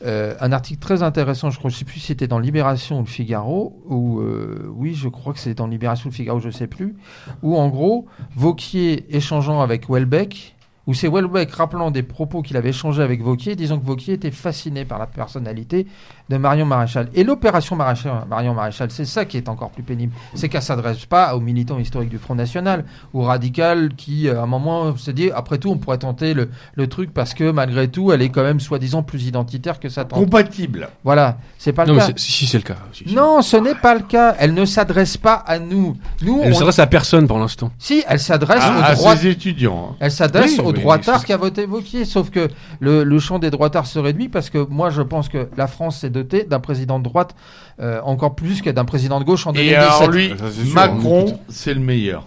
euh, 0.05 0.35
un 0.41 0.51
article 0.51 0.81
très 0.81 1.01
intéressant, 1.01 1.49
je 1.49 1.57
crois, 1.57 1.69
je 1.69 1.77
sais 1.77 1.85
plus 1.85 2.01
si 2.01 2.07
c'était 2.07 2.27
dans 2.27 2.39
Libération 2.39 2.97
ou 2.97 3.03
le 3.03 3.07
Figaro, 3.07 3.81
ou 3.85 4.19
euh, 4.19 4.69
oui, 4.75 4.95
je 4.95 5.07
crois 5.07 5.31
que 5.31 5.39
c'est 5.39 5.53
dans 5.53 5.65
Libération 5.65 6.09
ou 6.09 6.11
le 6.11 6.15
Figaro, 6.15 6.41
je 6.41 6.49
sais 6.49 6.67
plus, 6.67 6.97
où 7.41 7.55
en 7.55 7.69
gros, 7.69 8.05
Vauquier 8.35 9.05
échangeant 9.15 9.61
avec 9.61 9.89
Welbeck, 9.89 10.57
où 10.87 10.93
c'est 10.93 11.07
Welbeck 11.07 11.51
rappelant 11.51 11.89
des 11.89 12.03
propos 12.03 12.41
qu'il 12.41 12.57
avait 12.57 12.71
échangés 12.71 13.01
avec 13.01 13.21
Vauquier, 13.21 13.55
disant 13.55 13.79
que 13.79 13.85
Vauquier 13.85 14.15
était 14.15 14.31
fasciné 14.31 14.83
par 14.83 14.99
la 14.99 15.07
personnalité 15.07 15.87
de 16.29 16.37
Marion 16.37 16.65
Maréchal. 16.65 17.09
Et 17.13 17.23
l'opération 17.23 17.75
Maréchal, 17.75 18.11
Marion 18.29 18.53
Maréchal, 18.53 18.91
c'est 18.91 19.05
ça 19.05 19.25
qui 19.25 19.37
est 19.37 19.47
encore 19.49 19.69
plus 19.71 19.83
pénible. 19.83 20.13
C'est 20.33 20.49
qu'elle 20.49 20.61
s'adresse 20.61 21.05
pas 21.05 21.35
aux 21.35 21.39
militants 21.39 21.79
historiques 21.79 22.09
du 22.09 22.17
Front 22.17 22.35
National, 22.35 22.83
ou 23.13 23.21
radical 23.21 23.91
qui, 23.95 24.27
euh, 24.27 24.39
à 24.39 24.43
un 24.43 24.45
moment, 24.45 24.95
se 24.97 25.11
dit, 25.11 25.31
après 25.31 25.57
tout, 25.57 25.69
on 25.69 25.77
pourrait 25.77 25.97
tenter 25.99 26.33
le, 26.33 26.49
le 26.75 26.87
truc 26.87 27.13
parce 27.13 27.33
que 27.33 27.49
malgré 27.51 27.87
tout, 27.87 28.11
elle 28.11 28.21
est 28.21 28.29
quand 28.29 28.43
même 28.43 28.59
soi-disant 28.59 29.03
plus 29.03 29.25
identitaire 29.25 29.79
que 29.79 29.89
sa 29.89 30.03
tante. 30.05 30.19
Compatible. 30.19 30.89
Voilà, 31.03 31.37
c'est 31.57 31.73
pas 31.73 31.85
le 31.85 31.93
Non 31.93 31.99
cas. 31.99 32.05
c'est- 32.07 32.19
si 32.19 32.45
c'est 32.45 32.57
le 32.57 32.63
cas. 32.63 32.75
Si, 32.93 33.05
si. 33.07 33.15
Non, 33.15 33.41
ce 33.41 33.57
n'est 33.57 33.75
pas 33.75 33.93
le 33.95 34.01
cas. 34.01 34.35
Elle 34.39 34.53
ne 34.53 34.65
s'adresse 34.65 35.17
pas 35.17 35.35
à 35.35 35.59
nous. 35.59 35.95
Nous, 36.21 36.39
Elle 36.43 36.49
ne 36.49 36.53
on- 36.55 36.57
s'adresse 36.57 36.79
à 36.79 36.87
personne 36.87 37.27
pour 37.27 37.39
l'instant. 37.39 37.71
si, 37.77 38.03
elle 38.07 38.19
s'adresse 38.19 38.63
À, 38.63 38.91
aux 38.91 38.95
droits 38.95 39.23
étudiants. 39.23 39.89
hein. 39.91 39.95
elle 39.99 40.11
s'adresse 40.11 40.57
Oui, 40.59 40.65
aux 40.65 40.71
oui, 40.73 40.79
droitards 40.81 41.19
c'est- 41.21 41.25
qui 41.27 41.33
a 41.33 41.37
voté 41.37 41.65
Vauquier. 41.65 42.05
Sauf 42.05 42.29
que 42.29 42.49
le, 42.79 43.03
le 43.03 43.19
champ 43.19 43.39
des 43.39 43.49
droitards 43.49 43.85
se 43.87 43.99
réduit 43.99 44.29
parce 44.29 44.49
que 44.49 44.57
moi, 44.69 44.89
je 44.89 45.01
pense 45.01 45.29
que 45.29 45.47
la 45.57 45.67
France 45.67 45.99
s'est 45.99 46.09
d'un 46.23 46.59
président 46.59 46.99
de 46.99 47.03
droite 47.03 47.35
euh, 47.79 47.99
encore 48.03 48.35
plus 48.35 48.61
que 48.61 48.69
d'un 48.69 48.85
président 48.85 49.19
de 49.19 49.25
gauche 49.25 49.45
en 49.47 49.51
Et 49.53 49.69
2017. 49.69 49.77
alors 49.77 50.09
lui, 50.11 50.33
Macron, 50.73 51.39
c'est 51.49 51.73
le 51.73 51.79
meilleur. 51.81 52.25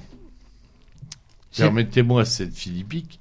Permettez-moi 1.57 2.25
cette 2.25 2.55
philippique, 2.55 3.19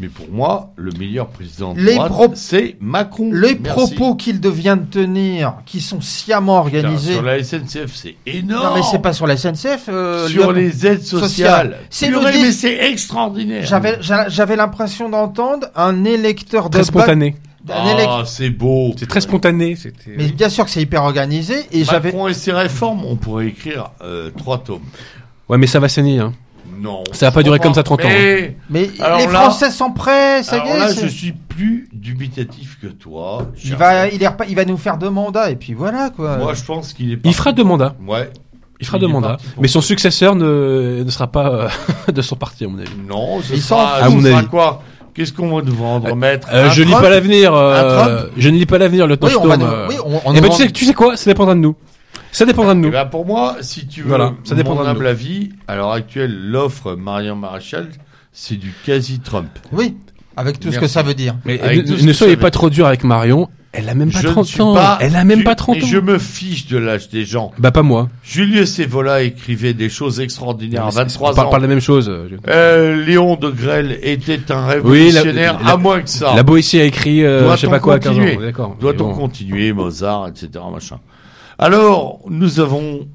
mais 0.00 0.08
pour 0.08 0.28
moi, 0.28 0.72
le 0.76 0.90
meilleur 0.92 1.28
président 1.28 1.72
de 1.74 1.80
Les 1.80 1.94
droite, 1.94 2.32
c'est 2.36 2.76
Macron. 2.80 3.30
Les 3.32 3.54
Merci. 3.54 3.60
propos 3.94 4.16
qu'il 4.16 4.40
devient 4.40 4.76
de 4.80 4.86
tenir, 4.90 5.54
qui 5.66 5.80
sont 5.80 6.00
sciemment 6.00 6.58
organisés. 6.58 7.12
Sur 7.12 7.22
la 7.22 7.38
SNCF, 7.44 7.94
c'est 7.94 8.16
énorme. 8.26 8.64
Non, 8.64 8.74
mais 8.74 8.82
c'est 8.90 8.98
pas 8.98 9.12
sur 9.12 9.26
la 9.28 9.36
SNCF. 9.36 9.88
euh, 9.88 10.26
sur 10.26 10.50
les 10.52 10.84
aides 10.86 11.04
sociales. 11.04 11.78
C'est 11.90 12.10
mais 12.10 12.50
c'est 12.50 12.90
extraordinaire. 12.90 13.64
J'avais, 13.64 13.98
j'a- 14.00 14.28
j'avais 14.28 14.56
l'impression 14.56 15.08
d'entendre 15.08 15.68
un 15.76 16.04
électeur 16.04 16.70
de 16.70 16.74
Très 16.78 16.84
spontané. 16.84 17.36
Ah, 17.68 18.22
c'est 18.26 18.50
beau. 18.50 18.94
C'est 18.96 19.06
très 19.08 19.20
spontané. 19.20 19.76
C'était. 19.76 20.14
Mais 20.16 20.28
bien 20.28 20.48
sûr 20.48 20.64
que 20.64 20.70
c'est 20.70 20.82
hyper 20.82 21.02
organisé. 21.04 21.54
Et 21.72 21.84
j'avais. 21.84 22.08
Macron 22.10 22.28
et 22.28 22.34
ses 22.34 22.52
réformes, 22.52 23.04
on 23.04 23.16
pourrait 23.16 23.48
écrire 23.48 23.90
euh, 24.02 24.30
trois 24.36 24.58
tomes. 24.58 24.80
Ouais 25.48 25.58
mais 25.58 25.66
ça 25.66 25.80
va 25.80 25.88
saigner. 25.88 26.18
Hein. 26.20 26.32
Non. 26.78 27.02
Ça 27.12 27.26
va 27.26 27.32
pas 27.32 27.42
durer 27.42 27.58
comme 27.58 27.74
ça 27.74 27.82
30 27.82 28.04
ans, 28.04 28.08
Mais, 28.08 28.56
Mais 28.70 28.88
Alors 29.00 29.18
les 29.18 29.26
là- 29.26 29.40
Français 29.40 29.70
sont 29.70 29.90
prêts. 29.92 30.42
Ça 30.42 30.56
y 30.56 30.60
alors 30.60 30.74
est. 30.74 30.78
là, 30.78 30.88
c'est- 30.88 31.02
je 31.02 31.08
suis 31.08 31.32
plus 31.32 31.88
dubitatif 31.92 32.78
que 32.80 32.86
toi. 32.86 33.48
Il 33.64 33.74
va, 33.76 34.08
il, 34.08 34.22
est 34.22 34.26
repa- 34.26 34.46
il 34.48 34.54
va 34.56 34.64
nous 34.64 34.76
faire 34.78 34.96
deux 34.96 35.10
mandats 35.10 35.50
et 35.50 35.56
puis 35.56 35.74
voilà 35.74 36.10
quoi. 36.10 36.38
Moi, 36.38 36.54
je 36.54 36.62
pense 36.64 36.92
qu'il 36.94 37.12
est. 37.12 37.18
Il 37.24 37.34
fera 37.34 37.52
deux 37.52 37.64
mandats. 37.64 37.96
Ouais. 38.06 38.30
Il 38.80 38.86
fera 38.86 38.96
Il 38.96 39.02
deux 39.02 39.08
mandats. 39.08 39.36
Mais 39.60 39.68
son 39.68 39.82
successeur 39.82 40.34
ne, 40.36 41.02
ne 41.04 41.10
sera 41.10 41.26
pas 41.26 41.48
euh, 41.50 41.68
de 42.12 42.22
son 42.22 42.36
parti 42.36 42.64
à 42.64 42.68
mon 42.68 42.78
avis. 42.78 42.88
Non, 43.06 43.42
ce 43.42 43.52
Il 43.52 43.60
s'en 43.60 43.76
sera, 43.76 43.88
fout. 43.96 44.02
À 44.04 44.08
ce 44.08 44.14
mon 44.14 44.22
sera 44.22 44.38
avis. 44.38 44.48
quoi? 44.48 44.82
Qu'est-ce 45.14 45.32
qu'on 45.32 45.54
va 45.56 45.62
nous 45.62 45.74
vendre, 45.74 46.14
maître 46.14 46.48
Euh, 46.52 46.66
Un 46.66 46.70
je 46.70 46.82
lis 46.82 46.90
Trump 46.90 47.02
pas 47.04 47.10
l'avenir. 47.10 47.52
euh, 47.54 47.96
Trump 47.96 48.30
je 48.36 48.48
ne 48.48 48.56
lis 48.56 48.66
pas 48.66 48.78
l'avenir, 48.78 49.06
le 49.06 49.18
Oui, 49.20 49.30
on 49.38 49.46
va 49.46 49.54
Storm. 49.56 49.60
nous- 49.60 49.66
euh. 49.76 49.86
oui, 49.88 49.96
on- 50.04 50.20
on 50.24 50.32
Eh 50.32 50.36
nous 50.36 50.42
ben, 50.42 50.48
tu 50.50 50.56
sais, 50.56 50.70
tu 50.70 50.84
sais 50.84 50.94
quoi 50.94 51.16
Ça 51.16 51.30
dépendra 51.30 51.54
de 51.54 51.60
nous. 51.60 51.74
Ça 52.32 52.44
dépendra 52.44 52.74
de 52.74 52.78
Eh 52.78 52.82
nous. 52.82 52.90
ben, 52.92 53.06
pour 53.06 53.26
moi, 53.26 53.56
si 53.60 53.86
tu 53.88 54.02
veux, 54.02 54.08
Voilà, 54.08 54.32
ça 54.44 54.54
dépendra 54.54 54.84
mon 54.84 54.90
de 54.90 54.94
humble 54.94 55.04
nous. 55.04 55.10
avis, 55.10 55.50
à 55.66 55.74
l'heure 55.76 55.90
actuelle, 55.92 56.34
l'offre 56.50 56.94
Marion 56.94 57.34
Maréchal, 57.34 57.88
c'est 58.32 58.54
du 58.56 58.72
quasi-Trump. 58.86 59.48
Oui, 59.72 59.96
avec 60.36 60.60
tout 60.60 60.70
ce 60.72 60.78
que 60.78 60.86
ça 60.86 61.02
veut 61.02 61.14
dire. 61.14 61.36
Mais 61.44 61.60
Avec 61.60 61.86
ne, 61.88 62.12
soyez 62.12 62.36
pas 62.36 62.50
trop 62.50 62.70
dur 62.70 62.86
avec 62.86 63.04
Marion. 63.04 63.48
Elle 63.72 63.88
a 63.88 63.94
même 63.94 64.10
pas 64.10 64.18
je 64.20 64.26
ne 64.26 64.32
30 64.32 64.46
suis 64.46 64.60
ans. 64.62 64.74
pas. 64.74 64.98
Elle 65.00 65.14
a 65.14 65.22
même 65.22 65.38
tu- 65.38 65.44
pas 65.44 65.54
30 65.54 65.76
mais 65.76 65.84
ans. 65.84 65.86
je 65.86 65.98
me 65.98 66.18
fiche 66.18 66.66
de 66.66 66.76
l'âge 66.76 67.08
des 67.08 67.24
gens. 67.24 67.52
Bah 67.56 67.70
pas 67.70 67.82
moi. 67.84 68.08
Julius 68.24 68.80
Evola 68.80 69.22
écrivait 69.22 69.74
des 69.74 69.88
choses 69.88 70.18
extraordinaires 70.18 70.82
à 70.82 70.86
Mais 70.86 70.90
c'est- 70.90 70.98
23 70.98 71.30
on 71.30 71.34
parle 71.36 71.46
ans. 71.46 71.50
pas 71.50 71.56
de 71.58 71.62
la 71.62 71.68
même 71.68 71.80
chose. 71.80 72.08
euh, 72.08 72.26
je- 72.28 72.50
Euh, 72.50 73.04
Léon 73.04 73.36
de 73.36 73.48
Grelle 73.48 73.96
était 74.02 74.50
un 74.50 74.66
Oui, 74.66 74.72
révolutionnaire 74.72 75.58
la- 75.60 75.64
la- 75.66 75.70
à 75.74 75.76
moins 75.76 76.00
que 76.02 76.08
ça. 76.10 76.34
La 76.34 76.42
Boétie 76.42 76.80
a 76.80 76.84
écrit, 76.84 77.22
euh, 77.24 77.48
je 77.52 77.60
sais 77.60 77.68
pas 77.68 77.78
quoi, 77.78 77.94
à 77.94 77.98
15 78.00 78.12
ans. 78.12 78.16
continuer 78.20 78.44
D'accord. 78.44 78.76
Doit-on 78.80 79.10
bon. 79.10 79.14
continuer 79.14 79.72
Mozart, 79.72 80.26
etc. 80.26 80.48
Machin. 80.72 80.98
Alors, 81.58 82.18
nous 82.28 82.58
avons, 82.58 83.06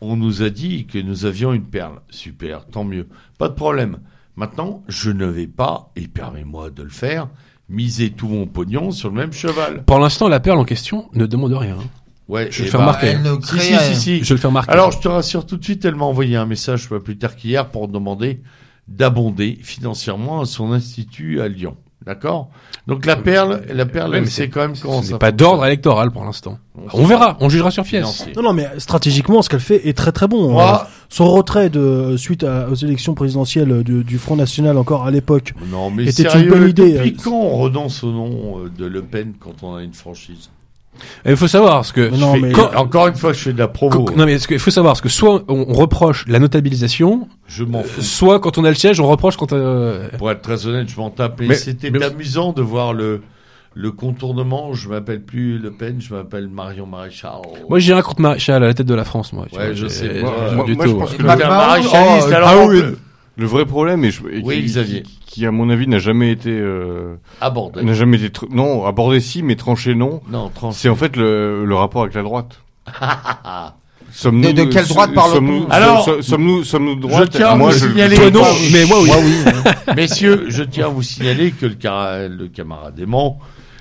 on 0.00 0.14
nous 0.16 0.42
a 0.44 0.50
dit 0.50 0.86
que 0.86 0.98
nous 0.98 1.24
avions 1.24 1.52
une 1.52 1.64
perle. 1.64 1.94
Super, 2.10 2.66
tant 2.66 2.84
mieux. 2.84 3.08
Pas 3.36 3.48
de 3.48 3.54
problème. 3.54 3.96
Maintenant, 4.36 4.82
je 4.88 5.10
ne 5.10 5.26
vais 5.26 5.46
pas, 5.46 5.92
et 5.96 6.08
permets-moi 6.08 6.70
de 6.70 6.82
le 6.82 6.88
faire, 6.90 7.28
miser 7.68 8.10
tout 8.10 8.28
mon 8.28 8.46
pognon 8.46 8.90
sur 8.90 9.08
le 9.10 9.14
même 9.14 9.32
cheval. 9.32 9.84
Pour 9.84 9.98
l'instant, 9.98 10.28
la 10.28 10.40
perle 10.40 10.58
en 10.58 10.64
question 10.64 11.08
ne 11.14 11.26
demande 11.26 11.52
rien. 11.52 11.76
hein. 11.78 11.84
Ouais, 12.26 12.48
Je 12.50 12.62
eh 12.62 12.64
le 12.64 12.70
fais 12.70 12.78
ben, 12.78 12.84
remarquer. 12.84 13.16
Si, 13.42 13.48
crée 13.48 13.60
si, 13.60 13.76
si, 13.76 13.96
si. 13.96 14.24
Je 14.24 14.34
le 14.34 14.40
fais 14.40 14.46
remarquer. 14.48 14.72
Alors, 14.72 14.90
je 14.92 14.98
te 14.98 15.08
rassure 15.08 15.46
tout 15.46 15.56
de 15.56 15.64
suite, 15.64 15.84
elle 15.84 15.94
m'a 15.94 16.04
envoyé 16.06 16.36
un 16.36 16.46
message 16.46 16.88
pas 16.88 16.98
plus 17.00 17.18
tard 17.18 17.36
qu'hier 17.36 17.68
pour 17.68 17.86
demander 17.88 18.40
d'abonder 18.88 19.58
financièrement 19.62 20.40
à 20.40 20.46
son 20.46 20.72
institut 20.72 21.40
à 21.40 21.48
Lyon. 21.48 21.76
D'accord 22.06 22.50
Donc 22.86 23.06
la 23.06 23.16
perle, 23.16 23.62
la 23.72 23.86
perle, 23.86 24.10
Ouais, 24.12 24.26
sait 24.26 24.48
quand 24.50 24.60
même 24.60 24.74
comment 24.80 25.00
Ce 25.00 25.06
ça 25.08 25.12
n'est 25.14 25.18
pas 25.18 25.32
d'ordre 25.32 25.64
électoral 25.64 26.10
pour 26.10 26.22
l'instant. 26.24 26.58
On 26.92 27.04
verra, 27.06 27.36
on 27.40 27.48
jugera 27.48 27.70
sur 27.70 27.82
pièce. 27.84 28.26
Non, 28.36 28.42
non, 28.42 28.52
mais 28.52 28.68
stratégiquement, 28.78 29.40
ce 29.40 29.48
qu'elle 29.48 29.60
fait 29.60 29.88
est 29.88 29.96
très 29.96 30.12
très 30.12 30.28
bon. 30.28 30.50
Moi- 30.50 30.82
Euh, 30.84 30.88
son 31.08 31.30
retrait 31.32 31.70
de 31.70 32.16
suite 32.18 32.42
à- 32.44 32.68
aux 32.68 32.74
élections 32.74 33.14
présidentielles 33.14 33.82
du, 33.84 34.04
du 34.04 34.18
Front 34.18 34.36
National 34.36 34.76
encore 34.76 35.04
à 35.06 35.10
l'époque. 35.10 35.54
Non, 35.70 35.88
mais 35.90 36.02
Était 36.04 36.24
une 36.24 36.30
sérieux, 36.30 36.50
bonne 36.50 36.68
idée, 36.68 36.92
depuis 36.94 37.10
euh, 37.18 37.22
quand 37.24 37.30
on 37.32 37.56
renonce 37.56 38.02
au 38.04 38.10
nom 38.10 38.58
euh, 38.64 38.70
de 38.76 38.84
Le 38.84 39.00
Pen 39.02 39.32
quand 39.38 39.62
on 39.62 39.76
a 39.76 39.82
une 39.82 39.94
franchise 39.94 40.50
Et 41.24 41.30
il 41.30 41.36
faut 41.36 41.48
savoir 41.48 41.74
parce 41.76 41.92
que 41.92 42.08
Mais 42.10 42.16
non, 42.18 42.34
Je 42.34 42.40
fais- 42.40 42.46
mais- 42.48 42.52
quand- 42.52 42.74
Encore 42.76 43.08
une 43.08 43.14
fois, 43.16 43.32
je 43.32 43.38
fais 43.38 43.52
de 43.52 43.58
la 43.58 43.68
promo. 43.68 44.04
quand- 44.04 44.16
non 44.16 44.26
mais 44.26 44.38
ce 44.38 44.46
qu'il 44.48 44.58
faut 44.58 44.70
savoir 44.70 44.92
parce 44.92 45.00
que 45.00 45.08
soit 45.08 45.42
on, 45.48 45.66
on 45.68 45.72
reproche 45.74 46.24
la 46.28 46.38
notabilisation, 46.38 47.28
Je 47.46 47.64
m'en 47.64 47.82
fous. 47.82 48.00
soit 48.02 48.40
quand 48.40 48.58
on 48.58 48.64
a 48.64 48.68
le 48.68 48.74
siège, 48.74 49.00
on 49.00 49.06
reproche 49.08 49.36
quand 49.36 49.52
euh, 49.52 50.08
Pour 50.18 50.30
être 50.30 50.42
très 50.42 50.66
honnête, 50.66 50.88
je 50.88 50.96
m'en 50.96 51.10
tape. 51.10 51.40
Et 51.40 51.46
Mais- 51.48 51.54
c'était 51.54 51.90
mais- 51.90 52.02
amusant 52.04 52.52
de 52.52 52.62
voir 52.62 52.92
le, 52.92 53.22
le 53.74 53.90
contournement. 53.90 54.72
Je 54.72 54.88
m'appelle 54.88 55.22
plus 55.22 55.58
Le 55.58 55.70
Pen, 55.72 55.96
je 56.00 56.14
m'appelle 56.14 56.48
Marion 56.48 56.86
Maréchal. 56.86 57.32
moi 57.68 57.78
j'ai 57.80 57.92
un 57.92 58.02
contre 58.02 58.20
Maréchal 58.20 58.62
à 58.62 58.66
la 58.68 58.74
tête 58.74 58.86
de 58.86 58.94
la 58.94 59.04
France 59.04 59.32
moi. 59.32 59.46
tu 59.50 59.58
Ouais, 59.58 59.66
vois, 59.66 59.74
je 59.74 59.86
sais, 59.88 60.20
moi, 60.20 60.30
pas 60.30 60.52
moi- 60.54 60.64
du 60.64 60.74
moi, 60.76 60.86
je 60.86 60.90
tout, 60.92 60.98
pense 60.98 61.12
euh, 61.12 61.16
que- 61.16 61.22
Macron, 61.24 61.48
maréchaliste, 61.48 62.28
oh, 62.30 62.34
alors 62.34 62.48
ah 62.50 62.66
oui. 62.66 62.82
Le 63.36 63.46
vrai 63.46 63.66
problème, 63.66 64.04
et 64.04 64.10
je, 64.10 64.20
et 64.30 64.40
Oui, 64.44 64.60
qui, 64.60 64.66
Xavier. 64.66 65.02
qui, 65.02 65.18
qui, 65.26 65.46
à 65.46 65.50
mon 65.50 65.68
avis 65.70 65.88
n'a 65.88 65.98
jamais 65.98 66.30
été, 66.30 66.50
euh, 66.50 67.16
aborder. 67.40 67.82
n'a 67.82 67.92
jamais 67.94 68.22
été, 68.22 68.46
non, 68.50 68.86
abordé 68.86 69.18
si, 69.20 69.42
mais 69.42 69.56
tranché 69.56 69.94
non. 69.96 70.20
Non, 70.30 70.50
trans. 70.54 70.70
C'est 70.72 70.88
en 70.88 70.94
fait 70.94 71.16
le, 71.16 71.64
le 71.64 71.74
rapport 71.74 72.02
avec 72.02 72.14
la 72.14 72.22
droite. 72.22 72.60
Sommes 74.12 74.40
De- 74.42 74.52
de 74.52 74.64
quelle 74.64 74.86
droite 74.86 75.12
parle-t-on 75.12 75.34
sommes-nous, 75.38 75.66
Alors, 75.70 76.04
so- 76.04 76.22
sommes-nous, 76.22 76.62
sommes-nous 76.62 76.94
de 76.94 77.00
droite? 77.00 77.30
tiens 77.32 77.48
à 77.48 77.56
Moi, 77.56 77.70
vous 77.72 77.78
je, 77.78 77.88
signaler- 77.88 78.14
je- 78.14 78.20
Toi 78.22 78.30
non, 78.30 78.40
Moi, 78.42 78.48
oui. 78.52 78.70
mais 78.72 78.84
moi 78.84 78.98
oui. 79.02 79.94
Messieurs, 79.96 80.44
je 80.48 80.62
tiens 80.62 80.84
à 80.86 80.88
vous 80.88 81.02
signaler 81.02 81.50
que 81.50 81.66
le, 81.66 81.74
cara- 81.74 82.28
le 82.28 82.46
camarade 82.46 82.96
aimant 83.00 83.40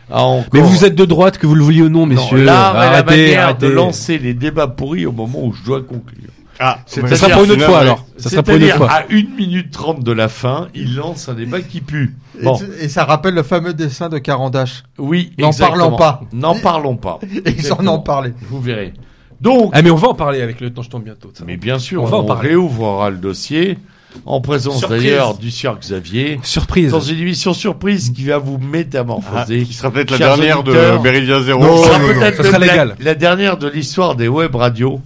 a 0.10 0.24
encore... 0.24 0.50
Mais 0.54 0.62
vous 0.62 0.86
êtes 0.86 0.96
de 0.96 1.06
droite 1.06 1.38
que 1.38 1.46
vous 1.46 1.54
le 1.54 1.64
vouliez 1.64 1.84
ou 1.84 1.90
non, 1.90 2.08
Non, 2.08 2.16
messieurs. 2.16 2.40
et 2.40 2.46
la 2.46 2.70
arrêtez, 2.70 3.06
manière 3.16 3.44
arrêtez. 3.50 3.68
de 3.68 3.72
lancer 3.72 4.18
les 4.18 4.34
débats 4.34 4.68
pourris 4.68 5.06
au 5.06 5.12
moment 5.12 5.44
où 5.46 5.54
je 5.54 5.64
dois 5.64 5.82
conclure. 5.84 6.30
Ah. 6.60 6.80
Ça 6.86 7.16
sera 7.16 7.30
pour 7.32 7.44
une 7.46 7.52
autre 7.52 7.66
fois 7.66 7.80
alors. 7.80 8.06
Ça 8.18 8.30
sera 8.30 8.44
pour 8.44 8.54
une 8.56 8.64
autre 8.64 8.74
C'est-à-dire, 8.76 8.88
fois. 8.88 8.96
à 8.96 9.04
1 9.12 9.36
minute 9.38 9.72
30 9.72 10.04
de 10.04 10.12
la 10.12 10.28
fin, 10.30 10.68
il 10.76 10.96
lance 10.96 11.28
un 11.30 11.34
débat 11.34 11.62
qui 11.62 11.82
pue. 11.82 12.16
Bon, 12.44 12.60
Et, 12.80 12.86
et 12.86 12.90
ça 12.90 13.06
rappelle 13.06 13.34
le 13.34 13.44
fameux 13.44 13.74
dessin 13.74 14.10
de 14.10 14.18
Carandache. 14.20 14.84
oui, 14.98 15.32
N'en 15.40 15.52
parlons 15.52 15.96
pas. 15.96 16.22
N'en 16.32 16.56
parlons 16.60 16.96
pas. 16.96 17.20
Et 17.46 17.52
ils 17.58 17.74
en 17.74 17.86
ont 17.88 18.00
parlé. 18.00 18.34
Vous 18.50 18.62
verrez. 18.62 18.94
Donc, 19.42 19.72
Ah 19.74 19.82
mais 19.82 19.90
on 19.90 19.96
va 19.96 20.08
en 20.10 20.14
parler 20.14 20.42
avec 20.42 20.62
le 20.62 20.72
temps, 20.72 20.84
je 20.84 20.90
tombe 20.90 21.04
bientôt. 21.04 21.32
ça. 21.34 21.44
mais 21.46 21.58
bien 21.58 21.80
sûr, 21.80 22.02
On 22.02 22.06
on, 22.06 22.10
va 22.10 22.18
en 22.18 22.24
parler. 22.24 22.50
réouvrira 22.50 23.10
le 23.10 23.18
dossier, 23.18 23.78
en 24.26 24.40
présence 24.40 24.88
d'ailleurs 24.88 25.38
du 25.38 25.52
sieur 25.52 25.78
Xavier, 25.80 26.40
Surprise. 26.44 26.92
dans 26.92 27.02
une 27.02 27.20
émission 27.20 27.54
surprise 27.54 28.12
qui 28.16 28.26
va 28.26 28.38
vous 28.38 28.58
Ah, 28.62 28.66
métamorphoser. 28.72 29.64
qui 29.64 29.74
sera 29.74 29.92
peut-être 29.92 30.12
la 30.12 30.18
dernière 30.20 30.60
auditeurs. 30.60 31.00
de 31.00 31.04
Méridien 31.04 31.42
Zéro. 31.42 31.62
Oh, 31.68 31.84
sera 31.84 32.00
non, 32.00 32.08
non. 32.08 32.14
peut-être 32.14 32.38
ça 32.38 32.44
sera 32.44 32.60
la- 32.60 32.68
légal. 32.68 32.96
La, 33.02 33.16
dernière 33.16 33.58
de 33.58 33.68
l'histoire 33.68 34.16
des 34.16 34.28
web 34.30 34.56
radios. 34.56 35.02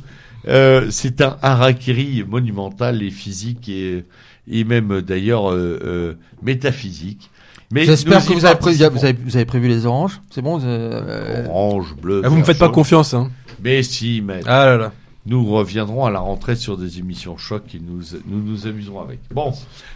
Euh, 0.47 0.87
c'est 0.91 1.21
un 1.21 1.37
harakiri 1.41 2.23
monumental 2.27 3.03
et 3.03 3.11
physique 3.11 3.69
et, 3.69 4.05
et 4.49 4.63
même 4.63 5.01
d'ailleurs 5.01 5.51
euh, 5.51 5.79
euh, 5.83 6.13
métaphysique. 6.41 7.29
Mais 7.71 7.83
J'espère 7.83 8.25
que 8.25 8.31
vous 8.31 8.45
avez, 8.45 8.55
prévu, 8.55 8.77
vous, 8.77 9.03
avez, 9.03 9.13
vous 9.13 9.35
avez 9.35 9.45
prévu 9.45 9.67
les 9.67 9.85
oranges. 9.85 10.21
C'est 10.29 10.41
bon 10.41 10.57
vous, 10.57 10.65
euh, 10.65 11.45
Orange, 11.47 11.95
bleu. 12.01 12.21
Ah, 12.23 12.29
vous 12.29 12.37
me 12.37 12.43
faites 12.43 12.59
pas 12.59 12.69
confiance 12.69 13.13
hein. 13.13 13.29
Mais 13.61 13.83
si, 13.83 14.21
mais 14.23 14.39
Ah 14.45 14.65
là 14.65 14.77
là. 14.77 14.93
nous 15.25 15.45
reviendrons 15.45 16.05
à 16.05 16.11
la 16.11 16.19
rentrée 16.19 16.55
sur 16.55 16.77
des 16.77 16.99
émissions 16.99 17.35
choc 17.35 17.75
et 17.75 17.79
nous 17.79 18.01
nous, 18.25 18.41
nous 18.41 18.67
amuserons 18.67 19.01
avec. 19.01 19.19
Bon, 19.33 19.51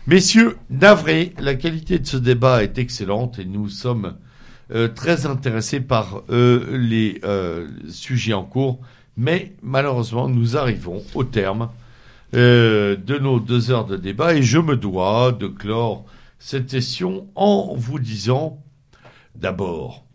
messieurs, 0.05 0.57
navré, 0.69 1.33
la 1.39 1.55
qualité 1.55 1.99
de 1.99 2.05
ce 2.05 2.17
débat 2.17 2.61
est 2.63 2.77
excellente 2.77 3.39
et 3.39 3.45
nous 3.45 3.69
sommes 3.69 4.15
euh, 4.73 4.87
très 4.87 5.25
intéressés 5.25 5.79
par 5.79 6.23
euh, 6.29 6.77
les 6.77 7.19
euh, 7.23 7.67
sujets 7.89 8.33
en 8.33 8.43
cours, 8.43 8.79
mais 9.17 9.53
malheureusement, 9.61 10.29
nous 10.29 10.57
arrivons 10.57 11.03
au 11.13 11.23
terme 11.23 11.69
euh, 12.33 12.95
de 12.95 13.17
nos 13.17 13.39
deux 13.39 13.71
heures 13.71 13.85
de 13.85 13.97
débat 13.97 14.35
et 14.35 14.43
je 14.43 14.57
me 14.57 14.77
dois 14.77 15.31
de 15.31 15.47
clore 15.47 16.05
cette 16.39 16.69
session 16.69 17.27
en 17.35 17.75
vous 17.75 17.99
disant 17.99 18.57
d'abord 19.35 20.05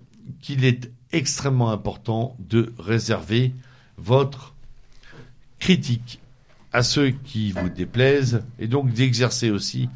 qu'il 0.40 0.64
est 0.64 0.90
extrêmement 1.12 1.70
important 1.70 2.36
de 2.38 2.72
réserver 2.78 3.52
votre 3.96 4.54
critique 5.58 6.20
à 6.72 6.82
ceux 6.82 7.10
qui 7.10 7.52
vous 7.52 7.68
déplaisent 7.68 8.42
et 8.58 8.66
donc 8.66 8.92
d'exercer 8.92 9.50
aussi 9.50 9.88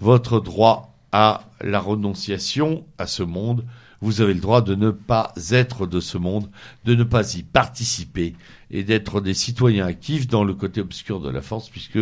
votre 0.00 0.40
droit 0.40 0.94
à 1.12 1.44
la 1.60 1.80
renonciation 1.80 2.84
à 2.98 3.06
ce 3.06 3.22
monde. 3.22 3.64
Vous 4.00 4.20
avez 4.20 4.32
le 4.34 4.40
droit 4.40 4.60
de 4.62 4.74
ne 4.76 4.90
pas 4.90 5.32
être 5.50 5.86
de 5.86 5.98
ce 6.00 6.18
monde, 6.18 6.48
de 6.84 6.94
ne 6.94 7.02
pas 7.04 7.34
y 7.34 7.42
participer 7.42 8.34
et 8.70 8.84
d'être 8.84 9.20
des 9.20 9.34
citoyens 9.34 9.86
actifs 9.86 10.28
dans 10.28 10.44
le 10.44 10.54
côté 10.54 10.80
obscur 10.80 11.20
de 11.20 11.28
la 11.30 11.40
force 11.42 11.68
puisque 11.68 11.98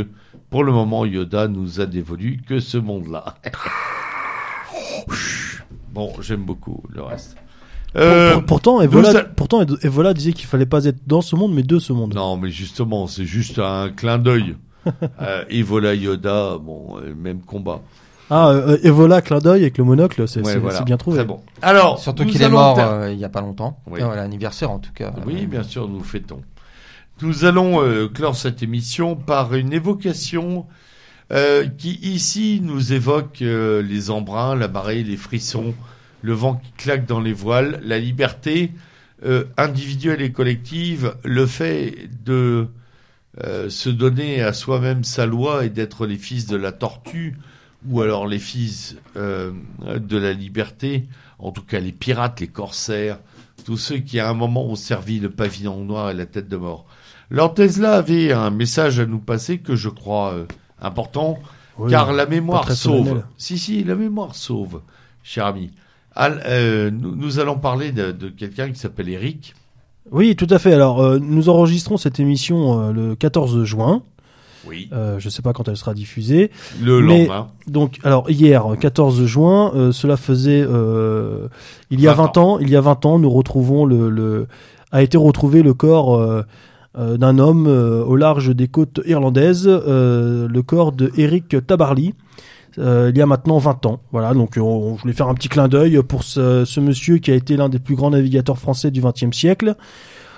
pour 0.50 0.62
le 0.64 0.72
moment 0.72 1.04
Yoda 1.06 1.48
nous 1.48 1.80
a 1.80 1.86
dévolu 1.86 2.40
que 2.46 2.60
ce 2.60 2.76
monde-là. 2.76 3.36
bon, 5.92 6.12
j'aime 6.20 6.44
beaucoup 6.44 6.82
le 6.90 7.02
reste. 7.02 7.36
Euh, 7.96 8.34
Pour- 8.34 8.44
pourtant, 8.44 8.76
nous 8.78 8.84
Evola, 8.84 9.08
a- 9.20 9.24
pourtant, 9.24 9.62
Evola 9.82 10.12
disait 10.12 10.32
qu'il 10.32 10.46
fallait 10.46 10.66
pas 10.66 10.84
être 10.84 10.98
dans 11.06 11.22
ce 11.22 11.34
monde, 11.34 11.54
mais 11.54 11.62
de 11.62 11.78
ce 11.78 11.92
monde. 11.94 12.14
Non, 12.14 12.36
mais 12.36 12.50
justement, 12.50 13.06
c'est 13.06 13.24
juste 13.24 13.58
un 13.58 13.88
clin 13.88 14.18
d'œil. 14.18 14.56
euh, 15.22 15.44
Evola 15.48 15.94
Yoda, 15.94 16.58
bon, 16.58 16.98
euh, 16.98 17.14
même 17.14 17.40
combat. 17.40 17.80
Ah, 18.30 18.48
euh, 18.50 18.78
Evola, 18.82 19.22
clin 19.22 19.38
d'œil 19.38 19.62
avec 19.62 19.78
le 19.78 19.84
monocle, 19.84 20.26
c'est 20.26 20.40
Ouais, 20.44 20.56
voilà. 20.56 20.82
bien 20.82 20.96
trouvé. 20.96 21.18
Très 21.18 21.26
bon. 21.26 21.42
Alors, 21.62 21.98
Surtout 22.00 22.24
qu'il 22.26 22.42
est 22.42 22.48
mort 22.48 22.78
euh, 22.78 23.12
il 23.12 23.18
y 23.18 23.24
a 23.24 23.28
pas 23.28 23.40
longtemps. 23.40 23.78
Oui. 23.86 24.00
Euh, 24.02 24.14
L'anniversaire 24.16 24.70
en 24.70 24.78
tout 24.80 24.92
cas. 24.92 25.12
Oui, 25.26 25.46
bien 25.46 25.62
sûr, 25.62 25.88
nous 25.88 26.02
fêtons. 26.02 26.42
Nous 27.22 27.44
allons 27.44 27.82
euh, 27.82 28.08
clore 28.08 28.36
cette 28.36 28.62
émission 28.62 29.14
par 29.16 29.54
une 29.54 29.72
évocation 29.72 30.66
euh, 31.32 31.66
qui 31.66 31.98
ici 32.02 32.60
nous 32.62 32.92
évoque 32.92 33.42
euh, 33.42 33.80
les 33.82 34.10
embruns, 34.10 34.54
la 34.54 34.68
marée, 34.68 35.02
les 35.02 35.16
frissons, 35.16 35.74
le 36.22 36.32
vent 36.34 36.56
qui 36.56 36.72
claque 36.76 37.06
dans 37.06 37.20
les 37.20 37.32
voiles, 37.32 37.80
la 37.84 37.98
liberté 37.98 38.72
euh, 39.24 39.44
individuelle 39.56 40.20
et 40.20 40.30
collective, 40.32 41.14
le 41.24 41.46
fait 41.46 41.94
de 42.24 42.66
euh, 43.44 43.70
se 43.70 43.88
donner 43.88 44.42
à 44.42 44.52
soi-même 44.52 45.04
sa 45.04 45.26
loi 45.26 45.64
et 45.64 45.68
d'être 45.70 46.06
les 46.06 46.16
fils 46.18 46.46
de 46.46 46.56
la 46.56 46.72
tortue 46.72 47.36
ou 47.90 48.00
alors 48.02 48.26
les 48.26 48.38
fils 48.38 48.96
euh, 49.16 49.52
de 49.98 50.16
la 50.16 50.32
liberté, 50.32 51.06
en 51.38 51.50
tout 51.52 51.62
cas 51.62 51.80
les 51.80 51.92
pirates, 51.92 52.40
les 52.40 52.48
corsaires, 52.48 53.18
tous 53.64 53.76
ceux 53.76 53.98
qui 53.98 54.20
à 54.20 54.28
un 54.28 54.34
moment 54.34 54.64
ont 54.66 54.76
servi 54.76 55.18
le 55.20 55.30
pavillon 55.30 55.84
noir 55.84 56.10
et 56.10 56.14
la 56.14 56.26
tête 56.26 56.48
de 56.48 56.56
mort. 56.56 56.86
Lord 57.30 57.54
Tesla 57.54 57.94
avait 57.94 58.32
un 58.32 58.50
message 58.50 59.00
à 59.00 59.06
nous 59.06 59.18
passer 59.18 59.58
que 59.58 59.74
je 59.76 59.88
crois 59.88 60.32
euh, 60.34 60.44
important, 60.80 61.38
Oui, 61.78 61.90
car 61.90 62.12
la 62.12 62.26
mémoire 62.26 62.70
sauve. 62.70 63.04
solennel. 63.04 63.24
Si, 63.36 63.58
si, 63.58 63.82
la 63.82 63.96
mémoire 63.96 64.34
sauve, 64.36 64.82
cher 65.22 65.46
ami. 65.46 65.70
Al- 66.14 66.42
euh, 66.46 66.90
nous, 66.90 67.14
nous 67.16 67.38
allons 67.40 67.58
parler 67.58 67.92
de, 67.92 68.12
de 68.12 68.28
quelqu'un 68.28 68.70
qui 68.70 68.78
s'appelle 68.78 69.08
Eric. 69.08 69.54
Oui, 70.12 70.36
tout 70.36 70.46
à 70.50 70.60
fait. 70.60 70.72
Alors, 70.72 71.18
nous 71.18 71.48
enregistrons 71.48 71.96
cette 71.96 72.20
émission 72.20 72.92
le 72.92 73.16
14 73.16 73.64
juin. 73.64 74.04
Oui. 74.68 74.88
Euh, 74.92 75.18
je 75.18 75.28
sais 75.28 75.42
pas 75.42 75.52
quand 75.52 75.68
elle 75.68 75.76
sera 75.76 75.94
diffusée. 75.94 76.50
Le 76.82 77.00
Mais- 77.00 77.18
lendemain. 77.26 77.46
Donc, 77.68 77.98
alors 78.04 78.28
hier, 78.30 78.64
14 78.80 79.24
juin, 79.26 79.72
euh, 79.74 79.92
cela 79.92 80.16
faisait 80.16 80.64
euh, 80.68 81.48
il 81.90 82.00
y 82.00 82.08
a 82.08 82.12
20 82.14 82.22
20 82.34 82.36
ans. 82.38 82.58
Il 82.58 82.68
y 82.70 82.76
a 82.76 82.80
20 82.80 83.04
ans, 83.06 83.18
nous 83.18 83.30
retrouvons 83.30 83.84
le, 83.84 84.10
le 84.10 84.46
a 84.92 85.02
été 85.02 85.16
retrouvé 85.16 85.62
le 85.62 85.74
corps 85.74 86.16
euh, 86.16 86.42
euh, 86.98 87.16
d'un 87.16 87.38
homme 87.38 87.66
euh, 87.66 88.02
au 88.04 88.16
large 88.16 88.54
des 88.54 88.68
côtes 88.68 89.00
irlandaises, 89.06 89.66
euh, 89.68 90.48
le 90.48 90.62
corps 90.62 90.92
de 90.92 91.10
Eric 91.16 91.56
Tabarly. 91.66 92.14
euh, 92.78 93.10
il 93.12 93.18
y 93.18 93.22
a 93.22 93.26
maintenant 93.26 93.58
20 93.58 93.84
ans. 93.86 94.00
Voilà, 94.12 94.32
donc 94.34 94.56
on, 94.60 94.96
je 94.96 95.02
voulais 95.02 95.12
faire 95.14 95.28
un 95.28 95.34
petit 95.34 95.48
clin 95.48 95.68
d'œil 95.68 96.00
pour 96.06 96.22
ce, 96.22 96.64
ce 96.64 96.80
monsieur 96.80 97.18
qui 97.18 97.30
a 97.30 97.34
été 97.34 97.56
l'un 97.56 97.68
des 97.68 97.78
plus 97.78 97.94
grands 97.96 98.10
navigateurs 98.10 98.58
français 98.58 98.90
du 98.90 99.00
XXe 99.02 99.36
siècle. 99.36 99.74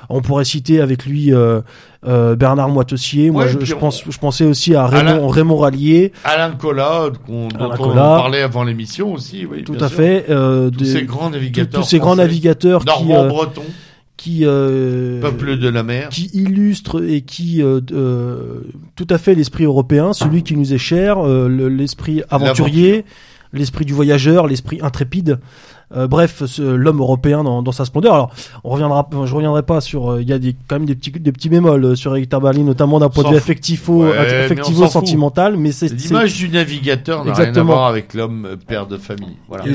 On 0.08 0.22
pourrait 0.22 0.44
citer 0.46 0.80
avec 0.80 1.04
lui 1.04 1.34
euh, 1.34 1.60
euh, 2.06 2.36
Bernard 2.36 2.68
Moitessier. 2.68 3.30
Moi, 3.30 3.44
Ouais, 3.46 3.56
je, 3.60 3.74
pense, 3.74 4.04
je 4.08 4.18
pensais 4.18 4.44
aussi 4.44 4.74
à 4.74 4.86
Raymond, 4.86 5.10
Alain- 5.10 5.26
Raymond 5.32 5.56
Rallier. 5.56 6.12
Alain 6.24 6.52
Collat, 6.52 7.10
dont 7.28 7.48
Alain 7.56 7.70
on 7.72 7.76
Collat. 7.76 7.94
parlait 7.94 8.42
avant 8.42 8.62
l'émission 8.64 9.12
aussi. 9.12 9.46
Oui, 9.50 9.64
Tout 9.64 9.74
à 9.80 9.88
sûr. 9.88 9.96
fait. 9.96 10.26
euh, 10.30 10.70
Tous 10.70 10.78
des- 10.78 10.84
ces 10.92 11.02
grands 11.04 11.26
tous- 11.26 11.32
navigateurs. 11.32 11.80
tous 11.82 11.88
ces 11.88 11.98
grands 11.98 12.16
navigateurs 12.16 12.80
qui, 12.80 12.86
Normand 12.86 13.24
euh, 13.24 13.28
breton, 13.28 13.62
qui, 14.16 14.40
euh, 14.44 15.20
peuple 15.20 15.58
de 15.58 15.68
la 15.68 15.82
mer. 15.82 16.08
qui 16.10 16.30
illustrent 16.34 17.02
et 17.04 17.22
qui 17.22 17.62
euh, 17.62 17.80
tout 18.96 19.06
à 19.10 19.18
fait 19.18 19.34
l'esprit 19.34 19.64
européen, 19.64 20.12
celui 20.12 20.42
qui 20.42 20.56
nous 20.56 20.72
est 20.74 20.78
cher, 20.78 21.22
le- 21.22 21.68
l'esprit 21.68 22.22
aventurier, 22.30 23.04
l'esprit 23.52 23.84
du 23.84 23.92
voyageur, 23.92 24.46
l'esprit 24.46 24.78
intrépide. 24.82 25.38
Euh, 25.96 26.06
bref, 26.06 26.42
l'homme 26.58 26.98
européen 27.00 27.42
dans, 27.42 27.62
dans 27.62 27.72
sa 27.72 27.84
splendeur. 27.86 28.12
Alors, 28.14 28.30
on 28.62 28.70
reviendra, 28.70 29.08
je 29.24 29.34
reviendrai 29.34 29.62
pas 29.62 29.80
sur. 29.80 30.10
euh, 30.12 30.22
Il 30.22 30.28
y 30.28 30.32
a 30.34 30.38
des, 30.38 30.54
quand 30.68 30.76
même 30.76 30.84
des 30.84 30.94
petits, 30.94 31.10
des 31.10 31.32
petits 31.32 31.48
bémols 31.48 31.82
euh, 31.84 31.94
sur 31.94 32.14
Eric 32.14 32.28
Tabarly, 32.28 32.62
notamment 32.62 32.98
d'un 33.00 33.08
point 33.08 33.24
de 33.24 33.28
vue 33.28 33.34
fout. 33.36 33.42
affectivo, 33.42 34.02
Ouais, 34.04 34.18
affectivo 34.18 34.86
sentimental, 34.86 35.56
mais 35.56 35.72
c'est 35.72 35.88
L'image 35.92 36.36
du 36.36 36.48
navigateur 36.50 37.24
n'a 37.24 37.32
rien 37.32 37.32
à 37.32 37.38
Exactement. 37.48 37.72
voir 37.72 37.86
avec 37.86 38.12
l'homme 38.12 38.56
père 38.66 38.86
de 38.86 38.98
famille. 38.98 39.36
Voilà. 39.48 39.66
Et 39.66 39.74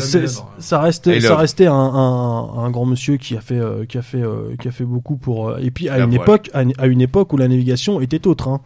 ça 0.59 0.79
restait, 0.79 1.19
ça 1.19 1.35
restait 1.35 1.65
un, 1.65 1.73
un, 1.73 2.63
un 2.63 2.69
grand 2.69 2.85
monsieur 2.85 3.17
qui 3.17 3.35
a 3.35 3.41
fait, 3.41 3.57
euh, 3.59 3.85
qui 3.85 3.97
a 3.97 4.01
fait, 4.01 4.21
euh, 4.21 4.55
qui 4.61 4.67
a 4.67 4.71
fait 4.71 4.83
beaucoup 4.85 5.15
pour. 5.17 5.49
euh, 5.49 5.57
et 5.61 5.71
puis 5.71 5.89
à 5.89 5.97
une 5.99 6.13
époque, 6.13 6.49
à 6.53 6.61
à 6.77 6.85
une 6.87 7.01
époque 7.01 7.33
où 7.33 7.37
la 7.37 7.47
navigation 7.47 8.01
était 8.01 8.27
autre. 8.27 8.47
Hein. 8.49 8.61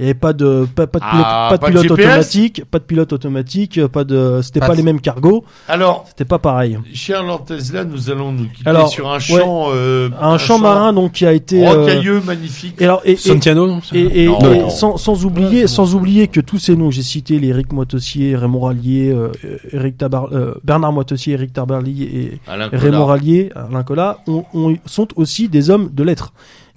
Il 0.00 0.04
n'y 0.04 0.10
avait 0.12 0.18
pas 0.18 0.32
de, 0.32 0.66
pas, 0.74 0.86
pas 0.86 0.98
de 0.98 1.04
pilote, 1.04 1.26
Ah, 1.28 1.46
pas 1.50 1.56
de 1.56 1.60
pas 1.60 1.66
de 1.66 1.72
pilote 1.82 1.98
GPS? 1.98 2.06
automatique, 2.08 2.64
pas 2.70 2.78
de 2.78 2.84
pilote 2.84 3.12
automatique, 3.12 3.86
pas 3.88 4.04
de, 4.04 4.40
c'était 4.42 4.58
Pas 4.58 4.68
pas, 4.68 4.72
de- 4.72 4.78
les 4.78 4.82
mêmes 4.82 5.00
cargos, 5.02 5.44
Alors, 5.68 6.06
c'était 6.08 6.24
pas 6.24 6.38
pareil. 6.38 6.78
cher 6.94 7.22
Lantesla, 7.22 7.84
nous 7.84 8.08
allons 8.10 8.32
nous 8.32 8.48
quitter 8.48 8.68
Alors, 8.70 8.88
sur 8.88 9.10
un 9.12 9.18
champ, 9.18 9.66
euh, 9.74 10.08
Un, 10.18 10.38
champ 10.38 10.58
marin 10.58 10.94
donc 10.94 11.12
qui 11.12 11.26
a 11.26 11.34
été. 11.34 11.66
euh, 11.66 11.80
rocailleux, 11.82 12.22
magnifique. 12.24 12.76
et 12.80 12.84
alors, 12.84 13.02
et, 13.04 13.12
et- 13.12 13.16
Santiano, 13.16 13.78
Et, 13.92 14.24
et- 14.24 14.26
Non, 14.28 14.38
et 14.52 14.58
non. 14.60 14.70
sans, 14.70 14.96
sans 14.96 15.24
oublier, 15.26 15.66
sans 15.66 15.94
oublier 15.94 16.28
que 16.28 16.40
tous 16.40 16.58
ces 16.58 16.76
noms 16.76 16.88
que 16.88 16.94
j'ai 16.94 17.02
cités, 17.02 17.38
les 17.38 17.48
Eric 17.48 17.70
Moitossier, 17.70 18.36
Raymond 18.36 18.60
Rallier, 18.60 19.10
euh, 19.12 19.28
Eric 19.70 19.98
Tabar, 19.98 20.28
euh, 20.32 20.54
Bernard 20.64 20.92
Moitossier, 20.94 21.34
Eric 21.34 21.52
Tabarly 21.52 22.04
et 22.04 22.38
Alain 22.48 22.70
Raymond. 22.72 23.04
Rallier, 23.04 23.50
Alain 23.54 23.82
Collat, 23.82 24.18
ont- 24.26 24.44
ont- 24.54 24.76
sont 24.86 25.08
aussi 25.16 25.48
des 25.50 25.68
hommes 25.68 25.90
de 25.92 26.02
lettres. 26.04 26.32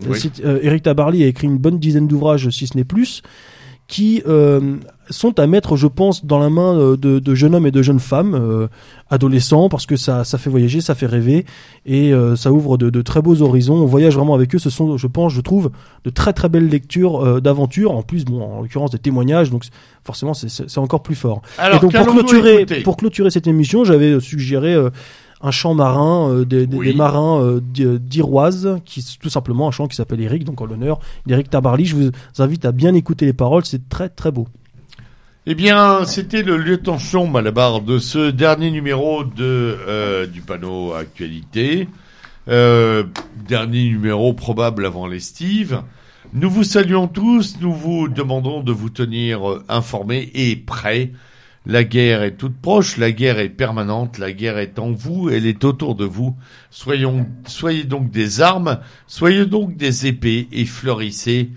Oui. 0.07 0.19
euh, 0.43 0.59
Eric 0.61 0.83
Tabarly 0.83 1.23
a 1.23 1.27
écrit 1.27 1.47
une 1.47 1.57
bonne 1.57 1.79
dizaine 1.79 2.07
d'ouvrages, 2.07 2.49
si 2.49 2.67
ce 2.67 2.75
n'est 2.77 2.83
plus, 2.83 3.21
qui 3.87 4.23
euh, 4.25 4.77
sont 5.09 5.37
à 5.39 5.45
mettre, 5.45 5.75
je 5.75 5.87
pense, 5.87 6.25
dans 6.25 6.39
la 6.39 6.49
main 6.49 6.73
euh, 6.79 6.97
de, 6.97 7.19
de 7.19 7.35
jeunes 7.35 7.53
hommes 7.53 7.67
et 7.67 7.71
de 7.71 7.81
jeunes 7.81 7.99
femmes, 7.99 8.33
euh, 8.33 8.67
adolescents, 9.09 9.67
parce 9.69 9.85
que 9.85 9.97
ça, 9.97 10.23
ça 10.23 10.37
fait 10.37 10.49
voyager, 10.49 10.79
ça 10.81 10.95
fait 10.95 11.05
rêver, 11.05 11.45
et 11.85 12.13
euh, 12.13 12.35
ça 12.37 12.51
ouvre 12.53 12.77
de, 12.77 12.89
de 12.89 13.01
très 13.01 13.21
beaux 13.21 13.41
horizons. 13.41 13.75
On 13.75 13.85
voyage 13.85 14.15
vraiment 14.15 14.33
avec 14.35 14.55
eux. 14.55 14.57
Ce 14.57 14.69
sont, 14.69 14.97
je 14.97 15.05
pense, 15.07 15.33
je 15.33 15.41
trouve, 15.41 15.69
de 16.05 16.09
très 16.09 16.31
très 16.33 16.47
belles 16.49 16.69
lectures 16.69 17.23
euh, 17.23 17.41
d'aventures. 17.41 17.91
En 17.91 18.01
plus, 18.03 18.23
bon, 18.25 18.41
en 18.41 18.61
l'occurrence 18.61 18.91
des 18.91 18.99
témoignages, 18.99 19.51
donc 19.51 19.65
forcément, 20.05 20.33
c'est- 20.33 20.77
encore 20.77 21.03
plus 21.03 21.15
fort. 21.15 21.41
Alors, 21.57 21.77
et 21.77 21.81
donc 21.81 21.91
pour 21.93 22.05
clôturer, 22.13 22.65
pour 22.83 22.97
clôturer 22.97 23.29
cette 23.31 23.47
émission, 23.47 23.83
j'avais 23.83 24.19
suggéré 24.21 24.73
euh, 24.73 24.89
un 25.43 25.51
chant 25.51 25.73
marin 25.75 26.29
euh, 26.31 26.45
des, 26.45 26.65
des- 26.65 26.77
Oui. 26.77 26.87
des 26.87 26.93
marins 26.93 27.39
euh, 27.41 27.59
d'I- 27.61 27.99
d'Iroise, 27.99 28.79
qui 28.85 29.05
tout 29.21 29.29
simplement 29.29 29.67
un 29.67 29.71
chant 29.71 29.87
qui 29.87 29.95
s'appelle 29.95 30.21
Eric, 30.21 30.45
donc 30.45 30.59
en 30.61 30.65
l'honneur 30.65 30.99
d'Eric 31.27 31.49
Tabarly. 31.49 31.85
Je 31.85 31.95
vous 31.95 32.11
invite 32.39 32.65
à 32.65 32.71
bien 32.71 32.93
écouter 32.95 33.25
les 33.25 33.33
paroles, 33.33 33.65
c'est 33.65 33.87
très 33.89 34.09
très 34.09 34.31
beau. 34.31 34.47
Eh 35.45 35.55
bien, 35.55 36.05
c'était 36.05 36.41
le 36.41 36.55
lieutenant 36.55 36.97
Chombe 36.97 37.35
à 37.35 37.41
la 37.41 37.51
barre 37.51 37.81
de 37.81 37.99
ce 37.99 38.31
dernier 38.31 38.71
numéro 38.71 39.25
de 39.25 39.33
euh, 39.41 40.25
du 40.25 40.39
panneau 40.41 40.93
actualité. 40.93 41.89
Euh, 42.47 43.03
dernier 43.47 43.83
numéro 43.89 44.33
probable 44.33 44.85
avant 44.85 45.05
l'estive. 45.07 45.81
Nous 46.33 46.49
vous 46.49 46.63
saluons 46.63 47.07
tous, 47.07 47.57
nous 47.61 47.73
vous 47.73 48.07
demandons 48.07 48.61
de 48.63 48.71
vous 48.71 48.89
tenir 48.89 49.49
euh, 49.49 49.63
informés 49.69 50.31
et 50.33 50.55
prêts. 50.55 51.11
La 51.65 51.85
guerre 51.85 52.23
est 52.23 52.35
toute 52.35 52.57
proche, 52.57 52.97
la 52.97 53.13
guerre 53.13 53.39
est 53.39 53.47
permanente, 53.47 54.17
la 54.17 54.33
guerre 54.33 54.57
est 54.57 54.79
en 54.79 54.91
vous, 54.91 55.29
elle 55.29 55.45
est 55.45 55.63
autour 55.63 55.95
de 55.95 56.03
vous. 56.03 56.35
Soyons, 56.69 57.25
soyez 57.45 57.85
donc 57.85 58.11
des 58.11 58.41
armes, 58.41 58.79
soyez 59.07 59.45
donc 59.45 59.77
des 59.77 60.07
épées 60.07 60.49
et 60.51 60.65
fleurissez 60.65 61.51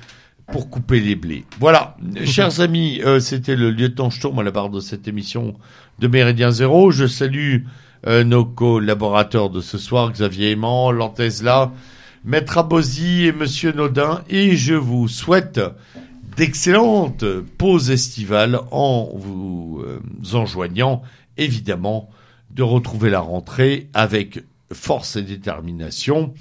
pour 0.53 0.71
couper 0.71 1.01
les 1.01 1.17
blés. 1.17 1.45
Voilà, 1.59 1.97
chers 2.25 2.61
amis, 2.61 3.01
euh, 3.05 3.19
c'était 3.19 3.57
le 3.57 3.73
lieutenant 3.73 4.11
Sturm 4.11 4.39
à 4.39 4.45
la 4.45 4.53
barre 4.53 4.71
de 4.71 4.79
cette 4.79 5.09
émission 5.09 5.55
de 5.99 6.07
Méridien 6.07 6.53
Zéro. 6.53 6.93
Je 6.93 7.07
salue 7.07 7.65
euh, 8.07 8.23
nos 8.23 8.45
collaborateurs 8.45 9.51
de 9.51 9.61
ce 9.61 9.77
soir, 9.77 10.13
Xavier 10.13 10.53
Aimant, 10.53 10.93
Lantesla, 10.93 11.73
Maître 12.25 12.59
Abosi 12.59 13.27
et 13.27 13.33
Monsieur 13.33 13.73
Nodin, 13.73 14.23
et 14.29 14.57
je 14.57 14.75
vous 14.75 15.09
souhaite 15.09 15.61
d'excellentes 16.37 17.25
pauses 17.59 17.91
estivales 17.91 18.61
en 18.71 19.11
vous 19.15 19.83
euh, 19.85 20.01
enjoignant 20.37 21.03
évidemment 21.37 22.11
de 22.51 22.63
retrouver 22.63 23.11
la 23.11 23.21
rentrée 23.21 23.89
avec 23.95 24.41
force 24.73 25.17
et 25.17 25.23
détermination 25.23 26.35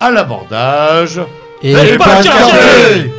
à 0.00 0.10
l'abordage. 0.10 1.20
Et 1.62 1.72
Et 1.72 1.96
pas 1.96 2.22
de 2.22 2.24
quartier 2.24 3.10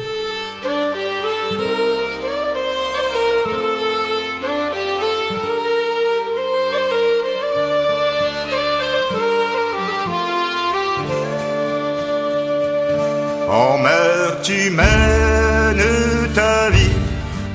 tu 14.45 14.51
vie, 14.53 15.34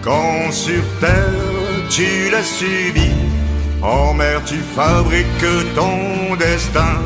quand 0.02 0.52
sur 0.52 0.82
terre 1.00 1.86
tu 1.88 2.30
l'as 2.30 2.44
subi. 2.44 3.10
En 3.82 4.14
mer, 4.14 4.42
tu 4.44 4.56
fabriques 4.76 5.26
ton 5.74 6.36
destin, 6.36 7.00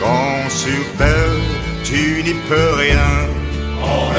quand 0.00 0.48
sur 0.48 0.84
terre 0.96 1.40
tu 1.82 2.22
n'y 2.22 2.34
peux 2.48 2.74
rien. 2.74 3.28
En 3.82 4.12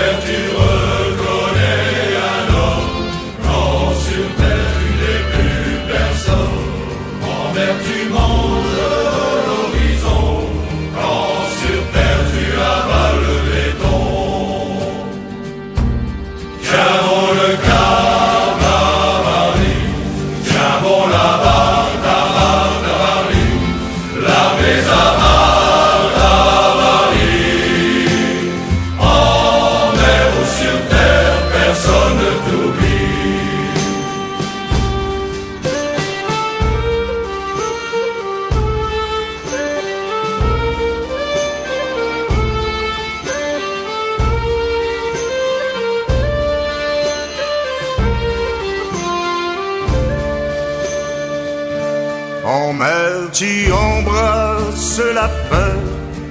tu 53.35 53.69
embrasses 53.69 55.01
la 55.13 55.27
peur, 55.49 55.81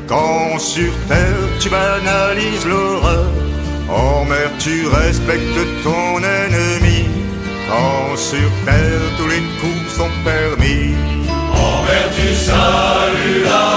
quand 0.08 0.58
sur 0.58 0.90
terre 1.06 1.48
tu 1.60 1.68
banalises 1.68 2.64
l'horreur. 2.66 3.26
En 3.90 4.24
mer, 4.24 4.50
tu 4.58 4.86
respectes 4.86 5.66
ton 5.82 6.18
ennemi, 6.18 7.04
quand 7.68 8.16
sur 8.16 8.50
terre 8.64 9.06
tous 9.18 9.28
les 9.28 9.44
coups 9.60 9.92
sont 9.98 10.14
permis. 10.24 10.94
En 11.28 11.82
mer, 11.84 12.08
tu 12.16 12.34
salues 12.34 13.44
la 13.44 13.74